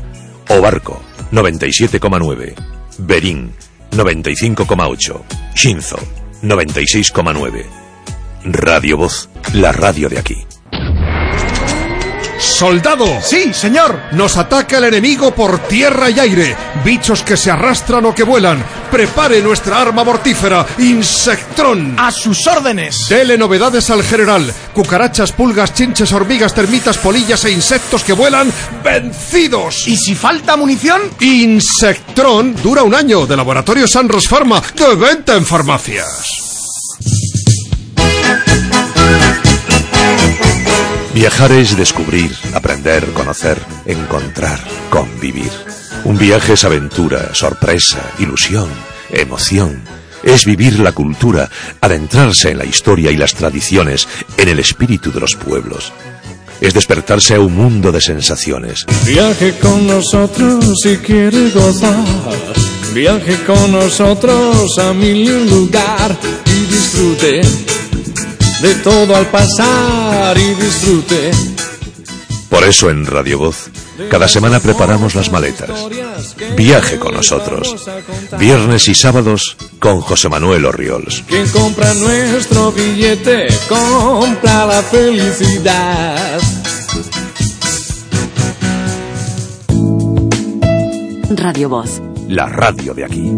Obarco 0.50 1.04
97,9, 1.32 2.56
Berín 2.98 3.54
95,8, 3.92 5.22
Shinzo 5.54 5.98
96,9. 6.42 7.66
Radio 8.46 8.98
Voz, 8.98 9.30
la 9.54 9.72
radio 9.72 10.10
de 10.10 10.18
aquí. 10.18 10.48
¡Soldado! 12.40 13.06
Sí, 13.22 13.54
señor. 13.54 14.00
Nos 14.12 14.38
ataca 14.38 14.78
el 14.78 14.86
enemigo 14.86 15.34
por 15.34 15.60
tierra 15.68 16.10
y 16.10 16.20
aire. 16.20 16.56
Bichos 16.84 17.24
que 17.24 17.38
se 17.38 17.52
arrastran 17.52 18.06
o 18.06 18.14
que 18.14 18.24
vuelan. 18.24 18.64
Prepare 18.92 19.42
nuestra 19.42 19.82
arma 19.82 20.04
mortífera, 20.04 20.66
Insectrón. 20.78 21.96
A 21.98 22.12
sus 22.12 22.46
órdenes. 22.48 23.08
Dele 23.10 23.38
novedades 23.38 23.90
al 23.90 24.04
general. 24.04 24.54
Cucarachas, 24.74 25.32
pulgas, 25.32 25.74
chinches, 25.74 26.12
hormigas, 26.12 26.54
termitas, 26.54 26.98
polillas 26.98 27.44
e 27.46 27.52
insectos 27.52 28.04
que 28.04 28.14
vuelan 28.14 28.52
vencidos. 28.84 29.88
¿Y 29.88 29.98
si 29.98 30.16
falta 30.16 30.56
munición? 30.56 31.02
Insectrón 31.20 32.56
dura 32.62 32.84
un 32.84 32.96
año 32.96 33.26
de 33.26 33.36
Laboratorio 33.36 33.88
Sanros 33.88 34.28
Pharma 34.28 34.62
de 34.76 34.96
venta 34.96 35.36
en 35.36 35.46
farmacias. 35.46 36.45
Viajar 41.16 41.54
es 41.54 41.78
descubrir, 41.78 42.30
aprender, 42.54 43.14
conocer, 43.14 43.58
encontrar, 43.86 44.60
convivir. 44.90 45.50
Un 46.04 46.18
viaje 46.18 46.54
es 46.54 46.66
aventura, 46.66 47.34
sorpresa, 47.34 48.12
ilusión, 48.20 48.68
emoción. 49.10 49.82
Es 50.24 50.44
vivir 50.44 50.78
la 50.78 50.92
cultura, 50.92 51.50
adentrarse 51.80 52.52
en 52.52 52.58
la 52.58 52.66
historia 52.66 53.12
y 53.12 53.16
las 53.16 53.34
tradiciones, 53.34 54.10
en 54.36 54.50
el 54.50 54.60
espíritu 54.60 55.14
de 55.14 55.22
los 55.22 55.38
pueblos. 55.38 55.94
Es 56.60 56.74
despertarse 56.74 57.36
a 57.36 57.40
un 57.40 57.56
mundo 57.56 57.94
de 57.94 58.02
sensaciones. 58.02 58.86
Viaje 59.06 59.58
con 59.60 59.88
nosotros 59.88 60.66
si 60.84 60.98
quiere 60.98 61.50
gozar. 61.52 62.06
Viaje 62.94 63.42
con 63.46 63.72
nosotros 63.72 64.78
a 64.80 64.92
mil 64.92 65.50
lugar 65.50 66.18
y 66.46 66.66
disfrute 66.66 67.42
de 68.62 68.76
todo 68.76 69.16
al 69.16 69.28
pasar 69.28 70.38
y 70.38 70.54
disfrute. 70.56 71.32
Por 72.50 72.64
eso 72.64 72.90
en 72.90 73.06
Radio 73.06 73.40
Voz, 73.40 73.70
cada 74.10 74.28
semana 74.28 74.60
preparamos 74.60 75.16
las 75.16 75.32
maletas. 75.32 75.70
Viaje 76.56 76.98
con 76.98 77.14
nosotros. 77.14 77.76
Viernes 78.40 78.88
y 78.88 78.96
sábados 78.96 79.58
con 79.80 80.02
José 80.02 80.30
Manuel 80.30 80.66
Orriols. 80.66 81.24
Quien 81.28 81.50
compra 81.50 81.94
nuestro 81.94 82.72
billete, 82.72 83.48
compra 83.68 84.66
la 84.66 84.82
felicidad. 84.84 86.40
Radio 91.36 91.70
Voz 91.70 92.02
la 92.28 92.48
radio 92.48 92.94
de 92.94 93.06
aquí. 93.06 93.32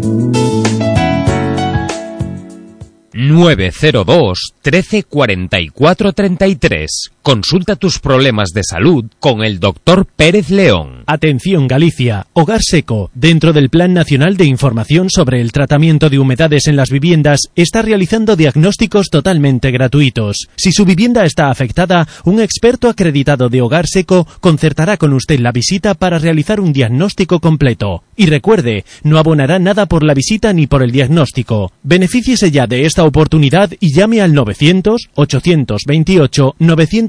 902 3.18 4.34
13 4.62 5.02
44 5.02 6.12
33. 6.12 6.86
Consulta 7.28 7.76
tus 7.76 7.98
problemas 7.98 8.52
de 8.54 8.62
salud 8.64 9.04
con 9.20 9.44
el 9.44 9.60
doctor 9.60 10.06
Pérez 10.06 10.48
León. 10.48 11.02
Atención 11.04 11.68
Galicia, 11.68 12.26
Hogar 12.32 12.60
Seco, 12.62 13.10
dentro 13.12 13.52
del 13.52 13.68
Plan 13.68 13.92
Nacional 13.92 14.38
de 14.38 14.46
Información 14.46 15.10
sobre 15.10 15.42
el 15.42 15.52
Tratamiento 15.52 16.08
de 16.08 16.18
Humedades 16.18 16.68
en 16.68 16.76
las 16.76 16.88
Viviendas, 16.88 17.50
está 17.54 17.82
realizando 17.82 18.34
diagnósticos 18.34 19.10
totalmente 19.10 19.70
gratuitos. 19.70 20.48
Si 20.56 20.72
su 20.72 20.86
vivienda 20.86 21.26
está 21.26 21.50
afectada, 21.50 22.08
un 22.24 22.40
experto 22.40 22.88
acreditado 22.88 23.50
de 23.50 23.60
Hogar 23.60 23.86
Seco 23.86 24.26
concertará 24.40 24.96
con 24.96 25.12
usted 25.12 25.38
la 25.38 25.52
visita 25.52 25.92
para 25.92 26.18
realizar 26.18 26.60
un 26.60 26.72
diagnóstico 26.72 27.40
completo. 27.40 28.04
Y 28.16 28.24
recuerde, 28.24 28.86
no 29.02 29.18
abonará 29.18 29.58
nada 29.58 29.84
por 29.84 30.02
la 30.02 30.14
visita 30.14 30.54
ni 30.54 30.66
por 30.66 30.82
el 30.82 30.92
diagnóstico. 30.92 31.72
Benefíciese 31.82 32.50
ya 32.50 32.66
de 32.66 32.86
esta 32.86 33.04
oportunidad 33.04 33.70
y 33.80 33.92
llame 33.92 34.22
al 34.22 34.32
900 34.32 35.10
828 35.14 36.54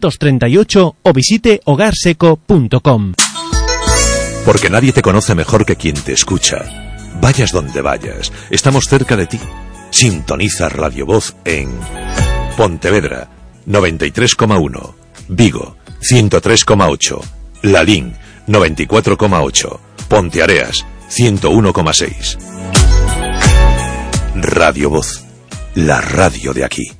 938 0.10 0.95
o 1.02 1.14
visite 1.14 1.61
hogarseco.com. 1.65 3.14
Porque 4.45 4.69
nadie 4.69 4.91
te 4.91 5.02
conoce 5.02 5.36
mejor 5.36 5.65
que 5.65 5.76
quien 5.76 5.95
te 5.95 6.14
escucha. 6.14 6.65
Vayas 7.22 7.52
donde 7.52 7.81
vayas, 7.81 8.31
estamos 8.49 8.86
cerca 8.86 9.15
de 9.15 9.27
ti. 9.27 9.40
Sintoniza 9.91 10.69
Radio 10.69 11.06
Voz 11.06 11.36
en 11.45 11.69
Pontevedra 12.57 13.30
93,1, 13.68 14.94
Vigo 15.27 15.76
103,8, 16.02 17.22
Lalín 17.64 18.14
94,8, 18.48 19.80
Ponteareas 20.07 20.86
101,6. 21.10 22.38
Radio 24.36 24.90
Voz, 24.90 25.23
la 25.76 26.02
radio 26.02 26.53
de 26.53 26.64
aquí. 26.64 26.91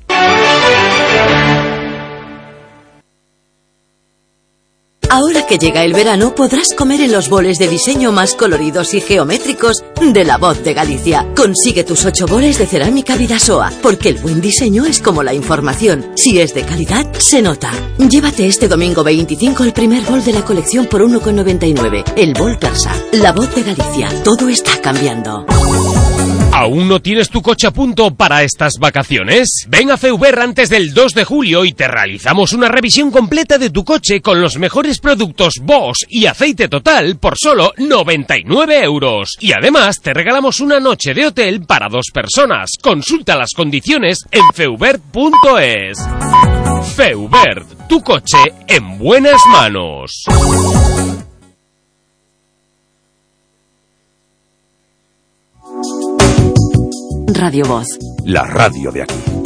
Ahora 5.12 5.44
que 5.44 5.58
llega 5.58 5.82
el 5.82 5.92
verano 5.92 6.36
podrás 6.36 6.68
comer 6.72 7.00
en 7.00 7.10
los 7.10 7.28
boles 7.28 7.58
de 7.58 7.66
diseño 7.66 8.12
más 8.12 8.36
coloridos 8.36 8.94
y 8.94 9.00
geométricos 9.00 9.82
de 10.00 10.24
La 10.24 10.38
Voz 10.38 10.62
de 10.62 10.72
Galicia. 10.72 11.26
Consigue 11.34 11.82
tus 11.82 12.04
ocho 12.04 12.26
boles 12.26 12.58
de 12.58 12.66
cerámica 12.68 13.16
Vidasoa, 13.16 13.72
porque 13.82 14.08
el 14.10 14.18
buen 14.18 14.40
diseño 14.40 14.86
es 14.86 15.00
como 15.00 15.24
la 15.24 15.34
información. 15.34 16.12
Si 16.14 16.40
es 16.40 16.54
de 16.54 16.62
calidad, 16.62 17.12
se 17.18 17.42
nota. 17.42 17.72
Llévate 17.98 18.46
este 18.46 18.68
domingo 18.68 19.02
25 19.02 19.64
el 19.64 19.72
primer 19.72 20.04
bol 20.04 20.22
de 20.22 20.32
la 20.32 20.44
colección 20.44 20.86
por 20.86 21.02
1,99. 21.02 22.04
El 22.14 22.32
bol 22.34 22.56
persa. 22.56 22.94
La 23.10 23.32
Voz 23.32 23.52
de 23.52 23.64
Galicia. 23.64 24.10
Todo 24.22 24.48
está 24.48 24.80
cambiando. 24.80 25.44
¿Aún 26.60 26.88
no 26.88 27.00
tienes 27.00 27.30
tu 27.30 27.40
coche 27.40 27.66
a 27.66 27.70
punto 27.70 28.14
para 28.14 28.42
estas 28.42 28.74
vacaciones? 28.78 29.64
Ven 29.66 29.90
a 29.92 29.96
Feuber 29.96 30.38
antes 30.40 30.68
del 30.68 30.92
2 30.92 31.14
de 31.14 31.24
julio 31.24 31.64
y 31.64 31.72
te 31.72 31.88
realizamos 31.88 32.52
una 32.52 32.68
revisión 32.68 33.10
completa 33.10 33.56
de 33.56 33.70
tu 33.70 33.82
coche 33.82 34.20
con 34.20 34.42
los 34.42 34.58
mejores 34.58 35.00
productos 35.00 35.54
Bosch 35.62 36.04
y 36.10 36.26
aceite 36.26 36.68
total 36.68 37.16
por 37.16 37.38
solo 37.38 37.72
99 37.78 38.78
euros. 38.84 39.38
Y 39.40 39.52
además 39.52 40.02
te 40.02 40.12
regalamos 40.12 40.60
una 40.60 40.78
noche 40.80 41.14
de 41.14 41.28
hotel 41.28 41.64
para 41.64 41.88
dos 41.88 42.08
personas. 42.12 42.72
Consulta 42.78 43.38
las 43.38 43.52
condiciones 43.56 44.18
en 44.30 44.44
feubert.es. 44.52 45.98
Feubert, 46.94 47.88
tu 47.88 48.02
coche 48.02 48.36
en 48.68 48.98
buenas 48.98 49.40
manos. 49.50 50.26
Radio 57.40 57.64
Voz. 57.64 57.86
La 58.24 58.44
radio 58.44 58.92
de 58.92 59.00
aquí. 59.00 59.39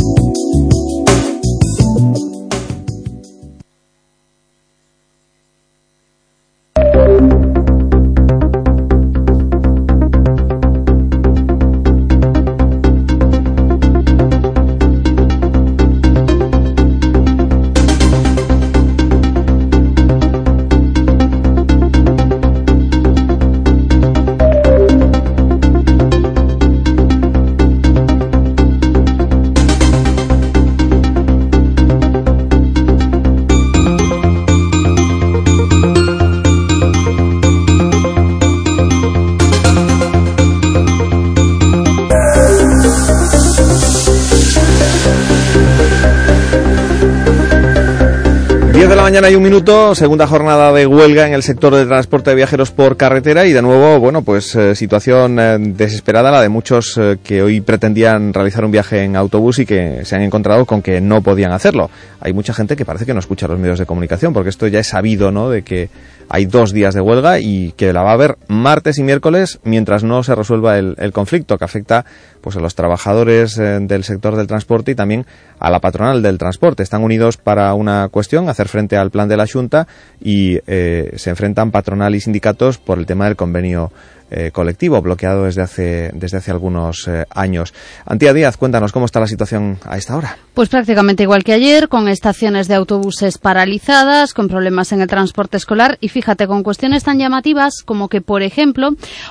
Segunda 49.94 50.26
jornada 50.26 50.72
de 50.72 50.86
huelga 50.86 51.26
en 51.26 51.34
el 51.34 51.42
sector 51.42 51.74
de 51.74 51.86
transporte 51.86 52.30
de 52.30 52.36
viajeros 52.36 52.70
por 52.70 52.96
carretera 52.96 53.46
y 53.46 53.52
de 53.52 53.62
nuevo, 53.62 53.98
bueno, 54.00 54.22
pues 54.22 54.54
eh, 54.54 54.74
situación 54.74 55.38
eh, 55.38 55.56
desesperada 55.58 56.30
la 56.30 56.40
de 56.40 56.48
muchos 56.48 56.98
eh, 56.98 57.18
que 57.22 57.42
hoy 57.42 57.60
pretendían 57.60 58.32
realizar 58.32 58.64
un 58.64 58.70
viaje 58.70 59.02
en 59.02 59.16
autobús 59.16 59.58
y 59.58 59.66
que 59.66 60.04
se 60.04 60.16
han 60.16 60.22
encontrado 60.22 60.64
con 60.64 60.82
que 60.82 61.00
no 61.00 61.22
podían 61.22 61.52
hacerlo. 61.52 61.90
Hay 62.24 62.32
mucha 62.32 62.54
gente 62.54 62.74
que 62.74 62.86
parece 62.86 63.04
que 63.04 63.12
no 63.12 63.20
escucha 63.20 63.46
los 63.46 63.58
medios 63.58 63.78
de 63.78 63.84
comunicación 63.84 64.32
porque 64.32 64.48
esto 64.48 64.66
ya 64.66 64.80
es 64.80 64.88
sabido, 64.88 65.30
¿no? 65.30 65.50
De 65.50 65.62
que 65.62 65.90
hay 66.30 66.46
dos 66.46 66.72
días 66.72 66.94
de 66.94 67.02
huelga 67.02 67.38
y 67.38 67.72
que 67.72 67.92
la 67.92 68.02
va 68.02 68.12
a 68.12 68.14
haber 68.14 68.38
martes 68.48 68.96
y 68.96 69.02
miércoles 69.02 69.60
mientras 69.62 70.04
no 70.04 70.22
se 70.22 70.34
resuelva 70.34 70.78
el, 70.78 71.12
conflicto 71.12 71.58
que 71.58 71.66
afecta 71.66 72.06
pues 72.40 72.56
a 72.56 72.60
los 72.60 72.74
trabajadores 72.74 73.58
eh, 73.58 73.78
del 73.78 74.04
sector 74.04 74.36
del 74.36 74.46
transporte 74.46 74.92
y 74.92 74.94
también 74.94 75.26
a 75.58 75.68
la 75.68 75.80
patronal 75.80 76.22
del 76.22 76.38
transporte. 76.38 76.82
Están 76.82 77.02
unidos 77.02 77.36
para 77.36 77.74
una 77.74 78.08
cuestión, 78.08 78.48
hacer 78.48 78.68
frente 78.68 78.96
al 78.96 79.10
plan 79.10 79.28
de 79.28 79.36
la 79.36 79.46
Junta 79.46 79.86
y 80.18 80.58
eh, 80.66 81.12
se 81.16 81.28
enfrentan 81.28 81.72
patronal 81.72 82.14
y 82.14 82.20
sindicatos 82.20 82.78
por 82.78 82.98
el 82.98 83.04
tema 83.04 83.26
del 83.26 83.36
convenio 83.36 83.92
eh, 84.30 84.50
colectivo 84.52 85.00
bloqueado 85.02 85.44
desde 85.44 85.62
hace, 85.62 86.10
desde 86.14 86.38
hace 86.38 86.50
algunos 86.50 87.06
eh, 87.08 87.24
años. 87.30 87.74
Antía 88.06 88.32
Díaz, 88.32 88.56
cuéntanos 88.56 88.92
cómo 88.92 89.06
está 89.06 89.20
la 89.20 89.26
situación 89.26 89.78
a 89.84 89.96
esta 89.96 90.16
hora. 90.16 90.36
Pues 90.54 90.68
prácticamente 90.68 91.24
igual 91.24 91.44
que 91.44 91.52
ayer, 91.52 91.88
con 91.88 92.08
estaciones 92.08 92.68
de 92.68 92.74
autobuses 92.74 93.38
paralizadas, 93.38 94.34
con 94.34 94.48
problemas 94.48 94.92
en 94.92 95.00
el 95.00 95.08
transporte 95.08 95.56
escolar 95.56 95.98
y 96.00 96.08
fíjate, 96.08 96.46
con 96.46 96.62
cuestiones 96.62 97.04
tan 97.04 97.18
llamativas 97.18 97.82
como 97.84 98.08
que, 98.08 98.20
por 98.20 98.42
ejemplo, 98.42 98.90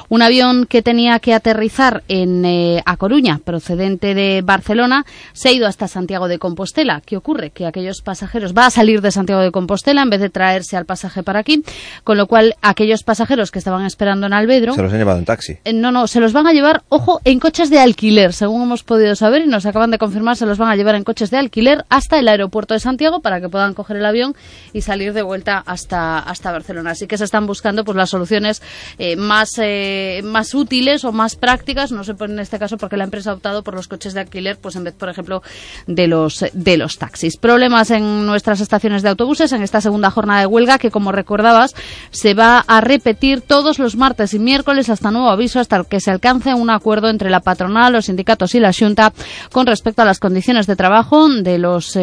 un 0.10 0.22
avión 0.22 0.66
que 0.66 0.82
tenía 0.82 1.20
que 1.20 1.34
aterrizar 1.34 2.04
en 2.08 2.46
eh, 2.46 2.84
A 2.86 2.98
Coruña, 2.98 3.40
procedente 3.44 4.14
de 4.16 4.42
Barcelona, 4.44 5.06
se 5.32 5.50
ha 5.50 5.52
ido 5.54 5.68
hasta 5.68 5.88
Santiago 5.88 6.28
de 6.28 6.40
Compostela. 6.40 7.02
¿Qué 7.06 7.18
ocurre? 7.18 7.52
Que 7.52 7.66
aquellos 7.66 8.02
pasajeros 8.02 8.54
va 8.54 8.66
a 8.66 8.70
salir 8.70 9.02
de 9.02 9.12
Santiago 9.12 9.42
de 9.42 9.52
Compostela 9.52 10.02
en 10.02 10.10
vez 10.10 10.20
de 10.20 10.30
traerse 10.30 10.78
al 10.78 10.86
pasaje 10.86 11.24
para 11.24 11.40
aquí, 11.40 11.64
con 12.04 12.18
lo 12.18 12.28
cual 12.28 12.56
aquellos 12.62 13.04
pasajeros 13.04 13.52
que 13.52 13.60
estaban 13.60 13.86
esperando 13.86 14.28
en 14.28 14.34
Albedro 14.34 14.76
los 14.84 14.94
han 14.94 15.00
llevado 15.00 15.20
en 15.20 15.26
taxi. 15.26 15.58
eh, 15.66 15.74
No, 15.74 15.92
no, 15.92 16.08
se 16.08 16.20
los 16.20 16.34
van 16.34 16.48
a 16.48 16.54
llevar, 16.54 16.84
ojo, 16.90 17.20
en 17.26 17.40
coches 17.40 17.70
de 17.70 17.80
alquiler, 17.80 18.34
según 18.34 18.64
hemos 18.64 18.84
podido 18.84 19.16
saber 19.16 19.42
y 19.44 19.48
nos 19.48 19.66
acaban 19.66 19.92
de 19.92 19.98
confirmar, 19.98 20.38
se 20.38 20.46
los 20.46 20.58
van 20.58 20.70
a 20.70 20.76
llevar 20.76 20.96
en 20.96 21.04
coches 21.04 21.32
de 21.32 21.38
alquiler 21.38 21.86
hasta 21.90 22.20
el 22.20 22.28
aeropuerto 22.28 22.74
de 22.74 22.80
Santiago 22.80 23.22
para 23.22 23.42
que 23.42 23.50
puedan 23.50 23.74
coger 23.74 23.98
el 23.98 24.06
avión 24.06 24.36
y 24.74 24.82
salir 24.82 25.14
de 25.14 25.22
vuelta 25.22 25.64
hasta, 25.66 26.20
hasta 26.20 26.52
Barcelona. 26.52 26.92
Así 26.92 27.08
que 27.08 27.18
se 27.18 27.24
están 27.24 27.48
buscando 27.48 27.84
pues 27.84 27.96
las 27.96 28.10
soluciones 28.10 28.62
eh, 28.98 29.16
más, 29.16 29.50
eh, 29.58 30.22
más 30.24 30.54
útiles 30.54 31.04
o 31.06 31.12
más 31.12 31.36
prácticas, 31.36 31.92
no 31.92 32.04
sé 32.04 32.14
en 32.20 32.40
este 32.40 32.60
caso 32.60 32.78
porque 32.78 32.98
la 32.98 33.04
empresa 33.06 33.32
ha 33.32 33.34
optado 33.34 33.64
por 33.64 33.74
los 33.76 33.88
coches 33.88 34.14
de 34.14 34.20
alquiler, 34.22 34.58
pues 34.58 34.76
en 34.76 34.84
vez, 34.84 34.94
por 34.94 35.10
ejemplo, 35.10 35.42
de 35.88 36.08
los, 36.08 36.46
de 36.54 36.78
los 36.78 36.98
taxis. 36.98 37.38
Problemas 37.38 37.92
en 37.92 38.26
nuestras 38.26 38.62
estaciones 38.62 39.02
de 39.02 39.10
autobuses 39.10 39.52
en 39.52 39.62
esta 39.62 39.82
segunda 39.82 40.12
jornada 40.12 40.42
de 40.42 40.46
huelga 40.46 40.78
que, 40.78 40.92
como 40.92 41.12
recordabas, 41.12 41.74
se 42.12 42.34
va 42.34 42.60
a 42.68 42.82
repetir 42.82 43.42
todos 43.42 43.80
los 43.80 43.96
martes 43.96 44.34
y 44.34 44.40
miércoles 44.40 44.73
hasta 44.90 45.12
nuevo 45.12 45.30
aviso, 45.30 45.60
hasta 45.60 45.84
que 45.84 46.00
se 46.00 46.12
alcance 46.12 46.54
un 46.54 46.70
acuerdo 46.70 47.10
entre 47.10 47.30
la 47.30 47.40
patronal, 47.40 47.94
los 47.94 48.06
sindicatos 48.06 48.56
y 48.56 48.60
la 48.60 48.74
Junta 48.74 49.14
con 49.52 49.68
respecto 49.68 50.02
a 50.02 50.06
las 50.06 50.20
condiciones 50.20 50.68
de 50.68 50.76
trabajo 50.76 51.28
de, 51.30 51.58
los, 51.58 51.96
eh, 51.96 52.02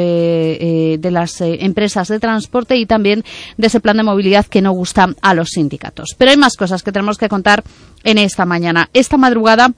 eh, 0.60 0.98
de 0.98 1.10
las 1.10 1.40
eh, 1.40 1.58
empresas 1.64 2.08
de 2.08 2.20
transporte 2.20 2.76
y 2.76 2.86
también 2.86 3.24
de 3.56 3.66
ese 3.66 3.80
plan 3.80 3.96
de 3.96 4.02
movilidad 4.02 4.46
que 4.46 4.62
no 4.62 4.72
gusta 4.72 5.14
a 5.20 5.34
los 5.34 5.50
sindicatos. 5.50 6.14
Pero 6.16 6.30
hay 6.30 6.36
más 6.36 6.56
cosas 6.56 6.82
que 6.82 6.92
tenemos 6.92 7.18
que 7.18 7.28
contar 7.28 7.62
en 8.04 8.18
esta 8.18 8.46
mañana. 8.46 8.88
Esta 8.92 9.16
madrugada 9.16 9.72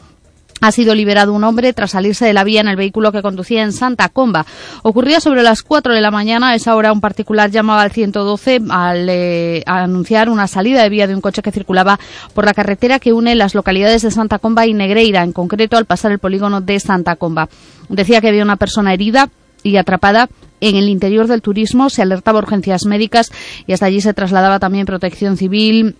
ha 0.63 0.71
sido 0.71 0.95
liberado 0.95 1.33
un 1.33 1.43
hombre 1.43 1.73
tras 1.73 1.91
salirse 1.91 2.25
de 2.25 2.33
la 2.33 2.45
vía 2.45 2.61
en 2.61 2.69
el 2.69 2.77
vehículo 2.77 3.11
que 3.11 3.21
conducía 3.21 3.63
en 3.63 3.73
Santa 3.73 4.09
Comba. 4.09 4.47
Ocurría 4.83 5.19
sobre 5.21 5.43
las 5.43 5.63
4 5.63 5.93
de 5.93 6.01
la 6.01 6.13
mañana. 6.13 6.51
A 6.51 6.55
esa 6.55 6.77
hora 6.77 6.93
un 6.93 7.01
particular 7.01 7.51
llamaba 7.51 7.83
al 7.83 7.91
112 7.91 8.61
al 8.71 9.09
eh, 9.11 9.65
anunciar 9.67 10.31
una 10.31 10.47
salida 10.47 10.85
de 10.85 10.89
vía 10.89 11.09
de 11.09 11.17
un 11.17 11.21
coche 11.21 11.43
que 11.43 11.51
circulaba 11.51 11.99
por 12.33 12.45
la 12.45 12.55
carretera 12.55 13.01
que 13.01 13.13
une 13.13 13.35
las 13.35 13.57
localidades 13.57 14.03
de 14.03 14.13
Santa 14.13 14.39
Comba 14.39 14.65
y 14.65 14.73
Negreira, 14.73 15.25
en 15.25 15.33
concreto 15.33 15.77
al 15.77 15.85
pasar 15.85 16.13
el 16.13 16.21
polígono 16.21 16.61
de 16.61 16.79
Santa 16.79 17.17
Comba. 17.17 17.49
Decía 17.89 18.21
que 18.21 18.29
había 18.29 18.45
una 18.45 18.57
persona 18.57 18.95
herida 18.95 19.31
y 19.65 19.77
atrapada 19.77 20.29
en 20.61 20.77
el 20.77 20.89
interior 20.89 21.27
del 21.27 21.43
turismo, 21.43 21.91
se 21.91 22.03
alertaba 22.03 22.39
urgencias 22.39 22.87
médicas 22.87 23.33
y 23.67 23.73
hasta 23.73 23.87
allí 23.87 24.01
se 24.01 24.15
trasladaba 24.15 24.61
también 24.61 24.87
protección 24.87 25.37
civil, 25.37 25.97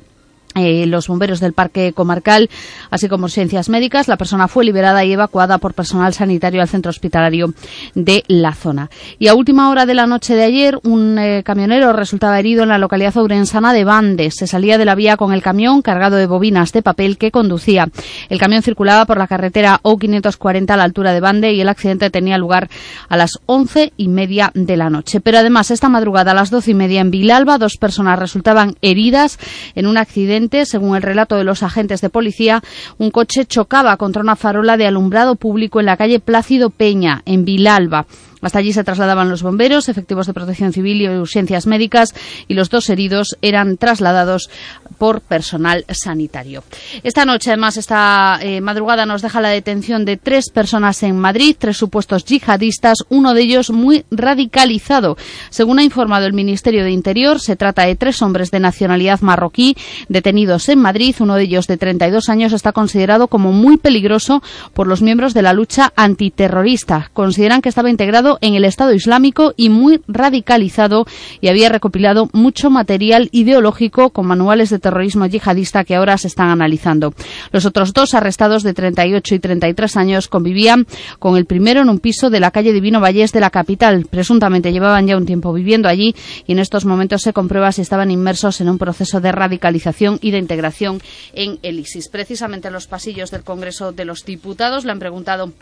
eh, 0.55 0.87
los 0.87 1.09
bomberos 1.09 1.41
del 1.41 1.53
parque 1.53 1.93
comarcal, 1.93 2.51
así 2.91 3.09
como 3.09 3.29
ciencias 3.29 3.69
médicas. 3.69 4.09
La 4.09 4.17
persona 4.17 4.49
fue 4.49 4.65
liberada 4.65 5.05
y 5.05 5.13
evacuada 5.13 5.59
por 5.59 5.75
personal 5.75 6.13
sanitario 6.13 6.61
al 6.61 6.69
centro 6.69 6.91
hospitalario 6.91 7.55
de 7.95 8.25
la 8.29 8.55
zona. 8.55 8.91
Y 9.19 9.29
a 9.29 9.35
última 9.35 9.71
hora 9.71 9.87
de 9.87 9.95
la 9.95 10.07
noche 10.07 10.35
de 10.35 10.45
ayer, 10.45 10.79
un 10.83 11.19
eh, 11.19 11.43
camionero 11.45 11.93
resultaba 11.93 12.39
herido 12.39 12.63
en 12.63 12.69
la 12.69 12.79
localidad 12.79 13.17
ourensana 13.17 13.73
de 13.73 13.85
Bandes. 13.85 14.35
Se 14.37 14.47
salía 14.47 14.79
de 14.79 14.85
la 14.85 14.95
vía 14.95 15.17
con 15.17 15.33
el 15.33 15.43
camión 15.43 15.83
cargado 15.83 16.17
de 16.17 16.27
bobinas 16.27 16.73
de 16.73 16.83
papel 16.83 17.19
que 17.19 17.31
conducía. 17.31 17.89
El 18.29 18.39
camión 18.39 18.63
circulaba 18.63 19.07
por 19.07 19.19
la 19.19 19.27
carretera 19.27 19.81
O540 19.83 20.71
a 20.71 20.77
la 20.77 20.85
altura 20.85 21.13
de 21.13 21.21
Bande 21.21 21.53
y 21.53 21.61
el 21.61 21.69
accidente 21.69 22.11
tenía 22.11 22.39
lugar 22.39 22.69
a 23.09 23.17
las 23.17 23.39
once 23.47 23.93
y 23.97 24.09
media 24.09 24.51
de 24.55 24.77
la 24.77 24.91
noche. 24.91 25.21
Pero 25.21 25.39
además, 25.39 25.71
esta 25.71 25.89
madrugada 25.89 26.33
a 26.33 26.35
las 26.35 26.51
doce 26.51 26.73
y 26.73 26.75
media 26.75 27.01
en 27.01 27.11
Vilalba, 27.11 27.59
dos 27.59 27.77
personas 27.77 28.19
resultaban 28.19 28.77
heridas 28.83 29.39
en 29.75 29.87
un 29.87 29.97
accidente 29.97 30.42
según 30.65 30.97
el 30.97 31.03
relato 31.03 31.37
de 31.37 31.45
los 31.45 31.63
agentes 31.63 32.01
de 32.01 32.11
policía, 32.11 32.63
un 32.99 33.11
coche 33.11 33.45
chocaba 33.45 33.97
contra 33.97 34.23
una 34.23 34.37
farola 34.37 34.77
de 34.77 34.87
alumbrado 34.87 35.37
público 35.37 35.81
en 35.81 35.87
la 35.87 35.97
calle 35.97 36.21
Plácido 36.21 36.71
Peña, 36.71 37.23
en 37.27 37.45
Vilalba. 37.45 38.07
Hasta 38.43 38.59
allí 38.59 38.73
se 38.73 38.85
trasladaban 38.85 39.31
los 39.31 39.43
bomberos, 39.43 39.89
efectivos 39.89 40.27
de 40.27 40.35
protección 40.35 40.73
civil 40.73 41.01
y 41.01 41.09
urgencias 41.09 41.67
médicas 41.67 42.15
y 42.49 42.55
los 42.55 42.71
dos 42.71 42.91
heridos 42.91 43.37
eran 43.41 43.77
trasladados 43.77 44.51
por 44.99 45.21
personal 45.21 45.85
sanitario. 45.89 46.65
Esta 47.03 47.25
noche, 47.25 47.51
además, 47.51 47.77
esta 47.77 48.39
eh, 48.43 48.61
madrugada 48.61 49.07
nos 49.07 49.23
deja 49.23 49.41
la 49.41 49.49
detención 49.49 50.05
de 50.05 50.17
tres 50.17 50.51
personas 50.51 51.03
en 51.03 51.19
Madrid, 51.19 51.57
tres 51.59 51.77
supuestos 51.77 52.25
yihadistas, 52.25 52.99
uno 53.09 53.35
de 53.35 53.43
ellos 53.43 53.71
muy 53.71 54.05
radicalizado. 54.11 55.17
Según 55.51 55.79
ha 55.79 55.85
informado 55.85 56.27
el 56.27 56.33
Ministerio 56.33 56.85
de 56.85 56.91
Interior, 56.91 57.41
se 57.41 57.57
trata 57.57 57.87
de 57.87 57.97
tres 57.97 58.23
hombres 58.23 58.51
de 58.51 58.61
nacionalidad 58.61 59.21
marroquí 59.21 59.77
detenidos 60.09 60.69
en 60.69 60.81
Madrid. 60.81 61.15
Uno 61.21 61.37
de 61.37 61.45
ellos, 61.45 61.67
de 61.67 61.77
32 61.77 62.29
años, 62.29 62.53
está 62.53 62.73
considerado 62.73 63.29
como 63.29 63.53
muy 63.53 63.77
peligroso 63.77 64.43
por 64.75 64.87
los 64.87 65.03
miembros 65.03 65.35
de 65.35 65.43
la 65.43 65.53
lucha 65.53 65.93
antiterrorista. 65.97 67.11
Consideran 67.13 67.63
que 67.63 67.69
estaba 67.69 67.91
integrado 67.91 68.32
en 68.41 68.55
el 68.55 68.65
Estado 68.65 68.93
Islámico 68.93 69.55
y 69.57 69.69
muy 69.69 70.01
radicalizado 70.09 71.07
y 71.41 71.49
había 71.49 71.69
recopilado 71.69 72.29
mucho 72.33 72.71
material 72.71 73.29
ideológico 73.33 74.11
con 74.11 74.27
manuales 74.27 74.71
de 74.71 74.79
terrorismo 74.79 75.27
yihadista 75.27 75.85
que 75.85 75.95
ahora 75.95 76.19
se 76.19 76.29
están 76.29 76.49
analizando. 76.49 77.15
Los 77.51 77.67
otros 77.67 77.93
dos 77.93 78.15
arrestados 78.15 78.63
de 78.63 78.75
38 78.75 79.35
y 79.35 79.39
33 79.39 79.97
años 79.97 80.29
convivían 80.29 80.87
con 81.19 81.37
el 81.37 81.47
primero 81.47 81.83
en 81.83 81.89
un 81.89 81.99
piso 81.99 82.31
de 82.31 82.41
la 82.41 82.51
calle 82.51 82.73
Divino 82.73 83.01
Vallés 83.01 83.33
de 83.33 83.41
la 83.41 83.51
capital. 83.51 84.07
Presuntamente 84.09 84.73
llevaban 84.73 85.07
ya 85.07 85.17
un 85.17 85.27
tiempo 85.27 85.53
viviendo 85.53 85.89
allí 85.89 86.15
y 86.47 86.53
en 86.53 86.59
estos 86.59 86.85
momentos 86.85 87.23
se 87.23 87.33
comprueba 87.33 87.73
si 87.73 87.83
estaban 87.83 88.11
inmersos 88.11 88.61
en 88.61 88.69
un 88.69 88.79
proceso 88.79 89.21
de 89.21 89.33
radicalización 89.33 90.19
y 90.21 90.31
de 90.31 90.39
integración 90.39 91.01
en 91.35 91.59
el 91.63 91.79
ISIS. 91.79 92.09
Precisamente 92.09 92.69
en 92.69 92.75
los 92.75 92.87
pasillos 92.87 93.31
del 93.31 93.45
Congreso 93.45 93.93
de 93.93 94.05
los 94.05 94.25
Diputados 94.25 94.85
le 94.85 94.93
han 94.93 94.99
preguntado 94.99 95.53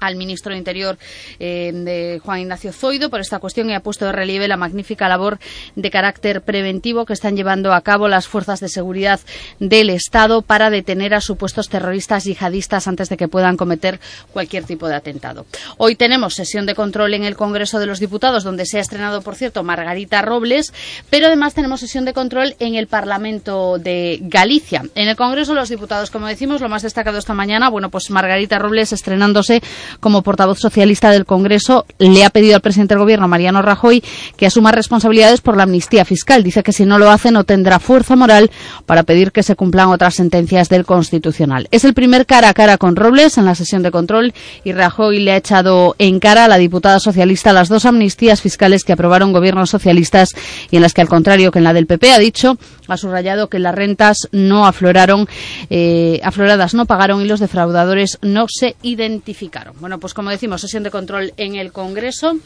al 0.00 0.16
ministro 0.16 0.52
de 0.52 0.58
Interior 0.58 0.98
eh, 1.38 1.72
de 1.72 2.20
Juan 2.24 2.40
Ignacio 2.40 2.72
Zoido 2.72 3.10
por 3.10 3.20
esta 3.20 3.38
cuestión 3.38 3.70
y 3.70 3.74
ha 3.74 3.80
puesto 3.80 4.06
de 4.06 4.12
relieve 4.12 4.48
la 4.48 4.56
magnífica 4.56 5.08
labor 5.08 5.38
de 5.76 5.90
carácter 5.90 6.42
preventivo 6.42 7.06
que 7.06 7.12
están 7.12 7.36
llevando 7.36 7.72
a 7.72 7.80
cabo 7.80 8.08
las 8.08 8.28
fuerzas 8.28 8.60
de 8.60 8.68
seguridad 8.68 9.20
del 9.60 9.90
Estado 9.90 10.42
para 10.42 10.70
detener 10.70 11.14
a 11.14 11.20
supuestos 11.20 11.68
terroristas 11.68 12.24
yihadistas 12.24 12.88
antes 12.88 13.08
de 13.08 13.16
que 13.16 13.28
puedan 13.28 13.56
cometer 13.56 14.00
cualquier 14.32 14.64
tipo 14.64 14.88
de 14.88 14.94
atentado. 14.94 15.46
Hoy 15.76 15.96
tenemos 15.96 16.34
sesión 16.34 16.66
de 16.66 16.74
control 16.74 17.14
en 17.14 17.24
el 17.24 17.36
Congreso 17.36 17.78
de 17.78 17.86
los 17.86 18.00
Diputados, 18.00 18.44
donde 18.44 18.66
se 18.66 18.78
ha 18.78 18.80
estrenado, 18.80 19.22
por 19.22 19.34
cierto, 19.34 19.62
Margarita 19.62 20.22
Robles, 20.22 20.72
pero 21.10 21.26
además 21.26 21.54
tenemos 21.54 21.80
sesión 21.80 22.04
de 22.04 22.12
control 22.12 22.56
en 22.58 22.74
el 22.74 22.86
Parlamento 22.86 23.78
de 23.78 24.18
Galicia. 24.22 24.82
En 24.94 25.08
el 25.08 25.16
Congreso 25.16 25.54
de 25.54 25.60
los 25.60 25.68
Diputados, 25.68 26.10
como 26.10 26.26
decimos, 26.26 26.60
lo 26.60 26.68
más 26.68 26.82
destacado 26.82 27.18
esta 27.18 27.34
mañana, 27.34 27.70
bueno, 27.70 27.90
pues 27.90 28.10
Margarita 28.10 28.58
Robles 28.58 28.92
estrenándose 28.92 29.62
como 30.00 30.22
portavoz 30.22 30.58
socialista 30.58 31.10
del 31.10 31.24
Congreso, 31.24 31.86
le 31.98 32.24
ha 32.24 32.30
pedido 32.30 32.56
al 32.56 32.60
presidente 32.60 32.94
del 32.94 33.02
Gobierno, 33.02 33.28
Mariano 33.28 33.62
Rajoy, 33.62 34.02
que 34.36 34.46
asuma 34.46 34.72
responsabilidades 34.72 35.40
por 35.40 35.56
la 35.56 35.64
amnistía 35.64 36.04
fiscal. 36.04 36.42
Dice 36.42 36.62
que 36.62 36.72
si 36.72 36.84
no 36.84 36.98
lo 36.98 37.10
hace 37.10 37.30
no 37.30 37.44
tendrá 37.44 37.78
fuerza 37.78 38.16
moral 38.16 38.50
para 38.86 39.02
pedir 39.02 39.32
que 39.32 39.42
se 39.42 39.56
cumplan 39.56 39.88
otras 39.88 40.14
sentencias 40.14 40.68
del 40.68 40.84
Constitucional. 40.84 41.68
Es 41.70 41.84
el 41.84 41.94
primer 41.94 42.26
cara 42.26 42.48
a 42.48 42.54
cara 42.54 42.78
con 42.78 42.96
Robles 42.96 43.38
en 43.38 43.44
la 43.44 43.54
sesión 43.54 43.82
de 43.82 43.90
control 43.90 44.34
y 44.64 44.72
Rajoy 44.72 45.20
le 45.20 45.32
ha 45.32 45.36
echado 45.36 45.94
en 45.98 46.20
cara 46.20 46.44
a 46.44 46.48
la 46.48 46.58
diputada 46.58 47.00
socialista 47.00 47.52
las 47.52 47.68
dos 47.68 47.84
amnistías 47.84 48.40
fiscales 48.40 48.84
que 48.84 48.92
aprobaron 48.92 49.32
gobiernos 49.32 49.70
socialistas 49.70 50.30
y 50.70 50.76
en 50.76 50.82
las 50.82 50.94
que, 50.94 51.00
al 51.00 51.08
contrario 51.08 51.50
que 51.50 51.58
en 51.58 51.64
la 51.64 51.72
del 51.72 51.86
PP, 51.86 52.12
ha 52.12 52.18
dicho, 52.18 52.56
ha 52.88 52.96
subrayado 52.96 53.48
que 53.48 53.58
las 53.58 53.74
rentas 53.74 54.28
no 54.32 54.66
afloraron, 54.66 55.26
eh, 55.70 56.20
afloradas 56.22 56.74
no 56.74 56.86
pagaron 56.86 57.22
y 57.22 57.26
los 57.26 57.40
defraudadores 57.40 58.18
no 58.22 58.46
se 58.48 58.76
identificaron. 58.82 59.74
Bueno, 59.80 59.98
pues 59.98 60.14
como 60.14 60.30
decimos, 60.30 60.60
sesión 60.60 60.82
de 60.82 60.90
control 60.90 61.32
en 61.36 61.56
el 61.56 61.72
Congreso 61.72 62.36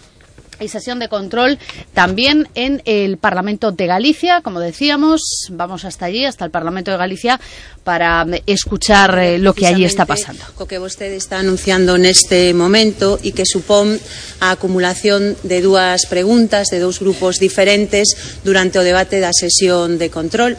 y 0.60 0.68
sesión 0.68 0.98
de 0.98 1.08
control 1.08 1.58
también 1.94 2.48
en 2.54 2.82
el 2.84 3.18
Parlamento 3.18 3.72
de 3.72 3.86
Galicia, 3.86 4.40
como 4.42 4.60
decíamos, 4.60 5.22
vamos 5.50 5.84
hasta 5.84 6.06
allí, 6.06 6.24
hasta 6.24 6.44
el 6.44 6.50
Parlamento 6.50 6.90
de 6.90 6.96
Galicia, 6.96 7.40
para 7.84 8.26
escuchar 8.46 9.18
eh, 9.18 9.38
lo 9.38 9.54
que 9.54 9.66
allí 9.66 9.84
está 9.84 10.04
pasando. 10.04 10.44
O 10.58 10.66
que 10.66 10.78
usted 10.78 11.12
está 11.12 11.38
anunciando 11.38 11.96
neste 11.96 12.52
momento 12.52 13.16
e 13.24 13.32
que 13.32 13.48
supón 13.48 13.96
a 14.44 14.52
acumulación 14.52 15.36
de 15.42 15.64
dúas 15.64 16.04
preguntas 16.04 16.68
de 16.68 16.78
dous 16.84 17.00
grupos 17.00 17.40
diferentes 17.40 18.40
durante 18.44 18.76
o 18.76 18.84
debate 18.84 19.20
da 19.24 19.32
sesión 19.32 19.96
de 19.96 20.12
control. 20.12 20.56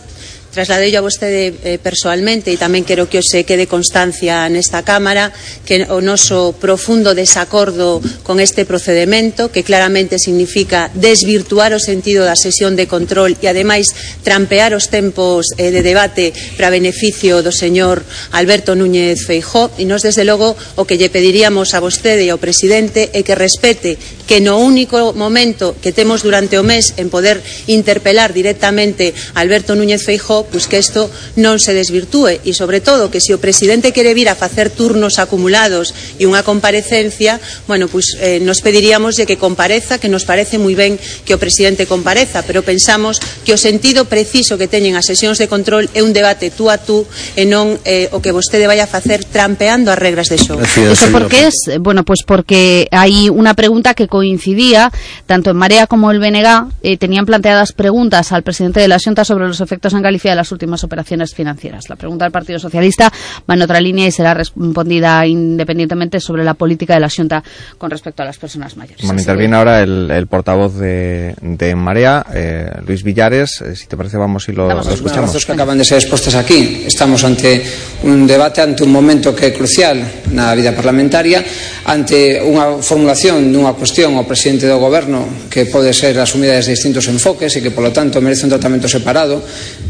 Trasladei 0.50 0.90
a 0.98 1.06
vostede 1.06 1.54
eh, 1.62 1.78
personalmente 1.78 2.50
e 2.50 2.58
tamén 2.58 2.82
quero 2.82 3.06
que 3.06 3.22
se 3.22 3.42
eh, 3.42 3.46
quede 3.46 3.70
constancia 3.70 4.50
nesta 4.50 4.82
Cámara 4.82 5.30
que 5.62 5.86
o 5.94 6.02
noso 6.02 6.58
profundo 6.58 7.14
desacordo 7.14 8.02
con 8.26 8.42
este 8.42 8.66
procedimento 8.66 9.54
que 9.54 9.62
claramente 9.62 10.18
significa 10.18 10.90
desvirtuar 10.98 11.78
o 11.78 11.80
sentido 11.80 12.26
da 12.26 12.34
sesión 12.34 12.74
de 12.74 12.90
control 12.90 13.38
e 13.38 13.46
ademais 13.46 13.94
trampear 14.26 14.74
os 14.74 14.90
tempos 14.90 15.54
eh, 15.62 15.70
de 15.70 15.86
debate 15.86 16.34
para 16.58 16.74
beneficio 16.74 17.46
do 17.46 17.54
señor 17.54 18.02
Alberto 18.34 18.74
Núñez 18.74 19.30
Feijó 19.30 19.70
e 19.78 19.86
nos 19.86 20.02
desde 20.02 20.26
logo 20.26 20.58
o 20.82 20.90
que 20.90 20.98
lle 20.98 21.14
pediríamos 21.14 21.78
a 21.78 21.80
vostede 21.80 22.26
e 22.26 22.34
ao 22.34 22.42
presidente 22.42 23.14
é 23.14 23.22
que 23.22 23.38
respete 23.38 24.02
que 24.26 24.42
no 24.42 24.58
único 24.58 25.14
momento 25.14 25.78
que 25.78 25.94
temos 25.94 26.26
durante 26.26 26.58
o 26.58 26.66
mes 26.66 26.98
en 26.98 27.14
poder 27.14 27.38
interpelar 27.70 28.34
directamente 28.34 29.14
a 29.38 29.46
Alberto 29.46 29.78
Núñez 29.78 30.02
Feijó 30.02 30.39
pues 30.46 30.68
que 30.68 30.80
isto 30.80 31.10
non 31.36 31.60
se 31.60 31.74
desvirtúe 31.74 32.40
e, 32.46 32.52
sobre 32.54 32.80
todo, 32.80 33.12
que 33.12 33.20
se 33.20 33.36
o 33.36 33.42
presidente 33.42 33.92
quere 33.92 34.14
vir 34.14 34.30
a 34.30 34.38
facer 34.38 34.70
turnos 34.70 35.20
acumulados 35.20 35.92
e 36.16 36.30
unha 36.30 36.46
comparecencia, 36.46 37.42
bueno, 37.68 37.90
pues 37.92 38.16
eh, 38.22 38.40
nos 38.40 38.62
pediríamos 38.62 39.18
de 39.18 39.26
que 39.26 39.42
compareza, 39.42 39.98
que 39.98 40.08
nos 40.08 40.24
parece 40.24 40.62
moi 40.62 40.76
ben 40.78 40.96
que 41.26 41.36
o 41.36 41.42
presidente 41.42 41.90
compareza, 41.90 42.46
pero 42.46 42.64
pensamos 42.64 43.20
que 43.44 43.52
o 43.52 43.60
sentido 43.60 44.06
preciso 44.06 44.56
que 44.56 44.70
teñen 44.70 44.96
as 44.96 45.10
sesións 45.10 45.42
de 45.42 45.50
control 45.50 45.90
é 45.98 46.02
un 46.06 46.14
debate 46.14 46.52
tú 46.54 46.70
a 46.70 46.78
tú 46.78 47.04
e 47.36 47.44
non 47.44 47.76
eh, 47.84 48.08
o 48.14 48.22
que 48.22 48.36
vostede 48.36 48.70
vai 48.70 48.80
a 48.80 48.88
facer 48.88 49.26
trampeando 49.26 49.92
as 49.92 50.00
regras 50.00 50.30
de 50.30 50.38
xogo. 50.38 50.62
¿Eso 50.64 51.12
por 51.12 51.28
qué 51.28 51.48
es? 51.48 51.58
Bueno, 51.80 52.06
pues 52.06 52.22
porque 52.26 52.88
hay 52.92 53.30
una 53.30 53.54
pregunta 53.54 53.94
que 53.94 54.08
coincidía, 54.08 54.92
tanto 55.26 55.52
en 55.52 55.58
Marea 55.58 55.88
como 55.88 56.12
el 56.12 56.20
BNG, 56.20 56.70
eh, 56.84 56.98
tenían 56.98 57.26
planteadas 57.26 57.74
preguntas 57.74 58.32
al 58.32 58.44
presidente 58.44 58.80
de 58.80 58.88
la 58.88 59.00
Xunta 59.00 59.26
sobre 59.26 59.48
los 59.48 59.62
efectos 59.62 59.94
en 59.94 60.02
Galicia 60.02 60.29
de 60.30 60.36
las 60.36 60.52
últimas 60.52 60.84
operaciones 60.84 61.34
financieras. 61.34 61.90
La 61.90 61.96
pregunta 61.96 62.26
del 62.26 62.32
Partido 62.32 62.60
Socialista 62.60 63.12
va 63.50 63.54
en 63.54 63.62
otra 63.62 63.80
línea 63.80 64.08
y 64.08 64.12
será 64.12 64.34
respondida 64.34 65.26
independientemente 65.26 66.20
sobre 66.20 66.44
la 66.44 66.54
política 66.54 66.94
de 66.94 67.00
la 67.00 67.10
Xunta 67.10 67.44
con 67.78 67.90
respecto 67.90 68.24
a 68.24 68.26
las 68.26 68.38
personas 68.38 68.78
mayores. 68.78 69.06
Bueno, 69.06 69.20
interviene 69.20 69.56
ahora 69.56 69.82
el, 69.82 70.12
el, 70.12 70.28
portavoz 70.28 70.76
de, 70.76 71.36
de 71.42 71.76
Marea, 71.76 72.26
eh, 72.34 72.70
Luis 72.86 73.04
Villares. 73.04 73.62
Eh, 73.62 73.76
si 73.76 73.88
te 73.88 73.98
parece, 73.98 74.18
vamos 74.18 74.48
y 74.50 74.52
lo, 74.52 74.68
vamos, 74.68 74.86
lo 74.86 74.94
escuchamos. 74.94 75.34
Los 75.34 75.46
que 75.46 75.54
acaban 75.54 75.78
de 75.78 75.86
ser 75.86 76.00
expuestos 76.00 76.36
aquí. 76.36 76.84
Estamos 76.86 77.24
ante 77.24 77.64
un 78.04 78.28
debate, 78.28 78.62
ante 78.62 78.84
un 78.84 78.92
momento 78.92 79.36
que 79.36 79.48
é 79.48 79.56
crucial 79.56 79.96
na 80.36 80.52
vida 80.52 80.76
parlamentaria, 80.76 81.40
ante 81.88 82.44
unha 82.44 82.84
formulación 82.84 83.50
dunha 83.50 83.74
cuestión 83.74 84.20
ao 84.20 84.28
presidente 84.28 84.68
do 84.68 84.76
goberno 84.76 85.48
que 85.48 85.66
pode 85.66 85.96
ser 85.96 86.20
asumida 86.20 86.60
desde 86.60 86.76
distintos 86.76 87.08
enfoques 87.08 87.56
e 87.56 87.64
que, 87.64 87.72
polo 87.72 87.96
tanto, 87.96 88.20
merece 88.20 88.44
un 88.44 88.52
tratamento 88.52 88.92
separado, 88.92 89.40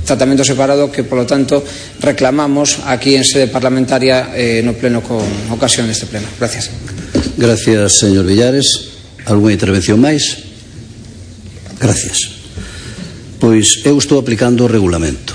tratamento 0.06 0.29
orzamento 0.30 0.46
separado 0.46 0.92
que, 0.92 1.02
polo 1.02 1.26
tanto, 1.26 1.66
reclamamos 2.06 2.86
aquí 2.86 3.18
en 3.18 3.26
sede 3.26 3.50
parlamentaria 3.50 4.30
eh, 4.38 4.62
no 4.62 4.78
pleno 4.78 5.02
con 5.02 5.26
ocasión 5.50 5.90
deste 5.90 6.06
pleno. 6.06 6.30
Gracias. 6.38 6.70
Gracias, 7.34 7.98
señor 7.98 8.30
Villares. 8.30 8.94
Alguna 9.26 9.58
intervención 9.58 9.98
máis? 9.98 10.22
Gracias. 11.82 12.46
Pois 13.42 13.82
eu 13.90 13.98
estou 13.98 14.22
aplicando 14.22 14.66
o 14.66 14.70
regulamento. 14.70 15.34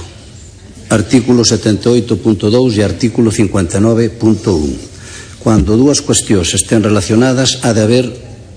Artículo 0.95 1.43
78.2 1.43 2.55
e 2.79 2.87
artículo 2.87 3.35
59.1. 3.35 5.43
Cando 5.43 5.75
dúas 5.75 6.07
cuestións 6.07 6.55
estén 6.55 6.87
relacionadas, 6.87 7.67
ha 7.67 7.75
de 7.75 7.83
haber 7.83 8.07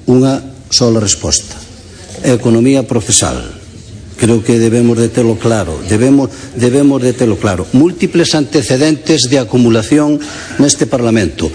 unha 0.05 0.38
sola 0.69 1.01
resposta. 1.01 1.57
A 2.22 2.30
economía 2.30 2.85
procesal 2.85 3.56
Creo 4.18 4.44
que 4.44 4.57
debemos 4.57 4.98
de 4.98 5.10
telo 5.10 5.38
claro, 5.38 5.77
debemos, 5.88 6.30
debemos 6.57 7.02
de 7.02 7.14
telo 7.14 7.38
claro. 7.38 7.65
Múltiples 7.73 8.34
antecedentes 8.34 9.30
de 9.30 9.38
acumulación 9.38 10.19
neste 10.57 10.89
Parlamento. 10.89 11.49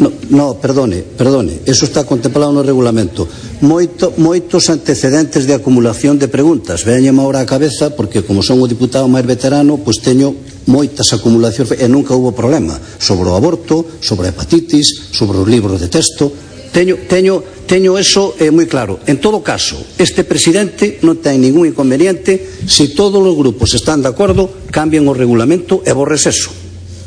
No, 0.00 0.12
no, 0.30 0.56
perdone, 0.56 1.04
perdone, 1.04 1.60
eso 1.66 1.84
está 1.84 2.04
contemplado 2.04 2.52
no 2.52 2.64
regulamento. 2.64 3.28
Moito, 3.60 4.16
moitos 4.16 4.72
antecedentes 4.72 5.44
de 5.44 5.52
acumulación 5.52 6.16
de 6.16 6.28
preguntas. 6.28 6.88
Veñame 6.88 7.20
agora 7.20 7.44
a 7.44 7.48
cabeza, 7.48 7.92
porque 7.92 8.24
como 8.24 8.40
son 8.40 8.64
o 8.64 8.68
diputado 8.68 9.08
máis 9.12 9.28
veterano, 9.28 9.76
pois 9.76 10.00
teño 10.00 10.32
moitas 10.64 11.12
acumulacións 11.12 11.76
e 11.76 11.84
nunca 11.84 12.16
hubo 12.16 12.32
problema 12.32 12.80
sobre 12.96 13.28
o 13.28 13.36
aborto, 13.36 13.84
sobre 14.00 14.28
a 14.28 14.32
hepatitis, 14.32 15.12
sobre 15.12 15.36
os 15.36 15.48
libros 15.48 15.76
de 15.76 15.92
texto. 15.92 16.32
Teño, 16.72 16.96
teño 17.04 17.44
teño 17.70 17.94
eso 17.94 18.34
eh, 18.42 18.50
moi 18.50 18.66
claro. 18.66 18.98
En 19.06 19.22
todo 19.22 19.46
caso, 19.46 19.78
este 19.94 20.26
presidente 20.26 20.98
non 21.06 21.22
ten 21.22 21.38
ningún 21.38 21.70
inconveniente 21.70 22.42
se 22.66 22.90
todos 22.98 23.22
os 23.22 23.38
grupos 23.38 23.78
están 23.78 24.02
de 24.02 24.10
acordo, 24.10 24.50
cambien 24.74 25.06
o 25.06 25.14
regulamento 25.14 25.78
e 25.86 25.94
borres 25.94 26.26
eso, 26.26 26.50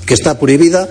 que 0.08 0.16
está 0.16 0.40
prohibida 0.40 0.88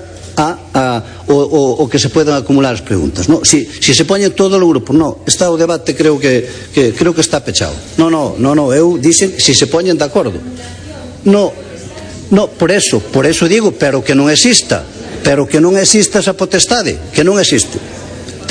o, 1.32 1.88
que 1.88 1.96
se 1.96 2.12
poden 2.12 2.36
acumular 2.36 2.76
as 2.76 2.84
preguntas. 2.84 3.32
No, 3.32 3.48
si, 3.48 3.64
se 3.64 4.04
poñen 4.04 4.36
todo 4.36 4.60
o 4.60 4.68
grupo, 4.68 4.92
no, 4.92 5.24
está 5.24 5.48
o 5.48 5.56
debate 5.56 5.96
creo 5.96 6.20
que, 6.20 6.44
creo 6.92 7.16
que 7.16 7.24
está 7.24 7.40
pechado. 7.40 7.72
No, 7.96 8.12
no, 8.12 8.36
no, 8.36 8.52
no, 8.52 8.76
eu 8.76 9.00
dixen 9.00 9.40
si 9.40 9.56
se 9.56 9.72
poñen 9.72 9.96
de 9.96 10.04
acordo. 10.04 10.36
No, 11.24 11.48
no, 12.28 12.52
por 12.52 12.68
eso, 12.68 13.00
por 13.00 13.24
eso 13.24 13.48
digo, 13.48 13.72
pero 13.72 14.04
que 14.04 14.12
non 14.12 14.28
exista, 14.28 14.84
pero 15.24 15.48
que 15.48 15.64
non 15.64 15.80
exista 15.80 16.20
esa 16.20 16.36
potestade, 16.36 17.16
que 17.16 17.24
non 17.24 17.40
existe. 17.40 18.01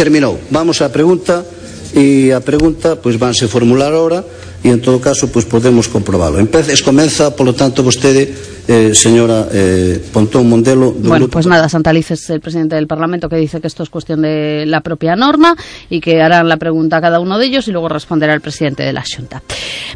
Terminou. 0.02 0.42
Vamos 0.50 0.82
á 0.82 0.90
pregunta 0.90 1.46
e 1.94 2.34
a 2.34 2.42
pregunta 2.42 2.98
pois 2.98 3.22
vanse 3.22 3.46
formular 3.46 3.94
ahora 3.94 4.26
e 4.66 4.74
en 4.74 4.82
todo 4.82 4.98
caso 4.98 5.30
pois 5.30 5.46
podemos 5.46 5.86
comprobalo. 5.94 6.42
Empece, 6.42 6.74
comeza, 6.82 7.38
polo 7.38 7.54
tanto, 7.54 7.86
vostede 7.86 8.34
eh, 8.68 8.94
señora 8.94 9.48
eh, 9.52 10.04
Pontón 10.14 10.50
Mondelo. 10.50 10.92
Bueno, 10.92 11.16
grupo... 11.16 11.34
pues 11.34 11.48
nada, 11.48 11.68
Santaliz 11.70 12.12
es 12.12 12.30
el 12.30 12.42
presidente 12.42 12.76
del 12.76 12.88
Parlamento 12.88 13.30
que 13.30 13.36
dice 13.36 13.62
que 13.62 13.68
esto 13.68 13.84
es 13.84 13.90
cuestión 13.90 14.22
de 14.22 14.66
la 14.68 14.82
propia 14.82 15.16
norma 15.16 15.56
y 15.90 16.00
que 16.00 16.22
harán 16.22 16.48
la 16.48 16.58
pregunta 16.58 16.98
a 16.98 17.02
cada 17.02 17.20
uno 17.20 17.38
de 17.38 17.46
ellos 17.46 17.68
y 17.68 17.72
luego 17.72 17.90
responderá 17.90 18.34
el 18.34 18.42
presidente 18.42 18.84
de 18.84 18.94
la 18.94 19.04
Junta. 19.04 19.42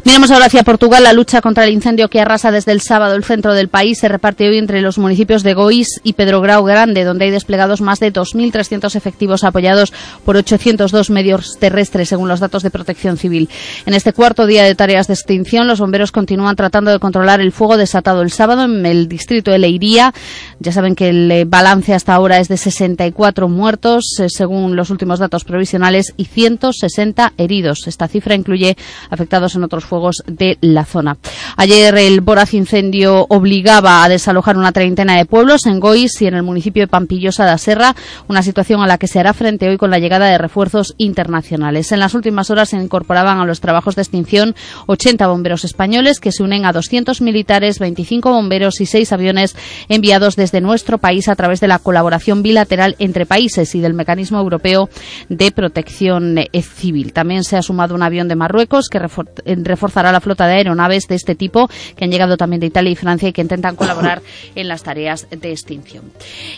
Miremos 0.04 0.30
ahora 0.30 0.46
hacia 0.46 0.62
Portugal. 0.62 1.02
La 1.02 1.12
lucha 1.12 1.40
contra 1.40 1.64
el 1.64 1.72
incendio 1.72 2.08
que 2.08 2.20
arrasa 2.20 2.50
desde 2.50 2.72
el 2.72 2.80
sábado 2.80 3.14
el 3.14 3.24
centro 3.24 3.54
del 3.54 3.68
país 3.68 3.98
se 3.98 4.08
reparte 4.08 4.48
hoy 4.48 4.58
entre 4.58 4.80
los 4.80 4.98
municipios 4.98 5.42
de 5.42 5.54
Goís 5.54 6.00
y 6.02 6.12
Pedro 6.12 6.40
Grau 6.40 6.64
Grande, 6.64 7.04
donde 7.04 7.26
hay 7.26 7.30
desplegados 7.30 7.80
más 7.80 8.00
de 8.00 8.12
2.300 8.12 8.94
efectivos 8.94 9.44
apoyados 9.44 9.92
por 10.24 10.36
802 10.36 11.10
medios 11.10 11.58
terrestres, 11.58 12.08
según 12.08 12.28
los 12.28 12.40
datos 12.40 12.62
de 12.62 12.70
Protección 12.70 13.16
Civil. 13.16 13.48
En 13.84 13.94
este 13.94 14.12
cuarto 14.12 14.46
día 14.46 14.64
de 14.64 14.74
tareas 14.74 15.06
de 15.06 15.14
extinción, 15.14 15.66
los 15.66 15.80
bomberos 15.80 16.12
continúan 16.12 16.56
tratando 16.56 16.90
de 16.90 16.98
controlar 16.98 17.40
el 17.40 17.52
fuego 17.52 17.76
desatado 17.76 18.22
el 18.22 18.30
sábado 18.30 18.55
en 18.64 18.86
el 18.86 19.08
distrito 19.08 19.50
de 19.50 19.58
Leiría. 19.58 20.12
Ya 20.58 20.72
saben 20.72 20.94
que 20.94 21.10
el 21.10 21.30
eh, 21.30 21.44
balance 21.44 21.92
hasta 21.92 22.14
ahora 22.14 22.38
es 22.38 22.48
de 22.48 22.56
64 22.56 23.48
muertos, 23.48 24.04
eh, 24.18 24.28
según 24.28 24.74
los 24.74 24.90
últimos 24.90 25.18
datos 25.18 25.44
provisionales, 25.44 26.14
y 26.16 26.24
160 26.24 27.34
heridos. 27.36 27.86
Esta 27.86 28.08
cifra 28.08 28.34
incluye 28.34 28.76
afectados 29.10 29.54
en 29.54 29.64
otros 29.64 29.84
fuegos 29.84 30.22
de 30.26 30.56
la 30.62 30.86
zona. 30.86 31.18
Ayer 31.56 31.94
el 31.96 32.22
voraz 32.22 32.54
incendio 32.54 33.26
obligaba 33.28 34.02
a 34.02 34.08
desalojar 34.08 34.56
una 34.56 34.72
treintena 34.72 35.16
de 35.16 35.26
pueblos 35.26 35.66
en 35.66 35.78
Gois 35.78 36.20
y 36.22 36.26
en 36.26 36.34
el 36.34 36.42
municipio 36.42 36.84
de 36.84 36.88
Pampillosa 36.88 37.44
da 37.44 37.58
Serra, 37.58 37.94
una 38.28 38.42
situación 38.42 38.80
a 38.80 38.86
la 38.86 38.98
que 38.98 39.08
se 39.08 39.20
hará 39.20 39.34
frente 39.34 39.68
hoy 39.68 39.76
con 39.76 39.90
la 39.90 39.98
llegada 39.98 40.26
de 40.26 40.38
refuerzos 40.38 40.94
internacionales. 40.96 41.92
En 41.92 42.00
las 42.00 42.14
últimas 42.14 42.50
horas 42.50 42.70
se 42.70 42.76
incorporaban 42.76 43.38
a 43.38 43.44
los 43.44 43.60
trabajos 43.60 43.94
de 43.94 44.02
extinción 44.02 44.54
80 44.86 45.26
bomberos 45.26 45.64
españoles 45.64 46.18
que 46.18 46.32
se 46.32 46.42
unen 46.42 46.64
a 46.64 46.72
200 46.72 47.20
militares, 47.20 47.78
25 47.78 48.30
bomberos 48.30 48.80
y 48.80 48.86
seis 48.86 49.12
aviones 49.12 49.54
enviados 49.88 50.36
desde 50.46 50.60
nuestro 50.60 50.98
país 50.98 51.28
a 51.28 51.34
través 51.34 51.58
de 51.58 51.66
la 51.66 51.80
colaboración 51.80 52.40
bilateral 52.40 52.94
entre 53.00 53.26
países 53.26 53.74
y 53.74 53.80
del 53.80 53.94
Mecanismo 53.94 54.38
Europeo 54.38 54.88
de 55.28 55.50
Protección 55.50 56.38
eh, 56.38 56.62
Civil. 56.62 57.12
También 57.12 57.42
se 57.42 57.56
ha 57.56 57.62
sumado 57.62 57.96
un 57.96 58.02
avión 58.04 58.28
de 58.28 58.36
Marruecos 58.36 58.88
que 58.88 58.98
eh, 58.98 59.56
reforzará 59.64 60.12
la 60.12 60.20
flota 60.20 60.46
de 60.46 60.54
aeronaves 60.54 61.08
de 61.08 61.16
este 61.16 61.34
tipo 61.34 61.68
que 61.96 62.04
han 62.04 62.12
llegado 62.12 62.36
también 62.36 62.60
de 62.60 62.66
Italia 62.66 62.92
y 62.92 62.94
Francia 62.94 63.28
y 63.28 63.32
que 63.32 63.40
intentan 63.40 63.74
colaborar 63.74 64.22
en 64.54 64.68
las 64.68 64.84
tareas 64.84 65.26
de 65.28 65.50
extinción. 65.50 66.04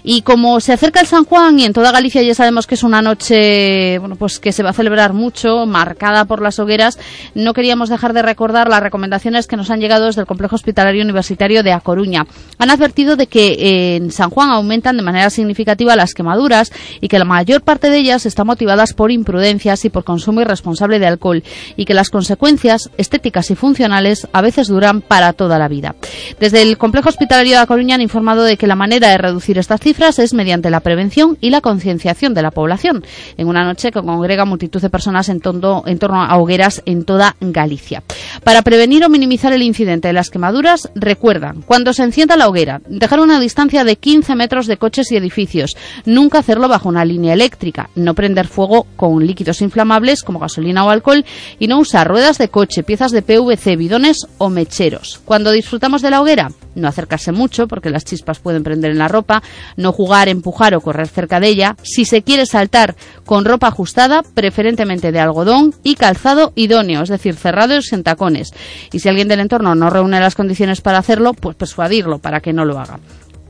Y 0.02 0.20
como 0.20 0.60
se 0.60 0.74
acerca 0.74 1.00
el 1.00 1.06
San 1.06 1.24
Juan 1.24 1.58
y 1.58 1.64
en 1.64 1.72
toda 1.72 1.90
Galicia 1.90 2.20
ya 2.20 2.34
sabemos 2.34 2.66
que 2.66 2.74
es 2.74 2.82
una 2.82 3.00
noche 3.00 3.98
bueno, 4.00 4.16
pues 4.16 4.38
que 4.38 4.52
se 4.52 4.62
va 4.62 4.70
a 4.70 4.74
celebrar 4.74 5.14
mucho, 5.14 5.64
marcada 5.64 6.26
por 6.26 6.42
las 6.42 6.58
hogueras, 6.58 6.98
no 7.34 7.54
queríamos 7.54 7.88
dejar 7.88 8.12
de 8.12 8.20
recordar 8.20 8.68
las 8.68 8.82
recomendaciones 8.82 9.46
que 9.46 9.56
nos 9.56 9.70
han 9.70 9.80
llegado 9.80 10.04
desde 10.04 10.20
el 10.20 10.26
Complejo 10.26 10.56
Hospitalario 10.56 11.02
Universitario 11.02 11.62
de 11.62 11.78
Coruña. 11.82 12.26
Han 12.58 12.70
advertido 12.70 13.16
de 13.16 13.28
que 13.28 13.56
eh, 13.58 13.77
en 13.78 14.10
San 14.10 14.30
Juan 14.30 14.50
aumentan 14.50 14.96
de 14.96 15.02
manera 15.02 15.30
significativa 15.30 15.96
las 15.96 16.14
quemaduras 16.14 16.72
y 17.00 17.08
que 17.08 17.18
la 17.18 17.24
mayor 17.24 17.62
parte 17.62 17.90
de 17.90 17.98
ellas 17.98 18.26
están 18.26 18.46
motivadas 18.46 18.92
por 18.92 19.10
imprudencias 19.10 19.84
y 19.84 19.90
por 19.90 20.04
consumo 20.04 20.40
irresponsable 20.40 20.98
de 20.98 21.06
alcohol 21.06 21.42
y 21.76 21.84
que 21.84 21.94
las 21.94 22.10
consecuencias 22.10 22.90
estéticas 22.96 23.50
y 23.50 23.54
funcionales 23.54 24.28
a 24.32 24.40
veces 24.40 24.68
duran 24.68 25.00
para 25.00 25.32
toda 25.32 25.58
la 25.58 25.68
vida. 25.68 25.94
Desde 26.40 26.62
el 26.62 26.78
Complejo 26.78 27.08
Hospitalario 27.08 27.58
de 27.58 27.66
Coruña 27.66 27.94
han 27.94 28.00
informado 28.00 28.44
de 28.44 28.56
que 28.56 28.66
la 28.66 28.74
manera 28.76 29.08
de 29.08 29.18
reducir 29.18 29.58
estas 29.58 29.80
cifras 29.80 30.18
es 30.18 30.34
mediante 30.34 30.70
la 30.70 30.80
prevención 30.80 31.36
y 31.40 31.50
la 31.50 31.60
concienciación 31.60 32.34
de 32.34 32.42
la 32.42 32.50
población, 32.50 33.04
en 33.36 33.48
una 33.48 33.64
noche 33.64 33.92
que 33.92 34.02
congrega 34.02 34.44
multitud 34.44 34.80
de 34.80 34.90
personas 34.90 35.28
en, 35.28 35.40
en 35.86 35.98
torno 35.98 36.22
a 36.22 36.36
hogueras 36.36 36.82
en 36.86 37.04
toda 37.04 37.36
Galicia. 37.40 38.02
Para 38.44 38.62
prevenir 38.62 39.04
o 39.04 39.08
minimizar 39.08 39.52
el 39.52 39.62
incidente 39.62 40.08
de 40.08 40.14
las 40.14 40.30
quemaduras, 40.30 40.90
recuerdan, 40.94 41.62
cuando 41.62 41.92
se 41.92 42.02
encienda 42.02 42.36
la 42.36 42.48
hoguera, 42.48 42.80
dejar 42.88 43.20
una 43.20 43.40
distancia 43.40 43.67
de 43.68 43.96
15 43.96 44.34
metros 44.34 44.66
de 44.66 44.78
coches 44.78 45.12
y 45.12 45.16
edificios. 45.16 45.76
Nunca 46.06 46.38
hacerlo 46.38 46.68
bajo 46.68 46.88
una 46.88 47.04
línea 47.04 47.34
eléctrica. 47.34 47.90
No 47.94 48.14
prender 48.14 48.48
fuego 48.48 48.86
con 48.96 49.26
líquidos 49.26 49.60
inflamables 49.60 50.22
como 50.22 50.38
gasolina 50.38 50.84
o 50.84 50.90
alcohol 50.90 51.24
y 51.58 51.68
no 51.68 51.78
usar 51.78 52.08
ruedas 52.08 52.38
de 52.38 52.48
coche, 52.48 52.82
piezas 52.82 53.12
de 53.12 53.22
PVC, 53.22 53.76
bidones 53.76 54.26
o 54.38 54.48
mecheros. 54.48 55.20
Cuando 55.24 55.52
disfrutamos 55.52 56.00
de 56.00 56.10
la 56.10 56.22
hoguera, 56.22 56.50
no 56.74 56.88
acercarse 56.88 57.32
mucho 57.32 57.68
porque 57.68 57.90
las 57.90 58.04
chispas 58.04 58.38
pueden 58.38 58.64
prender 58.64 58.92
en 58.92 58.98
la 58.98 59.08
ropa, 59.08 59.42
no 59.76 59.92
jugar, 59.92 60.28
empujar 60.28 60.74
o 60.74 60.80
correr 60.80 61.08
cerca 61.08 61.40
de 61.40 61.48
ella. 61.48 61.76
Si 61.82 62.04
se 62.04 62.22
quiere 62.22 62.46
saltar 62.46 62.96
con 63.26 63.44
ropa 63.44 63.68
ajustada, 63.68 64.22
preferentemente 64.22 65.12
de 65.12 65.20
algodón 65.20 65.74
y 65.82 65.94
calzado 65.94 66.52
idóneo, 66.54 67.02
es 67.02 67.08
decir, 67.10 67.34
cerrados 67.34 67.92
en 67.92 68.02
tacones. 68.02 68.50
Y 68.92 69.00
si 69.00 69.08
alguien 69.08 69.28
del 69.28 69.40
entorno 69.40 69.74
no 69.74 69.90
reúne 69.90 70.20
las 70.20 70.34
condiciones 70.34 70.80
para 70.80 70.98
hacerlo, 70.98 71.34
pues 71.34 71.56
persuadirlo 71.56 72.18
para 72.18 72.40
que 72.40 72.52
no 72.52 72.64
lo 72.64 72.78
haga. 72.78 72.98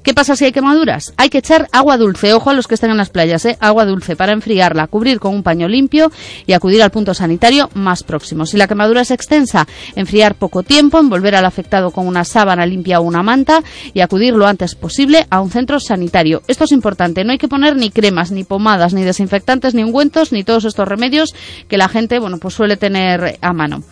¿Qué 0.09 0.15
pasa 0.15 0.37
si 0.37 0.47
hay 0.47 0.53
quemaduras? 0.53 1.13
Hay 1.19 1.29
que 1.29 1.37
echar 1.37 1.69
agua 1.71 1.99
dulce, 1.99 2.33
ojo 2.33 2.49
a 2.49 2.55
los 2.55 2.67
que 2.67 2.77
estén 2.77 2.91
en 2.91 2.97
las 2.97 3.11
playas, 3.11 3.45
¿eh? 3.45 3.59
agua 3.61 3.85
dulce 3.85 4.17
para 4.17 4.33
enfriarla, 4.33 4.87
cubrir 4.87 5.21
con 5.21 5.35
un 5.35 5.43
paño 5.43 5.69
limpio 5.69 6.11
y 6.47 6.55
acudir 6.55 6.83
al 6.83 6.91
punto 6.91 7.13
sanitario 7.13 7.69
más 7.75 8.05
próximo. 8.05 8.47
Si 8.47 8.57
la 8.57 8.67
quemadura 8.67 9.03
es 9.03 9.11
extensa, 9.11 9.69
enfriar 9.97 10.37
poco 10.37 10.63
tiempo, 10.63 10.99
envolver 10.99 11.37
al 11.37 11.45
afectado 11.45 11.91
con 11.91 12.07
una 12.07 12.25
sábana 12.25 12.65
limpia 12.65 13.01
o 13.01 13.03
una 13.03 13.23
manta 13.23 13.63
y 13.93 14.01
acudir 14.01 14.33
lo 14.33 14.47
antes 14.47 14.77
posible 14.77 15.27
a 15.29 15.43
un 15.43 15.51
centro 15.51 15.79
sanitario. 15.79 16.41
Esto 16.49 16.65
es 16.65 16.73
importante, 16.73 17.23
no 17.23 17.33
hay 17.33 17.39
que 17.39 17.49
poner 17.49 17.77
ni 17.77 17.91
cremas, 17.91 18.31
ni 18.31 18.45
pomadas, 18.45 18.95
ni 18.95 19.03
desinfectantes, 19.03 19.75
ni 19.75 19.85
ungüentos, 19.85 20.33
ni 20.33 20.43
todos 20.43 20.65
estos 20.65 20.89
remedios 20.89 21.35
que 21.69 21.77
la 21.77 21.91
gente 21.91 22.19
bueno, 22.19 22.39
pues 22.39 22.55
suele 22.55 22.79
tener 22.79 23.37
a 23.43 23.53
mano. 23.53 23.85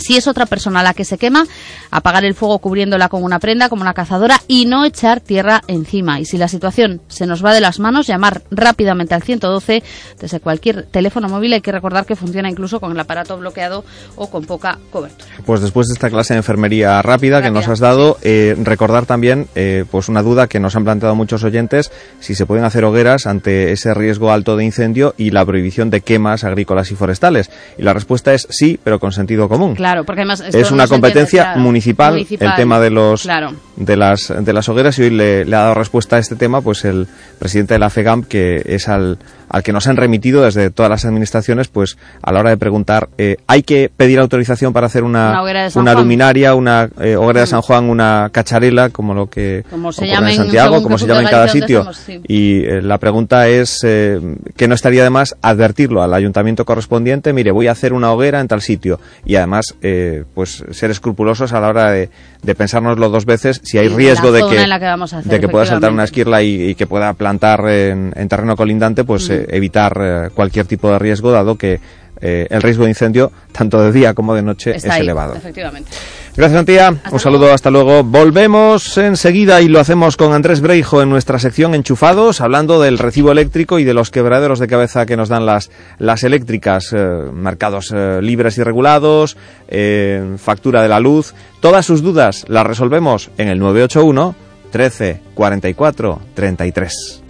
Si 0.00 0.16
es 0.16 0.26
otra 0.26 0.46
persona 0.46 0.82
la 0.82 0.94
que 0.94 1.04
se 1.04 1.18
quema, 1.18 1.46
apagar 1.90 2.24
el 2.24 2.34
fuego 2.34 2.58
cubriéndola 2.58 3.08
con 3.08 3.22
una 3.22 3.38
prenda, 3.38 3.68
como 3.68 3.82
una 3.82 3.94
cazadora, 3.94 4.40
y 4.48 4.66
no 4.66 4.84
echar 4.84 5.20
tierra 5.20 5.62
encima. 5.66 6.20
Y 6.20 6.24
si 6.24 6.38
la 6.38 6.48
situación 6.48 7.00
se 7.08 7.26
nos 7.26 7.44
va 7.44 7.52
de 7.52 7.60
las 7.60 7.78
manos, 7.78 8.06
llamar 8.06 8.42
rápidamente 8.50 9.14
al 9.14 9.22
112 9.22 9.82
desde 10.20 10.40
cualquier 10.40 10.84
teléfono 10.84 11.28
móvil. 11.28 11.52
Hay 11.52 11.60
que 11.60 11.72
recordar 11.72 12.06
que 12.06 12.16
funciona 12.16 12.48
incluso 12.48 12.80
con 12.80 12.92
el 12.92 13.00
aparato 13.00 13.36
bloqueado 13.38 13.84
o 14.16 14.30
con 14.30 14.44
poca 14.44 14.78
cobertura. 14.90 15.30
Pues 15.44 15.60
después 15.60 15.88
de 15.88 15.94
esta 15.94 16.10
clase 16.10 16.34
de 16.34 16.38
enfermería 16.38 17.00
rápida, 17.02 17.42
que 17.42 17.50
nos 17.50 17.68
has 17.68 17.78
dado, 17.78 18.18
eh, 18.22 18.56
recordar 18.62 19.06
también 19.06 19.48
eh, 19.54 19.84
pues 19.90 20.08
una 20.08 20.22
duda 20.22 20.46
que 20.46 20.60
nos 20.60 20.76
han 20.76 20.84
planteado 20.84 21.14
muchos 21.14 21.44
oyentes, 21.44 21.90
si 22.20 22.34
se 22.34 22.46
pueden 22.46 22.64
hacer 22.64 22.84
hogueras 22.84 23.26
ante 23.26 23.72
ese 23.72 23.94
riesgo 23.94 24.32
alto 24.32 24.56
de 24.56 24.64
incendio 24.64 25.14
y 25.16 25.30
la 25.30 25.44
prohibición 25.44 25.90
de 25.90 26.00
quemas 26.00 26.44
agrícolas 26.44 26.90
y 26.90 26.94
forestales. 26.94 27.50
Y 27.78 27.82
la 27.82 27.92
respuesta 27.92 28.32
es 28.34 28.46
sí, 28.50 28.78
pero 28.82 28.98
con 28.98 29.12
sentido 29.12 29.48
común. 29.48 29.74
Claro, 29.82 30.04
porque 30.04 30.20
además 30.20 30.40
es 30.40 30.70
una 30.70 30.86
competencia 30.86 31.56
municipal, 31.56 32.12
Municipal, 32.12 32.48
el 32.48 32.54
tema 32.54 32.78
de 32.78 32.90
los 32.90 33.22
claro. 33.22 33.52
de 33.74 33.96
las 33.96 34.32
de 34.38 34.52
las 34.52 34.68
hogueras 34.68 34.96
y 35.00 35.02
hoy 35.02 35.10
le, 35.10 35.44
le 35.44 35.56
ha 35.56 35.60
dado 35.60 35.74
respuesta 35.74 36.16
a 36.16 36.18
este 36.20 36.36
tema 36.36 36.60
pues 36.60 36.84
el 36.84 37.08
presidente 37.40 37.74
de 37.74 37.80
la 37.80 37.90
FEGAM 37.90 38.22
que 38.22 38.62
es 38.64 38.88
al 38.88 39.18
al 39.52 39.62
que 39.62 39.72
nos 39.72 39.86
han 39.86 39.96
remitido 39.98 40.42
desde 40.42 40.70
todas 40.70 40.88
las 40.88 41.04
administraciones, 41.04 41.68
pues 41.68 41.98
a 42.22 42.32
la 42.32 42.40
hora 42.40 42.50
de 42.50 42.56
preguntar, 42.56 43.10
eh, 43.18 43.36
¿hay 43.46 43.62
que 43.62 43.90
pedir 43.94 44.18
autorización 44.18 44.72
para 44.72 44.86
hacer 44.86 45.04
una, 45.04 45.42
Una 45.74 45.94
luminaria, 45.94 46.54
una 46.54 46.88
eh, 47.00 47.16
hoguera 47.16 47.42
de 47.42 47.46
San 47.46 47.60
Juan, 47.60 47.90
una 47.90 48.30
cacharela, 48.32 48.88
como 48.88 49.12
lo 49.12 49.28
que 49.28 49.64
Como 49.70 49.92
se 49.92 50.08
llame 50.08 50.30
en 50.30 50.36
Santiago, 50.36 50.82
como 50.82 50.96
se 50.96 51.06
llama 51.06 51.20
en 51.20 51.28
cada 51.28 51.48
sitio? 51.48 51.92
sí. 51.92 52.20
Y 52.26 52.64
eh, 52.64 52.80
la 52.80 52.96
pregunta 52.96 53.46
es 53.48 53.80
eh, 53.84 54.18
que 54.56 54.68
no 54.68 54.74
estaría 54.74 55.04
de 55.04 55.10
más 55.10 55.36
advertirlo 55.42 56.02
al 56.02 56.14
ayuntamiento 56.14 56.64
correspondiente, 56.64 57.34
mire, 57.34 57.50
voy 57.50 57.66
a 57.66 57.72
hacer 57.72 57.92
una 57.92 58.10
hoguera 58.10 58.40
en 58.40 58.48
tal 58.48 58.62
sitio. 58.62 59.00
Y 59.26 59.36
además, 59.36 59.74
eh, 59.82 60.24
pues 60.34 60.64
ser 60.70 60.90
escrupulosos 60.90 61.52
a 61.52 61.60
la 61.60 61.68
hora 61.68 61.90
de, 61.90 62.08
de 62.42 62.54
pensárnoslo 62.54 63.10
dos 63.10 63.26
veces 63.26 63.60
si 63.62 63.76
hay 63.76 63.88
riesgo 63.88 64.32
de 64.32 64.40
que, 64.48 64.56
que 64.56 64.84
vamos 64.86 65.12
a 65.12 65.18
hacer, 65.18 65.30
de 65.30 65.40
que 65.40 65.48
pueda 65.48 65.66
saltar 65.66 65.92
una 65.92 66.04
esquirla 66.04 66.42
y, 66.42 66.70
y 66.70 66.74
que 66.74 66.86
pueda 66.86 67.12
plantar 67.12 67.68
en, 67.68 68.14
en 68.16 68.28
terreno 68.28 68.56
colindante, 68.56 69.04
pues 69.04 69.28
eh, 69.42 69.56
evitar 69.56 69.98
eh, 70.00 70.30
cualquier 70.34 70.66
tipo 70.66 70.90
de 70.90 70.98
riesgo, 70.98 71.30
dado 71.30 71.56
que 71.56 71.80
eh, 72.20 72.46
el 72.50 72.62
riesgo 72.62 72.84
de 72.84 72.90
incendio, 72.90 73.32
tanto 73.50 73.82
de 73.82 73.90
día 73.90 74.14
como 74.14 74.34
de 74.34 74.42
noche, 74.42 74.76
Está 74.76 74.88
es 74.88 74.94
ahí, 74.94 75.00
elevado. 75.00 75.34
efectivamente. 75.34 75.90
Gracias, 76.36 76.60
Antía. 76.60 76.94
Un 77.10 77.18
saludo, 77.18 77.52
hasta 77.52 77.70
luego. 77.70 78.04
Volvemos 78.04 78.96
enseguida 78.96 79.60
y 79.60 79.68
lo 79.68 79.80
hacemos 79.80 80.16
con 80.16 80.32
Andrés 80.32 80.60
Breijo 80.60 81.02
en 81.02 81.10
nuestra 81.10 81.38
sección 81.38 81.74
Enchufados, 81.74 82.40
hablando 82.40 82.80
del 82.80 82.98
recibo 82.98 83.32
eléctrico 83.32 83.78
y 83.78 83.84
de 83.84 83.92
los 83.92 84.10
quebraderos 84.10 84.58
de 84.60 84.68
cabeza 84.68 85.04
que 85.04 85.16
nos 85.16 85.28
dan 85.28 85.44
las, 85.44 85.70
las 85.98 86.22
eléctricas, 86.22 86.92
eh, 86.92 86.96
mercados 87.34 87.92
eh, 87.94 88.20
libres 88.22 88.56
y 88.56 88.62
regulados, 88.62 89.36
eh, 89.68 90.36
factura 90.38 90.80
de 90.80 90.88
la 90.88 91.00
luz. 91.00 91.34
Todas 91.60 91.84
sus 91.84 92.02
dudas 92.02 92.44
las 92.48 92.66
resolvemos 92.66 93.30
en 93.36 93.48
el 93.48 93.58
981 93.58 94.34
13 94.70 95.20
44 95.34 96.20
33. 96.34 97.22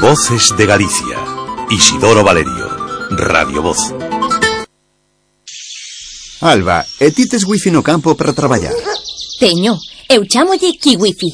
Voces 0.00 0.54
de 0.56 0.66
Galicia. 0.66 1.37
Isidoro 1.70 2.24
Valerio. 2.24 2.66
Radio 3.10 3.60
Voz. 3.60 3.92
Alba, 6.40 6.86
e 6.98 7.12
ti 7.12 7.28
tes 7.28 7.44
wifi 7.44 7.70
no 7.70 7.82
campo 7.82 8.14
para 8.14 8.32
traballar? 8.32 8.72
Teño, 9.38 9.76
eu 10.08 10.24
chámolle 10.24 10.78
Kiwifi. 10.80 11.28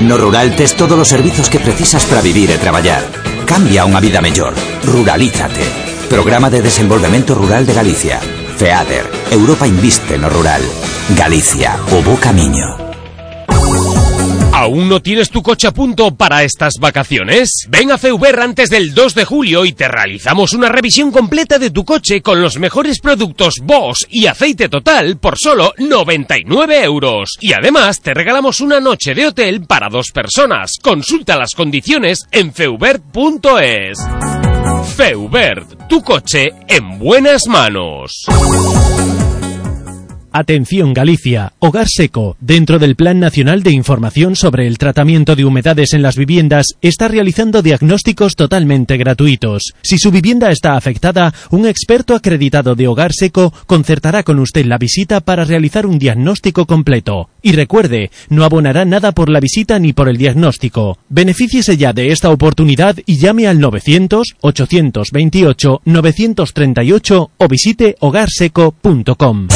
No 0.00 0.16
Rural 0.16 0.56
tes 0.56 0.72
todos 0.72 0.98
os 0.98 1.08
servizos 1.08 1.50
que 1.50 1.60
precisas 1.60 2.04
para 2.06 2.22
vivir 2.22 2.48
e 2.48 2.56
traballar. 2.56 3.04
Cambia 3.44 3.84
unha 3.84 4.00
vida 4.00 4.24
mellor. 4.24 4.56
Ruralízate. 4.88 6.08
Programa 6.08 6.48
de 6.48 6.64
Desenvolvemento 6.64 7.36
Rural 7.36 7.68
de 7.68 7.76
Galicia. 7.76 8.24
FEADER. 8.56 9.04
Europa 9.36 9.68
inviste 9.68 10.16
no 10.16 10.32
rural. 10.32 10.64
Galicia, 11.12 11.76
o 11.92 12.00
bo 12.00 12.16
camiño. 12.16 12.83
¿Aún 14.64 14.88
no 14.88 15.02
tienes 15.02 15.28
tu 15.28 15.42
coche 15.42 15.66
a 15.66 15.72
punto 15.72 16.14
para 16.14 16.42
estas 16.42 16.76
vacaciones? 16.80 17.66
Ven 17.68 17.92
a 17.92 17.98
Feuber 17.98 18.40
antes 18.40 18.70
del 18.70 18.94
2 18.94 19.14
de 19.14 19.26
julio 19.26 19.66
y 19.66 19.74
te 19.74 19.88
realizamos 19.88 20.54
una 20.54 20.70
revisión 20.70 21.12
completa 21.12 21.58
de 21.58 21.70
tu 21.70 21.84
coche 21.84 22.22
con 22.22 22.40
los 22.40 22.58
mejores 22.58 22.98
productos 22.98 23.56
Bosch 23.62 24.06
y 24.08 24.26
aceite 24.26 24.70
total 24.70 25.18
por 25.18 25.38
solo 25.38 25.74
99 25.76 26.82
euros. 26.82 27.36
Y 27.42 27.52
además 27.52 28.00
te 28.00 28.14
regalamos 28.14 28.62
una 28.62 28.80
noche 28.80 29.14
de 29.14 29.26
hotel 29.26 29.66
para 29.66 29.90
dos 29.90 30.12
personas. 30.14 30.78
Consulta 30.80 31.36
las 31.36 31.50
condiciones 31.54 32.20
en 32.32 32.54
feubert.es. 32.54 33.98
Feubert, 34.96 35.88
tu 35.90 36.02
coche 36.02 36.52
en 36.68 36.98
buenas 36.98 37.48
manos. 37.48 38.24
Atención 40.36 40.94
Galicia, 40.94 41.52
Hogar 41.60 41.86
Seco, 41.88 42.36
dentro 42.40 42.80
del 42.80 42.96
Plan 42.96 43.20
Nacional 43.20 43.62
de 43.62 43.70
Información 43.70 44.34
sobre 44.34 44.66
el 44.66 44.78
Tratamiento 44.78 45.36
de 45.36 45.44
Humedades 45.44 45.92
en 45.92 46.02
las 46.02 46.16
Viviendas, 46.16 46.74
está 46.82 47.06
realizando 47.06 47.62
diagnósticos 47.62 48.34
totalmente 48.34 48.96
gratuitos. 48.96 49.74
Si 49.80 49.96
su 49.96 50.10
vivienda 50.10 50.50
está 50.50 50.76
afectada, 50.76 51.32
un 51.50 51.68
experto 51.68 52.16
acreditado 52.16 52.74
de 52.74 52.88
Hogar 52.88 53.12
Seco 53.12 53.54
concertará 53.68 54.24
con 54.24 54.40
usted 54.40 54.66
la 54.66 54.76
visita 54.76 55.20
para 55.20 55.44
realizar 55.44 55.86
un 55.86 56.00
diagnóstico 56.00 56.66
completo. 56.66 57.30
Y 57.40 57.52
recuerde, 57.52 58.10
no 58.28 58.42
abonará 58.42 58.84
nada 58.84 59.12
por 59.12 59.28
la 59.28 59.38
visita 59.38 59.78
ni 59.78 59.92
por 59.92 60.08
el 60.08 60.16
diagnóstico. 60.16 60.98
Benefíciese 61.10 61.76
ya 61.76 61.92
de 61.92 62.10
esta 62.10 62.30
oportunidad 62.30 62.96
y 63.06 63.18
llame 63.18 63.46
al 63.46 63.60
900 63.60 64.34
828 64.40 65.82
938 65.84 67.30
o 67.38 67.48
visite 67.48 67.94
hogarseco.com. 68.00 69.46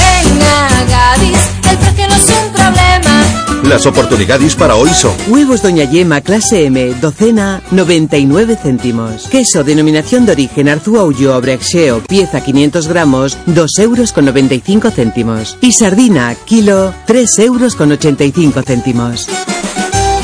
Gadis, 0.89 1.39
el 1.70 1.78
precio 1.78 2.09
no 2.09 2.15
es 2.15 2.28
un 2.28 2.53
problema. 2.53 3.24
Las 3.65 3.86
oportunidades 3.86 4.55
para 4.55 4.77
hoy 4.77 4.89
son 4.90 5.12
Huevos 5.28 5.62
Doña 5.62 5.85
Yema 5.85 6.20
clase 6.20 6.65
M, 6.66 6.95
docena, 7.01 7.61
99 7.70 8.57
céntimos. 8.62 9.28
Queso 9.28 9.65
denominación 9.65 10.24
de 10.24 10.32
origen 10.32 10.69
Arzúa 10.69 11.05
Ulloa 11.05 11.39
Brexeo, 11.40 12.01
pieza 12.01 12.40
500 12.40 12.89
gramos, 12.89 13.36
2 13.47 13.78
euros 13.81 14.12
con 14.12 14.24
95 14.24 14.90
céntimos. 14.90 15.59
Y 15.61 15.73
sardina, 15.73 16.35
kilo, 16.47 16.95
3 17.07 17.39
euros 17.40 17.74
con 17.74 17.93
85 17.93 18.62
céntimos. 18.62 19.28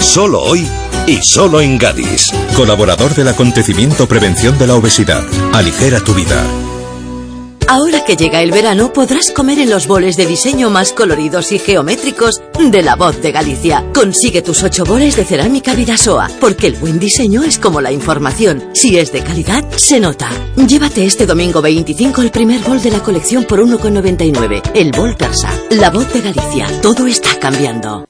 Solo 0.00 0.40
hoy 0.40 0.66
y 1.06 1.16
solo 1.22 1.60
en 1.60 1.76
Gadis. 1.76 2.30
Colaborador 2.56 3.14
del 3.14 3.28
acontecimiento 3.28 4.06
Prevención 4.06 4.56
de 4.58 4.68
la 4.68 4.74
Obesidad. 4.74 5.22
Aligera 5.52 6.00
tu 6.00 6.14
vida. 6.14 6.42
Ahora 7.66 8.04
que 8.04 8.16
llega 8.16 8.42
el 8.42 8.50
verano 8.50 8.92
podrás 8.92 9.30
comer 9.30 9.58
en 9.58 9.70
los 9.70 9.86
boles 9.86 10.16
de 10.16 10.26
diseño 10.26 10.68
más 10.68 10.92
coloridos 10.92 11.50
y 11.52 11.58
geométricos 11.58 12.42
de 12.58 12.82
La 12.82 12.94
Voz 12.94 13.20
de 13.22 13.32
Galicia. 13.32 13.84
Consigue 13.94 14.42
tus 14.42 14.62
ocho 14.62 14.84
boles 14.84 15.16
de 15.16 15.24
cerámica 15.24 15.74
Vidasoa, 15.74 16.28
porque 16.40 16.66
el 16.66 16.74
buen 16.74 16.98
diseño 16.98 17.42
es 17.42 17.58
como 17.58 17.80
la 17.80 17.90
información. 17.90 18.62
Si 18.74 18.98
es 18.98 19.12
de 19.12 19.22
calidad, 19.22 19.64
se 19.76 19.98
nota. 19.98 20.28
Llévate 20.56 21.06
este 21.06 21.26
domingo 21.26 21.62
25 21.62 22.20
el 22.20 22.30
primer 22.30 22.60
bol 22.60 22.82
de 22.82 22.90
la 22.90 23.00
colección 23.00 23.44
por 23.44 23.60
1,99. 23.60 24.62
El 24.74 24.92
bol 24.92 25.16
persa. 25.16 25.48
La 25.70 25.90
Voz 25.90 26.12
de 26.12 26.20
Galicia. 26.20 26.68
Todo 26.82 27.06
está 27.06 27.38
cambiando. 27.38 28.04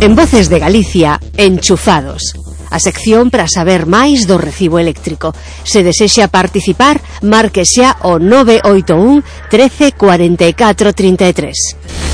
En 0.00 0.14
Voces 0.14 0.48
de 0.48 0.58
Galicia, 0.60 1.20
Enchufados. 1.36 2.47
A 2.70 2.78
sección 2.78 3.30
para 3.30 3.48
saber 3.48 3.86
máis 3.88 4.28
do 4.28 4.36
recibo 4.36 4.78
eléctrico. 4.78 5.34
Se 5.64 5.82
desexa 5.82 6.28
participar, 6.28 7.00
marque 7.22 7.64
xa 7.64 7.96
o 8.04 8.20
981 8.20 9.24
13 9.50 9.92
44 9.96 10.92
33. 10.92 12.08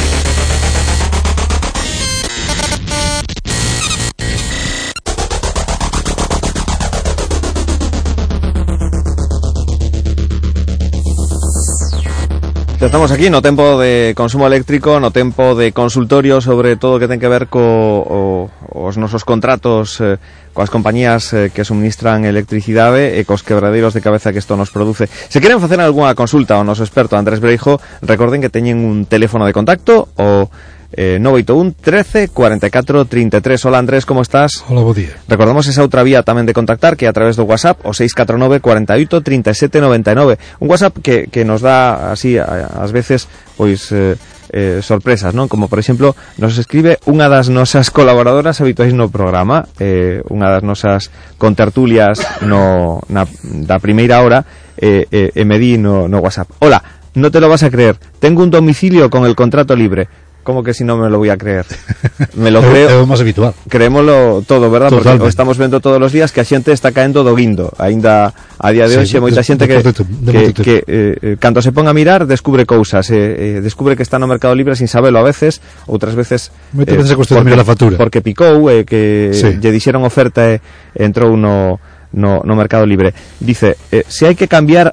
Estamos 12.85 13.11
aquí 13.13 13.31
no 13.31 13.41
tempo 13.41 13.81
de 13.81 14.13
consumo 14.15 14.47
eléctrico, 14.47 15.01
no 15.01 15.11
tempo 15.11 15.57
de 15.57 15.73
consultorio 15.73 16.45
sobre 16.45 16.77
todo 16.77 16.97
o 16.97 17.01
que 17.01 17.09
ten 17.09 17.17
que 17.17 17.33
ver 17.33 17.49
co, 17.49 17.65
o, 18.05 18.53
os 18.77 19.01
nosos 19.01 19.25
contratos 19.25 20.05
eh, 20.05 20.21
coas 20.55 20.71
compañías 20.71 21.35
eh, 21.35 21.51
que 21.53 21.67
suministran 21.67 22.23
electricidade 22.25 23.19
e 23.19 23.27
cos 23.27 23.43
quebradeiros 23.43 23.93
de 23.93 24.01
cabeza 24.01 24.31
que 24.31 24.39
isto 24.39 24.55
nos 24.55 24.71
produce. 24.71 25.11
Se 25.11 25.43
queren 25.43 25.59
facer 25.59 25.83
algunha 25.83 26.15
consulta 26.15 26.55
ao 26.55 26.63
noso 26.65 26.87
experto 26.87 27.19
Andrés 27.19 27.43
Breijo, 27.43 27.83
recorden 28.07 28.39
que 28.39 28.49
teñen 28.55 28.79
un 28.87 29.05
teléfono 29.11 29.45
de 29.45 29.53
contacto 29.53 30.09
o 30.15 30.47
eh, 30.95 31.19
981 31.19 31.75
13 31.83 32.29
44 32.31 33.05
33. 33.11 33.65
Hola 33.67 33.83
Andrés, 33.83 34.07
como 34.07 34.23
estás? 34.23 34.63
Hola, 34.71 34.87
bo 34.87 34.95
día. 34.95 35.11
Recordamos 35.27 35.67
esa 35.67 35.83
outra 35.83 36.07
vía 36.07 36.23
tamén 36.23 36.47
de 36.47 36.55
contactar 36.55 36.95
que 36.95 37.05
é 37.05 37.11
a 37.11 37.17
través 37.17 37.35
do 37.35 37.43
WhatsApp 37.51 37.83
o 37.83 37.91
649 37.91 38.63
48 38.63 39.11
37 39.27 39.83
99. 39.83 40.39
Un 40.63 40.71
WhatsApp 40.71 40.95
que, 41.03 41.27
que 41.27 41.43
nos 41.43 41.67
dá 41.67 42.15
así 42.15 42.39
a- 42.39 42.87
veces 42.95 43.27
pois 43.59 43.91
eh, 43.91 44.15
eh, 44.55 44.79
sorpresas, 44.87 45.35
non? 45.35 45.51
Como 45.51 45.67
por 45.67 45.83
exemplo, 45.83 46.15
nos 46.39 46.55
escribe 46.55 47.03
unha 47.11 47.27
das 47.27 47.51
nosas 47.51 47.91
colaboradoras 47.91 48.63
habituais 48.63 48.95
no 48.95 49.11
programa, 49.11 49.67
eh, 49.83 50.23
unha 50.31 50.47
das 50.47 50.63
nosas 50.63 51.11
contertulias 51.43 52.23
no, 52.47 53.03
na, 53.11 53.27
da 53.43 53.83
primeira 53.83 54.23
hora, 54.23 54.47
eh, 54.79 55.11
eh, 55.11 55.77
no, 55.77 56.07
no 56.07 56.23
WhatsApp. 56.23 56.55
Hola, 56.63 56.79
no 57.19 57.35
te 57.35 57.43
lo 57.43 57.51
vas 57.51 57.67
a 57.67 57.71
creer, 57.71 57.99
tengo 58.23 58.47
un 58.47 58.55
domicilio 58.55 59.11
con 59.11 59.27
el 59.27 59.35
contrato 59.35 59.75
libre. 59.75 60.07
¿Cómo 60.45 60.63
que 60.63 60.75
si 60.77 60.85
no 60.85 60.97
me 61.01 61.09
lo 61.09 61.17
voy 61.19 61.31
a 61.33 61.37
creer? 61.41 61.65
Me 62.37 62.51
lo 62.53 62.61
creo. 62.61 62.89
é 62.93 62.97
o 63.01 63.09
máis 63.09 63.19
habitual. 63.25 63.57
Creémoslo 63.67 64.45
todo, 64.47 64.69
verdad? 64.71 64.93
Porque 64.93 65.09
Totalmente. 65.17 65.27
o 65.27 65.33
estamos 65.33 65.57
vendo 65.57 65.81
todos 65.81 65.97
os 65.99 66.13
días 66.13 66.31
que 66.31 66.39
a 66.39 66.47
xente 66.47 66.71
está 66.71 66.93
caendo 66.93 67.25
do 67.25 67.33
guindo. 67.35 67.73
Aínda 67.81 68.31
a 68.61 68.69
día 68.71 68.85
de 68.87 69.01
Sí, 69.03 69.17
hoxe 69.17 69.25
moita 69.25 69.41
de- 69.41 69.49
xente 69.49 69.65
que, 69.65 69.81
de 69.81 70.31
que, 70.31 70.43
que 70.53 70.75
eh, 70.87 71.37
eh, 71.41 71.61
se 71.65 71.73
pon 71.73 71.89
a 71.89 71.97
mirar 71.97 72.29
descubre 72.29 72.69
cousas, 72.69 73.09
eh, 73.11 73.17
eh, 73.57 73.61
descubre 73.65 73.97
que 73.97 74.05
está 74.05 74.21
no 74.21 74.29
mercado 74.29 74.53
libre 74.55 74.77
sin 74.77 74.87
sabelo 74.87 75.19
a 75.19 75.25
veces, 75.25 75.65
outras 75.89 76.13
veces 76.13 76.53
eh, 76.77 76.85
veces 76.85 77.09
é 77.11 77.17
cuestión 77.17 77.41
de 77.41 77.49
porque- 77.49 77.51
mirar 77.57 77.65
a 77.65 77.67
factura. 77.67 77.97
Porque 77.97 78.21
picou 78.21 78.69
e 78.69 78.85
que 78.85 79.33
Sí. 79.33 79.57
lle 79.59 79.73
dixeron 79.73 80.05
oferta 80.05 80.45
e 80.53 80.61
entrou 81.01 81.35
no 81.41 81.81
no, 82.15 82.45
no 82.47 82.53
mercado 82.55 82.85
libre. 82.87 83.11
Dice, 83.43 83.75
eh, 83.91 84.05
si 84.07 84.29
hai 84.29 84.37
que 84.39 84.47
cambiar 84.47 84.93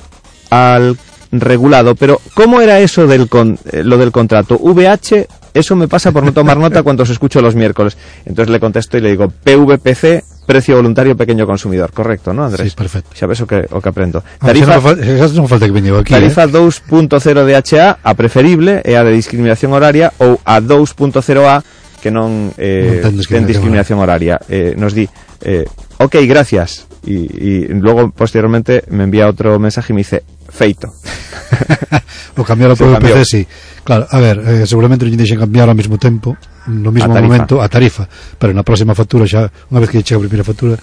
al 0.50 0.98
regulado, 1.32 1.94
pero 1.96 2.20
¿cómo 2.34 2.60
era 2.62 2.80
eso 2.80 3.06
del 3.06 3.30
con, 3.30 3.60
eh, 3.72 3.84
lo 3.84 3.98
del 4.02 4.12
contrato? 4.12 4.58
VH, 4.58 5.28
eso 5.54 5.76
me 5.76 5.88
pasa 5.88 6.12
por 6.12 6.24
no 6.24 6.34
tomar 6.34 6.58
nota 6.58 6.84
cuando 6.88 7.04
os 7.04 7.10
escucho 7.10 7.42
los 7.42 7.56
miércoles. 7.56 7.98
Entonces 8.26 8.52
le 8.52 8.60
contesto 8.60 8.98
y 8.98 9.02
le 9.02 9.10
digo, 9.12 9.28
PVPC, 9.30 10.24
precio 10.46 10.76
voluntario 10.76 11.16
pequeño 11.16 11.46
consumidor. 11.46 11.92
Correcto, 11.92 12.34
¿no, 12.34 12.46
Andrés? 12.46 12.70
Sí, 12.72 12.76
perfecto. 12.76 13.12
Sabes 13.14 13.40
o 13.42 13.48
que, 13.48 13.66
o 13.72 13.80
que 13.82 13.90
aprendo. 13.90 14.24
Ah, 14.40 14.54
xa 14.54 14.66
non, 14.66 14.82
fa- 14.82 14.96
xa 14.98 15.28
non 15.38 15.48
falta 15.48 15.66
que 15.68 15.76
veñeu 15.76 15.98
aquí, 16.00 16.12
Tarifa 16.14 16.44
eh? 16.46 16.52
2.0 16.52 17.46
de 17.46 17.54
HA 17.56 18.00
a 18.04 18.12
preferible 18.16 18.82
e 18.84 18.96
a 18.98 19.04
de 19.04 19.12
discriminación 19.14 19.72
horaria 19.74 20.12
ou 20.20 20.40
a 20.44 20.60
2.0A 20.60 21.64
que 22.02 22.10
non, 22.10 22.50
eh, 22.58 23.00
Non 23.06 23.14
ten 23.14 23.44
ten 23.44 23.44
discriminación 23.46 24.02
horaria. 24.02 24.42
Eh, 24.50 24.74
nos 24.74 24.98
di, 24.98 25.06
eh, 25.46 25.70
ok, 26.02 26.16
gracias. 26.26 26.90
Y, 27.06 27.30
y 27.30 27.68
luego, 27.78 28.10
posteriormente, 28.10 28.84
me 28.90 29.06
envía 29.06 29.30
otro 29.30 29.58
mensaje 29.58 29.94
y 29.94 29.96
me 29.96 30.02
dice, 30.02 30.24
feito. 30.50 30.94
O 32.38 32.44
cambiar 32.44 32.76
Se 32.78 32.84
por 32.84 32.94
cambiou. 32.94 33.18
PC, 33.20 33.26
sí. 33.26 33.48
Claro, 33.84 34.06
a 34.10 34.20
ver, 34.20 34.38
eh, 34.46 34.66
seguramente 34.70 35.06
non 35.06 35.18
deixen 35.18 35.42
cambiar 35.42 35.66
ao 35.66 35.78
mesmo 35.78 35.98
tempo, 35.98 36.38
no 36.70 36.94
mesmo 36.94 37.10
a 37.10 37.18
tarifa. 37.18 37.26
momento, 37.26 37.54
a 37.58 37.68
tarifa, 37.68 38.04
pero 38.38 38.54
na 38.54 38.62
próxima 38.62 38.94
factura 38.94 39.26
xa, 39.26 39.50
unha 39.74 39.82
vez 39.82 39.90
que 39.90 40.06
chega 40.06 40.22
a 40.22 40.26
primeira 40.26 40.46
factura, 40.46 40.78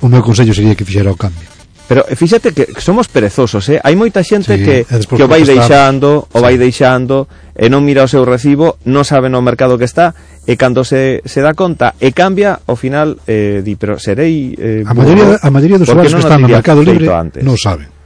o 0.00 0.08
meu 0.08 0.24
consello 0.24 0.56
sería 0.56 0.72
que 0.72 0.84
fixera 0.88 1.12
o 1.12 1.18
cambio. 1.20 1.44
Pero 1.88 2.08
eh, 2.08 2.16
fíxate 2.16 2.52
que 2.52 2.72
somos 2.80 3.08
perezosos, 3.08 3.68
eh? 3.68 3.80
Hai 3.84 3.96
moita 3.96 4.24
xente 4.24 4.56
sí, 4.56 4.64
que, 4.64 4.76
que 4.84 5.24
o 5.24 5.28
vai 5.28 5.44
deixando, 5.44 6.24
o 6.32 6.38
vai 6.40 6.56
deixando, 6.56 7.28
e 7.52 7.68
non 7.68 7.84
mira 7.84 8.04
o 8.04 8.08
seu 8.08 8.24
recibo, 8.24 8.80
non 8.88 9.04
sabe 9.04 9.28
no 9.28 9.44
mercado 9.44 9.76
que 9.76 9.84
está, 9.84 10.16
e 10.48 10.56
cando 10.56 10.88
se, 10.88 11.20
se 11.28 11.44
dá 11.44 11.52
conta 11.52 12.00
e 12.00 12.16
cambia, 12.16 12.64
ao 12.64 12.80
final, 12.80 13.20
eh, 13.28 13.60
di, 13.60 13.76
pero 13.76 14.00
serei... 14.00 14.56
Eh, 14.56 14.88
a, 14.88 14.96
maioría, 14.96 15.36
a 15.36 15.50
maioría 15.52 15.76
dos 15.76 15.88
usuarios 15.88 16.16
que 16.16 16.24
están 16.24 16.40
no 16.40 16.48
mercado 16.48 16.80
libre 16.80 17.08
non 17.44 17.60
saben 17.60 17.97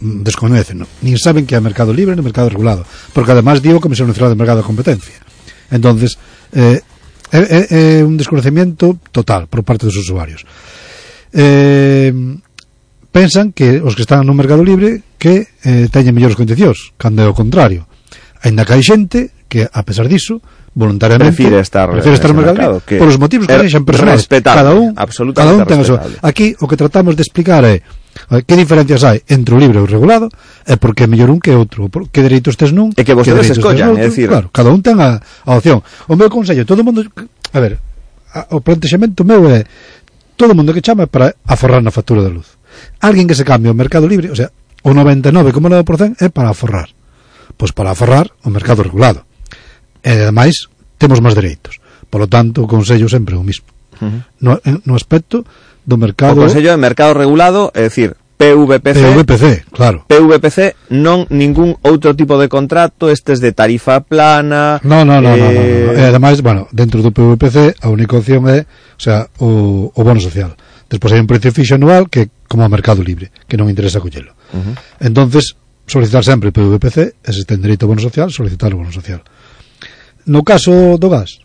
desconecen, 0.00 0.82
nin 1.02 1.16
saben 1.18 1.46
que 1.46 1.54
é 1.54 1.60
mercado 1.60 1.94
libre 1.94 2.16
no 2.16 2.24
mercado 2.26 2.50
regulado, 2.50 2.82
porque 3.12 3.32
además 3.32 3.62
digo 3.62 3.80
Comisión 3.80 4.08
Nacional 4.08 4.34
de 4.34 4.40
Mercado 4.40 4.60
de 4.60 4.68
Competencia. 4.68 5.18
Entonces, 5.70 6.18
eh, 6.52 6.80
é, 7.32 7.38
é, 7.38 7.60
é 7.98 8.06
un 8.06 8.14
desconocimiento 8.14 8.98
total 9.10 9.46
por 9.48 9.64
parte 9.64 9.86
dos 9.86 9.96
usuarios. 9.96 10.46
Eh, 11.34 12.14
pensan 13.10 13.50
que 13.50 13.82
os 13.82 13.94
que 13.94 14.02
están 14.02 14.26
no 14.26 14.34
mercado 14.34 14.62
libre 14.62 15.02
que 15.18 15.46
eh, 15.62 15.86
teñen 15.90 16.14
mellores 16.14 16.38
condicións, 16.38 16.94
cando 16.98 17.22
é 17.22 17.28
o 17.30 17.34
contrario. 17.34 17.86
Ainda 18.42 18.66
que 18.66 18.74
hai 18.74 18.82
xente 18.84 19.34
que, 19.50 19.66
a 19.66 19.82
pesar 19.86 20.10
diso, 20.10 20.42
voluntariamente 20.74 21.34
prefire 21.34 21.62
estar, 21.62 21.90
prefire 21.90 22.18
estar 22.18 22.30
no 22.34 22.42
mercado, 22.42 22.58
mercado 22.58 22.74
libre, 22.82 22.86
que 22.90 22.96
por 22.98 23.08
os 23.08 23.18
motivos 23.18 23.46
que 23.46 23.58
deixan 23.58 23.86
personais. 23.86 24.26
Cada 24.26 24.74
un, 24.74 24.94
cada 24.94 25.54
un 25.54 25.62
ten 25.66 25.80
a 25.80 25.86
súa. 25.86 26.02
Aquí 26.22 26.54
o 26.58 26.66
que 26.66 26.76
tratamos 26.78 27.14
de 27.14 27.22
explicar 27.22 27.62
é 27.66 27.82
Que 28.46 28.54
diferencias 28.56 29.02
hai 29.04 29.22
entre 29.28 29.54
o 29.54 29.58
libre 29.58 29.78
e 29.78 29.84
o 29.84 29.90
regulado 29.90 30.30
e 30.64 30.78
por 30.78 30.94
que 30.94 31.10
mellor 31.10 31.34
un 31.34 31.42
que 31.42 31.52
outro? 31.52 31.90
Por 31.90 32.08
que 32.08 32.22
dereitos 32.22 32.54
tes 32.54 32.70
nun? 32.70 32.94
E 32.94 33.02
que 33.02 33.12
vostedes 33.12 33.50
que 33.50 33.58
escollan, 33.58 33.98
é 33.98 34.08
dicir... 34.08 34.30
Claro, 34.30 34.48
cada 34.54 34.70
un 34.70 34.80
ten 34.80 34.98
a, 35.02 35.18
a 35.18 35.52
opción. 35.58 35.82
O 36.06 36.14
meu 36.14 36.30
consello, 36.30 36.64
todo 36.64 36.80
o 36.80 36.86
mundo... 36.86 37.02
A 37.04 37.58
ver, 37.58 37.78
a, 38.32 38.54
o 38.54 38.62
plantexamento 38.62 39.26
meu 39.26 39.50
é 39.50 39.66
todo 40.38 40.54
o 40.54 40.56
mundo 40.56 40.74
que 40.74 40.82
chama 40.82 41.06
para 41.06 41.34
aforrar 41.46 41.82
na 41.82 41.90
factura 41.90 42.22
da 42.22 42.30
luz. 42.30 42.58
Alguén 43.02 43.26
que 43.26 43.38
se 43.38 43.46
cambie 43.46 43.70
o 43.70 43.76
mercado 43.76 44.06
libre, 44.06 44.30
o 44.30 44.36
sea, 44.36 44.50
o 44.82 44.90
99,9% 44.90 46.22
é 46.22 46.28
para 46.28 46.50
aforrar. 46.50 46.90
Pois 47.58 47.70
para 47.70 47.94
aforrar 47.94 48.30
o 48.42 48.50
mercado 48.50 48.82
regulado. 48.82 49.22
E, 50.02 50.10
ademais, 50.10 50.66
temos 50.98 51.22
máis 51.22 51.34
dereitos. 51.34 51.78
Por 52.10 52.22
lo 52.22 52.28
tanto, 52.28 52.62
o 52.62 52.70
Consello 52.70 53.08
sempre 53.08 53.34
é 53.34 53.38
o 53.38 53.46
mismo. 53.46 53.66
Uh 53.94 54.10
-huh. 54.10 54.20
no, 54.42 54.52
no 54.86 54.94
aspecto 54.98 55.46
do 55.84 55.96
mercado... 55.96 56.40
O 56.40 56.44
Consello 56.44 56.72
de 56.72 56.80
Mercado 56.80 57.14
Regulado, 57.14 57.70
é 57.76 57.86
dicir, 57.86 58.16
PVPC, 58.36 59.00
PVPC, 59.00 59.64
claro. 59.70 60.04
PVPC 60.10 60.74
non 60.90 61.24
ningún 61.30 61.78
outro 61.86 62.18
tipo 62.18 62.34
de 62.34 62.50
contrato, 62.50 63.06
estes 63.06 63.38
de 63.38 63.54
tarifa 63.54 64.02
plana. 64.02 64.82
No, 64.82 65.06
no, 65.06 65.22
no, 65.22 65.32
eh... 65.32 65.38
no, 65.38 65.46
no, 65.46 65.50
no. 65.54 65.60
Eh, 65.94 66.02
e 66.02 66.02
ademais, 66.02 66.42
bueno, 66.42 66.66
dentro 66.74 66.98
do 66.98 67.14
PVPC 67.14 67.78
a 67.78 67.88
única 67.94 68.18
opción 68.18 68.50
é, 68.50 68.66
o 68.66 69.00
sea, 69.00 69.30
o, 69.38 69.94
o 69.94 70.00
bono 70.02 70.18
social. 70.18 70.58
Despois 70.90 71.14
hai 71.14 71.22
un 71.22 71.30
precio 71.30 71.54
fixo 71.54 71.78
anual 71.78 72.10
que 72.10 72.28
como 72.50 72.66
a 72.66 72.68
mercado 72.68 73.06
libre, 73.06 73.30
que 73.46 73.54
non 73.54 73.70
interesa 73.70 74.02
collelo. 74.02 74.34
Uh 74.50 74.60
-huh. 74.60 74.74
Entonces, 74.98 75.54
solicitar 75.86 76.26
sempre 76.26 76.50
o 76.50 76.54
PVPC, 76.54 77.22
e 77.22 77.30
se 77.30 77.46
ten 77.46 77.62
dereito 77.62 77.86
ao 77.86 77.94
bono 77.94 78.02
social, 78.02 78.34
solicitar 78.34 78.74
o 78.74 78.82
bono 78.82 78.90
social. 78.90 79.22
No 80.26 80.42
caso 80.42 80.98
do 80.98 81.06
gas, 81.06 81.38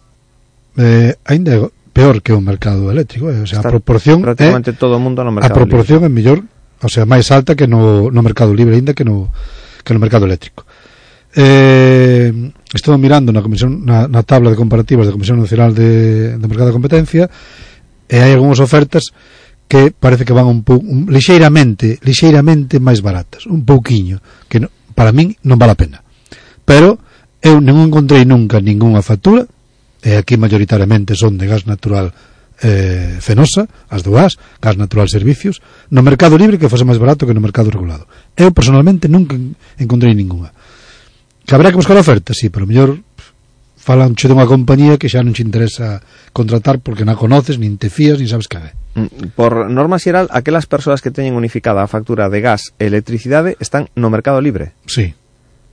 eh, 0.74 1.22
ainda 1.22 1.70
peor 1.92 2.22
que 2.22 2.32
o 2.34 2.42
mercado 2.42 2.92
eléctrico, 2.92 3.30
eh? 3.30 3.42
o 3.42 3.48
sea, 3.48 3.60
Está 3.60 3.70
a 3.70 3.76
proporción 3.76 4.22
eh, 4.22 4.34
prácticamente 4.34 4.74
todo 4.74 4.96
o 4.96 5.02
mundo 5.02 5.24
no 5.26 5.34
mercado 5.34 5.52
A 5.52 5.58
proporción 5.58 6.06
libre. 6.06 6.10
é 6.10 6.16
mellor, 6.16 6.40
o 6.80 6.90
sea, 6.90 7.04
máis 7.10 7.28
alta 7.34 7.58
que 7.58 7.68
no, 7.68 8.10
no 8.14 8.22
mercado 8.24 8.54
libre 8.54 8.78
ainda 8.78 8.94
que 8.94 9.04
no 9.04 9.34
que 9.84 9.92
no 9.94 10.00
mercado 10.00 10.26
eléctrico. 10.30 10.66
Eh, 11.36 12.34
estou 12.74 12.98
mirando 12.98 13.30
na 13.30 13.46
comisión 13.46 13.86
na, 13.86 14.10
na 14.10 14.26
tabla 14.26 14.50
de 14.50 14.58
comparativas 14.58 15.06
da 15.06 15.14
Comisión 15.14 15.38
Nacional 15.38 15.78
de, 15.78 16.38
de 16.38 16.46
Mercado 16.50 16.74
de 16.74 16.78
Competencia 16.78 17.24
e 18.10 18.18
hai 18.18 18.34
algunhas 18.34 18.58
ofertas 18.58 19.14
que 19.70 19.94
parece 19.94 20.26
que 20.26 20.34
van 20.34 20.50
un, 20.50 20.66
pouco 20.66 20.82
un 20.82 21.06
lixeiramente, 21.14 22.02
lixeiramente 22.02 22.82
máis 22.82 23.06
baratas, 23.06 23.46
un 23.46 23.62
pouquiño, 23.62 24.18
que 24.50 24.58
no, 24.58 24.74
para 24.98 25.14
min 25.14 25.38
non 25.46 25.62
vale 25.62 25.78
a 25.78 25.80
pena. 25.80 26.02
Pero 26.66 26.98
eu 27.46 27.62
non 27.62 27.78
encontrei 27.86 28.26
nunca 28.26 28.58
ningunha 28.58 29.06
factura 29.06 29.46
e 30.04 30.16
aquí 30.16 30.40
maioritariamente 30.40 31.16
son 31.16 31.36
de 31.36 31.48
gas 31.48 31.68
natural 31.68 32.16
eh, 32.62 33.18
fenosa, 33.20 33.68
as 33.88 34.04
do 34.04 34.12
gas, 34.12 34.40
gas 34.60 34.76
natural 34.76 35.08
servicios, 35.08 35.64
no 35.90 36.04
mercado 36.04 36.36
libre 36.36 36.60
que 36.60 36.72
fose 36.72 36.88
máis 36.88 37.00
barato 37.00 37.28
que 37.28 37.36
no 37.36 37.44
mercado 37.44 37.72
regulado. 37.72 38.08
Eu 38.36 38.52
personalmente 38.52 39.08
nunca 39.08 39.36
encontrei 39.80 40.12
ninguna. 40.16 40.52
Que 41.48 41.56
habrá 41.56 41.72
que 41.72 41.80
buscar 41.80 41.98
oferta, 41.98 42.36
sí, 42.36 42.52
pero 42.52 42.68
mellor 42.68 43.00
falan 43.80 44.14
che 44.14 44.28
unha 44.28 44.46
compañía 44.46 45.00
que 45.00 45.08
xa 45.08 45.24
non 45.24 45.32
che 45.34 45.42
interesa 45.42 46.04
contratar 46.36 46.84
porque 46.84 47.08
non 47.08 47.16
a 47.16 47.20
conoces, 47.20 47.58
nin 47.58 47.80
te 47.80 47.88
fías, 47.88 48.20
nin 48.20 48.28
sabes 48.28 48.52
que 48.52 48.60
é. 48.60 48.72
Mm, 49.00 49.34
por 49.34 49.72
norma 49.72 49.98
xeral, 49.98 50.28
aquelas 50.30 50.68
persoas 50.68 51.00
que 51.00 51.16
teñen 51.16 51.40
unificada 51.40 51.82
a 51.82 51.90
factura 51.90 52.28
de 52.28 52.44
gas 52.44 52.76
e 52.76 52.92
electricidade 52.92 53.56
están 53.64 53.88
no 53.96 54.12
mercado 54.12 54.44
libre. 54.44 54.76
Sí. 54.86 55.16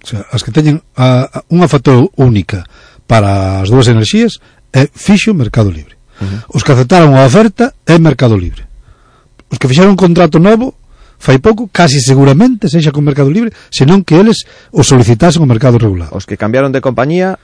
O 0.01 0.07
sea, 0.07 0.23
as 0.31 0.47
que 0.47 0.55
teñen 0.55 0.87
a, 0.95 1.27
a 1.27 1.39
unha 1.51 1.67
factura 1.67 2.07
única 2.15 2.63
para 3.07 3.63
as 3.63 3.71
dúas 3.71 3.89
enerxías 3.89 4.39
é 4.73 4.91
fixo 4.93 5.35
Mercado 5.35 5.71
Libre. 5.71 5.95
Uh 6.21 6.25
-huh. 6.25 6.57
Os 6.57 6.63
que 6.63 6.73
aceptaron 6.73 7.15
a 7.15 7.25
oferta 7.25 7.75
é 7.87 7.99
Mercado 7.99 8.37
Libre. 8.37 8.67
Os 9.51 9.59
que 9.59 9.69
fixeron 9.69 9.95
un 9.95 10.01
contrato 10.01 10.39
novo 10.39 10.75
fai 11.19 11.39
pouco, 11.41 11.69
casi 11.73 12.01
seguramente 12.01 12.69
sexa 12.69 12.93
con 12.93 13.05
Mercado 13.05 13.33
Libre, 13.33 13.53
senón 13.73 14.05
que 14.05 14.21
eles 14.21 14.45
o 14.71 14.85
solicitasen 14.85 15.41
ao 15.41 15.49
mercado 15.49 15.81
regular. 15.81 16.13
Os 16.13 16.29
que 16.29 16.37
cambiaron 16.37 16.75
de 16.75 16.85
compañía 16.85 17.41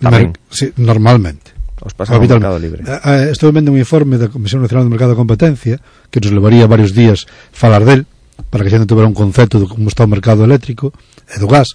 tamén. 0.00 0.36
Mer 0.36 0.52
sí, 0.52 0.72
normalmente. 0.76 1.56
Os 1.80 1.96
pasaron 1.96 2.20
ao 2.20 2.28
Mercado 2.28 2.58
Libre. 2.60 2.84
Eh, 2.84 3.00
eh, 3.04 3.26
estou 3.32 3.52
vendo 3.52 3.72
un 3.72 3.78
informe 3.80 4.20
da 4.20 4.28
Comisión 4.28 4.60
Nacional 4.60 4.84
do 4.84 4.92
Mercado 4.92 5.16
de 5.16 5.20
Competencia 5.20 5.76
que 6.12 6.20
nos 6.20 6.32
levaría 6.32 6.68
varios 6.68 6.92
días 6.92 7.24
falar 7.52 7.88
del 7.88 8.04
para 8.52 8.64
que 8.64 8.68
a 8.68 8.74
xente 8.76 8.88
tuvera 8.88 9.08
un 9.08 9.16
concepto 9.16 9.56
de 9.56 9.66
como 9.66 9.88
está 9.88 10.04
o 10.04 10.10
mercado 10.12 10.44
eléctrico 10.44 10.92
e 11.24 11.40
do 11.40 11.48
gas. 11.48 11.72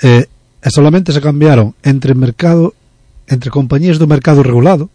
Eh, 0.00 0.24
e 0.60 0.68
solamente 0.68 1.12
se 1.12 1.20
cambiaron 1.20 1.74
entre 1.82 2.12
mercado 2.14 2.76
entre 3.30 3.50
compañías 3.50 3.96
do 3.96 4.10
mercado 4.10 4.42
regulado. 4.42 4.90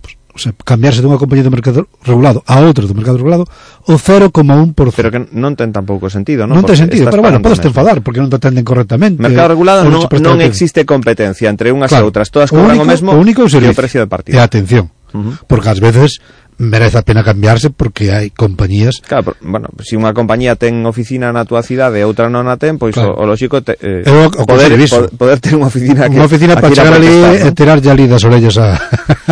Pues, 0.00 0.14
o 0.32 0.38
sea, 0.38 0.54
cambiarse 0.64 1.02
dunha 1.02 1.18
compañía 1.18 1.44
do 1.44 1.52
mercado 1.52 1.90
regulado 2.06 2.40
a 2.46 2.62
outra 2.62 2.86
do 2.86 2.94
mercado 2.96 3.18
regulado 3.18 3.44
o 3.84 3.94
0,1% 3.98 4.94
pero 4.94 5.10
que 5.10 5.20
non 5.34 5.58
ten 5.58 5.74
tampouco 5.74 6.06
sentido 6.08 6.46
non, 6.46 6.62
non 6.62 6.64
ten 6.64 6.78
sentido, 6.78 7.10
pero 7.10 7.20
bueno, 7.20 7.42
podes 7.42 7.58
te 7.58 7.68
enfadar 7.68 8.00
porque 8.00 8.22
non 8.22 8.30
te 8.30 8.38
atenden 8.38 8.62
correctamente. 8.62 9.18
Mercado 9.20 9.52
regulado 9.52 9.84
non, 9.84 10.06
non 10.06 10.38
existe 10.40 10.86
competencia 10.86 11.50
entre 11.50 11.74
unhas 11.74 11.90
claro, 11.90 12.06
e 12.06 12.08
outras. 12.08 12.30
Todas 12.30 12.48
cobran 12.48 12.78
o, 12.78 12.86
único, 12.86 12.86
o 12.86 12.90
mesmo 12.90 13.08
o 13.12 13.18
único 13.18 13.44
e 13.44 13.50
o 13.50 13.76
precio 13.76 14.00
de 14.00 14.08
partida. 14.08 14.38
e 14.38 14.40
atención 14.40 14.97
uh 15.12 15.18
-huh. 15.18 15.34
porque 15.46 15.68
ás 15.68 15.80
veces 15.80 16.20
merece 16.58 16.98
a 16.98 17.02
pena 17.02 17.22
cambiarse 17.22 17.70
porque 17.70 18.10
hai 18.10 18.34
compañías 18.34 18.98
Claro, 19.06 19.30
pero, 19.30 19.36
bueno, 19.46 19.70
se 19.78 19.94
si 19.94 19.94
unha 19.94 20.10
compañía 20.10 20.58
ten 20.58 20.82
oficina 20.82 21.30
na 21.30 21.46
tua 21.46 21.62
cidade 21.62 22.02
e 22.02 22.04
outra 22.04 22.26
non 22.26 22.50
a 22.50 22.58
ten, 22.58 22.82
pois 22.82 22.98
claro. 22.98 23.14
o, 23.14 23.22
o 23.22 23.30
lógico 23.30 23.62
te, 23.62 23.78
eh, 23.78 24.02
o, 24.10 24.26
o 24.26 24.44
poder, 24.44 24.74
po, 24.90 25.06
poder 25.14 25.38
ter 25.38 25.54
unha 25.54 25.70
oficina 25.70 26.10
que, 26.10 26.18
unha 26.18 26.26
oficina 26.26 26.58
para 26.58 26.74
chegar 26.74 26.98
ali 26.98 27.06
e 27.06 27.46
¿no? 27.46 27.54
tirar 27.54 27.78
ali 27.78 28.10
das 28.10 28.26
orellas 28.26 28.58
a, 28.58 28.74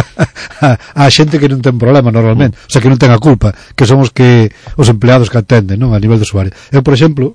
a, 0.66 0.78
a 0.78 1.04
xente 1.10 1.42
que 1.42 1.50
non 1.50 1.58
ten 1.58 1.74
problema 1.82 2.14
normalmente, 2.14 2.54
uh. 2.62 2.66
o 2.66 2.70
sea, 2.70 2.78
que 2.78 2.86
non 2.86 2.96
ten 2.96 3.10
a 3.10 3.18
culpa 3.18 3.50
que 3.74 3.90
somos 3.90 4.14
que 4.14 4.54
os 4.78 4.86
empleados 4.86 5.26
que 5.26 5.42
atenden 5.42 5.82
non 5.82 5.92
a 5.92 5.98
nivel 5.98 6.22
de 6.22 6.26
usuario. 6.30 6.54
Eu, 6.70 6.86
por 6.86 6.94
exemplo 6.94 7.34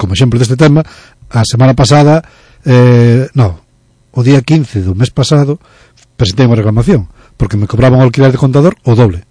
como 0.00 0.16
exemplo 0.16 0.40
deste 0.40 0.56
tema, 0.56 0.84
a 1.28 1.44
semana 1.44 1.76
pasada 1.76 2.24
eh, 2.64 3.28
no, 3.36 3.60
o 4.16 4.20
día 4.24 4.40
15 4.40 4.80
do 4.80 4.96
mes 4.96 5.12
pasado 5.12 5.60
presentei 6.16 6.48
unha 6.48 6.56
reclamación 6.56 7.04
porque 7.36 7.56
me 7.56 7.68
cobraban 7.68 8.00
o 8.00 8.04
alquiler 8.04 8.32
de 8.32 8.40
contador 8.40 8.76
o 8.84 8.96
doble. 8.96 9.24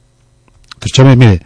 Entón, 0.77 0.89
chame, 0.93 1.15
mire, 1.17 1.41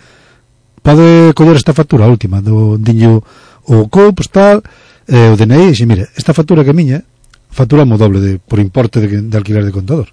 pode 0.84 1.34
coller 1.34 1.56
esta 1.56 1.74
factura 1.74 2.08
última 2.08 2.44
do 2.44 2.78
diño 2.80 3.24
o 3.70 3.88
COUP, 3.88 4.26
tal, 4.32 4.64
eh, 5.08 5.32
o 5.32 5.36
DNI, 5.38 5.72
e 5.72 5.76
xe, 5.76 5.86
mire, 5.86 6.10
esta 6.18 6.34
factura 6.34 6.66
que 6.66 6.74
miña, 6.74 7.06
facturamos 7.50 7.96
o 7.96 8.02
doble 8.02 8.20
de, 8.20 8.32
por 8.40 8.60
importe 8.60 9.00
de, 9.00 9.30
de 9.30 9.36
alquiler 9.38 9.66
de 9.66 9.74
contador. 9.74 10.10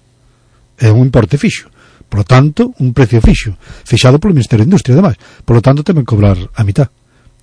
É 0.77 0.93
un 0.93 1.09
importe 1.09 1.37
fixo. 1.41 1.69
Por 2.07 2.23
lo 2.23 2.25
tanto, 2.25 2.71
un 2.79 2.93
precio 2.93 3.19
fixo, 3.19 3.57
fixado 3.83 4.21
polo 4.21 4.33
Ministerio 4.33 4.63
de 4.63 4.69
Industria, 4.69 4.95
ademais. 4.95 5.17
Por 5.43 5.59
lo 5.59 5.61
tanto, 5.61 5.83
teme 5.83 6.05
cobrar 6.07 6.37
a 6.37 6.63
mitad. 6.63 6.87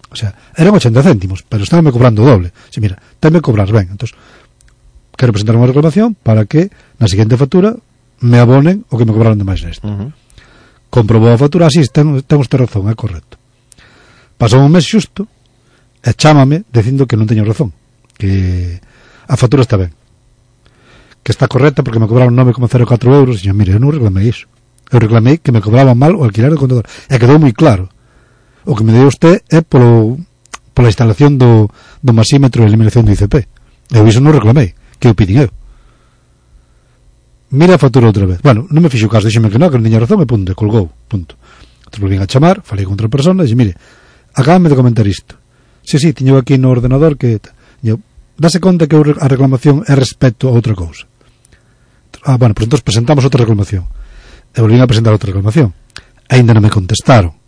O 0.09 0.17
sea, 0.17 0.33
eran 0.57 0.73
80 0.73 1.03
céntimos, 1.03 1.43
pero 1.43 1.67
estábame 1.67 1.91
cobrando 1.91 2.23
o 2.23 2.27
doble. 2.27 2.55
Si, 2.71 2.81
mira, 2.81 2.97
teme 3.19 3.43
cobrar, 3.43 3.69
ben. 3.75 3.91
Entón, 3.91 4.09
quero 5.19 5.35
presentar 5.35 5.59
unha 5.59 5.69
reclamación 5.69 6.15
para 6.15 6.47
que 6.47 6.71
na 6.99 7.11
seguinte 7.11 7.35
factura 7.35 7.75
me 8.21 8.39
abonen 8.39 8.85
o 8.91 8.99
que 8.99 9.07
me 9.07 9.13
cobraron 9.13 9.39
de 9.39 9.47
máis 9.47 9.63
neste. 9.65 9.87
Uh 9.87 9.91
-huh. 9.91 10.11
Comprobou 10.91 11.33
a 11.33 11.39
factura, 11.39 11.67
así, 11.67 11.83
ten, 11.91 12.23
ten 12.23 12.39
usted 12.39 12.59
razón, 12.59 12.87
é 12.87 12.95
correcto. 12.95 13.39
Pasou 14.39 14.63
un 14.63 14.71
mes 14.71 14.87
xusto 14.87 15.27
e 16.05 16.11
chámame 16.15 16.63
dicindo 16.71 17.07
que 17.09 17.17
non 17.19 17.27
teño 17.27 17.43
razón, 17.43 17.75
que 18.15 18.79
a 19.27 19.35
factura 19.35 19.65
está 19.65 19.75
ben, 19.75 19.91
que 21.25 21.33
está 21.33 21.49
correcta 21.49 21.83
porque 21.83 21.99
me 21.99 22.07
cobraron 22.07 22.37
9,04 22.37 23.11
euros, 23.11 23.43
e 23.43 23.51
mire, 23.57 23.75
eu 23.75 23.81
non 23.81 23.91
reclamei 23.91 24.29
iso. 24.29 24.47
Eu 24.93 25.01
reclamei 25.01 25.41
que 25.41 25.51
me 25.51 25.65
cobraban 25.65 25.97
mal 25.97 26.13
o 26.15 26.23
alquiler 26.23 26.53
do 26.53 26.61
contador. 26.61 26.85
E 27.09 27.17
quedou 27.17 27.41
moi 27.41 27.57
claro. 27.57 27.89
O 28.69 28.77
que 28.77 28.85
me 28.85 28.93
deu 28.93 29.09
usted 29.09 29.41
é 29.49 29.65
polo, 29.65 30.21
pola 30.77 30.93
instalación 30.93 31.41
do, 31.41 31.73
do 32.05 32.13
masímetro 32.13 32.63
de 32.63 32.69
eliminación 32.69 33.09
do 33.09 33.13
ICP. 33.17 33.49
Eu 33.97 34.05
iso 34.05 34.21
non 34.21 34.37
reclamei, 34.37 34.77
que 35.01 35.09
eu 35.09 35.17
pidin 35.17 35.49
eu 35.49 35.51
mira 37.55 37.79
a 37.79 37.81
factura 37.81 38.11
outra 38.11 38.27
vez. 38.27 38.43
Bueno, 38.43 38.67
non 38.69 38.83
me 38.83 38.91
fixo 38.91 39.07
caso, 39.07 39.31
díxeme 39.31 39.49
que 39.49 39.63
non, 39.63 39.71
que 39.71 39.79
non 39.79 39.87
tiña 39.87 40.03
razón, 40.03 40.19
e 40.21 40.27
punto, 40.27 40.51
e 40.51 40.59
colgou, 40.59 40.91
punto. 41.07 41.39
Entón 41.87 42.01
volvín 42.03 42.19
a 42.19 42.27
chamar, 42.27 42.67
falei 42.67 42.83
con 42.83 42.99
outra 42.99 43.07
persona, 43.07 43.43
e 43.43 43.49
dixe, 43.49 43.55
mire, 43.55 43.73
acábame 44.35 44.67
de 44.67 44.77
comentar 44.77 45.07
isto. 45.07 45.39
Sí, 45.87 46.03
sí, 46.03 46.11
tiño 46.11 46.35
aquí 46.35 46.59
no 46.59 46.75
ordenador 46.75 47.15
que... 47.15 47.39
Eu, 47.85 48.01
dase 48.35 48.59
conta 48.59 48.91
que 48.91 48.97
a 48.97 49.29
reclamación 49.31 49.87
é 49.87 49.95
respecto 49.95 50.51
a 50.51 50.57
outra 50.57 50.75
cousa. 50.75 51.07
Ah, 52.25 52.41
bueno, 52.41 52.57
pues 52.57 52.67
entón 52.67 52.81
presentamos 52.83 53.23
outra 53.23 53.45
reclamación. 53.45 53.87
E 54.51 54.59
volvín 54.59 54.81
a 54.81 54.89
presentar 54.89 55.13
outra 55.13 55.31
reclamación. 55.31 55.71
Ainda 56.33 56.57
non 56.57 56.65
me 56.65 56.73
contestaron. 56.73 57.44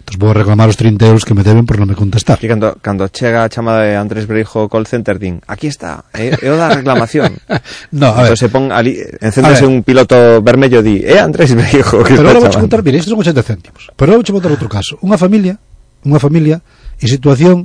Entón 0.00 0.16
vou 0.18 0.32
reclamar 0.32 0.68
os 0.68 0.76
30 0.76 1.06
euros 1.06 1.24
que 1.24 1.34
me 1.34 1.44
deben 1.44 1.68
por 1.68 1.76
non 1.76 1.88
me 1.88 1.94
contestar. 1.94 2.40
E 2.40 2.48
cando, 2.48 2.76
cando 2.80 3.06
chega 3.12 3.44
a 3.44 3.52
chamada 3.52 3.84
de 3.84 3.94
Andrés 3.96 4.24
Breijo 4.24 4.66
call 4.66 4.88
center, 4.88 5.20
din, 5.20 5.44
aquí 5.46 5.68
está, 5.68 6.08
é, 6.16 6.32
é 6.40 6.48
o 6.48 6.56
da 6.56 6.72
reclamación. 6.72 7.36
no, 7.92 8.10
a 8.10 8.24
ver. 8.24 8.34
Entón 8.34 8.40
se 8.40 8.48
pon 8.48 8.64
ali, 8.72 8.96
encéndese 9.20 9.68
un 9.68 9.84
piloto 9.84 10.40
vermello 10.40 10.80
di, 10.80 11.04
é 11.04 11.16
eh, 11.16 11.20
Andrés 11.20 11.52
Breijo 11.52 12.00
que 12.02 12.16
Pero 12.16 12.26
ahora 12.26 12.40
vou 12.40 12.50
contar, 12.50 12.80
mire, 12.82 12.98
isto 12.98 13.12
son 13.12 13.20
80 13.20 13.44
céntimos. 13.44 13.82
Pero 13.94 14.16
vou 14.16 14.24
contar 14.24 14.50
outro 14.50 14.68
caso. 14.68 14.96
Unha 15.04 15.20
familia, 15.20 15.60
unha 16.02 16.18
familia 16.18 16.64
en 17.00 17.08
situación 17.08 17.56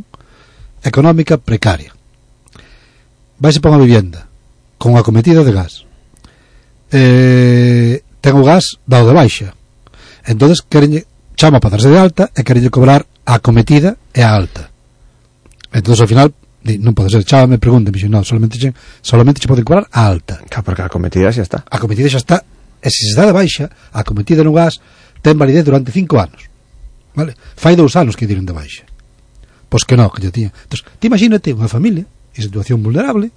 económica 0.83 1.39
precaria. 1.39 1.95
Vaise 3.39 3.59
para 3.59 3.75
unha 3.75 3.83
vivienda 3.83 4.27
con 4.77 4.93
unha 4.93 5.03
cometida 5.03 5.41
de 5.41 5.51
gas. 5.55 5.83
Eh, 6.93 8.05
ten 8.21 8.37
o 8.37 8.43
gas 8.45 8.77
dado 8.85 9.09
de 9.09 9.17
baixa. 9.17 9.57
Entonces 10.25 10.61
querenlle 10.61 11.09
chama 11.35 11.59
para 11.59 11.77
darse 11.77 11.89
de 11.91 11.99
alta 11.99 12.31
e 12.33 12.43
querelle 12.43 12.71
cobrar 12.71 13.05
a 13.25 13.39
cometida 13.39 13.97
e 14.13 14.23
a 14.23 14.31
alta. 14.31 14.71
Entonces 15.71 16.01
ao 16.01 16.07
final, 16.07 16.31
di, 16.63 16.79
non 16.79 16.95
pode 16.95 17.11
ser, 17.11 17.27
chámame, 17.27 17.59
pregúntame, 17.59 17.99
xe, 17.99 18.07
non, 18.07 18.23
solamente 18.23 18.57
che, 18.57 18.73
solamente 19.03 19.43
che 19.43 19.47
poden 19.47 19.67
cobrar 19.67 19.85
a 19.91 20.07
alta. 20.07 20.39
Claro, 20.47 20.63
porque 20.63 20.81
a 20.81 20.89
cometida 20.89 21.29
xa 21.29 21.43
está. 21.43 21.67
A 21.67 21.77
cometida 21.77 22.07
xa 22.07 22.23
está, 22.23 22.37
e 22.79 22.89
se 22.89 23.11
se 23.11 23.13
dá 23.13 23.27
de 23.27 23.35
baixa, 23.35 23.69
a 23.91 24.01
cometida 24.07 24.41
no 24.41 24.55
gas 24.55 24.79
ten 25.19 25.35
validez 25.35 25.65
durante 25.65 25.91
cinco 25.91 26.17
anos. 26.17 26.47
Vale? 27.15 27.35
Fai 27.55 27.75
dous 27.75 27.95
anos 27.95 28.15
que 28.15 28.27
diron 28.27 28.47
de 28.47 28.55
baixa. 28.55 28.87
Pois 29.67 29.83
que 29.83 29.97
non, 29.99 30.07
que 30.07 30.23
lle 30.23 30.31
tiña. 30.31 30.55
Entón, 30.55 30.79
te 30.99 31.05
imagínate 31.09 31.51
unha 31.51 31.67
familia 31.67 32.07
en 32.35 32.41
situación 32.41 32.79
vulnerable, 32.79 33.33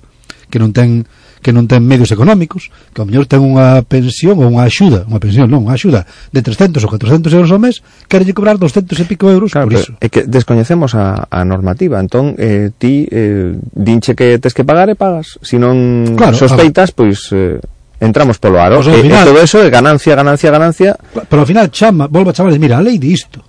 que 0.52 0.60
non 0.62 0.70
ten 0.70 1.08
que 1.42 1.54
non 1.54 1.70
ten 1.70 1.84
medios 1.84 2.10
económicos, 2.10 2.70
que 2.92 3.00
ao 3.02 3.06
mellor 3.06 3.26
ten 3.26 3.42
unha 3.42 3.82
pensión 3.86 4.38
ou 4.38 4.48
unha 4.48 4.66
axuda, 4.66 5.06
unha 5.06 5.20
pensión, 5.22 5.46
non, 5.46 5.66
unha 5.66 5.74
axuda 5.74 6.04
de 6.34 6.40
300 6.42 6.82
ou 6.82 6.90
400 6.90 7.30
euros 7.34 7.50
ao 7.50 7.60
mes, 7.62 7.80
querelle 8.10 8.34
cobrar 8.34 8.58
200 8.58 8.94
e 8.98 9.04
pico 9.06 9.30
euros 9.30 9.54
claro, 9.54 9.70
por 9.70 9.78
iso. 9.78 9.94
É 10.02 10.10
que 10.10 10.26
descoñecemos 10.26 10.94
a, 10.98 11.26
a 11.30 11.40
normativa, 11.46 11.98
entón 12.02 12.34
eh, 12.36 12.74
ti 12.74 13.06
eh, 13.08 13.54
dinche 13.74 14.18
que 14.18 14.38
tes 14.42 14.54
que 14.54 14.66
pagar 14.66 14.90
e 14.90 14.96
pagas, 14.98 15.38
se 15.42 15.56
non 15.56 16.14
claro, 16.18 16.34
sospeitas, 16.34 16.90
pois... 16.90 17.30
Eh, 17.32 17.58
entramos 17.98 18.38
polo 18.38 18.62
aro, 18.62 18.78
pois 18.78 18.86
o 18.86 18.94
e, 18.94 19.02
final, 19.02 19.26
e 19.26 19.30
todo 19.34 19.42
eso 19.42 19.58
é 19.58 19.66
ganancia, 19.70 20.14
ganancia, 20.14 20.54
ganancia. 20.54 20.94
Pero 21.26 21.42
ao 21.42 21.48
final 21.50 21.66
chama, 21.74 22.06
volva 22.06 22.30
a 22.30 22.34
chamar, 22.34 22.54
mira, 22.54 22.78
a 22.78 22.82
lei 22.82 22.94
di 22.94 23.10
isto. 23.10 23.42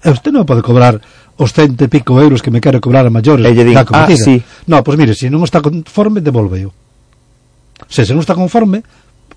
E 0.00 0.08
usted 0.08 0.32
non 0.32 0.48
pode 0.48 0.64
cobrar 0.64 0.96
os 1.40 1.52
cento 1.52 1.84
e 1.84 1.88
pico 1.88 2.20
euros 2.20 2.40
que 2.40 2.52
me 2.52 2.60
quero 2.60 2.80
cobrar 2.80 3.04
a 3.04 3.12
maiores 3.12 3.44
e 3.44 3.52
din, 3.52 3.76
da 3.76 3.84
ah, 3.84 3.88
cometida. 3.88 4.16
Ah, 4.16 4.24
sí. 4.24 4.36
No, 4.68 4.80
pois 4.80 4.96
pues, 4.96 4.98
mire, 5.00 5.12
se 5.12 5.28
non 5.28 5.44
está 5.44 5.60
conforme, 5.60 6.24
devolveo. 6.24 6.72
Se 7.88 8.04
se 8.04 8.12
non 8.12 8.20
está 8.20 8.34
conforme, 8.34 8.82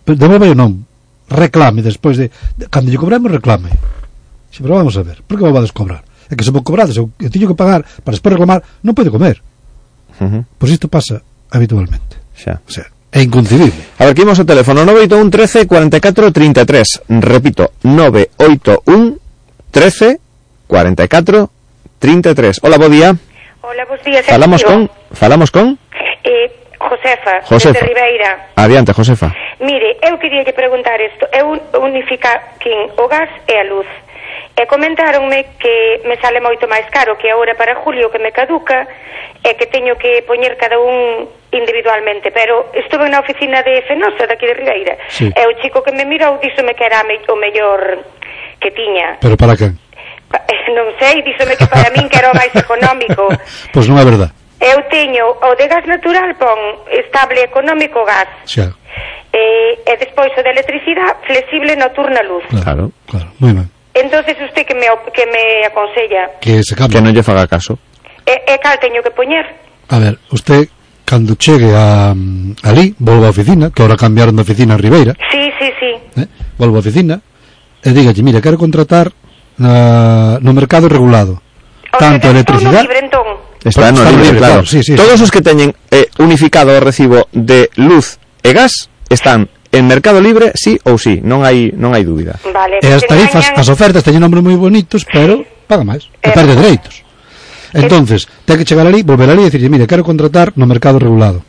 devolve 0.04 0.52
o 0.52 0.58
non. 0.58 0.84
Reclame 1.30 1.80
despois 1.80 2.20
de, 2.20 2.28
de 2.58 2.68
cando 2.68 2.92
lle 2.92 3.00
cobramos, 3.00 3.32
reclame. 3.32 3.72
Si, 4.52 4.60
pero 4.60 4.76
vamos 4.76 4.98
a 4.98 5.04
ver, 5.06 5.24
por 5.24 5.40
que 5.40 5.48
vades 5.48 5.72
cobrar? 5.72 6.04
É 6.30 6.36
que 6.36 6.44
se 6.44 6.52
vou 6.52 6.64
cobrades, 6.64 6.98
eu, 6.98 7.12
eu 7.20 7.30
teño 7.30 7.48
que 7.48 7.58
pagar 7.58 7.86
para 8.04 8.14
despois 8.16 8.36
reclamar, 8.36 8.64
non 8.84 8.96
pode 8.98 9.14
comer. 9.14 9.40
Uh 10.20 10.28
-huh. 10.28 10.42
Pois 10.58 10.72
isto 10.74 10.90
pasa 10.90 11.24
habitualmente. 11.52 12.20
Xa. 12.36 12.60
O 12.68 12.72
sea, 12.72 12.88
É 13.14 13.22
inconcebible. 13.22 13.78
A 14.00 14.06
ver, 14.06 14.16
que 14.18 14.26
imos 14.26 14.42
o 14.42 14.46
teléfono 14.46 14.82
981 14.82 15.30
13 15.30 15.70
44 15.70 16.34
33. 16.34 17.22
Repito, 17.22 17.70
981 17.86 19.22
13 19.70 20.18
44 20.66 21.50
33. 22.02 22.60
Hola, 22.66 22.82
bo 22.82 22.90
día. 22.90 23.14
Hola, 23.62 23.86
bos 23.86 24.02
días. 24.02 24.26
Falamos 24.26 24.66
con 24.66 24.90
Falamos 25.14 25.52
con 25.54 25.78
eh 26.26 26.63
Josefa, 26.94 27.42
Josefa. 27.50 27.80
de 27.80 27.86
Ribeira. 27.88 28.50
Adiante, 28.56 28.94
Josefa. 28.94 29.34
Mire, 29.60 29.98
eu 30.02 30.18
quería 30.20 30.44
lle 30.44 30.54
preguntar 30.54 31.02
isto. 31.02 31.26
Eu 31.34 31.58
unifica 31.82 32.54
quen 32.60 32.94
o 32.98 33.08
gas 33.08 33.30
e 33.48 33.54
a 33.58 33.64
luz. 33.64 33.88
E 34.54 34.66
comentáronme 34.68 35.58
que 35.58 36.02
me 36.06 36.18
sale 36.22 36.40
moito 36.40 36.70
máis 36.70 36.86
caro 36.94 37.18
que 37.18 37.30
agora 37.30 37.56
para 37.56 37.74
julio 37.82 38.14
que 38.14 38.22
me 38.22 38.32
caduca 38.32 38.86
e 39.42 39.58
que 39.58 39.66
teño 39.66 39.98
que 39.98 40.22
poñer 40.30 40.58
cada 40.62 40.78
un 40.78 41.26
individualmente, 41.50 42.30
pero 42.30 42.70
estuve 42.74 43.10
na 43.10 43.22
oficina 43.26 43.66
de 43.66 43.82
Fenosa 43.90 44.30
daqui 44.30 44.46
de 44.46 44.54
Ribeira 44.54 44.94
sí. 45.10 45.26
e 45.34 45.42
o 45.50 45.58
chico 45.58 45.82
que 45.82 45.94
me 45.94 46.06
mirou 46.06 46.38
díxome 46.38 46.78
que 46.78 46.86
era 46.86 47.02
o 47.02 47.36
mellor 47.36 48.06
que 48.62 48.70
tiña. 48.70 49.18
Pero 49.22 49.38
para 49.38 49.58
que? 49.58 49.74
non 50.78 50.94
sei, 51.02 51.26
díxome 51.26 51.58
que 51.58 51.66
para 51.66 51.90
min 51.90 52.06
que 52.10 52.18
era 52.22 52.30
o 52.30 52.38
máis 52.38 52.54
económico. 52.54 53.34
Pois 53.74 53.74
pues 53.74 53.90
non 53.90 53.98
é 53.98 54.06
verdade. 54.06 54.43
Eu 54.64 54.80
teño 54.88 55.28
o 55.44 55.50
de 55.60 55.68
gas 55.68 55.84
natural 55.84 56.32
pon 56.40 56.56
estable 56.88 57.44
económico 57.44 58.08
gas. 58.08 58.32
Xa. 58.48 58.72
E, 59.36 59.76
e 59.84 59.94
despois 60.00 60.32
o 60.32 60.40
de 60.40 60.52
electricidade 60.56 61.20
flexible 61.28 61.76
nocturna 61.76 62.24
luz. 62.24 62.48
Claro, 62.48 62.96
claro, 63.04 63.28
moi 63.44 63.52
ben. 63.52 63.68
Entonces 63.92 64.40
usted 64.40 64.64
que 64.64 64.72
me 64.72 64.88
que 65.12 65.28
me 65.28 65.68
aconsella 65.68 66.40
que 66.40 66.64
se 66.64 66.80
cambie. 66.80 66.96
Que 66.96 67.04
non 67.04 67.12
lle 67.12 67.28
faga 67.28 67.44
caso. 67.44 67.76
E, 68.24 68.40
e 68.48 68.56
cal 68.64 68.80
teño 68.80 69.04
que 69.04 69.12
poñer? 69.12 69.44
A 69.92 70.00
ver, 70.00 70.16
usted 70.32 70.72
cando 71.04 71.36
chegue 71.36 71.76
a 71.76 72.16
ali, 72.64 72.96
volva 73.04 73.28
á 73.28 73.36
oficina, 73.36 73.68
que 73.68 73.84
ahora 73.84 74.00
cambiaron 74.00 74.32
de 74.32 74.48
oficina 74.48 74.74
a 74.74 74.80
Ribeira. 74.80 75.12
Sí, 75.28 75.44
sí, 75.60 75.68
sí. 75.76 75.92
Eh? 76.24 76.28
Volva 76.56 76.80
á 76.80 76.84
oficina 76.88 77.20
e 77.84 77.92
dígalle, 77.92 78.24
mira, 78.24 78.40
quero 78.40 78.56
contratar 78.56 79.12
na, 79.60 80.40
no 80.40 80.56
mercado 80.56 80.88
regulado. 80.88 81.44
O 81.92 81.98
tanto 82.00 82.32
electricidade. 82.32 82.88
No 82.88 82.96
entón. 82.96 83.28
Está, 83.64 83.92
no, 83.92 84.04
libre, 84.04 84.24
libre, 84.24 84.38
claro. 84.38 84.54
claro. 84.54 84.66
Sí, 84.66 84.84
sí, 84.84 84.96
Todos 84.96 85.18
sí. 85.18 85.24
os 85.24 85.32
que 85.32 85.42
teñen 85.42 85.76
eh, 85.92 86.08
unificado 86.20 86.76
o 86.76 86.80
recibo 86.84 87.28
de 87.32 87.72
luz 87.80 88.20
e 88.44 88.52
gas 88.52 88.92
están 89.08 89.48
en 89.72 89.88
Mercado 89.88 90.22
Libre, 90.22 90.52
sí 90.54 90.78
ou 90.84 91.00
sí, 91.00 91.24
non 91.24 91.48
hai 91.48 91.72
non 91.74 91.96
hai 91.96 92.04
dúbida. 92.04 92.38
Vale, 92.44 92.84
e 92.84 92.90
as 92.92 93.02
tarifas, 93.08 93.50
teñan... 93.50 93.64
as 93.64 93.68
ofertas 93.72 94.04
teñen 94.04 94.22
nombres 94.22 94.44
moi 94.44 94.54
bonitos, 94.60 95.08
pero 95.08 95.48
paga 95.66 95.88
máis, 95.88 96.12
e 96.22 96.30
perde 96.30 96.54
dereitos. 96.60 97.02
Entonces, 97.74 98.30
ten 98.46 98.62
que 98.62 98.68
chegar 98.68 98.86
ali, 98.86 99.02
volver 99.02 99.32
ali 99.34 99.42
e 99.42 99.50
dicirlle, 99.50 99.72
mire, 99.72 99.90
quero 99.90 100.06
contratar 100.06 100.54
no 100.60 100.70
mercado 100.70 101.02
regulado. 101.02 101.42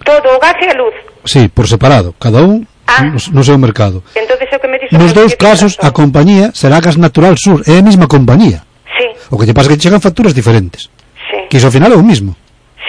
Todo, 0.00 0.32
o 0.32 0.40
gas 0.40 0.56
e 0.62 0.70
a 0.70 0.74
luz. 0.78 0.96
Sí, 1.28 1.52
por 1.52 1.68
separado, 1.68 2.16
cada 2.16 2.40
un 2.40 2.64
ah. 2.88 3.04
no, 3.04 3.20
no 3.20 3.42
seu 3.44 3.58
mercado. 3.60 4.00
Entonces, 4.16 4.48
o 4.48 4.56
que 4.56 4.68
me 4.68 4.78
Nos 4.88 5.12
dous 5.12 5.36
casos, 5.36 5.76
a 5.84 5.92
compañía 5.92 6.56
será 6.56 6.80
Gas 6.80 6.96
Natural 6.96 7.36
Sur, 7.36 7.60
é 7.68 7.76
a 7.76 7.84
mesma 7.84 8.08
compañía. 8.08 8.64
Sí. 8.96 9.12
O 9.28 9.36
que 9.36 9.44
lle 9.44 9.52
pasa 9.52 9.68
é 9.68 9.76
que 9.76 9.82
chegan 9.82 10.00
facturas 10.00 10.32
diferentes 10.32 10.88
sí. 11.30 11.38
Que 11.48 11.56
iso 11.58 11.68
ao 11.68 11.74
final 11.74 11.92
é 11.92 11.96
o 11.96 12.02
mismo. 12.02 12.34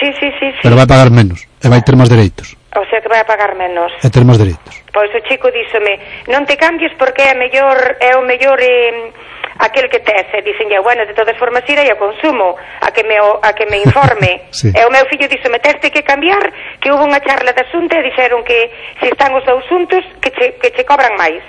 Sí, 0.00 0.08
sí, 0.18 0.28
sí, 0.40 0.48
sí. 0.56 0.62
Pero 0.64 0.76
vai 0.76 0.86
pagar 0.86 1.10
menos 1.12 1.44
e 1.60 1.66
vai 1.68 1.82
ter 1.84 1.94
máis 1.96 2.08
dereitos. 2.08 2.56
O 2.72 2.84
sea 2.88 3.00
que 3.02 3.10
vai 3.10 3.20
a 3.20 3.28
pagar 3.28 3.54
menos. 3.58 3.92
E 4.00 4.08
ter 4.08 4.24
máis 4.24 4.38
dereitos. 4.40 4.74
Pois 4.92 5.10
o 5.12 5.20
chico 5.28 5.50
díxome, 5.52 6.00
non 6.32 6.46
te 6.48 6.56
cambies 6.56 6.94
porque 6.96 7.20
é 7.26 7.34
mellor 7.36 7.78
é 8.00 8.16
o 8.16 8.22
mellor 8.24 8.56
eh, 8.62 9.12
aquel 9.60 9.92
que 9.92 10.00
tes. 10.00 10.30
E 10.32 10.40
ya, 10.70 10.80
bueno, 10.80 11.04
de 11.04 11.12
todas 11.12 11.36
formas 11.36 11.66
irei 11.68 11.90
ao 11.92 12.00
consumo, 12.00 12.56
a 12.80 12.88
que 12.94 13.04
me 13.04 13.20
a 13.20 13.50
que 13.52 13.66
me 13.68 13.84
informe. 13.84 14.48
sí. 14.56 14.72
E 14.72 14.80
o 14.86 14.90
meu 14.90 15.04
fillo 15.10 15.28
díxome, 15.28 15.60
teste 15.60 15.92
que 15.92 16.00
cambiar, 16.00 16.40
que 16.80 16.88
hubo 16.88 17.04
unha 17.04 17.20
charla 17.20 17.52
de 17.52 17.60
asunto 17.60 17.92
e 17.92 18.00
dixeron 18.06 18.40
que 18.46 18.72
se 19.02 19.12
están 19.12 19.36
os 19.36 19.44
asuntos 19.44 20.00
que 20.24 20.30
che, 20.32 20.56
que 20.56 20.72
che 20.72 20.84
cobran 20.88 21.12
máis. 21.20 21.44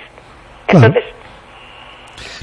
Claro. 0.68 0.92
Entonces, 0.92 1.22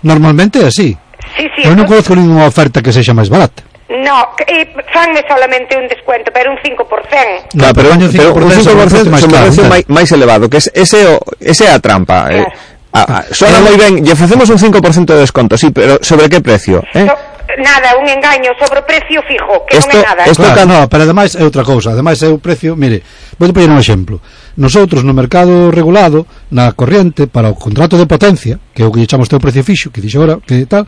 Normalmente 0.03 0.59
é 0.59 0.67
así. 0.67 0.97
Sí, 1.35 1.45
sí, 1.55 1.61
Eu 1.67 1.75
non 1.75 1.85
conozco 1.85 2.15
ninguna 2.15 2.47
oferta 2.47 2.81
que 2.81 2.95
sexa 2.95 3.13
máis 3.13 3.29
barata. 3.29 3.63
No, 3.89 4.35
eh, 4.45 4.69
fanme 4.93 5.25
solamente 5.27 5.75
un 5.75 5.87
descuento, 5.87 6.31
pero 6.31 6.51
un 6.51 6.57
5%. 6.57 7.49
No, 7.53 7.73
pero, 7.73 7.91
un 7.91 7.99
5%, 7.99 8.33
pero 8.33 8.45
un 8.45 8.51
5% 8.51 9.09
máis, 9.09 9.25
claro, 9.25 9.49
máis, 9.65 9.83
máis 9.89 10.09
elevado, 10.13 10.45
que 10.45 10.57
es, 10.61 10.69
ese, 10.77 11.17
ese 11.41 11.65
é 11.65 11.73
a 11.73 11.81
trampa. 11.81 12.29
Eh. 12.29 12.45
Claro. 12.45 12.53
Eh, 12.53 12.69
a, 12.93 13.01
a, 13.01 13.23
suena 13.33 13.57
eh, 13.57 13.65
moi 13.65 13.75
ben, 13.77 14.05
lle 14.05 14.13
facemos 14.13 14.49
un 14.49 14.61
5% 14.61 15.09
de 15.09 15.25
desconto, 15.25 15.57
sí, 15.57 15.73
pero 15.73 15.97
sobre 16.05 16.29
que 16.29 16.37
precio? 16.37 16.85
Eh? 16.93 17.05
So, 17.05 17.17
nada, 17.57 17.97
un 17.97 18.05
engaño, 18.05 18.53
sobre 18.61 18.79
o 18.81 18.85
precio 18.85 19.25
fijo, 19.25 19.65
que 19.65 19.77
esto, 19.81 19.89
non 19.89 20.01
é 20.01 20.05
nada. 20.05 20.21
Esto 20.29 20.45
claro. 20.45 20.53
Claro, 20.53 20.69
no, 20.69 20.79
pero 20.85 21.01
ademais 21.09 21.33
é 21.33 21.41
outra 21.41 21.65
cousa, 21.65 21.97
ademais 21.97 22.21
é 22.21 22.29
o 22.29 22.37
precio, 22.37 22.77
mire, 22.77 23.01
vou 23.41 23.49
poñer 23.49 23.73
un 23.73 23.81
exemplo. 23.81 24.21
Nosotros 24.53 25.01
no 25.01 25.17
mercado 25.17 25.73
regulado, 25.73 26.29
na 26.53 26.77
corriente, 26.77 27.25
para 27.25 27.49
o 27.49 27.57
contrato 27.57 27.97
de 27.97 28.05
potencia, 28.05 28.61
que 28.69 28.81
é 28.81 28.85
o 28.85 28.93
que 28.93 29.01
lle 29.01 29.09
chamamos 29.09 29.29
teu 29.29 29.41
precio 29.41 29.65
fixo, 29.65 29.89
que 29.89 30.01
dixo 30.01 30.21
agora, 30.21 30.37
que 30.45 30.65
tal, 30.69 30.85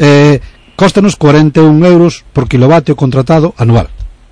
eh, 0.00 0.40
Cóstanos 0.78 1.16
41 1.16 1.74
euros 1.88 2.24
por 2.32 2.46
kilovatio 2.46 2.94
contratado 2.94 3.52
anual, 3.58 3.88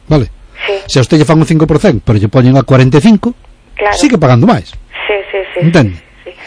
vale? 0.07 0.31
Sí. 0.65 0.79
Se 0.87 0.99
a 1.01 1.03
usted 1.03 1.19
lle 1.19 1.27
fan 1.27 1.43
un 1.43 1.47
5%, 1.51 2.07
pero 2.07 2.23
lle 2.23 2.31
poñen 2.31 2.55
a 2.55 2.63
45, 2.63 3.35
claro. 3.75 3.99
sigue 3.99 4.15
pagando 4.15 4.47
máis. 4.47 4.71
Sí, 5.11 5.17
sí, 5.27 5.43
sí. 5.51 5.61
Entende? 5.67 5.99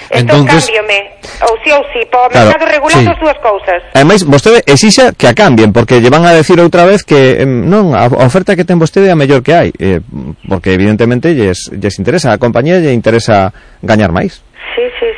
Esto 0.07 0.23
Entonces, 0.23 0.71
cámbiame, 0.71 1.19
ou 1.43 1.53
si 1.59 1.67
sí, 1.67 1.71
ou 1.75 1.83
si, 1.91 1.99
sí, 1.99 2.01
po 2.07 2.31
claro, 2.31 2.47
mercado 2.47 2.71
regular 2.71 3.03
sí. 3.03 3.11
as 3.11 3.19
dúas 3.19 3.39
cousas. 3.43 3.79
Ademais, 3.91 4.23
vostede 4.23 4.63
exixa 4.63 5.11
que 5.11 5.27
a 5.27 5.35
cambien, 5.35 5.75
porque 5.75 5.99
lle 5.99 6.07
van 6.07 6.23
a 6.23 6.31
decir 6.31 6.55
outra 6.63 6.87
vez 6.87 7.03
que 7.03 7.43
non, 7.43 7.91
a 7.91 8.07
oferta 8.23 8.55
que 8.55 8.63
ten 8.63 8.79
vostede 8.79 9.11
é 9.11 9.13
a 9.13 9.19
mellor 9.19 9.43
que 9.43 9.51
hai, 9.51 9.69
eh, 9.75 9.99
porque 10.47 10.79
evidentemente 10.79 11.35
lles, 11.35 11.67
lles 11.75 11.99
interesa, 11.99 12.31
a 12.31 12.39
compañía 12.39 12.79
lle 12.79 12.95
interesa 12.95 13.51
gañar 13.83 14.15
máis. 14.15 14.47
Sí, 14.79 14.87
sí, 14.95 15.11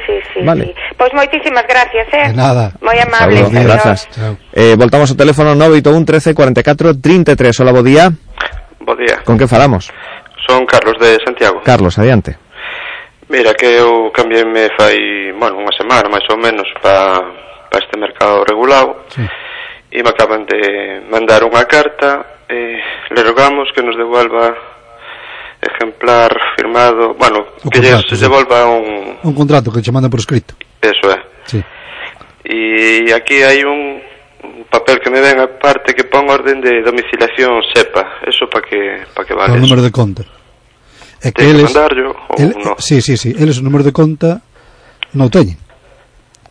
vale. 0.46 0.76
Pois 0.98 1.12
moitísimas 1.14 1.66
gracias, 1.68 2.08
eh? 2.14 2.28
De 2.30 2.38
nada. 2.38 2.72
Moi 2.82 2.98
amable. 3.00 3.46
Saludos, 3.46 3.64
grazas. 3.64 4.00
Eh, 4.54 4.76
voltamos 4.78 5.10
ao 5.10 5.18
teléfono 5.18 5.56
981 5.56 6.06
13 6.06 6.34
44 6.34 7.02
33. 7.02 7.60
Hola, 7.60 7.72
bo 7.72 7.82
día. 7.82 8.12
Bo 8.82 8.94
día. 8.96 9.22
Con 9.26 9.38
que 9.38 9.48
falamos? 9.48 9.90
Son 10.48 10.66
Carlos 10.66 10.98
de 11.00 11.18
Santiago. 11.24 11.62
Carlos, 11.64 11.98
adiante. 11.98 12.38
Mira, 13.32 13.54
que 13.54 13.80
eu 13.80 14.12
cambiei 14.12 14.44
me 14.44 14.68
fai, 14.76 15.32
bueno, 15.32 15.64
unha 15.64 15.72
semana 15.72 16.12
máis 16.12 16.28
ou 16.28 16.36
menos 16.36 16.68
para 16.84 17.24
pa 17.72 17.80
este 17.80 17.96
mercado 17.96 18.44
regulado 18.44 19.08
sí. 19.08 19.24
e 19.88 20.04
me 20.04 20.12
acaban 20.12 20.44
de 20.44 21.00
mandar 21.08 21.48
unha 21.48 21.64
carta 21.64 22.44
e 22.52 22.76
eh, 22.76 22.78
le 23.16 23.24
rogamos 23.24 23.72
que 23.72 23.80
nos 23.80 23.96
devuelva 23.96 24.52
exemplar 25.62 26.34
firmado, 26.58 27.14
bueno, 27.14 27.46
o 27.64 27.70
que 27.70 27.80
contrato, 27.80 28.10
se 28.10 28.16
sí. 28.16 28.22
devolva 28.22 28.66
un... 28.66 29.18
Un 29.22 29.34
contrato 29.34 29.72
que 29.72 29.82
che 29.82 29.92
manda 29.92 30.10
por 30.10 30.20
escrito. 30.20 30.56
Eso 30.82 31.06
é. 31.14 31.22
Sí. 31.46 31.64
E 32.44 33.14
aquí 33.14 33.46
hai 33.46 33.62
un, 33.64 34.02
un 34.42 34.66
papel 34.66 34.98
que 35.00 35.14
me 35.14 35.22
ven 35.22 35.38
a 35.38 35.48
parte 35.62 35.94
que 35.94 36.10
pon 36.10 36.26
orden 36.30 36.60
de 36.60 36.82
domiciliación 36.82 37.62
SEPA. 37.70 38.26
Eso 38.26 38.50
para 38.50 38.66
que, 38.66 39.06
pa 39.14 39.22
que 39.24 39.38
vale. 39.38 39.54
Para 39.54 39.62
o 39.62 39.64
número 39.64 39.86
de 39.86 39.94
conta. 39.94 40.26
É 41.22 41.30
que 41.30 41.46
eles... 41.46 41.70
mandarlo 41.70 42.18
ou 42.34 42.42
el, 42.42 42.58
no? 42.58 42.74
Sí, 42.82 42.98
sí, 43.02 43.14
sí. 43.14 43.30
Eles 43.38 43.62
o 43.62 43.64
número 43.64 43.86
de 43.86 43.94
conta 43.94 44.42
non 45.14 45.30
teñen 45.30 45.62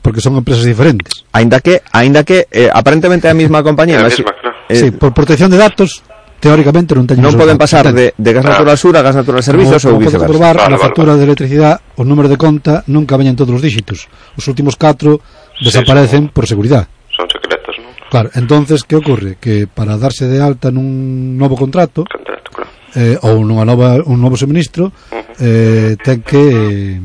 porque 0.01 0.21
son 0.21 0.37
empresas 0.37 0.65
diferentes. 0.65 1.27
Ainda 1.33 1.61
que, 1.61 1.83
ainda 1.93 2.25
que 2.25 2.49
eh, 2.51 2.71
aparentemente 2.73 3.29
é 3.29 3.31
a 3.31 3.37
mesma 3.37 3.61
compañía, 3.63 4.01
é 4.01 4.01
a 4.01 4.09
mesma, 4.09 4.33
claro. 4.33 4.57
eh, 4.69 4.77
sí, 4.77 4.91
por 4.91 5.13
protección 5.13 5.51
de 5.51 5.59
datos 5.61 6.03
teóricamente 6.41 6.97
non 6.97 7.05
teñen 7.05 7.23
Non 7.23 7.37
poden 7.37 7.61
pasar 7.61 7.93
de, 7.93 8.17
de 8.17 8.31
gas 8.33 8.45
ah. 8.49 8.57
natural 8.57 8.77
sur 8.81 8.97
a 8.97 9.05
gas 9.05 9.15
natural 9.15 9.45
servizos 9.45 9.85
ou 9.85 10.01
viceversa. 10.01 10.25
Como 10.25 10.41
probar, 10.41 10.57
vale, 10.57 10.75
a 10.75 10.81
factura 10.81 11.13
vale. 11.13 11.21
de 11.21 11.25
electricidade, 11.29 11.85
o 12.01 12.03
número 12.03 12.33
de 12.33 12.41
conta 12.41 12.81
nunca 12.89 13.21
veñen 13.21 13.37
todos 13.37 13.53
os 13.53 13.63
dígitos. 13.63 14.09
Os 14.35 14.49
últimos 14.49 14.75
4 14.81 15.21
desaparecen 15.61 16.33
por 16.33 16.49
seguridade. 16.49 16.89
Son 17.13 17.29
secretos, 17.29 17.77
non? 17.77 17.93
Claro, 18.09 18.33
entonces 18.35 18.83
que 18.89 18.97
ocorre? 18.97 19.37
Que 19.37 19.69
para 19.69 20.01
darse 20.01 20.27
de 20.27 20.41
alta 20.41 20.73
nun 20.73 21.37
novo 21.37 21.55
contrato, 21.61 22.09
contrato 22.09 22.49
claro. 22.51 22.73
eh, 22.97 23.21
ou 23.21 23.45
nunha 23.45 23.69
nova, 23.69 24.01
un 24.01 24.19
novo 24.19 24.41
suministro, 24.41 24.91
eh, 25.39 26.01
ten 26.01 26.25
que... 26.25 26.97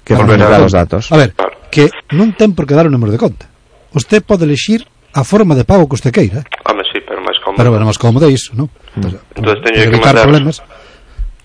Que 0.00 0.16
volver 0.16 0.40
a 0.42 0.48
dar 0.48 0.64
os 0.64 0.72
datos. 0.72 1.12
A 1.12 1.20
ver, 1.20 1.36
que 1.68 1.92
non 2.16 2.32
ten 2.34 2.56
por 2.56 2.64
que 2.64 2.74
dar 2.74 2.88
o 2.88 2.92
número 2.92 3.12
de 3.12 3.20
conta. 3.20 3.46
Usted 3.92 4.24
pode 4.24 4.48
elegir 4.48 4.88
a 5.12 5.24
forma 5.24 5.54
de 5.54 5.64
pago 5.64 5.88
que 5.88 5.94
usted 5.94 6.12
queira. 6.12 6.44
Home, 6.64 6.82
sí, 6.92 7.00
pero 7.06 7.20
máis 7.20 7.38
cómodo. 7.42 7.58
Pero 7.58 7.70
bueno, 7.70 7.84
máis 7.86 7.98
cómodo 7.98 8.30
iso, 8.30 8.54
non? 8.54 8.70
Mm. 8.94 9.38
Entonces, 9.38 9.58
teño 9.64 9.90
que 9.90 9.98
mandar... 9.98 10.26
problemas. 10.26 10.62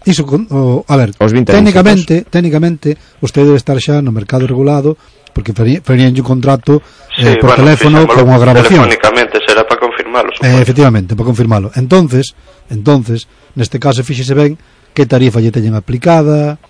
Iso, 0.05 0.21
con, 0.25 0.45
o, 0.53 0.85
a 0.85 0.95
ver, 0.97 1.17
Os 1.17 1.33
20 1.33 1.49
técnicamente, 1.49 2.29
técnicamente, 2.29 2.93
usted 3.25 3.41
debe 3.41 3.57
estar 3.57 3.73
xa 3.81 4.05
no 4.05 4.13
mercado 4.13 4.45
regulado, 4.45 4.93
porque 5.33 5.51
farían 5.51 6.13
un 6.13 6.21
contrato 6.21 6.77
eh, 6.77 6.81
sí, 7.17 7.27
eh, 7.27 7.37
por 7.41 7.57
bueno, 7.57 7.65
teléfono 7.65 7.99
con 8.05 8.29
unha 8.29 8.37
grabación. 8.37 8.85
Telefónicamente, 8.85 9.41
será 9.41 9.65
para 9.65 9.81
confirmarlo. 9.81 10.31
Eh, 10.45 10.61
efectivamente, 10.61 11.17
para 11.17 11.25
confirmarlo. 11.25 11.73
Entonces, 11.73 12.37
entonces, 12.69 13.25
neste 13.57 13.81
caso, 13.81 14.05
fíxese 14.05 14.37
ben 14.37 14.53
que 14.93 15.09
tarifa 15.09 15.41
lle 15.41 15.49
teñen 15.49 15.73
aplicada... 15.73 16.61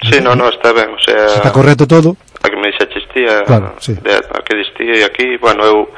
Sí, 0.00 0.22
no, 0.24 0.34
no, 0.34 0.48
está 0.48 0.72
ben, 0.72 0.90
o 0.94 1.00
sea... 1.02 1.38
Está 1.38 1.52
correcto 1.52 1.86
todo. 1.86 2.16
A 2.42 2.48
que 2.48 2.56
me 2.56 2.70
dixaches 2.70 3.04
ti, 3.12 3.26
a, 3.26 3.44
claro, 3.44 3.74
sí. 3.78 3.94
de, 3.94 4.14
a 4.16 4.38
que 4.46 4.54
distía 4.56 4.94
e 4.94 5.04
aquí, 5.04 5.36
bueno, 5.42 5.62
eu 5.66 5.90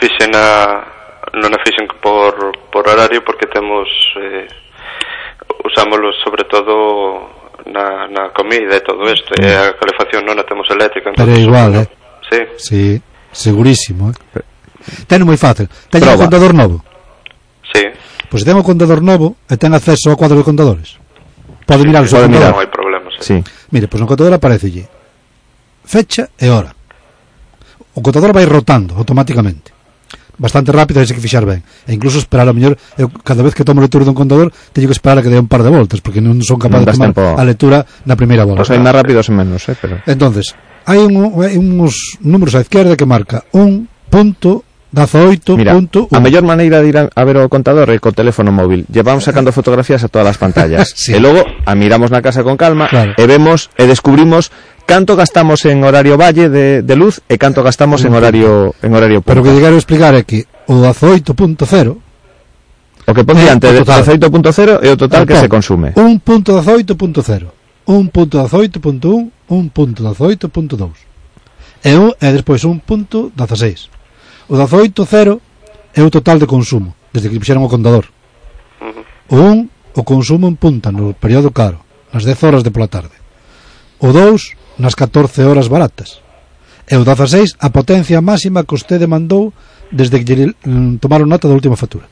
fixena 0.00 0.84
non 1.34 1.50
a 1.50 1.58
fixen 1.64 1.88
por, 1.98 2.54
por 2.70 2.84
horario 2.86 3.24
porque 3.26 3.50
temos 3.50 3.88
eh, 4.20 4.46
usámoslo 5.64 6.12
sobre 6.22 6.44
todo 6.46 7.34
na, 7.66 8.06
na 8.08 8.30
comida 8.30 8.76
e 8.76 8.82
todo 8.84 9.02
isto 9.10 9.34
e 9.40 9.48
a 9.48 9.74
calefacción 9.74 10.22
non 10.22 10.38
a 10.38 10.44
temos 10.44 10.68
eléctrica 10.70 11.10
pero 11.16 11.32
é 11.32 11.40
igual, 11.40 11.70
eh? 11.74 11.88
Sí. 12.30 12.40
sí 12.56 12.82
segurísimo, 13.34 14.14
eh? 14.14 14.44
ten 15.10 15.24
moi 15.26 15.36
fácil 15.40 15.66
ten 15.90 16.04
Proba. 16.04 16.14
un 16.14 16.22
contador 16.28 16.52
novo 16.54 16.78
Sí 17.74 17.82
Pois 18.24 18.42
pues 18.42 18.42
se 18.42 18.46
ten 18.50 18.58
un 18.58 18.66
contador 18.66 19.00
novo 19.02 19.36
e 19.50 19.54
ten 19.58 19.74
acceso 19.74 20.12
ao 20.12 20.18
cuadro 20.18 20.38
de 20.38 20.46
contadores 20.46 21.00
Pode 21.64 21.82
sí, 21.82 21.88
mirar 21.88 22.04
o 22.04 22.08
seu 22.08 22.22
contador 22.22 22.52
Non 22.54 22.60
hai 22.62 22.70
problema, 22.70 23.08
sí. 23.18 23.20
sí. 23.20 23.36
Mire, 23.74 23.90
pois 23.90 23.98
pues 23.98 24.00
no 24.04 24.10
contador 24.10 24.32
aparece 24.38 24.70
lle 24.70 24.86
fecha 25.84 26.30
e 26.38 26.48
hora 26.48 26.72
o 27.94 28.00
contador 28.00 28.30
vai 28.32 28.46
rotando 28.46 28.94
automáticamente 28.94 29.73
bastante 30.38 30.72
rápido 30.72 31.00
tens 31.00 31.12
que 31.12 31.22
fixar 31.22 31.46
ben 31.46 31.62
e 31.86 31.94
incluso 31.94 32.18
esperar 32.18 32.48
a 32.48 32.52
mellor 32.52 32.74
eu, 32.98 33.10
cada 33.22 33.42
vez 33.42 33.54
que 33.54 33.62
tomo 33.62 33.80
lectura 33.80 34.04
dun 34.04 34.16
contador 34.16 34.50
teño 34.74 34.90
que 34.90 34.96
esperar 34.96 35.18
a 35.18 35.22
que 35.22 35.30
dé 35.30 35.38
un 35.38 35.50
par 35.50 35.62
de 35.62 35.70
voltas 35.70 36.02
porque 36.02 36.18
non 36.18 36.38
son 36.42 36.58
capaz 36.58 36.82
non 36.82 36.86
de 36.86 36.92
tomar 36.94 37.10
tempo. 37.14 37.38
a 37.38 37.42
lectura 37.46 37.86
na 38.04 38.18
primeira 38.18 38.42
volta 38.42 38.66
os 38.66 38.70
hai 38.70 38.80
máis 38.82 38.94
rápidos 38.94 39.30
e 39.30 39.32
menos 39.32 39.62
eh, 39.70 39.76
pero... 39.78 40.02
entonces 40.06 40.54
hai, 40.86 40.98
un, 40.98 41.38
hai 41.40 41.54
uns 41.56 42.18
números 42.20 42.54
á 42.58 42.60
izquierda 42.62 42.98
que 42.98 43.06
marca 43.06 43.46
un 43.54 43.86
punto 44.10 44.66
18.1 44.94 45.56
Mira, 45.58 45.74
punto 45.74 46.06
a 46.12 46.20
mellor 46.22 46.46
maneira 46.46 46.80
de 46.80 46.88
ir 46.88 46.96
a, 46.98 47.10
a 47.10 47.22
ver 47.26 47.42
o 47.42 47.50
contador 47.50 47.90
é 47.90 47.98
co 47.98 48.14
teléfono 48.14 48.54
móvil 48.54 48.86
Llevamos 48.86 49.26
sacando 49.26 49.50
fotografías 49.50 50.06
a 50.06 50.08
todas 50.08 50.30
as 50.30 50.38
pantallas 50.38 50.94
sí. 50.94 51.10
E 51.10 51.18
logo 51.18 51.42
a 51.42 51.72
miramos 51.74 52.14
na 52.14 52.22
casa 52.22 52.46
con 52.46 52.54
calma 52.54 52.86
claro. 52.86 53.18
E 53.18 53.24
vemos 53.26 53.74
e 53.74 53.90
descubrimos 53.90 54.54
canto 54.86 55.16
gastamos 55.16 55.64
en 55.64 55.82
horario 55.84 56.16
valle 56.16 56.48
de, 56.48 56.82
de 56.82 56.94
luz 56.96 57.20
e 57.28 57.38
canto 57.38 57.62
gastamos 57.62 58.04
en 58.04 58.14
horario 58.14 58.74
en 58.82 58.92
horario 58.94 59.20
punta. 59.20 59.28
Pero 59.34 59.40
o 59.40 59.44
que 59.44 59.66
a 59.66 59.74
explicar 59.76 60.14
é 60.14 60.22
que 60.24 60.46
o 60.68 60.80
18.0 60.80 61.96
o 63.04 63.12
que 63.12 63.24
pon 63.24 63.36
diante 63.36 63.68
de 63.68 63.84
18.0 63.84 64.80
é 64.80 64.88
o 64.88 64.96
total 64.96 65.28
que 65.28 65.36
se 65.36 65.48
consume. 65.48 65.92
1.18.0, 65.92 67.52
1.18.1, 67.84 69.30
1.18.2 69.44 71.14
e, 71.84 71.92
un, 72.00 72.16
e 72.16 72.28
despois 72.32 72.64
1.16. 72.64 73.92
O 74.48 74.56
18.0 74.56 75.40
é 75.92 76.00
o 76.00 76.08
total 76.08 76.40
de 76.40 76.48
consumo 76.48 76.96
desde 77.12 77.28
que 77.28 77.38
puxeron 77.38 77.62
o 77.62 77.68
contador. 77.68 78.08
O 79.28 79.36
1 79.36 79.68
o 79.94 80.02
consumo 80.02 80.50
en 80.50 80.56
punta 80.58 80.90
no 80.90 81.14
período 81.14 81.54
caro, 81.54 81.78
nas 82.10 82.26
10 82.26 82.42
horas 82.42 82.62
de 82.66 82.74
pola 82.74 82.90
tarde. 82.90 83.14
O 84.02 84.10
2 84.10 84.63
nas 84.78 84.94
14 84.94 85.44
horas 85.44 85.68
baratas. 85.68 86.22
E 86.84 86.96
o 87.00 87.04
16 87.04 87.56
a 87.60 87.68
potencia 87.72 88.20
máxima 88.20 88.64
que 88.66 88.76
usted 88.76 89.00
demandou 89.00 89.54
desde 89.88 90.20
que 90.20 90.26
lle, 90.26 90.46
mm, 90.52 91.00
tomaron 91.00 91.28
nota 91.28 91.48
da 91.48 91.56
última 91.56 91.78
factura. 91.78 92.04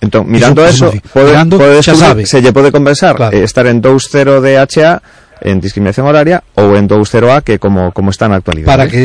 Entón, 0.00 0.30
mirando 0.30 0.62
iso, 0.62 0.90
eso, 0.90 1.02
pode, 1.10 1.34
mirando, 1.34 1.58
pode 1.58 1.82
xa 1.82 1.94
sabe. 1.94 2.22
se 2.26 2.38
lle 2.38 2.54
pode 2.54 2.70
compensar 2.70 3.18
claro. 3.18 3.34
eh, 3.34 3.42
estar 3.42 3.66
en 3.66 3.82
2.0 3.82 4.38
de 4.40 4.58
HA 4.58 5.02
en 5.42 5.58
discriminación 5.62 6.06
horaria 6.06 6.42
ou 6.54 6.78
en 6.78 6.86
2.0A 6.86 7.42
que 7.42 7.58
como, 7.58 7.90
como 7.90 8.10
está 8.10 8.30
na 8.30 8.38
actualidade. 8.38 8.70
Para 8.70 8.86
eh. 8.86 8.90
que 8.90 9.04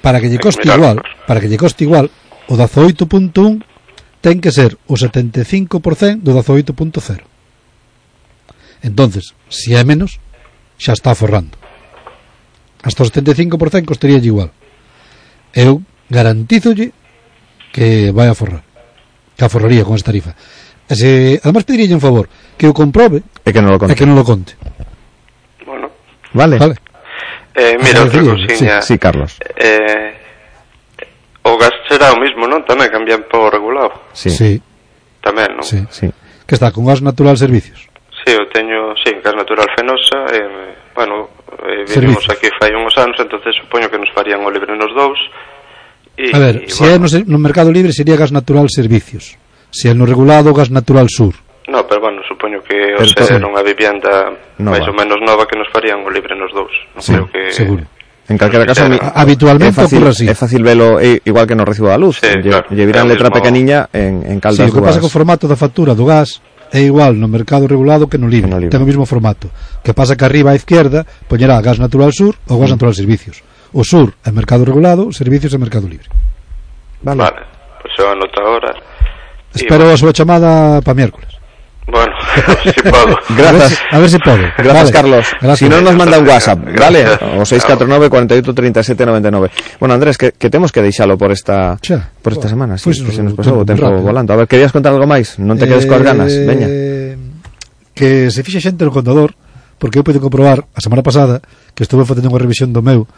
para 0.00 0.20
que 0.20 0.32
lle 0.32 0.40
eh, 0.40 0.44
coste 0.44 0.64
igual, 0.64 1.00
para 1.28 1.40
que 1.40 1.48
lle 1.48 1.60
coste 1.60 1.84
igual, 1.84 2.08
o 2.48 2.56
18.1 2.56 3.64
ten 4.20 4.40
que 4.40 4.52
ser 4.52 4.76
o 4.88 4.96
75% 4.96 6.24
do 6.24 6.32
18.0. 6.36 7.20
Entonces, 8.80 9.36
se 9.48 9.72
si 9.72 9.74
é 9.76 9.84
menos, 9.84 10.20
xa 10.80 10.96
está 10.96 11.12
forrando. 11.12 11.60
Hasta 12.80 13.04
o 13.04 13.06
75% 13.06 13.84
costaría 13.84 14.16
igual. 14.16 14.48
Eu 15.52 15.84
garantízolle 16.08 16.96
que 17.76 18.08
vai 18.16 18.32
a 18.32 18.34
forrar. 18.34 18.64
Que 19.36 19.44
aforraría 19.44 19.84
con 19.84 20.00
esta 20.00 20.08
tarifa. 20.08 20.32
E 20.88 20.96
se, 20.96 21.38
además 21.44 21.68
pediría 21.68 21.92
un 21.94 22.00
favor, 22.00 22.26
que 22.56 22.66
o 22.66 22.74
comprobe 22.74 23.20
e 23.44 23.52
que 23.52 23.60
non 23.60 23.70
lo 23.70 23.78
conte. 23.78 23.92
E 23.92 23.98
que 24.00 24.08
non 24.08 24.16
lo 24.16 24.24
conte. 24.24 24.56
Bueno. 25.68 25.92
Vale. 26.32 26.56
vale. 26.56 26.76
Eh, 27.54 27.76
mira, 27.78 28.02
outra 28.02 28.24
cousinha. 28.24 28.80
Sí, 28.80 28.96
sí, 28.96 28.98
Carlos. 28.98 29.36
Eh, 29.60 30.16
o 31.44 31.60
gas 31.60 31.76
será 31.92 32.10
o 32.10 32.18
mismo, 32.18 32.48
non? 32.48 32.64
Tamén 32.64 32.88
cambian 32.88 33.28
por 33.28 33.52
regulado. 33.52 33.92
Sí. 34.16 34.32
sí. 34.32 34.58
Tamén, 35.20 35.60
non? 35.60 35.62
Sí. 35.62 35.84
sí. 35.92 36.08
Que 36.48 36.56
está 36.56 36.72
con 36.72 36.88
gas 36.88 37.04
natural 37.04 37.36
servicios. 37.36 37.86
Sí, 38.24 38.32
eu 38.32 38.48
teño 38.48 38.79
sí, 39.04 39.10
gas 39.22 39.34
natural 39.34 39.66
fenosa, 39.76 40.26
eh, 40.32 40.74
bueno, 40.94 41.28
eh, 41.66 41.84
vivimos 41.88 42.24
Servicio. 42.24 42.32
aquí 42.32 42.48
fai 42.58 42.74
uns 42.74 42.96
anos, 42.98 43.16
entonces 43.18 43.54
supoño 43.60 43.90
que 43.90 43.98
nos 43.98 44.10
farían 44.14 44.44
o 44.44 44.50
libre 44.50 44.76
nos 44.76 44.92
dous. 44.94 45.18
E, 46.16 46.30
a 46.34 46.38
ver, 46.38 46.64
e, 46.64 46.68
se 46.68 46.84
bueno, 46.84 47.06
é 47.06 47.24
no, 47.24 47.36
no 47.36 47.38
mercado 47.38 47.72
libre 47.72 47.92
sería 47.92 48.16
gas 48.16 48.32
natural 48.32 48.68
servicios, 48.68 49.38
se 49.70 49.90
é 49.90 49.94
no 49.94 50.04
regulado 50.04 50.52
gas 50.52 50.70
natural 50.70 51.08
sur. 51.08 51.34
No, 51.70 51.86
pero 51.86 52.00
bueno, 52.00 52.20
supoño 52.26 52.60
que 52.66 52.94
o 52.98 53.04
ser 53.06 53.38
sí. 53.38 53.44
unha 53.44 53.62
vivienda 53.62 54.34
nova. 54.58 54.74
máis 54.74 54.86
ou 54.90 54.94
menos 54.96 55.18
nova 55.22 55.46
que 55.46 55.54
nos 55.54 55.70
farían 55.70 56.02
o 56.02 56.10
libre 56.10 56.34
nos 56.34 56.50
dous. 56.50 56.74
Non 56.98 57.02
sí, 57.02 57.14
creo 57.14 57.26
que 57.30 57.42
seguro. 57.54 57.84
En 58.30 58.38
calquera 58.38 58.66
caso, 58.66 58.86
mi, 58.86 58.94
habitualmente 58.94 59.74
é 59.74 59.82
fácil, 59.82 59.98
ocurre 60.06 60.14
así. 60.14 60.26
É 60.26 60.34
fácil 60.38 60.62
velo 60.62 61.02
é, 61.02 61.18
igual 61.26 61.50
que 61.50 61.58
no 61.58 61.66
recibo 61.66 61.90
da 61.90 61.98
luz. 61.98 62.22
Sí, 62.22 62.30
lle, 62.30 62.46
claro, 62.46 62.66
lle 62.70 62.86
virán 62.86 63.10
letra 63.10 63.26
mismo... 63.26 63.38
pequeniña 63.42 63.90
en, 63.90 64.22
en 64.22 64.38
caldas 64.38 64.66
sí, 64.66 64.70
o 64.70 64.74
que 64.74 64.82
pasa 64.82 65.02
que 65.02 65.06
o 65.06 65.10
formato 65.10 65.50
da 65.50 65.58
factura 65.58 65.98
do 65.98 66.06
gas 66.06 66.38
é 66.72 66.80
igual 66.80 67.14
no 67.14 67.26
mercado 67.26 67.66
regulado 67.66 68.06
que 68.06 68.18
no 68.18 68.28
libre, 68.30 68.50
no 68.50 68.58
libre. 68.58 68.70
ten 68.70 68.82
o 68.82 68.86
mesmo 68.86 69.04
formato. 69.06 69.50
Que 69.82 69.94
pasa 69.94 70.14
que 70.14 70.24
arriba 70.24 70.54
á 70.54 70.58
izquierda 70.58 71.06
poñerá 71.26 71.58
gas 71.60 71.82
natural 71.82 72.14
sur 72.14 72.38
ou 72.46 72.58
gas 72.62 72.70
mm. 72.70 72.74
natural 72.78 72.94
servicios. 72.94 73.42
O 73.74 73.82
sur 73.82 74.14
é 74.22 74.30
mercado 74.30 74.62
regulado, 74.66 75.10
servicios 75.10 75.54
é 75.54 75.58
mercado 75.58 75.86
libre. 75.86 76.06
Vale, 77.02 77.22
vale. 77.26 77.42
pois 77.82 77.94
pues 77.94 77.98
eu 77.98 78.12
anoto 78.12 78.38
agora. 78.40 78.70
Espero 79.54 79.90
a 79.90 79.96
súa 79.96 80.14
chamada 80.14 80.80
para 80.82 80.94
miércoles. 80.94 81.29
Bueno, 81.90 82.12
si 82.64 82.82
podo. 82.82 83.14
Gracias. 83.36 83.78
A 83.90 83.98
ver 83.98 84.08
se 84.10 84.16
si 84.16 84.22
pode. 84.22 84.46
Gracias, 84.58 84.74
vale. 84.74 84.92
Carlos. 84.92 85.26
Gracias. 85.40 85.58
Si 85.58 85.66
non 85.68 85.82
nos 85.82 85.96
manda 85.98 86.18
un 86.18 86.26
WhatsApp, 86.26 86.58
vale? 86.78 87.02
O 87.36 87.44
649 87.44 88.08
48 88.08 88.54
37 88.54 89.06
99. 89.06 89.50
Bueno, 89.82 89.94
Andrés, 89.94 90.14
que, 90.16 90.32
que 90.32 90.48
temos 90.50 90.70
que 90.70 90.82
deixalo 90.82 91.18
por 91.18 91.34
esta 91.34 91.76
Xa. 91.82 92.14
por 92.22 92.32
esta 92.32 92.48
semana, 92.48 92.78
pues, 92.78 92.96
sí, 92.96 93.02
pues, 93.02 93.10
que 93.10 93.16
se 93.18 93.22
nos 93.26 93.34
pasou 93.34 93.60
o 93.60 93.66
tempo 93.66 93.82
rápido. 93.90 94.06
volando. 94.06 94.30
A 94.32 94.36
ver, 94.38 94.46
querías 94.46 94.70
contar 94.70 94.94
algo 94.94 95.06
máis? 95.10 95.36
Non 95.42 95.58
te 95.58 95.66
quedes 95.66 95.84
eh, 95.84 95.90
coas 95.90 96.02
ganas, 96.06 96.30
eh, 96.30 96.46
veña. 96.46 96.68
Que 97.92 98.30
se 98.30 98.40
fixe 98.46 98.62
xente 98.62 98.86
no 98.86 98.94
contador, 98.94 99.34
porque 99.80 99.98
eu 99.98 100.06
pude 100.06 100.22
comprobar 100.22 100.64
a 100.72 100.80
semana 100.80 101.02
pasada 101.02 101.42
que 101.74 101.82
estuve 101.82 102.06
facendo 102.06 102.30
unha 102.30 102.40
revisión 102.40 102.70
do 102.70 102.84
meu 102.84 103.08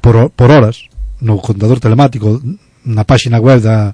por, 0.00 0.32
por 0.32 0.48
horas 0.48 0.88
no 1.20 1.38
contador 1.38 1.78
telemático 1.82 2.40
na 2.84 3.04
páxina 3.04 3.40
web 3.40 3.60
da 3.60 3.92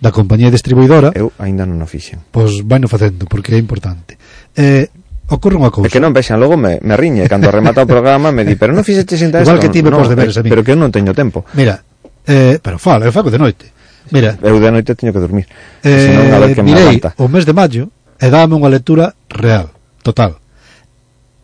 da 0.00 0.12
compañía 0.12 0.52
distribuidora 0.52 1.12
eu 1.16 1.32
aínda 1.40 1.64
non 1.64 1.80
o 1.80 1.88
fixen 1.88 2.20
pois 2.28 2.60
vai 2.64 2.80
no 2.80 2.88
facendo 2.88 3.24
porque 3.24 3.56
é 3.56 3.60
importante 3.60 4.20
eh, 4.56 4.88
ocorre 5.28 5.58
unha 5.58 5.74
cousa. 5.74 5.90
É 5.90 5.90
que 5.90 6.02
non 6.02 6.14
vexan, 6.14 6.38
logo 6.38 6.54
me, 6.54 6.78
me 6.82 6.94
riñe 6.94 7.26
cando 7.26 7.50
remata 7.50 7.82
o 7.82 7.88
programa, 7.88 8.30
me 8.30 8.46
di, 8.46 8.54
pero 8.54 8.70
non 8.70 8.86
fixeche 8.86 9.18
xenta 9.18 9.42
Igual 9.42 9.58
que 9.58 9.70
ti 9.70 9.82
me 9.82 9.90
no, 9.90 9.98
pos 9.98 10.10
deberes 10.10 10.38
eh, 10.38 10.40
a 10.40 10.42
mí. 10.42 10.48
Pero 10.50 10.62
que 10.62 10.72
eu 10.74 10.78
non 10.78 10.94
teño 10.94 11.10
tempo. 11.10 11.42
Mira, 11.58 11.82
eh, 12.26 12.62
pero 12.62 12.78
fala, 12.78 13.06
eu 13.06 13.12
fago 13.14 13.30
de 13.30 13.40
noite. 13.40 13.66
Mira, 14.14 14.38
eu 14.38 14.62
de 14.62 14.70
noite 14.70 14.94
teño 14.94 15.10
que 15.10 15.18
dormir. 15.18 15.46
Eh, 15.82 16.14
senón, 16.14 16.30
a 16.30 16.38
ver 16.38 16.54
que 16.54 16.62
mirei 16.62 17.02
me 17.02 17.10
o 17.18 17.26
mes 17.26 17.42
de 17.42 17.54
maio 17.54 17.90
e 18.22 18.26
dame 18.30 18.54
unha 18.54 18.70
lectura 18.70 19.18
real, 19.26 19.74
total. 20.06 20.38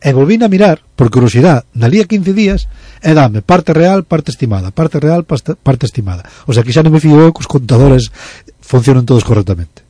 E 0.02 0.10
volvín 0.14 0.42
a 0.47 0.50
mirar, 0.50 0.82
por 0.94 1.10
curiosidade, 1.10 1.66
na 1.74 1.90
lía 1.90 2.06
15 2.06 2.34
días, 2.34 2.70
e 3.02 3.12
dame 3.12 3.42
parte 3.42 3.74
real, 3.74 4.06
parte 4.06 4.31
estimada, 4.31 4.70
parte 4.70 5.02
real, 5.02 5.26
parte 5.26 5.86
estimada. 5.86 6.22
O 6.47 6.55
sea, 6.55 6.62
que 6.62 6.70
xa 6.70 6.86
non 6.86 6.94
me 6.94 7.02
fío 7.02 7.18
eu 7.18 7.34
que 7.34 7.42
os 7.42 7.50
contadores 7.50 8.14
funcionan 8.62 9.02
todos 9.02 9.26
correctamente. 9.26 9.82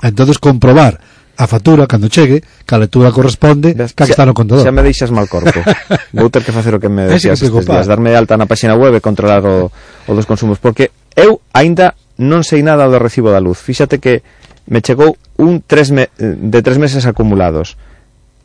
Entonces 0.00 0.38
comprobar 0.38 1.02
a 1.40 1.46
factura 1.48 1.88
cando 1.88 2.12
chegue, 2.12 2.44
que 2.44 2.74
a 2.74 2.78
lectura 2.78 3.10
corresponde, 3.10 3.72
Ves, 3.72 3.96
que 3.96 4.04
está 4.04 4.28
no 4.28 4.36
contador. 4.36 4.62
Xa 4.62 4.70
me 4.70 4.84
deixas 4.84 5.10
mal 5.10 5.24
corpo. 5.26 5.56
Vou 6.12 6.28
ter 6.28 6.44
que 6.44 6.52
facer 6.52 6.76
o 6.76 6.80
que 6.80 6.92
me 6.92 7.08
decías 7.08 7.40
estes 7.40 7.50
días, 7.50 7.88
darme 7.88 8.12
alta 8.12 8.36
na 8.36 8.44
páxina 8.44 8.76
web 8.76 8.92
e 8.92 9.00
controlar 9.00 9.40
o, 9.42 9.72
o 9.72 10.12
dos 10.12 10.28
consumos, 10.28 10.60
porque 10.60 10.92
eu 11.16 11.40
aínda 11.56 11.96
non 12.20 12.44
sei 12.44 12.60
nada 12.60 12.86
do 12.86 13.00
recibo 13.00 13.32
da 13.32 13.40
luz. 13.40 13.56
Fíxate 13.56 13.96
que 13.98 14.20
me 14.68 14.84
chegou 14.84 15.16
un 15.40 15.64
tres 15.64 15.88
me, 15.90 16.12
de 16.20 16.60
tres 16.60 16.76
meses 16.76 17.08
acumulados 17.08 17.80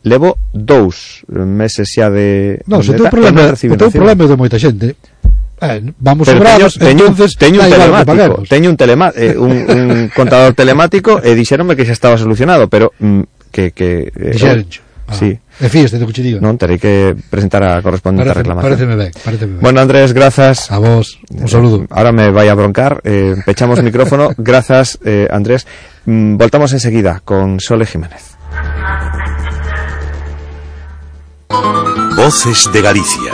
Levo 0.06 0.38
dous 0.54 1.26
meses 1.28 1.90
xa 1.90 2.14
de 2.14 2.62
non, 2.70 2.86
se 2.86 2.94
e 2.94 3.10
problema, 3.10 3.52
o 3.52 3.78
teu 3.78 3.90
problema 3.90 4.22
é 4.22 4.28
de 4.30 4.38
moita 4.38 4.58
xente 4.62 4.94
eh, 5.66 5.82
vamos 5.98 6.30
Pero 6.30 6.38
sobrados 6.38 6.78
teño, 6.78 7.10
entonces 7.10 7.34
teño 7.34 7.60
un 7.64 7.70
telemático, 7.70 8.44
teño 8.46 8.70
un, 8.70 8.78
telema, 8.78 9.08
eh, 9.16 9.34
un, 9.34 9.52
un 9.52 9.90
contador 10.20 10.54
telemático 10.54 11.18
e 11.24 11.34
dixeronme 11.34 11.74
que 11.74 11.90
xa 11.90 11.98
estaba 11.98 12.22
solucionado, 12.22 12.70
pero 12.70 12.94
mm, 13.02 13.50
que 13.50 13.72
que 13.74 14.14
eh. 14.14 14.66
Ah, 15.08 15.14
sí. 15.14 15.38
E 15.62 15.70
fíeste 15.70 16.02
do 16.02 16.10
que 16.10 16.18
che 16.18 16.26
diga. 16.26 16.42
Non, 16.42 16.58
terei 16.58 16.82
que 16.82 17.14
presentar 17.30 17.62
a 17.62 17.78
correspondente 17.86 18.26
Parece- 18.26 18.42
reclamación. 18.42 18.66
paréceme 18.74 18.96
ben, 18.98 19.12
paréceme 19.14 19.54
ben. 19.54 19.62
Bueno, 19.62 19.78
Andrés, 19.80 20.18
grazas. 20.18 20.74
A 20.74 20.82
vos, 20.82 21.22
un 21.30 21.46
saludo. 21.48 21.86
Ahora 21.94 22.10
me 22.10 22.34
vai 22.34 22.50
a 22.50 22.58
broncar, 22.58 23.06
eh, 23.06 23.38
pechamos 23.46 23.86
micrófono. 23.86 24.34
Grazas, 24.42 24.98
eh, 25.06 25.30
Andrés. 25.30 25.70
Mm, 26.10 26.38
voltamos 26.42 26.74
enseguida 26.74 27.22
con 27.24 27.62
Sole 27.62 27.86
Jiménez. 27.86 28.35
Voces 32.16 32.72
de 32.72 32.82
Galicia. 32.82 33.34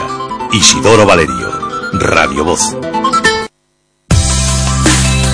Isidoro 0.52 1.06
Valerio. 1.06 1.50
Radio 1.92 2.44
Voz. 2.44 2.91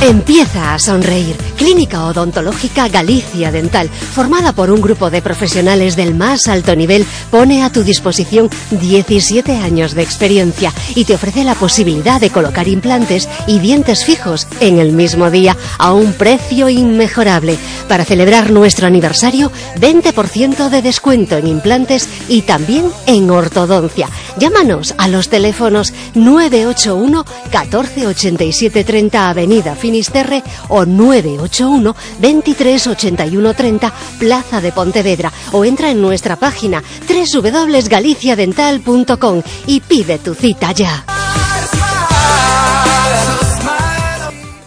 Empieza 0.01 0.75
a 0.75 0.79
sonreír. 0.79 1.35
Clínica 1.57 2.05
Odontológica 2.05 2.87
Galicia 2.87 3.51
Dental, 3.51 3.89
formada 3.89 4.53
por 4.53 4.71
un 4.71 4.81
grupo 4.81 5.11
de 5.11 5.21
profesionales 5.21 5.97
del 5.97 6.15
más 6.15 6.47
alto 6.47 6.77
nivel, 6.77 7.05
pone 7.33 7.65
a 7.65 7.73
tu 7.73 7.83
disposición 7.83 8.49
17 8.71 9.57
años 9.57 9.95
de 9.97 10.03
experiencia 10.03 10.73
y 10.95 11.05
te 11.05 11.17
ofrece 11.17 11.43
la 11.43 11.57
posibilidad 11.57 12.21
de 12.21 12.31
colocar 12.31 12.69
implantes 12.69 13.29
y 13.49 13.59
dientes 13.59 14.05
fijos 14.05 14.47
en 14.61 14.79
el 14.79 14.93
mismo 14.93 15.33
día 15.33 15.57
a 15.79 15.93
un 15.93 16.13
precio 16.13 16.69
inmejorable. 16.69 17.59
Para 17.89 18.05
celebrar 18.05 18.53
nuestro 18.53 18.87
aniversario, 18.87 19.51
20% 19.81 20.69
de 20.69 20.81
descuento 20.81 21.37
en 21.37 21.49
implantes 21.49 22.09
y 22.29 22.43
también 22.43 22.89
en 23.07 23.31
ortodoncia. 23.31 24.09
Llámanos 24.39 24.95
a 24.97 25.09
los 25.09 25.29
teléfonos 25.29 25.93
981 26.15 27.25
14 27.51 28.07
87 28.07 28.85
30 28.85 29.29
Avenida 29.29 29.75
Finisterre 29.89 30.45
o 30.69 30.85
981 30.85 31.97
23 32.19 32.87
81 32.89 33.55
30 33.55 33.91
Plaza 34.19 34.61
de 34.61 34.71
Pontevedra 34.71 35.33
o 35.53 35.65
entra 35.65 35.91
en 35.91 36.03
nuestra 36.03 36.37
página 36.37 36.85
www.galiciadental.com 37.09 39.43
y 39.67 39.81
pide 39.81 40.19
tu 40.19 40.35
cita 40.35 40.73
ya. 40.73 41.07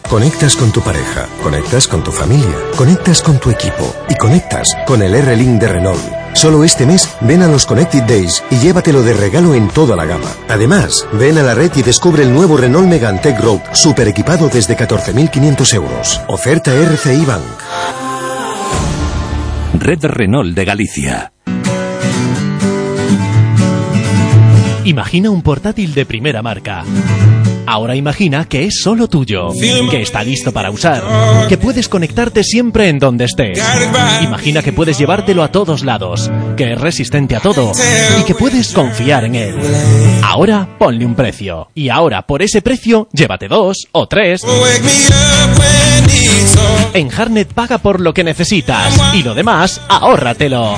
Conectas 0.10 0.56
con 0.56 0.72
tu 0.72 0.82
pareja, 0.82 1.30
conectas 1.44 1.88
con 1.88 2.04
tu 2.04 2.12
familia, 2.12 2.58
conectas 2.76 3.22
con 3.22 3.40
tu 3.40 3.52
equipo 3.52 3.94
y 4.10 4.16
conectas 4.16 4.76
con 4.88 5.04
el 5.04 5.14
R-Link 5.14 5.62
de 5.62 5.68
Renault. 5.68 6.21
Solo 6.42 6.64
este 6.64 6.88
mes 6.88 7.08
ven 7.22 7.44
a 7.44 7.48
los 7.48 7.68
Connected 7.68 8.02
Days 8.02 8.44
y 8.50 8.56
llévatelo 8.56 9.04
de 9.04 9.14
regalo 9.14 9.54
en 9.54 9.68
toda 9.68 9.96
la 9.96 10.06
gama. 10.06 10.26
Además, 10.50 11.08
ven 11.14 11.38
a 11.38 11.44
la 11.44 11.54
red 11.54 11.72
y 11.76 11.84
descubre 11.84 12.24
el 12.24 12.34
nuevo 12.34 12.58
Renault 12.58 12.90
Megane 12.90 13.20
Tech 13.20 13.40
Road, 13.40 13.60
super 13.74 14.08
equipado 14.08 14.50
desde 14.50 14.76
14.500 14.76 15.76
euros. 15.76 16.20
Oferta 16.28 16.74
RCI 16.74 17.26
Bank. 17.26 17.44
Red 19.76 20.04
Renault 20.06 20.56
de 20.56 20.66
Galicia. 20.66 21.34
Imagina 24.84 25.30
un 25.30 25.44
portátil 25.44 25.94
de 25.94 26.08
primera 26.08 26.42
marca. 26.42 26.84
Ahora 27.66 27.96
imagina 27.96 28.46
que 28.46 28.66
es 28.66 28.82
solo 28.82 29.08
tuyo, 29.08 29.50
que 29.90 30.02
está 30.02 30.24
listo 30.24 30.52
para 30.52 30.72
usar, 30.72 31.48
que 31.48 31.58
puedes 31.58 31.88
conectarte 31.88 32.44
siempre 32.44 32.90
en 32.90 33.00
donde 33.00 33.26
estés. 33.26 33.60
Imagina 34.22 34.62
que 34.62 34.74
puedes 34.74 34.98
llevártelo 34.98 35.44
a 35.44 35.52
todos 35.52 35.84
lados, 35.84 36.30
que 36.58 36.74
es 36.74 36.82
resistente 36.82 37.36
a 37.36 37.40
todo 37.40 37.72
y 38.20 38.24
que 38.24 38.36
puedes 38.36 38.74
confiar 38.74 39.26
en 39.26 39.36
él. 39.36 39.56
Ahora 40.24 40.68
ponle 40.78 41.06
un 41.06 41.16
precio. 41.16 41.70
Y 41.76 41.90
ahora 41.90 42.26
por 42.26 42.42
ese 42.42 42.62
precio 42.62 43.08
llévate 43.14 43.48
dos 43.48 43.88
o 43.92 44.08
tres. 44.08 44.44
En 46.94 47.10
Harnet 47.12 47.54
paga 47.54 47.78
por 47.78 48.02
lo 48.02 48.14
que 48.14 48.24
necesitas 48.24 48.94
y 49.14 49.24
lo 49.24 49.34
demás 49.34 49.82
ahórratelo. 49.88 50.76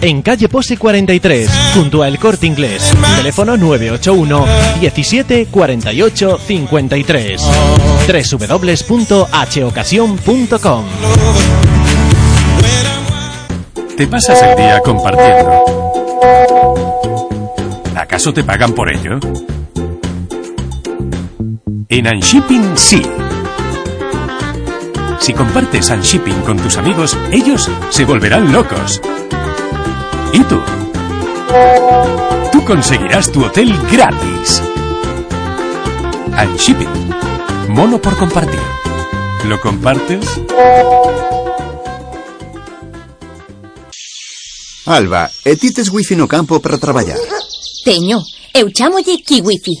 En 0.00 0.22
calle 0.22 0.48
Pose 0.48 0.76
43, 0.76 1.50
junto 1.74 2.02
a 2.02 2.08
El 2.08 2.18
Corte 2.18 2.46
Inglés. 2.46 2.92
Teléfono 3.16 3.56
981 3.56 4.46
17 4.80 5.46
48 5.46 6.15
53. 6.16 7.42
www.hocasión.com 8.88 10.84
Te 13.96 14.06
pasas 14.06 14.42
el 14.42 14.56
día 14.56 14.80
compartiendo. 14.80 15.64
¿Acaso 17.94 18.32
te 18.32 18.42
pagan 18.44 18.72
por 18.72 18.90
ello? 18.90 19.18
En 21.88 22.06
Unshipping 22.06 22.76
sí. 22.76 23.02
Si 25.20 25.32
compartes 25.32 25.90
Unshipping 25.90 26.40
con 26.42 26.56
tus 26.58 26.76
amigos, 26.78 27.16
ellos 27.30 27.70
se 27.90 28.04
volverán 28.04 28.52
locos. 28.52 29.00
¿Y 30.32 30.40
tú? 30.44 30.60
Tú 32.52 32.64
conseguirás 32.64 33.30
tu 33.30 33.44
hotel 33.44 33.74
gratis. 33.90 34.62
Unshipping. 36.36 36.88
Mono 37.68 38.00
por 38.00 38.16
compartir. 38.18 38.60
¿Lo 39.44 39.58
compartes? 39.60 40.24
Alba, 44.86 45.30
e 45.44 45.56
ti 45.56 45.72
tes 45.72 45.88
wifi 45.88 46.14
no 46.14 46.28
campo 46.28 46.60
para 46.60 46.78
traballar? 46.78 47.18
Teño, 47.84 48.22
eu 48.52 48.70
chámolle 48.70 49.22
Kiwifi. 49.24 49.74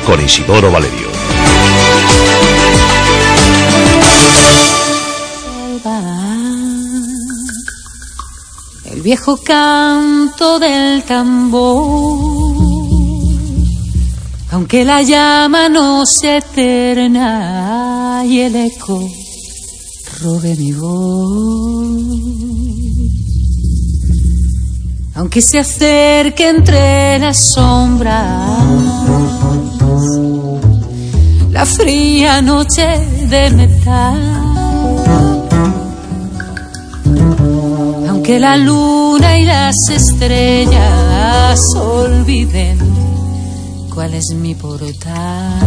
con 0.05 0.23
Isidoro 0.23 0.71
Valerio. 0.71 1.09
El 8.85 9.03
viejo 9.03 9.37
canto 9.37 10.59
del 10.59 11.05
tambor, 11.05 12.19
aunque 14.51 14.85
la 14.85 15.03
llama 15.03 15.69
no 15.69 16.05
sea 16.05 16.39
eterna 16.39 18.23
y 18.27 18.41
el 18.41 18.57
eco 18.57 19.09
robe 20.23 20.57
mi 20.57 20.73
voz. 20.73 21.99
Aunque 25.15 25.43
se 25.43 25.59
acerque 25.59 26.49
entre 26.49 27.19
las 27.19 27.51
sombras 27.55 28.69
la 31.59 31.67
fría 31.67 32.41
noche 32.41 32.85
de 33.29 33.51
metal, 33.51 34.23
aunque 38.09 38.39
la 38.41 38.57
luna 38.57 39.39
y 39.39 39.45
las 39.45 39.77
estrellas 39.91 41.61
olviden 41.77 42.79
cuál 43.93 44.15
es 44.15 44.35
mi 44.35 44.55
portal. 44.55 45.61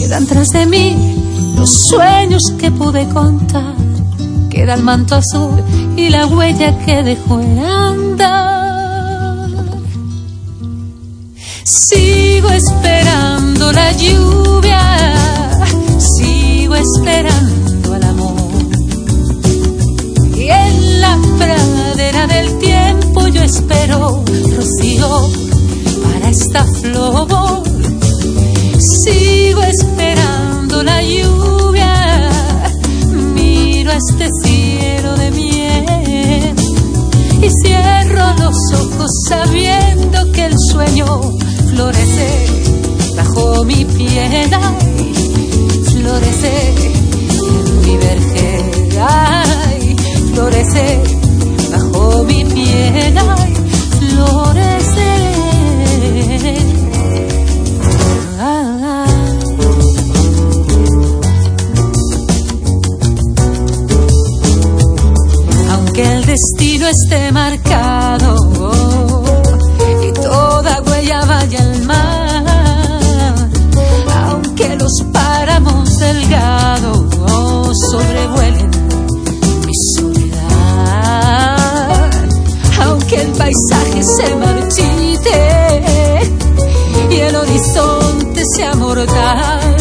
Quedan 0.00 0.26
tras 0.26 0.50
de 0.50 0.66
mí 0.66 0.96
los 1.56 1.70
sueños 1.88 2.42
que 2.58 2.70
pude 2.70 3.08
contar 3.08 3.74
queda 4.54 4.74
el 4.74 4.82
manto 4.82 5.16
azul 5.16 5.62
y 5.96 6.08
la 6.10 6.26
huella 6.26 6.78
que 6.84 7.02
dejó 7.02 7.40
en 7.40 7.58
andar. 7.58 8.63
Sigo 11.64 12.50
esperando 12.50 13.72
la 13.72 13.92
lluvia, 13.92 14.80
sigo 15.98 16.74
esperando 16.74 17.94
al 17.94 18.02
amor. 18.04 18.34
Y 20.36 20.48
en 20.50 21.00
la 21.00 21.18
pradera 21.38 22.26
del 22.26 22.58
tiempo 22.58 23.28
yo 23.28 23.42
espero 23.42 24.22
rocío 24.56 25.28
para 26.02 26.28
esta 26.30 26.64
flor. 26.64 27.62
Sigo 28.78 29.62
esperando 29.62 30.82
la 30.82 31.02
lluvia 31.02 31.54
este 33.96 34.28
cielo 34.42 35.16
de 35.16 35.30
miel 35.30 36.54
y 37.40 37.48
cierro 37.62 38.32
los 38.38 38.56
ojos 38.72 39.10
sabiendo 39.28 40.32
que 40.32 40.46
el 40.46 40.54
sueño 40.72 41.04
florece 41.74 42.28
bajo 43.16 43.64
mi 43.64 43.84
piel, 43.84 44.50
florece 45.92 46.68
en 46.68 47.80
mi 47.84 47.96
vergel, 47.96 48.98
ay, 49.00 49.96
florece 50.32 51.02
bajo 51.72 52.22
mi 52.24 52.44
piel, 52.44 53.18
ay, 53.18 53.54
florece. 53.98 54.54
destino 66.34 66.88
esté 66.88 67.30
marcado 67.30 68.53
paisaje 83.54 84.02
se 84.02 84.34
marchite 84.36 85.82
y 87.10 87.16
el 87.16 87.36
horizonte 87.36 88.42
sea 88.56 88.74
mortal. 88.74 89.76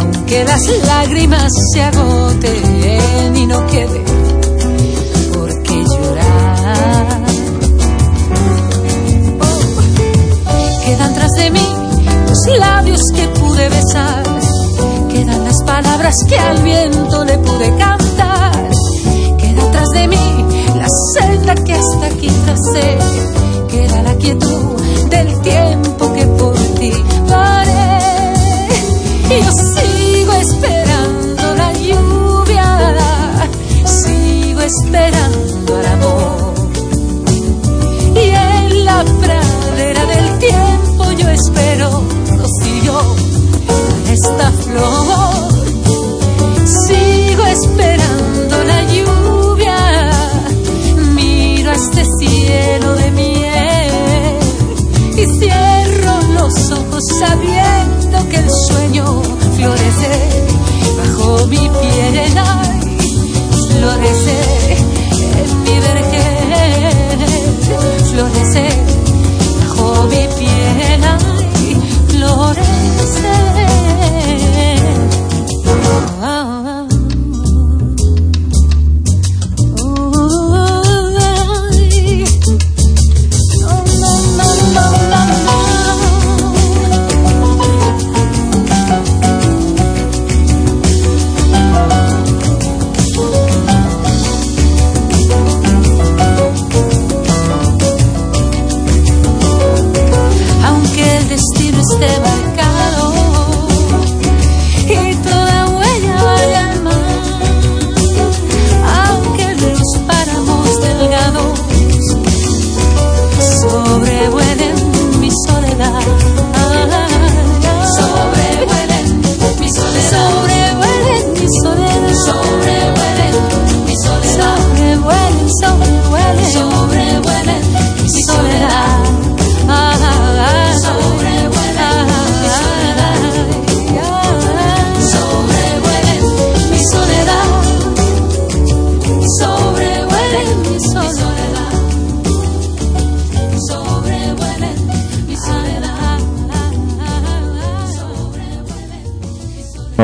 Aunque 0.00 0.44
las 0.44 0.66
lágrimas 0.86 1.52
se 1.72 1.82
agoten 1.82 3.36
y 3.36 3.46
no 3.46 3.66
quede 3.66 4.00
Quedan 10.84 11.14
tras 11.14 11.30
de 11.32 11.50
mí 11.52 11.68
los 12.28 12.58
labios 12.58 13.00
que 13.14 13.28
pude 13.28 13.68
besar. 13.68 14.24
Quedan 15.08 15.44
las 15.44 15.62
palabras 15.64 16.16
que 16.28 16.36
al 16.36 16.62
viento 16.62 17.24
le 17.24 17.38
pude 17.38 17.76
cantar. 17.76 18.70
Queda 19.38 19.70
tras 19.70 19.88
de 19.90 20.08
mí 20.08 20.49
senda 21.12 21.54
que 21.54 21.72
hasta 21.72 22.06
aquí 22.06 22.28
tracé. 22.44 22.98
Queda 23.68 24.02
la 24.02 24.14
quietud 24.16 24.80
del 25.10 25.40
tiempo 25.42 26.12
que 26.12 26.26
por 26.26 26.56
ti 26.78 26.92
paré. 27.28 27.98
Y 29.30 29.42
yo 29.44 29.52
sigo 29.52 30.32
esperando 30.32 31.54
la 31.54 31.72
lluvia. 31.72 33.48
Sigo 33.84 34.60
esperando 34.60 35.80
el 35.80 35.86
amor. 35.86 36.54
Y 38.14 38.28
en 38.30 38.84
la 38.84 39.04
pradera 39.04 40.06
del 40.06 40.38
tiempo 40.38 41.12
yo 41.12 41.28
espero 41.28 42.02
rocío 42.36 43.16
esta 44.10 44.50
flor. 44.50 45.49
Sabiendo 57.20 58.28
que 58.30 58.36
el 58.36 58.50
sueño 58.50 59.22
florece 59.56 60.12
bajo 60.96 61.46
mi 61.48 61.58
piel. 61.58 62.38
Ay, 62.38 62.98
florece 63.68 64.59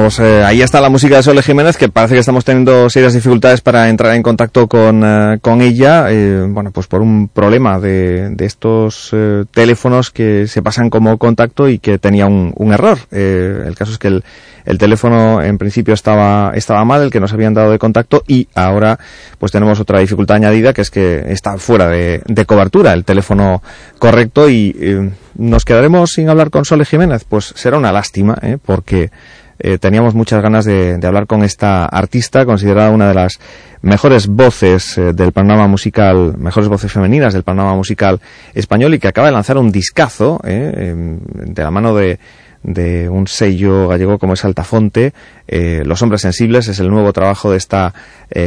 pues 0.06 0.20
eh, 0.20 0.44
ahí 0.44 0.62
está 0.62 0.80
la 0.80 0.88
música 0.88 1.16
de 1.16 1.24
Sole 1.24 1.42
Jiménez, 1.42 1.76
que 1.76 1.88
parece 1.88 2.14
que 2.14 2.20
estamos 2.20 2.44
teniendo 2.44 2.88
serias 2.88 3.12
dificultades 3.12 3.60
para 3.60 3.88
entrar 3.88 4.14
en 4.14 4.22
contacto 4.22 4.68
con, 4.68 5.02
eh, 5.04 5.38
con 5.42 5.60
ella, 5.60 6.12
eh, 6.12 6.46
bueno, 6.48 6.70
pues 6.70 6.86
por 6.86 7.02
un 7.02 7.26
problema 7.26 7.80
de, 7.80 8.30
de 8.30 8.44
estos 8.44 9.10
eh, 9.12 9.46
teléfonos 9.52 10.12
que 10.12 10.46
se 10.46 10.62
pasan 10.62 10.90
como 10.90 11.18
contacto 11.18 11.68
y 11.68 11.80
que 11.80 11.98
tenía 11.98 12.26
un, 12.26 12.52
un 12.54 12.72
error. 12.72 12.98
Eh, 13.10 13.64
el 13.66 13.74
caso 13.74 13.90
es 13.90 13.98
que 13.98 14.06
el, 14.06 14.22
el 14.64 14.78
teléfono 14.78 15.42
en 15.42 15.58
principio 15.58 15.92
estaba, 15.92 16.52
estaba 16.54 16.84
mal, 16.84 17.02
el 17.02 17.10
que 17.10 17.18
nos 17.18 17.32
habían 17.32 17.54
dado 17.54 17.72
de 17.72 17.78
contacto, 17.80 18.22
y 18.28 18.46
ahora 18.54 19.00
pues 19.40 19.50
tenemos 19.50 19.80
otra 19.80 19.98
dificultad 19.98 20.36
añadida, 20.36 20.72
que 20.72 20.82
es 20.82 20.90
que 20.92 21.32
está 21.32 21.58
fuera 21.58 21.88
de, 21.88 22.22
de 22.26 22.44
cobertura 22.44 22.92
el 22.92 23.04
teléfono 23.04 23.60
correcto 23.98 24.48
y 24.48 24.72
eh, 24.78 25.10
nos 25.34 25.64
quedaremos 25.64 26.12
sin 26.12 26.28
hablar 26.28 26.50
con 26.50 26.64
Sole 26.64 26.84
Jiménez. 26.84 27.24
Pues 27.28 27.52
será 27.56 27.76
una 27.76 27.90
lástima, 27.90 28.36
porque 28.64 29.10
eh, 29.58 29.78
teníamos 29.78 30.14
muchas 30.14 30.42
ganas 30.42 30.64
de, 30.64 30.98
de, 30.98 31.06
hablar 31.06 31.26
con 31.26 31.42
esta 31.42 31.86
artista, 31.86 32.44
considerada 32.44 32.90
una 32.90 33.08
de 33.08 33.14
las 33.14 33.38
mejores 33.82 34.26
voces 34.26 34.98
eh, 34.98 35.12
del 35.12 35.32
panorama 35.32 35.68
musical, 35.68 36.34
mejores 36.38 36.68
voces 36.68 36.92
femeninas 36.92 37.32
del 37.32 37.44
panorama 37.44 37.76
musical 37.76 38.20
español 38.54 38.94
y 38.94 38.98
que 38.98 39.08
acaba 39.08 39.28
de 39.28 39.32
lanzar 39.32 39.58
un 39.58 39.70
discazo 39.70 40.40
eh, 40.44 40.94
de 40.94 41.62
la 41.62 41.70
mano 41.70 41.94
de 41.94 42.18
de 42.62 43.08
un 43.08 43.28
sello 43.28 43.86
gallego 43.86 44.18
como 44.18 44.32
es 44.32 44.44
Altafonte. 44.44 45.12
Los 45.46 46.02
hombres 46.02 46.22
sensibles 46.22 46.66
es 46.66 46.80
el 46.80 46.90
nuevo 46.90 47.12
trabajo 47.12 47.52
de 47.52 47.58
esta 47.58 47.94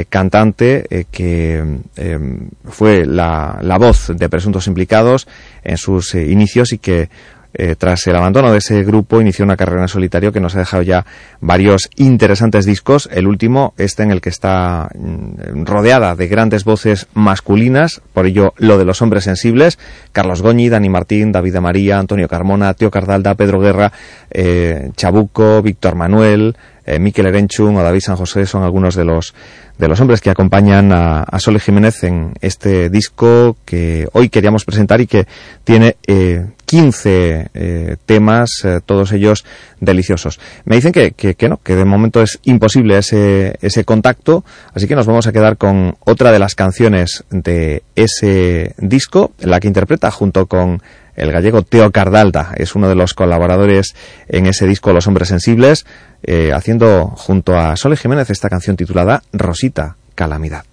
cantante 0.09 0.85
eh, 0.89 1.05
que 1.09 1.63
em, 1.95 2.49
fue 2.65 3.05
la, 3.05 3.59
la, 3.61 3.77
voz 3.77 4.11
de 4.13 4.27
presuntos 4.27 4.67
implicados 4.67 5.25
en 5.63 5.77
sus 5.77 6.15
inicios 6.15 6.73
y 6.73 6.79
que 6.79 7.09
eh, 7.53 7.75
tras 7.77 8.05
el 8.07 8.15
abandono 8.15 8.51
de 8.51 8.59
ese 8.59 8.83
grupo 8.83 9.21
inició 9.21 9.43
una 9.43 9.57
carrera 9.57 9.81
en 9.81 9.87
solitario 9.87 10.31
que 10.31 10.39
nos 10.39 10.55
ha 10.55 10.59
dejado 10.59 10.83
ya 10.83 11.05
varios 11.41 11.89
interesantes 11.95 12.65
discos. 12.65 13.09
El 13.11 13.27
último, 13.27 13.73
este 13.77 14.03
en 14.03 14.11
el 14.11 14.21
que 14.21 14.29
está 14.29 14.89
mm, 14.93 15.65
rodeada 15.65 16.15
de 16.15 16.27
grandes 16.27 16.63
voces 16.63 17.07
masculinas, 17.13 18.01
por 18.13 18.27
ello 18.27 18.53
lo 18.57 18.77
de 18.77 18.85
los 18.85 19.01
hombres 19.01 19.23
sensibles, 19.23 19.79
Carlos 20.11 20.41
Goñi, 20.41 20.69
Dani 20.69 20.89
Martín, 20.89 21.31
David 21.31 21.57
María, 21.57 21.97
Antonio 21.97 22.27
Carmona, 22.27 22.73
Tío 22.73 22.91
Cardalda, 22.91 23.35
Pedro 23.35 23.59
Guerra, 23.59 23.91
eh, 24.29 24.91
Chabuco, 24.95 25.61
Víctor 25.61 25.95
Manuel, 25.95 26.55
eh, 26.85 26.97
Miquel 26.97 27.27
Erenchun 27.27 27.77
o 27.77 27.83
David 27.83 28.01
San 28.01 28.15
José 28.15 28.45
son 28.45 28.63
algunos 28.63 28.95
de 28.95 29.05
los 29.05 29.35
de 29.77 29.87
los 29.87 29.99
hombres 30.01 30.21
que 30.21 30.29
acompañan 30.29 30.91
a, 30.91 31.21
a 31.21 31.39
Sole 31.39 31.59
Jiménez 31.59 32.03
en 32.03 32.33
este 32.41 32.89
disco 32.89 33.55
que 33.63 34.07
hoy 34.11 34.29
queríamos 34.29 34.65
presentar 34.65 34.99
y 34.99 35.07
que 35.07 35.25
tiene 35.63 35.97
eh, 36.07 36.47
15 36.69 37.49
eh, 37.51 37.95
temas, 38.05 38.51
eh, 38.63 38.79
todos 38.85 39.11
ellos 39.11 39.43
deliciosos. 39.79 40.39
Me 40.65 40.75
dicen 40.75 40.91
que, 40.91 41.35
no, 41.49 41.57
que 41.57 41.75
de 41.75 41.83
momento 41.83 42.21
es 42.21 42.37
imposible 42.43 42.95
ese, 42.95 43.57
ese 43.61 43.83
contacto, 43.85 44.45
así 44.75 44.87
que 44.87 44.95
nos 44.95 45.07
vamos 45.07 45.25
a 45.25 45.31
quedar 45.31 45.57
con 45.57 45.97
otra 46.01 46.31
de 46.31 46.37
las 46.37 46.53
canciones 46.53 47.23
de 47.31 47.81
ese 47.95 48.75
disco, 48.77 49.31
la 49.39 49.59
que 49.59 49.67
interpreta 49.67 50.11
junto 50.11 50.45
con 50.45 50.83
el 51.15 51.31
gallego 51.31 51.63
Teo 51.63 51.89
Cardalda, 51.91 52.53
es 52.55 52.75
uno 52.75 52.87
de 52.87 52.93
los 52.93 53.15
colaboradores 53.15 53.95
en 54.27 54.45
ese 54.45 54.67
disco 54.67 54.93
Los 54.93 55.07
Hombres 55.07 55.29
Sensibles, 55.29 55.87
eh, 56.21 56.51
haciendo 56.53 57.07
junto 57.07 57.57
a 57.57 57.75
Sole 57.77 57.97
Jiménez 57.97 58.29
esta 58.29 58.47
canción 58.47 58.75
titulada 58.75 59.23
Rosita 59.33 59.95
Calamidad. 60.13 60.65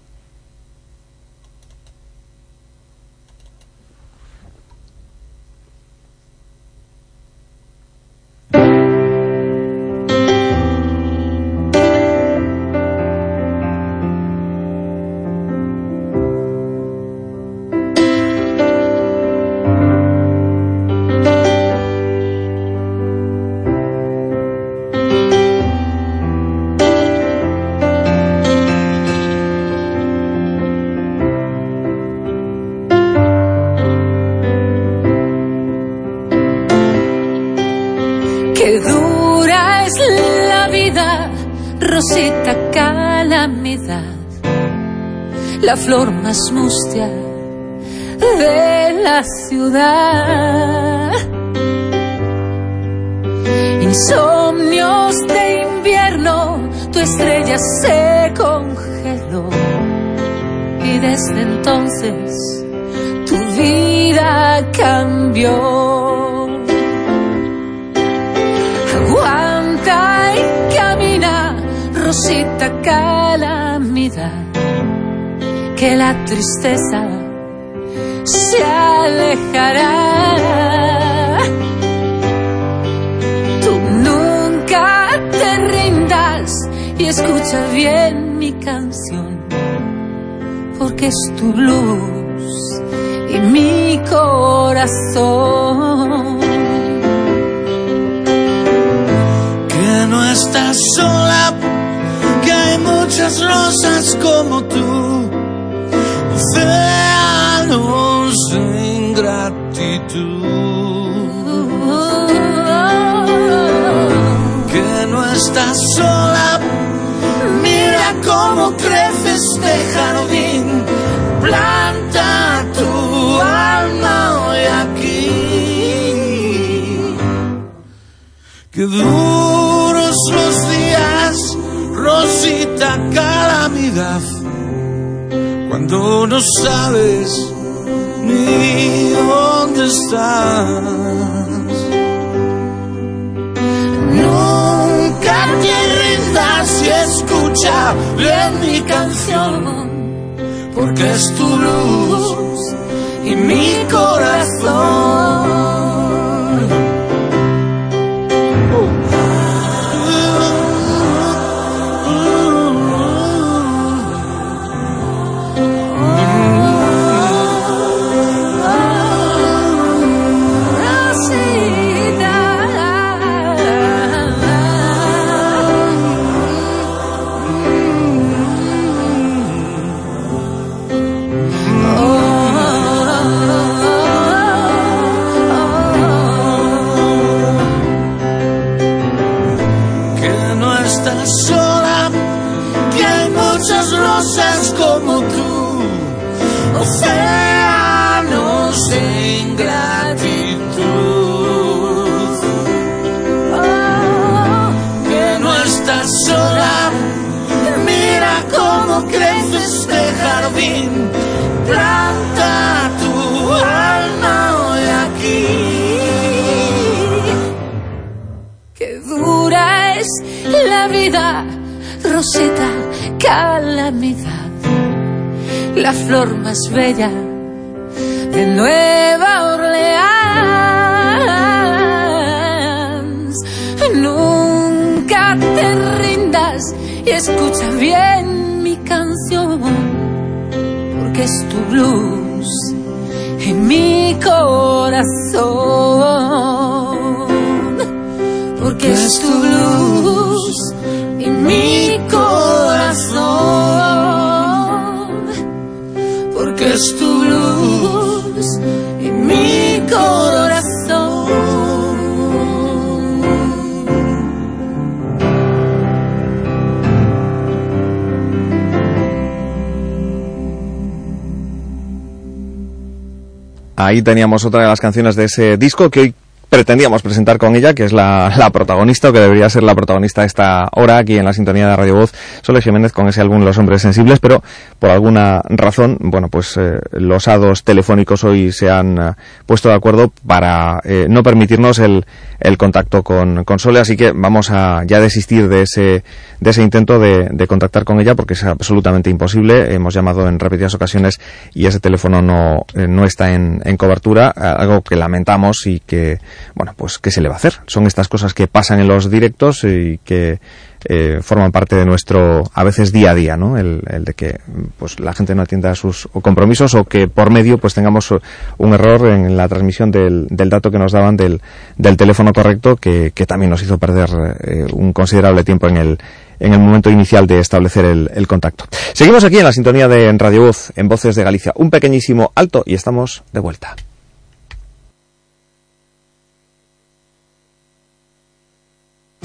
Ahí 273.97 274.03
teníamos 274.03 274.45
otra 274.45 274.61
de 274.61 274.67
las 274.67 274.79
canciones 274.79 275.15
de 275.15 275.23
ese 275.23 275.57
disco 275.57 275.89
que 275.89 275.99
hoy 275.99 276.13
pretendíamos 276.49 277.01
presentar 277.01 277.39
con 277.39 277.55
ella, 277.55 277.73
que 277.73 277.83
es 277.83 277.91
la, 277.91 278.31
la, 278.37 278.51
protagonista, 278.51 279.09
o 279.09 279.11
que 279.11 279.19
debería 279.19 279.49
ser 279.49 279.63
la 279.63 279.73
protagonista 279.73 280.23
esta 280.23 280.69
hora 280.73 280.99
aquí 280.99 281.17
en 281.17 281.25
la 281.25 281.33
sintonía 281.33 281.67
de 281.67 281.75
Radio 281.75 281.95
Voz, 281.95 282.13
Sole 282.47 282.61
Jiménez 282.61 282.93
con 282.93 283.09
ese 283.09 283.19
álbum 283.19 283.43
Los 283.43 283.57
Hombres 283.57 283.81
Sensibles, 283.81 284.19
pero 284.19 284.41
por 284.79 284.89
alguna 284.89 285.41
razón, 285.49 285.97
bueno, 285.99 286.29
pues 286.29 286.55
eh, 286.55 286.79
los 286.91 287.27
hados 287.27 287.65
telefónicos 287.65 288.23
hoy 288.23 288.53
se 288.53 288.69
han 288.69 288.97
eh, 288.97 289.11
puesto 289.45 289.67
de 289.67 289.75
acuerdo 289.75 290.13
para 290.25 290.79
eh, 290.85 291.07
no 291.09 291.23
permitirnos 291.23 291.79
el, 291.79 292.05
el 292.39 292.57
contacto 292.57 293.03
con, 293.03 293.43
con, 293.43 293.59
Sole, 293.59 293.81
así 293.81 293.97
que 293.97 294.13
vamos 294.13 294.49
a 294.49 294.85
ya 294.85 295.01
desistir 295.01 295.49
de 295.49 295.63
ese, 295.63 296.05
de 296.39 296.49
ese 296.49 296.63
intento 296.63 296.99
de, 296.99 297.47
contactar 297.47 297.83
con 297.83 297.99
ella 297.99 298.15
porque 298.15 298.33
es 298.33 298.45
absolutamente 298.45 299.09
imposible. 299.09 299.73
Hemos 299.73 299.93
llamado 299.93 300.25
en 300.29 300.39
repetidas 300.39 300.73
ocasiones 300.73 301.19
y 301.53 301.65
ese 301.65 301.81
teléfono 301.81 302.21
no, 302.21 302.65
no 302.75 303.03
está 303.03 303.33
en, 303.33 303.61
en 303.65 303.75
cobertura, 303.75 304.29
algo 304.29 304.83
que 304.83 304.95
lamentamos 304.95 305.67
y 305.67 305.81
que 305.81 306.19
bueno, 306.55 306.73
pues 306.77 306.97
¿qué 306.97 307.11
se 307.11 307.19
le 307.19 307.27
va 307.27 307.35
a 307.35 307.37
hacer? 307.37 307.55
Son 307.67 307.87
estas 307.87 308.07
cosas 308.07 308.33
que 308.33 308.47
pasan 308.47 308.79
en 308.79 308.87
los 308.87 309.09
directos 309.09 309.65
y 309.65 309.99
que 310.05 310.39
eh, 310.85 311.19
forman 311.21 311.51
parte 311.51 311.75
de 311.75 311.85
nuestro, 311.85 312.43
a 312.53 312.63
veces 312.63 312.91
día 312.91 313.11
a 313.11 313.15
día, 313.15 313.37
¿no? 313.37 313.57
El, 313.57 313.81
el, 313.87 314.03
de 314.03 314.13
que 314.13 314.39
pues 314.77 314.99
la 314.99 315.13
gente 315.13 315.35
no 315.35 315.41
atienda 315.41 315.71
a 315.71 315.75
sus 315.75 316.07
compromisos 316.21 316.75
o 316.75 316.85
que 316.85 317.07
por 317.07 317.31
medio 317.31 317.57
pues 317.57 317.73
tengamos 317.73 318.13
un 318.57 318.73
error 318.73 319.07
en 319.07 319.35
la 319.35 319.47
transmisión 319.47 319.91
del, 319.91 320.27
del 320.29 320.49
dato 320.49 320.71
que 320.71 320.77
nos 320.77 320.91
daban 320.91 321.17
del, 321.17 321.41
del 321.77 321.97
teléfono 321.97 322.31
correcto 322.33 322.75
que, 322.75 323.11
que, 323.13 323.25
también 323.25 323.49
nos 323.49 323.61
hizo 323.61 323.77
perder 323.77 324.09
eh, 324.41 324.65
un 324.71 324.93
considerable 324.93 325.43
tiempo 325.43 325.67
en 325.67 325.77
el, 325.77 325.97
en 326.39 326.53
el 326.53 326.59
momento 326.59 326.89
inicial 326.89 327.27
de 327.27 327.39
establecer 327.39 327.85
el, 327.85 328.09
el, 328.13 328.27
contacto. 328.27 328.65
Seguimos 328.93 329.23
aquí 329.23 329.37
en 329.37 329.43
la 329.43 329.51
sintonía 329.51 329.87
de 329.87 330.11
Radio 330.17 330.43
Voz, 330.43 330.71
en 330.75 330.87
Voces 330.87 331.15
de 331.15 331.23
Galicia. 331.23 331.51
Un 331.55 331.69
pequeñísimo 331.69 332.31
alto 332.35 332.63
y 332.65 332.73
estamos 332.73 333.23
de 333.33 333.39
vuelta. 333.39 333.75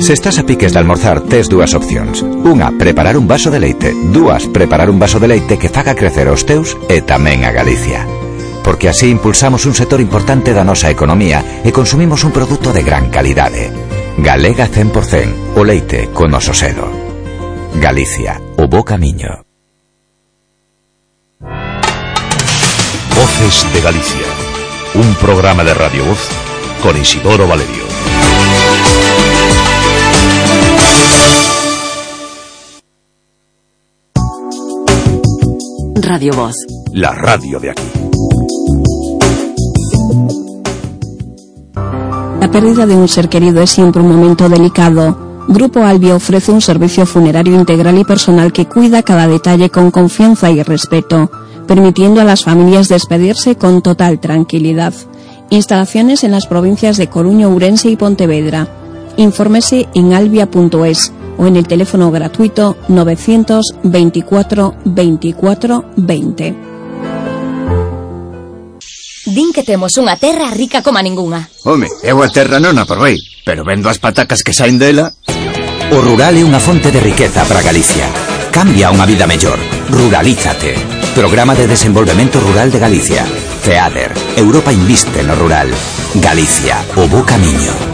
Se 0.03 0.15
estás 0.15 0.41
a 0.41 0.43
piques 0.43 0.73
de 0.73 0.81
almorzar, 0.81 1.21
tes 1.21 1.49
dúas 1.49 1.79
opcións. 1.79 2.27
Unha, 2.27 2.75
preparar 2.75 3.15
un 3.15 3.31
vaso 3.31 3.55
de 3.55 3.63
leite. 3.63 3.95
Dúas, 4.11 4.51
preparar 4.51 4.91
un 4.91 4.99
vaso 4.99 5.23
de 5.23 5.31
leite 5.31 5.63
que 5.63 5.71
faga 5.71 5.95
crecer 5.95 6.27
os 6.27 6.43
teus 6.43 6.75
e 6.91 7.07
tamén 7.07 7.47
a 7.47 7.55
Galicia. 7.55 8.03
Porque 8.67 8.91
así 8.91 9.07
impulsamos 9.07 9.63
un 9.63 9.79
sector 9.79 10.03
importante 10.03 10.51
da 10.51 10.67
nosa 10.67 10.91
economía 10.91 11.63
e 11.63 11.71
consumimos 11.71 12.27
un 12.27 12.35
produto 12.35 12.75
de 12.75 12.83
gran 12.83 13.15
calidade. 13.15 13.71
Galega 14.19 14.67
100%, 14.67 15.55
o 15.55 15.63
leite 15.63 16.11
con 16.11 16.35
noso 16.35 16.51
selo. 16.51 16.91
Galicia, 17.79 18.43
o 18.59 18.67
bo 18.67 18.83
camiño. 18.83 19.47
Voces 23.15 23.55
de 23.71 23.81
Galicia. 23.87 24.29
Un 24.99 25.15
programa 25.23 25.63
de 25.63 25.79
Radio 25.79 26.03
Voz 26.11 26.27
con 26.83 26.99
Isidoro 26.99 27.47
Valerio. 27.47 27.92
Radio 36.13 36.35
Voz. 36.35 36.55
La 36.93 37.15
radio 37.15 37.59
de 37.59 37.71
aquí. 37.71 37.83
La 42.39 42.51
pérdida 42.51 42.85
de 42.85 42.95
un 42.95 43.09
ser 43.09 43.31
querido 43.31 43.63
es 43.63 43.71
siempre 43.71 44.03
un 44.03 44.09
momento 44.09 44.51
delicado. 44.51 45.17
Grupo 45.49 45.81
Albia 45.81 46.15
ofrece 46.15 46.53
un 46.53 46.61
servicio 46.61 47.07
funerario 47.07 47.55
integral 47.55 47.97
y 47.97 48.05
personal 48.05 48.53
que 48.53 48.67
cuida 48.67 49.03
cada 49.03 49.27
detalle 49.27 49.71
con 49.71 49.91
confianza 49.91 50.51
y 50.51 50.63
respeto, 50.63 51.31
permitiendo 51.67 52.21
a 52.21 52.25
las 52.25 52.45
familias 52.45 52.91
despedirse 52.91 53.57
con 53.57 53.81
total 53.81 54.21
tranquilidad. 54.21 54.93
Instalaciones 55.49 56.25
en 56.25 56.33
las 56.33 56.47
provincias 56.47 56.99
de 56.99 57.09
Coruña, 57.09 57.49
Ourense 57.49 57.89
y 57.89 57.97
Pontevedra. 57.97 58.69
Infórmese 59.17 59.89
en 59.95 60.13
albia.es 60.13 61.11
o 61.39 61.47
en 61.47 61.57
el 61.57 61.67
teléfono 61.67 62.11
gratuito 62.11 62.77
924 62.89 64.75
24 64.85 65.85
20. 65.97 66.73
Din 69.27 69.53
que 69.55 69.63
temos 69.63 69.95
unha 70.03 70.19
terra 70.19 70.51
rica 70.51 70.83
como 70.83 70.99
a 70.99 71.07
ningunha. 71.07 71.47
Home, 71.63 71.87
eu 72.03 72.19
a 72.21 72.29
terra 72.29 72.59
non 72.59 72.75
a 72.75 72.83
probei, 72.83 73.15
pero 73.47 73.63
vendo 73.63 73.87
as 73.87 74.03
patacas 74.03 74.43
que 74.43 74.51
saen 74.51 74.83
dela... 74.83 75.15
O 75.93 76.01
rural 76.01 76.35
é 76.35 76.43
unha 76.43 76.59
fonte 76.59 76.91
de 76.91 76.99
riqueza 76.99 77.45
para 77.47 77.63
Galicia. 77.63 78.09
Cambia 78.51 78.91
unha 78.91 79.07
vida 79.07 79.29
mellor. 79.29 79.61
Ruralízate. 79.93 80.75
Programa 81.13 81.53
de 81.55 81.69
Desenvolvemento 81.69 82.41
Rural 82.41 82.73
de 82.73 82.81
Galicia. 82.81 83.23
FEADER. 83.63 84.13
Europa 84.41 84.73
inviste 84.73 85.23
no 85.23 85.37
rural. 85.37 85.69
Galicia. 86.17 86.81
O 86.97 87.05
bo 87.07 87.23
camiño. 87.29 87.92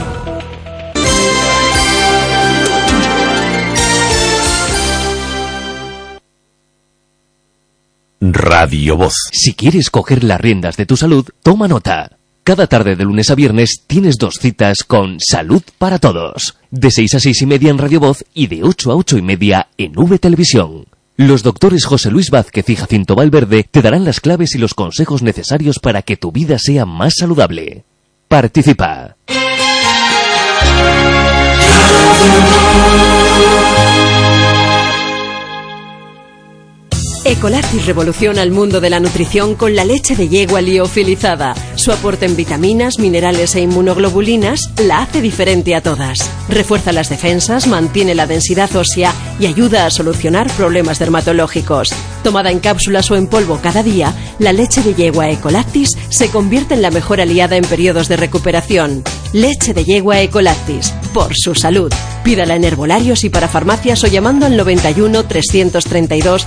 Radio 8.20 8.96
Voz. 8.96 9.14
Si 9.32 9.54
quieres 9.54 9.90
coger 9.90 10.24
las 10.24 10.40
riendas 10.40 10.76
de 10.76 10.86
tu 10.86 10.96
salud, 10.96 11.24
toma 11.42 11.68
nota. 11.68 12.18
Cada 12.42 12.66
tarde 12.66 12.96
de 12.96 13.04
lunes 13.04 13.30
a 13.30 13.36
viernes 13.36 13.82
tienes 13.86 14.16
dos 14.16 14.38
citas 14.40 14.82
con 14.82 15.18
Salud 15.20 15.62
para 15.78 16.00
Todos. 16.00 16.56
De 16.70 16.90
6 16.90 17.14
a 17.14 17.20
6 17.20 17.42
y 17.42 17.46
media 17.46 17.70
en 17.70 17.78
Radio 17.78 18.00
Voz 18.00 18.24
y 18.34 18.48
de 18.48 18.64
8 18.64 18.90
a 18.90 18.96
8 18.96 19.18
y 19.18 19.22
media 19.22 19.68
en 19.78 19.96
V 19.96 20.18
Televisión. 20.18 20.86
Los 21.16 21.44
doctores 21.44 21.84
José 21.84 22.10
Luis 22.10 22.30
Vázquez 22.30 22.68
y 22.70 22.76
Jacinto 22.76 23.14
Valverde 23.14 23.66
te 23.70 23.82
darán 23.82 24.04
las 24.04 24.20
claves 24.20 24.54
y 24.54 24.58
los 24.58 24.74
consejos 24.74 25.22
necesarios 25.22 25.78
para 25.78 26.02
que 26.02 26.16
tu 26.16 26.32
vida 26.32 26.58
sea 26.58 26.86
más 26.86 27.14
saludable. 27.18 27.84
Participa. 28.26 29.16
Ecolactis 37.24 37.84
revoluciona 37.86 38.42
el 38.42 38.52
mundo 38.52 38.80
de 38.80 38.90
la 38.90 39.00
nutrición 39.00 39.54
con 39.54 39.74
la 39.74 39.84
leche 39.84 40.16
de 40.16 40.28
yegua 40.28 40.60
liofilizada. 40.60 41.54
Su 41.74 41.92
aporte 41.92 42.26
en 42.26 42.36
vitaminas, 42.36 42.98
minerales 42.98 43.54
e 43.54 43.60
inmunoglobulinas 43.60 44.70
la 44.82 45.02
hace 45.02 45.20
diferente 45.20 45.74
a 45.74 45.82
todas. 45.82 46.30
Refuerza 46.48 46.92
las 46.92 47.08
defensas, 47.08 47.66
mantiene 47.66 48.14
la 48.14 48.26
densidad 48.26 48.74
ósea 48.74 49.12
y 49.38 49.46
ayuda 49.46 49.86
a 49.86 49.90
solucionar 49.90 50.50
problemas 50.52 50.98
dermatológicos. 50.98 51.92
Tomada 52.22 52.50
en 52.50 52.60
cápsulas 52.60 53.10
o 53.10 53.16
en 53.16 53.26
polvo 53.26 53.58
cada 53.62 53.82
día, 53.82 54.12
la 54.38 54.52
leche 54.52 54.82
de 54.82 54.94
yegua 54.94 55.30
Ecolactis 55.30 55.96
se 56.08 56.30
convierte 56.30 56.74
en 56.74 56.82
la 56.82 56.90
mejor 56.90 57.20
aliada 57.20 57.56
en 57.56 57.64
periodos 57.64 58.08
de 58.08 58.16
recuperación. 58.16 59.02
Leche 59.32 59.74
de 59.74 59.84
yegua 59.84 60.20
Ecolactis. 60.20 60.92
Por 61.12 61.34
su 61.36 61.54
salud. 61.54 61.92
Pídala 62.24 62.56
en 62.56 62.64
herbolarios 62.64 63.24
y 63.24 63.30
para 63.30 63.48
farmacias 63.48 64.04
o 64.04 64.06
llamando 64.06 64.46
al 64.46 64.56
91 64.56 65.24
332 65.24 66.46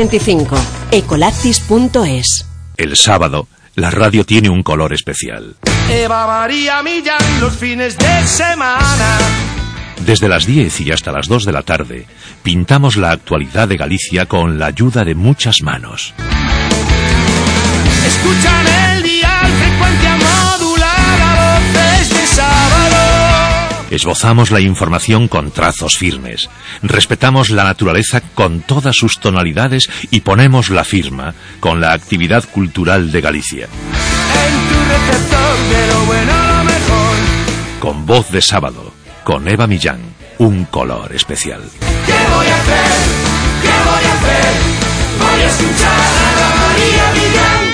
3025. 0.00 0.56
Ecolactis.es. 0.92 2.46
El 2.76 2.96
sábado, 2.96 3.48
la 3.74 3.90
radio 3.90 4.24
tiene 4.24 4.48
un 4.48 4.62
color 4.62 4.94
especial. 4.94 5.56
Eva 5.90 6.26
María 6.26 6.82
Millán 6.82 7.18
los 7.40 7.54
fines 7.54 7.98
de 7.98 8.26
semana. 8.26 9.18
Desde 10.06 10.28
las 10.28 10.46
10 10.46 10.80
y 10.80 10.92
hasta 10.92 11.12
las 11.12 11.28
2 11.28 11.44
de 11.44 11.52
la 11.52 11.62
tarde, 11.62 12.06
pintamos 12.42 12.96
la 12.96 13.10
actualidad 13.10 13.68
de 13.68 13.76
Galicia 13.76 14.24
con 14.24 14.58
la 14.58 14.66
ayuda 14.66 15.04
de 15.04 15.14
muchas 15.14 15.60
manos. 15.62 16.14
Escuchan 18.06 18.66
el 18.96 19.02
dial, 19.02 19.52
frecuencia 19.52 20.16
modulada, 20.16 20.49
Esbozamos 23.90 24.52
la 24.52 24.60
información 24.60 25.26
con 25.26 25.50
trazos 25.50 25.98
firmes. 25.98 26.48
Respetamos 26.82 27.50
la 27.50 27.64
naturaleza 27.64 28.20
con 28.34 28.60
todas 28.60 28.96
sus 28.96 29.18
tonalidades 29.18 29.90
y 30.10 30.20
ponemos 30.20 30.70
la 30.70 30.84
firma 30.84 31.34
con 31.58 31.80
la 31.80 31.92
actividad 31.92 32.44
cultural 32.44 33.10
de 33.10 33.20
Galicia. 33.20 33.66
En 33.66 34.68
tu 34.68 34.78
receptor 34.90 35.58
de 35.68 35.86
lo 35.88 36.00
lo 36.24 36.64
mejor. 36.64 37.16
Con 37.80 38.06
voz 38.06 38.30
de 38.30 38.40
sábado, 38.40 38.92
con 39.24 39.48
Eva 39.48 39.66
Millán, 39.66 40.00
un 40.38 40.64
color 40.66 41.12
especial. 41.12 41.62
¿Qué 42.06 42.34
voy 42.34 42.46
a 42.46 42.56
hacer? 42.56 42.92
¿Qué 43.62 43.68
voy 43.68 44.04
a 44.04 44.14
hacer? 44.14 44.52
Voy 45.18 45.42
a 45.42 45.46
escuchar 45.46 45.90
a 45.90 46.56
María 46.56 47.12
Millán. 47.12 47.69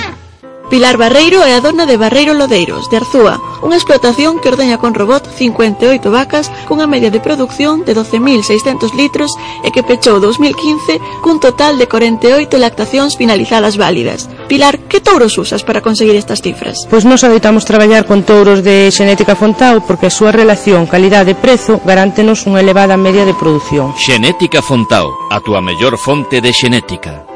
Pilar 0.71 0.97
Barreiro 0.97 1.47
é 1.47 1.55
a 1.55 1.63
dona 1.63 1.87
de 1.87 1.97
Barreiro 1.97 2.35
Lodeiros, 2.35 2.91
de 2.91 2.99
Arzúa, 2.99 3.39
unha 3.63 3.79
explotación 3.79 4.43
que 4.43 4.51
ordeña 4.51 4.83
con 4.83 4.99
robot 4.99 5.23
58 5.31 6.03
vacas 6.11 6.51
cunha 6.67 6.91
media 6.91 7.15
de 7.15 7.23
produción 7.23 7.87
de 7.87 7.95
12.600 7.95 8.91
litros 8.99 9.31
e 9.63 9.71
que 9.71 9.87
pechou 9.87 10.19
2015 10.19 11.23
cun 11.23 11.39
total 11.39 11.79
de 11.79 11.87
48 11.87 12.51
lactacións 12.59 13.15
finalizadas 13.15 13.79
válidas. 13.79 14.27
Pilar, 14.51 14.83
que 14.91 14.99
touros 14.99 15.39
usas 15.39 15.63
para 15.63 15.87
conseguir 15.87 16.19
estas 16.19 16.43
cifras? 16.43 16.83
Pois 16.91 17.07
nos 17.07 17.23
adoitamos 17.23 17.63
traballar 17.63 18.03
con 18.03 18.27
touros 18.27 18.67
de 18.67 18.91
Xenética 18.91 19.39
Fontao 19.39 19.87
porque 19.87 20.11
a 20.11 20.15
súa 20.15 20.35
relación 20.35 20.91
calidade-prezo 20.91 21.79
garántenos 21.87 22.43
unha 22.51 22.59
elevada 22.59 22.99
media 22.99 23.23
de 23.23 23.39
produción. 23.39 23.95
Xenética 23.95 24.67
Fontao, 24.67 25.15
a 25.31 25.39
túa 25.39 25.63
mellor 25.63 25.95
fonte 25.95 26.43
de 26.43 26.51
xenética. 26.51 27.36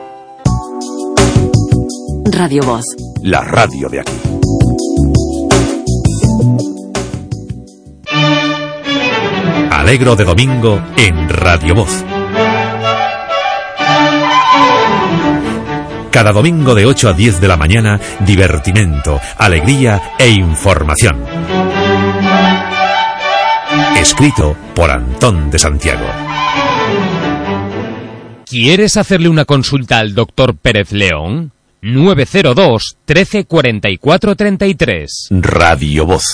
Radio 2.43 2.63
Voz. 2.63 2.87
La 3.21 3.43
radio 3.43 3.91
de 3.91 4.01
aquí. 4.01 4.13
Alegro 9.71 10.17
de 10.17 10.25
domingo 10.25 10.81
en 10.97 11.29
Radio 11.29 11.75
Voz. 11.75 12.03
Cada 16.11 16.33
domingo 16.33 16.75
de 16.75 16.87
8 16.87 17.11
a 17.11 17.13
10 17.13 17.43
de 17.43 17.49
la 17.49 17.59
mañana, 17.59 18.01
divertimento, 18.21 19.21
alegría 19.37 20.15
e 20.19 20.31
información. 20.31 21.23
Escrito 23.99 24.57
por 24.75 24.91
Antón 24.91 25.51
de 25.51 25.59
Santiago. 25.59 26.07
¿Quieres 28.47 28.97
hacerle 28.97 29.29
una 29.29 29.45
consulta 29.45 29.99
al 29.99 30.15
doctor 30.15 30.57
Pérez 30.57 30.93
León? 30.93 31.53
902 31.83 32.97
13 33.05 33.45
44 33.45 34.35
33. 34.35 35.07
Radio 35.41 36.07
Voz. 36.07 36.25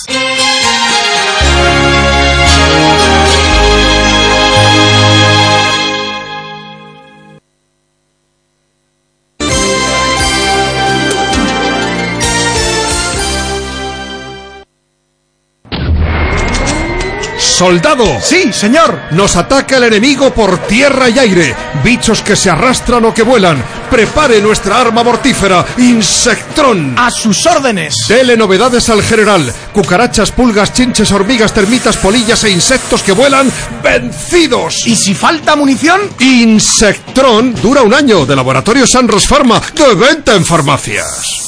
¡Soldado! 17.57 18.05
Sí, 18.21 18.53
señor. 18.53 18.99
Nos 19.09 19.35
ataca 19.35 19.77
el 19.77 19.85
enemigo 19.85 20.31
por 20.31 20.59
tierra 20.67 21.09
y 21.09 21.17
aire. 21.17 21.55
Bichos 21.83 22.21
que 22.21 22.35
se 22.35 22.51
arrastran 22.51 23.03
o 23.05 23.15
que 23.15 23.23
vuelan. 23.23 23.63
Prepare 23.89 24.39
nuestra 24.41 24.79
arma 24.79 25.03
mortífera, 25.03 25.65
Insectrón. 25.75 26.93
A 26.99 27.09
sus 27.09 27.47
órdenes. 27.47 27.95
Dele 28.07 28.37
novedades 28.37 28.87
al 28.91 29.01
general. 29.01 29.51
Cucarachas, 29.73 30.31
pulgas, 30.31 30.71
chinches, 30.71 31.11
hormigas, 31.11 31.51
termitas, 31.51 31.97
polillas 31.97 32.43
e 32.43 32.51
insectos 32.51 33.01
que 33.01 33.13
vuelan 33.13 33.51
vencidos. 33.81 34.85
¿Y 34.85 34.95
si 34.95 35.15
falta 35.15 35.55
munición? 35.55 36.01
Insectrón 36.19 37.55
dura 37.55 37.81
un 37.81 37.95
año 37.95 38.27
de 38.27 38.35
Laboratorio 38.35 38.85
Sanros 38.85 39.25
Pharma 39.25 39.59
de 39.73 39.95
venta 39.95 40.35
en 40.35 40.45
farmacias. 40.45 41.46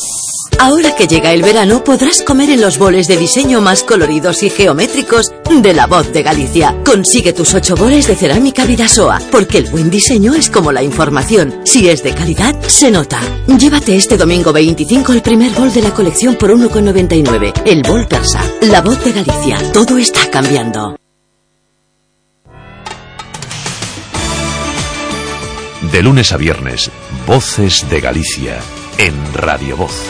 Ahora 0.58 0.96
que 0.96 1.08
llega 1.08 1.34
el 1.34 1.42
verano 1.42 1.84
podrás 1.84 2.22
comer 2.22 2.50
en 2.50 2.62
los 2.62 2.78
boles 2.78 3.08
de 3.08 3.18
diseño 3.18 3.62
más 3.62 3.84
coloridos 3.84 4.44
y 4.44 4.50
geométricos 4.50 5.32
de 5.50 5.74
La 5.74 5.88
Voz 5.88 6.12
de 6.12 6.24
Galicia. 6.24 6.76
Consigue 6.86 7.34
tus 7.34 7.54
ocho 7.54 7.76
boles 7.76 8.08
de 8.08 8.16
cerámica 8.16 8.66
Vidasoa, 8.66 9.22
porque 9.32 9.58
el 9.58 9.68
buen 9.70 9.90
diseño 9.90 10.34
es 10.34 10.50
como 10.50 10.72
la 10.72 10.84
información. 10.84 11.62
Si 11.64 11.90
es 11.90 12.04
de 12.04 12.14
calidad, 12.14 12.60
se 12.68 12.92
nota. 12.92 13.20
Llévate 13.48 13.96
este 13.96 14.18
domingo 14.18 14.52
25 14.52 15.14
el 15.14 15.22
primer 15.22 15.52
bol 15.52 15.72
de 15.74 15.82
la 15.82 15.94
colección 15.94 16.36
por 16.36 16.52
1,99. 16.52 17.62
El 17.66 17.82
bol 17.84 18.08
persa. 18.08 18.44
La 18.62 18.82
Voz 18.82 19.04
de 19.04 19.14
Galicia. 19.14 19.72
Todo 19.72 19.98
está 19.98 20.30
cambiando. 20.30 20.98
De 25.92 26.04
lunes 26.04 26.32
a 26.34 26.38
viernes, 26.38 26.92
Voces 27.26 27.90
de 27.90 28.02
Galicia 28.02 28.60
en 29.00 29.34
Radio 29.34 29.78
Voz. 29.78 30.04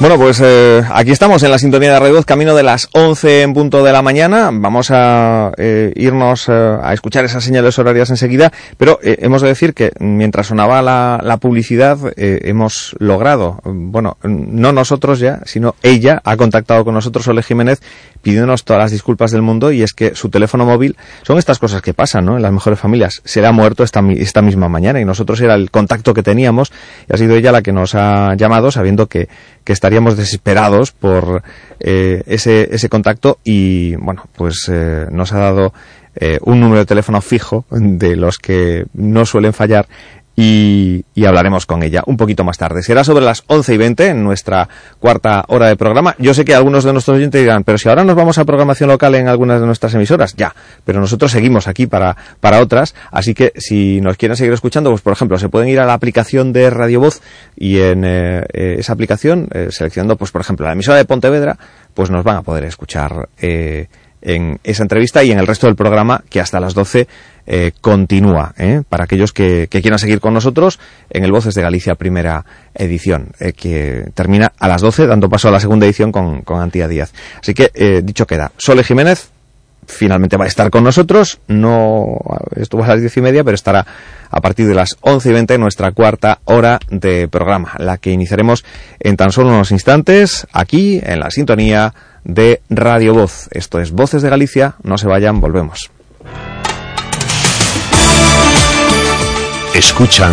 Bueno, 0.00 0.16
pues 0.16 0.40
eh, 0.40 0.80
aquí 0.92 1.10
estamos 1.10 1.42
en 1.42 1.50
la 1.50 1.58
sintonía 1.58 1.92
de 1.92 1.98
Radio 1.98 2.22
camino 2.22 2.54
de 2.54 2.62
las 2.62 2.88
11 2.92 3.42
en 3.42 3.52
punto 3.52 3.82
de 3.82 3.90
la 3.90 4.00
mañana. 4.00 4.50
Vamos 4.52 4.92
a 4.92 5.50
eh, 5.56 5.92
irnos 5.96 6.48
eh, 6.48 6.52
a 6.80 6.92
escuchar 6.92 7.24
esas 7.24 7.42
señales 7.42 7.80
horarias 7.80 8.08
enseguida, 8.10 8.52
pero 8.76 9.00
eh, 9.02 9.16
hemos 9.22 9.42
de 9.42 9.48
decir 9.48 9.74
que 9.74 9.90
mientras 9.98 10.46
sonaba 10.46 10.82
la, 10.82 11.36
publicidad 11.40 11.98
hemos 12.16 12.94
logrado, 13.00 13.60
bueno, 13.64 14.18
no 14.22 14.72
nosotros 14.72 15.18
ya, 15.18 15.40
sino 15.46 15.74
ella 15.82 16.20
ha 16.24 16.36
contactado 16.36 16.84
con 16.84 16.94
nosotros, 16.94 17.26
Ole 17.26 17.42
Jiménez, 17.42 17.80
pidiéndonos 18.22 18.64
todas 18.64 18.82
las 18.82 18.90
disculpas 18.90 19.30
del 19.30 19.42
mundo 19.42 19.72
y 19.72 19.82
es 19.82 19.92
que 19.94 20.14
su 20.14 20.28
teléfono 20.28 20.64
móvil 20.64 20.96
son 21.22 21.38
estas 21.38 21.58
cosas 21.58 21.82
que 21.82 21.94
pasan, 21.94 22.24
¿no? 22.24 22.36
En 22.36 22.42
las 22.42 22.52
mejores 22.52 22.78
familias. 22.78 23.20
Se 23.24 23.40
le 23.40 23.46
ha 23.46 23.52
muerto 23.52 23.84
esta, 23.84 24.00
esta 24.12 24.42
misma 24.42 24.68
mañana 24.68 25.00
y 25.00 25.04
nosotros 25.04 25.40
era 25.40 25.54
el 25.54 25.70
contacto 25.70 26.14
que 26.14 26.22
teníamos 26.22 26.72
y 27.08 27.14
ha 27.14 27.16
sido 27.16 27.36
ella 27.36 27.52
la 27.52 27.62
que 27.62 27.72
nos 27.72 27.94
ha 27.94 28.34
llamado 28.34 28.70
sabiendo 28.70 29.06
que, 29.06 29.28
que 29.64 29.72
estaríamos 29.88 30.18
desesperados 30.18 30.92
por 30.92 31.42
eh, 31.80 32.22
ese, 32.26 32.68
ese 32.74 32.90
contacto 32.90 33.38
y, 33.42 33.96
bueno, 33.96 34.28
pues 34.36 34.70
eh, 34.70 35.06
nos 35.10 35.32
ha 35.32 35.38
dado 35.38 35.72
eh, 36.14 36.38
un 36.42 36.60
número 36.60 36.80
de 36.80 36.84
teléfono 36.84 37.22
fijo 37.22 37.64
de 37.70 38.14
los 38.14 38.36
que 38.36 38.84
no 38.92 39.24
suelen 39.24 39.54
fallar 39.54 39.88
y, 40.40 41.04
y 41.16 41.24
hablaremos 41.24 41.66
con 41.66 41.82
ella 41.82 42.04
un 42.06 42.16
poquito 42.16 42.44
más 42.44 42.56
tarde. 42.56 42.84
Será 42.84 43.02
sobre 43.02 43.24
las 43.24 43.42
11 43.48 43.74
y 43.74 43.76
20 43.76 44.06
en 44.06 44.22
nuestra 44.22 44.68
cuarta 45.00 45.44
hora 45.48 45.66
de 45.66 45.74
programa. 45.74 46.14
Yo 46.20 46.32
sé 46.32 46.44
que 46.44 46.54
algunos 46.54 46.84
de 46.84 46.92
nuestros 46.92 47.16
oyentes 47.16 47.40
dirán, 47.40 47.64
pero 47.64 47.76
si 47.76 47.88
ahora 47.88 48.04
nos 48.04 48.14
vamos 48.14 48.38
a 48.38 48.44
programación 48.44 48.88
local 48.88 49.16
en 49.16 49.26
algunas 49.26 49.60
de 49.60 49.66
nuestras 49.66 49.94
emisoras, 49.94 50.36
ya, 50.36 50.54
pero 50.84 51.00
nosotros 51.00 51.32
seguimos 51.32 51.66
aquí 51.66 51.88
para, 51.88 52.16
para 52.38 52.60
otras, 52.60 52.94
así 53.10 53.34
que 53.34 53.52
si 53.56 54.00
nos 54.00 54.16
quieren 54.16 54.36
seguir 54.36 54.52
escuchando, 54.52 54.90
pues 54.90 55.02
por 55.02 55.12
ejemplo, 55.12 55.40
se 55.40 55.48
pueden 55.48 55.70
ir 55.70 55.80
a 55.80 55.86
la 55.86 55.94
aplicación 55.94 56.52
de 56.52 56.70
Radio 56.70 57.00
Voz 57.00 57.20
y 57.56 57.80
en 57.80 58.04
eh, 58.04 58.44
eh, 58.52 58.76
esa 58.78 58.92
aplicación, 58.92 59.48
eh, 59.52 59.70
seleccionando, 59.72 60.14
pues 60.14 60.30
por 60.30 60.40
ejemplo, 60.40 60.66
la 60.66 60.72
emisora 60.74 60.98
de 60.98 61.04
Pontevedra, 61.04 61.58
pues 61.94 62.10
nos 62.10 62.22
van 62.22 62.36
a 62.36 62.42
poder 62.42 62.62
escuchar 62.62 63.28
eh, 63.38 63.88
en 64.22 64.58
esa 64.64 64.82
entrevista 64.82 65.22
y 65.24 65.30
en 65.30 65.38
el 65.38 65.46
resto 65.46 65.66
del 65.66 65.76
programa 65.76 66.22
que 66.28 66.40
hasta 66.40 66.60
las 66.60 66.74
12 66.74 67.06
eh, 67.46 67.72
continúa, 67.80 68.54
¿eh? 68.58 68.82
para 68.88 69.04
aquellos 69.04 69.32
que, 69.32 69.68
quieran 69.68 69.98
seguir 69.98 70.20
con 70.20 70.34
nosotros 70.34 70.78
en 71.10 71.24
el 71.24 71.32
Voces 71.32 71.54
de 71.54 71.62
Galicia 71.62 71.94
primera 71.94 72.44
edición, 72.74 73.32
eh, 73.40 73.52
que 73.52 74.10
termina 74.14 74.52
a 74.58 74.68
las 74.68 74.82
12, 74.82 75.06
dando 75.06 75.28
paso 75.28 75.48
a 75.48 75.52
la 75.52 75.60
segunda 75.60 75.86
edición 75.86 76.12
con, 76.12 76.42
con 76.42 76.60
Antía 76.60 76.88
Díaz. 76.88 77.12
Así 77.40 77.54
que, 77.54 78.02
dicho 78.02 78.26
queda, 78.26 78.52
Sole 78.56 78.84
Jiménez 78.84 79.30
finalmente 79.88 80.36
va 80.36 80.44
a 80.44 80.48
estar 80.48 80.70
con 80.70 80.84
nosotros, 80.84 81.40
no 81.48 82.18
estuvo 82.54 82.84
a 82.84 82.88
las 82.88 83.00
diez 83.00 83.16
y 83.16 83.22
media, 83.22 83.42
pero 83.42 83.54
estará 83.54 83.86
a 84.30 84.40
partir 84.40 84.66
de 84.68 84.74
las 84.74 84.96
once 85.00 85.30
y 85.30 85.32
veinte 85.32 85.56
nuestra 85.58 85.92
cuarta 85.92 86.40
hora 86.44 86.78
de 86.90 87.26
programa, 87.28 87.72
la 87.78 87.96
que 87.96 88.10
iniciaremos 88.10 88.64
en 89.00 89.16
tan 89.16 89.32
solo 89.32 89.48
unos 89.48 89.72
instantes 89.72 90.46
aquí 90.52 91.00
en 91.02 91.20
la 91.20 91.30
sintonía 91.30 91.94
de 92.24 92.62
Radio 92.68 93.14
Voz. 93.14 93.48
Esto 93.52 93.80
es 93.80 93.92
Voces 93.92 94.22
de 94.22 94.30
Galicia, 94.30 94.76
no 94.82 94.98
se 94.98 95.06
vayan, 95.06 95.40
volvemos. 95.40 95.90
Escuchan 99.74 100.32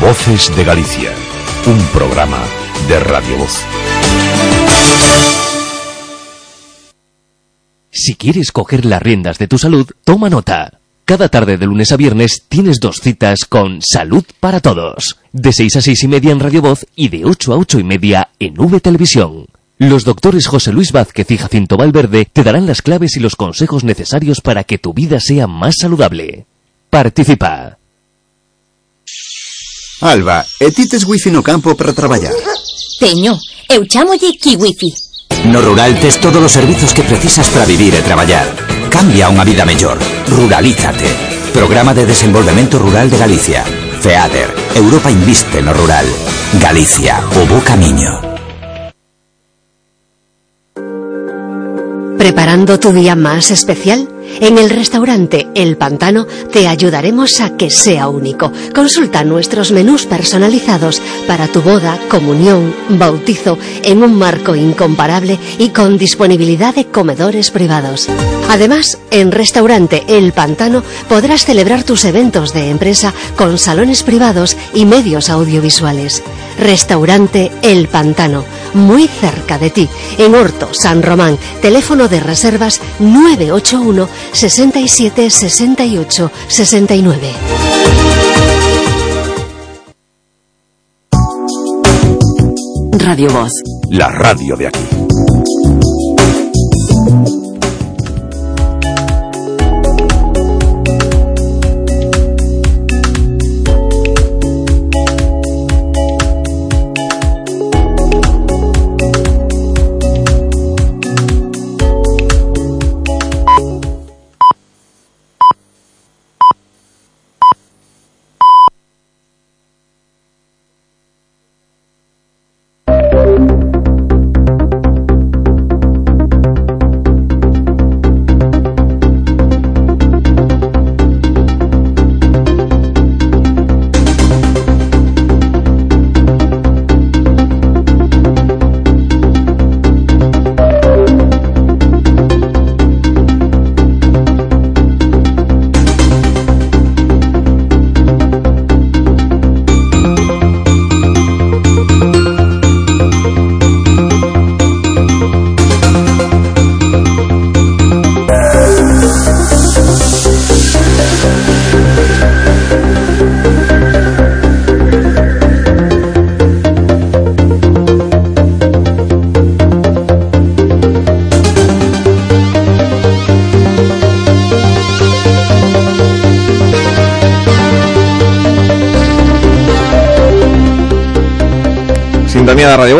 Voces 0.00 0.54
de 0.56 0.64
Galicia, 0.64 1.10
un 1.66 1.78
programa 1.88 2.38
de 2.88 3.00
Radio 3.00 3.38
Voz. 3.38 3.64
Si 7.90 8.14
quieres 8.14 8.52
coger 8.52 8.84
las 8.84 9.02
riendas 9.02 9.38
de 9.38 9.48
tu 9.48 9.58
salud, 9.58 9.88
toma 10.04 10.28
nota. 10.28 10.78
Cada 11.06 11.28
tarde 11.28 11.56
de 11.56 11.66
lunes 11.66 11.92
a 11.92 11.96
viernes 11.96 12.44
tienes 12.48 12.78
dos 12.78 12.98
citas 12.98 13.44
con 13.48 13.80
Salud 13.80 14.24
para 14.38 14.60
Todos. 14.60 15.18
De 15.32 15.52
6 15.52 15.76
a 15.76 15.80
6 15.80 16.04
y 16.04 16.08
media 16.08 16.32
en 16.32 16.40
Radio 16.40 16.62
Voz 16.62 16.86
y 16.94 17.08
de 17.08 17.24
8 17.24 17.52
a 17.52 17.56
8 17.56 17.78
y 17.78 17.84
media 17.84 18.28
en 18.38 18.60
V 18.60 18.80
Televisión. 18.80 19.46
Los 19.78 20.04
doctores 20.04 20.46
José 20.46 20.72
Luis 20.72 20.90
Vázquez 20.90 21.30
y 21.30 21.36
Jacinto 21.36 21.76
Valverde 21.76 22.26
te 22.32 22.42
darán 22.42 22.66
las 22.66 22.80
claves 22.80 23.16
y 23.16 23.20
los 23.20 23.36
consejos 23.36 23.84
necesarios 23.84 24.40
para 24.40 24.64
que 24.64 24.78
tu 24.78 24.94
vida 24.94 25.20
sea 25.20 25.46
más 25.46 25.74
saludable. 25.78 26.46
Participa. 26.88 27.76
Alba, 30.00 30.44
e 30.60 30.72
ti 30.72 30.88
tes 30.88 31.04
wifi 31.04 31.30
no 31.30 31.42
campo 31.42 31.76
para 31.76 31.92
traballar? 31.92 32.32
Teño, 33.00 33.36
eu 33.68 33.84
chámolle 33.84 34.36
Kiwifi. 34.40 34.92
No 35.52 35.60
rural 35.60 36.00
tes 36.00 36.20
todos 36.20 36.40
os 36.40 36.52
servizos 36.52 36.92
que 36.92 37.04
precisas 37.04 37.48
para 37.48 37.64
vivir 37.64 37.94
e 37.94 38.00
traballar. 38.00 38.48
Cambia 38.88 39.28
a 39.28 39.32
unha 39.32 39.44
vida 39.44 39.68
mellor. 39.68 40.00
Ruralízate. 40.28 41.08
Programa 41.52 41.92
de 41.92 42.08
Desenvolvemento 42.08 42.80
Rural 42.80 43.08
de 43.08 43.20
Galicia. 43.20 43.64
FEADER. 44.00 44.52
Europa 44.76 45.12
inviste 45.12 45.60
no 45.60 45.72
rural. 45.72 46.04
Galicia, 46.60 47.20
o 47.36 47.44
bo 47.44 47.60
camiño. 47.60 48.35
¿Preparando 52.26 52.80
tu 52.80 52.90
día 52.90 53.14
más 53.14 53.52
especial? 53.52 54.08
En 54.40 54.58
el 54.58 54.70
restaurante 54.70 55.46
El 55.54 55.76
Pantano 55.76 56.26
te 56.52 56.68
ayudaremos 56.68 57.40
a 57.40 57.56
que 57.56 57.70
sea 57.70 58.08
único. 58.08 58.52
Consulta 58.74 59.24
nuestros 59.24 59.72
menús 59.72 60.06
personalizados 60.06 61.00
para 61.26 61.48
tu 61.48 61.62
boda, 61.62 61.98
comunión, 62.08 62.74
bautizo 62.90 63.58
en 63.82 64.02
un 64.02 64.14
marco 64.14 64.54
incomparable 64.54 65.38
y 65.58 65.70
con 65.70 65.98
disponibilidad 65.98 66.74
de 66.74 66.86
comedores 66.86 67.50
privados. 67.50 68.08
Además, 68.48 68.98
en 69.10 69.32
restaurante 69.32 70.04
El 70.08 70.32
Pantano 70.32 70.82
podrás 71.08 71.44
celebrar 71.44 71.82
tus 71.82 72.04
eventos 72.04 72.52
de 72.52 72.70
empresa 72.70 73.12
con 73.36 73.58
salones 73.58 74.02
privados 74.02 74.56
y 74.74 74.84
medios 74.84 75.30
audiovisuales. 75.30 76.22
Restaurante 76.58 77.50
El 77.62 77.88
Pantano, 77.88 78.44
muy 78.72 79.08
cerca 79.08 79.58
de 79.58 79.70
ti, 79.70 79.88
en 80.18 80.34
Horto, 80.34 80.70
San 80.72 81.02
Román. 81.02 81.38
Teléfono 81.60 82.08
de 82.08 82.20
reservas 82.20 82.80
981 82.98 84.08
67 84.32 85.30
68 85.30 86.30
69. 86.48 87.32
Radio 92.98 93.30
Voz. 93.30 93.52
La 93.90 94.08
radio 94.08 94.56
de 94.56 94.66
aquí. 94.66 94.80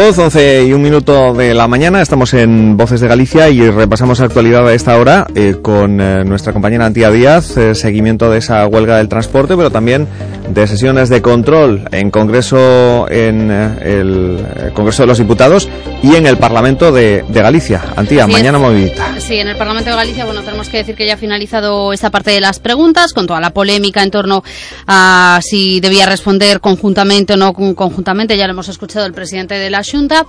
Sintonía 0.06 0.12
de 0.12 0.12
Radio 0.12 0.12
Voz, 0.12 0.18
11 0.18 0.66
y 0.66 0.72
un 0.72 0.82
minuto 0.82 1.34
de 1.34 1.54
la 1.54 1.66
mañana. 1.66 2.00
Estamos 2.00 2.32
en 2.34 2.76
Voces 2.76 3.00
de 3.00 3.08
Galicia 3.08 3.48
y 3.48 3.68
repasamos 3.70 4.20
actualidad 4.20 4.66
a 4.66 4.74
esta 4.74 4.96
hora 4.98 5.26
eh, 5.34 5.56
con 5.60 6.00
eh, 6.00 6.24
nuestra 6.24 6.52
compañera 6.52 6.86
Antía 6.86 7.10
Díaz, 7.10 7.56
eh, 7.56 7.74
seguimiento 7.74 8.30
de 8.30 8.38
esa 8.38 8.66
huelga 8.66 8.98
del 8.98 9.08
transporte, 9.08 9.56
pero 9.56 9.70
también 9.70 10.06
de 10.48 10.66
sesiones 10.66 11.08
de 11.08 11.22
control 11.22 11.88
en 11.90 12.10
Congreso, 12.10 13.08
en 13.10 13.50
el 13.50 14.72
Congreso 14.74 15.02
de 15.02 15.06
los 15.08 15.18
Diputados 15.18 15.68
y 16.08 16.14
en 16.14 16.26
el 16.26 16.38
Parlamento 16.38 16.92
de, 16.92 17.24
de 17.26 17.42
Galicia. 17.42 17.82
Antía, 17.96 18.24
Así 18.24 18.32
mañana 18.32 18.58
es. 18.58 18.62
movidita. 18.64 19.20
Sí, 19.20 19.34
en 19.38 19.48
el 19.48 19.56
Parlamento 19.56 19.90
de 19.90 19.96
Galicia, 19.96 20.24
bueno, 20.24 20.42
tenemos 20.42 20.68
que 20.68 20.76
decir 20.78 20.94
que 20.94 21.04
ya 21.06 21.14
ha 21.14 21.16
finalizado 21.16 21.92
esta 21.92 22.10
parte 22.10 22.30
de 22.30 22.40
las 22.40 22.60
preguntas, 22.60 23.12
con 23.12 23.26
toda 23.26 23.40
la 23.40 23.50
polémica 23.50 24.02
en 24.04 24.10
torno 24.12 24.44
a 24.86 25.40
si 25.42 25.80
debía 25.80 26.06
responder 26.06 26.60
conjuntamente 26.60 27.32
o 27.32 27.36
no 27.36 27.52
con- 27.52 27.74
conjuntamente. 27.74 28.36
Ya 28.36 28.46
lo 28.46 28.52
hemos 28.52 28.68
escuchado 28.68 29.04
el 29.04 29.12
presidente 29.14 29.54
de 29.56 29.68
la 29.70 29.82
Junta. 29.82 30.24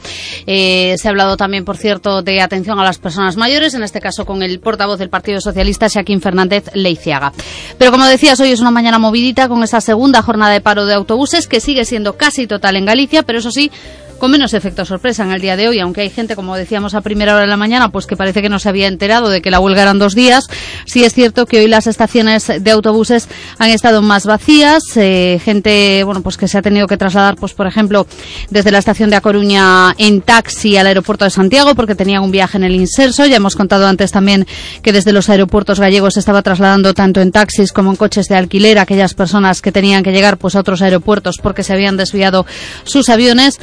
Eh, 0.48 0.96
se 0.98 1.08
ha 1.08 1.12
hablado 1.12 1.38
también, 1.38 1.64
por 1.64 1.78
cierto, 1.78 2.22
de 2.24 2.42
atención 2.42 2.80
a 2.80 2.84
las 2.84 2.98
personas 2.98 3.38
mayores, 3.38 3.74
en 3.76 3.84
este 3.84 4.00
caso 4.02 4.26
con 4.26 4.42
el 4.42 4.60
portavoz 4.60 4.98
del 4.98 5.10
Partido 5.10 5.42
Socialista, 5.42 5.88
Joaquín 5.90 6.22
Fernández 6.22 6.72
Leiciaga. 6.74 7.34
Pero 7.78 7.92
como 7.92 8.06
decías, 8.06 8.40
hoy 8.40 8.52
es 8.52 8.60
una 8.62 8.72
mañana 8.72 8.98
movidita 8.98 9.48
con 9.48 9.64
esta 9.64 9.80
segunda 9.82 10.22
jornada 10.24 10.52
de 10.54 10.62
paro 10.62 10.86
de 10.88 10.96
autobuses, 10.96 11.46
que 11.48 11.60
sigue 11.60 11.86
siendo 11.86 12.18
casi 12.18 12.48
total 12.48 12.78
en 12.78 12.86
Galicia, 12.86 13.22
pero 13.24 13.40
eso 13.40 13.52
sí, 13.52 13.70
con 14.18 14.32
menos 14.32 14.54
efecto 14.54 14.86
sorpresa 14.86 15.24
en 15.24 15.32
el 15.32 15.42
día 15.42 15.56
de 15.56 15.68
hoy, 15.68 15.80
aunque 15.80 16.02
hay 16.02 16.10
gente, 16.10 16.36
como 16.36 16.56
decíamos 16.56 16.94
a 16.94 17.02
primera 17.02 17.34
hora 17.34 17.42
de 17.42 17.48
la 17.48 17.58
mañana, 17.58 17.90
pues 17.90 18.06
que 18.06 18.16
parece 18.16 18.42
que 18.42 18.50
no 18.50 18.60
se 18.60 18.70
había 18.70 18.88
enterado 18.88 19.30
de 19.30 19.42
que 19.42 19.52
la 19.52 19.60
huelga 19.60 19.84
eran 19.84 20.00
dos 20.00 20.16
días. 20.16 20.48
Sí 20.86 21.04
es 21.04 21.14
cierto 21.14 21.46
que 21.46 21.60
hoy 21.60 21.68
las 21.68 21.88
estaciones 21.88 22.52
de 22.60 22.72
autobuses 22.72 23.28
han 23.60 23.70
estado 23.70 24.02
más 24.02 24.26
vacías, 24.26 24.84
eh, 24.96 25.40
gente, 25.44 26.04
bueno, 26.04 26.22
pues 26.22 26.38
que 26.38 26.48
se 26.48 26.58
ha 26.58 26.62
tenido 26.62 26.88
que 26.88 26.98
trasladar, 26.98 27.36
pues 27.36 27.54
por 27.54 27.68
ejemplo, 27.68 28.08
desde 28.50 28.72
la 28.72 28.80
estación 28.80 29.10
de 29.10 29.16
A 29.16 29.22
Coruña 29.22 29.94
en 29.98 30.22
taxi 30.22 30.78
al 30.78 30.88
aeropuerto 30.88 31.26
de 31.26 31.32
Santiago 31.32 31.76
porque 31.76 31.96
tenían 31.96 32.24
un 32.24 32.32
viaje 32.32 32.58
en 32.58 32.64
el 32.64 32.76
Inserso. 32.76 33.26
Ya 33.26 33.38
hemos 33.38 33.56
contado 33.56 33.88
antes 33.88 34.12
también 34.12 34.48
que 34.82 34.94
desde 34.94 35.12
los 35.12 35.30
aeropuertos 35.30 35.80
gallegos 35.80 36.16
se 36.16 36.20
estaba 36.20 36.42
trasladando 36.42 36.94
tanto 36.94 37.22
en 37.22 37.32
taxis 37.32 37.72
como 37.72 37.92
en 37.92 37.96
coches 37.96 38.28
de 38.28 38.36
alquiler 38.36 38.80
a 38.80 38.84
aquellas 38.84 39.14
personas 39.14 39.62
que 39.62 39.72
tenían 39.72 40.04
que 40.04 40.12
llegar 40.12 40.38
pues 40.38 40.56
a 40.56 40.60
otros 40.60 40.82
aeropuertos 40.82 41.38
porque 41.42 41.64
se 41.64 41.74
habían 41.74 41.98
desviado 41.98 42.46
sus 42.84 43.10
aviones. 43.10 43.60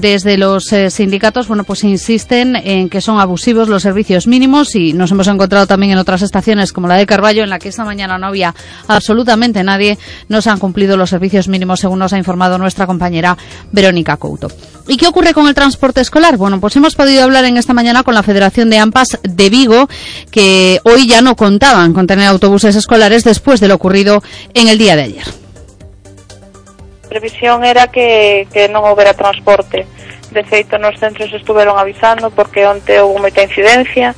Desde 0.00 0.36
los 0.36 0.72
eh, 0.72 0.90
sindicatos, 0.90 1.48
bueno, 1.48 1.64
pues 1.64 1.82
insisten 1.84 2.54
en 2.56 2.88
que 2.88 3.00
son 3.00 3.18
abusivos 3.18 3.68
los 3.68 3.82
servicios 3.82 4.26
mínimos 4.26 4.74
y 4.74 4.92
nos 4.92 5.10
hemos 5.10 5.26
encontrado 5.28 5.66
también 5.66 5.92
en 5.92 5.98
otras 5.98 6.22
estaciones 6.22 6.72
como 6.72 6.86
la 6.86 6.96
de 6.96 7.06
Carballo 7.06 7.42
en 7.42 7.50
la 7.50 7.58
que 7.58 7.68
esta 7.68 7.84
mañana 7.84 8.18
no 8.18 8.26
había 8.26 8.54
absolutamente 8.88 9.62
nadie. 9.62 9.96
No 10.28 10.42
se 10.42 10.50
han 10.50 10.58
cumplido 10.58 10.96
los 10.96 11.10
servicios 11.10 11.48
mínimos 11.48 11.80
según 11.80 11.98
nos 11.98 12.12
ha 12.12 12.18
informado 12.18 12.58
nuestra 12.58 12.86
compañera 12.86 13.38
Verónica 13.72 14.16
Couto. 14.16 14.50
¿Y 14.86 14.96
qué 14.96 15.06
ocurre 15.06 15.32
con 15.32 15.48
el 15.48 15.54
transporte 15.54 16.00
escolar? 16.00 16.36
Bueno, 16.36 16.60
pues 16.60 16.76
hemos 16.76 16.94
podido 16.94 17.22
hablar 17.22 17.44
en 17.44 17.56
esta 17.56 17.72
mañana 17.72 18.02
con 18.02 18.14
la 18.14 18.22
Federación 18.22 18.68
de 18.70 18.78
AMPAS 18.78 19.18
de 19.22 19.50
Vigo, 19.50 19.88
que 20.30 20.80
hoy 20.84 21.08
ya 21.08 21.22
no 21.22 21.36
contaban 21.36 21.92
con 21.92 22.06
tener 22.06 22.26
autobuses 22.26 22.76
escolares 22.76 23.24
después 23.24 23.60
de 23.60 23.68
lo 23.68 23.74
ocurrido 23.76 24.22
en 24.52 24.68
el 24.68 24.78
día 24.78 24.96
de 24.96 25.02
ayer. 25.02 25.45
previsión 27.06 27.64
era 27.64 27.88
que, 27.88 28.46
que 28.52 28.68
non 28.68 28.84
houbera 28.84 29.16
transporte. 29.16 29.86
De 30.30 30.42
feito, 30.44 30.76
nos 30.76 30.98
centros 30.98 31.32
estuveron 31.32 31.78
avisando 31.78 32.34
porque 32.34 32.66
onte 32.66 32.98
houve 33.00 33.22
moita 33.22 33.40
incidencia, 33.40 34.12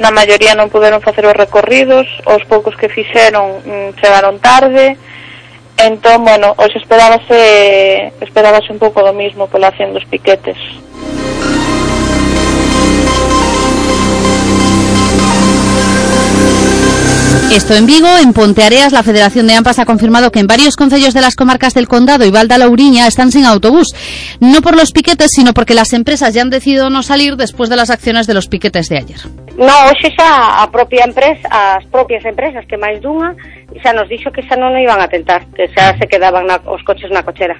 na 0.00 0.10
maioría 0.10 0.56
non 0.56 0.72
puderon 0.72 1.04
facer 1.04 1.28
os 1.28 1.36
recorridos, 1.36 2.08
os 2.24 2.42
poucos 2.48 2.74
que 2.74 2.88
fixeron 2.88 3.60
mm, 3.62 4.00
chegaron 4.00 4.40
tarde, 4.40 4.96
entón, 5.76 6.24
bueno, 6.24 6.56
hoxe 6.56 6.80
esperábase, 6.80 8.12
esperábase 8.24 8.72
un 8.72 8.80
pouco 8.80 9.04
do 9.04 9.12
mismo 9.12 9.46
pola 9.52 9.68
acción 9.68 9.92
dos 9.92 10.08
piquetes. 10.08 10.56
Esto 17.50 17.74
en 17.74 17.84
Vigo, 17.84 18.06
en 18.22 18.32
Ponteareas, 18.32 18.92
la 18.92 19.02
Federación 19.02 19.48
de 19.48 19.54
AMPAS 19.54 19.80
ha 19.80 19.84
confirmado 19.84 20.30
que 20.30 20.38
en 20.38 20.46
varios 20.46 20.76
concellos 20.76 21.14
de 21.14 21.20
las 21.20 21.34
comarcas 21.34 21.74
del 21.74 21.88
Condado 21.88 22.24
y 22.24 22.30
Valda 22.30 22.58
Lauriña 22.58 23.08
están 23.08 23.32
sin 23.32 23.44
autobús. 23.44 23.88
No 24.38 24.62
por 24.62 24.76
los 24.76 24.92
piquetes, 24.92 25.32
sino 25.34 25.52
porque 25.52 25.74
las 25.74 25.92
empresas 25.92 26.32
ya 26.32 26.42
han 26.42 26.50
decidido 26.50 26.90
no 26.90 27.02
salir 27.02 27.34
después 27.34 27.68
de 27.68 27.74
las 27.74 27.90
acciones 27.90 28.28
de 28.28 28.34
los 28.34 28.46
piquetes 28.46 28.88
de 28.88 28.98
ayer. 28.98 29.18
No, 29.58 29.74
hoxe 29.90 30.14
xa 30.14 30.62
a 30.62 30.70
propia 30.70 31.02
empresa, 31.02 31.48
as 31.50 31.84
propias 31.90 32.24
empresas 32.24 32.64
que 32.70 32.78
máis 32.78 33.02
dunha 33.02 33.34
xa 33.82 33.90
nos 33.98 34.06
dixo 34.06 34.30
que 34.30 34.46
xa 34.46 34.54
non 34.54 34.78
iban 34.78 35.02
a 35.02 35.10
tentar, 35.10 35.42
que 35.50 35.66
xa 35.74 35.98
se 35.98 36.06
quedaban 36.06 36.46
na, 36.46 36.62
os 36.70 36.86
coches 36.86 37.10
na 37.10 37.26
cochera. 37.26 37.58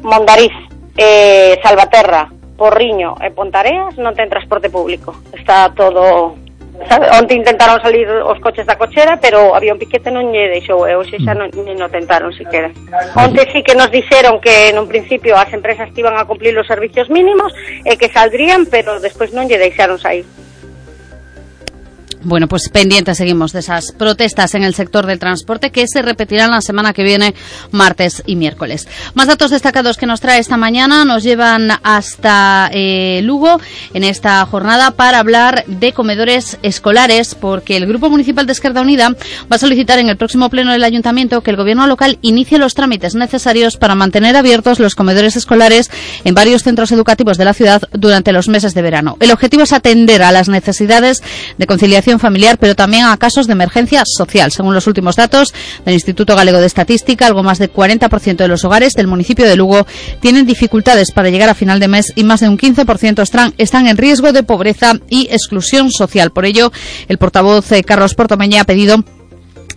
Mondariz, 0.00 0.56
eh, 0.96 1.60
Salvaterra, 1.60 2.32
Porriño 2.56 3.20
e 3.20 3.28
Pontareas 3.36 4.00
non 4.00 4.16
ten 4.16 4.32
transporte 4.32 4.72
público. 4.72 5.12
Está 5.36 5.68
todo 5.76 6.45
sabe? 6.88 7.08
Onte 7.10 7.34
intentaron 7.34 7.80
salir 7.80 8.08
os 8.08 8.38
coches 8.40 8.66
da 8.66 8.76
cochera, 8.76 9.16
pero 9.16 9.54
había 9.56 9.72
un 9.72 9.80
piquete 9.80 10.10
non 10.12 10.28
lle 10.28 10.52
deixou, 10.52 10.84
e 10.84 10.92
hoxe 10.92 11.16
xa 11.22 11.32
non, 11.32 11.48
nin 11.52 11.80
o 11.80 11.88
tentaron 11.88 12.32
siquera. 12.32 12.70
Onte 13.16 13.48
sí 13.52 13.64
que 13.64 13.74
nos 13.74 13.88
dixeron 13.88 14.40
que 14.40 14.72
nun 14.76 14.90
principio 14.90 15.36
as 15.36 15.50
empresas 15.52 15.88
que 15.92 16.04
iban 16.04 16.16
a 16.20 16.28
cumplir 16.28 16.52
os 16.58 16.68
servicios 16.68 17.08
mínimos 17.08 17.52
e 17.84 17.96
que 17.96 18.12
saldrían, 18.12 18.68
pero 18.68 19.00
despois 19.00 19.32
non 19.32 19.48
lle 19.48 19.56
deixaron 19.56 19.96
sair. 19.96 20.28
Bueno, 22.28 22.48
pues 22.48 22.68
pendientes 22.70 23.18
seguimos 23.18 23.52
de 23.52 23.60
esas 23.60 23.92
protestas 23.92 24.56
en 24.56 24.64
el 24.64 24.74
sector 24.74 25.06
del 25.06 25.20
transporte 25.20 25.70
que 25.70 25.86
se 25.86 26.02
repetirán 26.02 26.50
la 26.50 26.60
semana 26.60 26.92
que 26.92 27.04
viene, 27.04 27.36
martes 27.70 28.24
y 28.26 28.34
miércoles. 28.34 28.88
Más 29.14 29.28
datos 29.28 29.52
destacados 29.52 29.96
que 29.96 30.06
nos 30.06 30.20
trae 30.20 30.40
esta 30.40 30.56
mañana 30.56 31.04
nos 31.04 31.22
llevan 31.22 31.70
hasta 31.84 32.68
eh, 32.72 33.20
Lugo 33.22 33.60
en 33.94 34.02
esta 34.02 34.44
jornada 34.44 34.90
para 34.90 35.20
hablar 35.20 35.62
de 35.68 35.92
comedores 35.92 36.58
escolares, 36.62 37.36
porque 37.36 37.76
el 37.76 37.86
Grupo 37.86 38.10
Municipal 38.10 38.44
de 38.44 38.54
Esquerda 38.54 38.80
Unida 38.80 39.10
va 39.10 39.54
a 39.54 39.58
solicitar 39.58 40.00
en 40.00 40.08
el 40.08 40.16
próximo 40.16 40.50
pleno 40.50 40.72
del 40.72 40.82
Ayuntamiento 40.82 41.42
que 41.42 41.52
el 41.52 41.56
Gobierno 41.56 41.86
local 41.86 42.18
inicie 42.22 42.58
los 42.58 42.74
trámites 42.74 43.14
necesarios 43.14 43.76
para 43.76 43.94
mantener 43.94 44.34
abiertos 44.34 44.80
los 44.80 44.96
comedores 44.96 45.36
escolares 45.36 45.92
en 46.24 46.34
varios 46.34 46.64
centros 46.64 46.90
educativos 46.90 47.38
de 47.38 47.44
la 47.44 47.54
ciudad 47.54 47.82
durante 47.92 48.32
los 48.32 48.48
meses 48.48 48.74
de 48.74 48.82
verano. 48.82 49.16
El 49.20 49.30
objetivo 49.30 49.62
es 49.62 49.72
atender 49.72 50.24
a 50.24 50.32
las 50.32 50.48
necesidades 50.48 51.22
de 51.56 51.66
conciliación 51.68 52.15
familiar, 52.18 52.58
pero 52.58 52.74
también 52.74 53.04
a 53.04 53.16
casos 53.16 53.46
de 53.46 53.52
emergencia 53.52 54.02
social. 54.04 54.52
Según 54.52 54.74
los 54.74 54.86
últimos 54.86 55.16
datos 55.16 55.52
del 55.84 55.94
Instituto 55.94 56.36
Galego 56.36 56.58
de 56.58 56.66
Estadística, 56.66 57.26
algo 57.26 57.42
más 57.42 57.58
de 57.58 57.72
40% 57.72 58.36
de 58.36 58.48
los 58.48 58.64
hogares 58.64 58.94
del 58.94 59.06
municipio 59.06 59.46
de 59.46 59.56
Lugo 59.56 59.86
tienen 60.20 60.46
dificultades 60.46 61.10
para 61.12 61.30
llegar 61.30 61.48
a 61.48 61.54
final 61.54 61.80
de 61.80 61.88
mes 61.88 62.12
y 62.14 62.24
más 62.24 62.40
de 62.40 62.48
un 62.48 62.58
15% 62.58 63.22
están, 63.22 63.54
están 63.58 63.86
en 63.86 63.96
riesgo 63.96 64.32
de 64.32 64.42
pobreza 64.42 64.94
y 65.08 65.28
exclusión 65.30 65.90
social. 65.90 66.30
Por 66.30 66.44
ello, 66.44 66.72
el 67.08 67.18
portavoz 67.18 67.70
eh, 67.72 67.82
Carlos 67.82 68.14
Portomeña 68.14 68.62
ha 68.62 68.64
pedido 68.64 69.04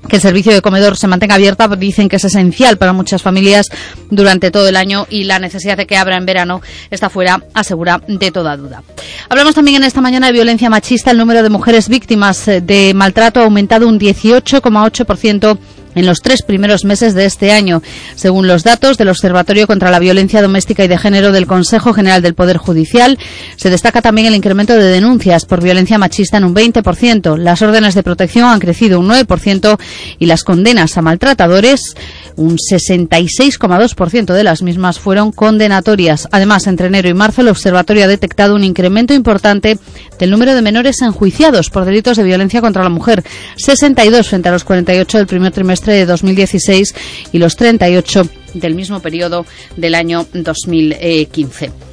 que 0.09 0.17
el 0.17 0.21
servicio 0.21 0.53
de 0.53 0.61
comedor 0.61 0.97
se 0.97 1.07
mantenga 1.07 1.35
abierta, 1.35 1.67
dicen 1.67 2.09
que 2.09 2.17
es 2.17 2.25
esencial 2.25 2.77
para 2.77 2.93
muchas 2.93 3.21
familias 3.21 3.69
durante 4.09 4.51
todo 4.51 4.67
el 4.67 4.75
año 4.75 5.07
y 5.09 5.23
la 5.23 5.39
necesidad 5.39 5.77
de 5.77 5.87
que 5.87 5.95
abra 5.95 6.17
en 6.17 6.25
verano 6.25 6.61
está 6.89 7.09
fuera, 7.09 7.43
asegura, 7.53 8.01
de 8.07 8.31
toda 8.31 8.57
duda. 8.57 8.83
Hablamos 9.29 9.55
también 9.55 9.77
en 9.77 9.83
esta 9.83 10.01
mañana 10.01 10.27
de 10.27 10.33
violencia 10.33 10.69
machista. 10.69 11.11
El 11.11 11.17
número 11.17 11.43
de 11.43 11.49
mujeres 11.49 11.87
víctimas 11.87 12.47
eh, 12.47 12.61
de 12.61 12.93
maltrato 12.93 13.39
ha 13.39 13.43
aumentado 13.43 13.87
un 13.87 13.99
18,8% 13.99 15.57
en 15.99 16.05
los 16.05 16.21
tres 16.21 16.41
primeros 16.41 16.85
meses 16.85 17.13
de 17.13 17.25
este 17.25 17.51
año, 17.51 17.81
según 18.15 18.47
los 18.47 18.63
datos 18.63 18.97
del 18.97 19.09
Observatorio 19.09 19.67
contra 19.67 19.91
la 19.91 19.99
Violencia 19.99 20.41
Doméstica 20.41 20.83
y 20.83 20.87
de 20.87 20.97
Género 20.97 21.31
del 21.31 21.47
Consejo 21.47 21.93
General 21.93 22.21
del 22.21 22.33
Poder 22.33 22.57
Judicial. 22.57 23.17
Se 23.55 23.69
destaca 23.69 24.01
también 24.01 24.27
el 24.27 24.35
incremento 24.35 24.73
de 24.73 24.83
denuncias 24.83 25.45
por 25.45 25.61
violencia 25.61 25.97
machista 25.97 26.37
en 26.37 26.45
un 26.45 26.55
20%. 26.55 27.37
Las 27.37 27.61
órdenes 27.61 27.95
de 27.95 28.03
protección 28.03 28.49
han 28.49 28.59
crecido 28.59 28.99
un 28.99 29.09
9% 29.09 29.77
y 30.19 30.25
las 30.25 30.43
condenas 30.43 30.97
a 30.97 31.01
maltratadores 31.01 31.95
un 32.39 32.55
66,2% 32.57 34.33
de 34.33 34.43
las 34.43 34.61
mismas 34.61 34.97
fueron 34.97 35.31
condenatorias. 35.31 36.27
Además, 36.31 36.67
entre 36.67 36.87
enero 36.87 37.09
y 37.09 37.13
marzo, 37.13 37.41
el 37.41 37.49
observatorio 37.49 38.05
ha 38.05 38.07
detectado 38.07 38.55
un 38.55 38.63
incremento 38.63 39.13
importante 39.13 39.77
del 40.17 40.31
número 40.31 40.55
de 40.55 40.61
menores 40.61 41.01
enjuiciados 41.01 41.69
por 41.69 41.83
delitos 41.83 42.15
de 42.15 42.23
violencia 42.23 42.61
contra 42.61 42.83
la 42.83 42.89
mujer, 42.89 43.23
62 43.57 44.29
frente 44.29 44.49
a 44.49 44.53
los 44.53 44.63
48 44.63 45.17
del 45.17 45.27
primer 45.27 45.51
trimestre 45.51 45.88
de 45.93 46.05
2016 46.05 46.95
y 47.31 47.37
los 47.37 47.55
38 47.55 48.27
del 48.53 48.75
mismo 48.75 48.99
periodo 48.99 49.45
del 49.75 49.95
año 49.95 50.25
2015. 50.33 51.88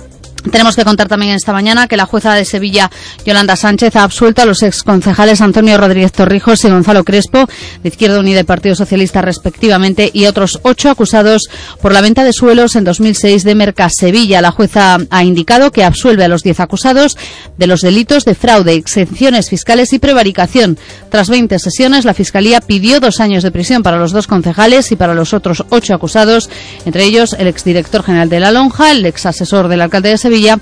Tenemos 0.50 0.76
que 0.76 0.84
contar 0.84 1.08
también 1.08 1.34
esta 1.34 1.52
mañana 1.52 1.88
que 1.88 1.96
la 1.96 2.06
jueza 2.06 2.34
de 2.34 2.44
Sevilla, 2.44 2.90
Yolanda 3.24 3.56
Sánchez, 3.56 3.96
ha 3.96 4.04
absuelto 4.04 4.42
a 4.42 4.46
los 4.46 4.62
exconcejales 4.62 5.40
Antonio 5.40 5.76
Rodríguez 5.76 6.12
Torrijos 6.12 6.64
y 6.64 6.68
Gonzalo 6.68 7.04
Crespo, 7.04 7.46
de 7.82 7.88
Izquierda 7.88 8.20
Unida 8.20 8.40
y 8.40 8.44
Partido 8.44 8.74
Socialista 8.74 9.22
respectivamente, 9.22 10.10
y 10.12 10.26
otros 10.26 10.60
ocho 10.62 10.90
acusados 10.90 11.48
por 11.80 11.92
la 11.92 12.00
venta 12.00 12.24
de 12.24 12.32
suelos 12.32 12.76
en 12.76 12.84
2006 12.84 13.44
de 13.44 13.54
Merca 13.54 13.88
Sevilla. 13.90 14.40
La 14.40 14.52
jueza 14.52 14.98
ha 15.10 15.24
indicado 15.24 15.72
que 15.72 15.84
absuelve 15.84 16.24
a 16.24 16.28
los 16.28 16.42
diez 16.42 16.60
acusados 16.60 17.16
de 17.56 17.66
los 17.66 17.80
delitos 17.80 18.24
de 18.24 18.34
fraude, 18.34 18.74
exenciones 18.74 19.50
fiscales 19.50 19.92
y 19.92 19.98
prevaricación. 19.98 20.78
Tras 21.10 21.28
20 21.28 21.58
sesiones, 21.58 22.04
la 22.04 22.14
Fiscalía 22.14 22.60
pidió 22.60 23.00
dos 23.00 23.20
años 23.20 23.42
de 23.42 23.50
prisión 23.50 23.82
para 23.82 23.98
los 23.98 24.12
dos 24.12 24.26
concejales 24.26 24.92
y 24.92 24.96
para 24.96 25.14
los 25.14 25.34
otros 25.34 25.64
ocho 25.70 25.94
acusados, 25.94 26.48
entre 26.84 27.04
ellos 27.04 27.34
el 27.38 27.48
exdirector 27.48 28.02
general 28.02 28.28
de 28.28 28.40
la 28.40 28.52
Lonja, 28.52 28.92
el 28.92 29.04
exasesor 29.06 29.68
del 29.68 29.80
alcalde 29.80 30.10
de 30.10 30.18
Sevilla, 30.18 30.35
Sevilla. 30.36 30.58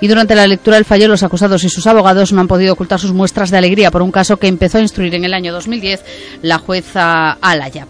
Y 0.00 0.08
durante 0.08 0.34
la 0.34 0.46
lectura 0.46 0.76
del 0.76 0.84
fallo 0.84 1.08
los 1.08 1.22
acusados 1.22 1.64
y 1.64 1.68
sus 1.68 1.86
abogados 1.86 2.32
no 2.32 2.40
han 2.40 2.48
podido 2.48 2.72
ocultar 2.72 3.00
sus 3.00 3.12
muestras 3.12 3.50
de 3.50 3.58
alegría 3.58 3.90
por 3.90 4.02
un 4.02 4.12
caso 4.12 4.36
que 4.36 4.46
empezó 4.46 4.78
a 4.78 4.82
instruir 4.82 5.14
en 5.14 5.24
el 5.24 5.34
año 5.34 5.52
2010 5.52 6.04
la 6.42 6.58
jueza 6.58 7.32
Alaya. 7.40 7.86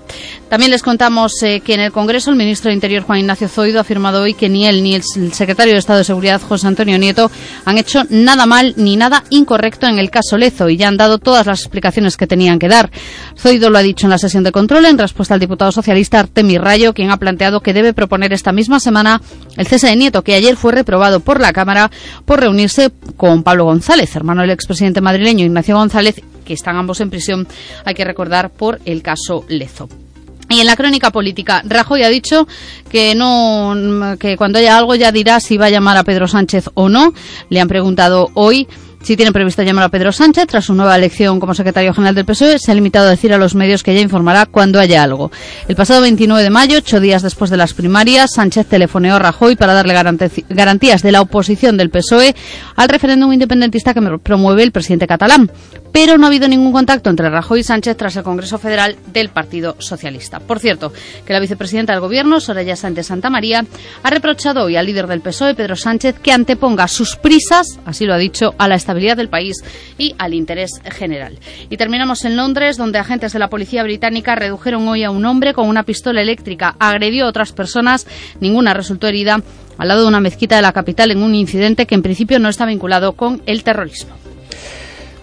También 0.49 0.71
les 0.71 0.83
contamos 0.83 1.43
eh, 1.43 1.61
que 1.61 1.75
en 1.75 1.81
el 1.81 1.93
Congreso 1.93 2.31
el 2.31 2.37
ministro 2.37 2.71
de 2.71 2.75
Interior 2.75 3.03
Juan 3.03 3.19
Ignacio 3.19 3.49
Zoido 3.49 3.79
ha 3.79 3.83
afirmado 3.83 4.23
hoy 4.23 4.33
que 4.33 4.49
ni 4.49 4.67
él 4.67 4.83
ni 4.83 4.95
el 4.95 5.03
secretario 5.03 5.75
de 5.75 5.79
Estado 5.79 5.99
de 5.99 6.05
Seguridad 6.05 6.41
José 6.41 6.67
Antonio 6.67 6.97
Nieto 6.99 7.31
han 7.67 7.77
hecho 7.77 8.05
nada 8.09 8.47
mal 8.47 8.73
ni 8.77 8.97
nada 8.97 9.25
incorrecto 9.29 9.87
en 9.87 9.99
el 9.99 10.11
caso 10.11 10.39
Lezo 10.39 10.71
y 10.71 10.79
ya 10.79 10.89
han 10.89 10.97
dado 10.97 11.19
todas 11.19 11.47
las 11.47 11.61
explicaciones 11.61 12.17
que 12.17 12.27
tenían 12.27 12.59
que 12.59 12.69
dar. 12.69 12.91
Zoido 13.37 13.69
lo 13.69 13.79
ha 13.79 13.83
dicho 13.83 14.07
en 14.07 14.11
la 14.11 14.19
sesión 14.19 14.43
de 14.43 14.53
control 14.53 14.87
en 14.87 14.97
respuesta 14.97 15.35
al 15.35 15.41
diputado 15.41 15.71
socialista 15.71 16.21
Artemi 16.21 16.57
Rayo, 16.57 16.95
quien 16.95 17.11
ha 17.11 17.19
planteado 17.19 17.61
que 17.61 17.75
debe 17.75 17.93
proponer 17.93 18.33
esta 18.33 18.53
misma 18.53 18.81
semana 18.81 19.21
el 19.57 19.67
cese 19.67 19.89
de 19.89 19.97
Nieto, 19.97 20.23
que 20.23 20.35
ayer 20.35 20.57
fue 20.57 20.73
reprobado 20.73 21.21
por 21.21 21.41
la 21.41 21.53
Cámara 21.53 21.91
por 22.25 22.41
reunirse 22.41 22.91
con 23.17 23.43
Pablo 23.43 23.65
González, 23.65 24.15
hermano 24.17 24.43
del 24.43 24.51
expresidente 24.51 25.01
madrileño 25.01 25.45
Ignacio 25.45 25.77
González, 25.77 26.23
que 26.45 26.55
están 26.55 26.77
ambos 26.77 27.01
en 27.01 27.11
prisión, 27.11 27.47
hay 27.85 27.95
que 27.95 28.05
recordar, 28.05 28.51
por 28.51 28.81
el 28.85 29.03
caso 29.03 29.45
Lezo. 29.49 29.89
Y 30.51 30.61
en 30.61 30.67
la 30.67 30.77
crónica 30.77 31.11
política, 31.11 31.63
Rajoy 31.65 32.03
ha 32.03 32.09
dicho 32.09 32.49
que 32.91 33.15
no 33.15 34.17
que 34.19 34.39
cuando 34.39 34.59
haya 34.59 34.79
algo 34.79 34.95
ya 34.95 35.13
dirá 35.13 35.41
si 35.41 35.59
va 35.59 35.67
a 35.67 35.71
llamar 35.71 35.99
a 35.99 36.05
Pedro 36.05 36.27
Sánchez 36.27 36.71
o 36.73 36.89
no. 36.89 37.13
Le 37.51 37.61
han 37.61 37.69
preguntado 37.69 38.31
hoy 38.33 38.67
si 39.03 39.17
tiene 39.17 39.33
previsto 39.33 39.63
llamar 39.63 39.85
a 39.85 39.89
Pedro 39.89 40.13
Sánchez 40.13 40.47
tras 40.47 40.65
su 40.65 40.75
nueva 40.75 40.97
elección 40.97 41.41
como 41.41 41.55
secretario 41.55 41.95
general 41.95 42.15
del 42.15 42.25
PSOE, 42.25 42.59
se 42.59 42.73
ha 42.73 42.75
limitado 42.75 43.07
a 43.07 43.11
decir 43.11 43.33
a 43.33 43.39
los 43.39 43.55
medios 43.55 43.83
que 43.83 43.95
ya 43.95 44.01
informará 44.01 44.47
cuando 44.47 44.81
haya 44.81 45.03
algo. 45.03 45.31
El 45.69 45.77
pasado 45.77 46.01
29 46.03 46.43
de 46.43 46.51
mayo, 46.51 46.79
ocho 46.79 47.01
días 47.01 47.23
después 47.23 47.51
de 47.51 47.57
las 47.57 47.75
primarias, 47.75 48.33
Sánchez 48.35 48.67
telefoneó 48.67 49.17
a 49.17 49.19
Rajoy 49.19 49.57
para 49.57 49.73
darle 49.73 49.95
garantías 50.49 51.03
de 51.03 51.13
la 51.13 51.21
oposición 51.21 51.77
del 51.77 51.91
PSOE 51.91 52.35
al 52.77 52.89
referéndum 52.89 53.33
independentista 53.33 53.95
que 53.95 54.03
promueve 54.23 54.63
el 54.63 54.73
presidente 54.73 55.07
catalán. 55.07 55.51
Pero 55.93 56.19
no 56.19 56.27
ha 56.27 56.29
habido 56.29 56.49
ningún 56.49 56.73
contacto 56.73 57.09
entre 57.09 57.31
Rajoy 57.31 57.61
y 57.61 57.65
Sánchez 57.65 57.97
tras 57.97 58.17
el 58.17 58.23
Congreso 58.23 58.59
Federal 58.59 58.97
del 59.13 59.31
Partido 59.31 59.77
Socialista. 59.79 60.39
Por 60.39 60.59
cierto, 60.59 60.93
que 61.25 61.33
la 61.33 61.41
vicepresidenta 61.41 61.93
del 61.93 62.01
Gobierno, 62.01 62.41
Soraya 62.41 62.77
Sánchez 62.77 63.07
Santa 63.07 63.31
María, 63.31 63.65
ha 64.03 64.11
reprochado 64.11 64.65
hoy 64.65 64.77
al 64.77 64.87
líder 64.87 65.07
del 65.07 65.23
PSOE, 65.23 65.55
Pedro 65.55 65.77
Sánchez, 65.77 66.17
que 66.23 66.33
anteponga 66.33 66.89
sus 66.89 67.17
prisas, 67.17 67.79
así 67.87 68.05
lo 68.05 68.13
ha 68.13 68.19
dicho, 68.19 68.55
a 68.59 68.69
la 68.69 68.75
estabilidad 68.89 69.19
del 69.19 69.29
país 69.29 69.57
y 69.99 70.15
al 70.19 70.33
interés 70.33 70.81
general. 70.91 71.39
Y 71.69 71.77
terminamos 71.77 72.25
en 72.25 72.37
Londres, 72.37 72.79
donde 72.79 72.99
agentes 72.99 73.35
de 73.35 73.39
la 73.39 73.51
policía 73.51 73.83
británica 73.83 74.35
redujeron 74.35 74.89
hoy 74.89 75.05
a 75.05 75.11
un 75.11 75.27
hombre 75.27 75.53
con 75.53 75.69
una 75.69 75.83
pistola 75.83 76.23
eléctrica, 76.23 76.75
agredió 76.79 77.27
a 77.27 77.29
otras 77.29 77.53
personas, 77.53 78.07
ninguna 78.41 78.73
resultó 78.73 79.07
herida, 79.07 79.43
al 79.77 79.89
lado 79.89 80.03
de 80.03 80.09
una 80.09 80.21
mezquita 80.21 80.57
de 80.57 80.63
la 80.63 80.73
capital 80.73 81.11
en 81.11 81.23
un 81.23 81.35
incidente 81.35 81.87
que 81.87 81.95
en 81.95 82.03
principio 82.03 82.39
no 82.39 82.49
está 82.49 82.65
vinculado 82.65 83.13
con 83.13 83.43
el 83.45 83.63
terrorismo. 83.63 84.19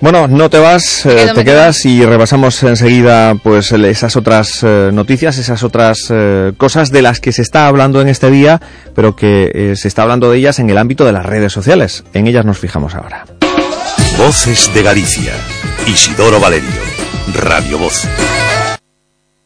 Bueno, 0.01 0.27
no 0.27 0.49
te 0.49 0.59
vas, 0.59 1.05
eh, 1.05 1.31
te 1.33 1.45
quedas 1.45 1.85
y 1.85 2.05
repasamos 2.05 2.61
enseguida 2.63 3.35
pues 3.41 3.71
esas 3.71 4.15
otras 4.15 4.61
eh, 4.61 4.89
noticias, 4.93 5.37
esas 5.37 5.63
otras 5.63 5.97
eh, 6.09 6.51
cosas 6.57 6.91
de 6.91 7.01
las 7.01 7.19
que 7.19 7.31
se 7.31 7.41
está 7.41 7.67
hablando 7.67 8.01
en 8.01 8.09
este 8.09 8.29
día, 8.29 8.61
pero 8.93 9.15
que 9.15 9.73
se 9.75 9.87
está 9.87 10.03
hablando 10.03 10.29
de 10.29 10.37
ellas 10.37 10.59
en 10.59 10.69
el 10.69 10.77
ámbito 10.77 11.05
de 11.05 11.13
las 11.13 11.25
redes 11.25 11.53
sociales. 11.53 12.03
En 12.13 12.27
ellas 12.27 12.45
nos 12.45 12.59
fijamos 12.59 12.93
ahora. 12.93 13.25
Voces 14.17 14.73
de 14.73 14.81
Galicia. 14.81 15.33
Isidoro 15.85 16.39
Valerio. 16.39 16.81
Radio 17.33 17.77
Voz. 17.77 18.07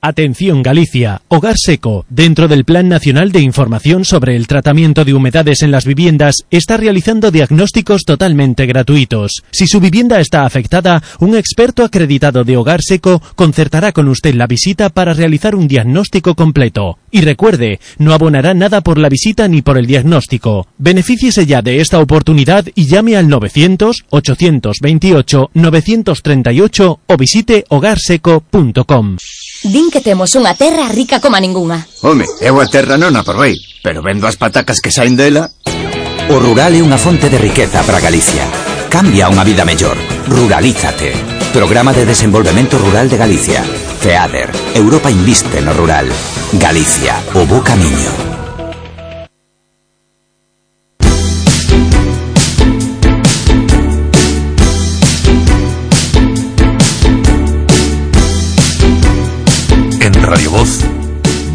Atención 0.02 0.64
Galicia, 0.64 1.22
Hogar 1.28 1.56
Seco, 1.58 2.06
dentro 2.10 2.48
del 2.48 2.64
Plan 2.64 2.88
Nacional 2.88 3.34
de 3.34 3.42
Información 3.42 4.06
sobre 4.06 4.38
el 4.38 4.48
Tratamiento 4.48 5.04
de 5.04 5.14
Humedades 5.14 5.62
en 5.62 5.72
las 5.72 5.84
Viviendas, 5.84 6.46
está 6.50 6.78
realizando 6.78 7.32
diagnósticos 7.32 8.06
totalmente 8.06 8.66
gratuitos. 8.66 9.44
Si 9.52 9.68
su 9.68 9.82
vivienda 9.82 10.22
está 10.22 10.46
afectada, 10.46 11.04
un 11.20 11.36
experto 11.36 11.84
acreditado 11.84 12.46
de 12.46 12.56
Hogar 12.56 12.82
Seco 12.82 13.22
concertará 13.36 13.92
con 13.92 14.08
usted 14.08 14.36
la 14.36 14.48
visita 14.48 14.88
para 14.88 15.14
realizar 15.14 15.54
un 15.54 15.68
diagnóstico 15.68 16.34
completo. 16.34 16.98
Y 17.12 17.20
recuerde, 17.20 17.82
no 17.98 18.14
abonará 18.14 18.54
nada 18.54 18.80
por 18.80 19.00
la 19.00 19.10
visita 19.10 19.50
ni 19.50 19.62
por 19.62 19.78
el 19.78 19.86
diagnóstico. 19.86 20.68
Benefíciese 20.78 21.46
ya 21.46 21.62
de 21.62 21.82
esta 21.82 22.00
oportunidad 22.00 22.66
y 22.74 22.88
llame 22.88 23.18
al 23.18 23.28
900 23.28 24.06
828 24.12 25.52
938 25.54 27.00
o 27.06 27.18
visite 27.18 27.66
hogarseco.com. 27.68 29.18
Din 29.64 29.92
que 29.92 30.00
temos 30.00 30.32
unha 30.40 30.56
terra 30.56 30.88
rica 30.88 31.20
como 31.20 31.36
a 31.36 31.44
ningunha. 31.44 31.84
Home, 32.00 32.24
eu 32.40 32.56
a 32.64 32.66
terra 32.72 32.96
non 32.96 33.12
aprovei, 33.20 33.60
pero 33.84 34.00
vendo 34.00 34.24
as 34.24 34.40
patacas 34.40 34.80
que 34.80 34.88
saen 34.88 35.20
dela... 35.20 35.52
O 36.32 36.38
rural 36.40 36.72
é 36.72 36.80
unha 36.80 36.96
fonte 36.96 37.28
de 37.28 37.42
riqueza 37.42 37.84
para 37.84 38.00
Galicia. 38.00 38.48
Cambia 38.88 39.28
unha 39.28 39.44
vida 39.44 39.68
mellor. 39.68 40.00
Ruralízate. 40.32 41.12
Programa 41.52 41.92
de 41.92 42.08
Desenvolvemento 42.08 42.80
Rural 42.80 43.12
de 43.12 43.18
Galicia. 43.20 43.60
FEADER. 44.00 44.48
Europa 44.80 45.12
inviste 45.12 45.60
no 45.60 45.76
rural. 45.76 46.08
Galicia. 46.56 47.20
O 47.36 47.44
bo 47.44 47.60
camiño. 47.60 48.39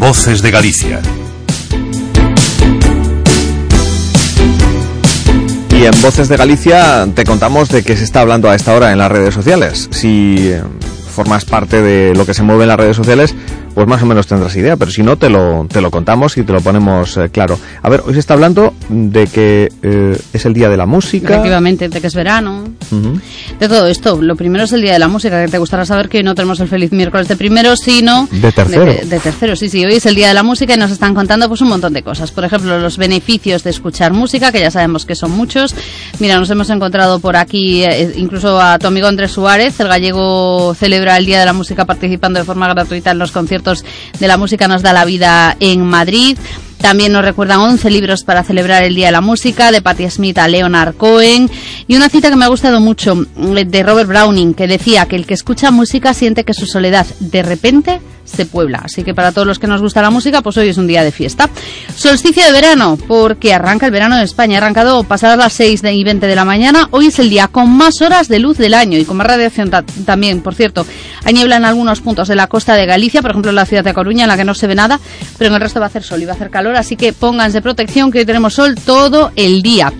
Voces 0.07 0.43
de 0.43 0.51
Galicia. 0.51 1.01
Y 5.71 5.83
en 5.83 6.01
Voces 6.03 6.29
de 6.29 6.37
Galicia 6.37 7.07
te 7.15 7.23
contamos 7.23 7.69
de 7.69 7.81
qué 7.81 7.97
se 7.97 8.03
está 8.03 8.21
hablando 8.21 8.47
a 8.47 8.53
esta 8.53 8.75
hora 8.75 8.91
en 8.91 8.99
las 8.99 9.11
redes 9.11 9.33
sociales. 9.33 9.89
Si 9.89 10.35
eh, 10.37 10.61
formas 11.09 11.43
parte 11.43 11.81
de 11.81 12.13
lo 12.13 12.27
que 12.27 12.35
se 12.35 12.43
mueve 12.43 12.65
en 12.65 12.67
las 12.67 12.77
redes 12.77 12.95
sociales, 12.95 13.33
pues 13.75 13.87
más 13.87 14.01
o 14.01 14.05
menos 14.05 14.25
tendrás 14.25 14.55
idea, 14.55 14.77
pero 14.77 14.89
si 14.89 15.03
no, 15.03 15.17
te 15.17 15.29
lo, 15.29 15.67
te 15.69 15.81
lo 15.81 15.91
contamos 15.91 16.37
y 16.37 16.43
te 16.43 16.53
lo 16.53 16.61
ponemos 16.61 17.17
eh, 17.17 17.29
claro. 17.29 17.59
A 17.83 17.89
ver, 17.89 18.01
hoy 18.05 18.13
se 18.13 18.19
está 18.19 18.33
hablando 18.33 18.73
de 18.87 19.27
que 19.27 19.69
eh, 19.83 20.17
es 20.33 20.45
el 20.45 20.53
Día 20.53 20.69
de 20.69 20.77
la 20.77 20.85
Música. 20.85 21.33
Efectivamente, 21.33 21.89
de 21.89 22.01
que 22.01 22.07
es 22.07 22.15
verano. 22.15 22.63
De 23.59 23.67
todo 23.67 23.87
esto, 23.87 24.21
lo 24.21 24.37
primero 24.37 24.63
es 24.63 24.71
el 24.71 24.81
Día 24.81 24.93
de 24.93 24.99
la 24.99 25.09
Música, 25.09 25.43
que 25.43 25.51
te 25.51 25.57
gustará 25.57 25.85
saber 25.85 26.07
que 26.07 26.23
no 26.23 26.33
tenemos 26.35 26.59
el 26.61 26.69
feliz 26.69 26.93
miércoles 26.93 27.27
de 27.27 27.35
primero, 27.35 27.75
sino... 27.75 28.29
De 28.31 28.51
tercero. 28.51 28.85
De, 28.85 29.05
de 29.05 29.19
tercero, 29.19 29.55
sí, 29.57 29.67
sí. 29.67 29.83
Hoy 29.83 29.95
es 29.95 30.05
el 30.05 30.15
Día 30.15 30.29
de 30.29 30.33
la 30.33 30.43
Música 30.43 30.73
y 30.73 30.77
nos 30.77 30.91
están 30.91 31.13
contando 31.13 31.49
pues 31.49 31.59
un 31.59 31.67
montón 31.67 31.91
de 31.91 32.01
cosas. 32.01 32.31
Por 32.31 32.45
ejemplo, 32.45 32.79
los 32.79 32.97
beneficios 32.97 33.63
de 33.63 33.71
escuchar 33.71 34.13
música, 34.13 34.53
que 34.53 34.61
ya 34.61 34.71
sabemos 34.71 35.05
que 35.05 35.15
son 35.15 35.31
muchos. 35.31 35.75
Mira, 36.19 36.37
nos 36.37 36.49
hemos 36.49 36.69
encontrado 36.69 37.19
por 37.19 37.35
aquí 37.35 37.83
eh, 37.83 38.13
incluso 38.15 38.61
a 38.61 38.79
tu 38.79 38.87
amigo 38.87 39.07
Andrés 39.07 39.31
Suárez, 39.31 39.79
el 39.81 39.89
gallego 39.89 40.73
celebra 40.75 41.17
el 41.17 41.25
Día 41.25 41.39
de 41.39 41.45
la 41.45 41.53
Música 41.53 41.83
participando 41.83 42.39
de 42.39 42.45
forma 42.45 42.67
gratuita 42.69 43.11
en 43.11 43.19
los 43.19 43.31
conciertos 43.31 43.64
de 43.65 44.27
la 44.27 44.37
música 44.37 44.67
nos 44.67 44.81
da 44.81 44.93
la 44.93 45.05
vida 45.05 45.57
en 45.59 45.81
Madrid. 45.81 46.37
También 46.77 47.13
nos 47.13 47.25
recuerdan 47.25 47.61
11 47.61 47.89
libros 47.89 48.23
para 48.23 48.43
celebrar 48.43 48.83
el 48.83 48.93
Día 48.95 49.07
de 49.07 49.11
la 49.13 49.21
Música, 49.21 49.71
de 49.71 49.81
Patti 49.81 50.09
Smith 50.09 50.37
a 50.37 50.47
Leonard 50.47 50.95
Cohen. 50.95 51.49
Y 51.87 51.95
una 51.95 52.09
cita 52.09 52.29
que 52.29 52.35
me 52.35 52.45
ha 52.45 52.49
gustado 52.49 52.79
mucho, 52.79 53.15
mm, 53.15 53.53
de 53.65 53.83
Robert 53.83 54.07
Browning, 54.07 54.53
que 54.53 54.67
decía 54.67 55.07
que 55.07 55.15
el 55.15 55.25
que 55.25 55.33
escucha 55.33 55.71
música 55.71 56.13
siente 56.13 56.43
que 56.43 56.53
su 56.53 56.67
soledad 56.67 57.07
de 57.19 57.41
repente 57.41 58.01
se 58.25 58.45
puebla. 58.45 58.81
Así 58.83 59.03
que 59.03 59.13
para 59.13 59.31
todos 59.31 59.47
los 59.47 59.59
que 59.59 59.67
nos 59.67 59.81
gusta 59.81 60.01
la 60.01 60.09
música, 60.09 60.41
pues 60.41 60.57
hoy 60.57 60.67
es 60.69 60.77
un 60.77 60.87
día 60.87 61.03
de 61.03 61.11
fiesta. 61.11 61.49
Solsticio 61.95 62.43
de 62.43 62.51
verano, 62.51 62.97
porque 63.07 63.53
arranca 63.53 63.85
el 63.85 63.91
verano 63.91 64.17
en 64.17 64.23
España. 64.23 64.57
Ha 64.57 64.61
arrancado 64.61 65.03
pasadas 65.03 65.37
las 65.37 65.53
6 65.53 65.81
de- 65.81 65.93
y 65.93 66.03
20 66.03 66.27
de 66.27 66.35
la 66.35 66.43
mañana. 66.45 66.87
Hoy 66.91 67.07
es 67.07 67.19
el 67.19 67.29
día 67.29 67.47
con 67.47 67.69
más 67.69 68.01
horas 68.01 68.27
de 68.27 68.39
luz 68.39 68.57
del 68.57 68.73
año 68.73 68.97
y 68.97 69.05
con 69.05 69.17
más 69.17 69.27
radiación 69.27 69.69
ta- 69.69 69.83
también. 70.05 70.41
Por 70.41 70.55
cierto, 70.55 70.85
hay 71.23 71.33
niebla 71.33 71.57
en 71.57 71.65
algunos 71.65 72.01
puntos 72.01 72.27
de 72.27 72.35
la 72.35 72.47
costa 72.47 72.75
de 72.75 72.85
Galicia, 72.85 73.21
por 73.21 73.31
ejemplo 73.31 73.49
en 73.51 73.55
la 73.55 73.65
ciudad 73.65 73.83
de 73.83 73.93
Coruña, 73.93 74.23
en 74.23 74.29
la 74.29 74.37
que 74.37 74.43
no 74.43 74.53
se 74.53 74.67
ve 74.67 74.75
nada, 74.75 74.99
pero 75.37 75.49
en 75.49 75.55
el 75.55 75.61
resto 75.61 75.79
va 75.79 75.85
a 75.85 75.89
hacer 75.89 76.03
sol 76.03 76.21
y 76.21 76.25
va 76.25 76.33
a 76.33 76.35
hacer 76.35 76.49
calor. 76.49 76.75
Así 76.75 76.95
que 76.95 77.13
pónganse 77.13 77.61
protección, 77.61 78.11
que 78.11 78.19
hoy 78.19 78.25
tenemos 78.25 78.53
sol 78.55 78.75
todo 78.75 79.31
el 79.35 79.61
día. 79.61 79.93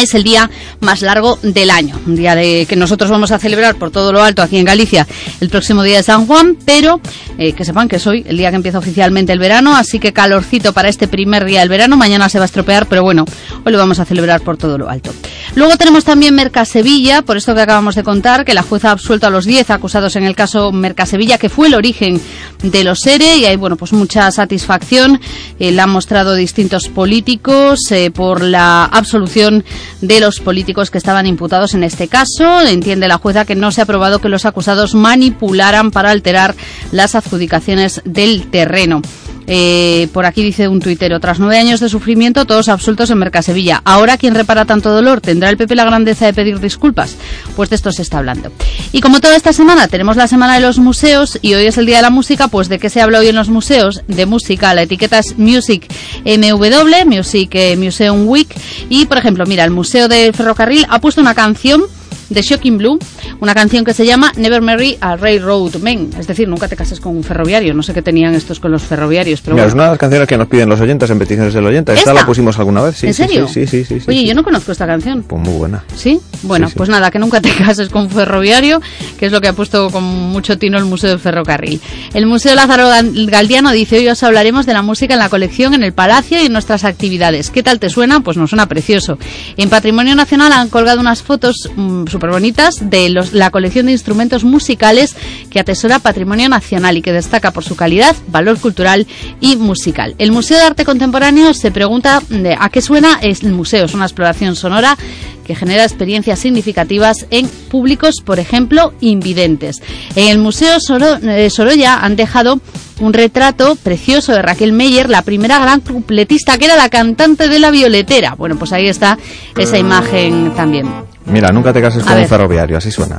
Es 0.00 0.14
el 0.14 0.24
día 0.24 0.50
más 0.80 1.02
largo 1.02 1.38
del 1.42 1.70
año, 1.70 1.98
un 2.06 2.16
día 2.16 2.34
de 2.34 2.66
que 2.68 2.76
nosotros 2.76 3.10
vamos 3.10 3.30
a 3.30 3.38
celebrar 3.38 3.76
por 3.76 3.90
todo 3.90 4.12
lo 4.12 4.22
alto 4.22 4.42
aquí 4.42 4.56
en 4.56 4.64
Galicia 4.64 5.06
el 5.40 5.48
próximo 5.48 5.82
día 5.82 5.98
de 5.98 6.02
San 6.02 6.26
Juan, 6.26 6.56
pero 6.64 7.00
eh, 7.38 7.52
que 7.52 7.64
sepan 7.64 7.88
que 7.88 7.96
es 7.96 8.06
hoy 8.06 8.24
el 8.26 8.36
día 8.36 8.50
que 8.50 8.56
empieza 8.56 8.78
oficialmente 8.78 9.32
el 9.32 9.38
verano, 9.38 9.76
así 9.76 9.98
que 9.98 10.12
calorcito 10.12 10.72
para 10.72 10.88
este 10.88 11.08
primer 11.08 11.44
día 11.44 11.60
del 11.60 11.68
verano, 11.68 11.96
mañana 11.96 12.28
se 12.28 12.38
va 12.38 12.44
a 12.44 12.46
estropear, 12.46 12.86
pero 12.86 13.02
bueno, 13.02 13.24
hoy 13.64 13.72
lo 13.72 13.78
vamos 13.78 13.98
a 13.98 14.04
celebrar 14.04 14.40
por 14.40 14.56
todo 14.56 14.78
lo 14.78 14.88
alto. 14.88 15.12
Luego 15.54 15.76
tenemos 15.76 16.04
también 16.04 16.34
Mercasevilla, 16.34 17.22
por 17.22 17.36
esto 17.36 17.54
que 17.54 17.60
acabamos 17.60 17.94
de 17.94 18.02
contar, 18.02 18.44
que 18.44 18.54
la 18.54 18.62
jueza 18.62 18.88
ha 18.88 18.92
absuelto 18.92 19.26
a 19.26 19.30
los 19.30 19.44
10 19.44 19.70
acusados 19.70 20.16
en 20.16 20.24
el 20.24 20.34
caso 20.34 20.72
Mercasevilla, 20.72 21.38
que 21.38 21.48
fue 21.48 21.68
el 21.68 21.74
origen 21.74 22.20
de 22.62 22.84
los 22.84 23.00
SERE, 23.00 23.36
y 23.36 23.44
hay 23.44 23.56
bueno 23.56 23.76
pues 23.76 23.92
mucha 23.92 24.30
satisfacción, 24.30 25.20
eh, 25.60 25.70
la 25.70 25.84
han 25.84 25.90
mostrado 25.90 26.34
distintos 26.34 26.88
políticos 26.88 27.80
eh, 27.90 28.10
por 28.10 28.42
la 28.42 28.84
absolución 28.84 29.64
de 30.00 30.20
los 30.20 30.40
políticos 30.40 30.90
que 30.90 30.98
estaban 30.98 31.26
imputados 31.26 31.74
en 31.74 31.84
este 31.84 32.08
caso. 32.08 32.60
Entiende 32.62 33.08
la 33.08 33.18
jueza 33.18 33.44
que 33.44 33.54
no 33.54 33.72
se 33.72 33.82
ha 33.82 33.86
probado 33.86 34.20
que 34.20 34.28
los 34.28 34.44
acusados 34.44 34.94
manipularan 34.94 35.90
para 35.90 36.10
alterar 36.10 36.54
las 36.92 37.14
adjudicaciones 37.14 38.02
del 38.04 38.50
terreno. 38.50 39.02
Eh, 39.46 40.08
por 40.12 40.26
aquí 40.26 40.42
dice 40.42 40.68
un 40.68 40.80
tuitero, 40.80 41.20
tras 41.20 41.38
nueve 41.38 41.58
años 41.58 41.80
de 41.80 41.88
sufrimiento, 41.88 42.44
todos 42.44 42.68
absueltos 42.68 43.10
en 43.10 43.18
Mercasevilla. 43.18 43.82
Ahora, 43.84 44.16
¿quién 44.16 44.34
repara 44.34 44.64
tanto 44.64 44.90
dolor? 44.90 45.20
¿Tendrá 45.20 45.50
el 45.50 45.56
PP 45.56 45.74
la 45.74 45.84
grandeza 45.84 46.26
de 46.26 46.34
pedir 46.34 46.60
disculpas? 46.60 47.16
Pues 47.56 47.70
de 47.70 47.76
esto 47.76 47.92
se 47.92 48.02
está 48.02 48.18
hablando. 48.18 48.50
Y 48.92 49.00
como 49.00 49.20
toda 49.20 49.36
esta 49.36 49.52
semana 49.52 49.88
tenemos 49.88 50.16
la 50.16 50.26
semana 50.26 50.54
de 50.54 50.60
los 50.60 50.78
museos 50.78 51.38
y 51.42 51.54
hoy 51.54 51.66
es 51.66 51.78
el 51.78 51.86
día 51.86 51.96
de 51.96 52.02
la 52.02 52.10
música, 52.10 52.48
pues 52.48 52.68
¿de 52.68 52.78
qué 52.78 52.90
se 52.90 53.00
habla 53.00 53.18
hoy 53.18 53.28
en 53.28 53.36
los 53.36 53.48
museos? 53.48 54.02
De 54.08 54.26
música. 54.26 54.74
La 54.74 54.82
etiqueta 54.82 55.18
es 55.18 55.36
Music 55.38 55.86
MW, 56.24 57.06
Music 57.06 57.50
eh, 57.54 57.76
Museum 57.76 58.26
Week. 58.26 58.48
Y, 58.88 59.06
por 59.06 59.18
ejemplo, 59.18 59.44
mira, 59.46 59.64
el 59.64 59.70
Museo 59.70 60.08
del 60.08 60.34
Ferrocarril 60.34 60.86
ha 60.88 61.00
puesto 61.00 61.20
una 61.20 61.34
canción 61.34 61.82
de 62.28 62.42
Shocking 62.42 62.78
Blue, 62.78 62.98
una 63.40 63.54
canción 63.54 63.84
que 63.84 63.92
se 63.94 64.06
llama 64.06 64.32
Never 64.36 64.60
Marry 64.62 64.96
a 65.00 65.16
Railroad 65.16 65.76
Man, 65.76 66.10
es 66.18 66.26
decir, 66.26 66.48
nunca 66.48 66.68
te 66.68 66.76
cases 66.76 67.00
con 67.00 67.16
un 67.16 67.24
ferroviario. 67.24 67.74
No 67.74 67.82
sé 67.82 67.92
qué 67.94 68.02
tenían 68.02 68.34
estos 68.34 68.60
con 68.60 68.70
los 68.72 68.82
ferroviarios, 68.82 69.40
pero 69.40 69.54
Mira, 69.54 69.64
bueno. 69.64 69.68
es 69.68 69.74
una 69.74 69.84
de 69.84 69.90
las 69.90 69.98
canciones 69.98 70.28
que 70.28 70.36
nos 70.38 70.48
piden 70.48 70.68
los 70.68 70.80
oyentes 70.80 71.10
en 71.10 71.18
peticiones 71.18 71.54
del 71.54 71.64
oyente. 71.66 71.92
Esta, 71.92 72.10
¿Esta? 72.10 72.14
la 72.14 72.26
pusimos 72.26 72.58
alguna 72.58 72.82
vez, 72.82 72.96
sí. 72.96 73.06
¿En 73.08 73.14
serio? 73.14 73.48
Sí, 73.48 73.66
sí, 73.66 73.84
sí. 73.84 74.00
sí, 74.00 74.06
Oye, 74.08 74.20
sí. 74.20 74.26
yo 74.26 74.34
no 74.34 74.42
conozco 74.42 74.72
esta 74.72 74.86
canción. 74.86 75.22
Pues 75.22 75.42
muy 75.42 75.54
buena. 75.54 75.84
¿Sí? 75.96 76.18
Bueno, 76.42 76.68
pues 76.74 76.88
nada, 76.88 77.10
que 77.10 77.18
nunca 77.18 77.40
te 77.40 77.50
cases 77.58 77.88
con 77.88 78.02
un 78.04 78.10
ferroviario, 78.10 78.80
que 79.18 79.26
es 79.26 79.32
lo 79.32 79.40
que 79.40 79.48
ha 79.48 79.52
puesto 79.52 79.90
con 79.90 80.02
mucho 80.04 80.58
tino 80.58 80.78
el 80.78 80.84
Museo 80.84 81.10
del 81.10 81.18
Ferrocarril. 81.20 81.80
El 82.14 82.26
Museo 82.26 82.54
Lázaro 82.54 82.88
Gal- 82.88 83.26
Galdiano 83.30 83.70
dice, 83.72 83.98
hoy 83.98 84.08
os 84.08 84.22
hablaremos 84.22 84.66
de 84.66 84.72
la 84.72 84.82
música 84.82 85.14
en 85.14 85.20
la 85.20 85.28
colección, 85.28 85.74
en 85.74 85.82
el 85.82 85.92
Palacio 85.92 86.40
y 86.42 86.46
en 86.46 86.52
nuestras 86.52 86.84
actividades. 86.84 87.50
¿Qué 87.50 87.62
tal 87.62 87.78
te 87.78 87.90
suena? 87.90 88.20
Pues 88.20 88.36
nos 88.36 88.50
suena 88.50 88.66
precioso. 88.66 89.18
En 89.56 89.68
Patrimonio 89.70 90.14
Nacional 90.14 90.52
han 90.52 90.68
colgado 90.68 91.00
unas 91.00 91.22
fotos 91.22 91.70
súper 92.14 92.30
bonitas 92.30 92.76
de 92.80 93.10
la 93.32 93.50
colección 93.50 93.86
de 93.86 93.92
instrumentos 93.92 94.44
musicales 94.44 95.16
que 95.50 95.58
atesora 95.58 95.98
Patrimonio 95.98 96.48
Nacional 96.48 96.96
y 96.96 97.02
que 97.02 97.12
destaca 97.12 97.50
por 97.50 97.64
su 97.64 97.74
calidad, 97.74 98.14
valor 98.28 98.58
cultural 98.60 99.06
y 99.40 99.56
musical. 99.56 100.14
El 100.18 100.30
Museo 100.30 100.58
de 100.58 100.64
Arte 100.64 100.84
Contemporáneo 100.84 101.52
se 101.54 101.72
pregunta 101.72 102.22
a 102.60 102.68
qué 102.70 102.80
suena 102.80 103.18
el 103.20 103.36
museo. 103.52 103.84
Es 103.86 103.94
una 103.94 104.04
exploración 104.04 104.54
sonora 104.54 104.96
que 105.44 105.54
genera 105.56 105.82
experiencias 105.82 106.38
significativas 106.38 107.26
en 107.30 107.48
públicos, 107.48 108.14
por 108.24 108.38
ejemplo, 108.38 108.94
invidentes. 109.00 109.82
En 110.14 110.28
el 110.28 110.38
Museo 110.38 110.78
Soro- 110.80 111.18
eh, 111.22 111.50
Sorolla 111.50 111.96
han 111.96 112.16
dejado 112.16 112.60
un 113.00 113.12
retrato 113.12 113.74
precioso 113.74 114.32
de 114.32 114.40
Raquel 114.40 114.72
Meyer, 114.72 115.10
la 115.10 115.22
primera 115.22 115.58
gran 115.58 115.80
cupletista 115.80 116.56
que 116.58 116.66
era 116.66 116.76
la 116.76 116.88
cantante 116.88 117.48
de 117.48 117.58
la 117.58 117.72
violetera. 117.72 118.36
Bueno, 118.36 118.56
pues 118.56 118.72
ahí 118.72 118.86
está 118.86 119.18
esa 119.58 119.76
imagen 119.78 120.52
también. 120.54 120.86
Mira, 121.26 121.48
nunca 121.48 121.72
te 121.72 121.80
cases 121.80 122.04
con 122.04 122.16
un 122.18 122.28
ferroviario, 122.28 122.78
así 122.78 122.90
suena. 122.90 123.18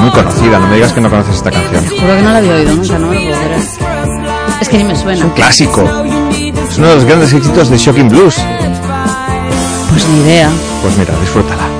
Muy 0.00 0.10
conocida, 0.10 0.58
no 0.58 0.66
me 0.68 0.74
digas 0.76 0.92
que 0.92 1.00
no 1.00 1.10
conoces 1.10 1.36
esta 1.36 1.50
canción. 1.50 1.84
Juro 1.86 2.16
que 2.16 2.22
no 2.22 2.30
la 2.30 2.38
había 2.38 2.54
oído 2.54 2.74
nunca, 2.74 2.98
no 2.98 3.06
me 3.08 3.14
lo 3.14 3.20
puedo 3.20 3.42
creer. 3.44 3.60
Es 4.60 4.68
que 4.68 4.78
ni 4.78 4.84
me 4.84 4.96
suena. 4.96 5.34
Clásico. 5.34 5.82
Es 6.70 6.78
uno 6.78 6.88
de 6.88 6.94
los 6.94 7.04
grandes 7.04 7.32
éxitos 7.32 7.68
de 7.68 7.76
Shocking 7.76 8.08
Blues. 8.08 8.36
Pues 9.90 10.08
ni 10.08 10.20
idea. 10.20 10.50
Pues 10.82 10.96
mira, 10.96 11.12
disfrútala. 11.20 11.79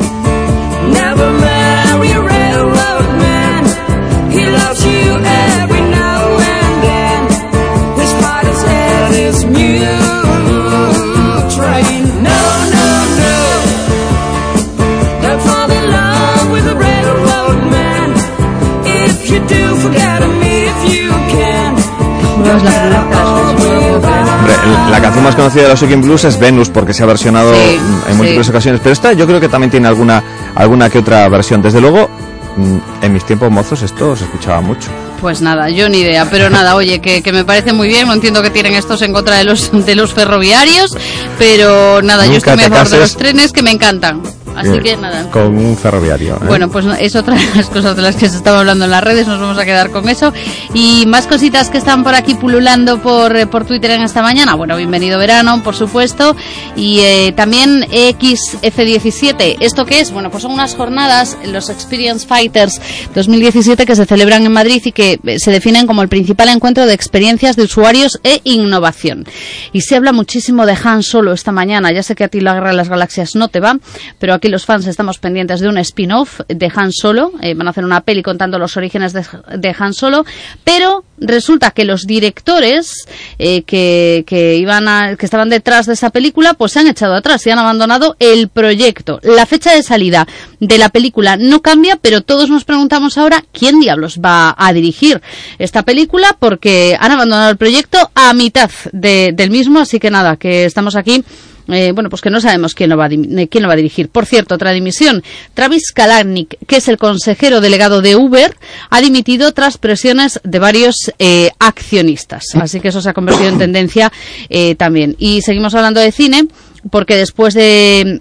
Canción 25.00 25.24
más 25.24 25.34
conocida 25.34 25.62
de 25.64 25.68
los 25.70 25.80
Shocking 25.80 26.02
Blues 26.02 26.24
es 26.24 26.38
Venus, 26.38 26.68
porque 26.68 26.92
se 26.94 27.02
ha 27.02 27.06
versionado 27.06 27.54
Sí, 27.54 27.80
en 28.08 28.16
múltiples 28.16 28.46
sí. 28.46 28.50
ocasiones. 28.50 28.80
Pero 28.82 28.92
esta 28.92 29.12
yo 29.12 29.26
creo 29.26 29.40
que 29.40 29.48
también 29.48 29.70
tiene 29.70 29.88
alguna, 29.88 30.22
alguna 30.54 30.90
que 30.90 30.98
otra 30.98 31.28
versión. 31.28 31.62
Desde 31.62 31.80
luego, 31.80 32.08
mm, 32.56 32.76
en 33.04 33.12
mis 33.12 33.24
tiempos 33.24 33.50
mozos 33.50 33.82
esto 33.82 34.14
se 34.16 34.24
escuchaba 34.24 34.60
mucho. 34.60 34.88
Pues 35.20 35.42
nada, 35.42 35.68
yo 35.68 35.88
ni 35.90 35.98
idea, 35.98 36.26
pero 36.30 36.48
nada, 36.48 36.74
oye, 36.76 37.00
que, 37.00 37.22
que 37.22 37.32
me 37.32 37.44
parece 37.44 37.74
muy 37.74 37.88
bien, 37.88 38.06
no 38.06 38.14
entiendo 38.14 38.40
que 38.42 38.48
tienen 38.48 38.72
estos 38.74 39.02
en 39.02 39.12
contra 39.12 39.36
de 39.36 39.44
los 39.44 39.70
de 39.86 39.94
los 39.94 40.14
ferroviarios, 40.14 40.96
pero 41.38 42.00
nada, 42.02 42.24
yo 42.26 42.34
estoy 42.34 42.56
mejor 42.56 42.88
de 42.88 42.98
los 43.00 43.16
trenes 43.16 43.52
que 43.52 43.62
me 43.62 43.70
encantan. 43.70 44.22
Así 44.60 44.70
Eh, 44.70 44.80
que 44.82 44.96
nada. 44.96 45.28
Con 45.30 45.56
un 45.56 45.76
ferroviario. 45.76 46.36
¿eh? 46.36 46.46
Bueno, 46.46 46.68
pues 46.70 46.86
es 46.98 47.16
otra 47.16 47.34
de 47.34 47.44
las 47.56 47.68
cosas 47.68 47.96
de 47.96 48.02
las 48.02 48.16
que 48.16 48.28
se 48.28 48.36
estaba 48.36 48.60
hablando 48.60 48.84
en 48.84 48.90
las 48.90 49.02
redes, 49.02 49.26
nos 49.26 49.40
vamos 49.40 49.58
a 49.58 49.64
quedar 49.64 49.90
con 49.90 50.08
eso. 50.08 50.32
Y 50.74 51.04
más 51.06 51.26
cositas 51.26 51.70
que 51.70 51.78
están 51.78 52.04
por 52.04 52.14
aquí 52.14 52.34
pululando 52.34 53.00
por, 53.02 53.36
eh, 53.36 53.46
por 53.46 53.64
Twitter 53.64 53.92
en 53.92 54.02
esta 54.02 54.22
mañana. 54.22 54.54
Bueno, 54.54 54.76
bienvenido 54.76 55.18
verano, 55.18 55.62
por 55.62 55.74
supuesto. 55.74 56.36
Y 56.76 57.00
eh, 57.00 57.32
también 57.36 57.84
XF17. 57.90 59.56
¿Esto 59.60 59.84
qué 59.86 60.00
es? 60.00 60.10
Bueno, 60.12 60.30
pues 60.30 60.42
son 60.42 60.52
unas 60.52 60.74
jornadas, 60.74 61.36
los 61.46 61.68
Experience 61.70 62.26
Fighters 62.26 62.80
2017, 63.14 63.86
que 63.86 63.96
se 63.96 64.06
celebran 64.06 64.44
en 64.44 64.52
Madrid 64.52 64.82
y 64.84 64.92
que 64.92 65.18
eh, 65.24 65.38
se 65.38 65.50
definen 65.50 65.86
como 65.86 66.02
el 66.02 66.08
principal 66.08 66.48
encuentro 66.48 66.86
de 66.86 66.94
experiencias 66.94 67.56
de 67.56 67.62
usuarios 67.64 68.20
e 68.24 68.40
innovación. 68.44 69.24
Y 69.72 69.82
se 69.82 69.96
habla 69.96 70.12
muchísimo 70.12 70.66
de 70.66 70.76
Han 70.82 71.02
Solo 71.02 71.32
esta 71.32 71.52
mañana. 71.52 71.92
Ya 71.92 72.02
sé 72.02 72.14
que 72.14 72.24
a 72.24 72.28
ti 72.28 72.40
la 72.40 72.54
Guerra 72.54 72.70
de 72.70 72.76
las 72.76 72.88
Galaxias 72.88 73.34
no 73.34 73.48
te 73.48 73.60
va, 73.60 73.78
pero 74.18 74.34
aquí 74.34 74.48
los 74.50 74.66
fans 74.66 74.86
estamos 74.86 75.18
pendientes 75.18 75.60
de 75.60 75.68
un 75.68 75.78
spin-off 75.78 76.40
de 76.48 76.70
Han 76.74 76.92
Solo. 76.92 77.32
Eh, 77.40 77.54
van 77.54 77.66
a 77.66 77.70
hacer 77.70 77.84
una 77.84 78.02
peli 78.02 78.22
contando 78.22 78.58
los 78.58 78.76
orígenes 78.76 79.12
de, 79.12 79.74
Han 79.78 79.94
Solo, 79.94 80.24
pero 80.64 81.04
resulta 81.18 81.70
que 81.70 81.84
los 81.84 82.06
directores 82.06 83.04
eh, 83.38 83.62
que, 83.62 84.24
que 84.26 84.56
iban 84.56 84.88
a- 84.88 85.16
que 85.16 85.26
estaban 85.26 85.48
detrás 85.50 85.86
de 85.86 85.92
esa 85.94 86.10
película, 86.10 86.54
pues 86.54 86.72
se 86.72 86.80
han 86.80 86.86
echado 86.88 87.14
atrás 87.14 87.46
y 87.46 87.50
han 87.50 87.58
abandonado 87.58 88.16
el 88.18 88.48
proyecto. 88.48 89.20
La 89.22 89.46
fecha 89.46 89.72
de 89.74 89.82
salida 89.82 90.26
de 90.60 90.78
la 90.78 90.88
película 90.88 91.36
no 91.36 91.60
cambia, 91.62 91.96
pero 91.96 92.22
todos 92.22 92.50
nos 92.50 92.64
preguntamos 92.64 93.16
ahora 93.18 93.44
quién 93.52 93.80
diablos 93.80 94.18
va 94.24 94.54
a 94.58 94.72
dirigir 94.72 95.20
esta 95.58 95.82
película 95.84 96.36
porque 96.38 96.96
han 96.98 97.12
abandonado 97.12 97.50
el 97.50 97.56
proyecto 97.56 98.10
a 98.14 98.32
mitad 98.34 98.70
de- 98.92 99.30
del 99.34 99.50
mismo, 99.50 99.78
así 99.78 99.98
que 100.00 100.10
nada, 100.10 100.36
que 100.36 100.64
estamos 100.64 100.96
aquí 100.96 101.22
eh, 101.68 101.92
bueno, 101.92 102.10
pues 102.10 102.22
que 102.22 102.30
no 102.30 102.40
sabemos 102.40 102.74
quién 102.74 102.90
lo, 102.90 102.96
va 102.96 103.06
a, 103.06 103.08
eh, 103.08 103.48
quién 103.48 103.62
lo 103.62 103.68
va 103.68 103.74
a 103.74 103.76
dirigir. 103.76 104.08
Por 104.08 104.26
cierto, 104.26 104.54
otra 104.54 104.72
dimisión. 104.72 105.22
Travis 105.54 105.92
Kalanick, 105.92 106.56
que 106.66 106.76
es 106.76 106.88
el 106.88 106.98
consejero 106.98 107.60
delegado 107.60 108.02
de 108.02 108.16
Uber, 108.16 108.56
ha 108.90 109.00
dimitido 109.00 109.52
tras 109.52 109.78
presiones 109.78 110.40
de 110.44 110.58
varios 110.58 111.12
eh, 111.18 111.50
accionistas. 111.58 112.44
Así 112.54 112.80
que 112.80 112.88
eso 112.88 113.00
se 113.00 113.10
ha 113.10 113.14
convertido 113.14 113.48
en 113.48 113.58
tendencia 113.58 114.12
eh, 114.48 114.74
también. 114.74 115.16
Y 115.18 115.42
seguimos 115.42 115.74
hablando 115.74 116.00
de 116.00 116.12
cine, 116.12 116.46
porque 116.90 117.16
después 117.16 117.54
de 117.54 118.20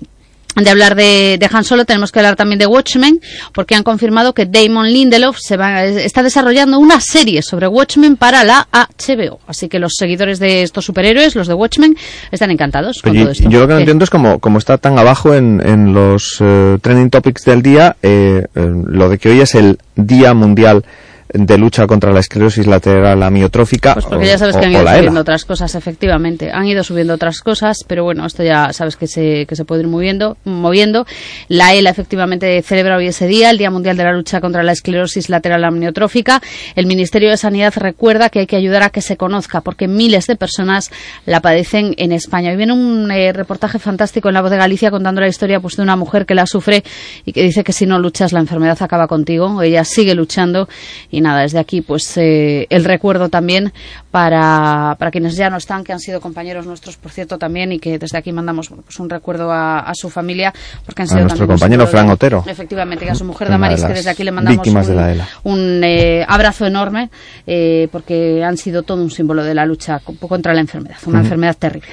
de 0.56 0.70
hablar 0.70 0.96
de, 0.96 1.38
de 1.40 1.50
Han 1.52 1.64
Solo 1.64 1.86
tenemos 1.86 2.12
que 2.12 2.20
hablar 2.20 2.36
también 2.36 2.60
de 2.60 2.66
Watchmen 2.66 3.20
porque 3.54 3.76
han 3.76 3.84
confirmado 3.84 4.34
que 4.34 4.46
Damon 4.46 4.92
Lindelof 4.92 5.38
se 5.40 5.58
va, 5.58 5.84
está 5.86 6.24
desarrollando 6.24 6.80
una 6.80 7.00
serie 7.00 7.42
sobre 7.42 7.68
Watchmen 7.68 8.18
para 8.18 8.44
la 8.44 8.68
HBO 8.72 9.40
así 9.48 9.70
que 9.70 9.80
los 9.80 9.94
seguidores 9.98 10.40
de 10.40 10.64
estos 10.64 10.86
superhéroes 10.86 11.36
los 11.36 11.48
de 11.48 11.54
Watchmen 11.54 11.96
están 12.32 12.52
encantados 12.52 13.02
con 13.02 13.16
todo 13.16 13.30
esto 13.30 13.50
yo 13.50 13.60
lo 13.60 13.68
que 13.68 13.74
no 13.74 13.78
¿Qué? 13.78 13.82
entiendo 13.84 14.04
es 14.04 14.10
como, 14.10 14.40
como 14.40 14.58
está 14.58 14.78
tan 14.78 14.98
abajo 14.98 15.34
en, 15.34 15.62
en 15.66 15.94
los 15.94 16.38
eh, 16.40 16.78
trending 16.82 17.10
topics 17.10 17.44
del 17.46 17.62
día, 17.62 17.96
eh, 18.02 18.46
eh, 18.56 18.72
lo 18.86 19.10
de 19.10 19.18
que 19.18 19.30
hoy 19.30 19.42
es 19.42 19.56
el 19.56 19.80
Día 19.96 20.34
Mundial 20.34 20.84
de 21.32 21.58
Lucha 21.58 21.86
contra 21.88 22.12
la 22.12 22.20
Esclerosis 22.22 22.66
Lateral 22.66 23.22
Amiotrófica. 23.24 23.94
Pues 23.94 24.06
porque 24.06 24.26
o- 24.26 24.28
ya 24.28 24.38
sabes 24.38 24.56
o- 24.56 24.60
que 24.60 24.66
han 24.66 24.72
ido 24.72 24.82
ELA. 24.82 24.96
subiendo 24.98 25.22
otras 25.22 25.46
cosas, 25.46 25.76
efectivamente. 25.76 26.52
Han 26.52 26.66
ido 26.66 26.84
subiendo 26.84 27.14
otras 27.14 27.42
cosas, 27.42 27.78
pero 27.88 28.04
bueno, 28.04 28.26
esto 28.26 28.44
ya 28.44 28.74
sabes 28.74 28.96
que 28.96 29.08
se, 29.08 29.46
que 29.46 29.56
se 29.56 29.66
puede 29.66 29.82
ir 29.82 29.88
moviendo, 29.88 30.38
moviendo. 30.46 31.06
La 31.48 31.74
ELA 31.76 31.92
efectivamente 31.92 32.62
celebra 32.64 32.98
hoy 32.98 33.08
ese 33.08 33.28
día, 33.28 33.50
el 33.52 33.58
Día 33.58 33.70
Mundial 33.70 33.96
de 33.98 34.04
la 34.04 34.14
Lucha 34.14 34.42
contra 34.42 34.64
la 34.64 34.72
Esclerosis 34.72 35.30
Lateral 35.30 35.64
Amniotrófica. 35.66 36.42
El 36.76 36.86
Ministerio 36.88 37.30
de 37.30 37.38
Sanidad 37.38 37.74
recuerda 37.76 38.30
que 38.30 38.40
hay 38.40 38.48
que 38.48 38.56
ayudar 38.56 38.84
a 38.84 38.90
que 38.90 39.02
se 39.02 39.16
conozca, 39.18 39.62
porque 39.62 39.88
miles 39.88 40.26
de 40.28 40.36
personas 40.36 40.90
la 41.26 41.42
padecen 41.42 41.94
en 41.98 42.12
España. 42.12 42.50
Hoy 42.52 42.58
viene 42.58 42.74
un 42.74 43.12
eh, 43.12 43.34
reportaje 43.34 43.78
fantástico 43.80 44.30
en 44.30 44.34
La 44.34 44.42
Voz 44.42 44.52
de 44.52 44.58
Galicia 44.58 44.90
contando 44.92 45.22
la 45.22 45.28
historia 45.28 45.60
pues, 45.60 45.76
de 45.76 45.84
una 45.84 45.96
mujer 45.96 46.26
que 46.26 46.34
la 46.36 46.46
sufre 46.46 46.84
y 47.26 47.34
que 47.34 47.44
dice 47.44 47.64
que 47.64 47.74
si 47.74 47.86
no 47.86 48.00
luchas 48.00 48.34
la 48.34 48.40
enfermedad 48.40 48.78
acaba 48.82 49.08
contigo. 49.08 49.62
Ella 49.62 49.84
sigue 49.86 50.16
luchando 50.16 50.68
y 51.12 51.19
nada, 51.22 51.42
desde 51.42 51.60
aquí 51.60 51.82
pues 51.82 52.16
eh, 52.18 52.68
el 52.70 52.84
recuerdo 52.86 53.30
también 53.30 53.72
para, 54.12 54.96
para 55.00 55.12
quienes 55.12 55.36
ya 55.36 55.50
no 55.50 55.58
están, 55.58 55.84
que 55.84 55.94
han 55.94 56.00
sido 56.00 56.20
compañeros 56.22 56.66
nuestros, 56.66 56.98
por 56.98 57.12
cierto, 57.12 57.38
también, 57.38 57.72
y 57.72 57.80
que 57.80 57.98
desde 58.00 58.18
aquí 58.18 58.32
mandamos 58.32 58.70
pues 58.70 59.00
un 59.00 59.10
recuerdo 59.10 59.52
a, 59.52 59.80
a 59.80 59.94
su 59.96 60.10
familia, 60.10 60.54
porque 60.86 61.04
han 61.04 61.08
A 61.08 61.10
sido 61.10 61.22
nuestro 61.22 61.40
también 61.40 61.50
un 61.52 61.58
compañero 61.60 61.86
de- 61.86 61.92
Fran 61.92 62.10
Otero. 62.10 62.44
Efectivamente, 62.48 63.06
y 63.06 63.10
a 63.10 63.16
su 63.16 63.26
mujer 63.26 63.48
Una 63.48 63.58
de 63.58 63.62
Damaris, 63.62 63.86
que 63.86 63.94
desde 63.94 64.10
aquí 64.10 64.24
le 64.24 64.32
mandamos 64.32 64.64
de 64.66 64.70
un, 64.92 64.96
la 64.96 65.12
ELA. 65.12 65.28
un, 65.44 65.82
eh, 65.84 66.26
abrazo 66.28 66.66
enorme, 66.66 67.10
eh, 67.48 67.88
porque 67.92 68.44
han 68.44 68.58
sido 68.58 68.84
todo 68.84 69.02
un 69.02 69.12
símbolo 69.12 69.44
de 69.44 69.54
la 69.54 69.66
lucha 69.66 70.00
co- 70.00 70.16
contra 70.28 70.54
la 70.54 70.62
enfermedad, 70.62 70.98
una 71.06 71.20
enfermedad 71.20 71.56
terrible. 71.58 71.90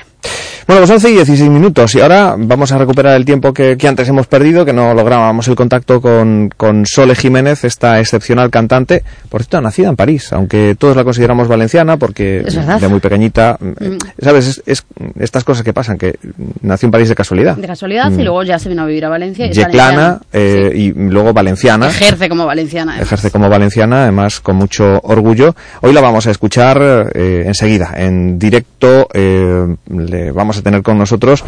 Bueno, 0.67 0.81
pues 0.81 0.91
11 0.91 1.11
y 1.11 1.15
16 1.15 1.49
minutos 1.49 1.95
y 1.95 2.01
ahora 2.01 2.35
vamos 2.37 2.73
a 2.73 2.79
recuperar 2.79 3.15
el 3.17 3.25
tiempo 3.25 3.55
que, 3.55 3.77
que 3.77 3.87
antes 3.87 4.09
hemos 4.09 4.27
perdido, 4.27 4.65
que 4.65 4.73
no 4.73 4.95
lográbamos 4.95 5.47
el 5.47 5.55
contacto 5.55 6.01
con, 6.01 6.51
con 6.57 6.85
Sole 6.87 7.15
Jiménez, 7.15 7.63
esta 7.63 8.01
excepcional 8.01 8.51
cantante, 8.51 9.05
por 9.29 9.43
cierto, 9.43 9.61
nacida 9.61 9.89
en 9.91 9.95
París, 9.95 10.33
aunque 10.33 10.75
todos 10.77 10.97
la 10.97 11.05
consideramos 11.05 11.47
valenciana 11.47 11.97
porque 11.99 12.43
de 12.81 12.89
muy 12.89 12.99
pequeñita, 12.99 13.59
Mm. 13.61 13.99
¿sabes? 14.23 14.47
Es, 14.49 14.63
es 14.67 14.85
estas 15.21 15.45
cosas 15.45 15.63
que 15.63 15.73
pasan, 15.73 15.99
que 15.99 16.19
nació 16.63 16.87
en 16.87 16.91
París 16.91 17.09
de 17.09 17.15
casualidad. 17.15 17.57
De 17.57 17.67
casualidad, 17.67 18.11
Mm. 18.11 18.21
y 18.21 18.25
luego 18.25 18.43
ya 18.43 18.59
se 18.59 18.69
vino 18.69 18.83
a 18.83 18.87
vivir 18.87 19.05
a 19.05 19.09
Valencia. 19.09 19.47
Yeclana 19.49 20.21
eh, 20.33 20.73
y 20.75 20.93
luego 20.93 21.33
valenciana. 21.33 21.89
Ejerce 21.89 22.29
como 22.29 22.45
valenciana. 22.45 22.93
además. 22.93 23.07
ejerce 23.07 23.31
como 23.31 23.49
valenciana, 23.49 24.03
además 24.03 24.41
con 24.41 24.57
mucho 24.57 25.01
orgullo. 25.05 25.55
Hoy 25.83 25.93
la 25.93 26.01
vamos 26.01 26.27
a 26.27 26.33
escuchar 26.33 27.11
eh, 27.15 27.45
enseguida, 27.47 27.93
en 27.97 28.39
directo, 28.39 29.09
eh, 29.15 29.77
le 29.97 30.33
vamos 30.33 30.56
a 30.59 30.63
tener 30.63 30.83
con 30.83 30.99
nosotros. 30.99 31.45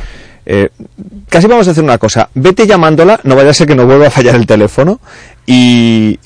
eh, 0.46 0.70
casi 1.28 1.46
vamos 1.46 1.68
a 1.68 1.72
hacer 1.72 1.84
una 1.84 1.98
cosa, 1.98 2.30
vete 2.34 2.66
llamándola, 2.66 3.20
no 3.24 3.36
vaya 3.36 3.50
a 3.50 3.54
ser 3.54 3.66
que 3.66 3.74
no 3.74 3.86
vuelva 3.86 4.06
a 4.06 4.10
fallar 4.10 4.34
el 4.34 4.46
teléfono 4.46 5.00
y, 5.44 6.16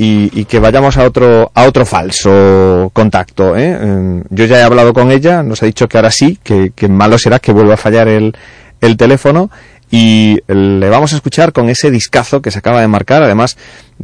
que 0.44 0.59
vayamos 0.59 0.97
a 0.97 1.05
otro 1.05 1.51
a 1.55 1.65
otro 1.65 1.86
falso 1.86 2.91
contacto. 2.93 3.57
¿eh? 3.57 3.78
Eh, 3.81 4.23
yo 4.31 4.44
ya 4.44 4.61
he 4.61 4.62
hablado 4.62 4.93
con 4.93 5.11
ella, 5.11 5.43
nos 5.43 5.62
ha 5.62 5.67
dicho 5.67 5.89
que 5.89 5.99
ahora 5.99 6.11
sí, 6.11 6.39
que, 6.43 6.73
que 6.75 6.89
malo 6.89 7.19
será 7.19 7.39
que 7.39 7.52
vuelva 7.52 7.75
a 7.75 7.78
fallar 7.78 8.09
el, 8.09 8.36
el 8.81 8.97
teléfono 8.97 9.51
y 9.91 10.39
le 10.47 10.89
vamos 10.89 11.12
a 11.12 11.17
escuchar 11.17 11.52
con 11.52 11.69
ese 11.69 11.91
discazo 11.91 12.41
que 12.41 12.51
se 12.51 12.59
acaba 12.59 12.81
de 12.81 12.89
marcar, 12.89 13.23
además, 13.23 13.59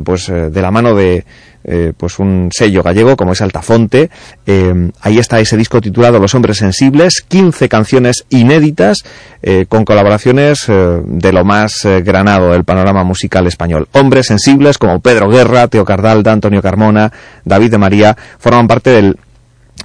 pues 0.04 0.28
eh, 0.28 0.50
de 0.50 0.62
la 0.62 0.70
mano 0.70 0.94
de 0.94 1.24
eh, 1.70 1.92
pues 1.94 2.18
un 2.18 2.48
sello 2.50 2.82
gallego 2.82 3.14
como 3.14 3.32
es 3.32 3.42
Altafonte. 3.42 4.08
Eh, 4.46 4.90
ahí 5.02 5.18
está 5.18 5.38
ese 5.38 5.56
disco 5.58 5.82
titulado 5.82 6.18
Los 6.18 6.34
Hombres 6.34 6.56
Sensibles, 6.56 7.22
15 7.28 7.68
canciones 7.68 8.24
inéditas 8.30 9.04
eh, 9.42 9.66
con 9.68 9.84
colaboraciones 9.84 10.64
de 10.66 11.32
lo 11.32 11.44
más 11.44 11.86
granado 12.02 12.52
del 12.52 12.64
panorama 12.64 13.04
musical 13.04 13.46
español. 13.46 13.86
Hombres 13.92 14.26
sensibles 14.26 14.78
como 14.78 15.00
Pedro 15.00 15.28
Guerra, 15.28 15.68
Teo 15.68 15.84
Cardalda, 15.84 16.32
Antonio 16.32 16.62
Carmona, 16.62 17.12
David 17.44 17.72
de 17.72 17.78
María, 17.78 18.16
forman 18.38 18.66
parte 18.66 18.90
del 18.90 19.18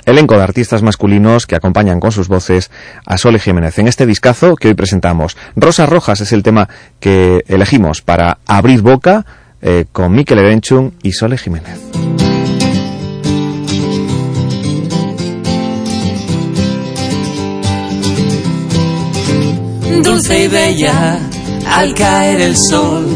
elenco 0.05 0.35
de 0.35 0.43
artistas 0.43 0.81
masculinos 0.83 1.45
que 1.45 1.55
acompañan 1.55 1.99
con 1.99 2.11
sus 2.11 2.27
voces 2.27 2.71
a 3.05 3.17
Sole 3.17 3.39
Jiménez 3.39 3.77
en 3.79 3.87
este 3.87 4.05
discazo 4.05 4.55
que 4.55 4.69
hoy 4.69 4.73
presentamos. 4.73 5.37
Rosas 5.55 5.89
Rojas 5.89 6.21
es 6.21 6.31
el 6.31 6.43
tema 6.43 6.69
que 6.99 7.43
elegimos 7.47 8.01
para 8.01 8.37
abrir 8.45 8.81
boca 8.81 9.25
eh, 9.63 9.85
con 9.91 10.13
Mikel 10.13 10.39
Erenchun 10.39 10.93
y 11.01 11.13
Sole 11.13 11.37
Jiménez. 11.37 11.79
dulce 20.03 20.43
y 20.43 20.47
bella 20.47 21.19
al 21.71 21.93
caer 21.95 22.41
el 22.41 22.57
sol. 22.57 23.07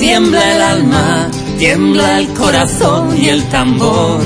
Tiembla 0.00 0.54
el 0.54 0.62
alma, 0.62 1.30
tiembla 1.58 2.20
el 2.20 2.28
corazón 2.28 3.16
y 3.16 3.28
el 3.28 3.42
tambor 3.44 4.20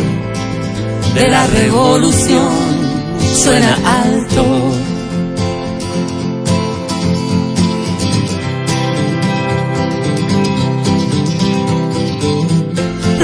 de 1.15 1.29
la 1.29 1.47
revolución 1.49 2.53
suena 3.35 3.77
alto. 4.05 4.82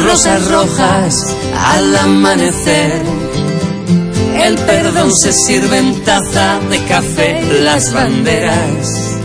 Rosas 0.04 0.50
rojas 0.50 1.36
al 1.56 1.96
amanecer. 1.96 3.02
El 4.36 4.56
perdón 4.58 5.14
se 5.14 5.32
sirve 5.32 5.78
en 5.78 6.04
taza 6.04 6.60
de 6.70 6.84
café, 6.84 7.42
las 7.62 7.92
banderas 7.92 9.18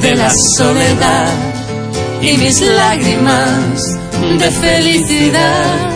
de 0.00 0.14
la 0.14 0.30
soledad 0.56 1.32
y 2.22 2.36
mis 2.36 2.60
lágrimas 2.60 3.98
de 4.38 4.50
felicidad. 4.50 5.90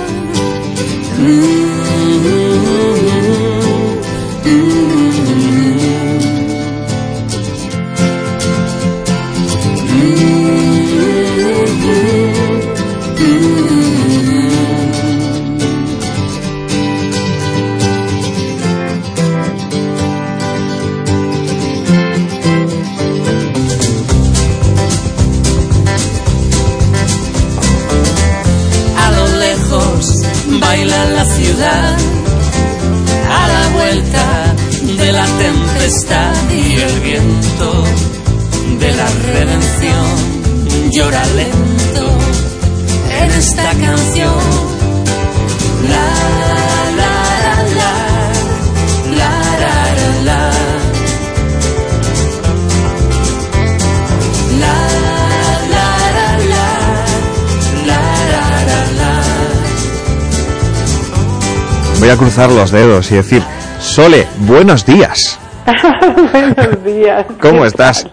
La 31.18 31.24
ciudad 31.24 31.96
a 33.28 33.48
la 33.48 33.68
vuelta 33.76 34.54
de 35.02 35.10
la 35.12 35.26
tempestad 35.26 36.32
y 36.48 36.80
el 36.80 37.00
viento 37.00 37.84
de 38.78 38.92
la 38.92 39.08
redención 39.32 40.06
llora 40.92 41.24
lento 41.40 42.06
en 43.20 43.30
esta 43.32 43.70
canción. 43.86 44.44
La, 45.90 46.47
Voy 61.98 62.10
a 62.10 62.16
cruzar 62.16 62.50
los 62.52 62.70
dedos 62.70 63.10
y 63.10 63.16
decir, 63.16 63.42
Sole, 63.80 64.26
buenos 64.38 64.86
días. 64.86 65.38
Buenos 66.32 66.84
días. 66.84 67.26
¿Cómo 67.42 67.66
estás? 67.66 68.06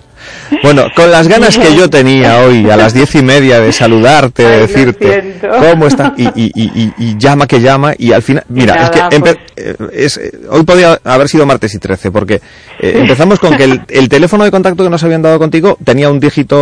Bueno, 0.64 0.84
con 0.96 1.12
las 1.12 1.28
ganas 1.28 1.58
que 1.58 1.76
yo 1.76 1.90
tenía 1.90 2.40
hoy 2.42 2.70
a 2.70 2.78
las 2.78 2.94
diez 2.94 3.14
y 3.16 3.22
media 3.24 3.60
de 3.60 3.72
saludarte, 3.72 4.44
de 4.44 4.60
decirte 4.68 5.36
cómo 5.72 5.88
estás 5.88 6.12
y, 6.18 6.24
y, 6.24 6.52
y, 6.56 6.72
y- 6.76 6.94
y 6.98 7.18
llama 7.18 7.48
que 7.48 7.60
llama 7.62 7.94
y 7.98 8.12
al 8.12 8.22
final, 8.22 8.44
mira, 8.50 8.76
es 8.84 8.90
que 8.92 9.00
empe- 9.00 9.38
pues. 9.38 9.38
eh, 9.56 9.76
es, 9.94 10.18
eh, 10.18 10.32
hoy 10.50 10.64
podía 10.64 11.00
haber 11.04 11.28
sido 11.30 11.46
martes 11.46 11.74
y 11.74 11.80
13 11.80 12.12
porque 12.12 12.36
eh, 12.80 12.94
empezamos 12.96 13.40
con 13.40 13.56
que 13.58 13.64
el, 13.64 13.82
el 13.90 14.10
teléfono 14.10 14.44
de 14.44 14.52
contacto 14.52 14.84
que 14.84 14.90
nos 14.90 15.04
habían 15.04 15.22
dado 15.22 15.40
contigo 15.40 15.78
tenía 15.84 16.10
un 16.10 16.20
dígito 16.20 16.56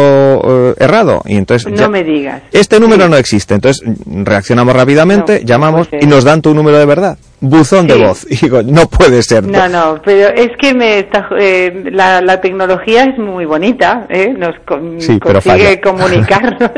eh, 0.72 0.76
errado 0.80 1.22
y 1.26 1.36
entonces 1.36 1.72
No 1.72 1.78
ya- 1.78 1.90
me 1.90 2.04
digas. 2.04 2.42
este 2.52 2.80
número 2.80 3.08
no 3.10 3.18
existe, 3.18 3.54
entonces 3.54 3.84
reaccionamos 4.24 4.76
rápidamente, 4.76 5.40
No, 5.42 5.46
llamamos 5.46 5.82
no 5.88 5.90
puede 5.92 6.04
y 6.04 6.08
nos 6.08 6.24
dan 6.24 6.42
tu 6.42 6.54
número 6.54 6.78
de 6.80 6.86
verdad, 6.86 7.18
buzón 7.50 7.88
de 7.88 7.96
voz 7.96 8.26
y 8.30 8.36
digo, 8.42 8.62
no 8.64 8.88
puede 8.88 9.22
ser. 9.22 9.44
No, 9.46 9.68
no, 9.68 10.02
pero 10.04 10.30
es 10.30 10.50
que 10.60 10.74
me 10.74 11.00
está, 11.00 11.28
eh, 11.38 11.84
la, 11.92 12.22
la 12.22 12.40
tecnología 12.42 13.04
es 13.04 13.18
muy 13.18 13.46
bonita, 13.46 14.06
¿eh? 14.10 14.34
nos 14.38 14.56
con- 14.66 15.00
Sí, 15.02 15.20
consigue 15.20 15.80
comunicarnos, 15.84 16.72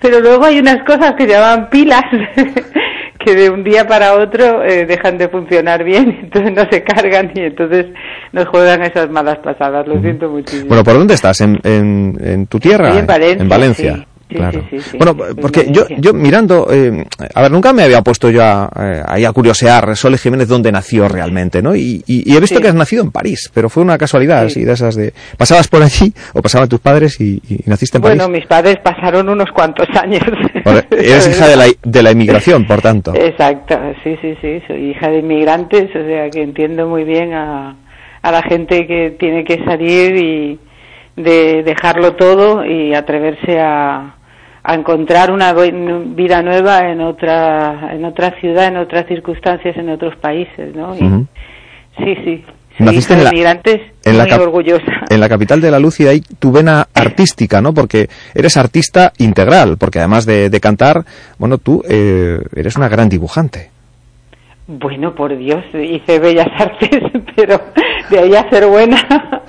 pero 0.00 0.20
luego 0.20 0.44
hay 0.44 0.58
unas 0.58 0.84
cosas 0.84 1.14
que 1.16 1.26
llaman 1.26 1.68
pilas 1.70 2.02
que 3.18 3.34
de 3.34 3.50
un 3.50 3.64
día 3.64 3.86
para 3.88 4.14
otro 4.14 4.62
eh, 4.62 4.84
dejan 4.86 5.18
de 5.18 5.28
funcionar 5.28 5.82
bien, 5.82 6.18
entonces 6.24 6.52
no 6.54 6.62
se 6.70 6.82
cargan 6.84 7.32
y 7.34 7.40
entonces 7.40 7.86
nos 8.32 8.46
juegan 8.48 8.82
esas 8.82 9.10
malas 9.10 9.38
pasadas, 9.38 9.86
lo 9.88 10.00
siento 10.00 10.28
muchísimo. 10.28 10.68
Bueno, 10.68 10.84
¿por 10.84 10.94
dónde 10.94 11.14
estás? 11.14 11.40
¿En, 11.40 11.58
en, 11.64 12.16
en 12.22 12.46
tu 12.46 12.60
tierra? 12.60 12.96
En 12.98 13.06
Valencia, 13.06 13.42
En 13.42 13.48
Valencia. 13.48 13.94
sí. 13.96 14.06
Sí, 14.28 14.34
claro. 14.34 14.60
sí, 14.70 14.78
sí, 14.80 14.88
sí. 14.90 14.96
bueno, 14.98 15.16
porque 15.40 15.68
yo, 15.70 15.86
yo 15.98 16.12
mirando, 16.12 16.66
eh, 16.72 17.04
a 17.32 17.42
ver, 17.42 17.50
nunca 17.52 17.72
me 17.72 17.84
había 17.84 18.02
puesto 18.02 18.28
yo 18.28 18.42
a, 18.42 18.68
eh, 18.80 19.02
ahí 19.06 19.24
a 19.24 19.30
curiosear 19.32 19.96
Sole 19.96 20.18
Jiménez 20.18 20.48
dónde 20.48 20.72
nació 20.72 21.06
realmente, 21.08 21.62
¿no? 21.62 21.76
Y, 21.76 22.02
y- 22.08 22.32
y 22.32 22.36
he 22.36 22.40
visto 22.40 22.60
que 22.60 22.66
has 22.66 22.74
nacido 22.74 23.04
en 23.04 23.12
París, 23.12 23.50
pero 23.54 23.68
fue 23.70 23.84
una 23.84 23.96
casualidad, 23.96 24.44
así 24.46 24.64
de 24.64 24.72
esas 24.72 24.96
de... 24.96 25.12
¿Pasabas 25.36 25.68
por 25.68 25.80
allí 25.82 26.12
o 26.34 26.42
pasaban 26.42 26.68
tus 26.68 26.80
padres 26.80 27.20
y, 27.20 27.40
y 27.48 27.60
naciste 27.66 27.98
en 27.98 28.02
Bueno, 28.02 28.24
París? 28.24 28.38
mis 28.40 28.46
padres 28.46 28.76
pasaron 28.82 29.28
unos 29.28 29.50
cuantos 29.52 29.86
años. 30.00 30.22
Bueno, 30.64 30.80
eres 30.90 31.28
hija 31.30 31.46
de 31.46 31.56
la, 31.56 31.66
de 31.84 32.02
la 32.02 32.10
inmigración, 32.10 32.66
por 32.66 32.82
tanto. 32.82 33.14
Exacto, 33.14 33.78
sí, 34.02 34.16
sí, 34.20 34.34
sí, 34.42 34.60
soy 34.66 34.90
hija 34.90 35.08
de 35.08 35.18
inmigrantes, 35.20 35.88
o 35.94 36.04
sea 36.04 36.28
que 36.30 36.42
entiendo 36.42 36.88
muy 36.88 37.04
bien 37.04 37.32
a, 37.32 37.76
a 38.22 38.32
la 38.32 38.42
gente 38.42 38.88
que 38.88 39.14
tiene 39.20 39.44
que 39.44 39.64
salir 39.64 40.16
y 40.16 40.58
de 41.16 41.62
dejarlo 41.62 42.14
todo 42.14 42.64
y 42.64 42.94
atreverse 42.94 43.58
a, 43.58 44.14
a 44.62 44.74
encontrar 44.74 45.30
una 45.32 45.52
vi- 45.54 45.72
vida 46.14 46.42
nueva 46.42 46.80
en 46.90 47.00
otra 47.00 47.90
en 47.94 48.04
otra 48.04 48.38
ciudad, 48.40 48.66
en 48.66 48.76
otras 48.76 49.06
circunstancias, 49.06 49.76
en 49.76 49.88
otros 49.90 50.14
países, 50.16 50.74
¿no? 50.74 50.94
Y-. 50.94 50.98
Sí, 51.98 52.14
sí. 52.24 52.44
Naciste 52.78 53.14
en 53.14 53.24
la- 53.24 53.30
en 54.04 54.18
la 54.18 54.24
muy 54.24 54.30
cap- 54.30 54.40
orgullosa. 54.42 54.92
En 55.08 55.18
la 55.18 55.30
capital 55.30 55.62
de 55.62 55.70
la 55.70 55.78
luz 55.78 55.98
y 56.00 56.06
ahí 56.06 56.20
tu 56.20 56.52
vena 56.52 56.86
artística, 56.94 57.62
¿no? 57.62 57.72
Porque 57.72 58.08
eres 58.34 58.58
artista 58.58 59.14
integral, 59.16 59.78
porque 59.78 60.00
además 60.00 60.26
de, 60.26 60.50
de 60.50 60.60
cantar, 60.60 61.04
bueno, 61.38 61.56
tú 61.56 61.82
eh, 61.88 62.38
eres 62.54 62.76
una 62.76 62.88
gran 62.90 63.08
dibujante. 63.08 63.70
Bueno, 64.68 65.14
por 65.14 65.36
Dios, 65.36 65.62
hice 65.74 66.18
bellas 66.18 66.48
artes, 66.58 67.00
pero 67.36 67.60
de 68.10 68.18
ahí 68.18 68.34
a 68.34 68.50
ser 68.50 68.66
buena, 68.66 68.96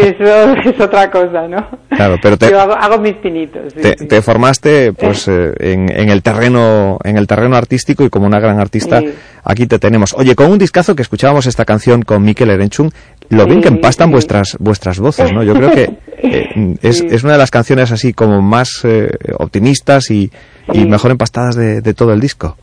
eso 0.00 0.54
es 0.64 0.80
otra 0.80 1.10
cosa, 1.10 1.48
¿no? 1.48 1.66
Claro, 1.88 2.16
pero 2.22 2.36
te, 2.38 2.48
Yo 2.50 2.60
hago, 2.60 2.74
hago 2.74 2.98
mis 2.98 3.14
pinitos. 3.14 3.72
sí, 3.74 3.80
te, 3.82 3.96
sí. 3.98 4.06
te 4.06 4.22
formaste 4.22 4.92
pues 4.92 5.26
eh, 5.26 5.52
en, 5.58 5.90
en 5.90 6.08
el 6.08 6.22
terreno 6.22 6.98
en 7.02 7.16
el 7.18 7.26
terreno 7.26 7.56
artístico 7.56 8.04
y 8.04 8.10
como 8.10 8.26
una 8.26 8.38
gran 8.38 8.60
artista 8.60 9.00
Sí. 9.00 9.12
aquí 9.42 9.66
te 9.66 9.80
tenemos. 9.80 10.14
Oye, 10.16 10.36
con 10.36 10.50
un 10.52 10.58
discazo 10.58 10.94
que 10.94 11.02
escuchábamos 11.02 11.46
esta 11.46 11.64
canción 11.64 12.02
con 12.02 12.22
Mikel 12.22 12.50
Erenchun, 12.50 12.92
lo 13.28 13.46
bien 13.46 13.62
que 13.62 13.68
empastan 13.68 14.12
vuestras 14.12 14.56
vuestras 14.60 15.00
voces, 15.00 15.32
¿no? 15.32 15.42
Yo 15.42 15.54
creo 15.54 15.72
que 15.72 15.82
eh, 16.22 16.76
es, 16.82 17.00
es 17.00 17.24
una 17.24 17.32
de 17.32 17.38
las 17.38 17.50
canciones 17.50 17.90
así 17.90 18.12
como 18.12 18.40
más 18.40 18.70
eh, 18.84 19.08
optimistas 19.36 20.12
y, 20.12 20.30
y 20.72 20.84
mejor 20.86 21.10
empastadas 21.10 21.56
de, 21.56 21.80
de 21.80 21.92
todo 21.94 22.12
el 22.12 22.20
disco. 22.20 22.56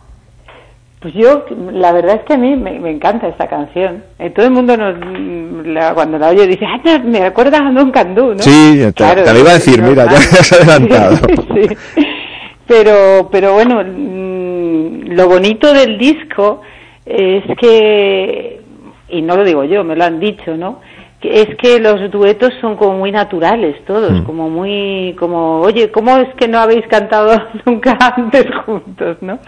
Pues 0.99 1.13
yo, 1.13 1.45
la 1.71 1.91
verdad 1.91 2.15
es 2.15 2.23
que 2.23 2.33
a 2.33 2.37
mí 2.37 2.55
me, 2.55 2.79
me 2.79 2.89
encanta 2.89 3.27
esta 3.27 3.47
canción. 3.47 4.03
Eh, 4.17 4.31
todo 4.31 4.47
el 4.47 4.51
mundo 4.51 4.75
nos, 4.75 4.95
la- 5.67 5.93
cuando 5.93 6.17
la 6.17 6.29
oye 6.29 6.47
dice, 6.47 6.65
ah, 6.65 6.99
me 7.05 7.21
acuerdas 7.23 7.61
a 7.61 7.71
Don 7.71 7.91
Candú, 7.91 8.33
¿no? 8.33 8.39
Sí, 8.39 8.79
te, 8.79 8.93
Claro, 8.93 9.23
te 9.23 9.31
lo 9.33 9.39
iba 9.39 9.51
a 9.51 9.53
decir, 9.53 9.79
mira, 9.81 10.05
ya 10.05 10.11
me 10.11 10.15
has 10.39 10.51
adelantado. 10.53 11.15
Sí. 11.53 11.77
Pero, 12.67 13.29
pero 13.31 13.53
bueno, 13.53 13.81
mm, 13.83 15.11
lo 15.13 15.27
bonito 15.29 15.71
del 15.71 15.97
disco 15.97 16.61
es 17.05 17.43
que, 17.59 18.59
y 19.09 19.21
no 19.21 19.37
lo 19.37 19.43
digo 19.45 19.63
yo, 19.63 19.83
me 19.83 19.95
lo 19.95 20.03
han 20.03 20.19
dicho, 20.19 20.57
¿no? 20.57 20.81
Es 21.21 21.55
que 21.55 21.79
los 21.79 22.11
duetos 22.11 22.53
son 22.61 22.75
como 22.77 22.99
muy 22.99 23.11
naturales 23.11 23.83
todos, 23.85 24.11
Mm. 24.11 24.23
como 24.23 24.49
muy, 24.49 25.15
como, 25.19 25.61
oye, 25.61 25.89
¿cómo 25.91 26.15
es 26.17 26.33
que 26.35 26.47
no 26.47 26.59
habéis 26.59 26.85
cantado 26.87 27.31
nunca 27.65 27.97
antes 28.15 28.45
juntos, 28.65 29.17
no? 29.21 29.39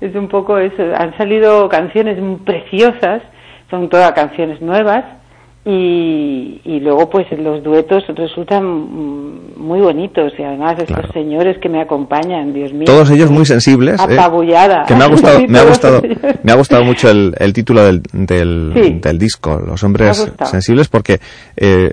Es 0.00 0.14
un 0.14 0.28
poco 0.28 0.58
eso, 0.58 0.82
han 0.96 1.16
salido 1.18 1.68
canciones 1.68 2.18
preciosas, 2.44 3.22
son 3.68 3.88
todas 3.88 4.12
canciones 4.12 4.60
nuevas, 4.62 5.04
y, 5.70 6.60
y 6.64 6.80
luego 6.80 7.10
pues 7.10 7.26
los 7.38 7.62
duetos 7.62 8.02
resultan 8.16 8.64
muy 9.56 9.80
bonitos 9.80 10.32
y 10.38 10.42
además 10.42 10.76
estos 10.78 11.10
señores 11.12 11.58
que 11.60 11.68
me 11.68 11.82
acompañan, 11.82 12.54
Dios 12.54 12.72
mío. 12.72 12.84
Todos 12.86 13.10
ellos 13.10 13.30
muy 13.30 13.44
sensibles. 13.44 14.00
¿eh? 14.00 14.14
Apabullada. 14.18 14.84
Que 14.86 14.94
me 14.94 15.04
ha 15.04 15.08
gustado, 15.10 15.40
me 15.46 15.58
ha 15.58 15.64
gustado, 15.64 16.02
me 16.42 16.52
ha 16.52 16.54
gustado 16.54 16.84
mucho 16.84 17.10
el, 17.10 17.34
el 17.38 17.52
título 17.52 17.84
del, 17.84 18.00
del, 18.12 18.72
Sí. 18.82 18.98
del 19.02 19.18
disco, 19.18 19.58
Los 19.58 19.82
hombres 19.84 20.32
sensibles, 20.44 20.88
porque 20.88 21.20
eh, 21.56 21.90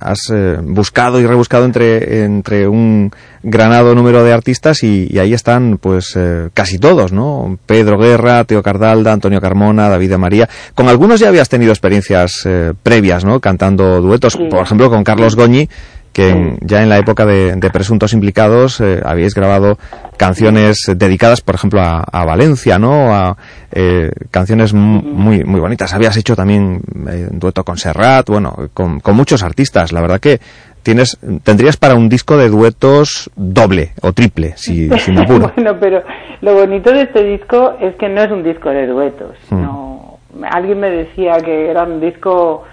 has 0.00 0.30
eh, 0.30 0.58
buscado 0.62 1.20
y 1.20 1.26
rebuscado 1.26 1.64
entre, 1.64 2.24
entre 2.24 2.68
un 2.68 3.10
granado 3.42 3.94
número 3.94 4.22
de 4.22 4.32
artistas 4.34 4.82
y, 4.82 5.08
y 5.10 5.18
ahí 5.18 5.32
están 5.32 5.78
pues 5.78 6.14
eh, 6.16 6.50
casi 6.52 6.78
todos, 6.78 7.12
¿no? 7.12 7.58
Pedro 7.64 7.96
Guerra, 7.98 8.44
Teo 8.44 8.62
Cardalda, 8.62 9.12
Antonio 9.14 9.40
Carmona, 9.40 9.88
David 9.88 10.10
de 10.10 10.18
María. 10.18 10.48
Con 10.74 10.88
algunos 10.88 11.18
ya 11.20 11.28
habías 11.28 11.48
tenido 11.48 11.72
experiencias 11.72 12.44
eh, 12.44 12.72
previas, 12.90 13.24
¿no? 13.24 13.38
Cantando 13.38 14.00
duetos, 14.00 14.32
Sí. 14.32 14.48
por 14.50 14.62
ejemplo 14.62 14.90
con 14.90 15.04
Carlos 15.04 15.36
Goñi, 15.36 15.68
que 16.12 16.56
ya 16.60 16.82
en 16.82 16.88
la 16.88 16.98
época 16.98 17.24
de, 17.24 17.54
de 17.54 17.70
Presuntos 17.70 18.12
Implicados 18.12 18.80
eh, 18.80 19.00
habíais 19.04 19.32
grabado 19.32 19.78
canciones 20.16 20.78
dedicadas, 20.96 21.40
por 21.40 21.54
ejemplo, 21.54 21.80
a, 21.80 22.00
a 22.02 22.24
Valencia, 22.24 22.80
¿no? 22.80 23.14
A 23.14 23.36
eh, 23.70 24.10
canciones 24.32 24.74
mu- 24.74 25.02
muy 25.02 25.44
muy 25.44 25.60
bonitas. 25.60 25.94
Habías 25.94 26.16
hecho 26.16 26.34
también 26.34 26.80
eh, 27.08 27.28
un 27.30 27.38
dueto 27.38 27.62
con 27.62 27.76
Serrat, 27.76 28.28
bueno, 28.28 28.54
con, 28.74 28.98
con 28.98 29.14
muchos 29.14 29.44
artistas. 29.44 29.92
La 29.92 30.00
verdad 30.00 30.18
que 30.18 30.40
tienes 30.82 31.16
tendrías 31.44 31.76
para 31.76 31.94
un 31.94 32.08
disco 32.08 32.36
de 32.36 32.48
duetos 32.48 33.30
doble 33.36 33.92
o 34.02 34.12
triple, 34.12 34.54
si, 34.56 34.88
si 34.98 35.12
me 35.12 35.20
apuro. 35.22 35.52
bueno, 35.56 35.76
pero 35.78 36.02
lo 36.40 36.54
bonito 36.54 36.90
de 36.92 37.02
este 37.02 37.22
disco 37.22 37.74
es 37.80 37.94
que 37.94 38.08
no 38.08 38.20
es 38.20 38.32
un 38.32 38.42
disco 38.42 38.68
de 38.70 38.86
duetos. 38.88 39.36
Mm. 39.50 39.62
No, 39.62 40.18
alguien 40.50 40.80
me 40.80 40.90
decía 40.90 41.36
que 41.44 41.70
era 41.70 41.84
un 41.84 42.00
disco 42.00 42.64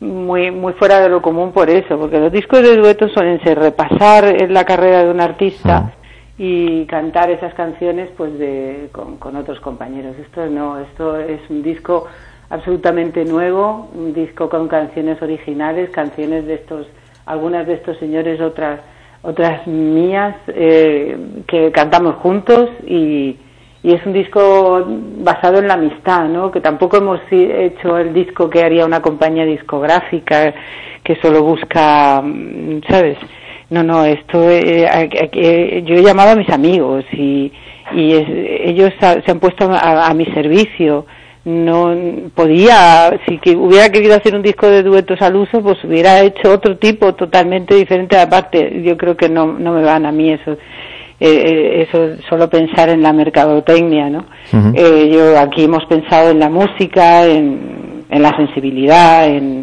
muy 0.00 0.50
muy 0.50 0.72
fuera 0.74 1.00
de 1.00 1.08
lo 1.08 1.22
común 1.22 1.52
por 1.52 1.70
eso, 1.70 1.98
porque 1.98 2.18
los 2.18 2.32
discos 2.32 2.62
de 2.62 2.76
duetos 2.76 3.12
suelen 3.12 3.40
ser 3.42 3.58
repasar 3.58 4.50
la 4.50 4.64
carrera 4.64 5.04
de 5.04 5.10
un 5.10 5.20
artista 5.20 5.92
y 6.38 6.86
cantar 6.86 7.30
esas 7.30 7.52
canciones 7.54 8.08
pues 8.16 8.38
de 8.38 8.88
con, 8.92 9.18
con 9.18 9.36
otros 9.36 9.60
compañeros. 9.60 10.16
Esto 10.18 10.46
no, 10.46 10.78
esto 10.80 11.18
es 11.18 11.40
un 11.50 11.62
disco 11.62 12.06
absolutamente 12.48 13.24
nuevo, 13.24 13.90
un 13.94 14.12
disco 14.12 14.48
con 14.48 14.66
canciones 14.66 15.20
originales, 15.22 15.90
canciones 15.90 16.46
de 16.46 16.54
estos 16.54 16.86
algunas 17.26 17.66
de 17.66 17.74
estos 17.74 17.98
señores, 17.98 18.40
otras 18.40 18.80
otras 19.22 19.66
mías 19.66 20.34
eh, 20.48 21.42
que 21.46 21.70
cantamos 21.72 22.16
juntos 22.16 22.70
y, 22.86 23.36
y 23.82 23.92
es 23.94 24.04
un 24.04 24.12
disco 24.12 24.84
basado 25.18 25.58
en 25.58 25.68
la 25.68 25.74
amistad, 25.74 26.26
¿no? 26.28 26.50
Que 26.50 26.60
tampoco 26.60 26.98
hemos 26.98 27.20
hecho 27.30 27.96
el 27.98 28.12
disco 28.12 28.50
que 28.50 28.62
haría 28.62 28.84
una 28.84 29.00
compañía 29.00 29.44
discográfica 29.46 30.52
que 31.02 31.16
solo 31.16 31.42
busca, 31.42 32.20
mm, 32.22 32.80
¿sabes? 32.88 33.16
No, 33.70 33.82
no, 33.82 34.04
esto 34.04 34.50
eh, 34.50 35.28
que 35.32 35.82
yo 35.86 35.94
he 35.94 36.02
llamado 36.02 36.30
a 36.32 36.36
mis 36.36 36.50
amigos 36.50 37.04
y, 37.12 37.52
y 37.92 38.12
es- 38.12 38.28
ellos 38.68 38.92
se 39.00 39.30
han 39.30 39.38
puesto 39.40 39.70
a, 39.72 40.12
mi 40.14 40.26
servicio. 40.26 41.06
No 41.44 41.96
podía, 42.34 43.18
si 43.26 43.40
hubiera 43.56 43.88
querido 43.90 44.14
hacer 44.14 44.34
un 44.34 44.42
disco 44.42 44.66
de 44.66 44.82
duetos 44.82 45.22
al 45.22 45.36
uso, 45.36 45.62
pues 45.62 45.82
hubiera 45.84 46.20
hecho 46.20 46.52
otro 46.52 46.76
tipo 46.76 47.14
totalmente 47.14 47.74
diferente. 47.76 48.18
Aparte, 48.18 48.82
yo 48.82 48.96
creo 48.98 49.16
que 49.16 49.30
no, 49.30 49.46
no 49.46 49.72
me 49.72 49.82
van 49.82 50.04
a 50.04 50.12
mí 50.12 50.30
eso. 50.32 50.58
Eh, 51.20 51.28
eh, 51.28 51.86
eso 51.86 52.16
solo 52.28 52.48
pensar 52.48 52.88
en 52.88 53.02
la 53.02 53.12
mercadotecnia, 53.12 54.08
¿no? 54.08 54.24
Eh, 54.74 55.10
yo 55.12 55.38
aquí 55.38 55.64
hemos 55.64 55.84
pensado 55.84 56.30
en 56.30 56.38
la 56.38 56.48
música, 56.48 57.26
en, 57.26 58.04
en 58.08 58.22
la 58.22 58.34
sensibilidad, 58.36 59.28
en, 59.28 59.60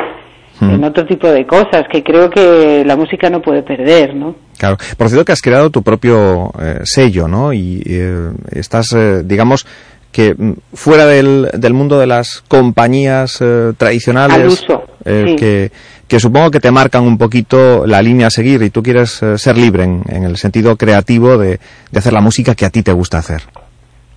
en 0.61 0.83
otro 0.83 1.05
tipo 1.05 1.27
de 1.27 1.45
cosas 1.45 1.83
que 1.91 2.03
creo 2.03 2.29
que 2.29 2.83
la 2.85 2.95
música 2.95 3.29
no 3.29 3.41
puede 3.41 3.63
perder, 3.63 4.15
¿no? 4.15 4.35
Claro. 4.57 4.77
Por 4.97 5.07
cierto 5.07 5.25
que 5.25 5.31
has 5.31 5.41
creado 5.41 5.69
tu 5.69 5.83
propio 5.83 6.51
eh, 6.59 6.79
sello, 6.83 7.27
¿no? 7.27 7.53
Y 7.53 7.81
eh, 7.85 8.31
estás, 8.51 8.93
eh, 8.93 9.23
digamos, 9.23 9.65
que 10.11 10.33
mm, 10.33 10.53
fuera 10.73 11.05
del, 11.05 11.49
del 11.53 11.73
mundo 11.73 11.99
de 11.99 12.07
las 12.07 12.41
compañías 12.47 13.39
eh, 13.41 13.73
tradicionales, 13.77 14.65
eh, 15.05 15.25
sí. 15.27 15.35
que, 15.35 15.71
que 16.07 16.19
supongo 16.19 16.51
que 16.51 16.59
te 16.59 16.71
marcan 16.71 17.03
un 17.03 17.17
poquito 17.17 17.85
la 17.85 18.01
línea 18.01 18.27
a 18.27 18.29
seguir 18.29 18.61
y 18.63 18.69
tú 18.69 18.81
quieres 18.81 19.21
eh, 19.21 19.37
ser 19.37 19.57
libre 19.57 19.83
en, 19.83 20.03
en 20.09 20.23
el 20.23 20.37
sentido 20.37 20.75
creativo 20.75 21.37
de, 21.37 21.59
de 21.91 21.99
hacer 21.99 22.13
la 22.13 22.21
música 22.21 22.55
que 22.55 22.65
a 22.65 22.69
ti 22.69 22.83
te 22.83 22.93
gusta 22.93 23.17
hacer. 23.19 23.41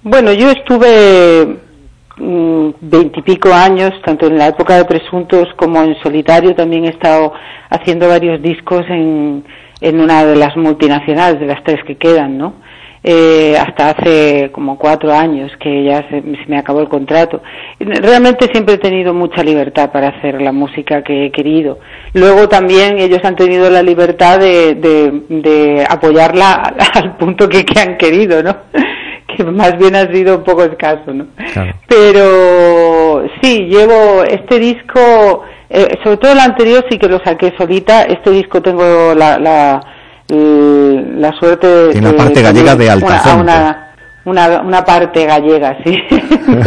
Bueno, 0.02 0.32
yo 0.32 0.50
estuve 0.50 1.58
mm, 2.16 2.70
veintipico 2.80 3.52
años, 3.52 3.90
tanto 4.04 4.26
en 4.26 4.38
la 4.38 4.48
época 4.48 4.76
de 4.76 4.84
Presuntos 4.86 5.48
como 5.56 5.82
en 5.82 5.94
solitario, 6.02 6.54
también 6.54 6.86
he 6.86 6.90
estado 6.90 7.32
haciendo 7.68 8.08
varios 8.08 8.40
discos 8.40 8.82
en, 8.88 9.44
en 9.80 10.00
una 10.00 10.24
de 10.24 10.36
las 10.36 10.56
multinacionales, 10.56 11.38
de 11.40 11.46
las 11.46 11.62
tres 11.64 11.80
que 11.86 11.96
quedan, 11.96 12.38
¿no? 12.38 12.54
Eh, 13.02 13.56
hasta 13.58 13.90
hace 13.90 14.50
como 14.52 14.76
cuatro 14.76 15.10
años 15.10 15.50
que 15.58 15.84
ya 15.84 16.06
se, 16.10 16.20
se 16.20 16.46
me 16.48 16.58
acabó 16.58 16.80
el 16.80 16.88
contrato. 16.88 17.42
Realmente 17.78 18.46
siempre 18.52 18.74
he 18.74 18.78
tenido 18.78 19.14
mucha 19.14 19.42
libertad 19.42 19.90
para 19.90 20.08
hacer 20.08 20.42
la 20.42 20.52
música 20.52 21.02
que 21.02 21.26
he 21.26 21.32
querido. 21.32 21.78
Luego 22.12 22.48
también 22.48 22.98
ellos 22.98 23.20
han 23.24 23.36
tenido 23.36 23.70
la 23.70 23.82
libertad 23.82 24.38
de, 24.38 24.74
de, 24.74 25.22
de 25.28 25.86
apoyarla 25.88 26.74
al 26.94 27.16
punto 27.16 27.48
que, 27.48 27.64
que 27.64 27.80
han 27.80 27.96
querido, 27.96 28.42
¿no? 28.42 28.54
que 29.36 29.44
más 29.44 29.78
bien 29.78 29.96
ha 29.96 30.12
sido 30.12 30.38
un 30.38 30.44
poco 30.44 30.64
escaso, 30.64 31.12
¿no? 31.12 31.26
Pero 31.88 33.24
sí, 33.40 33.66
llevo 33.66 34.24
este 34.24 34.58
disco, 34.58 35.42
eh, 35.68 35.98
sobre 36.02 36.16
todo 36.18 36.32
el 36.32 36.40
anterior 36.40 36.84
sí 36.90 36.98
que 36.98 37.08
lo 37.08 37.18
saqué 37.24 37.54
solita, 37.56 38.02
este 38.02 38.30
disco 38.30 38.60
tengo 38.60 39.14
la, 39.14 39.38
la, 39.38 39.80
la 40.30 41.32
suerte. 41.32 41.88
Tiene 41.92 42.12
la 42.12 42.16
parte 42.16 42.42
gallega 42.42 42.74
de 42.76 42.90
Altafonte. 42.90 43.40
Una, 43.40 43.86
una, 44.24 44.60
una 44.60 44.84
parte 44.84 45.24
gallega, 45.26 45.78
sí, 45.84 45.96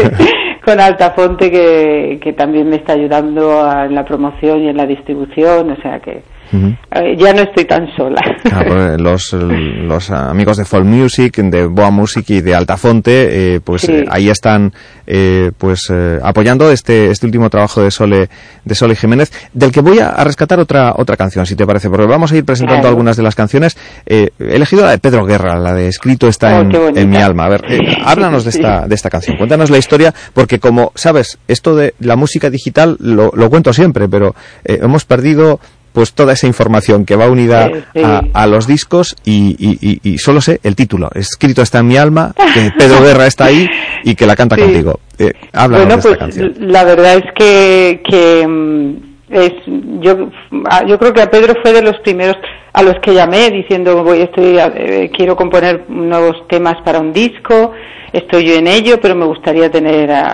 con 0.65 0.79
Altafonte 0.79 1.51
que, 1.51 2.19
que 2.21 2.33
también 2.33 2.69
me 2.69 2.77
está 2.77 2.93
ayudando 2.93 3.63
a- 3.63 3.85
en 3.85 3.95
la 3.95 4.05
promoción 4.05 4.61
y 4.63 4.69
en 4.69 4.77
la 4.77 4.85
distribución, 4.85 5.71
o 5.71 5.75
sea 5.81 5.99
que 5.99 6.23
eh, 6.53 7.15
ya 7.17 7.33
no 7.33 7.41
estoy 7.41 7.65
tan 7.65 7.87
sola. 7.95 8.21
Ah, 8.51 8.63
pues, 8.67 9.01
los, 9.01 9.33
los 9.33 10.11
amigos 10.11 10.57
de 10.57 10.65
Folk 10.65 10.85
Music, 10.85 11.37
de 11.37 11.65
Boa 11.65 11.91
Music 11.91 12.25
y 12.29 12.41
de 12.41 12.55
Altafonte, 12.55 13.55
eh, 13.55 13.59
pues 13.63 13.81
Sí. 13.83 13.91
eh, 13.91 14.05
ahí 14.09 14.29
están 14.29 14.71
eh, 15.07 15.51
pues 15.57 15.87
eh, 15.91 16.19
apoyando 16.23 16.71
este, 16.71 17.11
este 17.11 17.25
último 17.25 17.49
trabajo 17.49 17.81
de 17.81 17.91
Sole, 17.91 18.29
de 18.63 18.75
Sole 18.75 18.95
Jiménez, 18.95 19.31
del 19.53 19.71
que 19.71 19.81
voy 19.81 19.99
a, 19.99 20.09
a 20.09 20.23
rescatar 20.23 20.59
otra, 20.59 20.93
otra 20.95 21.17
canción, 21.17 21.45
si 21.45 21.55
te 21.55 21.65
parece, 21.65 21.89
porque 21.89 22.05
vamos 22.05 22.31
a 22.31 22.37
ir 22.37 22.45
presentando 22.45 22.81
Claro. 22.81 22.89
algunas 22.89 23.17
de 23.17 23.23
las 23.23 23.35
canciones. 23.35 23.77
Eh, 24.05 24.29
he 24.39 24.55
elegido 24.55 24.83
la 24.85 24.91
de 24.91 24.99
Pedro 24.99 25.25
Guerra, 25.25 25.59
la 25.59 25.73
de 25.73 25.87
Escrito 25.87 26.27
está 26.27 26.59
Oh, 26.59 26.61
en, 26.61 26.97
en 26.97 27.09
mi 27.09 27.17
alma. 27.17 27.45
A 27.45 27.49
ver, 27.49 27.65
eh, 27.67 27.79
háblanos 28.05 28.43
de 28.43 28.51
esta, 28.51 28.87
de 28.87 28.95
esta 28.95 29.09
canción, 29.09 29.37
cuéntanos 29.37 29.69
la 29.69 29.77
historia, 29.77 30.13
porque 30.33 30.59
como 30.59 30.91
sabes, 30.95 31.37
esto 31.47 31.75
de 31.75 31.93
la 31.99 32.15
música 32.15 32.49
digital 32.49 32.95
lo, 32.99 33.31
lo 33.35 33.49
cuento 33.49 33.73
siempre, 33.73 34.07
pero 34.07 34.35
eh, 34.63 34.79
hemos 34.81 35.03
perdido 35.05 35.59
pues 35.93 36.13
toda 36.13 36.33
esa 36.33 36.47
información 36.47 37.05
que 37.05 37.15
va 37.15 37.29
unida 37.29 37.67
Sí, 37.67 37.79
sí. 37.95 38.01
a, 38.03 38.23
a 38.33 38.47
los 38.47 38.67
discos 38.67 39.15
y, 39.23 39.55
y- 39.59 39.77
y- 40.03 40.13
y 40.13 40.17
solo 40.17 40.41
sé 40.41 40.59
el 40.63 40.75
título. 40.75 41.09
Escrito 41.15 41.61
está 41.61 41.79
en 41.79 41.87
mi 41.87 41.95
alma, 41.97 42.33
que 42.53 42.71
Pedro 42.77 43.01
Guerra 43.01 43.27
está 43.27 43.45
ahí 43.45 43.69
y 44.03 44.15
que 44.15 44.25
la 44.25 44.35
canta 44.35 44.55
Sí. 44.55 44.61
contigo. 44.63 44.99
Eh, 45.19 45.31
bueno, 45.53 45.77
de 45.77 45.83
esta 45.93 46.01
pues 46.01 46.17
canción. 46.17 46.53
la 46.59 46.83
verdad 46.83 47.15
es 47.17 47.25
que, 47.35 48.01
que 48.09 48.47
mm, 48.47 48.95
es, 49.29 49.53
yo, 50.01 50.29
ah, 50.69 50.83
yo 50.87 50.97
creo 50.99 51.13
que 51.13 51.21
a 51.21 51.29
Pedro 51.31 51.53
fue 51.61 51.71
de 51.73 51.81
los 51.83 51.97
primeros 51.99 52.35
a 52.73 52.81
los 52.81 52.95
que 53.03 53.13
llamé 53.13 53.51
diciendo 53.51 54.03
voy 54.03 54.21
estoy 54.21 54.57
eh, 54.57 55.11
quiero 55.15 55.35
componer 55.35 55.85
nuevos 55.89 56.47
temas 56.47 56.75
para 56.83 56.99
un 56.99 57.13
disco 57.13 57.71
estoy 58.11 58.45
yo 58.47 58.55
en 58.55 58.65
ello 58.65 58.99
pero 58.99 59.13
me 59.15 59.25
gustaría 59.25 59.69
tener 59.69 60.11
a- 60.11 60.27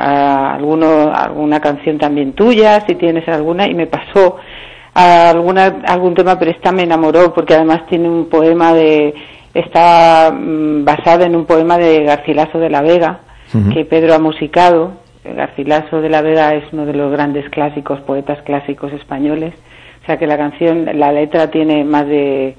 a 0.51 0.55
alguno 0.55 1.13
alguna 1.13 1.59
canción 1.59 1.97
también 1.97 2.31
tuya 2.33 2.81
si 2.87 2.95
tienes 2.95 3.27
alguna 3.27 3.67
y 3.67 3.73
me 3.73 3.87
pasó 3.87 4.37
a 4.99 5.29
alguna 5.29 5.81
algún 5.87 6.13
tema 6.13 6.37
pero 6.37 6.51
esta 6.51 6.71
me 6.71 6.83
enamoró 6.83 7.33
porque 7.33 7.53
además 7.53 7.85
tiene 7.87 8.09
un 8.09 8.27
poema 8.27 8.73
de 8.73 9.13
está 9.53 10.31
mm, 10.31 10.83
basada 10.83 11.25
en 11.25 11.35
un 11.35 11.45
poema 11.45 11.77
de 11.77 12.03
Garcilaso 12.03 12.59
de 12.59 12.69
la 12.69 12.81
Vega 12.81 13.21
que 13.73 13.83
Pedro 13.83 14.13
ha 14.13 14.19
musicado. 14.19 14.91
Garcilaso 15.23 16.01
de 16.01 16.09
la 16.09 16.21
Vega 16.21 16.53
es 16.53 16.71
uno 16.71 16.85
de 16.85 16.93
los 16.93 17.11
grandes 17.11 17.49
clásicos, 17.49 17.99
poetas 18.01 18.39
clásicos 18.43 18.93
españoles. 18.93 19.55
O 20.03 20.05
sea 20.05 20.17
que 20.17 20.27
la 20.27 20.37
canción, 20.37 20.87
la 20.93 21.11
letra 21.11 21.49
tiene 21.49 21.83
más 21.83 22.05
de 22.07 22.55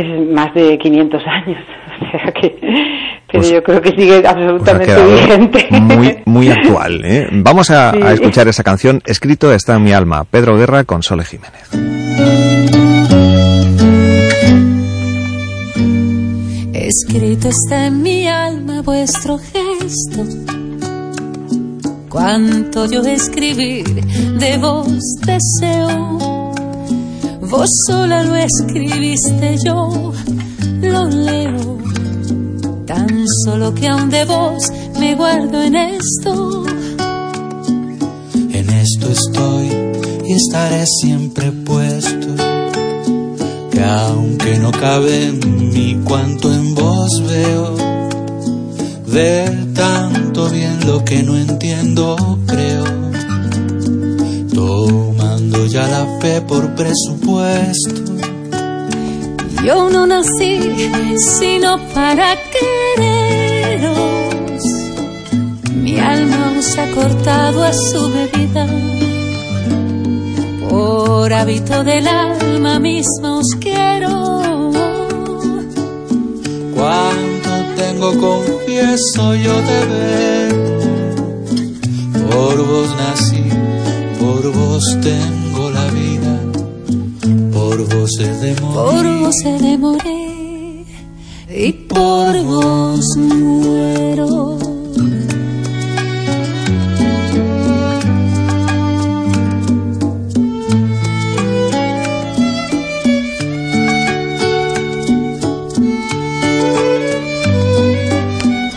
es 0.00 0.30
más 0.30 0.52
de 0.54 0.78
500 0.78 1.22
años. 1.26 1.58
O 1.96 2.10
sea 2.10 2.30
que, 2.30 2.50
pero 2.60 3.40
Pues- 3.40 3.50
yo 3.50 3.62
creo 3.62 3.80
que 3.80 3.88
sigue 3.90 4.20
Pues 4.20 4.26
absolutamente 4.26 4.94
vigente. 5.06 5.66
muy, 5.80 6.18
muy 6.26 6.48
actual. 6.50 7.00
¿eh? 7.04 7.26
Vamos 7.32 7.70
a, 7.70 7.92
Sí. 7.92 8.00
a 8.02 8.12
escuchar 8.12 8.48
esa 8.48 8.62
canción. 8.62 9.00
Escrito 9.06 9.50
está 9.52 9.76
en 9.76 9.84
mi 9.84 9.92
alma. 9.92 10.24
Pedro 10.24 10.58
Guerra 10.58 10.84
con 10.84 11.02
Sole 11.02 11.24
Jiménez. 11.24 11.70
Escrito 16.72 17.48
está 17.48 17.86
en 17.86 18.02
mi 18.02 18.26
alma 18.28 18.82
vuestro 18.82 19.38
gesto. 19.38 20.24
Cuanto 22.08 22.86
yo 22.90 23.02
escribir 23.02 23.84
de 24.38 24.58
vos 24.58 24.88
deseo. 25.26 26.35
Vos 27.50 27.70
sola 27.86 28.24
lo 28.24 28.34
escribiste, 28.34 29.56
yo 29.64 30.12
lo 30.82 31.04
leo. 31.06 31.78
Tan 32.86 33.24
solo 33.44 33.72
que 33.72 33.86
aún 33.86 34.10
de 34.10 34.24
vos 34.24 34.62
me 34.98 35.14
guardo 35.14 35.62
en 35.62 35.76
esto. 35.76 36.64
En 38.52 38.70
esto 38.70 39.10
estoy 39.10 39.68
y 40.26 40.32
estaré 40.32 40.84
siempre 40.86 41.52
puesto. 41.52 42.34
Que 43.70 43.84
aunque 43.84 44.58
no 44.58 44.72
cabe 44.72 45.26
en 45.26 45.72
mí 45.72 46.00
cuanto 46.04 46.52
en 46.52 46.74
vos 46.74 47.22
veo, 47.28 47.76
ver 49.06 49.72
tanto 49.72 50.50
bien 50.50 50.84
lo 50.84 51.04
que 51.04 51.22
no 51.22 51.36
entiendo 51.36 52.16
creo. 52.46 53.06
Tomando 55.36 55.66
ya 55.66 55.86
la 55.86 56.06
fe 56.18 56.40
por 56.40 56.74
presupuesto. 56.74 57.92
Yo 59.62 59.90
no 59.90 60.06
nací 60.06 60.58
sino 61.38 61.76
para 61.92 62.36
quereros. 62.52 63.92
Mi 65.74 66.00
alma 66.00 66.54
os 66.58 66.78
ha 66.78 66.90
cortado 66.90 67.64
a 67.64 67.72
su 67.74 68.10
bebida. 68.14 68.66
Por 70.70 71.30
hábito 71.30 71.84
del 71.84 72.08
alma 72.08 72.78
misma 72.80 73.36
os 73.36 73.54
quiero. 73.60 74.40
Cuánto 76.74 77.50
tengo 77.76 78.18
confieso 78.18 79.34
yo 79.34 79.54
de 79.60 79.86
ver. 79.92 80.54
Por 82.30 82.56
vos 82.66 82.88
nací, 82.96 83.44
por 84.46 84.54
vos 84.54 84.84
tengo 85.02 85.70
la 85.70 85.86
vida, 85.90 86.40
por 87.52 87.78
vos 87.88 88.10
he 88.20 88.28
de 88.28 88.60
morir. 88.60 88.74
Por 88.74 89.18
vos 89.20 89.44
he 89.44 89.58
de 89.58 89.78
morir 89.78 90.86
y 91.48 91.72
por 91.72 92.42
vos 92.44 93.04
muero. 93.16 94.58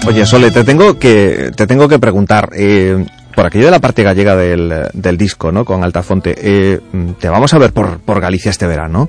Oye, 0.07 0.25
Sole, 0.25 0.49
te 0.49 0.63
tengo 0.63 0.97
que, 0.97 1.51
te 1.55 1.67
tengo 1.67 1.87
que 1.87 1.99
preguntar, 1.99 2.49
eh, 2.55 3.05
por 3.39 3.45
aquello 3.45 3.65
de 3.67 3.71
la 3.71 3.79
parte 3.79 4.03
gallega 4.03 4.35
del, 4.35 4.87
del 4.91 5.17
disco, 5.17 5.49
¿no? 5.49 5.63
Con 5.63 5.81
Altafonte, 5.81 6.35
eh, 6.37 6.77
te 7.21 7.29
vamos 7.29 7.53
a 7.53 7.57
ver 7.57 7.71
por, 7.71 7.99
por 8.01 8.19
Galicia 8.19 8.49
este 8.51 8.67
verano. 8.67 9.07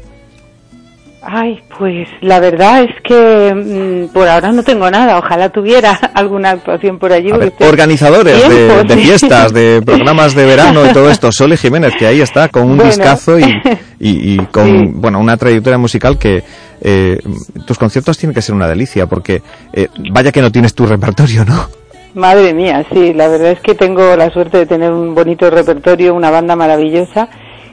Ay, 1.20 1.58
pues 1.76 2.06
la 2.20 2.38
verdad 2.38 2.84
es 2.84 2.90
que 3.02 3.52
mm, 3.52 4.12
por 4.12 4.28
ahora 4.28 4.52
no 4.52 4.62
tengo 4.62 4.88
nada. 4.88 5.18
Ojalá 5.18 5.48
tuviera 5.48 5.90
alguna 6.14 6.50
actuación 6.50 7.00
por 7.00 7.12
allí. 7.12 7.32
A 7.32 7.38
ver, 7.38 7.50
porque 7.50 7.66
organizadores 7.66 8.48
de, 8.48 8.54
tiempo, 8.68 8.84
de 8.84 8.94
sí. 8.94 9.00
fiestas, 9.00 9.52
de 9.52 9.82
programas 9.84 10.36
de 10.36 10.44
verano 10.46 10.86
y 10.88 10.92
todo 10.92 11.10
esto, 11.10 11.32
Sole 11.32 11.56
Jiménez, 11.56 11.94
que 11.98 12.06
ahí 12.06 12.20
está 12.20 12.48
con 12.50 12.62
un 12.70 12.76
Bueno. 12.76 12.84
discazo 12.84 13.36
y, 13.36 13.42
y- 13.98 14.34
y 14.34 14.38
con 14.52 14.64
Sí. 14.66 14.90
bueno 14.94 15.18
una 15.18 15.36
trayectoria 15.36 15.76
musical 15.76 16.18
que 16.18 16.44
eh, 16.82 17.18
tus 17.66 17.76
conciertos 17.76 18.16
tienen 18.16 18.32
que 18.32 18.42
ser 18.42 18.54
una 18.54 18.68
delicia, 18.68 19.06
porque 19.06 19.42
eh, 19.72 19.88
vaya 20.12 20.30
que 20.30 20.40
no 20.40 20.52
tienes 20.52 20.72
tu 20.72 20.86
repertorio, 20.86 21.44
¿no? 21.44 21.79
Madre 22.14 22.52
mía, 22.54 22.84
sí, 22.92 23.12
la 23.14 23.28
verdad 23.28 23.52
es 23.52 23.60
que 23.60 23.74
tengo 23.74 24.16
la 24.16 24.30
suerte 24.30 24.58
de 24.58 24.66
tener 24.66 24.90
un 24.92 25.14
bonito 25.14 25.48
repertorio, 25.50 26.14
una 26.14 26.30
banda 26.30 26.56
maravillosa, 26.56 27.28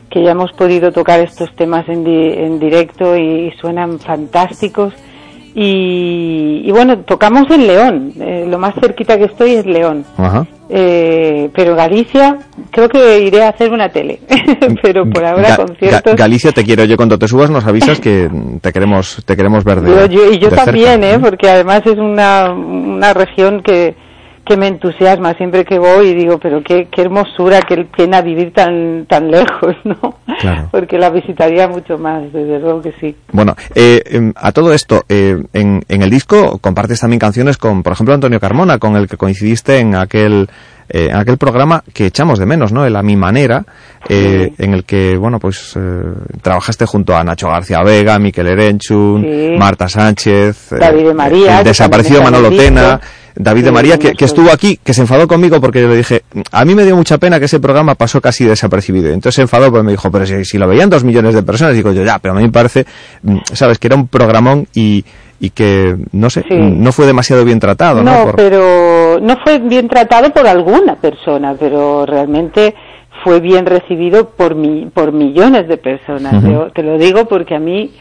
que 0.10 0.24
ya 0.24 0.32
hemos 0.32 0.52
podido 0.54 0.92
tocar 0.92 1.20
estos 1.22 1.54
temas 1.56 1.88
en, 1.90 2.04
di- 2.04 2.34
en 2.34 2.60
directo 2.60 3.16
y, 3.18 3.48
y 3.48 3.52
suenan 3.60 4.00
fantásticos. 4.00 4.94
Y, 5.60 6.62
y 6.66 6.72
bueno, 6.72 7.00
tocamos 7.00 7.50
en 7.50 7.66
León, 7.66 8.14
eh, 8.20 8.46
lo 8.48 8.60
más 8.60 8.76
cerquita 8.80 9.18
que 9.18 9.24
estoy 9.24 9.54
es 9.56 9.66
León. 9.66 10.06
Ajá. 10.16 10.46
Eh, 10.70 11.50
pero 11.56 11.76
Galicia, 11.76 12.38
creo 12.70 12.88
que 12.88 13.22
iré 13.22 13.42
a 13.44 13.50
hacer 13.50 13.72
una 13.72 13.90
tele, 13.90 14.20
pero 14.84 15.10
por 15.10 15.26
ahora 15.26 15.50
Ga- 15.58 15.66
conciertos. 15.66 16.14
Ga- 16.14 16.18
Galicia 16.18 16.52
te 16.52 16.64
quiero 16.64 16.84
yo 16.84 16.96
cuando 16.96 17.18
te 17.18 17.28
subas 17.28 17.50
nos 17.50 17.66
avisas 17.66 18.00
que 18.00 18.30
te 18.62 18.72
queremos 18.72 19.24
te 19.26 19.36
queremos 19.36 19.64
ver 19.64 19.82
de, 19.82 19.90
Yo- 19.90 20.06
yo- 20.06 20.32
y 20.32 20.38
yo 20.38 20.50
de 20.50 20.56
cerca. 20.58 20.66
también, 20.66 21.04
¿eh? 21.04 21.18
porque 21.20 21.50
además 21.50 21.82
es 21.86 21.98
una, 21.98 22.52
una 22.54 23.14
región 23.16 23.62
que, 23.64 23.96
que 24.48 24.58
me 24.58 24.68
entusiasma 24.68 25.34
siempre 25.34 25.66
que 25.66 25.78
voy 25.80 26.08
y 26.10 26.14
digo, 26.14 26.38
pero 26.38 26.62
qué, 26.64 26.88
qué 26.92 27.02
hermosura, 27.02 27.60
qué 27.62 27.86
pena 27.96 28.22
vivir 28.22 28.54
tan, 28.54 29.06
tan 29.06 29.30
lejos, 29.30 29.76
¿no? 29.84 30.20
Claro. 30.40 30.70
Porque 30.72 30.98
la 30.98 31.10
visitaría 31.10 31.68
mucho 31.68 31.98
más, 31.98 32.24
desde 32.32 32.60
luego 32.60 32.82
que 32.82 32.94
sí. 33.00 33.16
Bueno, 33.32 33.56
eh, 33.76 34.02
em, 34.06 34.34
a 34.36 34.52
todo 34.52 34.72
esto, 34.74 35.04
eh, 35.10 35.36
en, 35.54 35.82
en 35.88 36.02
el 36.02 36.10
disco 36.10 36.58
compartes 36.60 37.00
también 37.00 37.20
canciones 37.20 37.58
con, 37.58 37.84
por 37.84 37.94
ejemplo, 37.94 38.14
Antonio 38.14 38.40
Carmona, 38.40 38.78
con 38.78 38.96
el 38.96 39.08
que 39.08 39.18
coincidiste 39.18 39.80
en 39.80 39.96
aquel, 39.96 40.48
eh, 40.90 41.08
en 41.10 41.16
aquel 41.18 41.38
programa 41.38 41.84
que 41.94 42.06
echamos 42.06 42.40
de 42.40 42.46
menos, 42.46 42.72
¿no? 42.72 42.86
El 42.86 42.96
A 42.96 43.04
Mi 43.04 43.16
Manera, 43.16 43.66
eh, 44.08 44.54
en 44.58 44.74
el 44.74 44.84
que, 44.86 45.18
bueno, 45.18 45.40
pues 45.40 45.76
eh, 45.76 45.80
trabajaste 46.42 46.86
junto 46.86 47.16
a 47.16 47.24
Nacho 47.24 47.48
García 47.48 47.82
Vega, 47.84 48.20
Miquel 48.20 48.48
Erenchun, 48.48 49.22
Sí. 49.24 49.56
Marta 49.58 49.88
Sánchez, 49.90 50.72
eh, 50.74 50.78
David 50.80 51.08
de 51.08 51.14
María, 51.14 51.60
el 51.60 51.64
desaparecido 51.66 52.22
Manolo 52.22 52.50
Tena, 52.50 53.00
David 53.40 53.66
de 53.66 53.72
María, 53.72 53.98
que, 54.00 54.14
que 54.14 54.26
estuvo 54.26 54.52
aquí, 54.52 54.80
que 54.84 54.94
se 54.94 55.02
enfadó 55.02 55.28
conmigo 55.28 55.62
porque 55.62 55.82
yo 55.82 55.88
le 55.88 55.96
dije, 55.98 56.24
a 56.52 56.66
mí 56.66 56.74
me 56.76 56.84
dio 56.84 56.96
mucha 56.96 57.18
pena 57.18 57.38
que 57.40 57.46
ese 57.46 57.60
programa 57.60 57.96
pasó 57.96 58.20
casi 58.20 58.46
desapercibido. 58.46 59.08
Entonces 59.10 59.36
se 59.36 59.42
enfadó 59.44 59.70
porque 59.70 59.84
me 59.84 59.92
dijo, 59.92 60.10
pero 60.12 60.26
si, 60.26 60.44
si 60.44 60.58
lo 60.58 60.68
veían 60.68 60.90
dos 60.90 61.04
millones 61.04 61.36
de 61.36 61.44
personas, 61.44 61.74
digo 61.76 61.92
yo, 61.92 62.04
ya, 62.04 62.20
pero 62.20 62.34
a 62.34 62.38
mí 62.38 62.44
me 62.44 62.52
parece, 62.52 62.86
mm, 63.24 63.38
sabes, 63.54 63.78
que 63.80 63.88
era 63.88 63.96
un 63.96 64.08
programón 64.08 64.68
y, 64.74 65.06
y 65.40 65.52
que, 65.52 65.96
no 66.14 66.30
sé, 66.32 66.44
Sí. 66.50 66.56
no 66.58 66.92
fue 66.92 67.06
demasiado 67.06 67.46
bien 67.46 67.60
tratado, 67.60 68.04
¿no? 68.04 68.12
No, 68.12 68.26
Por- 68.26 68.36
pero 68.38 69.20
no 69.22 69.38
fue 69.44 69.60
bien 69.60 69.88
tratado 69.88 70.32
por 70.32 70.48
alguna 70.48 70.96
persona, 70.96 71.56
pero 71.60 72.06
realmente 72.08 72.74
fue 73.24 73.40
bien 73.40 73.66
recibido 73.66 74.30
por 74.30 74.56
mi, 74.56 74.88
por 74.94 75.12
millones 75.12 75.68
de 75.68 75.78
personas. 75.78 76.44
Yo 76.44 76.72
te 76.74 76.82
lo 76.84 76.98
digo 76.98 77.26
porque 77.26 77.56
a 77.56 77.60
mí 77.60 77.92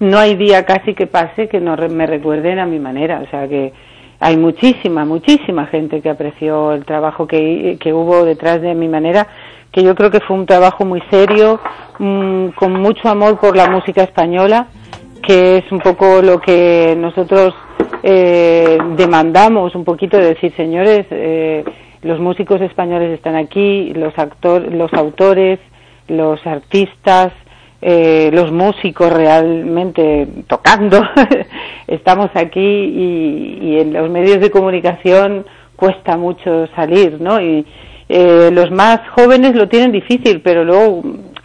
no 0.00 0.18
hay 0.18 0.36
día 0.36 0.64
casi 0.64 0.94
que 0.94 1.06
pase 1.06 1.48
que 1.48 1.58
no 1.60 1.74
re- 1.76 1.88
me 1.88 2.06
recuerden 2.06 2.58
a 2.58 2.66
mi 2.66 2.78
manera. 2.78 3.20
O 3.26 3.30
sea 3.30 3.48
que 3.48 3.72
hay 4.20 4.36
muchísima, 4.36 5.04
muchísima 5.04 5.66
gente 5.66 6.00
que 6.00 6.10
apreció 6.10 6.72
el 6.72 6.84
trabajo 6.84 7.26
que, 7.26 7.76
que 7.80 7.92
hubo 7.92 8.24
detrás 8.24 8.60
de 8.62 8.74
mi 8.74 8.88
manera, 8.88 9.26
que 9.70 9.82
yo 9.82 9.94
creo 9.94 10.10
que 10.10 10.20
fue 10.20 10.36
un 10.36 10.46
trabajo 10.46 10.84
muy 10.84 11.02
serio, 11.10 11.60
mm, 11.98 12.48
con 12.50 12.72
mucho 12.80 13.08
amor 13.08 13.38
por 13.38 13.56
la 13.56 13.68
música 13.68 14.02
española, 14.02 14.68
que 15.22 15.58
es 15.58 15.72
un 15.72 15.80
poco 15.80 16.22
lo 16.22 16.40
que 16.40 16.96
nosotros 16.96 17.54
eh, 18.02 18.78
demandamos, 18.96 19.74
un 19.74 19.84
poquito 19.84 20.16
de 20.16 20.34
decir, 20.34 20.54
señores, 20.56 21.06
eh, 21.10 21.64
los 22.02 22.20
músicos 22.20 22.60
españoles 22.60 23.10
están 23.10 23.34
aquí, 23.34 23.92
los, 23.94 24.16
actor, 24.18 24.72
los 24.72 24.92
autores, 24.94 25.58
los 26.08 26.44
artistas, 26.46 27.32
eh, 27.88 28.30
los 28.32 28.50
músicos 28.50 29.12
realmente 29.12 30.26
tocando, 30.48 31.00
estamos 31.86 32.30
aquí 32.34 32.58
y, 32.60 33.78
en 33.78 33.92
los 33.92 34.10
medios 34.10 34.40
de 34.40 34.50
comunicación 34.50 35.46
cuesta 35.76 36.16
mucho 36.16 36.66
salir, 36.74 37.20
¿no? 37.20 37.40
Y 37.40 37.64
eh, 38.08 38.50
los 38.52 38.72
más 38.72 39.08
jóvenes 39.10 39.54
lo 39.54 39.68
tienen 39.68 39.92
difícil, 39.92 40.40
pero 40.40 40.64
luego 40.64 41.00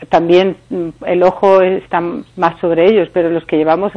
también 0.09 0.57
mm, 0.71 0.89
el 1.05 1.21
ojo 1.21 1.61
está 1.61 2.01
más 2.01 2.59
sobre 2.59 2.89
ellos, 2.89 3.07
pero 3.13 3.29
los 3.29 3.45
que 3.45 3.57
llevamos 3.57 3.91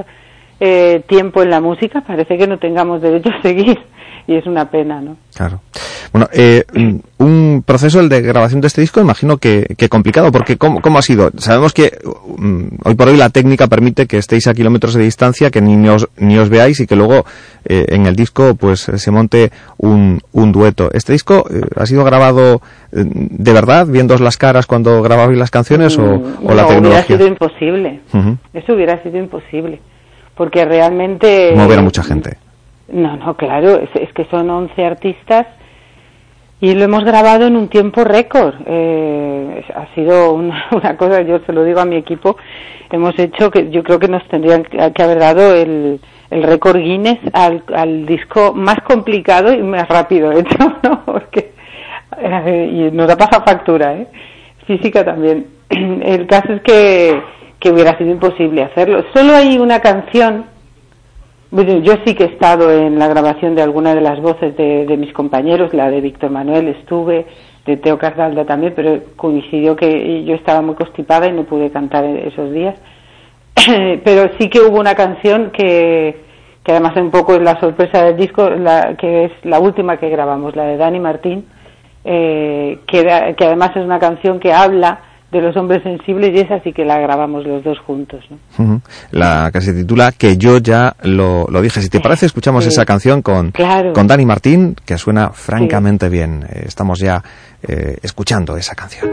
eh, 0.60 1.02
tiempo 1.06 1.42
en 1.42 1.48
la 1.48 1.62
música 1.62 2.02
parece 2.02 2.36
que 2.36 2.46
no 2.46 2.58
tengamos 2.58 3.00
derecho 3.00 3.30
a 3.30 3.40
seguir 3.40 3.78
y 4.26 4.36
es 4.36 4.46
una 4.46 4.70
pena, 4.70 5.00
¿no? 5.00 5.16
Claro. 5.34 5.60
Bueno, 6.12 6.28
eh, 6.32 6.64
un 7.18 7.62
proceso 7.66 8.00
el 8.00 8.08
de 8.08 8.22
grabación 8.22 8.60
de 8.60 8.68
este 8.68 8.80
disco, 8.80 9.00
imagino 9.00 9.36
que, 9.38 9.74
que 9.76 9.88
complicado, 9.88 10.30
porque 10.30 10.56
¿cómo, 10.56 10.80
¿cómo 10.80 10.98
ha 10.98 11.02
sido? 11.02 11.30
Sabemos 11.36 11.72
que 11.72 11.98
mm, 12.38 12.64
hoy 12.84 12.94
por 12.94 13.08
hoy 13.08 13.16
la 13.16 13.30
técnica 13.30 13.66
permite 13.66 14.06
que 14.06 14.18
estéis 14.18 14.46
a 14.46 14.54
kilómetros 14.54 14.94
de 14.94 15.02
distancia, 15.02 15.50
que 15.50 15.60
ni 15.60 15.88
os, 15.88 16.08
ni 16.16 16.38
os 16.38 16.48
veáis 16.48 16.80
y 16.80 16.86
que 16.86 16.96
luego 16.96 17.24
eh, 17.64 17.86
en 17.88 18.06
el 18.06 18.14
disco 18.16 18.54
pues 18.54 18.80
se 18.80 19.10
monte 19.10 19.50
un, 19.78 20.20
un 20.32 20.52
dueto. 20.52 20.90
¿Este 20.92 21.12
disco 21.12 21.44
eh, 21.50 21.60
ha 21.76 21.86
sido 21.86 22.04
grabado 22.04 22.60
eh, 22.92 23.02
de 23.04 23.52
verdad, 23.52 23.86
viendo 23.88 24.16
las 24.18 24.36
caras 24.36 24.66
cuando 24.66 25.02
grababais 25.02 25.36
las 25.38 25.50
canciones 25.50 25.98
o, 25.98 26.22
o 26.42 26.54
la 26.54 26.62
no, 26.62 26.78
hubiera 26.78 27.02
sido 27.02 27.26
imposible. 27.26 28.00
Eso 28.52 28.74
hubiera 28.74 29.02
sido 29.02 29.18
imposible. 29.18 29.80
Porque 30.36 30.64
realmente... 30.64 31.52
Mover 31.54 31.78
a 31.78 31.82
mucha 31.82 32.02
gente. 32.02 32.38
No, 32.88 33.16
no, 33.16 33.36
claro, 33.36 33.76
es, 33.76 33.90
es 33.94 34.12
que 34.12 34.24
son 34.26 34.50
11 34.50 34.84
artistas 34.84 35.46
y 36.64 36.74
lo 36.74 36.84
hemos 36.84 37.04
grabado 37.04 37.46
en 37.46 37.56
un 37.56 37.68
tiempo 37.68 38.04
récord. 38.04 38.54
Eh, 38.64 39.64
ha 39.74 39.94
sido 39.94 40.32
una, 40.72 40.96
cosa, 40.96 41.20
yo 41.20 41.40
se 41.40 41.52
lo 41.52 41.62
digo 41.62 41.80
a 41.80 41.84
mi 41.84 41.96
equipo, 41.96 42.38
hemos 42.90 43.18
hecho 43.18 43.50
que 43.50 43.70
yo 43.70 43.82
creo 43.82 43.98
que 43.98 44.08
nos 44.08 44.26
tendrían 44.28 44.64
que 44.64 45.02
haber 45.02 45.18
dado 45.18 45.54
el, 45.54 46.00
récord 46.30 46.78
Guinness 46.78 47.18
al, 47.34 48.06
disco 48.06 48.54
más 48.54 48.76
complicado 48.82 49.52
y 49.52 49.62
más 49.62 49.86
rápido 49.88 50.32
hecho, 50.38 50.56
¿no? 50.82 51.04
Porque, 51.04 51.52
eh, 52.18 52.70
y 52.72 52.96
nos 52.96 53.10
ha 53.10 53.16
pasado 53.18 53.44
factura, 53.44 53.94
¿eh? 53.94 54.06
Física 54.66 55.04
también. 55.04 55.46
El 55.68 56.26
caso 56.26 56.54
es 56.54 56.62
que, 56.62 57.20
que 57.60 57.70
hubiera 57.70 57.98
sido 57.98 58.10
imposible 58.10 58.62
hacerlo. 58.62 59.04
Solo 59.12 59.34
hay 59.34 59.58
una 59.58 59.80
canción 59.80 60.46
bueno, 61.54 61.78
yo 61.78 61.94
sí 62.04 62.16
que 62.16 62.24
he 62.24 62.32
estado 62.32 62.68
en 62.72 62.98
la 62.98 63.06
grabación 63.06 63.54
de 63.54 63.62
alguna 63.62 63.94
de 63.94 64.00
las 64.00 64.20
voces 64.20 64.56
de, 64.56 64.86
de 64.86 64.96
mis 64.96 65.12
compañeros, 65.12 65.72
la 65.72 65.88
de 65.88 66.00
Víctor 66.00 66.32
Manuel 66.32 66.66
estuve, 66.66 67.26
de 67.64 67.76
Teo 67.76 67.96
Cardalda 67.96 68.44
también, 68.44 68.72
pero 68.74 69.00
coincidió 69.14 69.76
que 69.76 70.24
yo 70.24 70.34
estaba 70.34 70.62
muy 70.62 70.74
constipada 70.74 71.28
y 71.28 71.32
no 71.32 71.44
pude 71.44 71.70
cantar 71.70 72.04
esos 72.04 72.52
días. 72.52 72.74
pero 74.04 74.32
sí 74.36 74.48
que 74.48 74.62
hubo 74.62 74.80
una 74.80 74.96
canción 74.96 75.52
que, 75.52 76.24
que 76.64 76.72
además 76.72 76.96
un 76.96 77.12
poco 77.12 77.38
la 77.38 77.60
sorpresa 77.60 78.04
del 78.04 78.16
disco, 78.16 78.50
la, 78.50 78.96
que 78.98 79.26
es 79.26 79.32
la 79.44 79.60
última 79.60 79.96
que 79.98 80.10
grabamos, 80.10 80.56
la 80.56 80.64
de 80.64 80.76
Dani 80.76 80.98
Martín, 80.98 81.46
eh, 82.04 82.80
que, 82.84 83.34
que 83.36 83.44
además 83.44 83.70
es 83.76 83.84
una 83.84 84.00
canción 84.00 84.40
que 84.40 84.52
habla 84.52 84.98
de 85.34 85.42
los 85.42 85.56
hombres 85.56 85.82
sensibles 85.82 86.30
y 86.34 86.40
esa 86.40 86.60
sí 86.62 86.72
que 86.72 86.84
la 86.84 86.98
grabamos 86.98 87.44
los 87.46 87.62
dos 87.62 87.78
juntos. 87.80 88.24
La 89.10 89.50
que 89.52 89.60
se 89.60 89.72
titula 89.74 90.12
Que 90.12 90.36
yo 90.38 90.58
ya 90.58 90.94
lo, 91.02 91.46
lo 91.50 91.60
dije. 91.60 91.80
Si 91.82 91.88
te 91.90 92.00
parece, 92.00 92.26
escuchamos 92.26 92.64
Sí. 92.64 92.70
esa 92.70 92.84
canción 92.86 93.20
con, 93.20 93.50
Claro. 93.50 93.92
con 93.92 94.06
Dani 94.06 94.24
Martín, 94.24 94.76
que 94.86 94.96
suena 94.96 95.30
francamente 95.30 96.08
bien. 96.08 96.44
Eh, 96.48 96.64
estamos 96.66 96.98
ya 97.00 97.22
eh, 97.66 97.98
escuchando 98.02 98.56
esa 98.56 98.74
canción. 98.74 99.10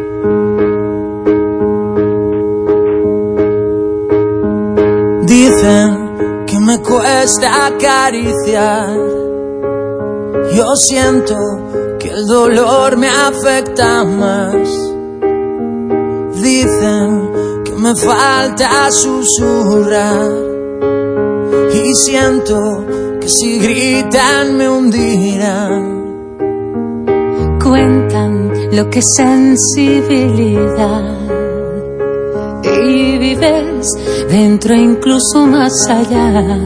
Dicen 5.23 6.45
que 6.47 6.59
me 6.59 6.77
cuesta 6.79 7.67
acariciar. 7.67 8.89
Yo 10.55 10.75
siento 10.75 11.35
que 11.99 12.09
el 12.09 12.25
dolor 12.27 12.97
me 12.97 13.07
afecta 13.07 14.03
más. 14.03 14.90
Dicen 16.41 17.63
que 17.63 17.71
me 17.73 17.95
falta 17.95 18.89
susurrar. 18.91 20.31
Y 21.73 21.93
siento 21.95 22.85
que 23.19 23.27
si 23.29 23.59
gritan 23.59 24.57
me 24.57 24.67
hundirán. 24.67 26.01
Cuentan 27.63 28.51
lo 28.71 28.89
que 28.89 28.99
es 28.99 29.13
sensibilidad 29.15 30.41
y 32.63 33.17
vives 33.17 33.87
dentro 34.29 34.73
incluso 34.73 35.45
más 35.45 35.87
allá. 35.87 36.57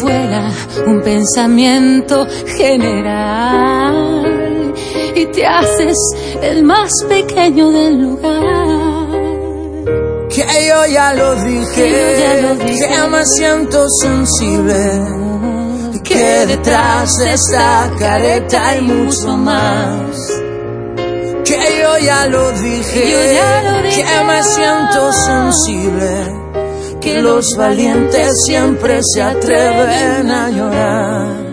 Vuela 0.00 0.50
un 0.86 1.00
pensamiento 1.02 2.26
general 2.46 4.11
y 5.22 5.26
te 5.26 5.46
haces 5.46 5.96
el 6.42 6.64
más 6.64 6.90
pequeño 7.08 7.70
del 7.70 8.02
lugar. 8.02 8.42
que 10.28 10.44
yo 10.68 10.86
ya 10.86 11.14
lo 11.14 11.36
dije, 11.36 11.84
que 12.58 13.08
me 13.08 13.24
siento 13.26 13.86
sensible, 14.00 14.74
que 16.02 16.46
detrás 16.46 17.08
de 17.18 17.34
esta 17.34 17.92
careta 17.98 18.68
hay 18.68 18.80
mucho 18.80 19.36
más. 19.36 20.16
Que 21.44 21.80
yo 21.82 21.98
ya 21.98 22.26
lo 22.26 22.50
dije, 22.52 23.40
que 23.94 24.24
me 24.24 24.42
siento 24.42 25.12
sensible, 25.12 26.10
que 27.00 27.22
los 27.22 27.46
valientes 27.56 28.32
siempre 28.46 29.00
se 29.02 29.22
atreven 29.22 30.30
a 30.30 30.50
llorar. 30.50 31.51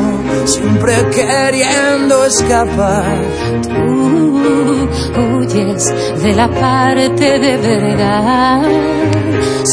siempre 0.45 0.93
queriendo 1.11 2.25
escapar. 2.25 3.21
Tú 3.63 5.21
huyes 5.21 5.85
de 6.23 6.33
la 6.33 6.47
parte 6.47 7.39
de 7.39 7.57
verdad. 7.57 8.61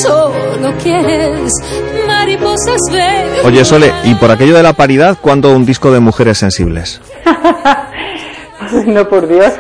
Solo 0.03 0.75
quieres 0.83 1.53
mariposas 2.07 2.81
verdes. 2.93 3.45
Oye, 3.45 3.65
Sole, 3.65 3.93
y 4.05 4.15
por 4.17 4.31
aquello 4.31 4.55
de 4.57 4.63
la 4.63 4.75
paridad, 4.75 5.17
¿cuándo 5.21 5.55
un 5.57 5.65
disco 5.65 5.91
de 5.91 6.01
mujeres 6.01 6.37
sensibles? 6.37 7.01
no, 8.87 9.09
por 9.09 9.27
Dios. 9.27 9.55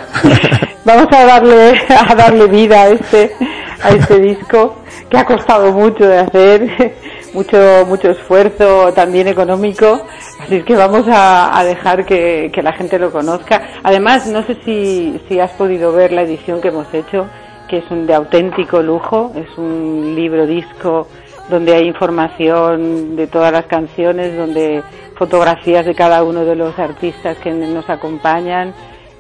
Vamos 0.85 1.07
a 1.13 1.25
darle, 1.25 1.81
a 1.89 2.15
darle 2.15 2.47
vida 2.47 2.83
a 2.83 2.89
este, 2.89 3.35
a 3.83 3.91
este 3.91 4.19
disco 4.19 4.77
que 5.09 5.17
ha 5.17 5.25
costado 5.25 5.73
mucho 5.73 6.07
de 6.07 6.19
hacer, 6.19 6.95
mucho, 7.35 7.85
mucho 7.87 8.11
esfuerzo 8.11 8.93
también 8.93 9.29
económico. 9.29 10.03
Así 10.41 10.57
es 10.57 10.65
que 10.65 10.77
vamos 10.77 11.05
a, 11.09 11.63
dejar 11.65 12.05
que, 12.05 12.51
que, 12.53 12.63
la 12.63 12.73
gente 12.73 12.99
lo 12.99 13.11
conozca. 13.11 13.69
Además, 13.83 14.27
no 14.27 14.43
sé 14.45 14.57
si, 14.65 15.21
si 15.29 15.41
has 15.41 15.53
podido 15.53 15.93
ver 15.93 16.13
la 16.13 16.23
edición 16.23 16.61
que 16.61 16.69
hemos 16.69 16.93
hecho, 16.93 17.27
que 17.69 17.79
es 17.79 17.91
un 17.91 18.07
de 18.07 18.15
auténtico 18.15 18.83
lujo. 18.83 19.33
Es 19.35 19.57
un 19.59 20.15
libro 20.15 20.47
disco 20.47 21.07
donde 21.49 21.75
hay 21.75 21.87
información 21.87 23.17
de 23.17 23.27
todas 23.27 23.53
las 23.53 23.67
canciones, 23.67 24.37
donde 24.37 24.83
fotografías 25.17 25.85
de 25.85 25.95
cada 25.95 26.23
uno 26.23 26.45
de 26.45 26.55
los 26.55 26.79
artistas 26.79 27.37
que 27.39 27.51
nos 27.51 27.89
acompañan 27.89 28.75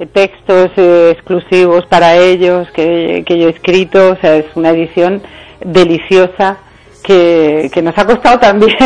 textos 0.06 0.70
eh, 0.76 1.10
exclusivos 1.12 1.86
para 1.86 2.16
ellos 2.16 2.68
que, 2.72 3.24
que, 3.26 3.38
yo 3.38 3.48
he 3.48 3.50
escrito, 3.50 4.12
o 4.12 4.16
sea, 4.16 4.36
es 4.36 4.46
una 4.54 4.70
edición 4.70 5.22
deliciosa 5.64 6.58
que, 7.02 7.70
que 7.72 7.80
nos 7.82 7.96
ha 7.96 8.04
costado 8.04 8.38
también 8.38 8.76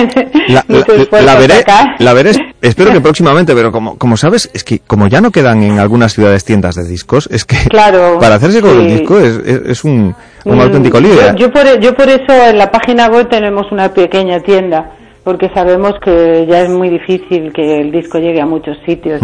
la, 0.48 0.64
mucho 0.68 0.94
la, 0.94 1.02
esfuerzo 1.02 1.26
la 1.26 1.34
veré, 1.34 1.54
sacar. 1.54 1.86
la 1.98 2.12
veré, 2.12 2.30
espero 2.60 2.92
que 2.92 3.00
próximamente, 3.02 3.54
pero 3.54 3.72
como, 3.72 3.98
como 3.98 4.16
sabes, 4.16 4.50
es 4.54 4.64
que 4.64 4.78
como 4.80 5.08
ya 5.08 5.20
no 5.20 5.30
quedan 5.30 5.62
en 5.62 5.78
algunas 5.78 6.12
ciudades 6.12 6.44
tiendas 6.44 6.76
de 6.76 6.84
discos, 6.86 7.28
es 7.30 7.44
que 7.44 7.56
Claro, 7.68 8.18
para 8.20 8.36
hacerse 8.36 8.60
con 8.60 8.80
el 8.80 8.88
sí. 8.88 8.96
disco 8.98 9.18
es, 9.18 9.36
es, 9.44 9.60
es 9.66 9.84
un, 9.84 10.14
un 10.44 10.56
Mm, 10.56 10.60
auténtico 10.60 11.00
lío. 11.00 11.14
Yo, 11.14 11.36
yo 11.36 11.52
por, 11.52 11.80
yo 11.80 11.94
por 11.94 12.08
eso 12.08 12.48
en 12.48 12.58
la 12.58 12.70
página 12.70 13.08
web 13.08 13.28
tenemos 13.28 13.70
una 13.70 13.92
pequeña 13.92 14.40
tienda, 14.40 14.92
porque 15.24 15.50
sabemos 15.54 15.94
que 16.02 16.46
ya 16.48 16.62
es 16.62 16.68
muy 16.68 16.88
difícil 16.88 17.52
que 17.52 17.80
el 17.80 17.92
disco 17.92 18.18
llegue 18.18 18.40
a 18.40 18.46
muchos 18.46 18.76
sitios. 18.84 19.20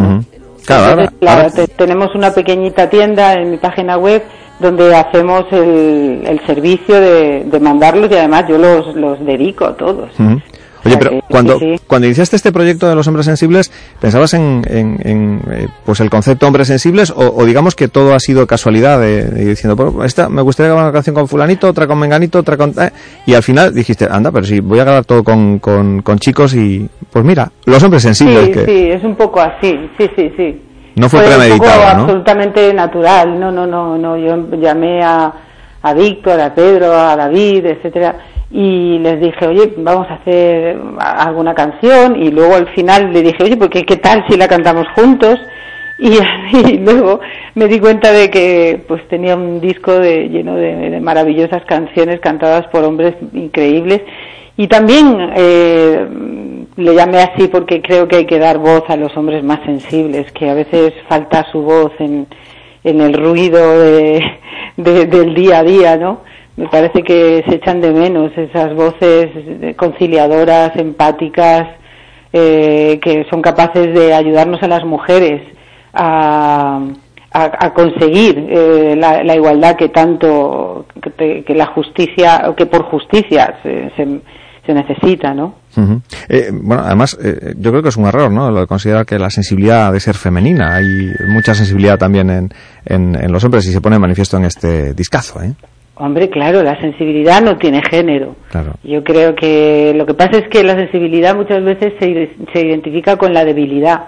Claro, 0.68 0.84
ahora- 0.84 1.02
Entonces, 1.02 1.18
claro, 1.20 1.40
ahora- 1.42 1.54
te- 1.54 1.66
tenemos 1.68 2.14
una 2.14 2.30
pequeñita 2.32 2.88
tienda 2.90 3.32
en 3.34 3.50
mi 3.50 3.56
página 3.56 3.96
web 3.98 4.22
donde 4.60 4.94
hacemos 4.94 5.44
el, 5.52 6.22
el 6.26 6.40
servicio 6.46 7.00
de, 7.00 7.44
de 7.44 7.60
mandarlos 7.60 8.10
y 8.10 8.14
además 8.14 8.44
yo 8.48 8.58
los, 8.58 8.94
los 8.96 9.24
dedico 9.24 9.64
a 9.64 9.76
todos. 9.76 10.10
Oye, 10.84 10.96
pero 10.98 11.20
cuando, 11.28 11.58
sí, 11.58 11.76
sí. 11.76 11.82
cuando 11.86 12.06
iniciaste 12.06 12.36
este 12.36 12.52
proyecto 12.52 12.88
de 12.88 12.94
los 12.94 13.06
hombres 13.08 13.26
sensibles, 13.26 13.70
¿pensabas 14.00 14.32
en, 14.34 14.62
en- 14.68 15.00
en, 15.04 15.40
eh, 15.50 15.68
pues 15.84 16.00
el 16.00 16.08
concepto 16.10 16.46
hombres 16.46 16.68
sensibles 16.68 17.10
o, 17.10 17.34
o 17.36 17.44
digamos 17.44 17.74
que 17.74 17.88
todo 17.88 18.14
ha 18.14 18.20
sido 18.20 18.46
casualidad 18.46 19.00
de, 19.00 19.24
diciendo, 19.44 19.76
"Pues 19.76 20.06
esta 20.06 20.28
me 20.28 20.42
gustaría 20.42 20.68
grabar 20.70 20.84
una 20.84 20.92
canción 20.92 21.14
con 21.14 21.26
fulanito, 21.28 21.68
otra 21.68 21.86
con 21.86 21.98
menganito, 21.98 22.38
otra 22.38 22.56
con... 22.56 22.70
eh", 22.78 22.90
y 23.26 23.34
al 23.34 23.42
final 23.42 23.74
dijiste, 23.74 24.06
anda, 24.10 24.30
pero 24.30 24.44
sí, 24.46 24.60
voy 24.60 24.78
a 24.78 24.84
grabar 24.84 25.04
todo 25.04 25.24
con, 25.24 25.58
con, 25.58 26.02
con 26.02 26.18
chicos 26.18 26.54
y 26.54 26.88
pues 27.10 27.24
mira, 27.24 27.50
los 27.66 27.82
hombres 27.82 28.02
sensibles, 28.02 28.46
Sí, 28.46 28.52
que 28.52 28.64
sí, 28.64 28.90
es 28.90 29.02
un 29.04 29.16
poco 29.16 29.40
así, 29.40 29.90
sí, 29.98 30.08
sí, 30.16 30.32
sí. 30.36 30.62
no 30.96 31.08
fue, 31.08 31.20
un 31.20 31.26
poco 31.26 31.38
premeditado, 31.38 31.80
¿no? 31.96 32.02
absolutamente 32.02 32.72
natural, 32.74 33.38
no, 33.40 33.50
no, 33.50 33.66
no, 33.66 33.98
no, 33.98 34.16
yo 34.16 34.48
llamé 34.60 35.02
a, 35.02 35.32
a 35.82 35.92
Víctor, 35.94 36.40
a 36.40 36.54
Pedro, 36.54 36.92
a 36.96 37.16
David, 37.16 37.66
etcétera, 37.66 38.16
y 38.50 38.98
les 39.00 39.20
dije, 39.20 39.46
oye, 39.46 39.72
vamos 39.76 40.08
a 40.08 40.14
hacer 40.14 40.78
alguna 40.98 41.54
canción, 41.54 42.20
y 42.20 42.30
luego 42.30 42.54
al 42.54 42.68
final 42.68 43.12
le 43.12 43.22
dije, 43.22 43.42
oye, 43.42 43.56
porque 43.56 43.84
qué 43.84 43.96
tal 43.96 44.24
si 44.28 44.36
la 44.36 44.48
cantamos 44.48 44.86
juntos, 44.94 45.38
y, 45.98 46.78
luego 46.78 47.18
me 47.56 47.66
di 47.66 47.80
cuenta 47.80 48.12
de 48.12 48.30
que 48.30 48.80
pues 48.86 49.06
tenía 49.08 49.34
un 49.34 49.60
disco 49.60 49.98
de, 49.98 50.28
lleno 50.28 50.54
de, 50.54 51.00
maravillosas 51.00 51.64
canciones 51.64 52.20
cantadas 52.20 52.68
por 52.68 52.84
hombres 52.84 53.16
increíbles 53.32 54.02
y 54.56 54.68
también 54.68 55.32
eh, 55.36 56.06
le 56.76 56.94
llamé 56.94 57.18
así 57.18 57.48
porque 57.48 57.82
creo 57.82 58.06
que 58.06 58.16
hay 58.16 58.26
que 58.26 58.38
dar 58.38 58.58
voz 58.58 58.84
a 58.88 58.96
los 58.96 59.16
hombres 59.16 59.42
más 59.42 59.58
sensibles, 59.64 60.30
que 60.32 60.48
a 60.48 60.54
veces 60.54 60.92
falta 61.08 61.44
su 61.50 61.62
voz 61.62 61.90
en, 61.98 62.28
en 62.84 63.00
el 63.00 63.14
ruido 63.14 63.80
de- 63.80 64.22
del 64.76 65.34
día 65.34 65.58
a 65.58 65.64
día, 65.64 65.96
¿no? 65.96 66.20
Me 66.58 66.66
parece 66.66 67.04
que 67.04 67.44
se 67.48 67.54
echan 67.54 67.80
de 67.80 67.92
menos 67.92 68.36
esas 68.36 68.74
voces 68.74 69.28
conciliadoras, 69.76 70.72
empáticas, 70.74 71.68
eh, 72.32 72.98
que 73.00 73.26
son 73.30 73.40
capaces 73.42 73.94
de 73.94 74.12
ayudarnos 74.12 74.60
a 74.64 74.66
las 74.66 74.84
mujeres 74.84 75.40
a, 75.94 76.80
conseguir 77.76 78.48
eh, 78.50 78.96
la, 78.98 79.22
la 79.22 79.36
igualdad 79.36 79.76
que 79.76 79.90
tanto, 79.90 80.86
que, 81.16 81.54
la 81.54 81.66
justicia, 81.66 82.52
que 82.56 82.66
por 82.66 82.86
justicia 82.86 83.54
se, 83.62 83.92
se, 83.96 84.74
necesita, 84.74 85.32
¿no? 85.32 85.54
Eh, 86.28 86.50
bueno, 86.52 86.82
además, 86.84 87.16
eh, 87.22 87.54
yo 87.56 87.70
creo 87.70 87.84
que 87.84 87.90
es 87.90 87.96
un 87.96 88.06
error, 88.06 88.32
¿no? 88.32 88.50
Lo 88.50 88.60
de 88.60 88.66
considerar 88.66 89.06
que 89.06 89.16
la 89.16 89.30
sensibilidad 89.30 89.92
de 89.92 90.00
ser 90.00 90.16
femenina. 90.16 90.74
Hay 90.74 91.12
mucha 91.28 91.54
sensibilidad 91.54 91.96
también 91.96 92.28
en, 92.28 92.50
en, 92.84 93.14
en 93.14 93.32
los 93.32 93.44
hombres 93.44 93.64
y 93.66 93.72
se 93.72 93.80
pone 93.80 93.98
manifiesto 93.98 94.36
en 94.36 94.44
este 94.44 94.92
discazo, 94.92 95.40
¿eh? 95.40 95.54
Hombre, 96.00 96.30
claro, 96.30 96.62
la 96.62 96.80
sensibilidad 96.80 97.42
no 97.42 97.56
tiene 97.56 97.82
género. 97.90 98.36
Claro. 98.50 98.74
Yo 98.84 99.02
creo 99.02 99.34
que 99.34 99.92
lo 99.96 100.06
que 100.06 100.14
pasa 100.14 100.38
es 100.38 100.48
que 100.48 100.62
la 100.62 100.74
sensibilidad 100.76 101.34
muchas 101.34 101.62
veces 101.64 101.92
se, 101.98 102.30
se 102.52 102.66
identifica 102.66 103.16
con 103.16 103.34
la 103.34 103.44
debilidad 103.44 104.04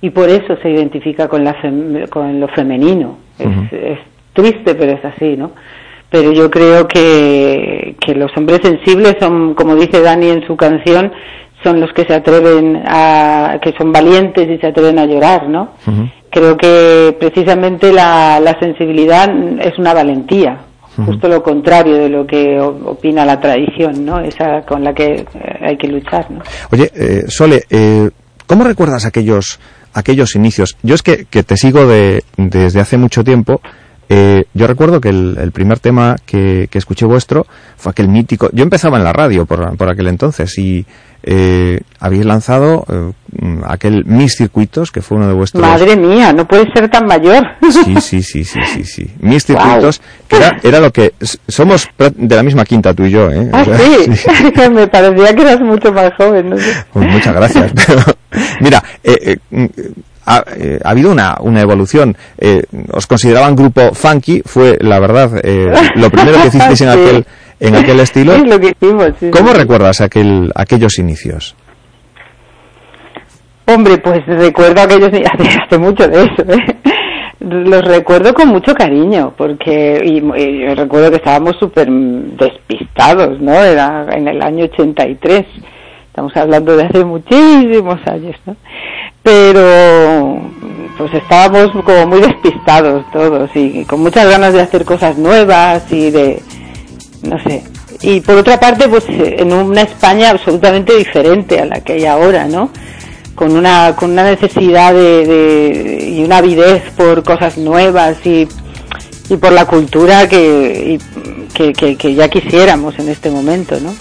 y 0.00 0.10
por 0.10 0.28
eso 0.30 0.56
se 0.62 0.70
identifica 0.70 1.28
con, 1.28 1.44
la 1.44 1.54
fem- 1.60 2.08
con 2.08 2.40
lo 2.40 2.48
femenino. 2.48 3.18
Es, 3.38 3.72
es 3.72 3.98
triste, 4.32 4.74
pero 4.74 4.92
es 4.92 5.04
así, 5.04 5.36
¿no? 5.36 5.52
Pero 6.10 6.32
yo 6.32 6.50
creo 6.50 6.86
que, 6.88 7.96
que 8.00 8.14
los 8.14 8.30
hombres 8.36 8.60
sensibles 8.62 9.16
son, 9.20 9.54
como 9.54 9.74
dice 9.74 10.00
Dani 10.00 10.28
en 10.30 10.46
su 10.46 10.56
canción, 10.56 11.12
son 11.62 11.80
los 11.80 11.92
que 11.92 12.04
se 12.04 12.14
atreven 12.14 12.82
a, 12.86 13.58
que 13.60 13.72
son 13.76 13.90
valientes 13.92 14.48
y 14.48 14.58
se 14.58 14.66
atreven 14.68 14.98
a 14.98 15.06
llorar, 15.06 15.48
¿no? 15.48 15.70
Creo 16.30 16.56
que 16.56 17.16
precisamente 17.18 17.92
la, 17.92 18.38
la 18.40 18.58
sensibilidad 18.60 19.28
es 19.60 19.78
una 19.78 19.94
valentía, 19.94 20.58
justo 20.96 21.28
lo 21.28 21.42
contrario 21.42 21.96
de 21.96 22.08
lo 22.08 22.26
que 22.26 22.58
opina 22.60 23.24
la 23.24 23.40
tradición, 23.40 24.04
¿no? 24.04 24.20
Esa 24.20 24.62
con 24.66 24.84
la 24.84 24.92
que 24.94 25.04
eh, 25.04 25.26
hay 25.60 25.76
que 25.76 25.88
luchar, 25.88 26.30
¿no? 26.30 26.40
Oye, 26.70 26.90
eh, 26.94 27.24
Sole, 27.28 27.64
eh, 27.70 28.10
¿cómo 28.46 28.64
recuerdas 28.64 29.04
aquellos, 29.04 29.58
aquellos 29.92 30.34
inicios? 30.34 30.76
Yo 30.82 30.94
es 30.94 31.02
que, 31.02 31.26
que 31.26 31.42
te 31.42 31.56
sigo 31.56 31.86
de, 31.86 32.22
desde 32.36 32.80
hace 32.80 32.96
mucho 32.96 33.24
tiempo. 33.24 33.60
Eh, 34.16 34.44
yo 34.54 34.68
recuerdo 34.68 35.00
que 35.00 35.08
el, 35.08 35.36
el 35.40 35.50
primer 35.50 35.80
tema 35.80 36.14
que, 36.24 36.68
que 36.70 36.78
escuché 36.78 37.04
vuestro 37.04 37.46
fue 37.76 37.90
aquel 37.90 38.06
mítico. 38.06 38.48
Yo 38.52 38.62
empezaba 38.62 38.96
en 38.96 39.02
la 39.02 39.12
radio 39.12 39.44
por, 39.44 39.76
por 39.76 39.88
aquel 39.90 40.06
entonces 40.06 40.56
y 40.56 40.86
eh, 41.24 41.80
habéis 41.98 42.24
lanzado 42.24 42.84
eh, 42.88 43.60
aquel 43.66 44.04
Mis 44.04 44.36
Circuitos, 44.36 44.92
que 44.92 45.02
fue 45.02 45.16
uno 45.16 45.26
de 45.26 45.32
vuestros. 45.32 45.60
Madre 45.60 45.96
mía, 45.96 46.32
no 46.32 46.46
puedes 46.46 46.66
ser 46.72 46.88
tan 46.88 47.06
mayor. 47.06 47.44
Sí, 47.72 47.96
sí, 48.00 48.22
sí, 48.22 48.44
sí, 48.44 48.60
sí, 48.72 48.84
sí. 48.84 49.10
Mis. 49.18 49.44
Circuitos, 49.44 50.00
que 50.28 50.36
era, 50.36 50.60
era 50.62 50.78
lo 50.78 50.92
que. 50.92 51.14
Somos 51.48 51.88
de 51.98 52.36
la 52.36 52.42
misma 52.44 52.64
quinta 52.64 52.94
tú 52.94 53.04
y 53.06 53.10
yo, 53.10 53.30
¿eh? 53.32 53.50
Ah, 53.52 53.62
O 53.62 53.64
sea, 53.64 53.78
sí, 53.78 54.10
me 54.70 54.86
parecía 54.86 55.34
que 55.34 55.42
eras 55.42 55.60
mucho 55.60 55.92
más 55.92 56.12
joven, 56.16 56.50
no. 56.50 56.56
Pues 56.92 57.08
muchas 57.08 57.34
gracias. 57.34 57.72
Pero, 57.86 58.02
mira, 58.60 58.84
eh, 59.02 59.38
eh, 59.50 59.68
ha, 60.26 60.44
eh, 60.56 60.78
ha 60.84 60.90
habido 60.90 61.10
una, 61.10 61.36
una 61.40 61.60
evolución. 61.60 62.16
Eh, 62.38 62.62
os 62.92 63.06
consideraban 63.06 63.54
grupo 63.56 63.92
funky, 63.94 64.42
fue 64.44 64.76
la 64.80 64.98
verdad 65.00 65.30
eh, 65.42 65.72
lo 65.96 66.10
primero 66.10 66.40
que 66.40 66.48
hicisteis 66.48 66.80
en 66.82 66.92
Sí. 66.92 66.98
aquel 67.00 67.24
en 67.60 67.76
aquel 67.76 68.00
estilo. 68.00 68.32
Es 68.36 68.46
lo 68.46 68.58
que 68.60 68.74
hicimos, 68.80 69.08
sí, 69.20 69.30
¿Cómo 69.30 69.50
sí. 69.52 69.56
recuerdas 69.58 70.00
aquel 70.00 70.50
aquellos 70.54 70.98
inicios? 70.98 71.54
Hombre, 73.66 73.96
pues 73.98 74.24
recuerdo 74.26 74.82
aquellos 74.82 75.08
hace, 75.32 75.58
hace 75.64 75.78
mucho 75.78 76.06
de 76.06 76.22
eso, 76.22 76.42
¿eh? 76.52 76.76
los 77.40 77.84
recuerdo 77.84 78.32
con 78.32 78.48
mucho 78.48 78.74
cariño, 78.74 79.34
porque 79.36 80.00
y, 80.02 80.18
y 80.18 80.66
yo 80.66 80.74
recuerdo 80.74 81.10
que 81.10 81.16
estábamos 81.16 81.56
súper 81.58 81.88
despistados, 81.90 83.38
¿no? 83.40 83.52
Era 83.52 84.06
en 84.12 84.28
el 84.28 84.40
año 84.40 84.64
83, 84.64 85.44
estamos 86.06 86.34
hablando 86.36 86.74
de 86.76 86.84
hace 86.84 87.04
muchísimos 87.04 88.00
años, 88.06 88.36
¿no? 88.46 88.56
Pero 89.24 90.40
pues 90.96 91.12
estábamos 91.14 91.72
como 91.84 92.06
muy 92.06 92.20
despistados 92.20 93.04
todos 93.12 93.50
y, 93.56 93.84
con 93.84 94.00
muchas 94.00 94.28
ganas 94.30 94.52
de 94.52 94.60
hacer 94.60 94.84
cosas 94.84 95.18
nuevas 95.18 95.82
y 95.90 96.10
de, 96.10 96.40
no 97.22 97.42
sé. 97.42 97.64
Y 98.02 98.20
por 98.20 98.36
otra 98.36 98.60
parte, 98.60 98.86
pues 98.88 99.04
en 99.08 99.52
una 99.52 99.80
España 99.82 100.30
absolutamente 100.30 100.94
diferente 100.96 101.58
a 101.58 101.64
la 101.64 101.80
que 101.80 101.94
hay 101.94 102.04
ahora, 102.06 102.46
¿no? 102.46 102.70
con 103.34 103.50
una 103.56 103.96
con 103.96 104.12
una 104.12 104.22
necesidad 104.22 104.94
de, 104.94 106.12
y 106.16 106.22
una 106.22 106.36
avidez 106.36 106.84
por 106.96 107.24
cosas 107.24 107.58
nuevas 107.58 108.16
y, 108.24 108.46
y 109.28 109.36
por 109.38 109.50
la 109.50 109.64
cultura 109.66 110.28
que, 110.28 111.00
y- 111.00 111.72
que, 111.72 111.96
que- 111.96 112.14
ya 112.14 112.28
quisiéramos 112.28 112.96
en 113.00 113.08
este 113.08 113.30
momento, 113.30 113.76
¿no? 113.80 113.92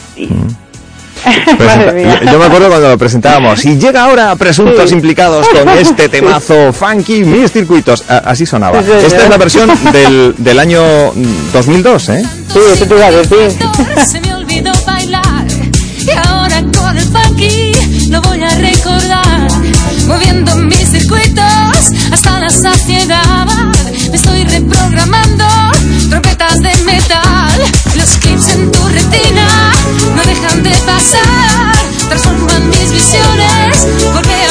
Yo, 2.23 2.31
yo 2.31 2.39
me 2.39 2.45
acuerdo 2.45 2.67
cuando 2.69 2.89
lo 2.89 2.97
presentábamos. 2.97 3.63
Y 3.65 3.77
llega 3.77 4.03
ahora 4.03 4.35
presuntos 4.35 4.89
Sí. 4.89 4.95
implicados 4.95 5.47
con 5.49 5.69
este 5.69 6.09
temazo 6.09 6.73
funky, 6.73 7.23
mis 7.23 7.51
circuitos. 7.51 8.03
A- 8.09 8.17
así 8.17 8.45
sonaba. 8.45 8.81
Sí, 8.83 8.89
Esta 9.05 9.23
es 9.23 9.29
la 9.29 9.37
versión 9.37 9.69
del, 9.93 10.35
del 10.37 10.59
año 10.59 10.81
mm, 11.13 11.51
2002, 11.53 12.09
¿eh? 12.09 12.23
Sí, 12.51 12.59
eso 12.73 12.85
te 12.85 12.95
iba 12.95 13.05
a 13.07 13.11
decir. 13.11 13.51
Se 14.05 14.21
me 14.21 14.33
olvidó 14.35 14.71
bailar 14.85 15.45
y 15.99 16.09
ahora 16.27 16.61
con 16.77 16.97
el 16.97 17.03
funky 17.05 17.71
lo 18.09 18.21
voy 18.21 18.43
a 18.43 18.49
recordar. 18.55 19.47
Moviendo 20.07 20.55
mis 20.57 20.89
circuitos 20.89 21.91
hasta 22.11 22.39
la 22.39 22.49
saciedad. 22.49 23.47
Me 24.09 24.15
estoy 24.17 24.43
reprogramando 24.43 25.45
trompetas 26.09 26.59
de 26.61 26.75
metal. 26.83 27.61
Los 27.95 28.17
clips 28.17 28.49
en 28.49 28.71
tu 28.71 28.87
retina 28.89 29.42
dejan 30.33 30.63
de 30.63 30.71
pasar. 30.85 31.75
Transforman 32.09 32.69
mis 32.69 32.91
visiones, 32.91 33.87
golpean 34.13 34.42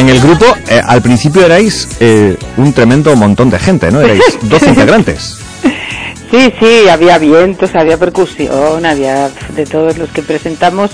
en 0.00 0.08
el 0.08 0.18
grupo 0.18 0.46
eh, 0.68 0.80
al 0.84 1.02
principio 1.02 1.44
erais 1.44 1.96
eh, 2.00 2.36
un 2.56 2.72
tremendo 2.72 3.14
montón 3.16 3.50
de 3.50 3.58
gente, 3.58 3.90
¿no? 3.90 4.00
Erais 4.00 4.38
12 4.42 4.68
integrantes. 4.70 5.38
Sí, 6.30 6.52
sí, 6.58 6.88
había 6.88 7.18
vientos, 7.18 7.74
había 7.74 7.98
percusión, 7.98 8.86
había 8.86 9.28
de 9.54 9.66
todos 9.66 9.98
los 9.98 10.08
que 10.10 10.22
presentamos. 10.22 10.92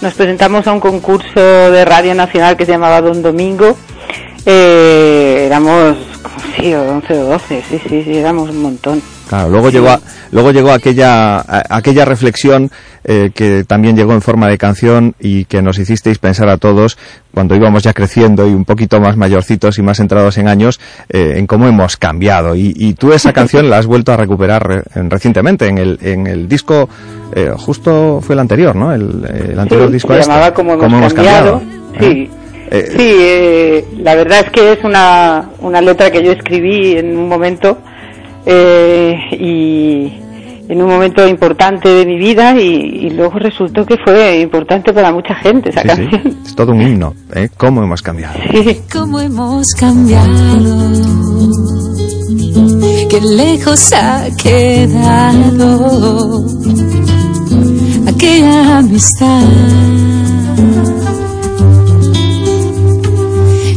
Nos 0.00 0.14
presentamos 0.14 0.66
a 0.66 0.72
un 0.72 0.80
concurso 0.80 1.40
de 1.70 1.84
Radio 1.84 2.14
Nacional 2.14 2.56
que 2.56 2.64
se 2.64 2.72
llamaba 2.72 3.00
Don 3.00 3.20
Domingo. 3.20 3.76
Eh, 4.46 5.44
éramos, 5.46 5.96
como 6.22 6.36
sí, 6.56 6.72
11 6.72 7.12
o 7.14 7.24
12, 7.24 7.64
sí, 7.68 7.80
sí, 7.88 8.02
sí, 8.04 8.16
éramos 8.16 8.50
un 8.50 8.62
montón. 8.62 9.02
Claro, 9.28 9.50
luego 9.50 9.70
llegó, 9.70 9.90
a- 9.90 10.00
luego 10.32 10.52
llegó 10.52 10.70
aquella, 10.72 11.36
a- 11.38 11.62
aquella 11.76 12.04
reflexión 12.04 12.70
eh, 13.04 13.30
que 13.34 13.64
también 13.64 13.96
llegó 13.96 14.12
en 14.12 14.20
forma 14.22 14.48
de 14.48 14.58
canción 14.58 15.14
y 15.20 15.44
que 15.44 15.62
nos 15.62 15.78
hicisteis 15.78 16.18
pensar 16.18 16.48
a 16.48 16.56
todos 16.56 16.98
cuando 17.32 17.54
íbamos 17.54 17.82
ya 17.82 17.92
creciendo 17.92 18.46
y 18.48 18.52
un 18.52 18.64
poquito 18.64 19.00
más 19.00 19.16
mayorcitos 19.16 19.78
y 19.78 19.82
más 19.82 20.00
entrados 20.00 20.36
en 20.38 20.48
años 20.48 20.80
eh, 21.08 21.34
en 21.36 21.46
cómo 21.46 21.66
hemos 21.68 21.96
cambiado. 21.96 22.54
Y, 22.56 22.72
y 22.76 22.94
tú 22.94 23.12
esa 23.12 23.32
canción 23.32 23.70
la 23.70 23.78
has 23.78 23.86
vuelto 23.86 24.12
a 24.12 24.16
recuperar 24.16 24.66
re- 24.66 24.82
en- 24.94 25.10
recientemente 25.10 25.66
en 25.68 25.78
el, 25.78 25.98
en 26.02 26.26
el 26.26 26.48
disco, 26.48 26.88
eh, 27.34 27.50
justo 27.56 28.20
fue 28.22 28.34
el 28.34 28.40
anterior, 28.40 28.74
¿no? 28.74 28.92
El, 28.92 29.24
el 29.52 29.58
anterior 29.58 29.86
Sí, 29.88 29.92
disco 29.92 30.12
se 30.14 30.20
este. 30.20 30.32
llamaba 30.32 30.52
Como 30.54 30.72
hemos, 30.74 31.14
cambiado. 31.14 31.62
Sí, 32.00 32.30
Eh, 32.70 32.86
sí 32.90 33.16
eh, 33.20 33.84
la 34.02 34.14
verdad 34.14 34.40
es 34.40 34.50
que 34.50 34.72
es 34.72 34.84
una, 34.84 35.48
una 35.60 35.80
letra 35.80 36.10
que 36.10 36.22
yo 36.22 36.32
escribí 36.32 36.98
en 36.98 37.16
un 37.16 37.26
momento 37.28 37.78
eh, 38.50 39.18
y 39.32 40.12
en 40.68 40.82
un 40.82 40.88
momento 40.88 41.26
importante 41.26 41.88
de 41.88 42.06
mi 42.06 42.18
vida 42.18 42.58
y, 42.58 43.06
y 43.06 43.10
luego 43.10 43.38
resultó 43.38 43.84
que 43.84 43.96
fue 44.04 44.40
importante 44.40 44.92
para 44.92 45.12
mucha 45.12 45.34
gente 45.34 45.70
esa 45.70 45.82
sí, 45.82 45.88
sí, 45.88 45.96
canción. 45.96 46.36
es 46.44 46.54
todo 46.54 46.72
un 46.72 46.82
himno, 46.82 47.14
¿eh? 47.34 47.48
¿Cómo 47.56 47.82
hemos 47.82 48.02
cambiado? 48.02 48.38
Cómo 48.92 49.20
hemos 49.20 49.68
cambiado. 49.74 50.28
Qué 53.10 53.20
lejos 53.20 53.92
ha 53.92 54.24
quedado 54.36 56.44
aquella 58.06 58.78
amistad. 58.78 59.42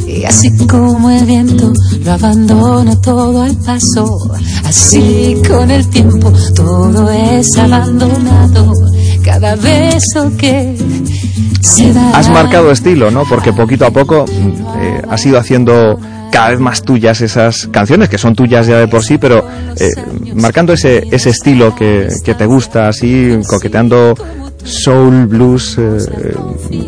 Y 0.08 0.24
así 0.26 0.56
como 0.68 1.10
el 1.10 1.26
viento 1.26 1.72
lo 2.04 2.12
abandona 2.12 3.00
todo 3.02 3.42
al 3.42 3.56
paso, 3.58 4.18
así 4.72 5.36
con 5.46 5.70
el 5.70 5.86
tiempo 5.90 6.32
todo 6.56 7.12
es 7.12 7.58
abandonado. 7.58 8.72
Cada 9.22 9.56
beso 9.58 10.32
que 10.38 10.78
se 11.62 11.92
da. 11.92 12.12
Has 12.18 12.30
marcado 12.30 12.72
estilo, 12.72 13.12
¿no? 13.12 13.26
Porque 13.26 13.52
poquito 13.52 13.86
a 13.86 13.92
poco 13.92 14.26
mm, 14.26 14.80
eh, 14.80 15.02
has 15.10 15.26
ido 15.26 15.38
haciendo 15.38 16.00
cada 16.32 16.52
vez 16.52 16.60
más 16.62 16.84
tuyas 16.84 17.20
esas 17.20 17.68
canciones, 17.68 18.08
que 18.08 18.18
son 18.18 18.34
tuyas 18.34 18.66
ya 18.66 18.78
de 18.78 18.88
por 18.88 19.04
sí, 19.04 19.18
pero 19.18 19.46
eh, 19.78 19.90
marcando 20.36 20.72
ese, 20.72 21.06
ese 21.12 21.32
estilo 21.32 21.76
que, 21.76 22.08
que 22.24 22.34
te 22.34 22.46
gusta, 22.46 22.88
así 22.88 23.38
coqueteando 23.50 24.16
soul, 24.64 25.28
blues, 25.28 25.78
eh, 25.78 25.98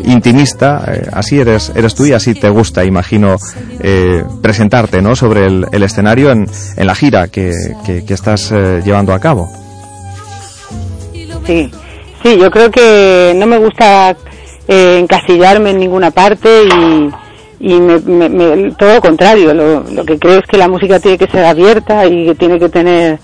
intimista, 0.04 0.84
eh, 0.88 1.08
así 1.12 1.38
eres, 1.40 1.72
eres 1.74 1.94
tú 1.94 2.04
y 2.06 2.12
así 2.12 2.34
te 2.34 2.48
gusta, 2.48 2.84
imagino, 2.84 3.36
eh, 3.80 4.24
presentarte, 4.42 5.02
¿no? 5.02 5.14
Sobre 5.16 5.46
el, 5.46 5.66
escenario 5.82 6.30
en, 6.30 6.46
la 6.76 6.94
gira 6.94 7.28
que, 7.28 7.52
que- 7.84 8.04
estás 8.14 8.50
eh, 8.52 8.80
llevando 8.84 9.12
a 9.12 9.18
cabo. 9.20 9.48
Sí, 11.46 11.70
sí, 12.22 12.38
yo 12.38 12.50
creo 12.50 12.70
que 12.70 13.34
no 13.36 13.46
me 13.46 13.58
gusta 13.58 14.16
eh, 14.68 14.98
encasillarme 15.00 15.70
en 15.70 15.80
ninguna 15.80 16.10
parte 16.10 16.48
y, 16.64 17.10
y 17.60 17.80
me- 17.80 17.98
me- 18.00 18.28
me- 18.30 18.70
todo 18.72 18.94
lo 18.94 19.00
contrario. 19.00 19.52
Lo, 19.52 19.80
lo 19.82 20.04
que 20.04 20.18
creo 20.18 20.38
es 20.38 20.46
que 20.46 20.56
la 20.56 20.68
música 20.68 20.98
tiene 21.00 21.18
que 21.18 21.26
ser 21.26 21.44
abierta 21.44 22.06
y 22.06 22.26
que 22.26 22.34
tiene 22.34 22.58
que 22.58 22.68
tener, 22.70 23.18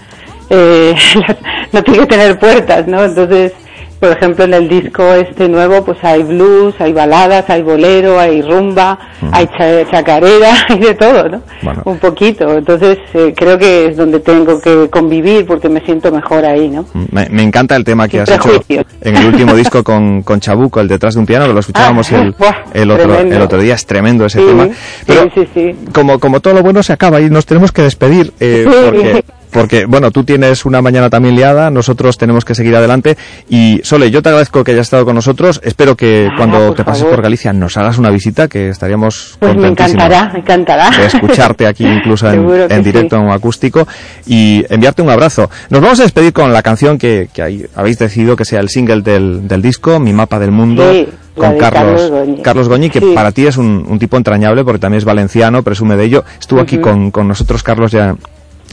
eh, 0.50 0.94
no 1.72 1.82
tiene 1.82 2.00
que 2.00 2.06
tener 2.06 2.38
puertas, 2.38 2.86
¿no? 2.86 3.04
Entonces, 3.04 3.52
por 4.00 4.10
ejemplo, 4.10 4.44
en 4.44 4.54
el 4.54 4.68
disco 4.68 5.04
este 5.14 5.48
nuevo, 5.48 5.84
pues 5.84 5.98
hay 6.02 6.22
blues, 6.22 6.74
hay 6.80 6.92
baladas, 6.92 7.48
hay 7.50 7.62
bolero, 7.62 8.18
hay 8.18 8.40
rumba, 8.42 8.98
hay 9.30 9.46
cha- 9.58 9.88
chacarera, 9.90 10.54
hay 10.68 10.78
de 10.78 10.94
todo, 10.94 11.28
¿no? 11.28 11.42
Un 11.84 11.98
poquito. 11.98 12.50
Entonces, 12.56 12.98
eh, 13.14 13.34
creo 13.36 13.58
que 13.58 13.86
es 13.86 13.96
donde 13.96 14.20
tengo 14.20 14.60
que 14.60 14.88
convivir 14.90 15.44
porque 15.46 15.68
me 15.68 15.80
siento 15.84 16.10
mejor 16.10 16.44
ahí, 16.46 16.68
¿no? 16.68 16.86
Me, 17.12 17.28
me 17.28 17.42
encanta 17.42 17.76
el 17.76 17.84
tema 17.84 18.08
que 18.08 18.24
Sin 18.24 18.34
has 18.34 18.46
hecho 18.46 18.62
en 19.02 19.16
el 19.16 19.26
último 19.26 19.54
disco 19.56 19.84
con, 19.84 20.22
con 20.22 20.40
Chabuco, 20.40 20.80
el 20.80 20.88
detrás 20.88 21.14
de 21.14 21.20
un 21.20 21.26
piano, 21.26 21.46
que 21.46 21.52
lo 21.52 21.60
escuchábamos 21.60 22.10
Ah, 22.12 22.16
el, 22.22 22.34
el, 22.82 22.90
otro, 22.90 23.04
tremendo. 23.06 23.36
el 23.36 23.42
otro 23.42 23.60
día, 23.60 23.74
es 23.74 23.84
tremendo 23.84 24.24
ese 24.26 24.40
Sí, 24.40 24.46
tema. 24.46 24.68
Pero 25.06 25.22
sí, 25.24 25.30
sí, 25.34 25.48
sí. 25.54 25.90
Como, 25.92 26.18
como 26.18 26.40
todo 26.40 26.54
lo 26.54 26.62
bueno 26.62 26.82
se 26.82 26.92
acaba 26.94 27.20
y 27.20 27.28
nos 27.28 27.44
tenemos 27.44 27.70
que 27.72 27.82
despedir, 27.82 28.32
eh, 28.40 28.64
Sí. 28.66 28.76
porque, 28.84 29.24
porque, 29.50 29.84
bueno, 29.86 30.10
tú 30.10 30.24
tienes 30.24 30.64
una 30.64 30.80
mañana 30.82 31.10
también 31.10 31.34
liada, 31.36 31.70
nosotros 31.70 32.16
tenemos 32.18 32.44
que 32.44 32.54
seguir 32.54 32.74
adelante. 32.76 33.16
Y 33.48 33.80
Sole, 33.84 34.10
yo 34.10 34.22
te 34.22 34.28
agradezco 34.30 34.64
que 34.64 34.72
hayas 34.72 34.86
estado 34.86 35.04
con 35.04 35.14
nosotros. 35.14 35.60
Espero 35.64 35.96
que 35.96 36.28
Ah, 36.30 36.34
cuando 36.36 36.68
por 36.68 36.74
te 36.76 36.84
pases 36.84 37.02
favor. 37.02 37.16
por 37.16 37.22
Galicia 37.24 37.52
nos 37.52 37.76
hagas 37.76 37.98
una 37.98 38.10
visita, 38.10 38.48
que 38.48 38.68
estaríamos 38.68 39.36
Pues 39.40 39.56
me 39.56 39.68
encantará, 39.68 40.30
me 40.32 40.40
encantará. 40.40 40.90
de 40.90 41.06
escucharte 41.06 41.66
aquí 41.66 41.84
incluso 41.86 42.30
en, 42.30 42.82
directo 42.82 43.16
en 43.16 43.30
acústico 43.30 43.86
y 44.26 44.64
enviarte 44.68 45.02
un 45.02 45.10
abrazo. 45.10 45.50
Nos 45.70 45.80
vamos 45.80 46.00
a 46.00 46.04
despedir 46.04 46.32
con 46.32 46.52
la 46.52 46.62
canción 46.62 46.98
que, 46.98 47.28
que 47.32 47.42
ahí 47.42 47.66
habéis 47.74 47.98
decidido 47.98 48.36
que 48.36 48.44
sea 48.44 48.60
el 48.60 48.68
single 48.68 49.02
del, 49.02 49.46
del 49.48 49.62
disco, 49.62 49.98
Mi 50.00 50.12
Mapa 50.12 50.38
del 50.38 50.50
Mundo, 50.52 50.90
Sí, 50.92 51.08
con 51.34 51.56
Carlos, 51.58 51.60
Carlos 52.02 52.10
Goñi. 52.10 52.42
Carlos 52.42 52.68
Goñi, 52.68 52.90
que 52.90 53.00
Sí. 53.00 53.12
para 53.14 53.32
ti 53.32 53.46
es 53.46 53.56
un, 53.56 53.84
un 53.88 53.98
tipo 53.98 54.16
entrañable 54.16 54.64
porque 54.64 54.78
también 54.78 54.98
es 54.98 55.04
valenciano, 55.04 55.62
presume 55.62 55.96
de 55.96 56.04
ello. 56.04 56.24
Estuvo 56.38 56.60
aquí 56.60 56.78
con 56.78 57.10
nosotros 57.26 57.62
Carlos 57.62 57.92
ya 57.92 58.14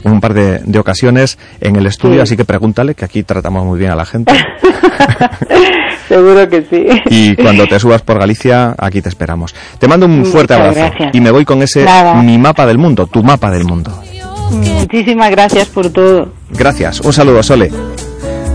en 0.04 0.12
un 0.12 0.20
par 0.20 0.34
de, 0.34 0.58
de 0.64 0.78
ocasiones 0.78 1.38
en 1.60 1.76
el 1.76 1.86
estudio, 1.86 2.16
Sí. 2.16 2.20
así 2.20 2.36
que 2.36 2.44
pregúntale, 2.44 2.94
que 2.94 3.04
aquí 3.04 3.22
tratamos 3.22 3.64
muy 3.64 3.78
bien 3.78 3.90
a 3.90 3.96
la 3.96 4.04
gente. 4.06 4.32
Seguro 6.08 6.48
que 6.48 6.62
sí. 6.70 6.86
Y 7.10 7.36
cuando 7.36 7.66
te 7.66 7.78
subas 7.78 8.02
por 8.02 8.18
Galicia, 8.18 8.74
aquí 8.78 9.02
te 9.02 9.08
esperamos. 9.08 9.54
Te 9.78 9.86
mando 9.88 10.06
un 10.06 10.18
Muchas 10.18 10.32
fuerte 10.32 10.54
abrazo 10.54 10.74
gracias. 10.80 11.14
y 11.14 11.20
me 11.20 11.30
voy 11.30 11.44
con 11.44 11.62
ese 11.62 11.84
Nada. 11.84 12.14
Mi 12.22 12.38
Mapa 12.38 12.66
del 12.66 12.78
Mundo, 12.78 13.06
tu 13.06 13.22
mapa 13.22 13.50
del 13.50 13.64
mundo. 13.64 14.02
Muchísimas 14.50 15.30
gracias 15.30 15.68
por 15.68 15.90
todo. 15.90 16.32
Gracias. 16.50 17.00
Un 17.00 17.12
saludo, 17.12 17.42
Sole. 17.42 17.70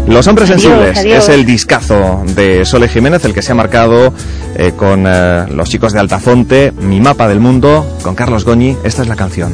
Los 0.08 0.28
hombres 0.28 0.50
Adiós, 0.50 0.62
sensibles 0.64 0.98
adiós. 0.98 1.24
es 1.24 1.30
el 1.30 1.46
discazo 1.46 2.24
de 2.36 2.66
Sole 2.66 2.90
Jiménez, 2.90 3.24
el 3.24 3.34
que 3.34 3.42
se 3.42 3.52
ha 3.54 3.56
marcado 3.56 4.14
eh, 4.58 4.74
con 4.76 5.06
eh, 5.08 5.46
los 5.52 5.70
chicos 5.70 5.94
de 5.94 6.00
Altafonte, 6.00 6.74
Mi 6.82 7.00
mapa 7.00 7.28
del 7.28 7.40
mundo, 7.40 7.86
con 8.02 8.16
Carlos 8.16 8.44
Goñi. 8.44 8.76
Esta 8.84 9.04
es 9.04 9.08
la 9.08 9.16
canción. 9.16 9.54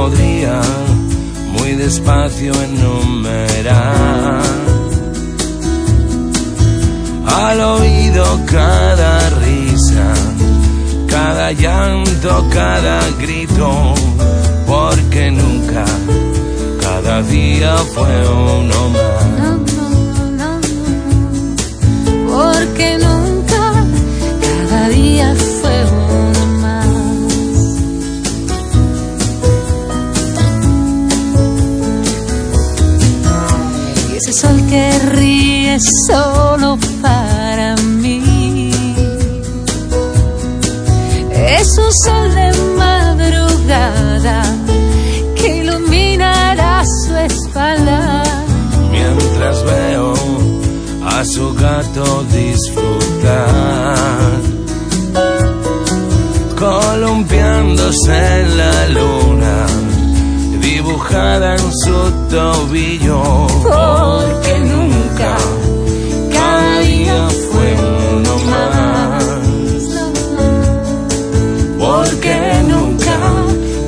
Podría 0.00 0.62
muy 1.52 1.72
despacio 1.74 2.52
enumerar 2.62 4.40
al 7.26 7.60
oído 7.60 8.24
cada 8.46 9.28
risa, 9.44 10.08
cada 11.06 11.52
llanto, 11.52 12.46
cada 12.50 12.98
grito, 13.20 13.94
porque 14.66 15.30
nunca 15.30 15.84
cada 16.80 17.22
día 17.22 17.76
fue 17.94 18.16
uno 18.56 18.80
más. 18.96 19.60
Porque 22.30 22.98
nunca 22.98 23.39
que 34.70 34.98
ríe 35.16 35.78
solo 36.06 36.78
para 37.02 37.74
mí 37.76 38.70
es 41.34 41.68
un 41.76 41.92
sol 41.92 42.34
de 42.34 42.52
madrugada 42.78 44.42
que 45.34 45.56
iluminará 45.56 46.84
su 46.84 47.16
espalda. 47.16 48.22
mientras 48.92 49.64
veo 49.64 50.14
a 51.04 51.24
su 51.24 51.52
gato 51.54 52.24
disfrutar, 52.30 53.88
columpiándose 56.56 58.40
en 58.42 58.58
la 58.58 58.88
luna, 58.88 59.29
en 60.92 61.72
su 61.72 62.12
tobillo, 62.28 63.22
porque 63.62 64.58
nunca 64.58 65.36
cada 66.32 66.80
día 66.80 67.28
fue 67.50 67.76
uno 68.16 68.34
más, 68.50 69.24
porque 71.78 72.36
nunca 72.68 73.18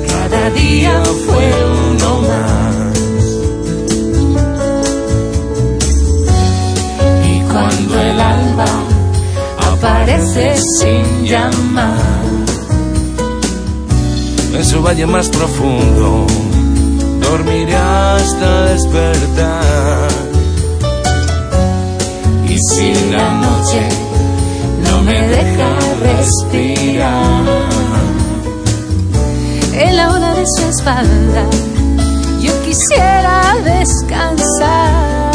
cada 0.07 0.49
día 0.51 1.03
fue 1.25 1.45
uno 1.91 2.21
más. 2.21 2.97
Y 7.27 7.41
cuando 7.51 7.99
el 7.99 8.19
alba 8.19 8.71
aparece 9.71 10.55
sin 10.79 11.25
llamar, 11.25 12.23
en 14.53 14.65
su 14.65 14.81
valle 14.81 15.05
más 15.05 15.27
profundo 15.27 16.27
dormiré 17.33 17.75
hasta 17.75 18.65
despertar. 18.65 20.09
y 22.47 22.57
si 22.69 22.93
la 23.09 23.27
noche 23.45 23.81
no 24.85 25.01
me 25.01 25.19
deja 25.35 25.69
respirar, 26.07 27.43
en 29.73 29.97
la 29.97 30.11
ola 30.15 30.33
de 30.35 30.43
su 30.55 30.63
espalda 30.73 31.43
yo 32.39 32.53
quisiera 32.65 33.55
descansar. 33.63 35.33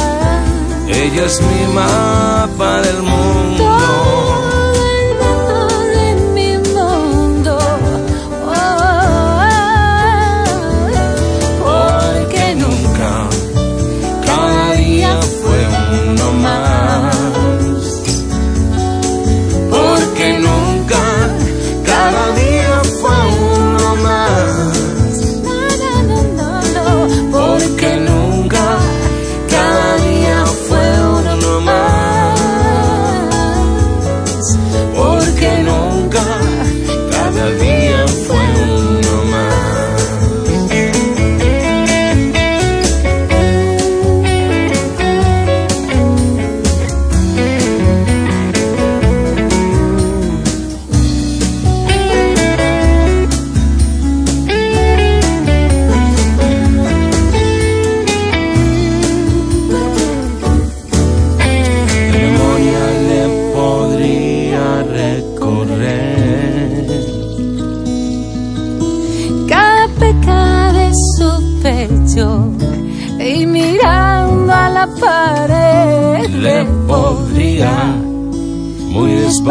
Ella 0.86 1.24
es 1.26 1.40
mi 1.40 1.62
mapa 1.74 2.80
del 2.82 3.02
mundo. 3.02 4.47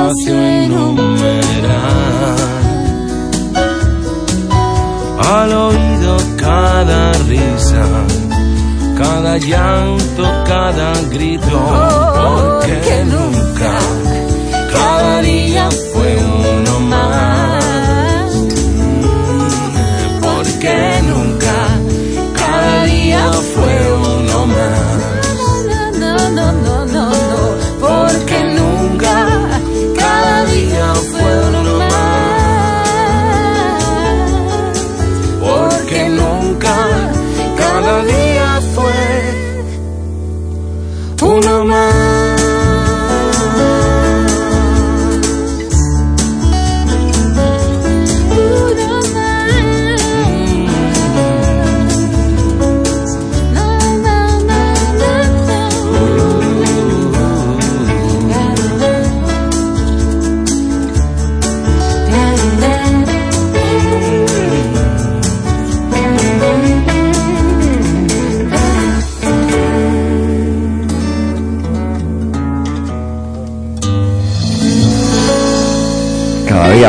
Muy 0.08 0.24
despacio 0.24 0.42
enumerar 0.42 1.76
al 5.20 5.54
oído 5.54 6.18
cada 6.38 7.12
risa, 7.28 7.86
cada 8.98 9.38
llanto, 9.38 10.24
cada 10.46 10.94
grito, 11.12 11.60
porque 12.16 13.06
nunca 13.06 13.37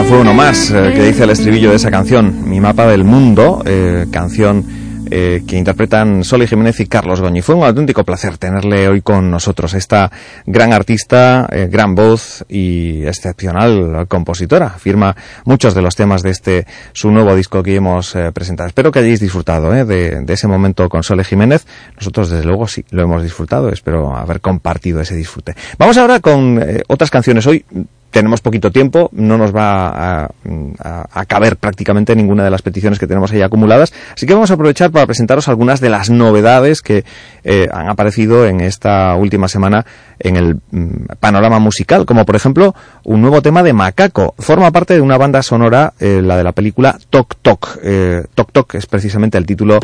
Fue 0.05 0.21
uno 0.21 0.33
más 0.33 0.71
eh, 0.71 0.93
que 0.95 1.03
dice 1.03 1.25
el 1.25 1.31
estribillo 1.31 1.71
de 1.71 1.77
esa 1.77 1.91
canción, 1.91 2.49
Mi 2.49 2.61
mapa 2.61 2.87
del 2.87 3.05
mundo, 3.05 3.63
eh, 3.67 4.07
canción 4.11 4.65
eh, 5.11 5.43
que 5.47 5.57
interpretan 5.57 6.25
Soli 6.25 6.47
Jiménez 6.47 6.79
y 6.81 6.87
Carlos 6.87 7.21
Goñi. 7.21 7.43
Fue 7.43 7.57
un 7.57 7.65
auténtico 7.65 8.05
placer 8.05 8.39
tenerle 8.39 8.89
hoy 8.89 9.03
con 9.03 9.31
nosotros, 9.31 9.75
esta 9.75 10.11
gran 10.47 10.73
artista, 10.73 11.49
gran 11.69 11.95
voz 11.95 12.45
y 12.49 13.05
excepcional 13.05 14.07
compositora. 14.09 14.71
Firma 14.71 15.17
muchos 15.45 15.75
de 15.75 15.83
los 15.83 15.97
temas 15.97 16.23
de 16.23 16.31
este 16.31 16.67
su 16.93 17.11
nuevo 17.11 17.35
disco 17.35 17.63
que 17.63 17.75
hemos 17.75 18.17
presentado. 18.33 18.69
Espero 18.69 18.93
que 18.93 19.01
hayáis 19.01 19.21
disfrutado 19.21 19.71
de, 19.71 19.85
de, 19.85 20.33
ese 20.33 20.47
momento 20.47 20.89
con 20.89 21.03
Sole 21.03 21.25
Jiménez. 21.25 21.67
Nosotros, 21.97 22.31
desde 22.31 22.47
luego, 22.47 22.67
sí 22.67 22.85
lo 22.91 23.03
hemos 23.03 23.23
disfrutado. 23.23 23.69
Espero 23.69 24.17
haber 24.17 24.41
compartido 24.41 25.01
ese 25.01 25.17
disfrute. 25.17 25.55
Vamos 25.77 25.99
ahora 25.99 26.21
con 26.21 26.63
otras 26.89 27.11
canciones. 27.11 27.47
Hoy 27.47 27.65
tenemos 28.11 28.41
poquito 28.41 28.71
tiempo, 28.71 29.11
no 29.13 29.37
nos 29.37 29.55
va 29.55 30.25
a, 30.25 31.25
caber 31.27 31.57
prácticamente 31.57 32.17
ninguna 32.17 32.43
de 32.43 32.51
las 32.51 32.63
peticiones 32.63 32.99
que 32.99 33.07
tenemos 33.07 33.31
ahí 33.33 33.43
acumuladas, 33.43 33.93
así 34.15 34.27
que 34.27 34.35
vamos 34.35 34.51
a 34.51 34.55
aprovechar 34.55 34.91
para 34.91 35.07
presentaros 35.07 35.49
algunas 35.49 35.81
de 35.81 35.91
las 35.91 36.09
novedades 36.09 36.81
que 36.81 37.05
eh, 37.45 37.69
han 37.71 37.89
aparecido 37.89 38.47
en 38.47 38.61
esta 38.61 39.15
última 39.15 39.49
semana 39.49 39.85
en 40.19 40.37
el 40.37 40.57
mm, 40.71 41.17
panorama 41.21 41.59
musical, 41.59 42.07
como 42.07 42.25
por 42.25 42.37
ejemplo 42.37 42.75
un 43.05 43.21
nuevo 43.21 43.43
tema 43.43 43.63
de 43.63 43.73
Macaco, 43.73 44.35
forma 44.39 44.71
parte 44.71 44.95
de 44.95 45.01
una 45.01 45.19
banda 45.19 45.43
sonora, 45.43 45.93
eh, 46.01 46.23
la 46.23 46.37
de 46.37 46.45
la 46.45 46.53
película 46.53 46.99
Tok 47.11 47.37
Tok, 47.43 47.79
eh, 47.83 48.25
Tok 48.35 48.53
Tok 48.53 48.75
es 48.77 48.87
precisamente 48.87 49.37
el 49.37 49.47
título 49.47 49.79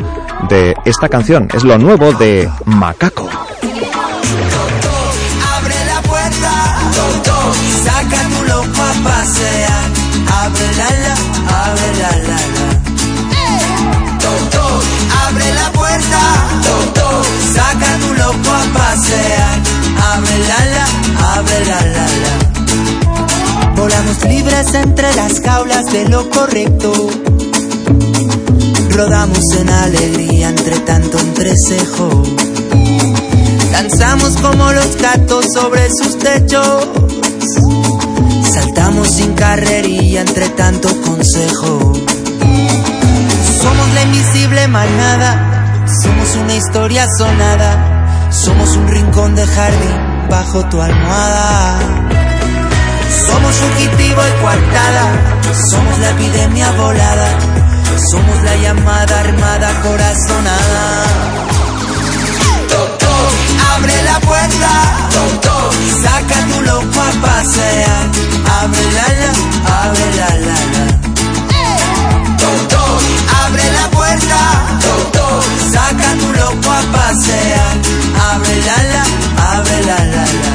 de 0.49 0.73
esta 0.85 1.09
canción, 1.09 1.47
es 1.53 1.63
lo 1.63 1.77
nuevo 1.77 2.11
de 2.13 2.49
Macaco. 2.65 3.29
Saca 7.95 8.21
tu 8.29 8.43
loco 8.43 8.81
a 8.81 8.93
pasear. 9.07 9.85
Abre 10.41 10.67
la 10.79 10.89
la, 11.03 11.15
abre 11.63 11.89
la 12.01 12.11
la 12.29 12.39
la. 12.55 12.67
Abre 15.27 15.47
la 15.53 15.71
puerta. 15.71 16.21
Toto, 16.65 17.07
saca 17.55 17.91
tu 18.01 18.09
loco 18.21 18.49
a 18.61 18.65
pasear. 18.77 19.55
Abre 20.11 20.37
la 20.49 20.61
la, 20.75 20.85
abre 21.35 21.59
la 21.69 21.79
la 21.95 22.07
la. 22.23 22.33
Volamos 23.75 24.17
libres 24.25 24.73
entre 24.73 25.13
las 25.15 25.41
jaulas 25.41 25.85
de 25.85 26.09
lo 26.09 26.29
correcto. 26.29 26.91
Rodamos 28.89 29.45
en 29.59 29.69
alegría 29.69 30.49
entre 30.49 30.79
tanto 30.79 31.19
entrecejo. 31.19 32.23
Danzamos 33.71 34.37
como 34.37 34.71
los 34.71 34.95
gatos 34.97 35.45
sobre 35.53 35.89
sus 35.89 36.17
techos. 36.19 36.87
Saltamos 38.55 39.09
sin 39.09 39.33
carrería 39.33 40.21
entre 40.21 40.47
tanto 40.47 40.87
consejo. 41.01 41.91
Somos 43.61 43.93
la 43.93 44.03
invisible 44.03 44.65
manada, 44.69 45.83
somos 46.01 46.35
una 46.37 46.55
historia 46.55 47.05
sonada, 47.17 48.31
somos 48.31 48.77
un 48.77 48.87
rincón 48.87 49.35
de 49.35 49.45
jardín 49.45 50.29
bajo 50.29 50.63
tu 50.69 50.81
almohada. 50.81 51.79
Somos 53.27 53.55
fugitivo 53.57 54.21
y 54.25 54.41
coartada, 54.41 55.05
somos 55.69 55.99
la 55.99 56.09
epidemia 56.11 56.71
volada, 56.71 57.27
somos 58.09 58.41
la 58.43 58.55
llamada 58.55 59.19
armada 59.19 59.81
corazonada. 59.81 61.44
Abre 63.75 64.01
la 64.03 64.19
puerta, 64.21 64.71
toc, 65.11 65.41
toc, 65.41 65.73
saca 66.01 66.39
tu 66.49 66.61
loco 66.61 66.99
a 66.99 67.11
pasear. 67.21 68.09
Abre 68.61 68.85
la 68.97 69.07
la, 69.19 69.31
abre 69.83 70.07
la 70.15 70.29
la 70.47 70.57
la. 70.73 70.85
Toc, 72.37 72.67
toc, 72.69 73.01
abre 73.43 73.65
la 73.77 73.89
puerta, 73.91 74.41
toc, 74.81 75.11
toc, 75.11 75.43
saca 75.73 76.09
tu 76.19 76.31
loco 76.39 76.69
a 76.71 76.81
pasear. 76.93 77.71
Abre 78.31 78.55
la 78.67 78.77
la, 78.93 79.03
abre 79.53 79.81
la 79.85 79.97
la 80.13 80.23
la. 80.23 80.54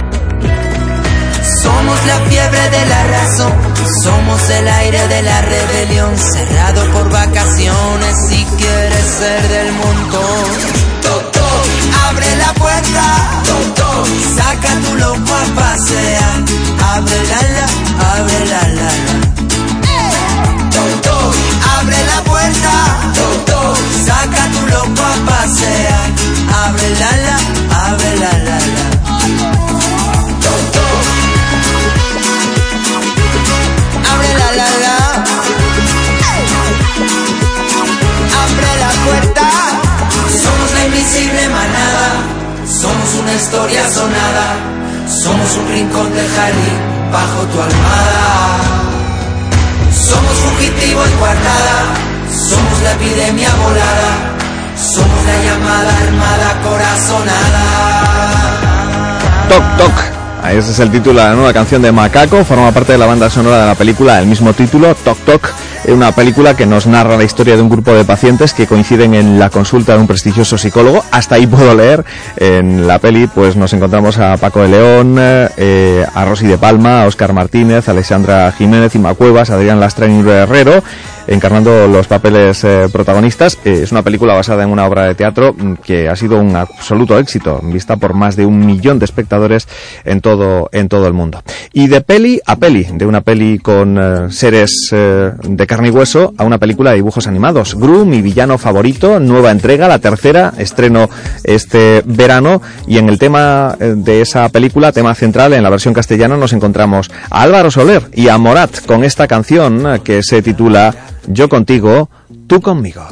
Somos 1.61 2.05
la 2.05 2.17
fiebre 2.27 2.69
de 2.69 2.85
la 2.87 3.03
razón, 3.03 3.53
somos 4.03 4.49
el 4.49 4.67
aire 4.67 5.07
de 5.07 5.21
la 5.21 5.41
rebelión, 5.41 6.17
cerrado 6.17 6.89
por 6.91 7.09
vacaciones 7.11 8.15
si 8.27 8.43
quieres 8.57 9.05
ser 9.19 9.47
del 9.47 9.71
montón. 9.73 10.45
Toc, 11.03 11.31
toc, 11.31 11.65
abre 12.09 12.35
la 12.37 12.53
puerta, 12.53 13.03
toc, 13.45 13.75
toc, 13.75 14.07
saca 14.37 14.73
tu 14.83 14.95
loco 14.95 15.33
a 15.33 15.45
pasear. 15.59 16.37
Abre 16.95 17.19
la 17.31 17.41
la, 17.55 17.67
abre 18.13 18.39
la 18.51 18.61
la 18.79 18.91
la. 19.05 19.15
Toc, 20.71 21.01
toc, 21.01 21.35
abre 21.79 21.97
la 22.11 22.23
puerta, 22.23 22.73
toc, 23.13 23.45
toc, 23.45 23.77
saca 24.07 24.43
tu 24.53 24.61
loco 24.73 25.03
a 25.03 25.15
pasear. 25.29 26.07
Abre 26.65 26.89
la 27.01 27.11
la, 27.25 27.37
abre 27.87 28.17
la 28.17 28.30
una 43.31 43.39
historia 43.39 43.89
sonada. 43.89 44.55
Somos 45.07 45.57
un 45.57 45.67
rincón 45.69 46.13
del 46.13 46.27
jardín 46.27 46.79
bajo 47.11 47.43
tu 47.45 47.61
almohada. 47.61 48.59
Somos 49.93 50.33
fugitivo 50.33 51.01
y 51.05 51.19
guardada. 51.19 51.77
Somos 52.49 52.81
la 52.83 52.91
epidemia 52.93 53.49
volada. 53.55 54.11
Somos 54.75 55.25
la 55.25 55.37
llamada 55.45 55.97
armada 55.97 56.61
corazonada. 56.63 57.63
Toc 59.49 59.77
Toc. 59.77 60.20
Ese 60.49 60.71
es 60.71 60.79
el 60.79 60.91
título 60.91 61.21
de 61.21 61.27
la 61.27 61.35
nueva 61.35 61.53
canción 61.53 61.81
de 61.81 61.91
Macaco, 61.91 62.43
forma 62.43 62.71
parte 62.71 62.91
de 62.91 62.97
la 62.97 63.05
banda 63.05 63.29
sonora 63.29 63.61
de 63.61 63.67
la 63.67 63.75
película 63.75 64.17
del 64.17 64.27
mismo 64.27 64.53
título, 64.53 64.93
Toc 64.95 65.17
Toc, 65.19 65.49
una 65.87 66.11
película 66.11 66.55
que 66.57 66.65
nos 66.65 66.87
narra 66.87 67.15
la 67.15 67.23
historia 67.23 67.55
de 67.55 67.61
un 67.61 67.69
grupo 67.69 67.93
de 67.93 68.03
pacientes 68.03 68.53
que 68.53 68.67
coinciden 68.67 69.13
en 69.13 69.39
la 69.39 69.49
consulta 69.49 69.93
de 69.93 69.99
un 69.99 70.07
prestigioso 70.07 70.57
psicólogo. 70.57 71.05
Hasta 71.11 71.35
ahí 71.35 71.47
puedo 71.47 71.73
leer. 71.73 72.03
En 72.35 72.85
la 72.85 72.99
peli, 72.99 73.27
pues 73.27 73.55
nos 73.55 73.71
encontramos 73.71 74.17
a 74.17 74.35
Paco 74.37 74.61
de 74.61 74.67
León, 74.67 75.15
eh, 75.19 76.05
a 76.13 76.25
Rosy 76.25 76.47
de 76.47 76.57
Palma, 76.57 77.03
a 77.03 77.05
Oscar 77.05 77.33
Martínez, 77.33 77.87
a 77.87 77.91
Alexandra 77.91 78.51
Jiménez, 78.51 78.93
Ima 78.95 79.13
Cuevas, 79.13 79.51
Adrián 79.51 79.79
Lastra 79.79 80.07
y 80.07 80.19
Herrero 80.19 80.83
encarnando 81.27 81.87
los 81.87 82.07
papeles 82.07 82.63
eh, 82.63 82.87
protagonistas. 82.91 83.57
Eh, 83.65 83.81
es 83.83 83.91
una 83.91 84.01
película 84.01 84.33
basada 84.33 84.63
en 84.63 84.69
una 84.69 84.85
obra 84.85 85.05
de 85.05 85.15
teatro 85.15 85.53
mm, 85.53 85.73
que 85.75 86.09
ha 86.09 86.15
sido 86.15 86.39
un 86.39 86.55
absoluto 86.55 87.17
éxito, 87.17 87.59
vista 87.63 87.97
por 87.97 88.13
más 88.13 88.35
de 88.35 88.45
un 88.45 88.65
millón 88.65 88.99
de 88.99 89.05
espectadores 89.05 89.67
en 90.05 90.21
todo, 90.21 90.69
en 90.71 90.89
todo 90.89 91.07
el 91.07 91.13
mundo. 91.13 91.43
Y 91.73 91.87
de 91.87 92.01
peli 92.01 92.41
a 92.45 92.55
peli, 92.55 92.87
de 92.93 93.05
una 93.05 93.21
peli 93.21 93.59
con 93.59 93.97
eh, 93.97 94.31
seres 94.31 94.89
de 94.91 95.67
carne 95.67 95.89
y 95.89 95.91
hueso 95.91 96.33
a 96.37 96.43
una 96.43 96.57
película 96.57 96.91
de 96.91 96.97
dibujos 96.97 97.27
animados. 97.27 97.75
Gru, 97.75 98.05
mi 98.05 98.21
villano 98.21 98.57
favorito, 98.57 99.19
nueva 99.19 99.51
entrega, 99.51 99.87
la 99.87 99.99
tercera, 99.99 100.53
estreno 100.57 101.09
este 101.43 102.01
verano. 102.05 102.61
Y 102.87 102.97
en 102.97 103.09
el 103.09 103.19
tema 103.19 103.75
de 103.79 104.21
esa 104.21 104.49
película, 104.49 104.91
tema 104.91 105.15
central, 105.15 105.53
en 105.53 105.63
la 105.63 105.69
versión 105.69 105.93
castellana, 105.93 106.37
nos 106.37 106.53
encontramos 106.53 107.09
a 107.29 107.41
Álvaro 107.43 107.71
Soler 107.71 108.03
y 108.13 108.27
a 108.27 108.37
Morat 108.37 108.85
con 108.85 109.03
esta 109.03 109.27
canción 109.27 110.01
que 110.03 110.23
se 110.23 110.41
titula 110.41 110.93
Yo 111.27 111.49
contigo, 111.49 112.09
tú 112.47 112.61
conmigo. 112.61 113.05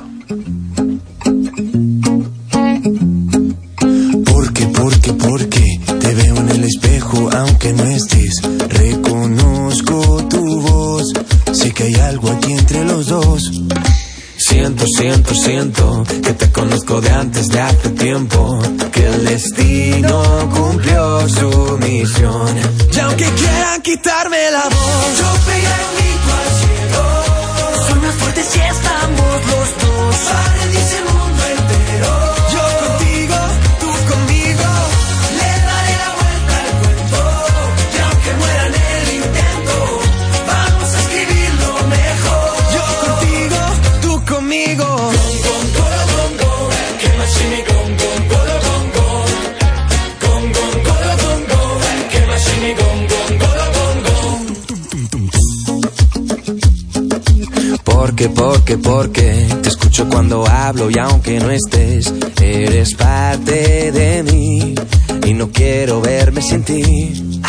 Porque, 4.26 4.66
porque, 4.68 5.14
porque 5.14 5.80
te 6.00 6.14
veo 6.16 6.36
en 6.38 6.50
el 6.50 6.64
espejo, 6.64 7.30
aunque 7.32 7.74
no 7.74 7.84
estés, 7.84 8.42
reconozco 8.70 10.28
tu 10.30 10.62
voz. 10.62 11.14
Sé 11.52 11.72
que 11.72 11.84
hay 11.84 11.96
algo 11.96 12.30
aquí 12.30 12.54
entre 12.54 12.86
los 12.86 13.08
dos. 13.08 13.52
Siento, 14.38 14.86
siento, 14.88 15.34
siento 15.36 16.04
que 16.24 16.34
te 16.34 16.52
conozco 16.52 17.02
de 17.02 17.10
antes 17.10 17.48
de 17.50 17.60
hace 17.60 17.90
tiempo. 17.92 18.60
Que 18.92 19.08
el 19.08 19.26
destino 19.26 20.50
cumplió 20.56 21.28
su 21.30 21.78
misión. 21.80 22.58
Y 22.94 23.00
aunque 23.00 23.26
quieran 23.26 23.82
quitarme 23.82 24.38
la 24.52 24.64
voz, 24.64 25.20
yo 25.20 25.46
pegaré 25.46 25.89
si 28.44 28.60
estamos 28.60 29.46
los 29.48 29.78
dos. 29.78 30.16
Para 30.30 30.54
rendirse 30.56 31.09
Porque, 58.00 58.30
porque, 58.30 58.78
porque 58.78 59.48
te 59.62 59.68
escucho 59.68 60.08
cuando 60.08 60.48
hablo 60.48 60.90
y 60.90 60.98
aunque 60.98 61.38
no 61.38 61.52
estés, 61.52 62.14
eres 62.42 62.96
parte 62.96 63.92
de 63.92 64.24
mí 64.24 64.74
y 65.28 65.34
no 65.34 65.52
quiero 65.52 66.00
verme 66.00 66.42
sin 66.42 66.64
ti. 66.64 67.42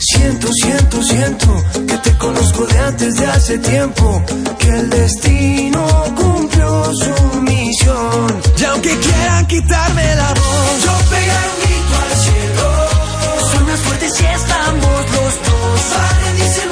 Siento, 0.00 0.48
siento, 0.52 1.02
siento 1.04 1.46
que 1.86 1.96
te 1.98 2.18
conozco 2.18 2.66
de 2.66 2.78
antes 2.80 3.14
de 3.14 3.26
hace 3.26 3.58
tiempo, 3.58 4.20
que 4.58 4.68
el 4.70 4.90
destino 4.90 5.86
cumplió 6.16 6.92
su 6.94 7.40
misión. 7.40 8.42
Y 8.58 8.64
aunque 8.64 8.98
quieran 8.98 9.46
quitarme 9.46 10.16
la 10.16 10.34
voz, 10.34 10.84
yo 10.84 11.10
pegaré 11.10 11.48
un 11.48 11.60
grito 11.62 11.94
al 12.02 12.18
cielo. 12.18 13.50
Soy 13.52 13.64
más 13.66 13.80
fuerte 13.80 14.10
si 14.10 14.24
estamos 14.24 15.10
los 15.12 15.34
dos. 15.46 15.62
El 16.28 16.71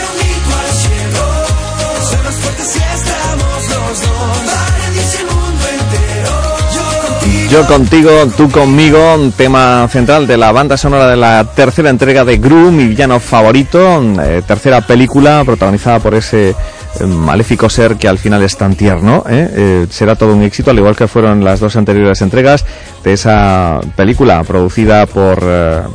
Yo 7.51 7.67
contigo. 7.67 8.09
Tú 8.37 8.49
conmigo, 8.49 9.17
tema 9.35 9.85
central 9.89 10.25
de 10.25 10.37
la 10.37 10.53
banda 10.53 10.77
sonora 10.77 11.09
de 11.09 11.17
la 11.17 11.43
tercera 11.53 11.89
entrega 11.89 12.23
de 12.23 12.37
Gru, 12.37 12.71
mi 12.71 12.87
villano 12.87 13.19
favorito, 13.19 14.01
eh, 14.21 14.41
tercera 14.47 14.79
película 14.79 15.43
protagonizada 15.43 15.99
por 15.99 16.15
ese 16.15 16.55
eh, 16.99 17.05
maléfico 17.05 17.69
ser 17.69 17.95
que 17.95 18.07
al 18.07 18.17
final 18.17 18.41
es 18.43 18.57
tan 18.57 18.75
tierno. 18.75 19.23
¿eh? 19.29 19.49
Eh, 19.53 19.87
será 19.89 20.15
todo 20.15 20.33
un 20.33 20.43
éxito, 20.43 20.71
al 20.71 20.77
igual 20.77 20.95
que 20.95 21.07
fueron 21.07 21.43
las 21.43 21.59
dos 21.59 21.75
anteriores 21.75 22.21
entregas 22.21 22.65
de 23.03 23.13
esa 23.13 23.79
película 23.95 24.43
producida 24.43 25.05
por 25.05 25.41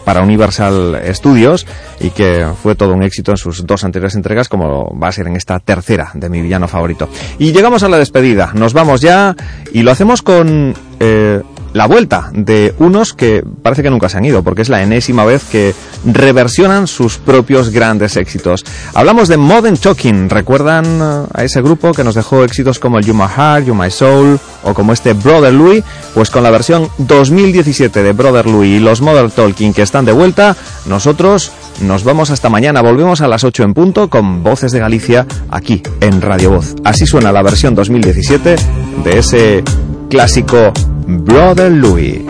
para 0.05 0.23
Universal 0.23 1.01
Studios 1.12 1.67
y 2.01 2.10
que 2.10 2.47
fue 2.62 2.75
todo 2.75 2.93
un 2.93 3.02
éxito 3.02 3.31
en 3.31 3.36
sus 3.36 3.65
dos 3.67 3.85
anteriores 3.85 4.15
entregas, 4.15 4.49
como 4.49 4.94
va 4.99 5.09
a 5.09 5.12
ser 5.12 5.26
en 5.26 5.36
esta 5.36 5.60
tercera 5.60 6.10
de 6.15 6.28
mi 6.28 6.43
villano 6.43 6.67
favorito. 6.68 7.09
Y 7.39 7.52
llegamos 7.52 7.83
a 7.83 7.89
la 7.89 7.99
despedida, 7.99 8.52
nos 8.55 8.73
vamos 8.73 9.01
ya 9.01 9.36
y 9.73 9.83
lo 9.83 9.91
hacemos 9.91 10.23
con 10.23 10.75
eh, 11.00 11.42
la 11.76 11.86
vuelta 11.86 12.31
de 12.33 12.75
unos 12.78 13.12
que 13.12 13.44
parece 13.62 13.83
que 13.83 13.91
nunca 13.91 14.08
se 14.08 14.16
han 14.16 14.25
ido, 14.25 14.42
porque 14.42 14.62
es 14.62 14.70
la 14.70 14.83
enésima 14.83 15.26
vez 15.26 15.44
que 15.44 15.75
reversionan 16.07 16.86
sus 16.86 17.18
propios 17.18 17.68
grandes 17.68 18.16
éxitos. 18.16 18.65
Hablamos 18.94 19.28
de 19.28 19.36
Modern 19.36 19.76
Talking, 19.76 20.31
¿recuerdan 20.31 20.86
eh, 20.86 21.26
a 21.34 21.44
ese 21.44 21.60
grupo 21.60 21.92
que 21.92 22.02
nos 22.02 22.15
dejó 22.15 22.44
éxitos 22.44 22.78
como 22.78 22.99
el 22.99 23.05
You 23.05 23.12
My 23.12 23.26
Heart, 23.28 23.66
You 23.66 23.75
My 23.75 23.91
Soul 23.91 24.41
o 24.62 24.73
como 24.73 24.94
este 24.94 25.12
Brother 25.12 25.52
Louie? 25.52 25.84
Pues 26.15 26.31
con 26.31 26.42
la 26.42 26.50
versión 26.50 26.89
2017 26.97 28.02
de 28.02 28.12
Brother 28.12 28.47
Louie 28.47 28.76
y 28.76 28.78
los 28.78 29.02
Modern 29.02 29.31
Talking 29.31 29.75
que 29.75 29.83
están 29.83 30.07
de 30.07 30.12
vuelta, 30.12 30.57
nosotros 30.86 31.52
nos 31.83 32.05
vamos 32.05 32.31
hasta 32.31 32.49
mañana, 32.49 32.81
volvemos 32.81 33.20
a 33.20 33.28
las 33.28 33.44
8 33.44 33.65
en 33.65 33.75
punto 33.75 34.08
con 34.08 34.42
Voces 34.42 34.73
de 34.73 34.78
Galicia 34.78 35.26
aquí 35.50 35.83
en 36.00 36.23
Radio 36.23 36.52
Voz. 36.52 36.75
Así 36.84 37.05
suena 37.05 37.33
la 37.33 37.42
versión 37.42 37.75
2017 37.75 38.57
de 39.05 39.18
ese 39.18 39.62
clásico 40.17 40.73
Brother 41.07 41.70
Louie. 41.70 42.25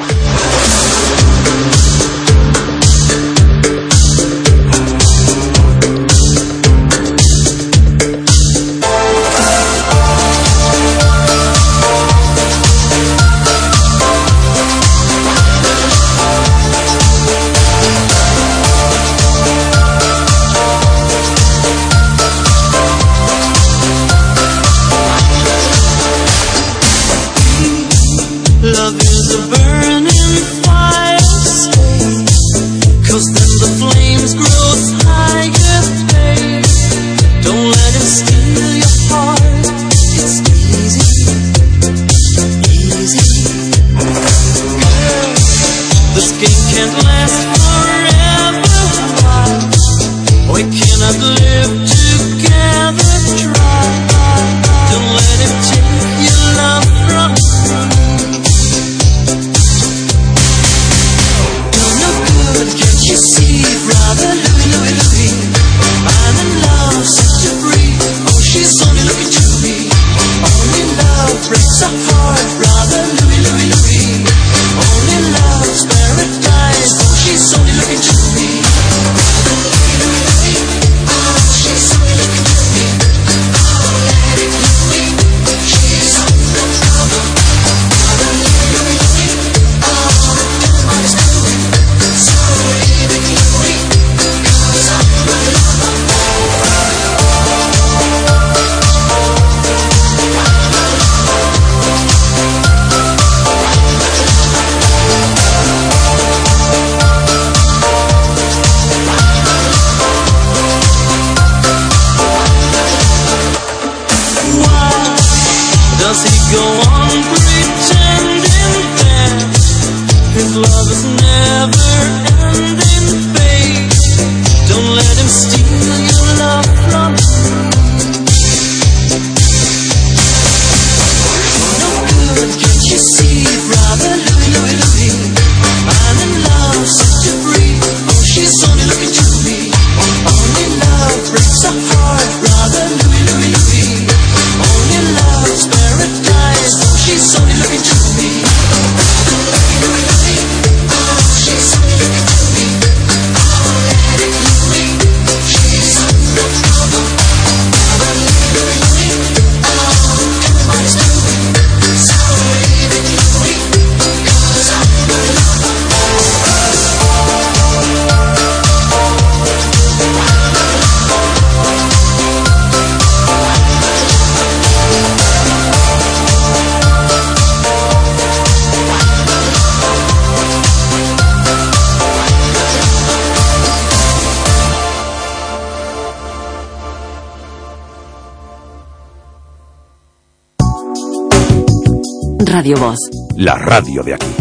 La 193.46 193.54
radio 193.54 194.02
de 194.02 194.12
aquí. 194.12 194.35